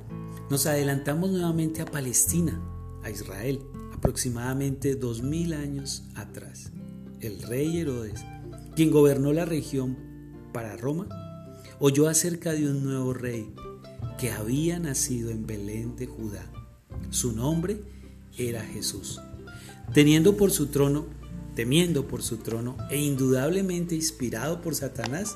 nos 0.49 0.65
adelantamos 0.65 1.31
nuevamente 1.31 1.81
a 1.81 1.85
Palestina, 1.85 2.61
a 3.03 3.09
Israel, 3.09 3.61
aproximadamente 3.93 4.95
dos 4.95 5.21
mil 5.23 5.53
años 5.53 6.03
atrás. 6.15 6.71
El 7.19 7.41
rey 7.43 7.79
Herodes, 7.79 8.23
quien 8.75 8.91
gobernó 8.91 9.33
la 9.33 9.45
región 9.45 9.97
para 10.53 10.75
Roma, 10.75 11.07
oyó 11.79 12.07
acerca 12.07 12.53
de 12.53 12.69
un 12.69 12.83
nuevo 12.83 13.13
rey 13.13 13.53
que 14.19 14.31
había 14.31 14.77
nacido 14.79 15.31
en 15.31 15.47
Belén 15.47 15.95
de 15.95 16.07
Judá. 16.07 16.45
Su 17.09 17.31
nombre 17.31 17.81
era 18.37 18.63
Jesús 18.63 19.19
teniendo 19.93 20.37
por 20.37 20.51
su 20.51 20.67
trono, 20.67 21.05
temiendo 21.55 22.07
por 22.07 22.23
su 22.23 22.37
trono 22.37 22.77
e 22.89 23.01
indudablemente 23.01 23.95
inspirado 23.95 24.61
por 24.61 24.75
Satanás, 24.75 25.35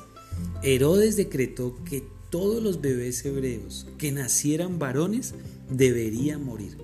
Herodes 0.64 1.16
decretó 1.16 1.78
que 1.84 2.04
todos 2.30 2.62
los 2.62 2.82
bebés 2.82 3.24
hebreos 3.26 3.88
que 3.98 4.12
nacieran 4.12 4.80
varones 4.80 5.34
deberían 5.70 6.44
morir. 6.44 6.78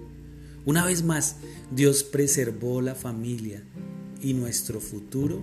Una 0.66 0.86
vez 0.86 1.04
más, 1.04 1.38
Dios 1.72 2.04
preservó 2.04 2.82
la 2.82 2.96
familia 2.96 3.64
y 4.22 4.34
nuestro 4.34 4.80
futuro 4.80 5.42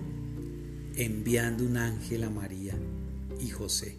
enviando 0.95 1.65
un 1.65 1.77
ángel 1.77 2.23
a 2.23 2.29
María 2.29 2.75
y 3.39 3.49
José, 3.49 3.95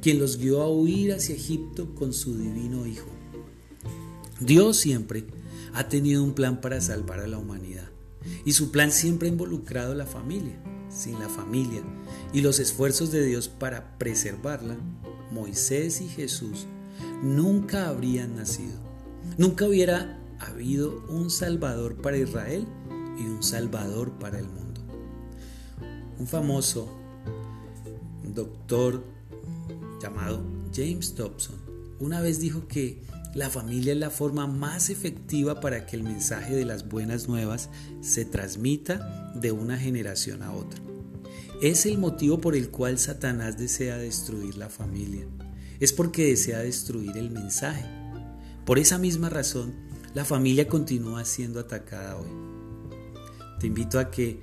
quien 0.00 0.18
los 0.18 0.38
guió 0.38 0.62
a 0.62 0.70
huir 0.70 1.12
hacia 1.12 1.34
Egipto 1.34 1.94
con 1.94 2.12
su 2.12 2.36
divino 2.38 2.86
Hijo. 2.86 3.10
Dios 4.40 4.76
siempre 4.76 5.24
ha 5.76 5.90
tenido 5.90 6.24
un 6.24 6.32
plan 6.32 6.62
para 6.62 6.80
salvar 6.80 7.20
a 7.20 7.26
la 7.26 7.36
humanidad 7.36 7.84
y 8.46 8.52
su 8.52 8.72
plan 8.72 8.90
siempre 8.90 9.28
ha 9.28 9.30
involucrado 9.30 9.92
a 9.92 9.96
la 9.96 10.06
familia. 10.06 10.58
Sin 10.88 11.18
la 11.18 11.28
familia 11.28 11.82
y 12.32 12.40
los 12.40 12.60
esfuerzos 12.60 13.10
de 13.10 13.22
Dios 13.26 13.48
para 13.48 13.98
preservarla, 13.98 14.76
Moisés 15.30 16.00
y 16.00 16.08
Jesús 16.08 16.66
nunca 17.22 17.88
habrían 17.88 18.36
nacido. 18.36 18.78
Nunca 19.36 19.66
hubiera 19.66 20.18
habido 20.38 21.04
un 21.08 21.28
Salvador 21.28 21.96
para 21.96 22.16
Israel 22.16 22.66
y 23.18 23.26
un 23.26 23.42
Salvador 23.42 24.12
para 24.12 24.38
el 24.38 24.46
mundo. 24.48 24.80
Un 26.18 26.26
famoso 26.26 26.88
doctor 28.34 29.04
llamado 30.00 30.40
James 30.74 31.14
Dobson 31.14 31.66
una 31.98 32.20
vez 32.20 32.40
dijo 32.40 32.68
que 32.68 33.02
la 33.36 33.50
familia 33.50 33.92
es 33.92 33.98
la 33.98 34.08
forma 34.08 34.46
más 34.46 34.88
efectiva 34.88 35.60
para 35.60 35.84
que 35.84 35.94
el 35.94 36.02
mensaje 36.02 36.56
de 36.56 36.64
las 36.64 36.88
buenas 36.88 37.28
nuevas 37.28 37.68
se 38.00 38.24
transmita 38.24 39.30
de 39.34 39.52
una 39.52 39.76
generación 39.76 40.42
a 40.42 40.52
otra. 40.52 40.80
Es 41.60 41.84
el 41.84 41.98
motivo 41.98 42.40
por 42.40 42.56
el 42.56 42.70
cual 42.70 42.98
Satanás 42.98 43.58
desea 43.58 43.98
destruir 43.98 44.56
la 44.56 44.70
familia. 44.70 45.26
Es 45.80 45.92
porque 45.92 46.28
desea 46.28 46.60
destruir 46.60 47.18
el 47.18 47.30
mensaje. 47.30 47.84
Por 48.64 48.78
esa 48.78 48.96
misma 48.96 49.28
razón, 49.28 49.74
la 50.14 50.24
familia 50.24 50.66
continúa 50.66 51.26
siendo 51.26 51.60
atacada 51.60 52.16
hoy. 52.16 52.30
Te 53.60 53.66
invito 53.66 53.98
a 53.98 54.10
que 54.10 54.40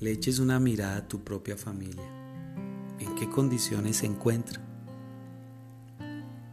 le 0.00 0.10
eches 0.10 0.38
una 0.38 0.60
mirada 0.60 0.96
a 0.96 1.08
tu 1.08 1.24
propia 1.24 1.56
familia. 1.56 2.04
¿En 3.00 3.14
qué 3.14 3.26
condiciones 3.30 3.96
se 3.96 4.06
encuentra? 4.06 4.60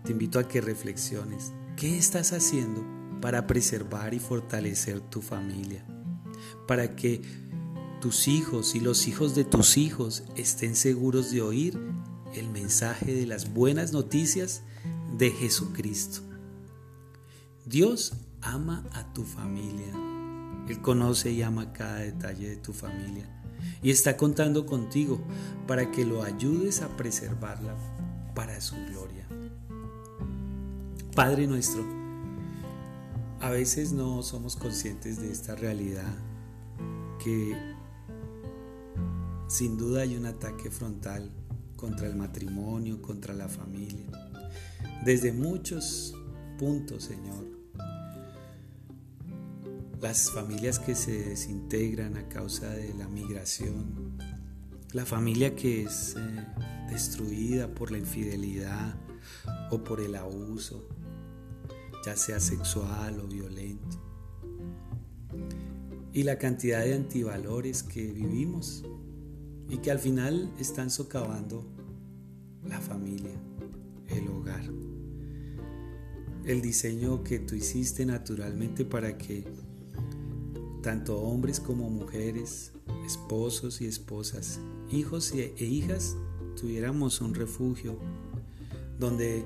Te 0.05 0.13
invito 0.13 0.39
a 0.39 0.47
que 0.47 0.61
reflexiones. 0.61 1.51
¿Qué 1.77 1.97
estás 1.97 2.33
haciendo 2.33 2.85
para 3.21 3.47
preservar 3.47 4.13
y 4.13 4.19
fortalecer 4.19 4.99
tu 4.99 5.21
familia? 5.21 5.85
Para 6.67 6.95
que 6.95 7.21
tus 7.99 8.27
hijos 8.27 8.75
y 8.75 8.79
los 8.79 9.07
hijos 9.07 9.35
de 9.35 9.43
tus 9.43 9.77
hijos 9.77 10.23
estén 10.35 10.75
seguros 10.75 11.31
de 11.31 11.41
oír 11.41 11.79
el 12.33 12.49
mensaje 12.49 13.13
de 13.13 13.25
las 13.25 13.53
buenas 13.53 13.91
noticias 13.93 14.63
de 15.17 15.31
Jesucristo. 15.31 16.21
Dios 17.65 18.13
ama 18.41 18.83
a 18.93 19.11
tu 19.13 19.23
familia. 19.23 19.93
Él 20.67 20.81
conoce 20.81 21.31
y 21.31 21.41
ama 21.41 21.73
cada 21.73 21.97
detalle 21.97 22.49
de 22.49 22.57
tu 22.57 22.73
familia 22.73 23.41
y 23.81 23.91
está 23.91 24.17
contando 24.17 24.65
contigo 24.65 25.21
para 25.67 25.91
que 25.91 26.05
lo 26.05 26.23
ayudes 26.23 26.81
a 26.81 26.95
preservarla 26.97 27.75
para 28.35 28.59
su 28.61 28.75
gloria. 28.87 29.10
Padre 31.15 31.45
nuestro, 31.45 31.85
a 33.41 33.49
veces 33.49 33.91
no 33.91 34.23
somos 34.23 34.55
conscientes 34.55 35.19
de 35.19 35.29
esta 35.29 35.55
realidad 35.55 36.13
que 37.21 37.53
sin 39.49 39.77
duda 39.77 40.03
hay 40.03 40.15
un 40.15 40.25
ataque 40.25 40.71
frontal 40.71 41.29
contra 41.75 42.07
el 42.07 42.15
matrimonio, 42.15 43.01
contra 43.01 43.33
la 43.33 43.49
familia, 43.49 44.05
desde 45.03 45.33
muchos 45.33 46.15
puntos, 46.57 47.03
Señor. 47.03 47.45
Las 49.99 50.31
familias 50.31 50.79
que 50.79 50.95
se 50.95 51.11
desintegran 51.11 52.15
a 52.15 52.29
causa 52.29 52.69
de 52.69 52.93
la 52.93 53.09
migración, 53.09 54.17
la 54.93 55.05
familia 55.05 55.57
que 55.57 55.83
es 55.83 56.15
eh, 56.17 56.47
destruida 56.89 57.67
por 57.67 57.91
la 57.91 57.97
infidelidad 57.97 58.95
o 59.71 59.83
por 59.83 59.99
el 59.99 60.15
abuso, 60.15 60.87
ya 62.05 62.15
sea 62.15 62.39
sexual 62.39 63.19
o 63.19 63.27
violento. 63.27 63.97
Y 66.13 66.23
la 66.23 66.37
cantidad 66.37 66.83
de 66.83 66.93
antivalores 66.93 67.83
que 67.83 68.05
vivimos 68.05 68.83
y 69.69 69.77
que 69.77 69.91
al 69.91 69.99
final 69.99 70.53
están 70.59 70.89
socavando 70.89 71.65
la 72.67 72.79
familia, 72.81 73.31
el 74.07 74.27
hogar. 74.27 74.65
El 76.45 76.61
diseño 76.61 77.23
que 77.23 77.39
tú 77.39 77.55
hiciste 77.55 78.05
naturalmente 78.05 78.83
para 78.83 79.17
que 79.17 79.45
tanto 80.81 81.21
hombres 81.21 81.59
como 81.59 81.89
mujeres, 81.89 82.73
esposos 83.05 83.79
y 83.81 83.85
esposas, 83.85 84.59
hijos 84.91 85.31
e 85.33 85.53
hijas, 85.63 86.17
tuviéramos 86.59 87.21
un 87.21 87.33
refugio 87.33 87.97
donde 88.99 89.45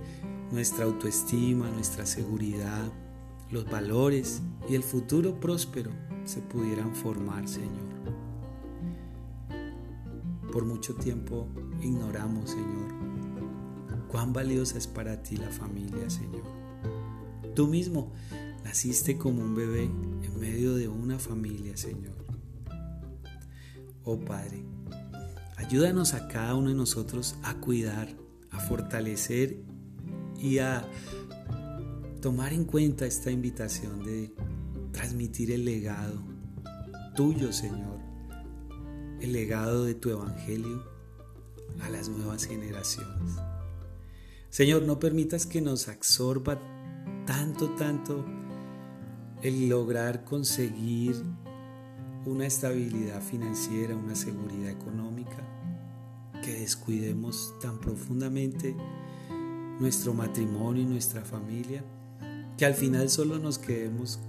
nuestra 0.51 0.85
autoestima, 0.85 1.69
nuestra 1.69 2.06
seguridad, 2.06 2.92
los 3.51 3.69
valores 3.69 4.42
y 4.69 4.76
el 4.76 4.83
futuro 4.83 5.40
próspero 5.40 5.92
se 6.24 6.42
pudieran 6.42 6.95
formar, 6.95 7.47
Señor. 7.47 7.95
Por 10.51 10.65
mucho 10.65 10.95
tiempo 10.95 11.47
ignoramos, 11.81 12.49
Señor, 12.49 12.94
cuán 14.08 14.33
valiosa 14.33 14.78
es 14.78 14.88
para 14.88 15.22
ti 15.22 15.38
la 15.38 15.49
familia, 15.49 16.10
Señor. 16.10 16.44
Tú 17.53 17.67
mismo 17.67 18.13
naciste 18.63 19.17
como 19.17 19.42
un 19.42 19.56
bebé 19.56 19.83
en 19.83 20.40
medio 20.40 20.76
de 20.76 20.88
una 20.88 21.19
familia, 21.19 21.78
Señor. 21.78 22.15
Oh 24.03 24.19
Padre, 24.19 24.63
ayúdanos 25.58 26.13
a 26.13 26.28
cada 26.28 26.56
uno 26.56 26.69
de 26.69 26.76
nosotros 26.76 27.35
a 27.44 27.56
cuidar, 27.56 28.08
a 28.51 28.60
fortalecer 28.60 29.63
y 30.45 30.60
a 30.60 30.88
tomar 32.22 32.53
en 32.53 32.65
cuenta 32.65 33.08
esta 33.08 33.31
invitación 33.31 34.03
de 34.03 34.31
transmitir 34.92 35.51
el 35.51 35.65
legado 35.65 36.22
tuyo, 37.15 37.51
Señor, 37.51 37.99
el 39.22 39.33
legado 39.33 39.85
de 39.85 39.95
tu 39.95 40.11
Evangelio 40.11 40.83
a 41.81 41.90
las 41.90 42.10
nuevas 42.10 42.45
generaciones. 42.45 43.31
Señor, 44.51 44.83
no 44.83 44.99
permitas 44.99 45.47
que 45.47 45.61
nos 45.61 45.88
absorba 45.88 46.60
tanto, 47.26 47.72
tanto 47.72 48.24
el 49.42 49.67
lograr 49.67 50.26
conseguir 50.26 51.15
una 52.26 52.45
estabilidad 52.45 53.22
financiera, 53.22 53.95
una 53.95 54.15
seguridad 54.15 54.69
económica, 54.69 55.38
que 56.44 56.53
descuidemos 56.53 57.56
tan 57.60 57.79
profundamente 57.79 58.76
nuestro 59.79 60.13
matrimonio 60.13 60.83
y 60.83 60.85
nuestra 60.85 61.24
familia, 61.24 61.83
que 62.58 62.65
al 62.65 62.74
final 62.74 63.09
solo 63.09 63.40
nos 63.40 63.58
quedemos 63.58 64.19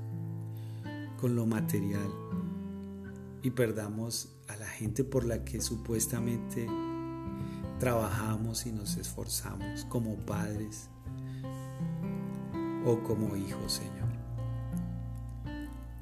con 1.20 1.36
lo 1.36 1.46
material 1.46 2.10
y 3.42 3.50
perdamos 3.50 4.28
a 4.48 4.56
la 4.56 4.66
gente 4.66 5.04
por 5.04 5.24
la 5.24 5.44
que 5.44 5.60
supuestamente 5.60 6.66
trabajamos 7.78 8.66
y 8.66 8.72
nos 8.72 8.96
esforzamos 8.96 9.84
como 9.84 10.16
padres 10.16 10.88
o 12.84 12.98
como 13.02 13.36
hijos, 13.36 13.72
Señor. 13.72 14.06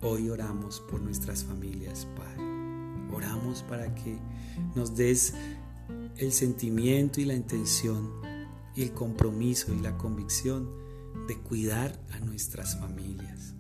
Hoy 0.01 0.29
oramos 0.29 0.81
por 0.91 1.01
nuestras 1.01 1.45
familias, 1.45 2.07
Padre. 2.17 2.45
Oramos 3.13 3.63
para 3.63 3.95
que 3.95 4.19
nos 4.75 4.97
des 4.97 5.35
el 6.17 6.33
sentimiento 6.33 7.21
y 7.21 7.25
la 7.25 7.35
intención 7.35 8.24
y 8.75 8.83
el 8.83 8.93
compromiso 8.93 9.73
y 9.73 9.81
la 9.81 9.97
convicción 9.97 10.71
de 11.29 11.39
cuidar 11.39 12.01
a 12.13 12.19
nuestras 12.21 12.79
familias. 12.79 13.55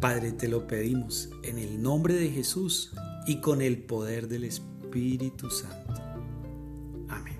Padre, 0.00 0.32
te 0.32 0.48
lo 0.48 0.66
pedimos 0.66 1.28
en 1.42 1.58
el 1.58 1.82
nombre 1.82 2.14
de 2.14 2.30
Jesús 2.30 2.92
y 3.26 3.40
con 3.40 3.60
el 3.60 3.82
poder 3.82 4.28
del 4.28 4.44
Espíritu 4.44 5.50
Santo. 5.50 5.94
Amén. 7.08 7.38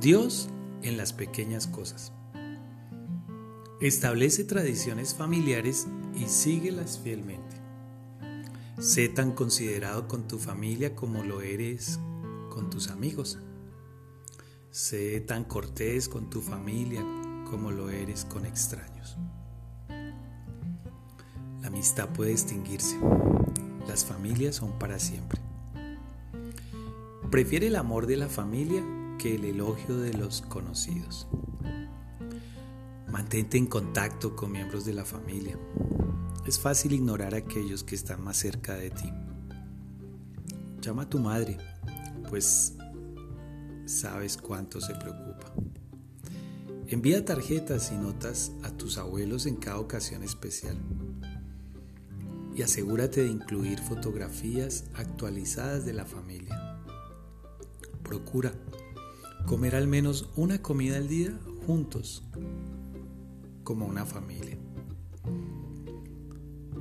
Dios 0.00 0.50
en 0.82 0.98
las 0.98 1.14
pequeñas 1.14 1.66
cosas. 1.66 2.12
Establece 3.82 4.44
tradiciones 4.44 5.12
familiares 5.12 5.88
y 6.14 6.26
síguelas 6.28 7.00
fielmente. 7.02 7.56
Sé 8.78 9.08
tan 9.08 9.32
considerado 9.32 10.06
con 10.06 10.28
tu 10.28 10.38
familia 10.38 10.94
como 10.94 11.24
lo 11.24 11.40
eres 11.40 11.98
con 12.48 12.70
tus 12.70 12.90
amigos. 12.90 13.40
Sé 14.70 15.20
tan 15.20 15.42
cortés 15.42 16.08
con 16.08 16.30
tu 16.30 16.40
familia 16.40 17.04
como 17.50 17.72
lo 17.72 17.90
eres 17.90 18.24
con 18.24 18.46
extraños. 18.46 19.16
La 19.88 21.66
amistad 21.66 22.08
puede 22.10 22.30
extinguirse. 22.30 22.96
Las 23.88 24.04
familias 24.04 24.54
son 24.54 24.78
para 24.78 25.00
siempre. 25.00 25.40
Prefiere 27.32 27.66
el 27.66 27.74
amor 27.74 28.06
de 28.06 28.16
la 28.16 28.28
familia 28.28 28.84
que 29.18 29.34
el 29.34 29.44
elogio 29.44 29.96
de 29.96 30.14
los 30.14 30.42
conocidos. 30.42 31.26
Mantente 33.12 33.58
en 33.58 33.66
contacto 33.66 34.34
con 34.34 34.52
miembros 34.52 34.86
de 34.86 34.94
la 34.94 35.04
familia. 35.04 35.58
Es 36.46 36.58
fácil 36.58 36.92
ignorar 36.92 37.34
a 37.34 37.38
aquellos 37.38 37.84
que 37.84 37.94
están 37.94 38.24
más 38.24 38.38
cerca 38.38 38.74
de 38.74 38.88
ti. 38.88 39.12
Llama 40.80 41.02
a 41.02 41.10
tu 41.10 41.18
madre, 41.18 41.58
pues 42.30 42.74
sabes 43.84 44.38
cuánto 44.38 44.80
se 44.80 44.94
preocupa. 44.94 45.52
Envía 46.88 47.22
tarjetas 47.22 47.92
y 47.92 47.96
notas 47.96 48.52
a 48.62 48.70
tus 48.70 48.96
abuelos 48.96 49.44
en 49.44 49.56
cada 49.56 49.78
ocasión 49.78 50.22
especial. 50.22 50.78
Y 52.56 52.62
asegúrate 52.62 53.24
de 53.24 53.28
incluir 53.28 53.78
fotografías 53.78 54.84
actualizadas 54.94 55.84
de 55.84 55.92
la 55.92 56.06
familia. 56.06 56.82
Procura 58.02 58.54
comer 59.46 59.76
al 59.76 59.86
menos 59.86 60.30
una 60.34 60.62
comida 60.62 60.96
al 60.96 61.08
día 61.08 61.38
juntos, 61.66 62.24
como 63.64 63.86
una 63.86 64.04
familia. 64.04 64.58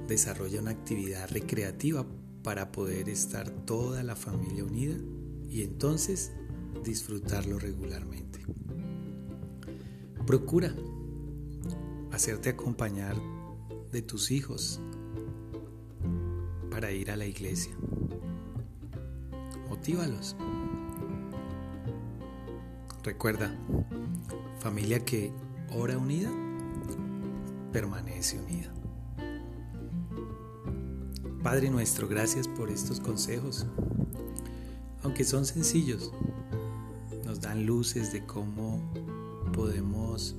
Desarrolla 0.08 0.62
una 0.62 0.72
actividad 0.72 1.30
recreativa 1.30 2.06
para 2.44 2.72
poder 2.72 3.10
estar 3.10 3.50
toda 3.50 4.04
la 4.04 4.16
familia 4.16 4.64
unida 4.64 4.96
y 5.50 5.64
entonces 5.64 6.32
disfrutarlo 6.84 7.60
regularmente. 7.60 8.40
Procura 10.26 10.74
hacerte 12.12 12.50
acompañar 12.50 13.16
de 13.92 14.02
tus 14.02 14.32
hijos 14.32 14.80
para 16.70 16.92
ir 16.92 17.12
a 17.12 17.16
la 17.16 17.26
iglesia. 17.26 17.74
Motívalos. 19.70 20.36
Recuerda, 23.04 23.58
familia 24.60 25.04
que 25.04 25.32
ora 25.74 25.98
unida, 25.98 26.30
permanece 27.72 28.40
unida. 28.40 28.74
Padre 31.44 31.70
nuestro, 31.70 32.08
gracias 32.08 32.48
por 32.48 32.70
estos 32.70 33.00
consejos. 33.00 33.66
Aunque 35.04 35.24
son 35.24 35.46
sencillos, 35.46 36.12
nos 37.26 37.42
dan 37.42 37.66
luces 37.66 38.14
de 38.14 38.26
cómo 38.26 38.80
podemos 39.52 40.36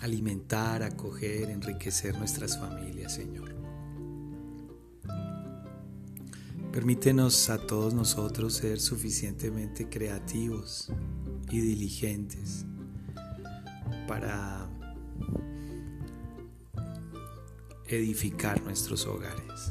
alimentar, 0.00 0.82
acoger, 0.82 1.50
enriquecer 1.50 2.16
nuestras 2.18 2.58
familias, 2.58 3.14
Señor. 3.14 3.54
Permítenos 6.72 7.50
a 7.50 7.58
todos 7.58 7.94
nosotros 7.94 8.54
ser 8.54 8.80
suficientemente 8.80 9.88
creativos 9.88 10.90
y 11.50 11.60
diligentes 11.60 12.66
para 14.06 14.68
edificar 17.86 18.62
nuestros 18.62 19.06
hogares. 19.06 19.70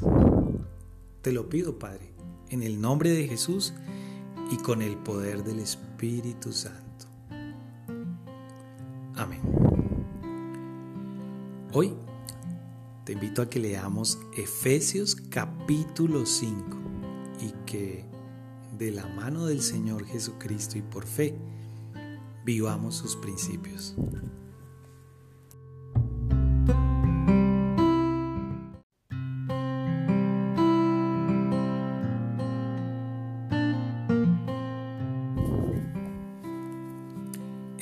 Te 1.22 1.32
lo 1.32 1.48
pido, 1.48 1.78
Padre, 1.78 2.12
en 2.50 2.62
el 2.62 2.80
nombre 2.80 3.10
de 3.10 3.26
Jesús 3.26 3.72
y 4.50 4.56
con 4.58 4.82
el 4.82 4.96
poder 4.96 5.42
del 5.42 5.58
Espíritu 5.60 6.52
Santo. 6.52 7.06
Amén. 9.16 9.40
Hoy 11.72 11.94
te 13.04 13.12
invito 13.12 13.42
a 13.42 13.50
que 13.50 13.58
leamos 13.58 14.18
Efesios 14.36 15.16
capítulo 15.16 16.26
5 16.26 16.78
y 17.40 17.52
que 17.66 18.04
de 18.78 18.90
la 18.90 19.06
mano 19.06 19.46
del 19.46 19.60
Señor 19.60 20.04
Jesucristo 20.06 20.78
y 20.78 20.82
por 20.82 21.04
fe 21.04 21.34
vivamos 22.44 22.96
sus 22.96 23.16
principios. 23.16 23.94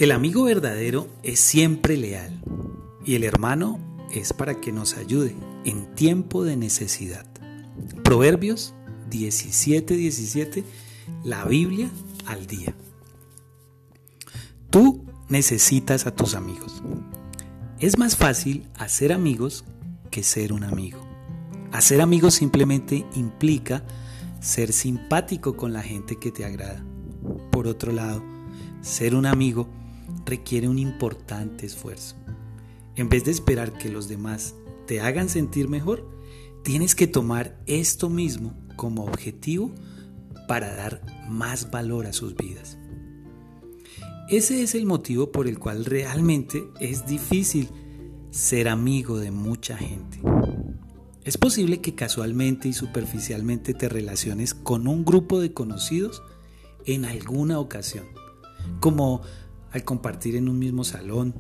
El 0.02 0.10
amigo 0.10 0.44
verdadero 0.44 1.06
es 1.22 1.38
siempre 1.38 1.96
leal 1.96 2.42
y 3.04 3.14
el 3.14 3.22
hermano 3.22 3.78
es 4.12 4.32
para 4.32 4.60
que 4.60 4.72
nos 4.72 4.96
ayude 4.96 5.36
en 5.64 5.94
tiempo 5.94 6.42
de 6.42 6.56
necesidad. 6.56 7.24
Proverbios 8.02 8.74
17:17, 9.10 9.96
17, 9.96 10.64
la 11.22 11.44
Biblia 11.44 11.88
al 12.26 12.48
día. 12.48 12.74
Tú 14.72 15.04
necesitas 15.28 16.06
a 16.06 16.16
tus 16.16 16.34
amigos. 16.34 16.82
Es 17.78 17.98
más 17.98 18.16
fácil 18.16 18.66
hacer 18.74 19.12
amigos 19.12 19.66
que 20.10 20.22
ser 20.22 20.50
un 20.50 20.64
amigo. 20.64 20.98
Hacer 21.72 22.00
amigos 22.00 22.32
simplemente 22.32 23.04
implica 23.14 23.84
ser 24.40 24.72
simpático 24.72 25.58
con 25.58 25.74
la 25.74 25.82
gente 25.82 26.16
que 26.16 26.32
te 26.32 26.46
agrada. 26.46 26.82
Por 27.50 27.66
otro 27.66 27.92
lado, 27.92 28.24
ser 28.80 29.14
un 29.14 29.26
amigo 29.26 29.68
requiere 30.24 30.68
un 30.68 30.78
importante 30.78 31.66
esfuerzo. 31.66 32.16
En 32.96 33.10
vez 33.10 33.26
de 33.26 33.30
esperar 33.30 33.76
que 33.76 33.90
los 33.90 34.08
demás 34.08 34.54
te 34.86 35.02
hagan 35.02 35.28
sentir 35.28 35.68
mejor, 35.68 36.08
tienes 36.64 36.94
que 36.94 37.06
tomar 37.06 37.60
esto 37.66 38.08
mismo 38.08 38.54
como 38.76 39.04
objetivo 39.04 39.70
para 40.48 40.74
dar 40.74 41.02
más 41.28 41.70
valor 41.70 42.06
a 42.06 42.14
sus 42.14 42.34
vidas. 42.34 42.78
Ese 44.28 44.62
es 44.62 44.74
el 44.74 44.86
motivo 44.86 45.30
por 45.32 45.46
el 45.46 45.58
cual 45.58 45.84
realmente 45.84 46.64
es 46.80 47.06
difícil 47.06 47.68
ser 48.30 48.68
amigo 48.68 49.18
de 49.18 49.30
mucha 49.30 49.76
gente. 49.76 50.20
Es 51.24 51.38
posible 51.38 51.80
que 51.80 51.94
casualmente 51.94 52.68
y 52.68 52.72
superficialmente 52.72 53.74
te 53.74 53.88
relaciones 53.88 54.54
con 54.54 54.88
un 54.88 55.04
grupo 55.04 55.40
de 55.40 55.52
conocidos 55.52 56.22
en 56.84 57.04
alguna 57.04 57.58
ocasión, 57.58 58.06
como 58.80 59.22
al 59.70 59.84
compartir 59.84 60.36
en 60.36 60.48
un 60.48 60.58
mismo 60.58 60.84
salón. 60.84 61.34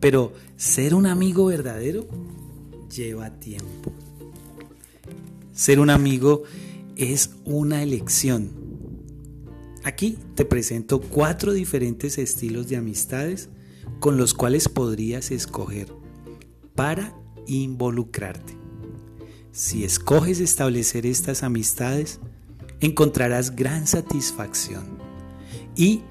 Pero 0.00 0.32
ser 0.56 0.94
un 0.94 1.06
amigo 1.06 1.46
verdadero 1.46 2.06
lleva 2.94 3.38
tiempo. 3.40 3.92
Ser 5.52 5.80
un 5.80 5.90
amigo 5.90 6.44
es 6.96 7.30
una 7.44 7.82
elección. 7.82 8.67
Aquí 9.84 10.18
te 10.34 10.44
presento 10.44 11.00
cuatro 11.00 11.52
diferentes 11.52 12.18
estilos 12.18 12.68
de 12.68 12.76
amistades 12.76 13.48
con 14.00 14.16
los 14.16 14.34
cuales 14.34 14.68
podrías 14.68 15.30
escoger 15.30 15.88
para 16.74 17.14
involucrarte. 17.46 18.56
Si 19.52 19.84
escoges 19.84 20.40
establecer 20.40 21.06
estas 21.06 21.42
amistades, 21.42 22.20
encontrarás 22.80 23.56
gran 23.56 23.86
satisfacción 23.86 24.98
y 25.74 26.02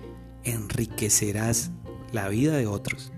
enriquecerás 0.44 1.72
la 2.12 2.30
vida 2.30 2.58
de 2.58 2.68
otros. 2.68 3.12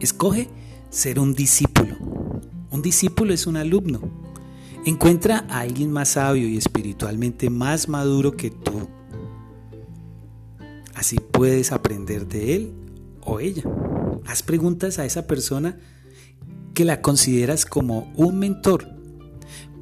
Escoge 0.00 0.48
ser 0.90 1.18
un 1.18 1.34
discípulo. 1.34 1.96
Un 2.70 2.82
discípulo 2.82 3.32
es 3.32 3.46
un 3.46 3.56
alumno. 3.56 4.00
Encuentra 4.84 5.44
a 5.48 5.60
alguien 5.60 5.90
más 5.92 6.10
sabio 6.10 6.48
y 6.48 6.56
espiritualmente 6.56 7.50
más 7.50 7.88
maduro 7.88 8.36
que 8.36 8.50
tú. 8.50 8.88
Así 10.94 11.16
puedes 11.16 11.72
aprender 11.72 12.26
de 12.26 12.56
él 12.56 12.74
o 13.20 13.40
ella. 13.40 13.64
Haz 14.26 14.42
preguntas 14.42 14.98
a 14.98 15.04
esa 15.04 15.26
persona 15.26 15.78
que 16.74 16.84
la 16.84 17.00
consideras 17.00 17.66
como 17.66 18.12
un 18.16 18.38
mentor 18.38 18.88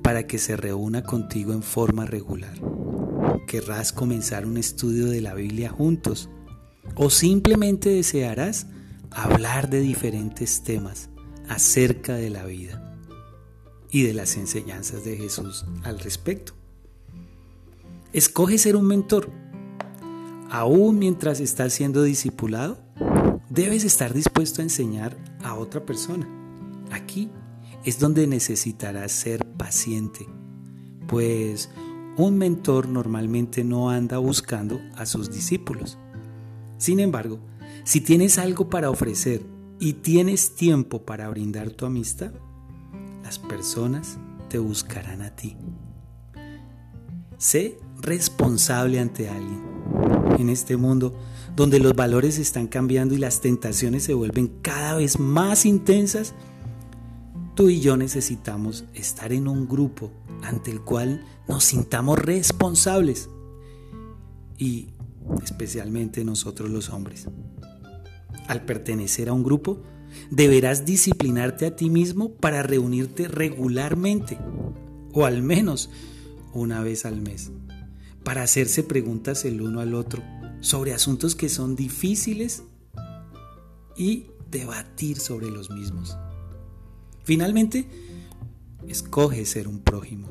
para 0.03 0.27
que 0.27 0.39
se 0.39 0.57
reúna 0.57 1.03
contigo 1.03 1.53
en 1.53 1.63
forma 1.63 2.05
regular 2.05 2.55
querrás 3.51 3.93
comenzar 3.93 4.47
un 4.47 4.57
estudio 4.59 5.07
de 5.09 5.21
la 5.21 5.35
Biblia 5.35 5.71
juntos 5.71 6.29
o 6.95 7.11
simplemente 7.11 7.89
desearás 7.89 8.69
hablar 9.11 9.69
de 9.69 9.81
diferentes 9.81 10.63
temas 10.63 11.09
acerca 11.49 12.15
de 12.15 12.31
la 12.31 12.45
vida 12.45 12.90
y 13.91 14.03
de 14.03 14.15
las 14.15 14.37
enseñanzas 14.37 15.05
de 15.05 15.17
Jesús 15.17 15.65
al 15.83 15.99
respecto. 15.99 16.55
Escoge 18.13 18.59
ser 18.59 18.77
un 18.77 18.87
mentor. 18.87 19.31
Aún 20.51 20.99
mientras 20.99 21.41
estás 21.41 21.73
siendo 21.73 22.03
discipulado, 22.03 22.79
debes 23.49 23.85
estar 23.85 24.13
dispuesto 24.13 24.61
a 24.61 24.65
enseñar 24.65 25.17
a 25.43 25.55
otra 25.55 25.85
persona. 25.85 26.29
Aquí 26.91 27.31
es 27.85 27.99
donde 27.99 28.27
necesitarás 28.27 29.13
ser 29.13 29.47
paciente, 29.57 30.27
pues 31.07 31.71
un 32.17 32.37
mentor 32.37 32.89
normalmente 32.89 33.65
no 33.65 33.91
anda 33.91 34.19
buscando 34.19 34.81
a 34.97 35.07
sus 35.07 35.31
discípulos. 35.31 35.99
Sin 36.79 37.01
embargo, 37.01 37.39
si 37.85 38.01
tienes 38.01 38.39
algo 38.39 38.69
para 38.69 38.91
ofrecer 38.91 39.43
y 39.79 39.95
tienes 39.95 40.55
tiempo 40.55 41.05
para 41.05 41.29
brindar 41.29 41.71
tu 41.71 41.87
amistad, 41.87 42.33
las 43.31 43.39
personas 43.39 44.19
te 44.49 44.59
buscarán 44.59 45.23
a 45.23 45.31
ti. 45.37 45.57
Sé 47.39 47.79
responsable 48.01 48.99
ante 48.99 49.29
alguien. 49.29 49.63
En 50.37 50.49
este 50.49 50.77
mundo 50.77 51.17
donde 51.55 51.79
los 51.79 51.95
valores 51.95 52.41
están 52.41 52.67
cambiando 52.67 53.15
y 53.15 53.19
las 53.19 53.41
tentaciones 53.41 54.03
se 54.03 54.15
vuelven 54.15 54.49
cada 54.63 54.97
vez 54.97 55.21
más 55.21 55.65
intensas, 55.65 56.35
tú 57.55 57.69
y 57.69 57.79
yo 57.79 57.97
necesitamos 57.97 58.85
estar 58.95 59.33
en 59.33 59.47
un 59.47 59.69
grupo 59.69 60.11
ante 60.43 60.73
el 60.73 60.81
cual 60.81 61.25
nos 61.47 61.63
sintamos 61.63 62.19
responsables 62.19 63.31
y 64.59 64.89
especialmente 65.45 66.25
nosotros 66.25 66.69
los 66.69 66.91
hombres. 66.91 67.29
Al 68.49 68.65
pertenecer 68.65 69.29
a 69.29 69.35
un 69.35 69.45
grupo, 69.45 69.85
deberás 70.31 70.85
disciplinarte 70.85 71.67
a 71.67 71.77
ti 71.77 71.91
mismo 71.91 72.33
para 72.33 72.63
reunirte 72.63 73.29
regularmente, 73.29 74.39
o 75.13 75.25
al 75.25 75.43
menos 75.43 75.91
una 76.53 76.83
vez 76.83 77.05
al 77.05 77.21
mes, 77.21 77.51
para 78.25 78.43
hacerse 78.43 78.83
preguntas 78.83 79.45
el 79.45 79.63
uno 79.63 79.81
al 79.81 79.95
otro 79.95 80.23
sobre 80.61 80.93
asuntos 80.93 81.35
que 81.35 81.49
son 81.49 81.75
difíciles 81.75 82.63
y 83.97 84.27
debatir 84.51 85.19
sobre 85.19 85.51
los 85.51 85.71
mismos. 85.71 86.17
Finalmente, 87.25 87.87
escoge 88.89 89.45
ser 89.47 89.69
un 89.69 89.81
prójimo. 89.81 90.29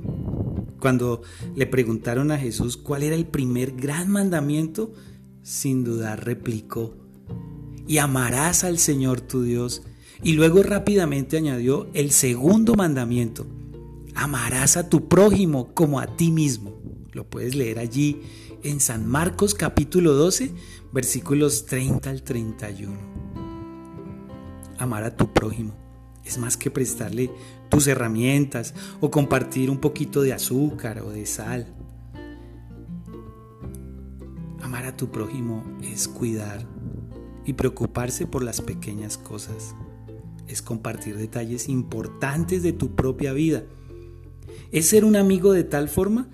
Cuando 0.79 1.21
le 1.55 1.67
preguntaron 1.67 2.31
a 2.31 2.37
Jesús 2.37 2.77
cuál 2.77 3.03
era 3.03 3.15
el 3.15 3.25
primer 3.25 3.73
gran 3.73 4.09
mandamiento, 4.09 4.93
sin 5.43 5.83
dudar 5.83 6.25
replicó, 6.25 6.95
y 7.89 7.97
amarás 7.97 8.63
al 8.63 8.77
Señor 8.77 9.19
tu 9.19 9.41
Dios. 9.41 9.81
Y 10.21 10.33
luego 10.33 10.61
rápidamente 10.61 11.37
añadió 11.37 11.89
el 11.95 12.11
segundo 12.11 12.75
mandamiento, 12.75 13.47
amarás 14.13 14.77
a 14.77 14.89
tu 14.89 15.07
prójimo 15.07 15.73
como 15.73 15.99
a 15.99 16.05
ti 16.15 16.29
mismo. 16.29 16.77
Lo 17.13 17.27
puedes 17.27 17.55
leer 17.55 17.79
allí 17.79 18.21
en 18.61 18.79
San 18.79 19.07
Marcos 19.07 19.55
capítulo 19.55 20.13
12, 20.13 20.53
versículos 20.93 21.65
30 21.65 22.11
al 22.11 22.21
31. 22.21 22.95
Amar 24.77 25.03
a 25.03 25.17
tu 25.17 25.33
prójimo 25.33 25.73
es 26.23 26.37
más 26.37 26.57
que 26.57 26.69
prestarle 26.69 27.31
tus 27.69 27.87
herramientas 27.87 28.75
o 28.99 29.09
compartir 29.09 29.71
un 29.71 29.79
poquito 29.79 30.21
de 30.21 30.33
azúcar 30.33 30.99
o 31.01 31.09
de 31.09 31.25
sal. 31.25 31.73
Amar 34.61 34.85
a 34.85 34.95
tu 34.95 35.09
prójimo 35.09 35.63
es 35.81 36.07
cuidar 36.07 36.67
y 37.45 37.53
preocuparse 37.53 38.27
por 38.27 38.43
las 38.43 38.61
pequeñas 38.61 39.17
cosas. 39.17 39.75
Es 40.47 40.61
compartir 40.61 41.17
detalles 41.17 41.69
importantes 41.69 42.63
de 42.63 42.73
tu 42.73 42.95
propia 42.95 43.33
vida. 43.33 43.63
Es 44.71 44.87
ser 44.87 45.05
un 45.05 45.15
amigo 45.15 45.53
de 45.53 45.63
tal 45.63 45.89
forma 45.89 46.29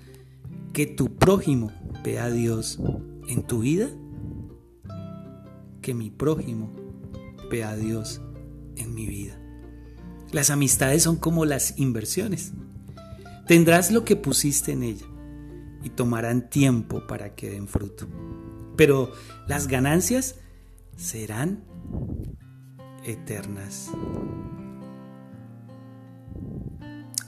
que 0.72 0.86
tu 0.86 1.16
prójimo 1.16 1.72
vea 2.04 2.24
a 2.24 2.30
Dios 2.30 2.80
en 3.28 3.42
tu 3.42 3.60
vida, 3.60 3.88
que 5.82 5.94
mi 5.94 6.10
prójimo 6.10 6.74
vea 7.50 7.70
a 7.70 7.76
Dios 7.76 8.20
en 8.76 8.94
mi 8.94 9.06
vida. 9.06 9.40
Las 10.32 10.50
amistades 10.50 11.02
son 11.02 11.16
como 11.16 11.44
las 11.44 11.78
inversiones. 11.78 12.52
Tendrás 13.46 13.90
lo 13.90 14.04
que 14.04 14.16
pusiste 14.16 14.72
en 14.72 14.82
ella 14.82 15.06
y 15.82 15.90
tomarán 15.90 16.50
tiempo 16.50 17.06
para 17.06 17.34
que 17.34 17.50
den 17.50 17.68
fruto. 17.68 18.06
Pero 18.76 19.12
las 19.46 19.68
ganancias 19.68 20.36
serán 20.96 21.62
eternas. 23.04 23.90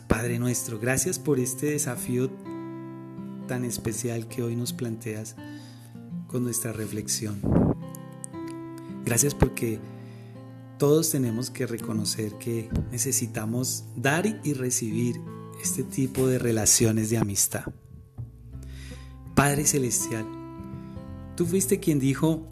Padre 0.08 0.38
nuestro, 0.38 0.78
gracias 0.78 1.18
por 1.18 1.38
este 1.38 1.66
desafío 1.66 2.30
tan 3.46 3.64
especial 3.64 4.26
que 4.26 4.42
hoy 4.42 4.56
nos 4.56 4.72
planteas 4.72 5.36
con 6.26 6.42
nuestra 6.42 6.72
reflexión. 6.72 7.40
Gracias 9.04 9.34
porque 9.34 9.78
todos 10.78 11.10
tenemos 11.10 11.50
que 11.50 11.66
reconocer 11.66 12.34
que 12.38 12.68
necesitamos 12.90 13.84
dar 13.96 14.26
y 14.44 14.52
recibir 14.54 15.20
este 15.62 15.82
tipo 15.82 16.26
de 16.26 16.38
relaciones 16.38 17.10
de 17.10 17.18
amistad. 17.18 17.64
Padre 19.34 19.64
Celestial, 19.64 20.26
tú 21.36 21.46
fuiste 21.46 21.80
quien 21.80 21.98
dijo, 21.98 22.46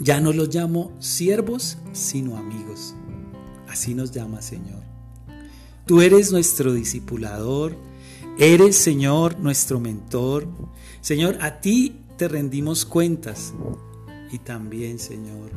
ya 0.00 0.20
no 0.20 0.32
los 0.32 0.54
llamo 0.54 0.92
siervos, 1.00 1.78
sino 1.92 2.36
amigos. 2.36 2.94
Así 3.68 3.94
nos 3.94 4.12
llama 4.12 4.42
Señor. 4.42 4.82
Tú 5.86 6.00
eres 6.00 6.32
nuestro 6.32 6.72
discipulador, 6.72 7.76
eres 8.38 8.76
Señor 8.76 9.38
nuestro 9.38 9.80
mentor. 9.80 10.46
Señor, 11.00 11.38
a 11.40 11.60
ti 11.60 12.00
te 12.16 12.28
rendimos 12.28 12.84
cuentas 12.84 13.54
y 14.30 14.38
también 14.38 14.98
Señor 14.98 15.50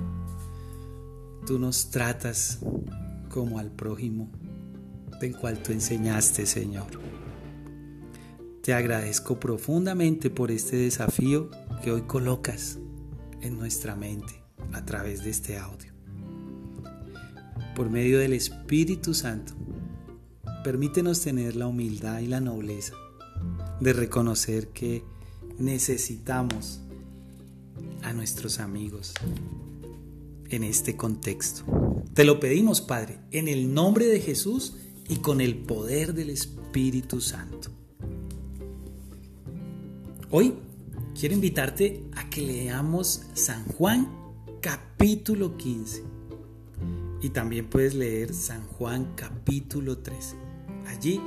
tú 1.45 1.59
nos 1.59 1.89
tratas 1.89 2.59
como 3.29 3.59
al 3.59 3.71
prójimo 3.71 4.29
del 5.19 5.35
cual 5.35 5.61
tú 5.61 5.71
enseñaste, 5.71 6.45
Señor. 6.45 6.87
Te 8.61 8.73
agradezco 8.73 9.39
profundamente 9.39 10.29
por 10.29 10.51
este 10.51 10.77
desafío 10.77 11.49
que 11.83 11.91
hoy 11.91 12.01
colocas 12.01 12.79
en 13.41 13.57
nuestra 13.57 13.95
mente 13.95 14.43
a 14.73 14.85
través 14.85 15.23
de 15.23 15.29
este 15.29 15.57
audio. 15.57 15.91
Por 17.75 17.89
medio 17.89 18.19
del 18.19 18.33
Espíritu 18.33 19.13
Santo, 19.13 19.53
permítenos 20.63 21.21
tener 21.21 21.55
la 21.55 21.67
humildad 21.67 22.19
y 22.19 22.27
la 22.27 22.39
nobleza 22.39 22.93
de 23.79 23.93
reconocer 23.93 24.67
que 24.69 25.03
necesitamos 25.57 26.81
a 28.03 28.13
nuestros 28.13 28.59
amigos, 28.59 29.13
en 30.49 30.63
este 30.63 30.97
contexto. 30.97 31.63
Te 32.13 32.25
lo 32.25 32.39
pedimos, 32.39 32.81
Padre, 32.81 33.19
en 33.31 33.47
el 33.47 33.73
nombre 33.73 34.05
de 34.05 34.19
Jesús 34.19 34.75
y 35.07 35.17
con 35.17 35.41
el 35.41 35.55
poder 35.55 36.13
del 36.13 36.29
Espíritu 36.29 37.21
Santo. 37.21 37.69
Hoy 40.29 40.53
quiero 41.19 41.35
invitarte 41.35 42.03
a 42.15 42.29
que 42.29 42.41
leamos 42.41 43.23
San 43.33 43.65
Juan 43.65 44.09
capítulo 44.61 45.57
15 45.57 46.03
y 47.21 47.29
también 47.29 47.67
puedes 47.67 47.93
leer 47.93 48.33
San 48.33 48.65
Juan 48.67 49.13
capítulo 49.15 49.99
13. 49.99 50.35
Allí 50.87 51.21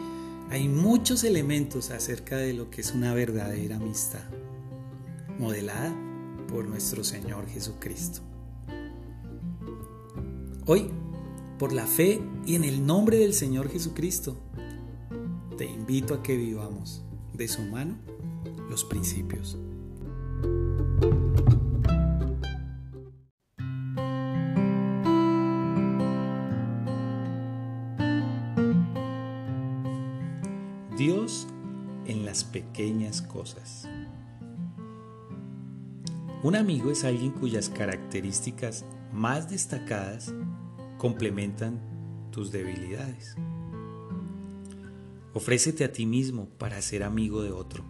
hay 0.50 0.68
muchos 0.68 1.24
elementos 1.24 1.90
acerca 1.90 2.36
de 2.36 2.52
lo 2.52 2.70
que 2.70 2.80
es 2.80 2.92
una 2.92 3.14
verdadera 3.14 3.76
amistad, 3.76 4.24
modelada 5.38 5.94
por 6.48 6.66
nuestro 6.66 7.04
Señor 7.04 7.46
Jesucristo. 7.46 8.20
Hoy, 10.66 10.90
por 11.58 11.72
la 11.72 11.86
fe 11.86 12.20
y 12.46 12.56
en 12.56 12.64
el 12.64 12.84
nombre 12.84 13.18
del 13.18 13.34
Señor 13.34 13.68
Jesucristo, 13.68 14.36
te 15.56 15.66
invito 15.66 16.14
a 16.14 16.22
que 16.22 16.36
vivamos 16.36 17.04
de 17.32 17.46
su 17.46 17.62
mano 17.62 17.96
los 18.68 18.84
principios. 18.84 19.56
Cosas. 33.34 33.88
Un 36.44 36.56
amigo 36.56 36.90
es 36.90 37.04
alguien 37.04 37.32
cuyas 37.32 37.68
características 37.68 38.84
más 39.12 39.50
destacadas 39.50 40.32
complementan 40.98 41.80
tus 42.30 42.52
debilidades. 42.52 43.36
Ofrécete 45.32 45.84
a 45.84 45.92
ti 45.92 46.06
mismo 46.06 46.48
para 46.58 46.80
ser 46.80 47.02
amigo 47.02 47.42
de 47.42 47.50
otro. 47.50 47.84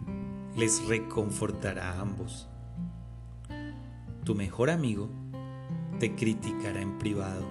Les 0.57 0.83
reconfortará 0.87 1.91
a 1.91 2.01
ambos. 2.01 2.47
Tu 4.23 4.33
mejor 4.33 4.71
amigo 4.71 5.09
te 5.99 6.15
criticará 6.15 6.81
en 6.81 6.97
privado 6.97 7.45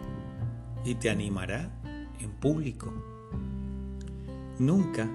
y 0.84 0.96
te 0.96 1.10
animará 1.10 1.70
en 2.18 2.30
público. 2.32 2.92
Nunca 4.58 5.08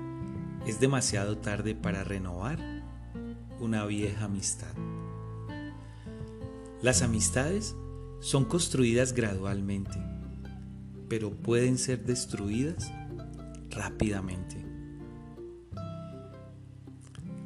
es 0.65 0.79
demasiado 0.79 1.38
tarde 1.38 1.75
para 1.75 2.03
renovar 2.03 2.59
una 3.59 3.85
vieja 3.85 4.25
amistad. 4.25 4.74
Las 6.81 7.01
amistades 7.01 7.75
son 8.19 8.45
construidas 8.45 9.13
gradualmente, 9.13 10.01
pero 11.08 11.31
pueden 11.31 11.77
ser 11.77 12.06
destruidas 12.06 12.92
rápidamente. 13.69 14.65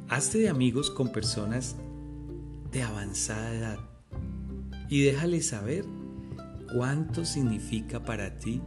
Hazte 0.08 0.38
de 0.38 0.48
amigos 0.48 0.90
con 0.90 1.10
personas 1.10 1.76
de 2.70 2.82
avanzada 2.82 3.54
edad 3.54 3.78
y 4.88 5.02
déjales 5.02 5.48
saber 5.48 5.84
cuánto 6.76 7.24
significa 7.24 8.04
para 8.04 8.36
ti 8.36 8.60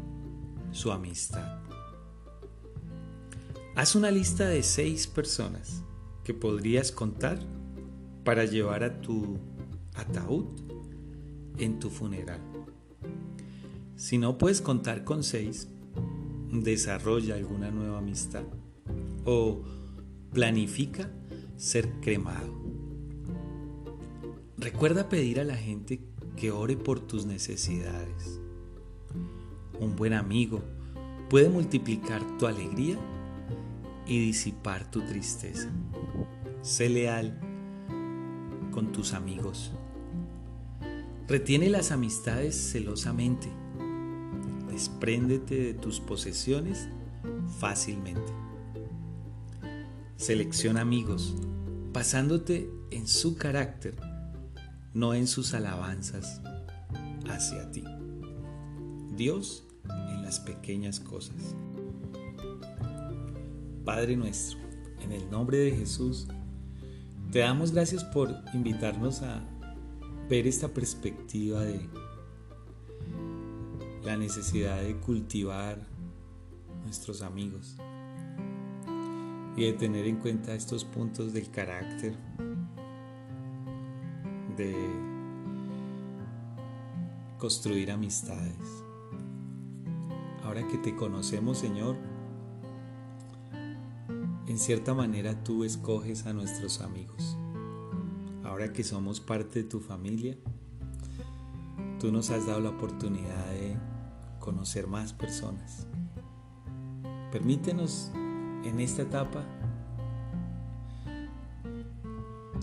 su 0.71 0.91
amistad. 0.91 1.66
Haz 3.77 3.93
una 3.93 4.09
lista 4.09 4.49
de 4.49 4.63
seis 4.63 5.05
personas 5.05 5.83
que 6.23 6.33
podrías 6.33 6.91
contar 6.91 7.37
para 8.23 8.43
llevar 8.43 8.83
a 8.83 9.01
tu 9.01 9.37
ataúd 9.93 10.45
en 11.59 11.77
tu 11.77 11.91
funeral. 11.91 12.41
Si 13.95 14.17
no 14.17 14.39
puedes 14.39 14.61
contar 14.61 15.03
con 15.03 15.23
seis, 15.23 15.67
desarrolla 16.51 17.35
alguna 17.35 17.69
nueva 17.69 17.99
amistad 17.99 18.45
o 19.25 19.61
planifica 20.33 21.11
ser 21.55 21.87
cremado. 22.01 22.51
Recuerda 24.57 25.07
pedir 25.07 25.39
a 25.39 25.43
la 25.43 25.55
gente 25.55 26.01
que 26.35 26.49
ore 26.49 26.77
por 26.77 26.99
tus 26.99 27.27
necesidades. 27.27 28.41
Un 29.79 29.95
buen 29.95 30.13
amigo 30.13 30.63
puede 31.29 31.49
multiplicar 31.49 32.25
tu 32.39 32.47
alegría 32.47 32.97
y 34.07 34.19
disipar 34.19 34.89
tu 34.89 35.01
tristeza. 35.01 35.69
Sé 36.61 36.89
leal 36.89 37.39
con 38.71 38.91
tus 38.91 39.13
amigos. 39.13 39.71
Retiene 41.27 41.69
las 41.69 41.91
amistades 41.91 42.55
celosamente. 42.55 43.49
Despréndete 44.69 45.55
de 45.55 45.73
tus 45.73 45.99
posesiones 45.99 46.87
fácilmente. 47.59 48.31
Selecciona 50.15 50.81
amigos, 50.81 51.35
basándote 51.93 52.69
en 52.91 53.07
su 53.07 53.37
carácter, 53.37 53.95
no 54.93 55.13
en 55.13 55.27
sus 55.27 55.53
alabanzas 55.53 56.41
hacia 57.29 57.71
ti. 57.71 57.83
Dios 59.15 59.65
en 60.09 60.21
las 60.23 60.39
pequeñas 60.39 60.99
cosas. 60.99 61.55
Padre 63.87 64.17
nuestro, 64.17 64.59
en 64.99 65.13
el 65.13 65.31
nombre 65.31 65.59
de 65.59 65.71
Jesús, 65.71 66.27
te 67.31 67.39
damos 67.39 67.71
gracias 67.71 68.03
por 68.03 68.35
invitarnos 68.53 69.21
a 69.21 69.41
ver 70.29 70.45
esta 70.45 70.67
perspectiva 70.67 71.61
de 71.61 71.79
la 74.03 74.17
necesidad 74.17 74.81
de 74.81 74.97
cultivar 74.97 75.87
nuestros 76.83 77.21
amigos 77.21 77.77
y 79.55 79.63
de 79.63 79.71
tener 79.71 80.05
en 80.05 80.17
cuenta 80.17 80.53
estos 80.53 80.83
puntos 80.83 81.31
del 81.31 81.49
carácter, 81.49 82.13
de 84.57 84.75
construir 87.37 87.89
amistades. 87.89 88.83
Ahora 90.43 90.67
que 90.67 90.77
te 90.77 90.93
conocemos, 90.93 91.59
Señor, 91.59 91.95
en 94.47 94.57
cierta 94.57 94.93
manera 94.93 95.43
tú 95.43 95.63
escoges 95.63 96.25
a 96.25 96.33
nuestros 96.33 96.81
amigos 96.81 97.37
ahora 98.57 98.73
que 98.73 98.83
somos 98.83 99.19
parte 99.19 99.61
de 99.61 99.69
tu 99.69 99.79
familia, 99.79 100.35
tú 101.99 102.11
nos 102.11 102.31
has 102.31 102.47
dado 102.47 102.59
la 102.59 102.69
oportunidad 102.69 103.45
de 103.51 103.77
conocer 104.39 104.87
más 104.87 105.13
personas. 105.13 105.85
Permítenos 107.31 108.11
en 108.63 108.79
esta 108.79 109.03
etapa 109.03 109.45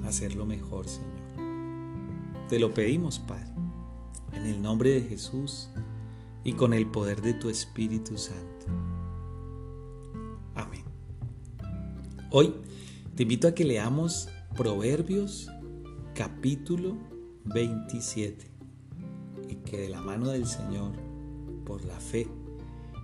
hacerlo 0.04 0.46
mejor, 0.46 0.88
Señor. 0.88 2.48
Te 2.48 2.58
lo 2.58 2.74
pedimos, 2.74 3.20
Padre, 3.20 3.52
en 4.32 4.46
el 4.46 4.60
nombre 4.60 4.90
de 4.90 5.02
Jesús 5.02 5.70
y 6.42 6.54
con 6.54 6.74
el 6.74 6.86
poder 6.86 7.22
de 7.22 7.34
tu 7.34 7.50
Espíritu 7.50 8.18
Santo. 8.18 8.53
Hoy 12.36 12.52
te 13.14 13.22
invito 13.22 13.46
a 13.46 13.54
que 13.54 13.62
leamos 13.62 14.28
Proverbios 14.56 15.48
capítulo 16.16 16.98
27 17.44 18.50
y 19.48 19.54
que 19.54 19.78
de 19.78 19.88
la 19.88 20.00
mano 20.00 20.30
del 20.30 20.44
Señor, 20.44 20.94
por 21.64 21.84
la 21.84 22.00
fe, 22.00 22.26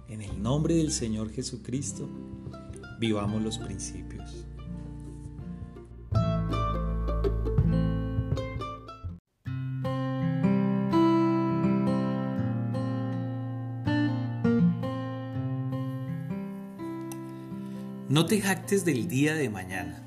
en 0.08 0.20
el 0.22 0.42
nombre 0.42 0.74
del 0.74 0.90
Señor 0.90 1.30
Jesucristo, 1.30 2.08
vivamos 2.98 3.40
los 3.40 3.58
principios. 3.58 4.09
No 18.20 18.26
te 18.26 18.38
jactes 18.38 18.84
del 18.84 19.08
día 19.08 19.32
de 19.32 19.48
mañana, 19.48 20.04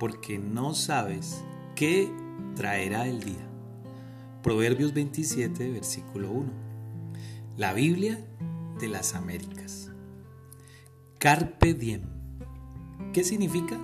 porque 0.00 0.38
no 0.38 0.72
sabes 0.72 1.44
¿Qué 1.74 2.10
traerá 2.54 3.06
el 3.06 3.22
día? 3.22 3.46
Proverbios 4.42 4.94
27, 4.94 5.70
versículo 5.70 6.30
1. 6.30 6.50
La 7.58 7.74
Biblia 7.74 8.18
de 8.80 8.88
las 8.88 9.14
Américas. 9.14 9.90
Carpe 11.18 11.74
diem. 11.74 12.04
¿Qué 13.12 13.22
significa? 13.22 13.78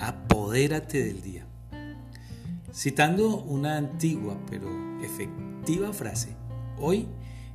Apodérate 0.00 1.04
del 1.04 1.22
día. 1.22 1.46
Citando 2.74 3.44
una 3.44 3.76
antigua 3.76 4.36
pero 4.50 4.68
efectiva 5.04 5.92
frase, 5.92 6.34
hoy 6.80 7.06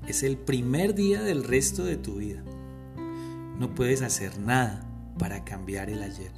es 0.07 0.23
el 0.23 0.37
primer 0.37 0.95
día 0.95 1.21
del 1.21 1.43
resto 1.43 1.83
de 1.83 1.97
tu 1.97 2.15
vida. 2.15 2.41
No 3.59 3.75
puedes 3.75 4.03
hacer 4.03 4.39
nada 4.39 4.87
para 5.21 5.45
cambiar 5.45 5.91
el 5.91 6.01
ayer 6.01 6.31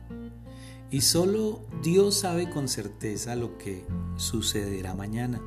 y 0.93 1.01
solo 1.01 1.65
Dios 1.81 2.19
sabe 2.19 2.51
con 2.51 2.67
certeza 2.67 3.35
lo 3.35 3.57
que 3.57 3.83
sucederá 4.15 4.93
mañana. 4.93 5.41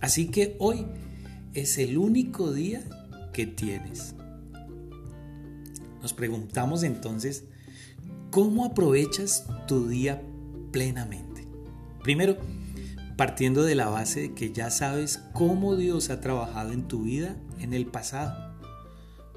Así 0.00 0.28
que 0.28 0.54
hoy 0.60 0.86
es 1.52 1.78
el 1.78 1.98
único 1.98 2.52
día 2.52 2.84
que 3.32 3.44
tienes. 3.48 4.14
Nos 6.00 6.12
preguntamos 6.12 6.84
entonces, 6.84 7.42
¿cómo 8.30 8.66
aprovechas 8.66 9.46
tu 9.66 9.88
día 9.88 10.22
plenamente? 10.70 11.48
Primero, 12.04 12.36
partiendo 13.16 13.64
de 13.64 13.74
la 13.74 13.88
base 13.88 14.20
de 14.20 14.34
que 14.34 14.52
ya 14.52 14.70
sabes 14.70 15.20
cómo 15.32 15.74
Dios 15.74 16.08
ha 16.08 16.20
trabajado 16.20 16.70
en 16.70 16.86
tu 16.86 17.02
vida 17.02 17.34
en 17.58 17.74
el 17.74 17.86
pasado, 17.86 18.54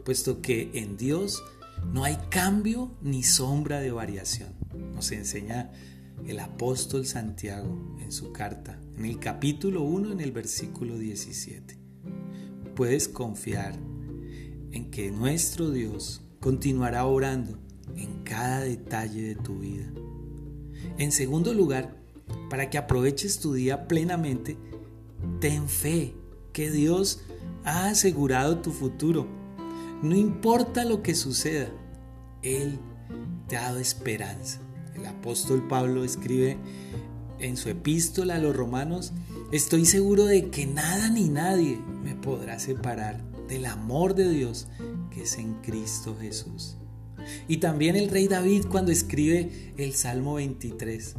puesto 0.05 0.39
que 0.43 0.69
en 0.75 0.97
Dios 0.97 1.41
no 1.85 2.03
hay 2.03 2.17
cambio 2.29 2.91
ni 3.01 3.23
sombra 3.23 3.79
de 3.79 3.91
variación 3.91 4.61
nos 5.01 5.11
enseña 5.11 5.71
el 6.27 6.39
apóstol 6.39 7.07
Santiago 7.07 7.97
en 7.99 8.11
su 8.11 8.31
carta, 8.31 8.79
en 8.97 9.05
el 9.05 9.17
capítulo 9.17 9.81
1, 9.81 10.11
en 10.11 10.19
el 10.19 10.31
versículo 10.31 10.97
17. 10.97 11.75
Puedes 12.75 13.07
confiar 13.07 13.73
en 14.71 14.91
que 14.91 15.09
nuestro 15.09 15.71
Dios 15.71 16.21
continuará 16.39 17.05
orando 17.05 17.57
en 17.95 18.23
cada 18.23 18.59
detalle 18.59 19.23
de 19.23 19.35
tu 19.35 19.57
vida. 19.57 19.91
En 20.99 21.11
segundo 21.11 21.53
lugar, 21.53 21.95
para 22.49 22.69
que 22.69 22.77
aproveches 22.77 23.39
tu 23.39 23.53
día 23.53 23.87
plenamente, 23.87 24.55
ten 25.39 25.67
fe 25.67 26.13
que 26.53 26.69
Dios 26.69 27.23
ha 27.63 27.87
asegurado 27.87 28.59
tu 28.59 28.71
futuro. 28.71 29.27
No 30.01 30.15
importa 30.15 30.83
lo 30.83 31.03
que 31.03 31.13
suceda, 31.13 31.69
Él 32.41 32.79
te 33.47 33.55
ha 33.55 33.63
dado 33.63 33.77
esperanza. 33.77 34.59
El 34.95 35.05
apóstol 35.05 35.67
Pablo 35.67 36.03
escribe 36.03 36.57
en 37.37 37.55
su 37.55 37.69
epístola 37.69 38.35
a 38.35 38.39
los 38.39 38.55
romanos, 38.55 39.13
estoy 39.51 39.85
seguro 39.85 40.25
de 40.25 40.49
que 40.49 40.65
nada 40.65 41.09
ni 41.09 41.29
nadie 41.29 41.79
me 42.03 42.15
podrá 42.15 42.57
separar 42.57 43.21
del 43.47 43.67
amor 43.67 44.15
de 44.15 44.29
Dios 44.29 44.67
que 45.11 45.21
es 45.23 45.37
en 45.37 45.53
Cristo 45.61 46.17
Jesús. 46.19 46.77
Y 47.47 47.57
también 47.57 47.95
el 47.95 48.09
rey 48.09 48.27
David 48.27 48.65
cuando 48.71 48.91
escribe 48.91 49.73
el 49.77 49.93
Salmo 49.93 50.35
23, 50.35 51.13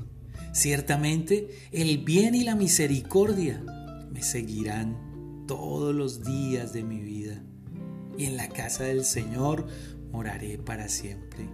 ciertamente 0.53 1.69
el 1.71 1.99
bien 1.99 2.35
y 2.35 2.43
la 2.43 2.57
misericordia 2.57 3.63
me 4.11 4.23
seguirán 4.23 5.45
todos 5.47 5.95
los 5.95 6.25
días 6.25 6.73
de 6.73 6.83
mi 6.83 7.01
vida 7.01 7.45
y 8.17 8.27
en 8.27 8.37
la 8.37 8.49
casa 8.49 8.85
del 8.85 9.05
Señor 9.05 9.67
moraré 10.11 10.59
para 10.59 10.89
siempre. 10.89 11.49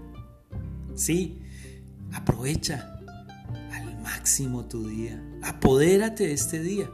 Sí, 0.94 1.42
Aprovecha 2.12 3.00
al 3.72 4.00
máximo 4.00 4.64
tu 4.66 4.88
día. 4.88 5.22
Apodérate 5.42 6.26
de 6.26 6.32
este 6.32 6.62
día. 6.62 6.90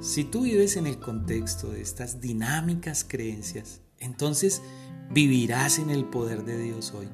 Si 0.00 0.24
tú 0.24 0.42
vives 0.42 0.76
en 0.76 0.86
el 0.86 0.98
contexto 0.98 1.72
de 1.72 1.80
estas 1.80 2.20
dinámicas 2.20 3.04
creencias, 3.06 3.80
entonces 3.98 4.62
vivirás 5.10 5.78
en 5.78 5.90
el 5.90 6.04
poder 6.04 6.44
de 6.44 6.58
Dios 6.62 6.92
hoy. 6.92 7.08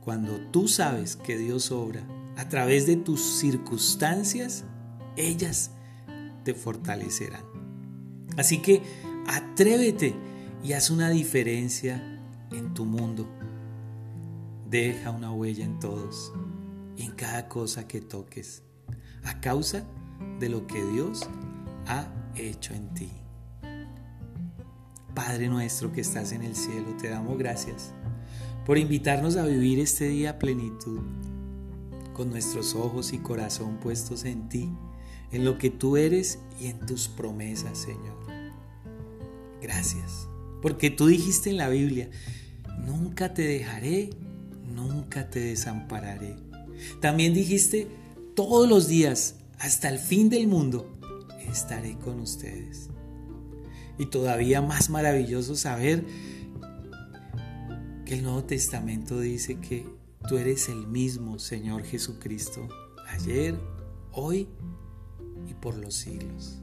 Cuando 0.00 0.40
tú 0.50 0.68
sabes 0.68 1.16
que 1.16 1.36
Dios 1.36 1.70
obra 1.70 2.02
a 2.38 2.48
través 2.48 2.86
de 2.86 2.96
tus 2.96 3.20
circunstancias, 3.20 4.64
ellas 5.16 5.72
te 6.44 6.54
fortalecerán. 6.54 7.44
Así 8.38 8.62
que 8.62 8.80
atrévete 9.28 10.14
y 10.64 10.72
haz 10.72 10.90
una 10.90 11.10
diferencia 11.10 12.02
en 12.50 12.74
tu 12.74 12.84
mundo 12.84 13.28
deja 14.70 15.10
una 15.10 15.32
huella 15.32 15.64
en 15.64 15.78
todos 15.78 16.32
y 16.96 17.02
en 17.02 17.12
cada 17.12 17.48
cosa 17.48 17.88
que 17.88 18.00
toques, 18.00 18.62
a 19.24 19.40
causa 19.40 19.84
de 20.40 20.48
lo 20.48 20.66
que 20.66 20.84
Dios 20.84 21.28
ha 21.86 22.08
hecho 22.34 22.74
en 22.74 22.92
ti. 22.94 23.10
Padre 25.14 25.48
nuestro 25.48 25.92
que 25.92 26.00
estás 26.00 26.32
en 26.32 26.42
el 26.42 26.54
cielo, 26.54 26.96
te 27.00 27.08
damos 27.08 27.38
gracias 27.38 27.92
por 28.66 28.78
invitarnos 28.78 29.36
a 29.36 29.46
vivir 29.46 29.80
este 29.80 30.08
día 30.08 30.30
a 30.30 30.38
plenitud, 30.38 31.00
con 32.12 32.30
nuestros 32.30 32.74
ojos 32.74 33.12
y 33.12 33.18
corazón 33.18 33.78
puestos 33.78 34.24
en 34.24 34.48
ti, 34.48 34.68
en 35.32 35.44
lo 35.44 35.56
que 35.56 35.70
tú 35.70 35.96
eres 35.96 36.38
y 36.60 36.66
en 36.66 36.78
tus 36.80 37.08
promesas, 37.08 37.78
Señor. 37.78 38.17
Gracias, 39.60 40.28
porque 40.62 40.90
tú 40.90 41.06
dijiste 41.06 41.50
en 41.50 41.56
la 41.56 41.68
Biblia, 41.68 42.10
nunca 42.86 43.34
te 43.34 43.42
dejaré, 43.42 44.10
nunca 44.74 45.28
te 45.30 45.40
desampararé. 45.40 46.36
También 47.00 47.34
dijiste, 47.34 47.88
todos 48.34 48.68
los 48.68 48.88
días, 48.88 49.36
hasta 49.58 49.88
el 49.88 49.98
fin 49.98 50.28
del 50.28 50.46
mundo, 50.46 50.98
estaré 51.50 51.96
con 51.98 52.20
ustedes. 52.20 52.88
Y 53.98 54.06
todavía 54.06 54.62
más 54.62 54.90
maravilloso 54.90 55.56
saber 55.56 56.04
que 58.04 58.14
el 58.14 58.22
Nuevo 58.22 58.44
Testamento 58.44 59.18
dice 59.18 59.56
que 59.56 59.84
tú 60.28 60.38
eres 60.38 60.68
el 60.68 60.86
mismo 60.86 61.38
Señor 61.38 61.82
Jesucristo, 61.82 62.68
ayer, 63.08 63.58
hoy 64.12 64.48
y 65.48 65.54
por 65.54 65.76
los 65.76 65.94
siglos. 65.94 66.57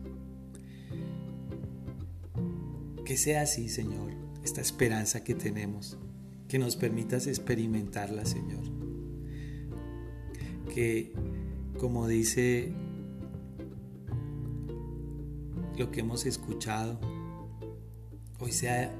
Que 3.05 3.17
sea 3.17 3.43
así, 3.43 3.69
Señor, 3.69 4.13
esta 4.43 4.61
esperanza 4.61 5.23
que 5.23 5.35
tenemos, 5.35 5.95
que 6.47 6.57
nos 6.57 6.75
permitas 6.75 7.27
experimentarla, 7.27 8.25
Señor. 8.25 8.63
Que, 10.73 11.13
como 11.77 12.07
dice 12.07 12.73
lo 15.77 15.91
que 15.91 15.99
hemos 15.99 16.25
escuchado, 16.25 16.99
hoy 18.39 18.51
sea 18.51 18.91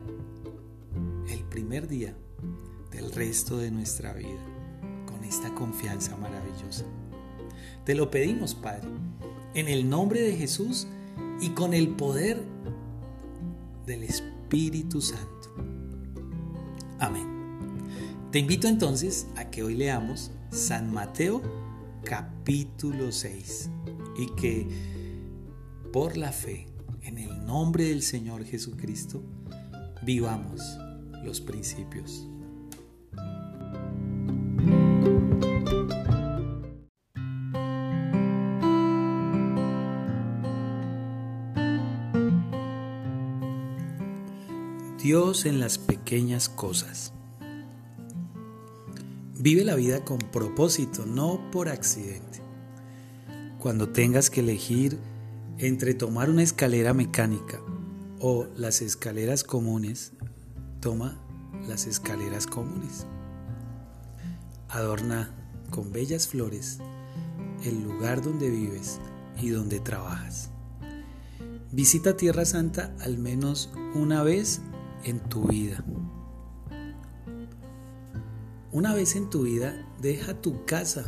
el 1.28 1.44
primer 1.46 1.88
día 1.88 2.16
del 2.92 3.12
resto 3.12 3.58
de 3.58 3.72
nuestra 3.72 4.14
vida 4.14 4.46
con 5.08 5.24
esta 5.24 5.54
confianza 5.56 6.16
maravillosa. 6.16 6.86
Te 7.86 7.96
lo 7.96 8.12
pedimos, 8.12 8.54
Padre, 8.54 8.88
en 9.56 9.68
el 9.68 9.90
nombre 9.90 10.22
de 10.22 10.36
Jesús 10.36 10.86
y 11.42 11.50
con 11.50 11.74
el 11.74 11.90
poder 11.90 12.55
del 13.86 14.04
Espíritu 14.04 15.02
Santo. 15.02 15.56
Amén. 17.00 17.28
Te 18.32 18.40
invito 18.40 18.68
entonces 18.68 19.28
a 19.36 19.50
que 19.50 19.64
hoy 19.64 19.76
leamos 19.76 20.32
San 20.52 20.92
Mateo 20.92 21.42
capítulo 22.04 23.12
6 23.12 23.70
y 24.18 24.28
que 24.36 24.68
por 25.92 26.18
la 26.18 26.32
fe 26.32 26.68
en 27.02 27.18
el 27.18 27.46
nombre 27.46 27.86
del 27.86 28.02
Señor 28.02 28.44
Jesucristo 28.46 29.24
vivamos 30.04 30.62
los 31.24 31.42
principios. 31.42 32.28
Dios 45.06 45.46
en 45.46 45.60
las 45.60 45.78
pequeñas 45.78 46.50
cosas. 46.50 47.14
Vive 49.38 49.64
la 49.64 49.76
vida 49.76 50.04
con 50.04 50.18
propósito, 50.18 51.06
no 51.06 51.52
por 51.52 51.70
accidente. 51.70 52.42
Cuando 53.60 53.90
tengas 53.90 54.32
que 54.32 54.40
elegir 54.40 54.98
entre 55.60 55.94
tomar 55.94 56.32
una 56.32 56.42
escalera 56.42 56.96
mecánica 56.96 57.60
o 58.20 58.48
las 58.58 58.82
escaleras 58.82 59.44
comunes, 59.44 60.14
toma 60.80 61.22
las 61.68 61.86
escaleras 61.86 62.48
comunes. 62.48 63.06
Adorna 64.70 65.36
con 65.70 65.92
bellas 65.92 66.28
flores 66.28 66.80
el 67.64 67.84
lugar 67.84 68.24
donde 68.24 68.50
vives 68.50 69.00
y 69.40 69.50
donde 69.50 69.80
trabajas. 69.80 70.50
Visita 71.72 72.18
Tierra 72.18 72.46
Santa 72.46 72.96
al 73.02 73.20
menos 73.20 73.70
una 73.94 74.24
vez 74.24 74.62
en 75.06 75.20
tu 75.20 75.48
vida. 75.48 75.84
Una 78.72 78.94
vez 78.94 79.16
en 79.16 79.30
tu 79.30 79.44
vida, 79.44 79.88
deja 80.02 80.42
tu 80.42 80.66
casa 80.66 81.06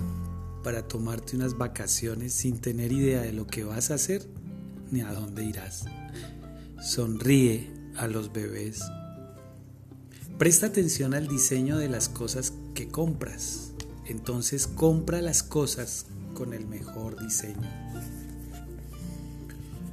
para 0.64 0.88
tomarte 0.88 1.36
unas 1.36 1.58
vacaciones 1.58 2.32
sin 2.32 2.60
tener 2.60 2.92
idea 2.92 3.22
de 3.22 3.34
lo 3.34 3.46
que 3.48 3.64
vas 3.64 3.92
a 3.92 3.96
hacer 3.96 4.26
ni 4.92 5.02
a 5.02 5.12
dónde 5.12 5.44
irás. 5.44 5.86
Sonríe 6.82 7.70
a 7.98 8.08
los 8.08 8.32
bebés. 8.32 8.82
Presta 10.38 10.68
atención 10.68 11.14
al 11.14 11.28
diseño 11.28 11.78
de 11.78 11.90
las 11.90 12.08
cosas 12.08 12.54
que 12.74 12.88
compras. 12.88 13.72
Entonces 14.06 14.68
compra 14.68 15.22
las 15.22 15.44
cosas 15.44 16.06
con 16.36 16.54
el 16.54 16.68
mejor 16.68 17.20
diseño. 17.20 17.68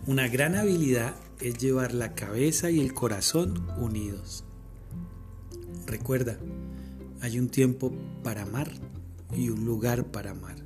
Una 0.07 0.29
gran 0.29 0.55
habilidad 0.55 1.15
es 1.45 1.59
llevar 1.59 1.93
la 1.93 2.15
cabeza 2.15 2.71
y 2.71 2.81
el 2.81 2.95
corazón 2.95 3.67
unidos. 3.79 4.45
Recuerda, 5.87 6.39
hay 7.21 7.39
un 7.39 7.51
tiempo 7.51 7.93
para 8.23 8.43
amar 8.43 8.73
y 9.37 9.51
un 9.51 9.67
lugar 9.67 10.11
para 10.11 10.31
amar, 10.31 10.57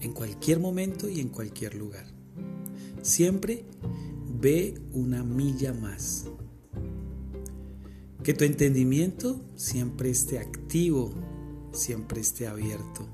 en 0.00 0.12
cualquier 0.12 0.60
momento 0.60 1.10
y 1.10 1.20
en 1.20 1.28
cualquier 1.28 1.74
lugar. 1.74 2.06
Siempre 3.02 3.66
ve 4.40 4.80
una 4.92 5.22
milla 5.24 5.74
más. 5.74 6.24
Que 8.22 8.32
tu 8.32 8.44
entendimiento 8.44 9.40
siempre 9.56 10.08
esté 10.08 10.38
activo, 10.38 11.12
siempre 11.72 12.22
esté 12.22 12.46
abierto. 12.46 13.06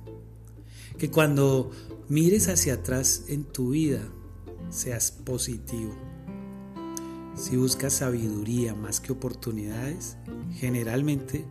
Que 0.96 1.10
cuando 1.10 1.72
mires 2.08 2.48
hacia 2.48 2.74
atrás 2.74 3.24
en 3.28 3.44
tu 3.44 3.70
vida, 3.70 4.08
seas 4.70 5.10
positivo. 5.10 6.03
Si 7.34 7.56
buscas 7.56 7.94
sabiduría 7.94 8.74
más 8.74 9.00
que 9.00 9.12
oportunidades, 9.12 10.17
generalmente 10.54 11.44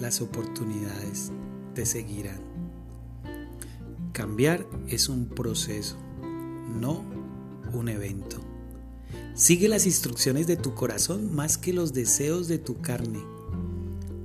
las 0.00 0.20
oportunidades 0.22 1.30
te 1.74 1.84
seguirán. 1.84 2.40
Cambiar 4.12 4.66
es 4.88 5.08
un 5.08 5.26
proceso, 5.26 5.96
no 6.80 7.04
un 7.72 7.88
evento. 7.88 8.40
Sigue 9.34 9.68
las 9.68 9.84
instrucciones 9.84 10.46
de 10.46 10.56
tu 10.56 10.74
corazón 10.74 11.34
más 11.34 11.58
que 11.58 11.72
los 11.72 11.92
deseos 11.92 12.48
de 12.48 12.58
tu 12.58 12.80
carne. 12.80 13.20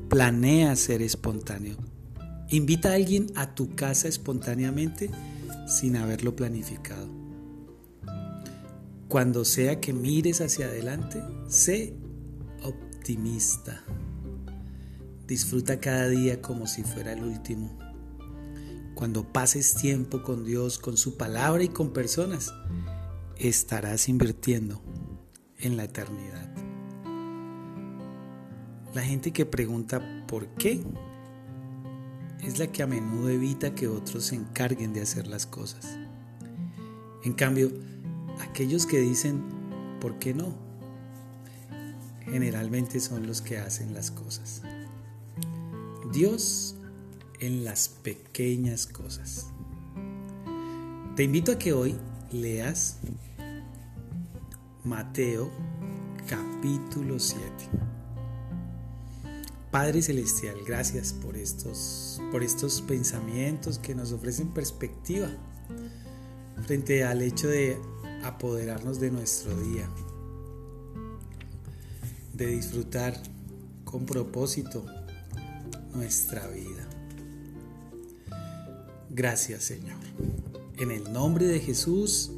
Planea 0.07 0.75
ser 0.75 1.01
espontáneo. 1.01 1.75
Invita 2.49 2.91
a 2.91 2.95
alguien 2.95 3.27
a 3.35 3.53
tu 3.53 3.75
casa 3.75 4.07
espontáneamente 4.07 5.09
sin 5.67 5.97
haberlo 5.97 6.35
planificado. 6.35 7.18
Cuando 9.09 9.43
sea 9.43 9.81
que 9.81 9.91
mires 9.91 10.39
hacia 10.39 10.67
adelante, 10.67 11.19
sé 11.47 11.95
optimista. 12.61 13.83
Disfruta 15.25 15.79
cada 15.79 16.07
día 16.09 16.43
como 16.43 16.67
si 16.67 16.83
fuera 16.83 17.13
el 17.13 17.23
último. 17.23 17.75
Cuando 18.93 19.23
pases 19.33 19.73
tiempo 19.73 20.21
con 20.21 20.45
Dios, 20.45 20.77
con 20.77 20.95
su 20.95 21.17
palabra 21.17 21.63
y 21.63 21.69
con 21.69 21.91
personas, 21.91 22.53
estarás 23.37 24.09
invirtiendo 24.09 24.79
en 25.57 25.75
la 25.75 25.85
eternidad. 25.85 26.47
La 28.93 29.01
gente 29.01 29.31
que 29.31 29.47
pregunta 29.47 30.23
por 30.27 30.49
qué 30.49 30.83
es 32.43 32.59
la 32.59 32.67
que 32.67 32.83
a 32.83 32.87
menudo 32.87 33.29
evita 33.29 33.73
que 33.73 33.87
otros 33.87 34.25
se 34.25 34.35
encarguen 34.35 34.93
de 34.93 35.01
hacer 35.01 35.25
las 35.25 35.47
cosas. 35.47 35.97
En 37.23 37.33
cambio, 37.33 37.71
aquellos 38.39 38.85
que 38.85 38.99
dicen 38.99 39.43
por 39.99 40.19
qué 40.19 40.33
no, 40.33 40.55
generalmente 42.25 42.99
son 42.99 43.27
los 43.27 43.41
que 43.41 43.57
hacen 43.57 43.93
las 43.93 44.11
cosas. 44.11 44.61
Dios 46.11 46.75
en 47.39 47.63
las 47.63 47.89
pequeñas 47.89 48.87
cosas. 48.87 49.47
Te 51.15 51.23
invito 51.23 51.51
a 51.51 51.59
que 51.59 51.73
hoy 51.73 51.95
leas 52.31 52.97
Mateo 54.83 55.51
capítulo 56.27 57.19
7. 57.19 57.43
Padre 59.71 60.01
Celestial, 60.01 60.55
gracias 60.65 61.13
por 61.13 61.37
estos, 61.37 62.21
por 62.31 62.43
estos 62.43 62.81
pensamientos 62.81 63.77
que 63.77 63.93
nos 63.93 64.11
ofrecen 64.11 64.47
perspectiva 64.53 65.29
frente 66.65 67.03
al 67.03 67.21
hecho 67.21 67.47
de 67.47 67.77
apoderarnos 68.23 68.99
de 68.99 69.11
nuestro 69.11 69.55
día, 69.55 69.89
de 72.33 72.47
disfrutar 72.47 73.21
con 73.83 74.05
propósito 74.05 74.85
nuestra 75.93 76.47
vida. 76.47 76.87
Gracias 79.09 79.63
Señor. 79.63 79.97
En 80.77 80.91
el 80.91 81.11
nombre 81.11 81.45
de 81.45 81.59
Jesús 81.59 82.31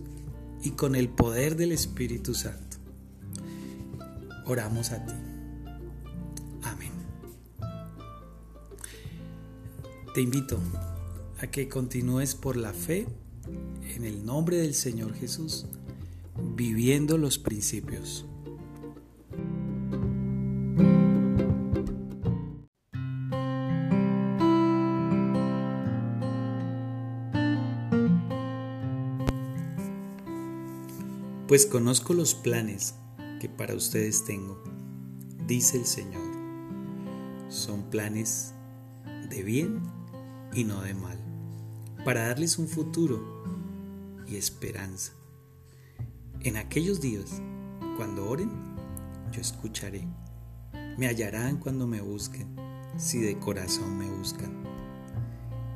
y 0.63 0.71
con 0.71 0.95
el 0.95 1.09
poder 1.09 1.55
del 1.55 1.71
Espíritu 1.71 2.33
Santo. 2.33 2.77
Oramos 4.45 4.91
a 4.91 5.05
ti. 5.05 5.13
Amén. 6.63 6.91
Te 10.13 10.21
invito 10.21 10.59
a 11.41 11.47
que 11.47 11.69
continúes 11.69 12.35
por 12.35 12.57
la 12.57 12.73
fe 12.73 13.07
en 13.47 14.05
el 14.05 14.25
nombre 14.25 14.57
del 14.57 14.73
Señor 14.73 15.13
Jesús, 15.13 15.65
viviendo 16.55 17.17
los 17.17 17.37
principios. 17.37 18.25
Pues 31.47 31.65
conozco 31.65 32.13
los 32.13 32.33
planes 32.33 32.95
que 33.41 33.49
para 33.49 33.75
ustedes 33.75 34.23
tengo, 34.23 34.63
dice 35.47 35.77
el 35.77 35.85
Señor. 35.85 36.23
Son 37.49 37.89
planes 37.89 38.53
de 39.29 39.43
bien 39.43 39.81
y 40.53 40.63
no 40.63 40.81
de 40.81 40.93
mal, 40.93 41.19
para 42.03 42.27
darles 42.27 42.57
un 42.57 42.67
futuro 42.67 43.43
y 44.27 44.35
esperanza. 44.35 45.13
En 46.41 46.57
aquellos 46.57 46.99
días, 46.99 47.41
cuando 47.97 48.27
oren, 48.27 48.49
yo 49.31 49.41
escucharé. 49.41 50.07
Me 50.97 51.07
hallarán 51.07 51.57
cuando 51.57 51.85
me 51.85 52.01
busquen, 52.01 52.55
si 52.97 53.19
de 53.19 53.37
corazón 53.37 53.97
me 53.97 54.09
buscan. 54.09 54.51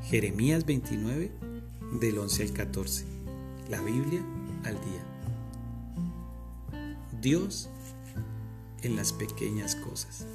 Jeremías 0.04 0.66
29, 0.66 1.32
del 2.00 2.18
11 2.18 2.44
al 2.44 2.54
14. 2.54 3.06
La 3.70 3.82
Biblia 3.82 4.24
al 4.64 4.76
día. 4.76 5.06
Dios 7.22 7.70
en 8.82 8.96
las 8.96 9.14
pequeñas 9.14 9.76
cosas. 9.76 10.26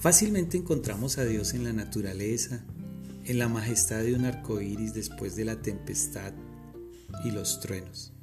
Fácilmente 0.00 0.56
encontramos 0.56 1.18
a 1.18 1.24
Dios 1.24 1.54
en 1.54 1.64
la 1.64 1.72
naturaleza, 1.72 2.64
en 3.28 3.38
la 3.38 3.46
majestad 3.46 4.02
de 4.02 4.14
un 4.14 4.24
arco 4.24 4.62
iris 4.62 4.94
después 4.94 5.36
de 5.36 5.44
la 5.44 5.60
tempestad 5.60 6.32
y 7.24 7.30
los 7.30 7.60
truenos, 7.60 8.14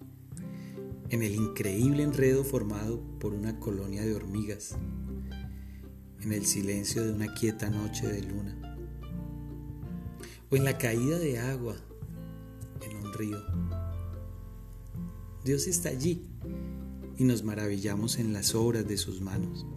en 1.09 1.21
el 1.21 1.35
increíble 1.35 2.01
enredo 2.01 2.43
formado 2.43 2.99
por 3.19 3.35
una 3.35 3.59
colonia 3.59 4.03
de 4.03 4.15
hormigas, 4.15 4.75
en 6.21 6.33
el 6.33 6.47
silencio 6.47 7.05
de 7.05 7.11
una 7.11 7.31
quieta 7.35 7.69
noche 7.69 8.07
de 8.07 8.23
luna, 8.23 8.77
o 10.49 10.55
en 10.55 10.63
la 10.63 10.79
caída 10.79 11.19
de 11.19 11.37
agua 11.37 11.75
en 12.81 12.97
un 12.97 13.13
río 13.13 13.37
Dios 15.43 15.67
está 15.67 15.89
allí 15.89 16.25
y 17.15 17.25
nos 17.25 17.43
maravillamos 17.43 18.17
en 18.17 18.33
las 18.33 18.55
obras 18.55 18.87
de 18.87 18.97
sus 18.97 19.21
manos. 19.21 19.67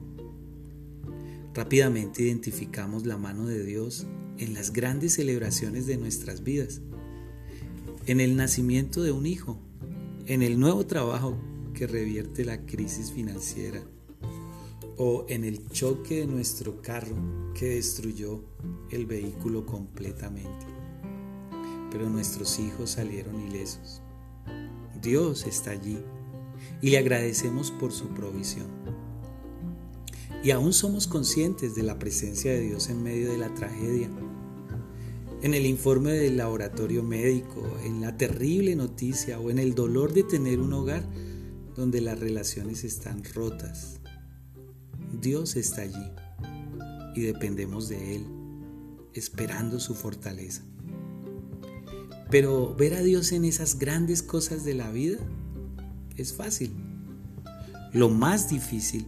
Rápidamente 1.52 2.22
identificamos 2.22 3.04
la 3.04 3.18
mano 3.18 3.44
de 3.44 3.62
Dios 3.62 4.06
en 4.38 4.54
las 4.54 4.72
grandes 4.72 5.14
celebraciones 5.14 5.86
de 5.86 5.96
nuestras 5.96 6.42
vidas, 6.42 6.80
en 8.06 8.20
el 8.20 8.36
nacimiento 8.36 9.02
de 9.02 9.12
un 9.12 9.26
hijo, 9.26 9.58
en 10.26 10.42
el 10.42 10.58
nuevo 10.58 10.86
trabajo 10.86 11.36
que 11.74 11.86
revierte 11.86 12.44
la 12.44 12.64
crisis 12.66 13.12
financiera 13.12 13.82
o 14.96 15.24
en 15.28 15.44
el 15.44 15.68
choque 15.68 16.20
de 16.20 16.26
nuestro 16.26 16.82
carro 16.82 17.16
que 17.54 17.70
destruyó 17.70 18.42
el 18.90 19.06
vehículo 19.06 19.64
completamente. 19.64 20.66
Pero 21.90 22.10
nuestros 22.10 22.58
hijos 22.58 22.90
salieron 22.90 23.40
ilesos. 23.40 24.02
Dios 25.00 25.46
está 25.46 25.70
allí 25.70 25.98
y 26.82 26.90
le 26.90 26.98
agradecemos 26.98 27.70
por 27.70 27.92
su 27.92 28.08
provisión. 28.08 28.66
Y 30.42 30.50
aún 30.50 30.72
somos 30.72 31.06
conscientes 31.06 31.74
de 31.74 31.82
la 31.82 31.98
presencia 31.98 32.52
de 32.52 32.60
Dios 32.60 32.88
en 32.90 33.02
medio 33.02 33.30
de 33.30 33.38
la 33.38 33.54
tragedia. 33.54 34.10
En 35.40 35.54
el 35.54 35.66
informe 35.66 36.12
del 36.14 36.36
laboratorio 36.36 37.04
médico, 37.04 37.62
en 37.84 38.00
la 38.00 38.16
terrible 38.16 38.74
noticia 38.74 39.38
o 39.38 39.50
en 39.50 39.60
el 39.60 39.76
dolor 39.76 40.12
de 40.12 40.24
tener 40.24 40.58
un 40.58 40.72
hogar 40.72 41.04
donde 41.76 42.00
las 42.00 42.18
relaciones 42.18 42.82
están 42.82 43.22
rotas. 43.34 44.00
Dios 45.12 45.54
está 45.54 45.82
allí 45.82 46.12
y 47.14 47.20
dependemos 47.20 47.88
de 47.88 48.16
Él, 48.16 48.26
esperando 49.14 49.78
su 49.78 49.94
fortaleza. 49.94 50.64
Pero 52.30 52.74
ver 52.74 52.94
a 52.94 53.02
Dios 53.02 53.30
en 53.30 53.44
esas 53.44 53.78
grandes 53.78 54.24
cosas 54.24 54.64
de 54.64 54.74
la 54.74 54.90
vida 54.90 55.18
es 56.16 56.32
fácil. 56.32 56.74
Lo 57.92 58.08
más 58.08 58.50
difícil, 58.50 59.06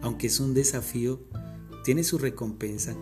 aunque 0.00 0.28
es 0.28 0.38
un 0.38 0.54
desafío, 0.54 1.20
tiene 1.84 2.04
su 2.04 2.18
recompensa, 2.18 2.94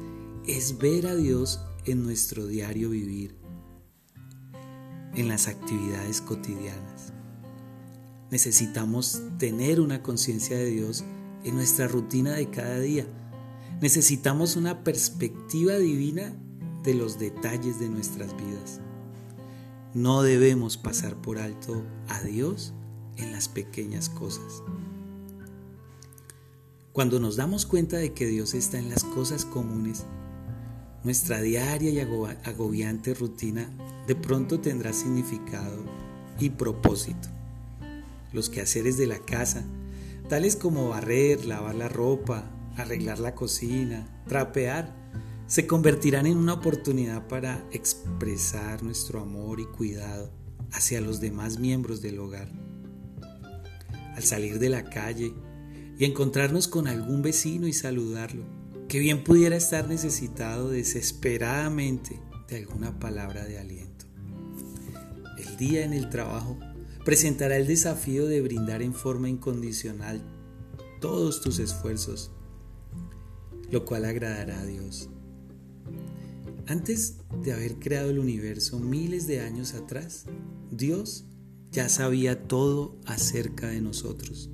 es 0.47 0.78
ver 0.78 1.06
a 1.06 1.14
Dios 1.14 1.60
en 1.86 2.02
nuestro 2.02 2.47
diario 2.47 2.90
vivir, 2.90 3.36
en 5.15 5.28
las 5.28 5.49
actividades 5.49 6.20
cotidianas. 6.20 7.12
Necesitamos 8.31 9.22
tener 9.38 9.81
una 9.81 10.02
conciencia 10.02 10.56
de 10.56 10.67
Dios 10.67 11.04
en 11.44 11.54
nuestra 11.54 11.86
rutina 11.86 12.33
de 12.33 12.50
cada 12.50 12.81
día. 12.81 13.06
Necesitamos 13.81 14.56
una 14.56 14.83
perspectiva 14.83 15.76
divina 15.76 16.34
de 16.83 16.94
los 16.94 17.18
detalles 17.18 17.78
de 17.78 17.88
nuestras 17.88 18.36
vidas. 18.36 18.81
No 19.92 20.22
debemos 20.22 20.76
pasar 20.76 21.20
por 21.20 21.38
alto 21.38 21.84
a 22.08 22.22
Dios 22.22 22.72
en 23.17 23.31
las 23.31 23.49
pequeñas 23.49 24.08
cosas. 24.08 24.62
Cuando 26.92 27.20
nos 27.20 27.36
damos 27.36 27.67
cuenta 27.67 27.97
de 27.97 28.12
que 28.12 28.26
Dios 28.26 28.54
está 28.54 28.78
en 28.78 28.88
las 28.88 29.04
cosas 29.04 29.44
comunes, 29.44 30.06
nuestra 31.04 31.42
diaria 31.42 31.90
y 31.90 32.01
agobiante 32.01 33.12
rutina 33.12 33.69
de 34.06 34.15
pronto 34.15 34.60
tendrá 34.60 34.92
significado 34.92 35.85
y 36.40 36.51
propósito. 36.51 37.28
Los 38.33 38.49
quehaceres 38.49 38.97
de 38.97 39.06
la 39.06 39.19
casa, 39.19 39.62
tales 40.28 40.56
como 40.56 40.88
barrer, 40.88 41.44
lavar 41.44 41.74
la 41.74 41.88
ropa, 41.88 42.51
arreglar 42.76 43.19
la 43.19 43.35
cocina, 43.35 44.08
trapear, 44.26 44.92
se 45.47 45.67
convertirán 45.67 46.26
en 46.26 46.38
una 46.38 46.54
oportunidad 46.54 47.28
para 47.28 47.62
expresar 47.70 48.83
nuestro 48.83 49.20
amor 49.20 49.60
y 49.60 49.67
cuidado 49.67 50.31
hacia 50.72 51.03
los 51.03 51.20
demás 51.20 51.58
miembros 51.58 52.01
del 52.01 52.19
hogar. 52.19 52.49
Al 54.17 54.22
salir 54.22 54.58
de 54.58 54.70
la 54.70 54.85
calle 54.85 55.35
y 55.99 56.04
encontrarnos 56.06 56.67
con 56.67 56.88
algún 56.88 57.20
vecino 57.20 57.69
y 57.69 57.72
saludarlo, 57.72 58.44
que 58.94 59.00
bien 59.00 59.24
pudiera 59.24 59.56
estar 59.56 59.88
necesitado 59.88 60.70
desesperadamente 60.70 62.20
de 62.46 62.58
alguna 62.58 62.96
palabra 63.00 63.44
de 63.44 63.58
aliento. 63.58 64.06
El 65.36 65.56
día 65.56 65.84
en 65.84 65.92
el 65.92 66.10
trabajo 66.10 66.60
presentará 67.04 67.56
el 67.56 67.66
desafío 67.66 68.26
de 68.26 68.40
brindar 68.40 68.82
en 68.82 68.94
forma 68.94 69.28
incondicional 69.28 70.22
todos 71.00 71.40
tus 71.40 71.58
esfuerzos, 71.58 72.30
lo 73.72 73.84
cual 73.84 74.04
agradará 74.04 74.60
a 74.60 74.64
Dios. 74.64 75.10
Antes 76.68 77.16
de 77.42 77.52
haber 77.52 77.80
creado 77.80 78.10
el 78.10 78.20
universo 78.20 78.78
miles 78.78 79.26
de 79.26 79.40
años 79.40 79.74
atrás, 79.74 80.26
Dios 80.70 81.24
ya 81.72 81.88
sabía 81.88 82.46
todo 82.46 82.96
acerca 83.06 83.66
de 83.66 83.80
nosotros. 83.80 84.50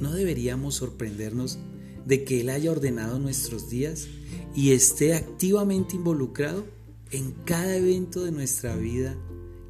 No 0.00 0.12
deberíamos 0.12 0.74
sorprendernos 0.74 1.60
de 2.04 2.24
que 2.24 2.40
Él 2.40 2.50
haya 2.50 2.70
ordenado 2.70 3.18
nuestros 3.18 3.68
días 3.68 4.08
y 4.54 4.72
esté 4.72 5.14
activamente 5.14 5.96
involucrado 5.96 6.64
en 7.10 7.32
cada 7.44 7.76
evento 7.76 8.24
de 8.24 8.32
nuestra 8.32 8.76
vida 8.76 9.16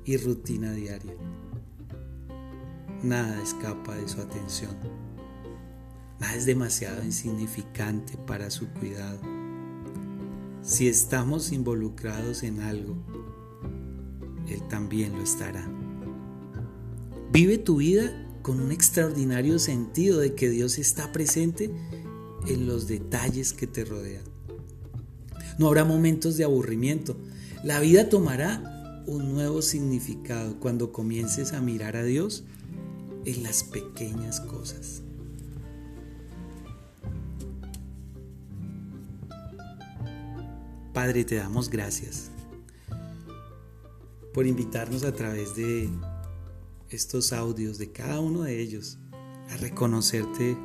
y 0.04 0.16
rutina 0.16 0.72
diaria. 0.72 1.14
Nada 3.02 3.42
escapa 3.42 3.96
de 3.96 4.08
su 4.08 4.20
atención. 4.20 4.76
Nada 6.20 6.34
es 6.34 6.46
demasiado 6.46 7.04
insignificante 7.04 8.16
para 8.26 8.50
su 8.50 8.68
cuidado 8.68 9.34
si 10.64 10.88
estamos 10.88 11.52
involucrados 11.52 12.42
en 12.42 12.60
algo, 12.60 12.96
Él 14.48 14.66
también 14.68 15.12
lo 15.12 15.22
estará. 15.22 15.70
Vive 17.30 17.58
tu 17.58 17.76
vida 17.76 18.10
con 18.40 18.60
un 18.60 18.72
extraordinario 18.72 19.58
sentido 19.58 20.20
de 20.20 20.34
que 20.34 20.48
Dios 20.48 20.78
está 20.78 21.12
presente 21.12 21.70
en 22.46 22.66
los 22.66 22.86
detalles 22.86 23.52
que 23.52 23.66
te 23.66 23.84
rodean. 23.84 24.24
No 25.58 25.68
habrá 25.68 25.84
momentos 25.84 26.36
de 26.36 26.44
aburrimiento. 26.44 27.16
La 27.62 27.80
vida 27.80 28.08
tomará 28.08 29.02
un 29.06 29.32
nuevo 29.32 29.62
significado 29.62 30.58
cuando 30.58 30.92
comiences 30.92 31.52
a 31.52 31.60
mirar 31.60 31.96
a 31.96 32.04
Dios 32.04 32.44
en 33.24 33.42
las 33.42 33.62
pequeñas 33.64 34.40
cosas. 34.40 35.02
Padre, 40.92 41.24
te 41.24 41.36
damos 41.36 41.70
gracias 41.70 42.30
por 44.32 44.46
invitarnos 44.46 45.04
a 45.04 45.12
través 45.12 45.54
de 45.54 45.88
estos 46.88 47.32
audios, 47.32 47.78
de 47.78 47.90
cada 47.90 48.20
uno 48.20 48.42
de 48.42 48.60
ellos, 48.60 48.98
a 49.50 49.56
reconocerte 49.56 50.56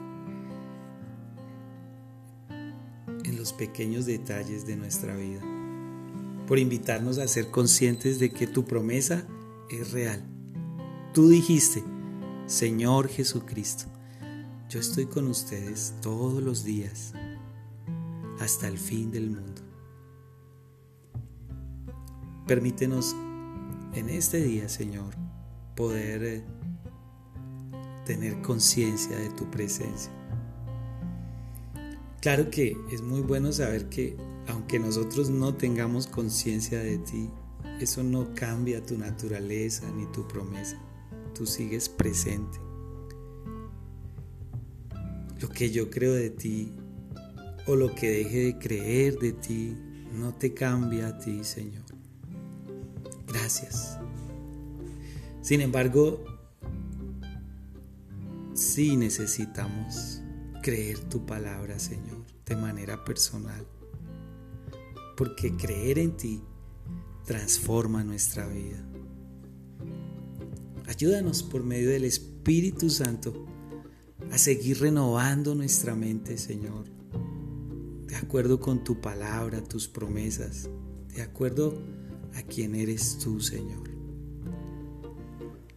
en 3.29 3.38
los 3.38 3.53
pequeños 3.53 4.06
detalles 4.06 4.65
de 4.65 4.76
nuestra 4.76 5.15
vida, 5.15 5.42
por 6.47 6.58
invitarnos 6.58 7.19
a 7.19 7.28
ser 7.28 7.51
conscientes 7.51 8.19
de 8.19 8.31
que 8.31 8.47
tu 8.47 8.65
promesa 8.65 9.26
es 9.69 9.92
real. 9.92 10.24
Tú 11.13 11.29
dijiste, 11.29 11.83
Señor 12.47 13.08
Jesucristo, 13.08 13.85
yo 14.67 14.79
estoy 14.79 15.06
con 15.06 15.28
ustedes 15.28 15.94
todos 16.01 16.42
los 16.42 16.63
días 16.63 17.13
hasta 18.40 18.67
el 18.67 18.79
fin 18.79 19.12
del 19.12 19.29
mundo. 19.29 19.62
Permítenos 22.47 23.15
en 23.94 24.10
este 24.10 24.42
día, 24.42 24.69
Señor, 24.69 25.13
poder 25.76 26.24
eh, 26.24 26.44
tener 28.06 28.42
conciencia 28.42 29.15
de 29.17 29.29
tu 29.29 29.49
presencia. 29.51 30.18
Claro 32.21 32.49
que 32.49 32.75
es 32.91 33.01
muy 33.01 33.21
bueno 33.21 33.53
saber 33.53 33.87
que 33.87 34.17
aunque 34.47 34.77
nosotros 34.77 35.29
no 35.29 35.55
tengamos 35.55 36.07
conciencia 36.07 36.79
de 36.79 36.97
ti, 36.97 37.29
eso 37.79 38.03
no 38.03 38.33
cambia 38.35 38.85
tu 38.85 38.97
naturaleza 38.97 39.89
ni 39.95 40.05
tu 40.07 40.27
promesa. 40.27 40.77
Tú 41.33 41.45
sigues 41.45 41.87
presente. 41.87 42.59
Lo 45.39 45.47
que 45.47 45.71
yo 45.71 45.89
creo 45.89 46.13
de 46.13 46.29
ti 46.29 46.73
o 47.67 47.75
lo 47.75 47.95
que 47.95 48.09
deje 48.09 48.37
de 48.39 48.59
creer 48.59 49.17
de 49.19 49.31
ti 49.31 49.77
no 50.13 50.33
te 50.33 50.53
cambia 50.53 51.07
a 51.07 51.17
ti, 51.19 51.43
Señor. 51.45 51.85
Gracias. 53.27 53.97
Sin 55.41 55.61
embargo, 55.61 56.25
sí 58.53 58.97
necesitamos 58.97 60.18
creer 60.61 60.99
tu 60.99 61.25
palabra, 61.25 61.79
Señor, 61.79 62.25
de 62.45 62.56
manera 62.56 63.03
personal. 63.03 63.65
Porque 65.15 65.56
creer 65.56 65.99
en 65.99 66.15
ti 66.17 66.42
transforma 67.25 68.03
nuestra 68.03 68.47
vida. 68.47 68.83
Ayúdanos 70.88 71.43
por 71.43 71.63
medio 71.63 71.90
del 71.90 72.06
Espíritu 72.06 72.90
Santo 72.90 73.45
a 74.31 74.38
seguir 74.38 74.79
renovando 74.79 75.56
nuestra 75.56 75.95
mente, 75.95 76.38
Señor, 76.38 76.85
de 78.08 78.15
acuerdo 78.15 78.59
con 78.59 78.83
tu 78.83 78.99
palabra, 78.99 79.63
tus 79.63 79.88
promesas, 79.88 80.69
de 81.13 81.22
acuerdo 81.22 81.81
a 82.35 82.42
quien 82.43 82.75
eres 82.75 83.17
tú, 83.19 83.40
Señor. 83.40 83.90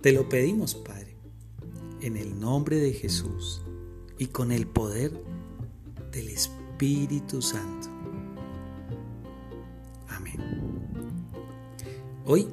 Te 0.00 0.12
lo 0.12 0.28
pedimos, 0.28 0.74
Padre, 0.74 1.16
en 2.00 2.16
el 2.16 2.38
nombre 2.40 2.78
de 2.78 2.92
Jesús 2.92 3.61
y 4.22 4.28
con 4.28 4.52
el 4.52 4.68
poder 4.68 5.20
del 6.12 6.28
Espíritu 6.28 7.42
Santo. 7.42 7.88
Amén. 10.06 10.38
Hoy 12.24 12.46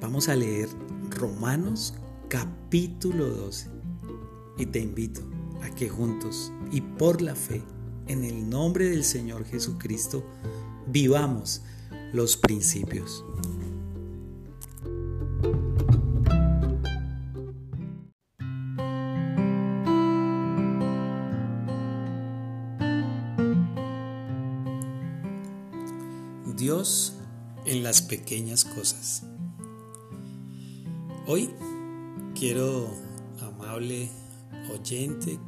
vamos 0.00 0.28
a 0.28 0.36
leer 0.36 0.68
Romanos 1.10 1.94
capítulo 2.28 3.28
12 3.28 3.70
y 4.58 4.66
te 4.66 4.78
invito 4.78 5.22
a 5.64 5.70
que 5.70 5.88
juntos 5.88 6.52
y 6.70 6.80
por 6.80 7.22
la 7.22 7.34
fe 7.34 7.60
en 8.06 8.22
el 8.22 8.48
nombre 8.48 8.88
del 8.88 9.02
Señor 9.02 9.44
Jesucristo 9.44 10.22
vivamos 10.86 11.62
los 12.12 12.36
principios. 12.36 13.24
En 27.66 27.82
las 27.82 28.00
pequeñas 28.00 28.64
cosas. 28.64 29.22
Hoy 31.26 31.50
quiero, 32.34 32.88
amable 33.38 34.08
oyente, 34.72 35.38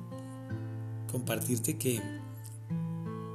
compartirte 1.10 1.78
que 1.78 2.02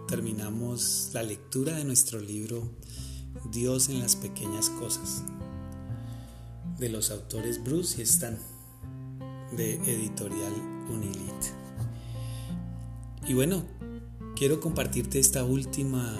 terminamos 0.08 1.10
la 1.15 1.24
lectura 1.24 1.76
de 1.76 1.85
nuestro 1.85 2.19
libro 2.19 2.69
Dios 3.51 3.90
en 3.90 3.99
las 3.99 4.15
pequeñas 4.15 4.69
cosas, 4.69 5.24
de 6.78 6.90
los 6.90 7.10
autores 7.10 7.63
Bruce 7.63 7.99
y 7.99 8.03
Stan, 8.03 8.38
de 9.53 9.74
editorial 9.92 10.53
Unilit. 10.92 11.33
Y 13.28 13.33
bueno, 13.33 13.63
quiero 14.35 14.60
compartirte 14.60 15.17
esta 15.17 15.44
última 15.44 16.15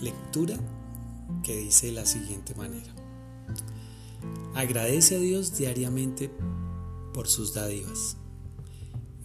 lectura 0.00 0.58
que 1.42 1.56
dice 1.56 1.86
de 1.86 1.92
la 1.92 2.06
siguiente 2.06 2.54
manera. 2.54 2.94
Agradece 4.54 5.16
a 5.16 5.20
Dios 5.20 5.56
diariamente 5.56 6.30
por 7.14 7.28
sus 7.28 7.54
dádivas. 7.54 8.16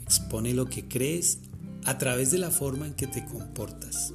Expone 0.01 0.53
lo 0.53 0.67
que 0.67 0.87
crees 0.87 1.39
a 1.83 1.97
través 1.97 2.31
de 2.31 2.37
la 2.37 2.51
forma 2.51 2.87
en 2.87 2.93
que 2.93 3.07
te 3.07 3.25
comportas. 3.25 4.13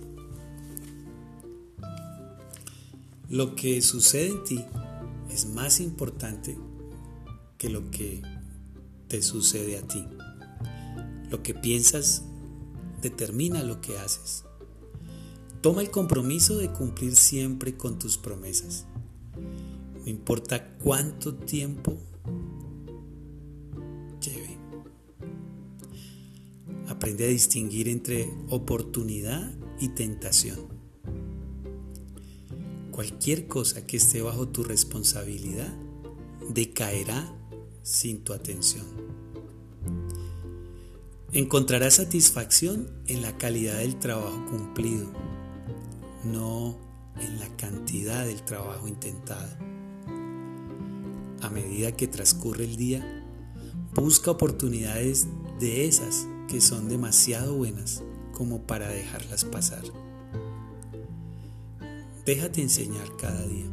Lo 3.28 3.54
que 3.54 3.80
sucede 3.82 4.28
en 4.28 4.44
ti 4.44 4.64
es 5.30 5.46
más 5.46 5.80
importante 5.80 6.58
que 7.58 7.68
lo 7.68 7.90
que 7.90 8.22
te 9.08 9.22
sucede 9.22 9.78
a 9.78 9.82
ti. 9.82 10.04
Lo 11.30 11.42
que 11.42 11.54
piensas 11.54 12.22
determina 13.02 13.62
lo 13.62 13.80
que 13.80 13.98
haces. 13.98 14.44
Toma 15.60 15.82
el 15.82 15.90
compromiso 15.90 16.56
de 16.56 16.70
cumplir 16.70 17.16
siempre 17.16 17.76
con 17.76 17.98
tus 17.98 18.16
promesas. 18.16 18.86
No 19.94 20.08
importa 20.08 20.76
cuánto 20.78 21.34
tiempo 21.34 21.98
lleve. 24.20 24.56
Aprende 26.88 27.24
a 27.24 27.28
distinguir 27.28 27.88
entre 27.88 28.32
oportunidad 28.48 29.52
y 29.78 29.88
tentación. 29.88 30.58
Cualquier 32.90 33.46
cosa 33.46 33.86
que 33.86 33.98
esté 33.98 34.22
bajo 34.22 34.48
tu 34.48 34.64
responsabilidad 34.64 35.72
decaerá 36.48 37.34
sin 37.82 38.24
tu 38.24 38.32
atención. 38.32 38.86
Encontrarás 41.32 41.94
satisfacción 41.94 42.90
en 43.06 43.22
la 43.22 43.38
calidad 43.38 43.78
del 43.78 43.98
trabajo 43.98 44.44
cumplido, 44.50 45.12
no 46.24 46.76
en 47.20 47.38
la 47.38 47.48
cantidad 47.56 48.24
del 48.26 48.42
trabajo 48.42 48.88
intentado. 48.88 49.56
A 51.42 51.48
medida 51.50 51.92
que 51.92 52.06
transcurre 52.06 52.64
el 52.64 52.76
día, 52.76 53.24
busca 53.94 54.30
oportunidades 54.30 55.26
de 55.58 55.86
esas 55.86 56.26
que 56.48 56.60
son 56.60 56.88
demasiado 56.88 57.56
buenas 57.56 58.02
como 58.32 58.66
para 58.66 58.88
dejarlas 58.88 59.44
pasar. 59.44 59.82
Déjate 62.24 62.62
enseñar 62.62 63.16
cada 63.16 63.46
día. 63.46 63.66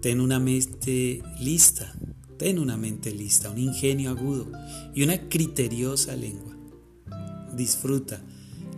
Ten 0.00 0.20
una 0.20 0.38
mente 0.38 1.22
lista, 1.40 1.94
ten 2.38 2.58
una 2.58 2.76
mente 2.76 3.10
lista, 3.10 3.50
un 3.50 3.58
ingenio 3.58 4.10
agudo 4.10 4.52
y 4.94 5.02
una 5.02 5.28
criteriosa 5.28 6.14
lengua. 6.14 6.54
Disfruta 7.56 8.22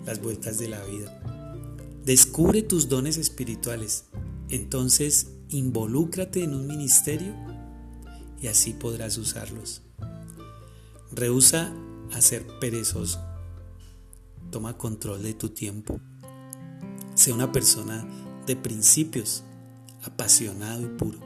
las 0.04 0.22
vueltas 0.22 0.58
de 0.58 0.68
la 0.68 0.84
vida. 0.84 1.35
Descubre 2.06 2.62
tus 2.62 2.88
dones 2.88 3.16
espirituales. 3.16 4.04
Entonces 4.48 5.32
involúcrate 5.48 6.44
en 6.44 6.54
un 6.54 6.68
ministerio 6.68 7.34
y 8.40 8.46
así 8.46 8.74
podrás 8.74 9.18
usarlos. 9.18 9.82
Rehúsa 11.10 11.72
a 12.12 12.20
ser 12.20 12.46
perezoso. 12.60 13.20
Toma 14.52 14.78
control 14.78 15.24
de 15.24 15.34
tu 15.34 15.48
tiempo. 15.48 15.98
Sé 17.16 17.32
una 17.32 17.50
persona 17.50 18.06
de 18.46 18.54
principios, 18.54 19.42
apasionado 20.04 20.82
y 20.82 20.96
puro. 20.96 21.18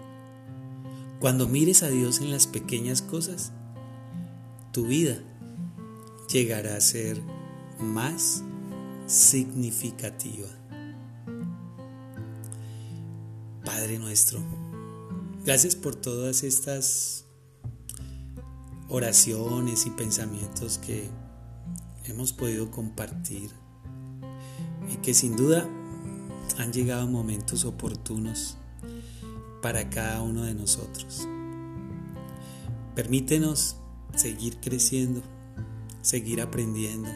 Cuando 1.20 1.46
mires 1.46 1.82
a 1.82 1.90
Dios 1.90 2.22
en 2.22 2.30
las 2.30 2.46
pequeñas 2.46 3.02
cosas, 3.02 3.52
tu 4.72 4.86
vida 4.86 5.22
llegará 6.32 6.76
a 6.76 6.80
ser 6.80 7.20
más 7.78 8.42
significativa. 9.06 10.59
Padre 13.64 13.98
nuestro, 13.98 14.40
gracias 15.44 15.76
por 15.76 15.94
todas 15.94 16.42
estas 16.44 17.26
oraciones 18.88 19.86
y 19.86 19.90
pensamientos 19.90 20.78
que 20.78 21.08
hemos 22.04 22.32
podido 22.32 22.70
compartir 22.70 23.50
y 24.92 24.96
que 24.96 25.14
sin 25.14 25.36
duda 25.36 25.68
han 26.58 26.72
llegado 26.72 27.06
momentos 27.06 27.64
oportunos 27.64 28.56
para 29.62 29.90
cada 29.90 30.22
uno 30.22 30.42
de 30.42 30.54
nosotros. 30.54 31.28
Permítenos 32.94 33.76
seguir 34.16 34.58
creciendo, 34.60 35.22
seguir 36.02 36.40
aprendiendo, 36.40 37.08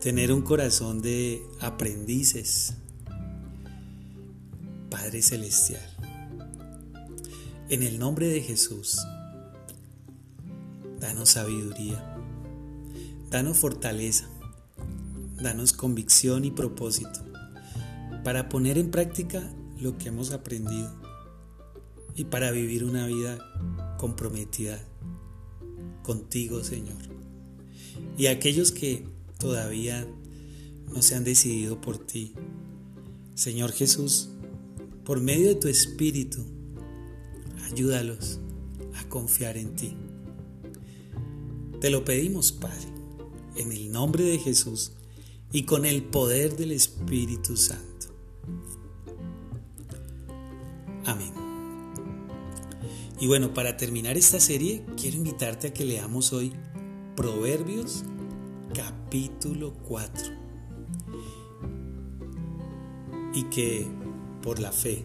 tener 0.00 0.32
un 0.32 0.42
corazón 0.42 1.02
de 1.02 1.42
aprendices. 1.60 2.74
Padre 4.90 5.20
Celestial, 5.22 5.82
en 7.68 7.82
el 7.82 7.98
nombre 7.98 8.28
de 8.28 8.40
Jesús, 8.40 8.98
danos 11.00 11.30
sabiduría, 11.30 12.16
danos 13.28 13.56
fortaleza, 13.56 14.28
danos 15.42 15.72
convicción 15.72 16.44
y 16.44 16.50
propósito 16.52 17.20
para 18.22 18.48
poner 18.48 18.78
en 18.78 18.90
práctica 18.90 19.42
lo 19.80 19.98
que 19.98 20.08
hemos 20.08 20.30
aprendido 20.30 20.92
y 22.14 22.24
para 22.24 22.50
vivir 22.50 22.84
una 22.84 23.06
vida 23.06 23.38
comprometida 23.98 24.78
contigo, 26.02 26.62
Señor. 26.62 27.02
Y 28.16 28.26
aquellos 28.26 28.72
que 28.72 29.04
todavía 29.38 30.06
no 30.94 31.02
se 31.02 31.16
han 31.16 31.24
decidido 31.24 31.80
por 31.80 31.98
ti, 31.98 32.34
Señor 33.34 33.72
Jesús, 33.72 34.30
por 35.06 35.20
medio 35.20 35.48
de 35.48 35.54
tu 35.54 35.68
Espíritu, 35.68 36.44
ayúdalos 37.70 38.40
a 38.96 39.08
confiar 39.08 39.56
en 39.56 39.76
ti. 39.76 39.96
Te 41.80 41.90
lo 41.90 42.04
pedimos, 42.04 42.50
Padre, 42.50 42.88
en 43.54 43.70
el 43.70 43.92
nombre 43.92 44.24
de 44.24 44.38
Jesús 44.38 44.94
y 45.52 45.62
con 45.62 45.86
el 45.86 46.02
poder 46.02 46.56
del 46.56 46.72
Espíritu 46.72 47.56
Santo. 47.56 48.08
Amén. 51.04 51.32
Y 53.20 53.28
bueno, 53.28 53.54
para 53.54 53.76
terminar 53.76 54.18
esta 54.18 54.40
serie, 54.40 54.84
quiero 55.00 55.18
invitarte 55.18 55.68
a 55.68 55.72
que 55.72 55.84
leamos 55.84 56.32
hoy 56.32 56.52
Proverbios 57.14 58.04
capítulo 58.74 59.72
4. 59.84 60.32
Y 63.34 63.44
que 63.44 63.86
por 64.46 64.60
la 64.60 64.70
fe, 64.70 65.02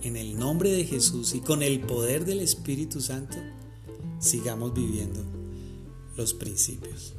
en 0.00 0.16
el 0.16 0.38
nombre 0.38 0.70
de 0.70 0.86
Jesús 0.86 1.34
y 1.34 1.40
con 1.40 1.62
el 1.62 1.80
poder 1.80 2.24
del 2.24 2.40
Espíritu 2.40 3.02
Santo, 3.02 3.36
sigamos 4.18 4.72
viviendo 4.72 5.20
los 6.16 6.32
principios. 6.32 7.14